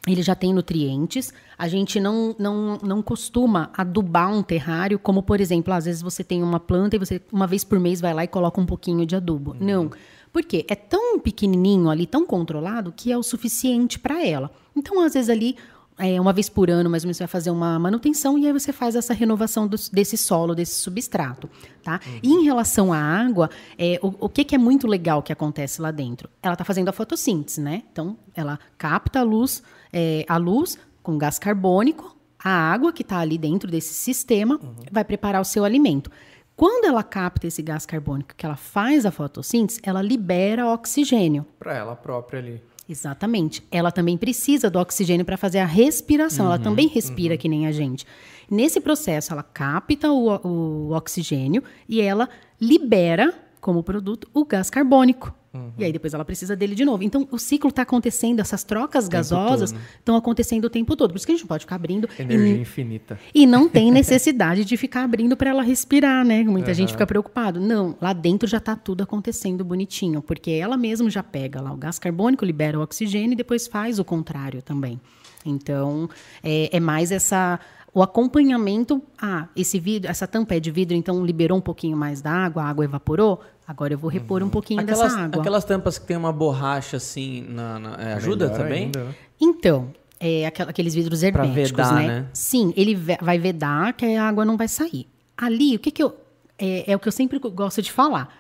ele 0.08 0.22
já 0.22 0.34
tem 0.36 0.54
nutrientes. 0.54 1.34
A 1.58 1.68
gente 1.68 2.00
não, 2.00 2.36
não, 2.40 2.78
não 2.82 3.02
costuma 3.02 3.70
adubar 3.76 4.32
um 4.34 4.42
terrário, 4.42 4.98
como, 4.98 5.22
por 5.22 5.40
exemplo, 5.42 5.74
às 5.74 5.86
vezes 5.86 6.02
você 6.02 6.24
tem 6.24 6.42
uma 6.42 6.60
planta 6.60 6.96
e 6.96 7.00
você, 7.00 7.22
uma 7.32 7.46
vez 7.48 7.64
por 7.64 7.80
mês, 7.80 8.00
vai 8.02 8.14
lá 8.14 8.24
e 8.24 8.28
coloca 8.28 8.60
um 8.62 8.66
pouquinho 8.66 9.06
de 9.06 9.16
adubo. 9.16 9.56
Não. 9.60 9.92
Por 10.32 10.44
quê? 10.44 10.66
É 10.70 10.76
tão 10.76 11.20
pequenininho 11.20 11.90
ali, 11.90 12.06
tão 12.06 12.26
controlado, 12.26 12.94
que 12.96 13.12
é 13.12 13.18
o 13.18 13.24
suficiente 13.24 13.98
para 14.00 14.24
ela. 14.26 14.52
Então, 14.76 15.04
às 15.04 15.14
vezes 15.16 15.30
ali, 15.30 15.56
é, 15.98 16.22
uma 16.22 16.32
vez 16.32 16.48
por 16.48 16.70
ano, 16.70 16.90
mais 16.90 17.04
ou 17.04 17.08
menos, 17.08 17.18
você 17.18 17.24
vai 17.24 17.28
fazer 17.28 17.50
uma 17.52 17.78
manutenção 17.80 18.38
e 18.38 18.46
aí 18.48 18.54
você 18.54 18.72
faz 18.72 18.96
essa 18.96 19.14
renovação 19.14 19.68
dos- 19.68 19.90
desse 19.90 20.16
solo, 20.18 20.54
desse 20.56 20.76
substrato, 20.76 21.50
tá? 21.84 22.00
E 22.24 22.32
em 22.32 22.44
relação 22.46 22.94
à 22.94 22.98
água, 23.00 23.50
é, 23.78 24.00
o, 24.02 24.14
o 24.26 24.30
que, 24.30 24.44
que 24.46 24.56
é 24.56 24.58
muito 24.58 24.88
legal 24.88 25.22
que 25.22 25.34
acontece 25.34 25.82
lá 25.82 25.92
dentro? 25.92 26.30
Ela 26.42 26.54
está 26.54 26.64
fazendo 26.64 26.88
a 26.90 26.94
fotossíntese, 26.94 27.60
né? 27.60 27.84
Então, 27.92 28.16
ela 28.36 28.60
capta 28.78 29.20
a 29.20 29.24
luz, 29.24 29.62
é, 29.91 30.26
a 30.28 30.38
luz 30.38 30.78
com 31.02 31.18
gás 31.18 31.40
carbônico, 31.40 32.16
a 32.44 32.49
água 32.49 32.94
que 32.94 33.02
está 33.02 33.20
ali 33.20 33.38
dentro 33.38 33.70
desse 33.70 33.94
sistema 33.94 34.60
vai 34.91 35.03
preparar 35.03 35.41
o 35.41 35.45
seu 35.45 35.66
alimento. 35.66 36.10
Quando 36.56 36.86
ela 36.86 37.03
capta 37.03 37.48
esse 37.48 37.61
gás 37.61 37.86
carbônico, 37.86 38.36
que 38.36 38.45
ela 38.45 38.56
faz 38.56 39.06
a 39.06 39.11
fotossíntese, 39.11 39.80
ela 39.82 40.02
libera 40.02 40.68
oxigênio. 40.68 41.45
Pra 41.57 41.74
ela 41.74 41.95
própria 41.95 42.40
ali. 42.40 42.61
Exatamente. 42.88 43.64
Ela 43.72 43.91
também 43.91 44.18
precisa 44.18 44.70
do 44.70 44.80
oxigênio 44.80 45.24
para 45.24 45.38
fazer 45.38 45.60
a 45.60 45.66
respiração. 45.66 46.48
Ela 46.48 46.60
também 46.60 46.88
respira 46.88 47.38
que 47.38 47.48
nem 47.48 47.68
a 47.68 47.72
gente. 47.72 48.06
Nesse 48.49 48.82
processo, 48.82 49.32
ela 49.32 49.44
capta 49.44 50.11
o, 50.11 50.28
o 50.45 50.91
oxigênio 50.91 51.64
e 51.88 52.02
ela 52.02 52.28
libera, 52.60 53.34
como 53.61 53.84
produto, 53.84 54.28
o 54.34 54.44
gás 54.44 54.70
carbônico. 54.70 55.34
E 55.80 55.84
aí 55.84 55.92
depois 55.92 56.14
ela 56.14 56.24
precisa 56.24 56.56
dele 56.56 56.76
de 56.76 56.86
novo. 56.86 57.02
Então, 57.04 57.28
o 57.32 57.40
ciclo 57.40 57.70
está 57.72 57.82
acontecendo, 57.82 58.40
essas 58.40 58.64
trocas 58.64 59.08
gasosas 59.08 59.74
estão 59.98 60.16
acontecendo 60.16 60.66
o 60.66 60.70
tempo 60.70 60.96
todo. 60.96 61.10
Por 61.12 61.18
isso 61.18 61.26
que 61.26 61.32
a 61.32 61.36
gente 61.36 61.42
não 61.44 61.48
pode 61.48 61.64
ficar 61.64 61.76
abrindo. 61.76 62.08
e- 62.20 62.22
Energia 62.22 62.62
infinita. 62.62 63.20
e 63.34 63.48
não 63.48 63.68
tem 63.68 63.92
necessidade 63.92 64.64
de 64.64 64.78
ficar 64.78 65.04
abrindo 65.04 65.36
para 65.36 65.50
ela 65.50 65.64
respirar, 65.64 66.24
né? 66.24 66.44
Muita 66.44 66.72
gente 66.74 66.92
fica 66.92 67.08
preocupado. 67.08 67.60
Não, 67.60 67.96
lá 68.00 68.14
dentro 68.14 68.48
já 68.48 68.58
está 68.60 68.76
tudo 68.76 69.02
acontecendo 69.02 69.66
bonitinho, 69.66 70.22
porque 70.22 70.52
ela 70.52 70.78
mesma 70.78 71.10
já 71.10 71.24
pega 71.24 71.60
lá 71.62 71.74
o 71.74 71.78
gás 71.78 71.98
carbônico, 71.98 72.46
libera 72.46 72.78
o 72.78 72.84
oxigênio 72.84 73.34
e 73.34 73.36
depois 73.36 73.66
faz 73.68 73.98
o 73.98 74.06
contrário 74.06 74.62
também. 74.62 75.00
Então, 75.46 76.10
é, 76.44 76.70
é 76.78 76.80
mais 76.80 77.12
essa 77.12 77.60
o 77.92 78.04
acompanhamento. 78.04 79.02
Ah, 79.20 79.48
esse 79.56 79.80
vidro, 79.80 80.12
essa 80.12 80.28
tampa 80.28 80.54
é 80.56 80.60
de 80.60 80.70
vidro, 80.70 80.96
então 80.96 81.26
liberou 81.26 81.58
um 81.58 81.62
pouquinho 81.62 81.98
mais 81.98 82.22
da 82.22 82.32
água, 82.32 82.62
a 82.64 82.70
água 82.70 82.86
evaporou. 82.86 83.42
Agora 83.70 83.94
eu 83.94 84.00
vou 84.00 84.10
repor 84.10 84.41
um 84.41 84.50
pouquinho 84.50 84.82
Aquelas, 84.82 85.00
dessa 85.14 85.20
água. 85.26 85.41
aquelas 85.41 85.64
tampas 85.64 86.00
que 86.00 86.08
tem 86.08 86.18
uma 86.18 86.34
borracha 86.34 86.98
assim, 86.98 87.46
na, 87.48 87.78
na- 87.78 87.96
é, 88.02 88.14
ajuda 88.14 88.46
Melhor 88.48 88.58
também? 88.58 88.84
ainda, 88.86 89.04
né? 89.04 89.16
Então, 89.40 89.94
é 90.20 90.48
aqueles 90.48 90.96
vidros 90.96 91.22
herméticos, 91.22 91.70
vedar, 91.70 91.94
né? 91.94 92.08
né? 92.08 92.26
Sim, 92.34 92.74
ele 92.76 92.96
vai 93.22 93.38
vedar 93.38 93.94
que 93.94 94.08
a 94.16 94.28
água 94.28 94.44
não 94.44 94.58
vai 94.58 94.68
sair. 94.68 95.08
Ali, 95.38 95.76
o 95.76 95.80
que 95.80 95.91
que 95.91 96.02
eu... 96.02 96.18
É, 96.58 96.91
é 96.91 96.96
o 96.96 97.00
que 97.00 97.08
eu 97.08 97.12
sempre 97.12 97.38
gosto 97.38 97.80
de 97.80 97.91
falar. 97.91 98.36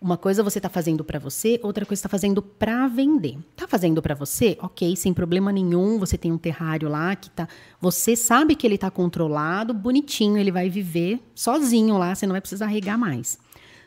Uma 0.00 0.16
coisa 0.16 0.42
você 0.42 0.58
está 0.58 0.68
fazendo 0.68 1.04
para 1.04 1.20
você, 1.20 1.60
outra 1.62 1.86
coisa 1.86 2.00
está 2.00 2.08
fazendo 2.08 2.42
para 2.42 2.88
vender. 2.88 3.38
Tá 3.54 3.68
fazendo 3.68 4.02
para 4.02 4.16
você? 4.16 4.58
Ok, 4.60 4.96
sem 4.96 5.14
problema 5.14 5.52
nenhum. 5.52 5.96
Você 6.00 6.18
tem 6.18 6.32
um 6.32 6.36
terrário 6.38 6.88
lá 6.88 7.14
que 7.14 7.30
tá. 7.30 7.46
Você 7.80 8.16
sabe 8.16 8.56
que 8.56 8.66
ele 8.66 8.74
está 8.74 8.90
controlado, 8.90 9.72
bonitinho, 9.72 10.36
ele 10.38 10.50
vai 10.50 10.68
viver 10.68 11.20
sozinho 11.36 11.96
lá, 11.98 12.16
você 12.16 12.26
não 12.26 12.32
vai 12.32 12.40
precisar 12.40 12.66
regar 12.66 12.98
mais. 12.98 13.38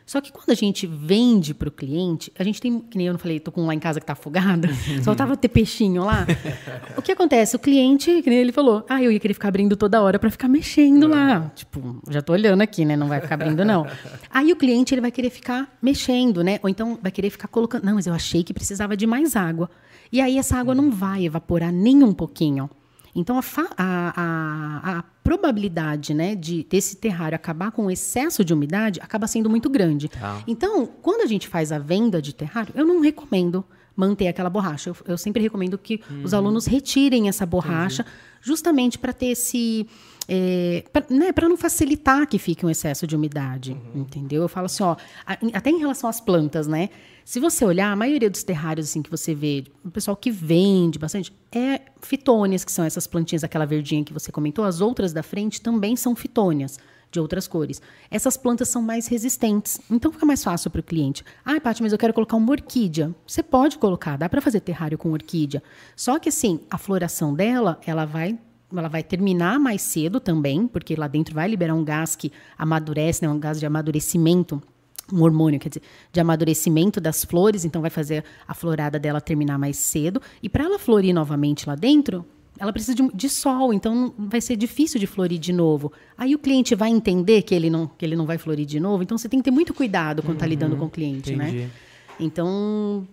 Só 0.06 0.20
que 0.20 0.30
quando 0.30 0.50
a 0.50 0.54
gente 0.54 0.86
vende 0.86 1.52
para 1.52 1.68
o 1.68 1.72
cliente, 1.72 2.32
a 2.38 2.44
gente 2.44 2.60
tem, 2.60 2.78
que 2.78 2.96
nem 2.96 3.08
eu 3.08 3.12
não 3.12 3.18
falei, 3.18 3.40
tô 3.40 3.50
com 3.50 3.62
um 3.62 3.66
lá 3.66 3.74
em 3.74 3.80
casa 3.80 3.98
que 3.98 4.06
tá 4.06 4.12
afogada, 4.12 4.68
só 5.02 5.16
tava 5.16 5.36
ter 5.36 5.48
peixinho 5.48 6.04
lá. 6.04 6.24
o 6.96 7.02
que 7.02 7.10
acontece? 7.10 7.56
O 7.56 7.58
cliente, 7.58 8.22
que 8.22 8.30
nem 8.30 8.38
ele 8.38 8.52
falou, 8.52 8.86
ah, 8.88 9.02
eu 9.02 9.10
ia 9.10 9.18
querer 9.18 9.34
ficar 9.34 9.48
abrindo 9.48 9.76
toda 9.76 10.00
hora 10.00 10.16
para 10.16 10.30
ficar 10.30 10.46
mexendo 10.46 11.08
lá. 11.08 11.50
Tipo, 11.56 12.00
já 12.08 12.22
tô 12.22 12.34
olhando 12.34 12.60
aqui, 12.60 12.84
né? 12.84 12.96
Não 12.96 13.08
vai 13.08 13.20
ficar 13.20 13.34
abrindo, 13.34 13.64
não. 13.64 13.84
Aí 14.30 14.52
o 14.52 14.56
cliente, 14.56 14.94
ele 14.94 15.00
vai 15.00 15.10
querer 15.10 15.30
ficar 15.30 15.76
mexendo, 15.82 16.44
né? 16.44 16.60
Ou 16.62 16.68
então 16.68 16.96
vai 17.02 17.10
querer 17.10 17.30
ficar 17.30 17.48
colocando, 17.48 17.82
não, 17.82 17.96
mas 17.96 18.06
eu 18.06 18.14
achei 18.14 18.44
que 18.44 18.54
precisava 18.54 18.96
de 18.96 19.08
mais 19.08 19.34
água. 19.34 19.68
E 20.12 20.20
aí 20.20 20.38
essa 20.38 20.56
água 20.56 20.72
não 20.72 20.88
vai 20.88 21.24
evaporar 21.24 21.72
nem 21.72 22.04
um 22.04 22.12
pouquinho. 22.12 22.70
Então, 23.16 23.38
a, 23.38 23.42
a, 23.76 24.12
a, 24.16 24.98
a, 24.98 25.04
probabilidade 25.26 26.14
né, 26.14 26.36
de 26.36 26.64
desse 26.70 26.96
terrário 26.96 27.34
acabar 27.34 27.72
com 27.72 27.90
excesso 27.90 28.44
de 28.44 28.54
umidade 28.54 29.00
acaba 29.00 29.26
sendo 29.26 29.50
muito 29.50 29.68
grande. 29.68 30.08
Tá. 30.08 30.40
Então, 30.46 30.86
quando 31.02 31.22
a 31.22 31.26
gente 31.26 31.48
faz 31.48 31.72
a 31.72 31.80
venda 31.80 32.22
de 32.22 32.32
terrário, 32.32 32.72
eu 32.76 32.86
não 32.86 33.00
recomendo 33.00 33.64
manter 33.96 34.28
aquela 34.28 34.48
borracha. 34.48 34.90
Eu, 34.90 34.96
eu 35.04 35.18
sempre 35.18 35.42
recomendo 35.42 35.76
que 35.76 36.00
uhum. 36.08 36.22
os 36.22 36.32
alunos 36.32 36.66
retirem 36.66 37.28
essa 37.28 37.44
borracha, 37.44 38.02
Entendi. 38.02 38.18
justamente 38.40 38.98
para 38.98 39.12
ter 39.12 39.26
esse. 39.26 39.88
É, 40.28 40.84
para 40.92 41.06
né, 41.08 41.32
não 41.42 41.56
facilitar 41.56 42.26
que 42.26 42.38
fique 42.38 42.66
um 42.66 42.70
excesso 42.70 43.06
de 43.06 43.14
umidade, 43.14 43.72
uhum. 43.72 44.02
entendeu? 44.02 44.42
Eu 44.42 44.48
falo 44.48 44.66
assim, 44.66 44.82
ó, 44.82 44.96
até 45.52 45.70
em 45.70 45.78
relação 45.78 46.10
às 46.10 46.20
plantas, 46.20 46.66
né? 46.66 46.90
Se 47.24 47.40
você 47.40 47.64
olhar, 47.64 47.90
a 47.90 47.96
maioria 47.96 48.30
dos 48.30 48.42
terrários 48.42 48.88
assim 48.88 49.02
que 49.02 49.10
você 49.10 49.34
vê, 49.34 49.64
o 49.84 49.90
pessoal 49.90 50.16
que 50.16 50.30
vende 50.30 50.98
bastante, 50.98 51.32
é 51.52 51.80
fitônias, 52.00 52.64
que 52.64 52.72
são 52.72 52.84
essas 52.84 53.06
plantinhas, 53.06 53.42
aquela 53.42 53.64
verdinha 53.64 54.04
que 54.04 54.12
você 54.12 54.30
comentou. 54.30 54.64
As 54.64 54.80
outras 54.80 55.12
da 55.12 55.22
frente 55.22 55.60
também 55.60 55.96
são 55.96 56.14
fitônias 56.14 56.78
de 57.10 57.20
outras 57.20 57.48
cores. 57.48 57.80
Essas 58.10 58.36
plantas 58.36 58.68
são 58.68 58.82
mais 58.82 59.06
resistentes, 59.06 59.80
então 59.90 60.12
fica 60.12 60.26
mais 60.26 60.42
fácil 60.42 60.70
para 60.70 60.80
o 60.80 60.84
cliente. 60.84 61.24
Ah, 61.44 61.60
Paty, 61.60 61.82
mas 61.82 61.92
eu 61.92 61.98
quero 61.98 62.12
colocar 62.12 62.36
uma 62.36 62.50
orquídea. 62.50 63.14
Você 63.26 63.42
pode 63.42 63.78
colocar, 63.78 64.16
dá 64.16 64.28
para 64.28 64.40
fazer 64.40 64.60
terrário 64.60 64.98
com 64.98 65.12
orquídea. 65.12 65.62
Só 65.94 66.18
que 66.18 66.28
assim, 66.28 66.60
a 66.70 66.78
floração 66.78 67.34
dela, 67.34 67.80
ela 67.86 68.04
vai 68.04 68.38
ela 68.78 68.88
vai 68.88 69.02
terminar 69.02 69.58
mais 69.58 69.82
cedo 69.82 70.20
também, 70.20 70.66
porque 70.66 70.94
lá 70.96 71.06
dentro 71.08 71.34
vai 71.34 71.48
liberar 71.48 71.74
um 71.74 71.84
gás 71.84 72.16
que 72.16 72.32
amadurece, 72.58 73.22
né, 73.22 73.28
um 73.28 73.38
gás 73.38 73.58
de 73.58 73.66
amadurecimento 73.66 74.62
um 75.12 75.22
hormônio, 75.22 75.60
quer 75.60 75.68
dizer, 75.68 75.82
de 76.12 76.20
amadurecimento 76.20 77.00
das 77.00 77.24
flores, 77.24 77.64
então 77.64 77.80
vai 77.80 77.90
fazer 77.90 78.24
a 78.46 78.52
florada 78.54 78.98
dela 78.98 79.20
terminar 79.20 79.58
mais 79.58 79.76
cedo. 79.76 80.20
E 80.42 80.48
para 80.48 80.64
ela 80.64 80.80
florir 80.80 81.14
novamente 81.14 81.64
lá 81.68 81.76
dentro, 81.76 82.24
ela 82.58 82.72
precisa 82.72 82.94
de, 82.94 83.08
de, 83.14 83.28
sol, 83.28 83.72
então 83.72 84.12
vai 84.18 84.40
ser 84.40 84.56
difícil 84.56 84.98
de 84.98 85.06
florir 85.06 85.38
de 85.38 85.52
novo. 85.52 85.92
Aí 86.16 86.34
o 86.34 86.38
cliente 86.38 86.74
vai 86.74 86.90
entender 86.90 87.42
que 87.42 87.54
ele 87.54 87.68
não, 87.70 87.86
que 87.86 88.04
ele 88.04 88.16
não 88.16 88.26
vai 88.26 88.38
florir 88.38 88.66
de 88.66 88.80
novo, 88.80 89.02
então 89.02 89.16
você 89.16 89.28
tem 89.28 89.38
que 89.40 89.44
ter 89.44 89.50
muito 89.50 89.74
cuidado 89.74 90.22
quando 90.22 90.36
está 90.36 90.46
uhum, 90.46 90.50
lidando 90.50 90.76
com 90.76 90.86
o 90.86 90.90
cliente, 90.90 91.36
né? 91.36 91.48
entendi. 91.48 91.64
né? 91.64 91.70
Então 92.18 93.06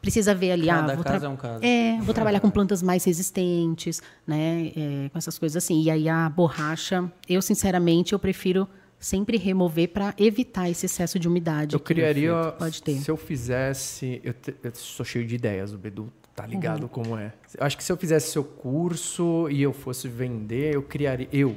precisa 0.00 0.34
ver 0.34 0.52
ali, 0.52 0.66
Cada 0.66 0.92
ah, 0.92 0.96
vou 0.96 1.04
caso 1.04 1.26
é 1.26 1.28
um 1.28 1.36
caso. 1.36 1.64
É, 1.64 1.98
vou 2.00 2.14
trabalhar 2.14 2.40
com 2.40 2.50
plantas 2.50 2.82
mais 2.82 3.04
resistentes, 3.04 4.02
né? 4.26 4.72
É, 4.76 5.08
com 5.10 5.18
essas 5.18 5.38
coisas 5.38 5.62
assim. 5.62 5.82
E 5.82 5.90
aí 5.90 6.08
a 6.08 6.28
borracha, 6.28 7.10
eu 7.28 7.42
sinceramente 7.42 8.12
eu 8.12 8.18
prefiro 8.18 8.68
sempre 8.98 9.38
remover 9.38 9.88
para 9.88 10.14
evitar 10.18 10.68
esse 10.68 10.86
excesso 10.86 11.18
de 11.18 11.26
umidade. 11.26 11.74
Eu 11.74 11.80
criaria, 11.80 12.52
pode 12.58 12.82
ter. 12.82 12.96
se 12.98 13.10
eu 13.10 13.16
fizesse, 13.16 14.20
eu, 14.22 14.34
te, 14.34 14.54
eu 14.62 14.72
sou 14.74 15.04
cheio 15.04 15.26
de 15.26 15.34
ideias, 15.34 15.72
o 15.72 15.78
Bedu 15.78 16.12
tá 16.34 16.46
ligado 16.46 16.82
uhum. 16.82 16.88
como 16.88 17.18
é. 17.18 17.32
Eu 17.58 17.66
acho 17.66 17.76
que 17.76 17.82
se 17.82 17.90
eu 17.90 17.96
fizesse 17.96 18.30
seu 18.30 18.44
curso 18.44 19.48
e 19.50 19.62
eu 19.62 19.72
fosse 19.72 20.06
vender, 20.06 20.74
eu 20.74 20.82
criaria, 20.82 21.28
eu, 21.32 21.56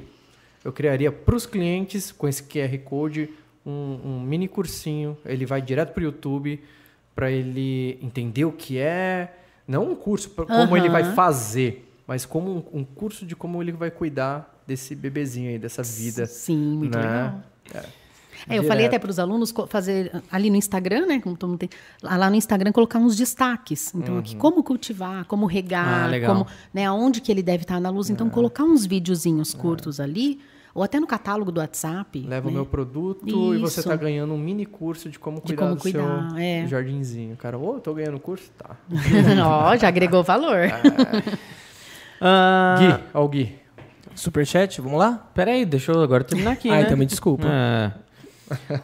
eu 0.64 0.72
criaria 0.72 1.12
para 1.12 1.36
os 1.36 1.46
clientes 1.46 2.12
com 2.12 2.28
esse 2.28 2.44
QR 2.44 2.78
code 2.80 3.30
um, 3.66 4.00
um 4.04 4.22
mini 4.22 4.48
cursinho. 4.48 5.18
Ele 5.26 5.46
vai 5.46 5.62
direto 5.62 5.94
para 5.94 6.02
o 6.02 6.06
YouTube 6.06 6.62
para 7.16 7.32
ele 7.32 7.98
entender 8.02 8.46
o 8.46 8.52
que 8.52 8.78
é, 8.78 9.34
não 9.68 9.92
um 9.92 9.96
curso 9.96 10.30
como 10.30 10.54
uhum. 10.54 10.78
ele 10.78 10.90
vai 10.90 11.14
fazer, 11.14 11.94
mas 12.08 12.26
como 12.26 12.68
um, 12.74 12.80
um 12.80 12.84
curso 12.84 13.26
de 13.26 13.36
como 13.36 13.62
ele 13.62 13.72
vai 13.72 13.92
cuidar 13.92 14.62
desse 14.66 14.96
bebezinho 14.96 15.50
aí, 15.50 15.60
dessa 15.60 15.84
vida. 15.84 16.26
Sim, 16.26 16.78
muito 16.78 16.98
né? 16.98 17.04
legal. 17.04 17.44
É. 17.74 18.04
É, 18.50 18.58
eu 18.58 18.64
falei 18.64 18.86
até 18.86 19.00
para 19.00 19.10
os 19.10 19.20
alunos 19.20 19.54
fazer 19.70 20.12
ali 20.32 20.50
no 20.50 20.56
Instagram, 20.56 21.06
né? 21.06 21.20
Como 21.22 21.38
todo 21.38 21.52
mundo 21.52 21.60
tem, 21.60 21.70
lá 22.02 22.30
no 22.30 22.36
Instagram 22.36 22.72
colocar 22.72 23.00
uns 23.00 23.16
destaques. 23.16 23.94
Então, 23.96 24.16
uhum. 24.16 24.20
aqui 24.20 24.36
como 24.36 24.64
cultivar, 24.64 25.26
como 25.26 25.46
regar, 25.46 26.14
ah, 26.14 26.26
como, 26.26 26.48
né, 26.74 26.86
aonde 26.86 27.22
que 27.22 27.32
ele 27.32 27.42
deve 27.42 27.64
estar 27.64 27.80
na 27.80 27.90
luz. 27.90 28.10
Então, 28.10 28.28
é. 28.28 28.30
colocar 28.30 28.64
uns 28.64 28.86
videozinhos 28.86 29.54
é. 29.54 29.58
curtos 29.58 30.00
ali, 30.00 30.42
ou 30.74 30.82
até 30.82 31.00
no 31.00 31.06
catálogo 31.06 31.52
do 31.52 31.60
WhatsApp. 31.60 32.26
Leva 32.28 32.48
né? 32.48 32.52
o 32.52 32.54
meu 32.54 32.66
produto 32.66 33.28
Isso. 33.28 33.56
e 33.56 33.58
você 33.60 33.80
está 33.80 33.96
ganhando 33.96 34.34
um 34.34 34.38
mini 34.38 34.66
curso 34.66 35.10
de 35.10 35.20
como 35.20 35.40
cuidar 35.40 35.54
de 35.54 35.58
como 35.58 35.76
do 35.76 35.82
cuidar, 35.82 36.30
seu 36.32 36.38
é. 36.40 36.68
jardinzinho. 36.68 37.38
Cara, 37.38 37.58
ô, 37.58 37.76
oh, 37.76 37.80
tô 37.80 37.94
ganhando 37.94 38.20
curso? 38.20 38.50
Tá. 38.58 38.76
Ó, 39.46 39.76
já 39.76 39.88
agregou 39.88 40.24
valor. 40.24 40.58
É. 40.58 40.70
Uh... 42.22 42.80
Gui, 42.80 43.04
ó 43.14 43.24
o 43.24 43.28
Gui. 43.28 43.56
Superchat, 44.16 44.80
vamos 44.82 45.00
lá? 45.00 45.30
Pera 45.34 45.52
aí, 45.52 45.66
deixa 45.66 45.92
eu 45.92 46.02
agora 46.02 46.24
terminar 46.24 46.52
aqui, 46.52 46.70
ah, 46.70 46.76
né? 46.76 46.82
então 46.84 46.98
me 46.98 47.06
desculpa. 47.06 47.48
É. 47.48 47.92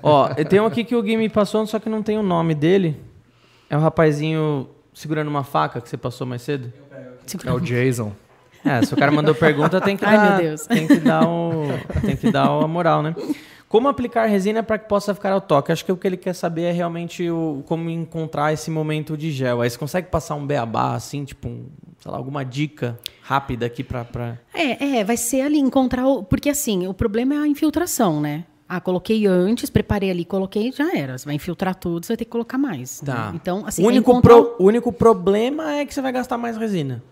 Ó, 0.01 0.27
tem 0.45 0.59
um 0.59 0.65
aqui 0.65 0.83
que 0.83 0.95
o 0.95 1.01
Gui 1.01 1.15
me 1.17 1.29
passou, 1.29 1.65
só 1.65 1.79
que 1.79 1.89
não 1.89 2.01
tem 2.01 2.17
o 2.17 2.23
nome 2.23 2.55
dele. 2.55 2.99
É 3.69 3.77
o 3.77 3.79
rapazinho 3.79 4.69
segurando 4.93 5.27
uma 5.27 5.43
faca 5.43 5.79
que 5.79 5.87
você 5.87 5.97
passou 5.97 6.25
mais 6.25 6.41
cedo? 6.41 6.73
É 7.45 7.51
o 7.51 7.59
Jason. 7.59 8.11
É, 8.63 8.81
se 8.85 8.93
o 8.93 8.97
cara 8.97 9.11
mandou 9.11 9.33
pergunta, 9.33 9.79
tem 9.79 9.95
que 9.95 10.05
Ai, 10.05 10.17
dar, 10.17 10.57
tem 10.67 10.87
que 10.87 10.95
dar 10.97 11.27
o, 11.27 11.63
tem 12.01 12.15
que 12.15 12.31
dar 12.31 12.47
a 12.47 12.67
moral, 12.67 13.01
né? 13.01 13.15
Como 13.69 13.87
aplicar 13.87 14.25
resina 14.25 14.63
para 14.63 14.79
que 14.79 14.89
possa 14.89 15.13
ficar 15.13 15.31
ao 15.31 15.39
toque? 15.39 15.71
Acho 15.71 15.85
que 15.85 15.91
o 15.91 15.95
que 15.95 16.07
ele 16.07 16.17
quer 16.17 16.33
saber 16.33 16.63
é 16.63 16.71
realmente 16.71 17.29
o, 17.29 17.63
como 17.67 17.87
encontrar 17.87 18.51
esse 18.51 18.71
momento 18.71 19.15
de 19.15 19.31
gel. 19.31 19.61
Aí 19.61 19.69
você 19.69 19.77
consegue 19.77 20.07
passar 20.07 20.33
um 20.33 20.45
beabá, 20.45 20.95
assim, 20.95 21.23
tipo, 21.23 21.47
um, 21.47 21.67
sei 21.99 22.11
lá, 22.11 22.17
alguma 22.17 22.43
dica 22.43 22.97
rápida 23.21 23.67
aqui 23.67 23.83
para. 23.83 24.03
Pra... 24.03 24.39
É, 24.55 24.97
é, 24.97 25.03
vai 25.03 25.15
ser 25.15 25.41
ali 25.41 25.59
encontrar. 25.59 26.07
O, 26.07 26.23
porque 26.23 26.49
assim, 26.49 26.87
o 26.87 26.95
problema 26.95 27.35
é 27.35 27.37
a 27.37 27.47
infiltração, 27.47 28.19
né? 28.19 28.45
Ah, 28.67 28.81
coloquei 28.81 29.27
antes, 29.27 29.69
preparei 29.69 30.09
ali, 30.09 30.25
coloquei, 30.25 30.71
já 30.71 30.95
era. 30.95 31.15
Você 31.17 31.25
vai 31.25 31.35
infiltrar 31.35 31.75
tudo, 31.75 32.05
você 32.05 32.13
vai 32.13 32.17
ter 32.17 32.25
que 32.25 32.31
colocar 32.31 32.57
mais. 32.57 33.01
Tá. 33.01 33.31
Né? 33.31 33.39
Então, 33.41 33.63
assim, 33.67 33.83
o 33.83 33.87
único, 33.87 34.11
encontrar... 34.11 34.35
pro, 34.35 34.55
o 34.59 34.63
único 34.63 34.91
problema 34.91 35.73
é 35.73 35.85
que 35.85 35.93
você 35.93 36.01
vai 36.01 36.11
gastar 36.11 36.39
mais 36.39 36.57
resina. 36.57 37.03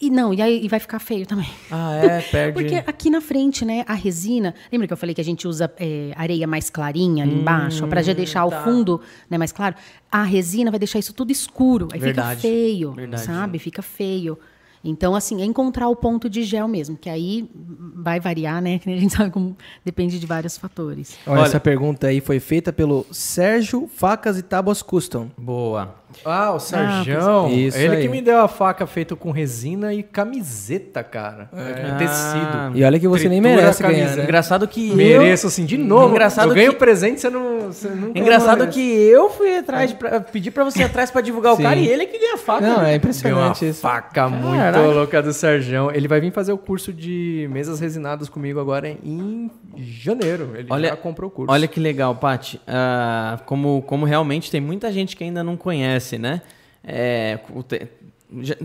E 0.00 0.08
não, 0.08 0.32
e 0.32 0.40
aí 0.40 0.64
e 0.64 0.68
vai 0.68 0.78
ficar 0.78 0.98
feio 0.98 1.26
também. 1.26 1.48
Ah, 1.70 1.94
é? 1.96 2.20
Perde. 2.30 2.52
Porque 2.52 2.76
aqui 2.86 3.10
na 3.10 3.20
frente, 3.20 3.64
né, 3.64 3.84
a 3.88 3.94
resina. 3.94 4.54
Lembra 4.70 4.86
que 4.86 4.92
eu 4.92 4.96
falei 4.96 5.14
que 5.14 5.20
a 5.20 5.24
gente 5.24 5.48
usa 5.48 5.72
é, 5.78 6.12
areia 6.16 6.46
mais 6.46 6.70
clarinha 6.70 7.24
ali 7.24 7.34
hum, 7.34 7.40
embaixo, 7.40 7.86
para 7.88 8.02
já 8.02 8.12
deixar 8.12 8.48
tá. 8.48 8.60
o 8.60 8.64
fundo 8.64 9.00
né, 9.28 9.36
mais 9.36 9.52
claro? 9.52 9.74
A 10.10 10.22
resina 10.22 10.70
vai 10.70 10.78
deixar 10.78 10.98
isso 10.98 11.12
tudo 11.12 11.32
escuro. 11.32 11.88
Aí 11.92 11.98
Verdade. 11.98 12.36
fica 12.36 12.48
feio. 12.48 12.92
Verdade. 12.92 13.24
Sabe? 13.24 13.58
Fica 13.58 13.82
feio. 13.82 14.38
Então, 14.84 15.14
assim, 15.14 15.40
é 15.40 15.44
encontrar 15.46 15.88
o 15.88 15.96
ponto 15.96 16.28
de 16.28 16.42
gel 16.42 16.68
mesmo, 16.68 16.94
que 16.94 17.08
aí 17.08 17.50
vai 17.96 18.20
variar, 18.20 18.60
né? 18.60 18.78
Que 18.78 18.90
a 18.92 18.96
gente 18.96 19.14
sabe 19.14 19.30
como 19.30 19.56
depende 19.82 20.20
de 20.20 20.26
vários 20.26 20.58
fatores. 20.58 21.16
Olha, 21.26 21.40
Olha, 21.40 21.46
essa 21.46 21.58
pergunta 21.58 22.06
aí 22.06 22.20
foi 22.20 22.38
feita 22.38 22.70
pelo 22.72 23.06
Sérgio 23.10 23.88
Facas 23.88 24.38
e 24.38 24.42
Tábuas 24.42 24.82
Custom. 24.82 25.30
Boa. 25.38 25.94
Ah, 26.24 26.52
o 26.52 26.58
Sérgio. 26.58 27.18
Ah, 27.18 27.48
Isso 27.50 27.78
Ele 27.78 27.96
aí. 27.96 28.02
que 28.02 28.08
me 28.08 28.20
deu 28.20 28.38
a 28.40 28.48
faca 28.48 28.86
feita 28.86 29.14
com 29.16 29.30
resina 29.30 29.92
e 29.94 30.02
camiseta, 30.02 31.02
cara. 31.02 31.48
É. 31.52 31.90
Ah. 31.90 31.96
Tecido. 31.96 32.78
E 32.78 32.84
olha 32.84 32.98
que 32.98 33.08
você 33.08 33.28
Tritura 33.28 33.40
nem 33.42 33.56
merece 33.56 33.82
ganhar, 33.82 34.16
né? 34.16 34.24
Engraçado 34.24 34.68
que 34.68 34.90
eu... 34.90 34.96
Mereço, 34.96 35.46
assim, 35.46 35.64
de 35.64 35.78
novo. 35.78 36.10
Engraçado 36.10 36.50
eu 36.50 36.54
ganho 36.54 36.72
que... 36.72 36.78
presente, 36.78 37.20
você 37.20 37.30
não... 37.30 37.72
Você 37.72 37.88
Engraçado 38.14 38.66
que 38.68 38.80
eu 38.80 39.30
fui 39.30 39.56
atrás, 39.56 39.92
pra, 39.92 40.20
pedi 40.20 40.50
pra 40.50 40.64
você 40.64 40.80
ir 40.80 40.84
atrás 40.84 41.10
pra 41.10 41.20
divulgar 41.20 41.54
Sim. 41.56 41.62
o 41.62 41.64
cara 41.64 41.78
e 41.78 41.88
ele 41.88 42.06
que 42.06 42.18
ganha 42.18 42.34
a 42.34 42.38
faca. 42.38 42.66
Não, 42.66 42.82
né? 42.82 42.92
é 42.92 42.96
impressionante 42.96 43.60
Deu 43.60 43.68
uma 43.68 43.70
isso. 43.70 43.80
faca 43.80 44.28
muito 44.28 44.56
Caraca. 44.56 44.86
louca 44.86 45.22
do 45.22 45.32
Sérgio. 45.32 45.90
Ele 45.92 46.08
vai 46.08 46.20
vir 46.20 46.32
fazer 46.32 46.52
o 46.52 46.58
curso 46.58 46.92
de 46.92 47.48
mesas 47.50 47.80
resinadas 47.80 48.28
comigo 48.28 48.60
agora 48.60 48.88
em 48.88 49.50
janeiro. 49.76 50.52
Ele 50.54 50.68
olha, 50.70 50.90
já 50.90 50.96
comprou 50.96 51.28
o 51.28 51.32
curso. 51.32 51.52
Olha 51.52 51.66
que 51.66 51.80
legal, 51.80 52.14
Paty. 52.14 52.56
Uh, 52.56 53.42
como, 53.44 53.82
como 53.82 54.04
realmente 54.04 54.50
tem 54.50 54.60
muita 54.60 54.92
gente 54.92 55.16
que 55.16 55.24
ainda 55.24 55.42
não 55.42 55.56
conhece, 55.56 56.03
né? 56.18 56.42
É, 56.82 57.38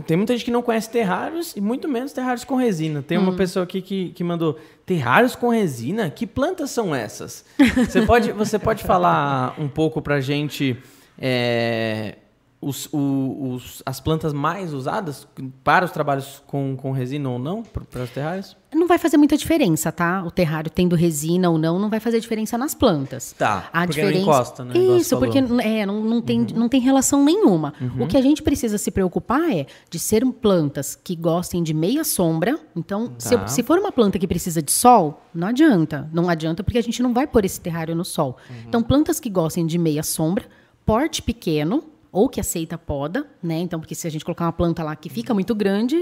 tem 0.06 0.18
muita 0.18 0.34
gente 0.34 0.46
que 0.46 0.52
não 0.52 0.62
conhece 0.62 0.90
terrários 0.90 1.56
e 1.56 1.62
muito 1.62 1.88
menos 1.88 2.12
terrários 2.12 2.44
com 2.44 2.56
resina. 2.56 3.02
Tem 3.02 3.18
uma 3.18 3.32
hum. 3.32 3.36
pessoa 3.36 3.64
aqui 3.64 3.82
que, 3.82 4.10
que 4.10 4.24
mandou 4.24 4.58
terrários 4.86 5.36
com 5.36 5.50
resina? 5.50 6.10
Que 6.10 6.26
plantas 6.26 6.72
são 6.72 6.94
essas? 6.96 7.46
você, 7.88 8.02
pode, 8.02 8.32
você 8.32 8.58
pode 8.58 8.84
falar 8.84 9.56
um 9.60 9.68
pouco 9.68 10.02
pra 10.02 10.20
gente 10.20 10.78
é, 11.18 12.16
os, 12.62 12.88
o- 12.92 13.54
os- 13.54 13.84
as 13.86 14.00
plantas 14.00 14.34
mais 14.34 14.74
usadas 14.74 15.28
para 15.64 15.86
os 15.86 15.92
trabalhos 15.92 16.42
com, 16.48 16.76
com 16.76 16.92
resina 16.92 17.30
ou 17.30 17.38
não, 17.40 17.62
para, 17.64 17.84
para 17.86 18.04
os 18.04 18.10
terrários? 18.10 18.58
Não 18.74 18.86
vai 18.88 19.00
fazer 19.00 19.18
muita 19.18 19.36
diferença, 19.36 19.92
tá? 19.92 20.24
O 20.24 20.30
terrário 20.30 20.70
tendo 20.70 20.96
resina 20.96 21.50
ou 21.50 21.58
não, 21.58 21.80
não 21.80 21.90
vai 21.90 22.00
fazer 22.00 22.20
diferença 22.20 22.56
nas 22.58 22.76
plantas. 22.76 23.34
Tá, 23.38 23.68
A 23.74 23.86
porque 23.88 24.02
não 24.02 24.08
diferença... 24.10 24.20
encosta, 24.22 24.64
né? 24.64 24.78
Isso, 24.78 25.18
porque 25.18 25.40
é, 25.40 25.86
não, 25.88 26.02
não, 26.04 26.22
tem, 26.22 26.46
não 26.56 26.70
tem 26.70 26.80
relação 26.80 27.24
nenhuma. 27.26 27.74
O 28.00 28.06
que 28.06 28.16
a 28.16 28.22
gente 28.22 28.44
precisa 28.44 28.78
se 28.78 28.92
preocupar 28.92 29.52
é 29.52 29.66
de 29.90 29.98
ser 29.98 30.24
plantas 30.26 30.96
que 31.04 31.16
gostem 31.16 31.64
de 31.64 31.74
meia 31.74 32.04
sombra. 32.04 32.60
Então, 32.76 33.12
se, 33.18 33.34
eu- 33.34 33.40
Tá. 33.40 33.48
se 33.48 33.64
for 33.64 33.80
uma 33.80 33.92
planta 33.92 34.20
que 34.20 34.28
precisa 34.28 34.62
de 34.62 34.72
sol, 34.72 35.24
não 35.34 35.48
adianta. 35.48 36.08
Não 36.14 36.30
adianta 36.30 36.64
porque 36.64 36.78
a 36.78 36.84
gente 36.84 37.02
não 37.02 37.12
vai 37.14 37.26
pôr 37.26 37.46
esse 37.46 37.60
terrário 37.60 37.96
no 37.96 38.06
sol. 38.06 38.38
Uhum. 38.50 38.56
Então, 38.68 38.84
plantas 38.84 39.20
que 39.20 39.30
gostem 39.32 39.66
de 39.66 39.80
meia 39.80 40.04
sombra, 40.04 40.46
porte 40.86 41.22
pequeno, 41.24 41.84
ou 42.12 42.28
que 42.30 42.40
aceita 42.40 42.78
poda, 42.78 43.28
né? 43.42 43.60
Então, 43.60 43.80
porque 43.80 43.94
se 43.96 44.08
a 44.08 44.10
gente 44.10 44.26
colocar 44.26 44.46
uma 44.46 44.52
planta 44.54 44.84
lá 44.84 44.96
que 44.96 45.10
fica 45.10 45.34
muito 45.34 45.54
grande, 45.54 45.96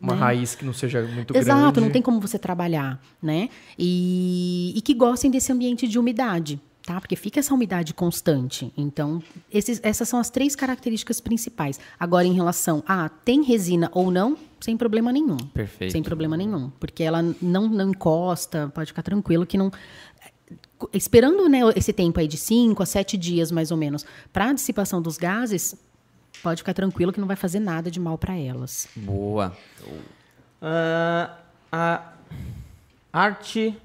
Uma 0.00 0.14
né? 0.14 0.20
raiz 0.20 0.54
que 0.54 0.64
não 0.64 0.72
seja 0.72 1.02
muito 1.02 1.36
Exato, 1.36 1.60
grande. 1.72 1.80
não 1.80 1.90
tem 1.90 2.00
como 2.02 2.20
você 2.20 2.38
trabalhar, 2.38 3.00
né? 3.22 3.48
E, 3.78 4.72
e 4.76 4.80
que 4.82 4.94
gostem 4.94 5.30
desse 5.30 5.50
ambiente 5.52 5.88
de 5.88 5.98
umidade, 5.98 6.60
tá? 6.86 7.00
Porque 7.00 7.16
fica 7.16 7.40
essa 7.40 7.52
umidade 7.54 7.92
constante. 7.94 8.72
Então, 8.76 9.22
esses- 9.52 9.80
essas 9.82 10.08
são 10.08 10.18
as 10.20 10.30
três 10.30 10.54
características 10.54 11.20
principais. 11.20 11.80
Agora, 11.98 12.26
em 12.26 12.32
relação 12.34 12.82
a 12.86 13.08
tem 13.08 13.42
resina 13.42 13.90
ou 13.92 14.10
não, 14.10 14.36
sem 14.60 14.76
problema 14.76 15.12
nenhum. 15.12 15.36
Perfeito. 15.54 15.92
Sem 15.92 16.02
problema 16.02 16.36
nenhum. 16.36 16.70
Porque 16.80 17.02
ela 17.04 17.22
não, 17.40 17.68
não 17.68 17.90
encosta, 17.90 18.70
pode 18.74 18.88
ficar 18.88 19.02
tranquilo 19.02 19.46
que 19.46 19.56
não. 19.56 19.70
Esperando 20.92 21.48
né, 21.48 21.60
esse 21.74 21.92
tempo 21.92 22.20
aí 22.20 22.28
de 22.28 22.36
5 22.36 22.82
a 22.82 22.86
7 22.86 23.16
dias, 23.16 23.50
mais 23.50 23.70
ou 23.70 23.76
menos, 23.76 24.06
para 24.32 24.50
a 24.50 24.52
dissipação 24.52 25.02
dos 25.02 25.16
gases, 25.16 25.76
pode 26.42 26.60
ficar 26.60 26.74
tranquilo 26.74 27.12
que 27.12 27.20
não 27.20 27.26
vai 27.26 27.36
fazer 27.36 27.60
nada 27.60 27.90
de 27.90 27.98
mal 27.98 28.16
para 28.16 28.36
elas. 28.36 28.88
Boa. 28.96 29.56
Ah, 30.62 31.34
a 31.70 32.02
arte. 33.12 33.76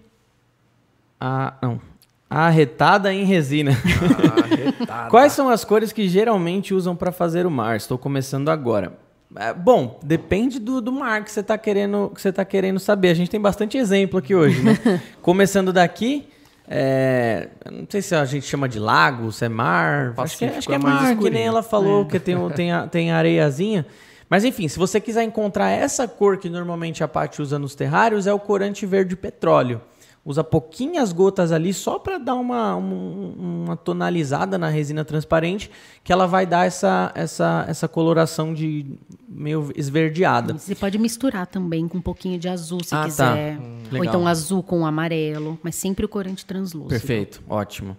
A, 1.20 1.54
não. 1.62 1.82
Arretada 2.30 3.14
em 3.14 3.24
resina. 3.24 3.72
Arretada. 3.72 5.10
Quais 5.12 5.34
são 5.34 5.50
as 5.50 5.64
cores 5.64 5.92
que 5.92 6.08
geralmente 6.08 6.74
usam 6.74 6.96
para 6.96 7.12
fazer 7.12 7.46
o 7.46 7.52
mar? 7.52 7.76
Estou 7.76 7.98
começando 7.98 8.50
agora. 8.50 8.98
É, 9.36 9.54
bom, 9.54 10.00
depende 10.04 10.60
do, 10.60 10.80
do 10.80 10.92
mar 10.92 11.24
que 11.24 11.32
você 11.32 11.40
está 11.40 11.58
querendo, 11.58 12.12
que 12.14 12.22
você 12.22 12.32
tá 12.32 12.46
querendo 12.46 12.80
saber. 12.80 13.10
A 13.10 13.14
gente 13.14 13.30
tem 13.30 13.40
bastante 13.40 13.78
exemplo 13.78 14.20
aqui 14.20 14.36
hoje, 14.36 14.62
né? 14.62 14.78
Começando 15.22 15.74
daqui, 15.74 16.28
é, 16.68 17.50
não 17.72 17.86
sei 17.90 18.02
se 18.02 18.16
a 18.16 18.24
gente 18.26 18.46
chama 18.46 18.68
de 18.70 18.80
lago, 18.80 19.32
se 19.32 19.46
é 19.46 19.50
mar. 19.50 20.14
Acho 20.18 20.38
que, 20.38 20.46
é- 20.46 20.58
acho 20.58 20.68
que 20.68 20.74
é 20.74 20.76
é 20.76 20.80
mais 20.80 21.02
mar, 21.02 21.18
que 21.18 21.30
nem 21.30 21.46
ela 21.46 21.64
falou, 21.64 22.06
que 22.06 22.20
tem, 22.20 22.36
tem, 22.52 22.70
tem 22.90 23.12
areiazinha. 23.12 23.86
Mas 24.30 24.44
enfim, 24.44 24.68
se 24.68 24.80
você 24.80 25.00
quiser 25.00 25.24
encontrar 25.24 25.70
essa 25.70 26.08
cor 26.08 26.38
que 26.38 26.50
normalmente 26.50 27.04
a 27.04 27.08
Paty 27.08 27.42
usa 27.42 27.60
nos 27.60 27.76
terrários, 27.76 28.26
é 28.26 28.34
o 28.34 28.40
corante 28.40 28.86
verde 28.86 29.16
petróleo. 29.16 29.80
Usa 30.26 30.42
pouquinhas 30.42 31.12
gotas 31.12 31.52
ali 31.52 31.74
só 31.74 32.00
para 32.00 32.18
dar 32.18 32.36
uma, 32.36 32.78
um- 32.78 33.64
uma 33.66 33.76
tonalizada 33.76 34.58
na 34.58 34.70
resina 34.70 35.04
transparente, 35.04 35.70
que 36.02 36.14
ela 36.14 36.26
vai 36.26 36.46
dar 36.46 36.66
essa, 36.66 37.12
essa, 37.14 37.66
essa 37.68 37.88
coloração 37.90 38.54
de 38.54 38.86
meio 39.28 39.70
esverdeada. 39.76 40.54
Você 40.58 40.76
pode 40.76 40.98
misturar 40.98 41.46
também 41.46 41.90
com 41.90 41.98
um 41.98 42.02
pouquinho 42.02 42.40
de 42.40 42.48
azul, 42.48 42.82
se 42.82 42.96
Ah, 42.96 43.00
tá. 43.00 43.04
quiser. 43.06 43.58
Hum, 43.58 43.80
Ou 43.88 43.92
legal. 43.92 44.06
então 44.06 44.26
azul 44.28 44.64
com 44.64 44.86
amarelo, 44.86 45.60
mas 45.62 45.76
sempre 45.76 46.06
o 46.06 46.08
corante 46.08 46.46
translúcido. 46.46 46.88
Perfeito, 46.90 47.44
ótimo. 47.50 47.98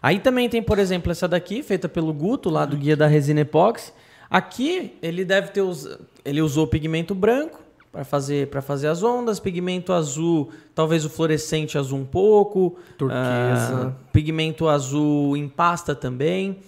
Aí 0.00 0.20
também 0.20 0.48
tem, 0.48 0.62
por 0.62 0.78
exemplo, 0.78 1.10
essa 1.10 1.26
daqui, 1.26 1.64
feita 1.64 1.88
pelo 1.88 2.12
Guto, 2.12 2.48
lá 2.48 2.64
do 2.64 2.76
Guia 2.76 2.96
da 2.96 3.08
Resina 3.08 3.40
Epóxi. 3.40 3.92
Aqui 4.30 4.94
ele 5.02 5.24
deve 5.24 5.48
ter 5.48 5.62
us... 5.62 5.88
ele 6.24 6.40
usou 6.40 6.68
pigmento 6.68 7.12
branco 7.12 7.58
para 7.96 8.04
fazer 8.04 8.48
para 8.48 8.60
fazer 8.60 8.88
as 8.88 9.02
ondas, 9.02 9.40
pigmento 9.40 9.90
azul, 9.90 10.50
talvez 10.74 11.02
o 11.06 11.08
fluorescente 11.08 11.78
azul 11.78 11.98
um 11.98 12.04
pouco, 12.04 12.76
Turquesa. 12.98 13.16
ah, 13.18 13.92
pigmento 14.12 14.68
azul 14.68 15.34
em 15.34 15.48
pasta 15.48 15.94
também. 15.94 16.58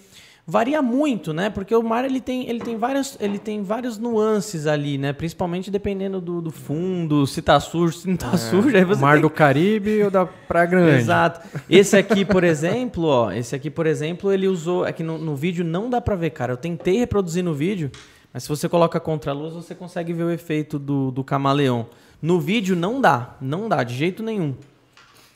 Varia 0.47 0.81
muito, 0.81 1.31
né? 1.31 1.51
Porque 1.51 1.75
o 1.75 1.83
mar 1.83 2.03
ele 2.03 2.19
tem, 2.19 2.49
ele 2.49 2.59
tem 2.59 2.75
várias 2.75 3.15
ele 3.21 3.37
tem 3.37 3.61
várias 3.61 3.99
nuances 3.99 4.65
ali, 4.65 4.97
né? 4.97 5.13
Principalmente 5.13 5.69
dependendo 5.69 6.19
do, 6.19 6.41
do 6.41 6.49
fundo, 6.49 7.27
se 7.27 7.43
tá 7.43 7.59
sujo, 7.59 7.93
se 7.95 8.09
não 8.09 8.17
tá 8.17 8.35
sujo. 8.35 8.75
Aí 8.75 8.83
O 8.83 8.87
você 8.87 8.99
Mar 8.99 9.13
tem 9.13 9.21
do 9.21 9.29
Caribe 9.29 10.01
ou 10.01 10.09
da 10.09 10.25
Praia 10.25 10.65
Grande? 10.65 11.01
Exato. 11.01 11.47
Esse 11.69 11.95
aqui, 11.95 12.25
por 12.25 12.43
exemplo, 12.43 13.03
ó, 13.05 13.31
esse 13.31 13.55
aqui, 13.55 13.69
por 13.69 13.85
exemplo, 13.85 14.31
ele 14.33 14.47
usou, 14.47 14.87
é 14.87 14.91
que 14.91 15.03
no, 15.03 15.19
no 15.19 15.35
vídeo 15.35 15.63
não 15.63 15.87
dá 15.87 16.01
pra 16.01 16.15
ver, 16.15 16.31
cara. 16.31 16.53
Eu 16.53 16.57
tentei 16.57 16.97
reproduzir 16.97 17.43
no 17.43 17.53
vídeo, 17.53 17.91
mas 18.33 18.43
se 18.43 18.49
você 18.49 18.69
coloca 18.69 18.99
contra 18.99 19.31
a 19.31 19.33
luz, 19.33 19.53
você 19.53 19.73
consegue 19.73 20.13
ver 20.13 20.23
o 20.23 20.31
efeito 20.31 20.77
do, 20.77 21.11
do 21.11 21.23
camaleão. 21.23 21.87
No 22.21 22.39
vídeo 22.39 22.75
não 22.75 23.01
dá, 23.01 23.35
não 23.41 23.67
dá 23.67 23.83
de 23.83 23.95
jeito 23.95 24.21
nenhum. 24.21 24.55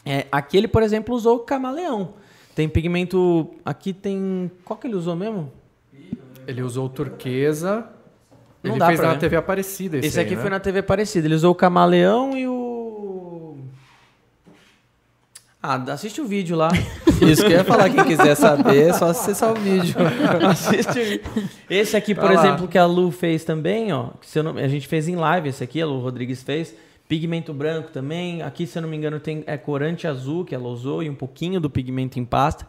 É, 0.05 0.27
aqui 0.31 0.57
ele, 0.57 0.67
por 0.67 0.83
exemplo, 0.83 1.15
usou 1.15 1.39
camaleão. 1.39 2.13
Tem 2.55 2.69
pigmento, 2.69 3.49
aqui 3.65 3.93
tem, 3.93 4.51
qual 4.63 4.77
que 4.77 4.85
ele 4.85 4.95
usou 4.95 5.15
mesmo? 5.15 5.51
Ele 6.45 6.61
usou 6.61 6.87
turquesa. 6.89 7.87
Não 8.61 8.73
ele 8.73 8.79
dá 8.79 8.87
fez 8.87 8.99
na 8.99 9.13
ver. 9.13 9.19
TV 9.19 9.35
Aparecida 9.35 9.97
esse, 9.97 10.07
Esse, 10.07 10.19
aí, 10.19 10.25
aqui 10.25 10.35
né? 10.35 10.41
foi 10.41 10.49
na 10.49 10.59
TV 10.59 10.81
parecida. 10.81 11.27
Ele 11.27 11.35
usou 11.35 11.51
o 11.51 11.55
camaleão 11.55 12.37
e 12.37 12.47
o 12.47 12.53
Ah, 15.65 15.75
assiste 15.93 16.19
o 16.19 16.25
vídeo 16.27 16.57
lá. 16.57 16.69
Isso 17.25 17.41
que 17.45 17.53
eu 17.53 17.57
ia 17.57 17.63
falar, 17.63 17.89
quem 17.89 18.03
quiser 18.03 18.35
saber, 18.35 18.89
é 18.89 18.93
só 18.93 19.05
acessar 19.05 19.49
o 19.53 19.55
vídeo. 19.55 19.95
Assiste. 20.45 21.21
Esse 21.69 21.95
aqui, 21.95 22.13
por 22.13 22.25
Vai 22.25 22.35
lá. 22.35 22.45
exemplo, 22.45 22.67
que 22.67 22.77
a 22.77 22.85
Lu 22.85 23.09
fez 23.11 23.45
também, 23.45 23.93
ó. 23.93 24.09
não- 24.43 24.57
a 24.57 24.67
gente 24.67 24.89
fez 24.89 25.07
em 25.07 25.15
live 25.15 25.47
esse 25.47 25.63
aqui, 25.63 25.81
a 25.81 25.85
Lu 25.85 26.01
Rodrigues 26.01 26.43
fez. 26.43 26.75
Pigmento 27.07 27.53
branco 27.53 27.91
também. 27.91 28.41
Aqui, 28.41 28.67
se 28.67 28.77
eu 28.77 28.81
não 28.81 28.89
me 28.89 28.97
engano, 28.97 29.21
tem 29.21 29.41
é 29.47 29.55
corante 29.55 30.05
azul 30.05 30.43
que 30.43 30.53
ela 30.53 30.67
usou 30.67 31.01
e 31.01 31.09
um 31.09 31.15
pouquinho 31.15 31.61
do 31.61 31.69
pigmento 31.69 32.19
em 32.19 32.25
pasta. 32.25 32.67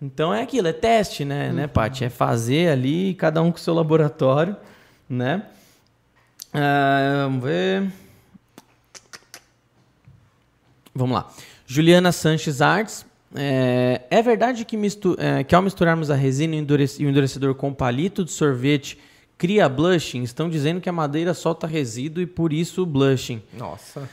Então 0.00 0.32
é 0.32 0.42
aquilo, 0.42 0.68
é 0.68 0.72
teste, 0.72 1.24
né, 1.24 1.50
né, 1.52 1.66
Paty? 1.66 2.04
É 2.04 2.08
fazer 2.08 2.68
ali, 2.70 3.14
cada 3.14 3.42
um 3.42 3.50
com 3.50 3.56
o 3.58 3.60
seu 3.60 3.72
laboratório, 3.74 4.56
né? 5.08 5.42
Ah, 6.54 7.24
vamos 7.24 7.42
ver. 7.44 7.90
Vamos 10.94 11.14
lá. 11.14 11.28
Juliana 11.66 12.12
Sanches 12.12 12.60
Artes. 12.60 13.04
É, 13.34 14.02
é 14.10 14.20
verdade 14.22 14.64
que, 14.64 14.76
mistu- 14.76 15.16
é, 15.18 15.42
que 15.42 15.54
ao 15.54 15.62
misturarmos 15.62 16.10
a 16.10 16.14
resina 16.14 16.54
e 16.54 16.58
o 16.58 16.60
endurec- 16.60 16.98
o 16.98 17.08
endurecedor 17.08 17.54
com 17.54 17.72
palito 17.72 18.24
de 18.24 18.30
sorvete 18.30 18.98
cria 19.38 19.68
blushing? 19.70 20.22
Estão 20.22 20.50
dizendo 20.50 20.80
que 20.82 20.88
a 20.88 20.92
madeira 20.92 21.32
solta 21.32 21.66
resíduo 21.66 22.22
e 22.22 22.26
por 22.26 22.52
isso 22.52 22.82
o 22.82 22.86
blushing. 22.86 23.42
Nossa. 23.56 24.06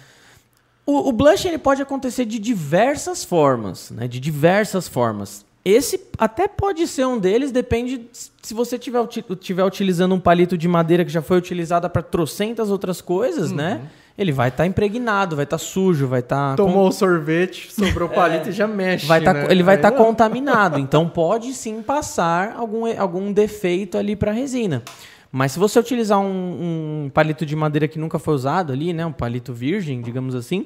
O, 0.85 1.10
o 1.10 1.11
blushing 1.11 1.49
ele 1.49 1.57
pode 1.57 1.81
acontecer 1.81 2.23
de 2.26 2.39
diversas 2.39 3.26
formas, 3.26 3.91
né? 3.91 4.07
De 4.07 4.19
diversas 4.22 4.88
formas. 4.88 5.45
Esse 5.65 5.99
até 6.18 6.47
pode 6.47 6.88
ser 6.88 7.06
um 7.06 7.19
deles, 7.19 7.51
depende 7.51 8.07
se 8.41 8.53
você 8.53 8.77
estiver 8.77 9.06
tiver 9.39 9.65
utilizando 9.65 10.15
um 10.15 10.19
palito 10.19 10.57
de 10.57 10.68
madeira 10.69 11.03
que 11.03 11.11
já 11.11 11.22
foi 11.22 11.38
utilizada 11.38 11.89
para 11.89 12.01
trocentas 12.01 12.72
outras 12.72 13.01
coisas, 13.01 13.51
né? 13.51 13.81
Ele 14.19 14.33
vai 14.33 14.49
estar 14.49 14.65
impregnado, 14.65 15.37
vai 15.37 15.45
estar 15.45 15.57
sujo, 15.57 16.05
vai 16.05 16.19
estar 16.19 16.57
Tomou 16.57 16.89
o 16.89 16.91
sorvete, 16.91 17.71
sobrou 17.71 18.09
palito 18.09 18.49
e 18.49 18.51
já 18.51 18.67
mexe. 18.67 19.05
vai 19.05 19.21
tá, 19.21 19.33
né? 19.33 19.47
ele 19.49 19.63
vai 19.63 19.77
estar 19.77 19.91
não. 19.91 19.97
contaminado. 19.97 20.77
Então 20.89 21.07
pode 21.07 21.53
sim 21.53 21.81
passar 21.81 22.53
algum, 22.57 22.85
algum 22.99 23.31
defeito 23.31 23.97
ali 23.97 24.17
para 24.17 24.31
a 24.31 24.33
resina. 24.33 24.83
Mas 25.31 25.53
se 25.53 25.59
você 25.59 25.79
utilizar 25.79 26.19
um, 26.19 27.05
um 27.05 27.09
palito 27.13 27.45
de 27.45 27.55
madeira 27.55 27.87
que 27.87 27.97
nunca 27.97 28.19
foi 28.19 28.33
usado 28.33 28.73
ali, 28.73 28.91
né, 28.91 29.05
um 29.05 29.11
palito 29.13 29.53
virgem, 29.53 30.01
digamos 30.01 30.35
assim, 30.35 30.65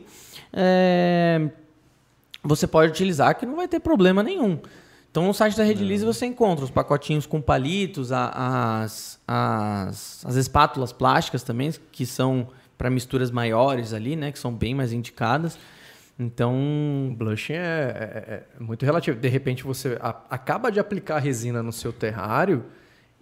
é, 0.51 1.49
você 2.41 2.65
pode 2.65 2.91
utilizar 2.91 3.37
que 3.37 3.45
não 3.45 3.57
vai 3.57 3.67
ter 3.67 3.79
problema 3.79 4.23
nenhum. 4.23 4.57
Então 5.11 5.27
no 5.27 5.33
site 5.33 5.55
da 5.55 5.63
Redilize 5.63 6.03
você 6.03 6.25
encontra 6.25 6.65
os 6.65 6.71
pacotinhos 6.71 7.27
com 7.27 7.39
palitos, 7.39 8.11
as, 8.11 9.19
as, 9.27 10.25
as 10.25 10.35
espátulas 10.35 10.91
plásticas 10.91 11.43
também, 11.43 11.71
que 11.91 12.03
são 12.03 12.47
para 12.77 12.89
misturas 12.89 13.31
maiores 13.31 13.93
ali, 13.93 14.15
né, 14.15 14.31
que 14.31 14.39
são 14.39 14.53
bem 14.53 14.73
mais 14.75 14.91
indicadas. 14.93 15.57
Então, 16.19 17.13
blushing 17.17 17.53
é, 17.53 17.57
é- 17.57 18.43
é 18.59 18.63
muito 18.63 18.85
relativo. 18.85 19.19
De 19.19 19.27
repente 19.27 19.63
você 19.63 19.97
a- 20.01 20.15
acaba 20.29 20.71
de 20.71 20.79
aplicar 20.79 21.15
a 21.15 21.19
resina 21.19 21.63
no 21.63 21.71
seu 21.71 21.91
terrário 21.91 22.63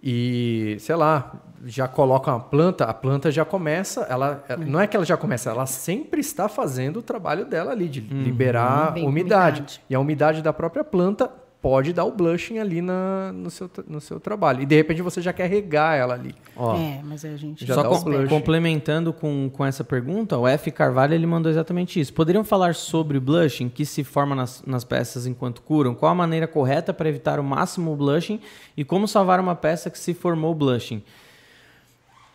e, 0.02 0.76
sei 0.80 0.94
lá, 0.96 1.32
já 1.64 1.86
coloca 1.88 2.30
uma 2.30 2.40
planta, 2.40 2.84
a 2.84 2.92
planta 2.92 3.30
já 3.30 3.44
começa, 3.44 4.02
ela, 4.10 4.44
ela- 4.48 4.64
não 4.64 4.80
é 4.80 4.86
que 4.86 4.96
ela 4.96 5.06
já 5.06 5.16
começa, 5.16 5.48
ela 5.50 5.64
sempre 5.64 6.20
está 6.20 6.48
fazendo 6.48 6.98
o 6.98 7.02
trabalho 7.02 7.46
dela 7.46 7.70
ali, 7.72 7.88
de 7.88 8.00
liberar 8.00 8.92
Bem, 8.92 9.06
umidade. 9.06 9.60
umidade. 9.60 9.80
E 9.88 9.94
a 9.94 10.00
umidade 10.00 10.42
da 10.42 10.52
própria 10.52 10.84
planta 10.84 11.30
pode 11.62 11.92
dar 11.92 12.04
o 12.04 12.10
blushing 12.10 12.58
ali 12.58 12.82
na, 12.82 13.32
no, 13.32 13.48
seu, 13.48 13.70
no 13.86 14.00
seu 14.00 14.18
trabalho. 14.18 14.60
E 14.62 14.66
de 14.66 14.74
repente 14.74 15.00
você 15.00 15.22
já 15.22 15.32
quer 15.32 15.48
regar 15.48 15.96
ela 15.96 16.14
ali. 16.14 16.34
Ó, 16.56 16.74
É, 16.76 17.00
mas 17.04 17.24
a 17.24 17.36
gente 17.36 17.64
Já 17.64 17.76
Só 17.76 17.82
dá 17.84 17.88
com- 17.88 18.26
complementando 18.26 19.12
com, 19.12 19.48
com 19.48 19.64
essa 19.64 19.84
pergunta, 19.84 20.36
o 20.36 20.46
F. 20.48 20.72
Carvalho 20.72 21.14
ele 21.14 21.24
mandou 21.26 21.50
exatamente 21.50 22.00
isso. 22.00 22.12
Poderiam 22.12 22.42
falar 22.42 22.74
sobre 22.74 23.16
o 23.16 23.20
blushing 23.20 23.68
que 23.68 23.86
se 23.86 24.02
forma 24.02 24.34
nas, 24.34 24.60
nas 24.66 24.82
peças 24.82 25.24
enquanto 25.24 25.62
curam? 25.62 25.94
Qual 25.94 26.10
a 26.10 26.14
maneira 26.14 26.48
correta 26.48 26.92
para 26.92 27.08
evitar 27.08 27.38
o 27.38 27.44
máximo 27.44 27.94
blushing 27.94 28.40
e 28.76 28.84
como 28.84 29.06
salvar 29.06 29.38
uma 29.38 29.54
peça 29.54 29.88
que 29.88 29.98
se 29.98 30.12
formou 30.12 30.52
blushing? 30.54 31.00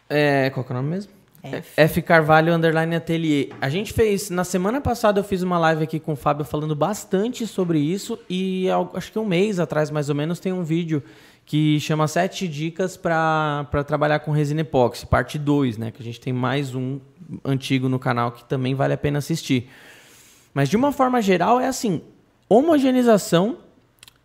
É, 0.09 0.49
qual 0.51 0.63
que 0.63 0.71
é 0.71 0.73
o 0.73 0.77
nome 0.77 0.89
mesmo? 0.89 1.11
F. 1.43 1.69
F. 1.77 2.01
Carvalho 2.01 2.53
Underline 2.53 2.95
Atelier. 2.95 3.49
A 3.61 3.69
gente 3.69 3.93
fez, 3.93 4.30
na 4.30 4.43
semana 4.43 4.81
passada 4.81 5.19
eu 5.19 5.23
fiz 5.23 5.41
uma 5.41 5.57
live 5.57 5.84
aqui 5.84 5.99
com 5.99 6.14
o 6.14 6.15
Fábio 6.15 6.43
falando 6.43 6.76
bastante 6.76 7.45
sobre 7.47 7.80
isso 7.80 8.19
e 8.30 8.68
acho 8.93 9.11
que 9.11 9.19
um 9.19 9.26
mês 9.26 9.59
atrás 9.59 9.89
mais 9.91 10.09
ou 10.09 10.15
menos 10.15 10.39
tem 10.39 10.51
um 10.51 10.64
vídeo 10.64 11.03
que 11.45 11.80
chama 11.80 12.07
sete 12.09 12.45
dicas 12.47 12.97
para 12.97 13.65
trabalhar 13.88 14.19
com 14.19 14.31
resina 14.31 14.61
epóxi, 14.61 15.05
parte 15.05 15.39
2, 15.39 15.77
né? 15.77 15.91
Que 15.91 16.01
a 16.01 16.05
gente 16.05 16.19
tem 16.19 16.34
mais 16.34 16.76
um 16.76 16.99
antigo 17.45 17.88
no 17.88 17.97
canal 17.97 18.34
que 18.34 18.43
também 18.43 18.76
vale 18.76 18.93
a 18.93 18.97
pena 18.97 19.19
assistir. 19.19 19.69
Mas 20.53 20.68
de 20.68 20.76
uma 20.76 20.91
forma 20.91 21.22
geral 21.22 21.59
é 21.59 21.68
assim, 21.68 22.01
homogeneização 22.49 23.59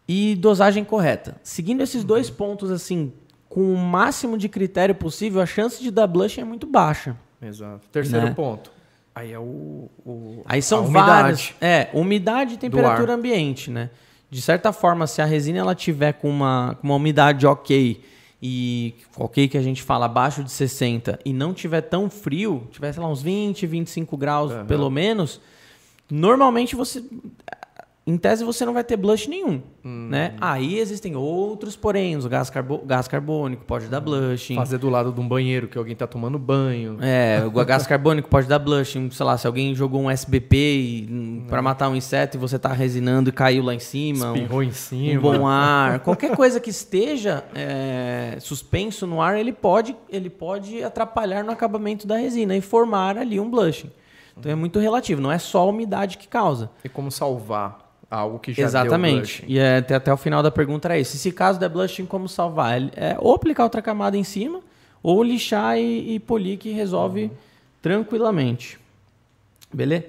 e 0.09 0.35
dosagem 0.35 0.83
correta. 0.83 1.37
Seguindo 1.45 1.81
esses 1.81 2.03
dois 2.03 2.29
pontos 2.29 2.73
assim, 2.73 3.13
com 3.53 3.75
o 3.75 3.77
máximo 3.77 4.39
de 4.39 4.49
critério 4.49 4.95
possível, 4.95 5.41
a 5.43 5.45
chance 5.47 5.83
de 5.83 5.91
dar 5.91 6.07
blush 6.07 6.39
é 6.41 6.45
muito 6.45 6.67
baixa. 6.67 7.15
Exato. 7.41 7.87
Terceiro 7.93 8.27
Né? 8.27 8.33
ponto. 8.35 8.71
Aí 9.15 9.31
é 9.31 9.39
o. 9.39 9.91
o- 10.07 10.43
Aí 10.47 10.63
são 10.63 10.87
vários. 10.87 11.53
É, 11.61 11.91
umidade 11.93 12.55
e 12.55 12.57
temperatura 12.57 13.13
ambiente, 13.13 13.71
né? 13.71 13.91
De 14.31 14.41
certa 14.41 14.73
forma, 14.73 15.07
se 15.07 15.21
a 15.21 15.27
resina 15.27 15.59
ela 15.59 15.75
tiver 15.75 16.15
com 16.15 16.31
uma, 16.31 16.79
com 16.81 16.87
uma 16.89 16.95
umidade 16.97 17.47
ok 17.47 18.03
e 18.43 18.95
ok 19.19 19.47
que 19.49 19.59
a 19.59 19.63
gente 19.63 19.83
fala 19.83 20.07
abaixo 20.07 20.43
de 20.43 20.51
60 20.51 21.19
e 21.23 21.33
não 21.35 21.53
tiver 21.53 21.83
tão 21.83 22.09
frio, 22.09 22.67
tiver 22.71 22.91
sei 22.95 23.03
lá 23.03 23.09
uns 23.11 23.21
20, 23.23 23.67
25 23.67 24.17
graus 24.17 24.51
Aham. 24.51 24.65
pelo 24.65 24.89
menos, 24.89 25.39
normalmente 26.11 26.75
você 26.75 27.05
em 28.05 28.17
tese 28.17 28.43
você 28.45 28.65
não 28.67 28.75
vai 28.75 28.83
ter 28.83 28.97
blush 28.97 29.29
nenhum, 29.29 29.63
Hum. 29.85 30.09
né? 30.11 30.35
Aí 30.41 30.79
existem 30.79 31.15
outros 31.15 31.77
porém, 31.77 32.17
o 32.17 32.29
gás, 32.29 32.51
carbo- 32.51 32.83
gás 32.85 33.07
carbônico 33.07 33.65
pode 33.65 33.87
dar 33.87 34.01
blushing. 34.01 34.57
Fazer 34.57 34.79
do 34.79 34.89
lado 34.91 35.13
de 35.13 35.21
um 35.21 35.29
banheiro 35.29 35.69
que 35.69 35.79
alguém 35.79 35.95
tá 35.95 36.05
tomando 36.07 36.37
banho. 36.39 36.99
É, 37.01 37.43
o 37.47 37.51
gás 37.65 37.87
carbônico 37.87 38.29
pode 38.29 38.49
dar 38.49 38.59
blushing, 38.59 39.09
sei 39.11 39.25
lá, 39.25 39.39
se 39.39 39.47
alguém 39.47 39.73
jogou 39.75 40.01
um 40.03 40.11
SBP 40.11 41.07
hum, 41.09 41.45
pra 41.49 41.63
matar 41.63 41.89
um 41.89 41.95
inseto 41.95 42.37
e 42.37 42.41
você 42.41 42.59
tá 42.59 42.73
resinando 42.73 43.29
e 43.29 43.33
caiu 43.33 43.63
lá 43.63 43.73
em 43.75 43.79
cima, 43.79 44.33
um, 44.33 44.35
Espirrou 44.35 44.63
em 44.65 44.69
um 44.69 44.73
cima. 44.73 45.21
bom 45.21 45.47
ar, 45.47 46.01
qualquer 46.01 46.35
coisa 46.35 46.59
que 46.59 46.71
esteja 46.71 47.45
é, 47.55 48.37
suspenso 48.41 49.07
no 49.07 49.23
ar, 49.23 49.39
ele 49.39 49.53
pode, 49.53 49.95
ele 50.09 50.29
pode 50.29 50.83
atrapalhar 50.83 51.45
no 51.45 51.53
acabamento 51.53 52.05
da 52.07 52.17
resina 52.17 52.57
e 52.57 52.61
formar 52.61 53.17
ali 53.17 53.39
um 53.39 53.49
blushing. 53.49 53.91
Então 54.37 54.51
é 54.51 54.55
muito 54.55 54.79
relativo, 54.79 55.21
não 55.21 55.31
é 55.31 55.39
só 55.39 55.61
a 55.61 55.67
umidade 55.67 56.17
que 56.19 56.27
causa. 56.27 56.71
E 56.83 56.89
como 56.89 57.11
salvar 57.11 57.82
algo 58.13 58.39
que 58.39 58.53
já 58.53 58.63
Exatamente. 58.63 59.43
E 59.49 59.59
é, 59.59 59.79
até, 59.79 59.95
até 59.95 60.13
o 60.13 60.17
final 60.17 60.43
da 60.43 60.51
pergunta 60.51 60.89
era 60.89 60.99
isso. 60.99 61.17
Se 61.17 61.33
caso 61.33 61.59
der 61.59 61.71
blushing, 61.71 62.05
como 62.05 62.29
salvar? 62.29 62.81
É, 62.81 62.91
é 62.97 63.17
ou 63.19 63.35
aplicar 63.35 63.65
outra 63.65 63.81
camada 63.81 64.17
em 64.17 64.25
cima, 64.25 64.61
ou 65.03 65.23
lixar 65.23 65.79
e, 65.79 66.15
e 66.15 66.21
polir, 66.21 66.59
que 66.59 66.71
resolve 66.73 67.31
tranquilamente. 67.81 68.79
Beleza? 69.73 70.05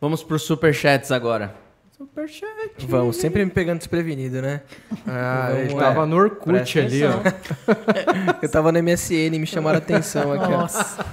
Vamos 0.00 0.22
para 0.22 0.36
os 0.36 0.42
superchats 0.42 1.10
agora. 1.10 1.52
Superchat. 1.96 2.86
Vamos, 2.86 3.16
sempre 3.16 3.44
me 3.44 3.50
pegando 3.50 3.78
desprevenido, 3.78 4.40
né? 4.40 4.60
Ah, 5.04 5.48
ele 5.50 5.70
Vamos, 5.70 5.82
tava 5.82 6.02
é. 6.04 6.06
no 6.06 6.16
Orkut 6.16 6.44
Presta 6.44 6.78
ali, 6.78 7.02
ó. 7.04 7.14
Eu 8.40 8.48
tava 8.48 8.70
no 8.70 8.80
MSN, 8.80 9.36
me 9.36 9.46
chamaram 9.46 9.78
a 9.78 9.82
atenção 9.82 10.32
aqui. 10.32 10.44
ó. 10.44 10.58
Nossa, 10.58 11.04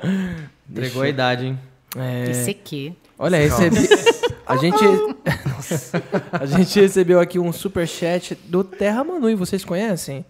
Entregou 0.70 1.02
a 1.02 1.08
idade, 1.10 1.46
hein? 1.48 1.58
É, 1.96 2.30
ICQ. 2.30 2.92
olha, 3.18 3.38
recebi. 3.38 3.88
A 4.46 4.56
gente. 4.56 4.84
Nossa. 5.48 6.02
A 6.32 6.44
gente 6.44 6.78
recebeu 6.78 7.18
aqui 7.18 7.38
um 7.38 7.52
superchat 7.52 8.34
do 8.46 8.62
Terra 8.62 9.02
Manui, 9.02 9.34
vocês 9.34 9.64
conhecem? 9.64 10.24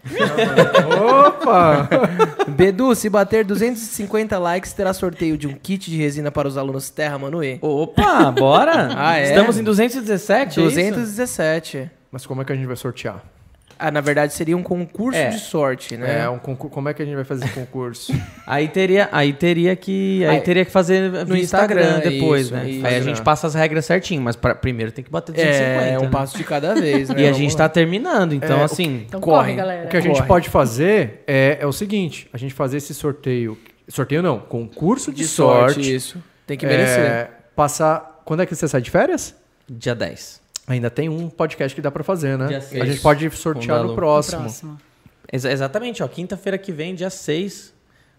Opa! 1.26 1.88
Bedu, 2.48 2.94
se 2.94 3.10
bater 3.10 3.44
250 3.44 4.38
likes, 4.38 4.72
terá 4.72 4.92
sorteio 4.92 5.36
de 5.36 5.48
um 5.48 5.54
kit 5.54 5.90
de 5.90 5.96
resina 5.96 6.30
para 6.30 6.46
os 6.46 6.56
alunos 6.56 6.90
Terra 6.90 7.18
Manui. 7.18 7.58
Opa, 7.60 8.30
bora! 8.30 8.90
Ah, 8.96 9.18
é? 9.18 9.30
Estamos 9.30 9.58
em 9.58 9.64
217, 9.64 10.60
é 10.60 10.62
isso? 10.62 10.74
217. 10.74 11.90
Mas 12.12 12.24
como 12.24 12.42
é 12.42 12.44
que 12.44 12.52
a 12.52 12.56
gente 12.56 12.66
vai 12.66 12.76
sortear? 12.76 13.22
Ah, 13.78 13.90
na 13.90 14.00
verdade 14.00 14.32
seria 14.32 14.56
um 14.56 14.62
concurso 14.62 15.18
É. 15.18 15.28
de 15.30 15.38
sorte, 15.38 15.96
né? 15.96 16.22
É, 16.24 16.28
um 16.28 16.38
concurso. 16.38 16.72
Como 16.74 16.88
é 16.88 16.94
que 16.94 17.02
a 17.02 17.04
gente 17.04 17.14
vai 17.14 17.24
fazer 17.24 17.44
esse 17.44 17.54
concurso? 17.54 18.12
Aí 18.46 18.68
teria, 18.68 19.08
aí 19.10 19.32
teria 19.32 19.74
que, 19.74 20.24
aí 20.24 20.36
Aí- 20.36 20.40
teria 20.42 20.64
que 20.64 20.70
fazer 20.70 21.10
no 21.26 21.36
Instagram, 21.36 21.82
Instagram, 21.82 22.10
depois, 22.10 22.42
isso, 22.46 22.54
né? 22.54 22.70
isso. 22.70 22.86
Aí 22.86 22.94
a 22.96 23.00
gente 23.00 23.22
passa 23.22 23.46
as 23.46 23.54
regras 23.54 23.84
certinho, 23.86 24.20
mas 24.22 24.36
pra- 24.36 24.54
primeiro 24.54 24.92
tem 24.92 25.02
que 25.04 25.10
bater 25.10 25.32
250. 25.32 25.84
É, 25.86 25.98
um 25.98 26.02
né? 26.02 26.08
passo 26.10 26.36
de 26.36 26.44
cada 26.44 26.74
vez, 26.74 27.08
né? 27.10 27.22
E 27.22 27.26
a 27.26 27.32
gente 27.32 27.52
lá. 27.52 27.58
tá 27.58 27.68
terminando, 27.68 28.34
então 28.34 28.60
É, 28.60 28.64
assim, 28.64 29.04
Então 29.08 29.20
Corre. 29.20 29.36
corre, 29.38 29.54
galera. 29.56 29.86
O 29.86 29.88
que 29.88 29.96
a 29.96 30.00
gente 30.00 30.16
Corre. 30.16 30.28
pode 30.28 30.48
fazer 30.50 31.22
é, 31.26 31.58
é 31.60 31.66
o 31.66 31.72
seguinte: 31.72 32.28
a 32.32 32.38
gente 32.38 32.52
fazer 32.54 32.76
esse 32.76 32.92
sorteio. 32.94 33.58
Sorteio 33.88 34.22
não, 34.22 34.38
concurso 34.38 35.10
de, 35.10 35.18
de 35.18 35.26
sorte, 35.26 35.74
sorte. 35.74 35.94
isso. 35.94 36.22
Tem 36.46 36.56
que 36.56 36.64
merecer. 36.66 37.00
É, 37.00 37.30
passar. 37.56 38.20
Quando 38.24 38.40
é 38.42 38.46
que 38.46 38.54
você 38.54 38.66
sai 38.68 38.80
de 38.80 38.90
férias? 38.90 39.34
dia 39.68 39.94
10. 39.94 40.43
Ainda 40.66 40.88
tem 40.90 41.08
um 41.08 41.28
podcast 41.28 41.74
que 41.74 41.82
dá 41.82 41.90
pra 41.90 42.02
fazer, 42.02 42.38
né? 42.38 42.46
Dia 42.46 42.58
A 42.58 42.86
gente 42.86 43.00
pode 43.00 43.30
sortear 43.30 43.78
no 43.82 43.94
próximo. 43.94 44.78
Exa- 45.32 45.50
exatamente, 45.52 46.02
ó, 46.02 46.08
quinta-feira 46.08 46.56
que 46.56 46.70
vem, 46.72 46.94
dia 46.94 47.10
6, 47.10 47.74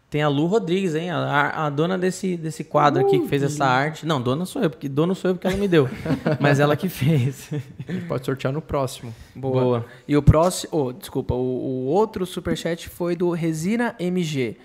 tem 0.09 0.21
a 0.21 0.27
Lu 0.27 0.45
Rodrigues, 0.45 0.93
hein? 0.95 1.09
A, 1.09 1.17
a- 1.17 1.65
a 1.65 1.69
dona 1.69 1.97
desse, 1.97 2.37
desse 2.37 2.63
quadro 2.63 3.05
aqui 3.05 3.19
que 3.19 3.27
fez 3.27 3.41
essa 3.41 3.65
arte. 3.65 4.05
Não, 4.05 4.21
dona 4.21 4.45
sou 4.45 4.61
eu, 4.61 4.69
porque 4.69 4.87
dona 4.87 5.15
sou 5.15 5.31
eu 5.31 5.35
porque 5.35 5.47
ela 5.47 5.57
me 5.57 5.67
deu. 5.67 5.89
mas 6.39 6.59
ela 6.59 6.75
que 6.75 6.87
fez. 6.89 7.49
A 7.87 7.91
gente 7.91 8.05
pode 8.05 8.25
sortear 8.25 8.53
no 8.53 8.61
próximo. 8.61 9.13
Boa. 9.33 9.61
Boa. 9.63 9.85
E 10.07 10.15
o 10.15 10.21
próximo. 10.21 10.69
oh, 10.71 10.93
desculpa, 10.93 11.33
o, 11.33 11.37
o 11.39 11.85
outro 11.85 12.25
superchat 12.25 12.89
foi 12.89 13.15
do 13.15 13.31
Resina 13.31 13.95
MG. 13.99 14.57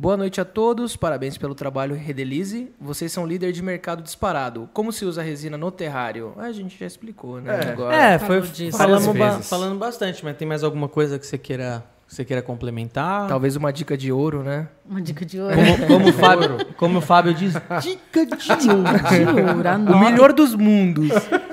Boa 0.00 0.16
noite 0.16 0.40
a 0.40 0.44
todos, 0.44 0.94
parabéns 0.96 1.36
pelo 1.36 1.56
trabalho 1.56 1.96
Redelize. 1.96 2.70
Vocês 2.80 3.10
são 3.10 3.26
líder 3.26 3.50
de 3.50 3.60
mercado 3.60 4.00
disparado. 4.00 4.68
Como 4.72 4.92
se 4.92 5.04
usa 5.04 5.22
resina 5.22 5.58
no 5.58 5.72
terrário? 5.72 6.34
Ah, 6.36 6.44
A 6.44 6.52
gente 6.52 6.78
já 6.78 6.86
explicou, 6.86 7.40
né? 7.40 7.58
É. 7.64 7.68
Agora. 7.72 7.96
É, 7.96 8.18
foi 8.20 8.40
falando, 8.70 9.12
ba- 9.18 9.40
falando 9.40 9.76
bastante, 9.76 10.24
mas 10.24 10.36
tem 10.36 10.46
mais 10.46 10.62
alguma 10.62 10.88
coisa 10.88 11.18
que 11.18 11.26
você 11.26 11.36
queira, 11.36 11.84
que 12.06 12.14
você 12.14 12.24
queira 12.24 12.40
complementar? 12.40 13.26
Talvez 13.26 13.56
uma 13.56 13.72
dica 13.72 13.96
de 13.96 14.12
ouro, 14.12 14.44
né? 14.44 14.68
Uma 14.88 15.02
dica 15.02 15.26
de 15.26 15.40
ouro. 15.40 15.56
Como, 15.56 15.86
como 15.88 16.08
o 16.08 16.12
Fábio, 16.14 16.66
como 16.76 16.98
o 16.98 17.02
Fábio 17.02 17.34
diz, 17.34 17.54
Dica 17.82 18.24
de 18.24 18.70
ouro. 18.70 18.84
De 19.08 19.20
ouro. 19.42 19.68
O 19.92 19.98
melhor 19.98 20.32
dos 20.32 20.54
mundos. 20.54 21.08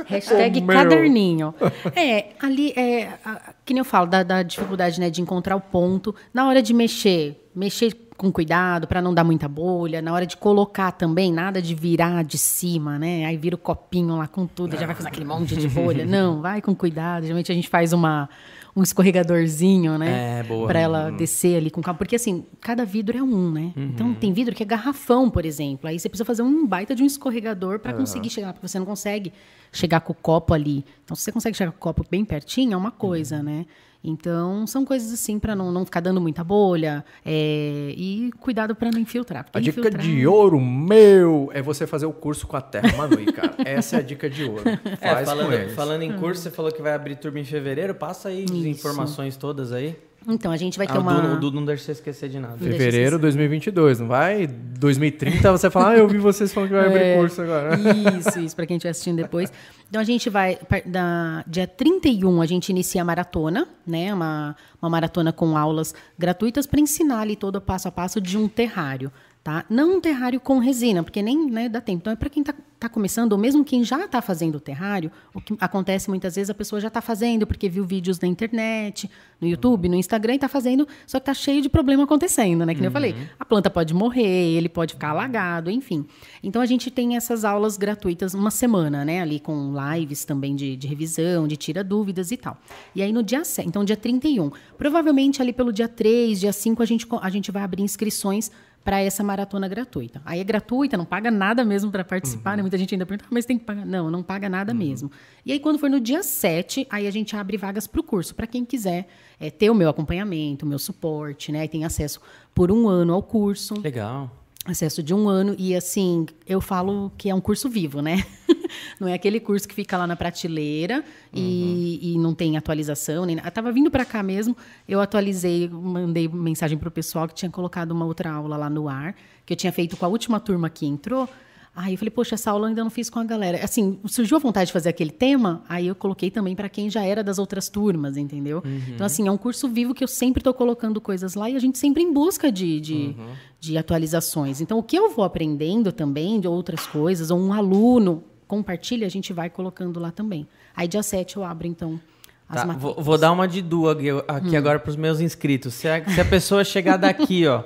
Hashtag 0.06 0.62
meu. 0.62 0.76
caderninho. 0.78 1.56
É, 1.96 2.28
ali 2.40 2.74
é. 2.78 3.10
a- 3.26 3.56
Que 3.66 3.74
nem 3.74 3.80
eu 3.80 3.86
falo, 3.86 4.06
da, 4.06 4.22
da 4.22 4.44
dificuldade 4.44 5.00
né, 5.00 5.10
de 5.10 5.20
encontrar 5.20 5.56
o 5.56 5.62
ponto. 5.62 6.14
Na 6.32 6.48
hora 6.48 6.62
de 6.62 6.76
mexer, 6.76 7.42
mexer 7.56 8.05
com 8.18 8.32
cuidado 8.32 8.88
para 8.88 9.02
não 9.02 9.14
dar 9.14 9.24
muita 9.24 9.48
bolha. 9.48 10.02
Na 10.02 10.14
hora 10.14 10.26
de 10.26 10.38
colocar 10.38 10.92
também, 10.92 11.32
nada 11.32 11.62
de 11.62 11.76
virar 11.76 12.24
de 12.24 12.38
cima, 12.38 12.98
né? 12.98 13.26
Aí 13.26 13.38
vira 13.38 13.56
o 13.56 13.60
copinho 13.60 14.18
lá 14.18 14.28
com 14.28 14.48
tudo, 14.48 14.78
já 14.78 14.86
vai 14.86 14.96
fazer 14.96 15.10
aquele 15.10 15.26
monte 15.26 15.56
de 15.56 15.68
bolha. 15.68 16.06
Não, 16.08 16.42
vai 16.42 16.62
com 16.62 16.74
cuidado. 16.74 17.24
Geralmente 17.24 17.52
a 17.52 17.56
gente 17.56 17.68
faz 17.68 17.94
uma, 17.94 18.30
um 18.76 18.82
escorregadorzinho, 18.82 19.98
né? 19.98 20.40
É, 20.40 20.44
boa. 20.44 20.68
Pra 20.68 20.80
ela 20.80 21.12
descer 21.12 21.58
ali 21.58 21.70
com 21.70 21.82
calma. 21.82 21.98
Porque 21.98 22.16
assim, 22.16 22.46
cada 22.62 22.86
vidro 22.86 23.18
é 23.18 23.24
um, 23.24 23.52
né? 23.52 23.74
Então 23.76 24.14
tem 24.14 24.32
vidro 24.32 24.56
que 24.56 24.64
é 24.64 24.66
garrafão, 24.66 25.30
por 25.30 25.46
exemplo. 25.46 25.90
Aí 25.90 26.00
você 26.00 26.08
precisa 26.08 26.26
fazer 26.26 26.42
um 26.42 26.66
baita 26.66 26.96
de 26.96 27.04
um 27.04 27.06
escorregador 27.06 27.80
para 27.80 27.94
conseguir 27.94 28.30
chegar 28.30 28.48
lá, 28.48 28.54
porque 28.54 28.68
você 28.68 28.80
não 28.80 28.86
consegue 28.86 29.34
chegar 29.72 30.00
com 30.00 30.14
o 30.14 30.16
copo 30.16 30.54
ali. 30.54 30.86
Então, 31.04 31.16
se 31.16 31.24
você 31.24 31.32
consegue 31.32 31.58
chegar 31.58 31.72
com 31.72 31.78
o 31.78 31.82
copo 31.82 32.06
bem 32.10 32.24
pertinho, 32.24 32.74
é 32.74 32.78
uma 32.78 32.92
coisa, 32.92 33.44
né? 33.44 33.66
Então, 34.08 34.68
são 34.68 34.86
coisas 34.86 35.12
assim 35.12 35.40
para 35.40 35.56
não, 35.56 35.72
não 35.72 35.84
ficar 35.86 36.00
dando 36.00 36.22
muita 36.22 36.44
bolha. 36.44 37.04
é, 37.26 37.94
e 37.98 38.32
cuidado 38.40 38.76
para 38.76 38.92
não 38.92 39.00
infiltrar. 39.00 39.46
A 39.54 39.60
dica 39.60 39.80
infiltrar- 39.80 40.04
de 40.04 40.28
ouro 40.28 40.60
meu 40.62 41.50
é 41.54 41.62
você 41.62 41.88
fazer 41.88 42.06
o 42.06 42.14
curso 42.14 42.46
com 42.48 42.56
a 42.56 42.62
Terra 42.62 42.96
Manui, 42.96 43.26
cara. 43.26 43.56
Essa 43.66 43.98
é 43.98 44.00
a 44.00 44.02
dica 44.02 44.30
de 44.30 44.44
ouro. 44.44 44.64
É, 45.02 45.08
Faz 45.14 45.20
com 45.30 45.36
falando, 45.36 45.54
eles. 45.54 45.74
falando 45.74 46.02
em 46.04 46.14
curso, 46.18 46.42
você 46.44 46.52
falou 46.52 46.72
que 46.72 46.82
vai 46.82 46.94
abrir 46.94 47.16
turma 47.16 47.40
em 47.40 47.44
fevereiro. 47.46 47.96
Passa 47.96 48.30
aí 48.30 48.44
as 48.44 48.52
Isso. 48.52 48.68
informações 48.68 49.36
todas 49.38 49.72
aí. 49.72 49.96
Então, 50.28 50.52
a 50.52 50.58
gente 50.58 50.78
vai 50.78 50.88
ter 50.88 50.98
Ah, 50.98 51.00
uma. 51.00 51.34
O 51.34 51.40
Dudu 51.40 51.56
não 51.58 51.66
deixa 51.66 51.84
você 51.84 51.92
esquecer 51.92 52.30
de 52.30 52.40
nada. 52.40 52.58
Fevereiro 52.58 53.18
de 53.18 53.22
2022, 53.22 54.00
não 54.00 54.08
vai? 54.08 54.48
2030 54.48 55.52
você 55.52 55.70
fala, 55.70 55.90
ah, 55.90 55.98
eu 55.98 56.08
vi 56.08 56.18
vocês 56.18 56.54
falando 56.54 56.70
que 56.70 56.76
vai 56.76 56.88
abrir 56.88 57.00
É, 57.00 57.16
curso 57.18 57.42
agora. 57.42 57.78
Isso, 58.20 58.40
isso, 58.40 58.56
para 58.56 58.66
quem 58.66 58.78
estiver 58.78 58.92
assistindo 58.92 59.18
depois. 59.18 59.52
Então 59.90 60.02
a 60.02 60.04
gente 60.04 60.30
vai, 60.30 60.58
da, 60.86 61.44
dia 61.48 61.68
31, 61.68 62.42
a 62.42 62.46
gente 62.46 62.70
inicia 62.70 63.02
a 63.02 63.06
maratona, 63.06 63.68
né? 63.86 64.14
Uma, 64.14 64.56
uma 64.82 64.90
maratona 64.90 65.32
com 65.32 65.56
aulas 65.56 65.94
gratuitas 66.18 66.66
para 66.66 66.80
ensinar 66.80 67.20
ali 67.22 67.36
todo 67.36 67.58
o 67.58 67.62
passo 67.62 67.88
a 67.88 67.92
passo 67.92 68.20
de 68.20 68.38
um 68.38 68.48
terrário. 68.48 69.12
Tá? 69.46 69.64
Não 69.70 69.98
um 69.98 70.02
terrário 70.02 70.40
com 70.40 70.58
resina, 70.58 71.04
porque 71.04 71.22
nem 71.22 71.46
né, 71.52 71.70
dá 71.70 71.80
tempo. 71.80 72.00
Então 72.02 72.12
é 72.12 72.16
para 72.16 72.30
quem 72.32 72.42
está 72.42 72.52
tá 72.80 72.90
começando, 72.90 73.32
ou 73.34 73.38
mesmo 73.38 73.64
quem 73.64 73.84
já 73.84 74.04
está 74.04 74.20
fazendo 74.20 74.56
o 74.56 74.60
terrário, 74.60 75.12
o 75.36 75.40
que 75.40 75.56
acontece 75.60 76.10
muitas 76.10 76.36
vezes 76.36 76.50
a 76.50 76.54
pessoa 76.54 76.82
já 76.82 76.88
está 76.88 77.00
fazendo 77.00 77.46
porque 77.46 77.70
viu 77.70 77.86
vídeos 77.86 78.20
na 78.20 78.28
internet, 78.28 79.08
no 79.40 79.48
YouTube, 79.48 79.88
no 79.88 79.96
Instagram 79.96 80.34
e 80.34 80.36
está 80.38 80.48
fazendo, 80.48 80.88
só 81.06 81.20
que 81.20 81.22
está 81.22 81.34
cheio 81.36 81.62
de 81.62 81.70
problema 81.70 82.04
acontecendo, 82.06 82.66
né? 82.66 82.74
Que 82.74 82.82
nem 82.82 82.88
eu 82.88 82.92
falei, 82.92 83.14
Uhum. 83.14 83.26
a 83.40 83.46
planta 83.46 83.70
pode 83.70 83.94
morrer, 83.94 84.56
ele 84.58 84.68
pode 84.68 84.96
ficar 84.96 85.10
alagado, 85.10 85.70
enfim. 85.70 86.08
Então 86.42 86.60
a 86.60 86.66
gente 86.66 86.90
tem 86.90 87.16
essas 87.16 87.46
aulas 87.46 87.78
gratuitas 87.78 88.34
uma 88.34 88.50
semana, 88.50 89.06
né? 89.06 89.22
Ali 89.22 89.40
com 89.40 89.74
lives 89.94 90.26
também 90.26 90.56
de, 90.56 90.76
de 90.76 90.88
revisão, 90.88 91.48
de 91.48 91.56
tira 91.56 91.84
dúvidas 91.84 92.32
e 92.32 92.38
tal. 92.38 92.58
E 92.96 93.02
aí 93.04 93.14
no 93.14 93.22
dia 93.22 93.46
7, 93.46 93.68
então 93.68 93.86
dia 93.86 93.96
31. 93.96 94.50
Provavelmente 94.76 95.40
ali 95.40 95.54
pelo 95.54 95.72
dia 95.72 95.88
3, 95.88 96.40
dia 96.40 96.52
5, 96.52 96.82
a 96.82 96.86
gente, 96.86 97.08
a 97.22 97.30
gente 97.30 97.52
vai 97.52 97.62
abrir 97.62 97.84
inscrições 97.84 98.52
para 98.86 99.02
essa 99.02 99.24
maratona 99.24 99.68
gratuita. 99.68 100.22
Aí 100.24 100.40
é 100.40 100.44
gratuita, 100.44 100.96
não 100.96 101.06
paga 101.06 101.32
nada 101.32 101.66
mesmo 101.66 101.92
para 101.92 102.06
participar, 102.06 102.56
né? 102.56 102.62
Muita 102.62 102.78
gente 102.78 102.94
ainda 102.94 103.04
pergunta, 103.04 103.26
"Ah, 103.28 103.34
mas 103.34 103.44
tem 103.44 103.58
que 103.58 103.66
pagar. 103.66 103.84
Não, 103.84 104.12
não 104.12 104.22
paga 104.22 104.48
nada 104.48 104.76
mesmo. 104.76 105.12
E 105.44 105.52
aí, 105.52 105.60
quando 105.60 105.80
for 105.80 105.90
no 105.90 106.00
dia 106.00 106.22
7, 106.22 106.86
aí 106.88 107.08
a 107.08 107.12
gente 107.12 107.36
abre 107.36 107.58
vagas 107.58 107.88
para 107.88 108.00
o 108.00 108.04
curso, 108.04 108.36
para 108.36 108.46
quem 108.46 108.64
quiser 108.64 109.08
é, 109.40 109.50
ter 109.50 109.72
o 109.72 109.76
meu 109.76 109.90
acompanhamento, 109.90 110.68
o 110.68 110.70
meu 110.70 110.78
suporte, 110.78 111.52
né? 111.52 111.66
E 111.66 111.68
tem 111.68 111.84
acesso 111.84 112.22
por 112.54 112.72
um 112.72 112.88
ano 112.88 113.12
ao 113.14 113.24
curso 113.24 113.74
Legal. 113.82 114.30
Acesso 114.66 115.04
de 115.04 115.14
um 115.14 115.30
ano 115.30 115.56
e 115.60 115.76
assim 115.76 116.26
eu 116.48 116.60
falo 116.60 117.12
que 117.18 117.30
é 117.30 117.36
um 117.36 117.40
curso 117.40 117.70
vivo, 117.70 118.02
né? 118.02 118.26
não 119.00 119.08
é 119.08 119.14
aquele 119.14 119.40
curso 119.40 119.68
que 119.68 119.76
fica 119.76 119.96
lá 119.96 120.08
na 120.08 120.16
prateleira 120.16 121.04
e, 121.32 122.14
e 122.14 122.18
não 122.18 122.34
tem 122.34 122.58
atualização 122.58 123.26
nem. 123.26 123.36
nada. 123.36 123.48
Eu 123.48 123.52
tava 123.52 123.72
vindo 123.72 123.92
para 123.92 124.04
cá 124.04 124.24
mesmo, 124.24 124.58
eu 124.88 125.00
atualizei, 125.00 125.70
mandei 125.70 126.28
mensagem 126.28 126.78
pro 126.78 126.90
pessoal 126.90 127.28
que 127.28 127.36
tinha 127.36 127.52
colocado 127.52 127.92
uma 127.92 128.06
outra 128.06 128.32
aula 128.32 128.58
lá 128.58 128.70
no 128.70 128.90
ar 128.90 129.16
que 129.46 129.54
eu 129.54 129.58
tinha 129.58 129.72
feito 129.72 129.96
com 129.96 130.06
a 130.06 130.10
última 130.10 130.40
turma 130.40 130.70
que 130.70 130.86
entrou. 130.86 131.30
Aí 131.76 131.94
eu 131.94 131.98
falei, 131.98 132.10
poxa, 132.10 132.36
essa 132.36 132.52
aula 132.52 132.66
eu 132.66 132.70
ainda 132.70 132.82
não 132.84 132.90
fiz 132.90 133.10
com 133.10 133.20
a 133.20 133.24
galera. 133.26 133.62
Assim, 133.62 134.00
surgiu 134.06 134.38
a 134.38 134.40
vontade 134.40 134.68
de 134.68 134.74
fazer 134.74 134.88
aquele 134.88 135.12
tema, 135.12 135.62
aí 135.68 135.88
eu 135.88 135.96
coloquei 135.96 136.32
também 136.32 136.56
para 136.56 136.70
quem 136.70 136.90
já 136.90 137.04
era 137.04 137.22
das 137.22 137.38
outras 137.38 137.68
turmas, 137.68 138.16
entendeu? 138.16 138.64
Então, 138.94 139.06
assim, 139.06 139.28
é 139.28 139.32
um 139.32 139.38
curso 139.38 139.68
vivo 139.68 139.94
que 139.94 140.02
eu 140.02 140.08
sempre 140.08 140.40
estou 140.40 140.54
colocando 140.54 141.02
coisas 141.02 141.36
lá 141.36 141.50
e 141.50 141.56
a 141.56 141.60
gente 141.60 141.78
sempre 141.78 142.02
em 142.02 142.14
busca 142.14 142.50
de, 142.50 142.80
de, 142.80 143.16
de 143.60 143.78
atualizações. 143.78 144.62
Então, 144.62 144.78
o 144.78 144.84
que 144.84 144.96
eu 144.96 145.10
vou 145.10 145.26
aprendendo 145.26 145.92
também 145.92 146.40
de 146.40 146.48
outras 146.48 146.88
coisas, 146.88 147.30
ou 147.30 147.38
um 147.38 147.52
aluno 147.52 148.24
compartilha, 148.48 149.06
a 149.06 149.10
gente 149.10 149.34
vai 149.34 149.50
colocando 149.50 150.00
lá 150.00 150.12
também. 150.12 150.48
Aí, 150.74 150.88
dia 150.88 151.04
7, 151.04 151.36
eu 151.36 151.44
abro, 151.44 151.68
então, 151.68 152.00
as 152.48 152.62
Tá, 152.62 152.74
vou, 152.74 152.96
vou 153.02 153.18
dar 153.18 153.34
uma 153.34 153.48
de 153.48 153.62
duas 153.62 153.98
aqui, 153.98 154.08
aqui 154.28 154.56
agora 154.56 154.80
para 154.80 154.92
os 154.92 154.96
meus 154.96 155.20
inscritos. 155.20 155.74
Se 155.74 155.90
a, 155.90 156.08
se 156.08 156.22
a 156.22 156.26
pessoa 156.26 156.64
chegar 156.64 156.96
daqui, 156.96 157.46
ó, 157.48 157.64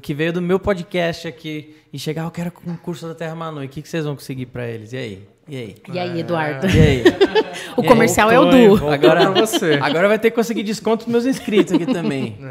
que 0.00 0.14
veio 0.14 0.32
do 0.32 0.40
meu 0.42 0.58
podcast 0.58 1.26
aqui, 1.28 1.76
e 1.92 1.98
chegar, 1.98 2.22
"Ah, 2.22 2.26
eu 2.26 2.30
quero 2.30 2.52
um 2.66 2.76
curso 2.76 3.06
da 3.08 3.14
Terra 3.14 3.34
Manu, 3.34 3.62
o 3.62 3.68
que, 3.68 3.82
que 3.82 3.88
vocês 3.88 4.04
vão 4.04 4.14
conseguir 4.14 4.46
para 4.46 4.66
eles? 4.68 4.92
E 4.92 4.96
aí? 4.96 5.28
E 5.48 5.56
aí? 5.56 5.76
E 5.92 5.98
aí, 5.98 6.20
Eduardo? 6.20 6.66
E 6.68 6.80
aí? 6.80 7.02
o 7.76 7.80
E 7.80 7.84
aí? 7.84 7.88
comercial 7.88 8.30
é 8.30 8.38
o? 8.38 8.44
Du. 8.44 8.88
Agora, 8.88 9.30
você. 9.32 9.74
agora 9.82 10.06
vai 10.08 10.18
ter 10.18 10.30
que 10.30 10.36
conseguir 10.36 10.62
desconto 10.62 11.04
dos 11.04 11.12
meus 11.12 11.26
inscritos 11.26 11.72
aqui 11.74 11.86
também. 11.86 12.38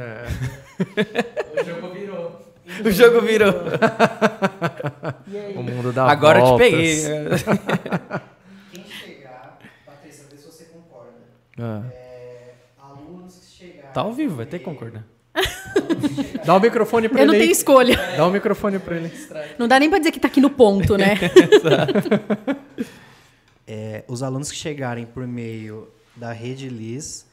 O 1.54 1.64
jogo 1.64 1.90
virou. 1.94 2.42
O 2.86 2.90
jogo 2.92 3.22
virou. 3.22 3.54
O 5.56 5.62
mundo 5.64 5.92
dá 5.94 6.06
Agora 6.10 6.40
eu 6.40 6.44
te 6.44 6.50
voltas. 6.50 6.70
peguei. 6.70 6.96
Quem 8.72 8.84
chegar, 8.86 9.60
Patrícia, 9.86 10.26
vê 10.32 10.38
se 10.38 10.46
você 10.46 10.64
concorda. 10.66 11.12
Ah. 11.60 11.84
É, 11.94 12.54
alunos 12.82 13.36
que 13.38 13.46
chegarem. 13.66 13.92
Tá 13.94 14.02
ao 14.02 14.14
vivo, 14.14 14.36
vai 14.38 14.46
ter 14.46 14.60
que 14.60 14.66
concordar. 14.66 15.04
Dá 16.46 16.56
o 16.56 16.60
microfone 16.60 17.08
pra 17.10 17.22
Eu 17.22 17.28
não 17.28 17.34
ele. 17.34 17.44
aí. 17.44 17.48
tenho 17.50 17.58
escolha. 17.58 17.96
Dá 18.18 18.26
o 18.26 18.32
microfone 18.32 18.80
pra 18.80 18.96
ele. 18.98 19.12
Não 19.58 19.68
dá 19.68 19.80
nem 19.80 19.90
para 19.90 20.00
dizer 20.00 20.12
que 20.12 20.20
tá 20.20 20.28
aqui 20.28 20.42
no 20.42 20.50
ponto, 20.50 20.98
né? 20.98 21.16
É, 23.68 24.04
os 24.08 24.22
alunos 24.22 24.52
que 24.52 24.58
chegarem 24.58 25.06
por 25.06 25.26
meio 25.26 25.88
da 26.16 26.34
Rede 26.34 26.68
Liz, 26.68 27.26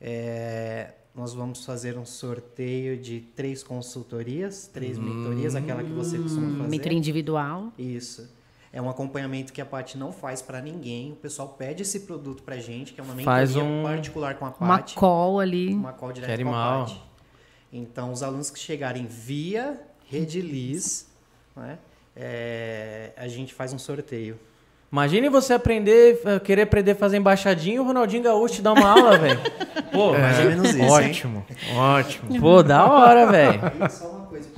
é, 0.00 0.92
nós 1.14 1.34
vamos 1.34 1.64
fazer 1.64 1.98
um 1.98 2.04
sorteio 2.04 2.96
de 2.96 3.20
três 3.34 3.62
consultorias, 3.62 4.68
três 4.72 4.98
mentorias, 4.98 5.54
aquela 5.56 5.82
que 5.82 5.90
você 5.90 6.16
costuma 6.18 6.58
fazer. 6.58 6.70
Mentoria 6.70 6.98
individual. 6.98 7.72
Isso. 7.78 8.30
É 8.72 8.80
um 8.82 8.88
acompanhamento 8.88 9.52
que 9.52 9.60
a 9.60 9.66
Paty 9.66 9.96
não 9.96 10.12
faz 10.12 10.42
para 10.42 10.60
ninguém. 10.60 11.12
O 11.12 11.16
pessoal 11.16 11.48
pede 11.48 11.82
esse 11.82 12.00
produto 12.00 12.42
pra 12.42 12.56
gente, 12.56 12.92
que 12.92 13.00
é 13.00 13.04
uma 13.04 13.14
mentoria 13.14 13.24
Faz 13.38 13.56
um- 13.56 13.82
particular 13.84 14.34
com 14.36 14.44
a 14.46 14.48
Uma 14.60 14.78
Paty. 14.78 14.94
call 14.96 15.40
ali. 15.40 15.72
Uma 15.74 15.92
call 15.92 16.12
direto 16.12 16.36
Que 16.38 16.44
com 16.44 16.54
a. 16.54 16.80
Paty. 16.84 17.02
Então, 17.76 18.12
os 18.12 18.22
alunos 18.22 18.50
que 18.50 18.58
chegarem 18.58 19.04
via 19.04 19.80
Rede 20.08 20.40
Liz, 20.40 21.08
né, 21.56 21.76
é, 22.14 23.10
a 23.16 23.26
gente 23.26 23.52
faz 23.52 23.72
um 23.72 23.78
sorteio. 23.80 24.38
Imagine 24.92 25.28
você 25.28 25.54
aprender, 25.54 26.20
eh, 26.24 26.38
querer 26.38 26.62
aprender 26.62 26.92
a 26.92 26.94
fazer 26.94 27.16
embaixadinho 27.16 27.78
e 27.78 27.80
o 27.80 27.84
Ronaldinho 27.84 28.22
Gaúcho 28.22 28.54
te 28.54 28.62
dar 28.62 28.74
uma 28.74 28.88
aula, 28.88 29.18
velho. 29.18 29.40
Pô, 29.90 30.12
Mais 30.12 30.38
ou 30.38 30.44
menos 30.44 30.70
isso, 30.70 30.78
hein? 30.78 30.88
Ótimo, 30.88 31.46
ótimo. 31.74 32.38
pô, 32.40 32.62
da 32.62 32.86
hora, 32.88 33.26
velho. 33.26 33.60
Só 33.90 34.08
uma 34.08 34.26
coisa. 34.26 34.48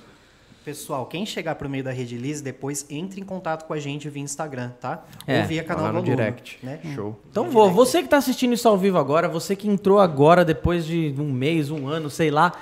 Pessoal, 0.63 1.07
quem 1.07 1.25
chegar 1.25 1.55
por 1.55 1.69
meio 1.71 1.83
da 1.83 1.93
Rede 1.93 2.19
Liz, 2.19 2.43
depois 2.43 2.85
entre 2.91 3.19
em 3.19 3.25
contato 3.25 3.65
com 3.67 3.73
a 3.73 3.79
gente 3.79 4.11
via 4.11 4.23
Instagram, 4.23 4.73
tá? 4.79 5.05
É, 5.27 5.41
Ou 5.41 5.47
via 5.47 5.65
canal 5.65 5.85
do 5.85 5.99
aluno, 5.99 6.05
direct. 6.05 6.59
Né? 6.63 6.81
Show. 6.95 7.19
Então, 7.31 7.49
direct. 7.49 7.75
você 7.75 8.03
que 8.03 8.09
tá 8.09 8.19
assistindo 8.19 8.53
isso 8.53 8.69
ao 8.69 8.77
vivo 8.77 8.99
agora, 8.99 9.29
você 9.29 9.57
que 9.57 9.67
entrou 9.67 10.01
agora, 10.01 10.45
depois 10.45 10.85
de 10.85 11.15
um 11.19 11.33
mês, 11.33 11.71
um 11.71 11.89
ano, 11.89 12.11
sei 12.11 12.31
lá, 12.31 12.53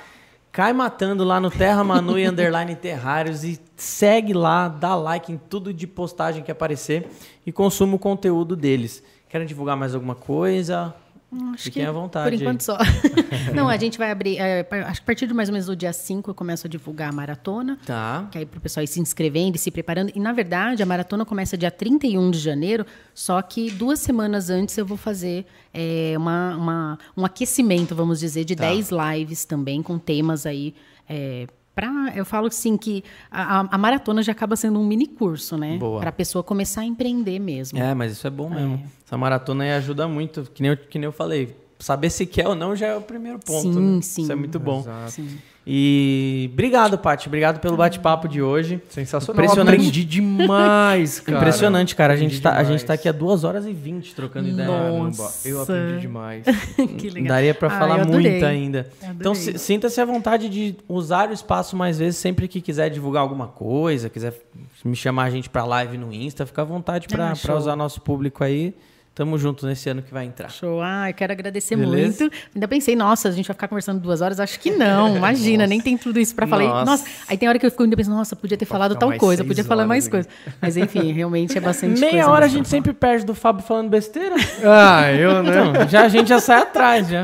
cai 0.55 0.73
matando 0.73 1.25
lá 1.25 1.41
no 1.41 1.51
Terra 1.51 1.83
Manu 1.83 2.17
e 2.17 2.29
Underline 2.29 2.77
Terrários 2.81 3.43
e 3.43 3.61
segue 3.75 4.33
lá, 4.33 4.69
dá 4.69 4.95
like 4.95 5.33
em 5.33 5.37
tudo 5.37 5.75
de 5.75 5.85
postagem 5.85 6.45
que 6.45 6.51
aparecer 6.53 7.09
e 7.45 7.51
consuma 7.51 7.97
o 7.97 7.99
conteúdo 7.99 8.55
deles. 8.55 9.03
Querem 9.29 9.49
divulgar 9.49 9.77
mais 9.77 9.97
alguma 9.97 10.15
coisa? 10.15 10.95
Acho 11.53 11.65
Fiquem 11.65 11.83
que 11.83 11.89
à 11.89 11.93
vontade 11.93 12.31
Por 12.31 12.41
enquanto 12.41 12.63
só. 12.63 12.79
Não, 13.55 13.69
a 13.69 13.77
gente 13.77 13.99
vai 13.99 14.11
abrir. 14.11 14.39
é, 14.39 14.61
acho 14.87 15.01
que 15.01 15.05
a 15.05 15.07
partir 15.07 15.27
de 15.27 15.35
mais 15.35 15.49
ou 15.49 15.53
menos 15.53 15.67
do 15.67 15.75
dia 15.77 15.93
5 15.93 16.31
eu 16.31 16.35
começo 16.35 16.67
a 16.67 16.71
divulgar 16.71 17.09
a 17.11 17.13
maratona. 17.13 17.79
Tá. 17.87 18.29
Que 18.31 18.39
aí 18.39 18.47
para 18.47 18.59
o 18.59 18.61
pessoal 18.61 18.83
ir 18.85 18.87
se 18.87 19.01
inscrevendo 19.01 19.57
e 19.57 19.59
se 19.59 19.71
preparando. 19.71 20.13
E, 20.15 20.21
na 20.21 20.33
verdade, 20.33 20.83
a 20.83 20.87
maratona 20.87 21.25
começa 21.25 21.57
dia 21.57 21.71
31 21.71 22.31
de 22.31 22.39
janeiro, 22.39 22.85
só 23.15 23.41
que 23.43 23.71
duas 23.71 23.99
semanas 24.01 24.51
antes 24.51 24.77
eu 24.79 24.87
vou 24.87 24.97
fazer 24.97 25.47
é, 25.73 26.15
uma, 26.17 26.57
uma- 26.57 26.99
um 27.17 27.25
aquecimento, 27.25 27.95
vamos 27.95 28.21
dizer, 28.21 28.45
de 28.45 28.55
Tá. 28.57 28.65
10 28.69 28.91
lives 28.91 29.45
também, 29.45 29.83
com 29.83 29.99
temas 29.99 30.47
aí. 30.47 30.75
É, 31.09 31.47
pra, 31.75 32.13
eu 32.15 32.25
falo 32.25 32.47
assim 32.47 32.77
que 32.77 33.03
a, 33.31 33.67
a- 33.71 33.79
maratona 33.79 34.23
já 34.23 34.33
acaba 34.33 34.57
sendo 34.57 34.79
um 34.79 34.87
mini 34.87 35.07
curso, 35.07 35.57
né? 35.57 35.77
Boa. 35.77 36.01
Para 36.01 36.11
a 36.11 36.13
pessoa 36.13 36.43
começar 36.43 36.83
a 36.83 36.85
empreender 36.85 37.39
mesmo. 37.39 37.79
É, 37.79 37.95
mas 37.95 38.13
isso 38.13 38.27
é 38.27 38.31
bom 38.31 38.49
mesmo. 38.49 38.83
Essa 39.07 39.17
maratona 39.19 39.65
aí 39.65 39.73
ajuda 39.73 40.07
muito, 40.09 40.49
que 40.55 40.63
nem, 40.63 40.71
eu, 40.73 40.77
que 40.77 40.99
nem 40.99 41.07
eu 41.07 41.13
falei. 41.13 41.57
Saber 41.79 42.09
se 42.11 42.25
quer 42.25 42.47
ou 42.49 42.55
não 42.55 42.75
já 42.75 42.87
é 42.87 42.97
o 42.97 43.03
primeiro 43.03 43.39
ponto. 43.39 43.73
Sim, 43.75 43.97
né? 43.97 44.03
sim. 44.03 44.23
Isso 44.23 44.33
é 44.33 44.35
muito 44.35 44.59
bom. 44.59 44.81
Exato. 44.81 45.11
Sim. 45.11 45.39
E 45.67 46.51
obrigado, 46.53 46.99
Paty. 46.99 47.27
Obrigado 47.27 47.59
pelo 47.59 47.77
bate-papo 47.77 48.29
de 48.29 48.43
hoje. 48.43 48.83
Sensacional. 48.91 49.43
Impressionante. 49.43 49.75
Aprendi 49.77 50.05
demais, 50.05 51.21
cara. 51.21 51.39
Impressionante, 51.39 51.97
cara. 51.97 52.13
A 52.13 52.17
gente, 52.17 52.41
tá, 52.41 52.53
a 52.57 52.65
gente 52.65 52.85
tá 52.85 52.93
aqui 52.95 53.09
há 53.09 53.13
2 53.13 53.45
horas 53.45 53.65
e 53.67 53.73
20 53.73 54.15
trocando 54.15 54.49
ideia. 54.49 54.69
Caramba, 54.69 55.05
Nossa. 55.05 55.49
eu 55.49 55.63
aprendi 55.63 56.01
demais. 56.01 56.45
que 56.99 57.09
legal. 57.09 57.29
Daria 57.29 57.55
pra 57.55 57.69
Ah, 57.69 57.79
falar 57.79 58.05
muito 58.07 58.45
ainda. 58.45 58.89
Então, 59.19 59.35
si- 59.35 59.59
sinta-se 59.59 59.99
à 60.01 60.05
vontade 60.05 60.49
de 60.51 60.77
usar 60.87 61.31
o 61.31 61.33
espaço 61.33 61.75
mais 61.77 61.99
vezes, 61.99 62.19
sempre 62.19 62.47
que 62.47 62.61
quiser 62.61 62.91
divulgar 62.91 63.23
alguma 63.23 63.47
coisa, 63.49 64.11
quiser 64.11 64.35
me 64.85 64.95
chamar 64.95 65.25
a 65.25 65.31
gente 65.31 65.49
pra 65.49 65.65
live 65.65 65.97
no 65.97 66.13
Insta, 66.13 66.45
fica 66.45 66.61
à 66.61 66.65
vontade 66.65 67.09
pra, 67.09 67.29
pra 67.29 67.35
show. 67.37 67.57
usar 67.57 67.75
nosso 67.75 68.03
público 68.03 68.45
aí. 68.45 68.75
Tamo 69.15 69.39
junto 69.39 69.65
nesse 69.65 69.89
ano 69.89 70.03
que 70.03 70.13
vai 70.13 70.25
entrar. 70.25 70.49
Show. 70.51 70.83
Ah, 70.83 71.09
eu 71.09 71.15
quero 71.15 71.33
agradecer 71.33 71.77
Beleza? 71.77 72.25
muito. 72.25 72.37
Ainda 72.53 72.67
pensei, 72.67 72.97
nossa, 72.97 73.29
a 73.29 73.31
gente 73.31 73.47
vai 73.47 73.55
ficar 73.55 73.69
conversando 73.69 74.01
duas 74.01 74.21
horas. 74.21 74.41
Acho 74.41 74.59
que 74.59 74.73
não. 74.73 75.15
Imagina, 75.17 75.69
nem 75.69 75.81
tem 75.81 75.97
tudo 75.97 76.19
isso 76.19 76.35
pra 76.35 76.49
falar. 76.49 76.65
Nossa. 76.65 76.85
Nossa. 76.85 77.05
Aí 77.29 77.39
tem 77.39 77.49
hora 77.49 77.57
que 77.57 77.65
eu 77.65 77.71
fico 77.71 77.85
ainda 77.85 77.97
pensando, 77.97 78.17
nossa, 78.17 78.35
podia 78.35 78.57
ter 78.57 78.65
falado 78.65 78.95
ficar 78.95 79.07
tal 79.07 79.17
coisa, 79.17 79.45
podia 79.45 79.63
falar 79.63 79.87
mais 79.87 80.09
coisa. 80.09 80.29
Mas 80.61 80.77
enfim, 80.77 81.13
realmente 81.15 81.57
é 81.57 81.61
bastante 81.61 82.01
coisa. 82.01 82.13
Meia 82.13 82.29
hora 82.29 82.47
a 82.47 82.49
gente 82.49 82.69
sempre 82.69 82.93
perde 82.93 83.25
do 83.25 83.37
Fábio 83.37 83.63
falando 83.65 83.89
besteira. 83.89 84.35
Ah, 84.67 85.13
eu, 85.13 85.43
né? 85.43 85.53
Então, 85.71 85.89
já, 85.89 86.03
a 86.05 86.09
gente 86.09 86.29
já 86.29 86.41
sai 86.41 86.63
atrás, 86.63 87.09
já. 87.09 87.23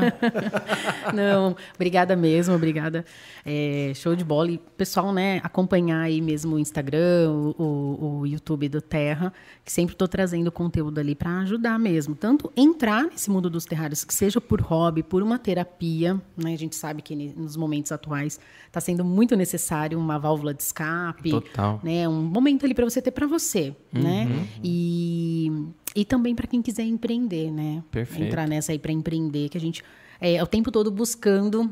Não, 1.13 1.55
obrigada 1.75 2.15
mesmo, 2.15 2.55
obrigada. 2.55 3.03
É, 3.45 3.91
show 3.95 4.15
de 4.15 4.23
bola. 4.23 4.51
E 4.51 4.57
pessoal, 4.77 5.11
né, 5.11 5.39
acompanhar 5.43 6.01
aí 6.01 6.21
mesmo 6.21 6.55
o 6.55 6.59
Instagram, 6.59 7.29
o, 7.29 7.55
o- 7.61 8.19
o 8.19 8.27
YouTube 8.27 8.69
do 8.69 8.79
Terra, 8.81 9.33
que 9.63 9.71
sempre 9.71 9.93
estou 9.93 10.07
trazendo 10.07 10.51
conteúdo 10.51 10.99
ali 10.99 11.13
para 11.13 11.39
ajudar 11.39 11.77
mesmo. 11.77 12.15
Tanto 12.15 12.51
entrar 12.55 13.03
nesse 13.03 13.29
mundo 13.29 13.49
dos 13.49 13.63
terrários, 13.63 14.03
que 14.03 14.13
seja 14.13 14.41
por 14.41 14.59
hobby, 14.59 15.03
por 15.03 15.21
uma 15.21 15.37
terapia, 15.37 16.19
né? 16.35 16.53
A 16.53 16.57
gente 16.57 16.75
sabe 16.75 17.01
que 17.01 17.15
nos 17.15 17.55
momentos 17.55 17.91
atuais 17.91 18.39
está 18.65 18.81
sendo 18.81 19.05
muito 19.05 19.35
necessário 19.35 19.99
uma 19.99 20.17
válvula 20.17 20.53
de 20.53 20.63
escape. 20.63 21.29
Total. 21.29 21.79
Né, 21.83 22.07
um 22.09 22.23
momento 22.23 22.65
ali 22.65 22.73
para 22.73 22.85
você 22.85 23.01
ter 23.01 23.11
para 23.11 23.27
você, 23.27 23.75
né? 23.93 24.25
Uhum. 24.25 24.47
E, 24.63 25.51
e 25.95 26.05
também 26.05 26.33
para 26.33 26.47
quem 26.47 26.61
quiser 26.61 26.83
empreender, 26.83 27.51
né? 27.51 27.83
Perfeito. 27.91 28.25
Entrar 28.25 28.47
nessa 28.47 28.71
aí 28.71 28.79
para 28.79 28.91
empreender, 28.91 29.49
que 29.49 29.57
a 29.57 29.61
gente 29.61 29.83
é 30.19 30.41
o 30.41 30.47
tempo 30.47 30.71
todo 30.71 30.89
buscando 30.91 31.71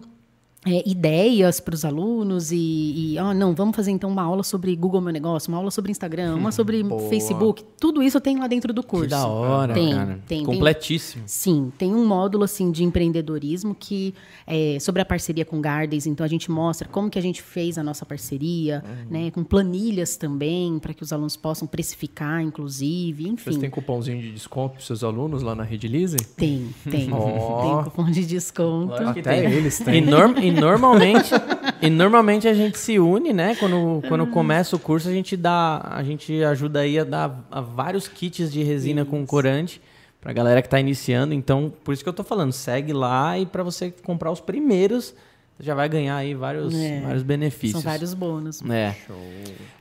é, 0.65 0.83
ideias 0.89 1.61
para 1.61 1.73
os 1.73 1.85
alunos 1.85 2.51
e, 2.51 2.57
e 2.57 3.19
oh, 3.19 3.33
não, 3.33 3.55
vamos 3.55 3.73
fazer 3.73 3.91
então 3.91 4.09
uma 4.09 4.23
aula 4.23 4.43
sobre 4.43 4.75
Google 4.75 4.99
Meu 4.99 5.13
Negócio, 5.13 5.49
uma 5.49 5.57
aula 5.57 5.71
sobre 5.71 5.89
Instagram, 5.89 6.35
uma 6.35 6.51
sobre 6.51 6.83
Facebook. 7.09 7.63
Tudo 7.79 8.03
isso 8.03 8.19
tem 8.19 8.37
lá 8.37 8.45
dentro 8.45 8.73
do 8.73 8.83
curso. 8.83 9.05
Que 9.05 9.11
da 9.11 9.25
hora, 9.25 9.73
tem, 9.73 9.93
cara. 9.93 10.19
Tem, 10.27 10.43
Completíssimo. 10.43 11.21
Tem, 11.21 11.27
sim, 11.27 11.71
tem 11.77 11.95
um 11.95 12.05
módulo 12.05 12.43
assim 12.43 12.71
de 12.71 12.83
empreendedorismo 12.83 13.73
que 13.73 14.13
é 14.45 14.77
sobre 14.81 15.01
a 15.01 15.05
parceria 15.05 15.45
com 15.45 15.61
Gardens. 15.61 16.05
Então 16.05 16.25
a 16.25 16.29
gente 16.29 16.51
mostra 16.51 16.89
como 16.89 17.09
que 17.09 17.17
a 17.17 17.21
gente 17.21 17.41
fez 17.41 17.77
a 17.77 17.83
nossa 17.83 18.05
parceria, 18.05 18.83
uhum. 18.85 19.11
né, 19.11 19.31
com 19.31 19.45
planilhas 19.45 20.17
também 20.17 20.77
para 20.77 20.93
que 20.93 21.03
os 21.03 21.13
alunos 21.13 21.37
possam 21.37 21.69
precificar, 21.69 22.41
inclusive, 22.41 23.29
enfim. 23.29 23.43
Vocês 23.45 23.57
têm 23.57 23.69
cupomzinho 23.69 24.21
de 24.21 24.33
desconto 24.33 24.73
para 24.73 24.83
seus 24.83 25.05
alunos 25.05 25.41
lá 25.41 25.55
na 25.55 25.63
Rede 25.63 25.87
Lise? 25.87 26.17
Tem, 26.17 26.67
tem, 26.89 27.09
oh. 27.13 27.61
tem 27.61 27.83
cupom 27.85 28.11
de 28.11 28.25
desconto. 28.25 28.93
Até 28.95 29.21
tem. 29.21 29.51
eles 29.53 29.79
têm. 29.79 29.95
E, 29.95 30.01
norm, 30.01 30.48
e 30.49 30.59
normalmente, 30.59 31.31
e 31.81 31.89
normalmente 31.89 32.47
a 32.47 32.53
gente 32.53 32.77
se 32.77 32.99
une, 32.99 33.31
né? 33.31 33.55
Quando, 33.55 34.01
quando 34.07 34.27
começa 34.27 34.75
o 34.75 34.79
curso, 34.79 35.07
a 35.07 35.11
gente 35.11 35.37
dá, 35.37 35.81
a 35.89 36.03
gente 36.03 36.43
ajuda 36.43 36.81
aí 36.81 36.99
a 36.99 37.03
dar 37.03 37.47
a 37.51 37.61
vários 37.61 38.07
kits 38.07 38.51
de 38.51 38.63
resina 38.63 39.01
isso. 39.01 39.09
com 39.09 39.25
corante 39.25 39.81
pra 40.21 40.33
galera 40.33 40.61
que 40.61 40.69
tá 40.69 40.79
iniciando. 40.79 41.33
Então, 41.33 41.71
por 41.83 41.93
isso 41.93 42.03
que 42.03 42.09
eu 42.09 42.13
tô 42.13 42.23
falando, 42.23 42.51
segue 42.51 42.93
lá 42.93 43.37
e 43.37 43.45
para 43.45 43.63
você 43.63 43.93
comprar 44.03 44.31
os 44.31 44.39
primeiros, 44.39 45.13
você 45.57 45.63
já 45.63 45.75
vai 45.75 45.89
ganhar 45.89 46.15
aí 46.15 46.33
vários, 46.33 46.73
é, 46.73 47.01
vários 47.01 47.23
benefícios. 47.23 47.81
São 47.81 47.91
vários 47.91 48.13
bônus. 48.13 48.61
É. 48.69 48.95
Show. 49.05 49.17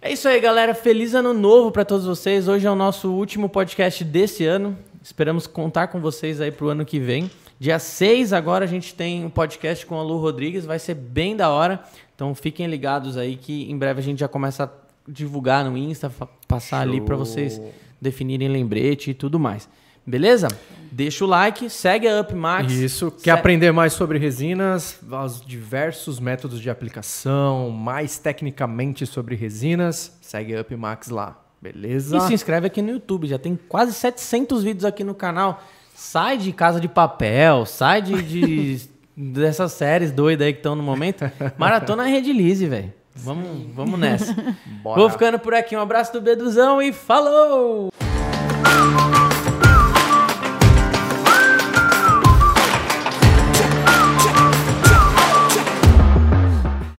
É 0.02 0.12
isso 0.12 0.28
aí, 0.28 0.40
galera. 0.40 0.74
Feliz 0.74 1.14
ano 1.14 1.32
novo 1.32 1.70
para 1.70 1.84
todos 1.84 2.06
vocês. 2.06 2.48
Hoje 2.48 2.66
é 2.66 2.70
o 2.70 2.74
nosso 2.74 3.12
último 3.12 3.48
podcast 3.48 4.05
desse 4.05 4.44
ano. 4.44 4.76
Esperamos 5.02 5.47
contar 5.47 5.88
com 5.88 6.00
vocês 6.00 6.40
aí 6.40 6.50
pro 6.50 6.68
ano 6.68 6.84
que 6.84 6.98
vem. 6.98 7.30
Dia 7.60 7.80
6 7.80 8.32
agora 8.32 8.64
a 8.64 8.68
gente 8.68 8.94
tem 8.94 9.24
um 9.24 9.30
podcast 9.30 9.84
com 9.84 9.98
a 9.98 10.02
Lu 10.02 10.18
Rodrigues, 10.20 10.64
vai 10.64 10.78
ser 10.78 10.94
bem 10.94 11.34
da 11.34 11.50
hora. 11.50 11.82
Então 12.14 12.32
fiquem 12.32 12.68
ligados 12.68 13.16
aí 13.16 13.36
que 13.36 13.68
em 13.68 13.76
breve 13.76 14.00
a 14.00 14.02
gente 14.02 14.20
já 14.20 14.28
começa 14.28 14.64
a 14.64 14.70
divulgar 15.08 15.64
no 15.64 15.76
Insta, 15.76 16.12
passar 16.46 16.84
Show. 16.84 16.92
ali 16.92 17.00
para 17.00 17.16
vocês 17.16 17.60
definirem 18.00 18.48
lembrete 18.48 19.10
e 19.10 19.14
tudo 19.14 19.40
mais. 19.40 19.68
Beleza? 20.06 20.48
Deixa 20.92 21.24
o 21.24 21.28
like, 21.28 21.68
segue 21.68 22.06
a 22.08 22.20
UpMax. 22.20 22.72
Isso. 22.72 23.10
Quer 23.10 23.32
aprender 23.32 23.72
mais 23.72 23.92
sobre 23.92 24.18
resinas, 24.18 24.98
os 25.02 25.40
diversos 25.44 26.20
métodos 26.20 26.60
de 26.60 26.70
aplicação, 26.70 27.70
mais 27.70 28.18
tecnicamente 28.18 29.04
sobre 29.04 29.34
resinas, 29.34 30.16
segue 30.22 30.56
a 30.56 30.60
UpMax 30.60 31.08
lá. 31.08 31.44
Beleza? 31.60 32.16
E 32.16 32.20
se 32.20 32.34
inscreve 32.34 32.68
aqui 32.68 32.80
no 32.80 32.90
YouTube, 32.90 33.26
já 33.26 33.38
tem 33.38 33.58
quase 33.68 33.92
700 33.92 34.62
vídeos 34.62 34.84
aqui 34.84 35.02
no 35.02 35.14
canal. 35.14 35.60
Sai 36.00 36.38
de 36.38 36.52
Casa 36.52 36.80
de 36.80 36.86
Papel, 36.86 37.66
sai 37.66 38.00
de, 38.00 38.22
de 38.22 38.88
dessas 39.18 39.72
séries 39.72 40.12
doidas 40.12 40.46
aí 40.46 40.52
que 40.52 40.60
estão 40.60 40.76
no 40.76 40.82
momento. 40.82 41.28
Maratona 41.58 42.04
Rede 42.04 42.32
Lise, 42.32 42.68
velho. 42.68 42.94
Vamos, 43.16 43.66
vamos 43.74 43.98
nessa. 43.98 44.32
Bora. 44.80 45.00
Vou 45.00 45.10
ficando 45.10 45.40
por 45.40 45.52
aqui. 45.54 45.76
Um 45.76 45.80
abraço 45.80 46.12
do 46.12 46.20
Beduzão 46.20 46.80
e 46.80 46.92
falou! 46.92 47.90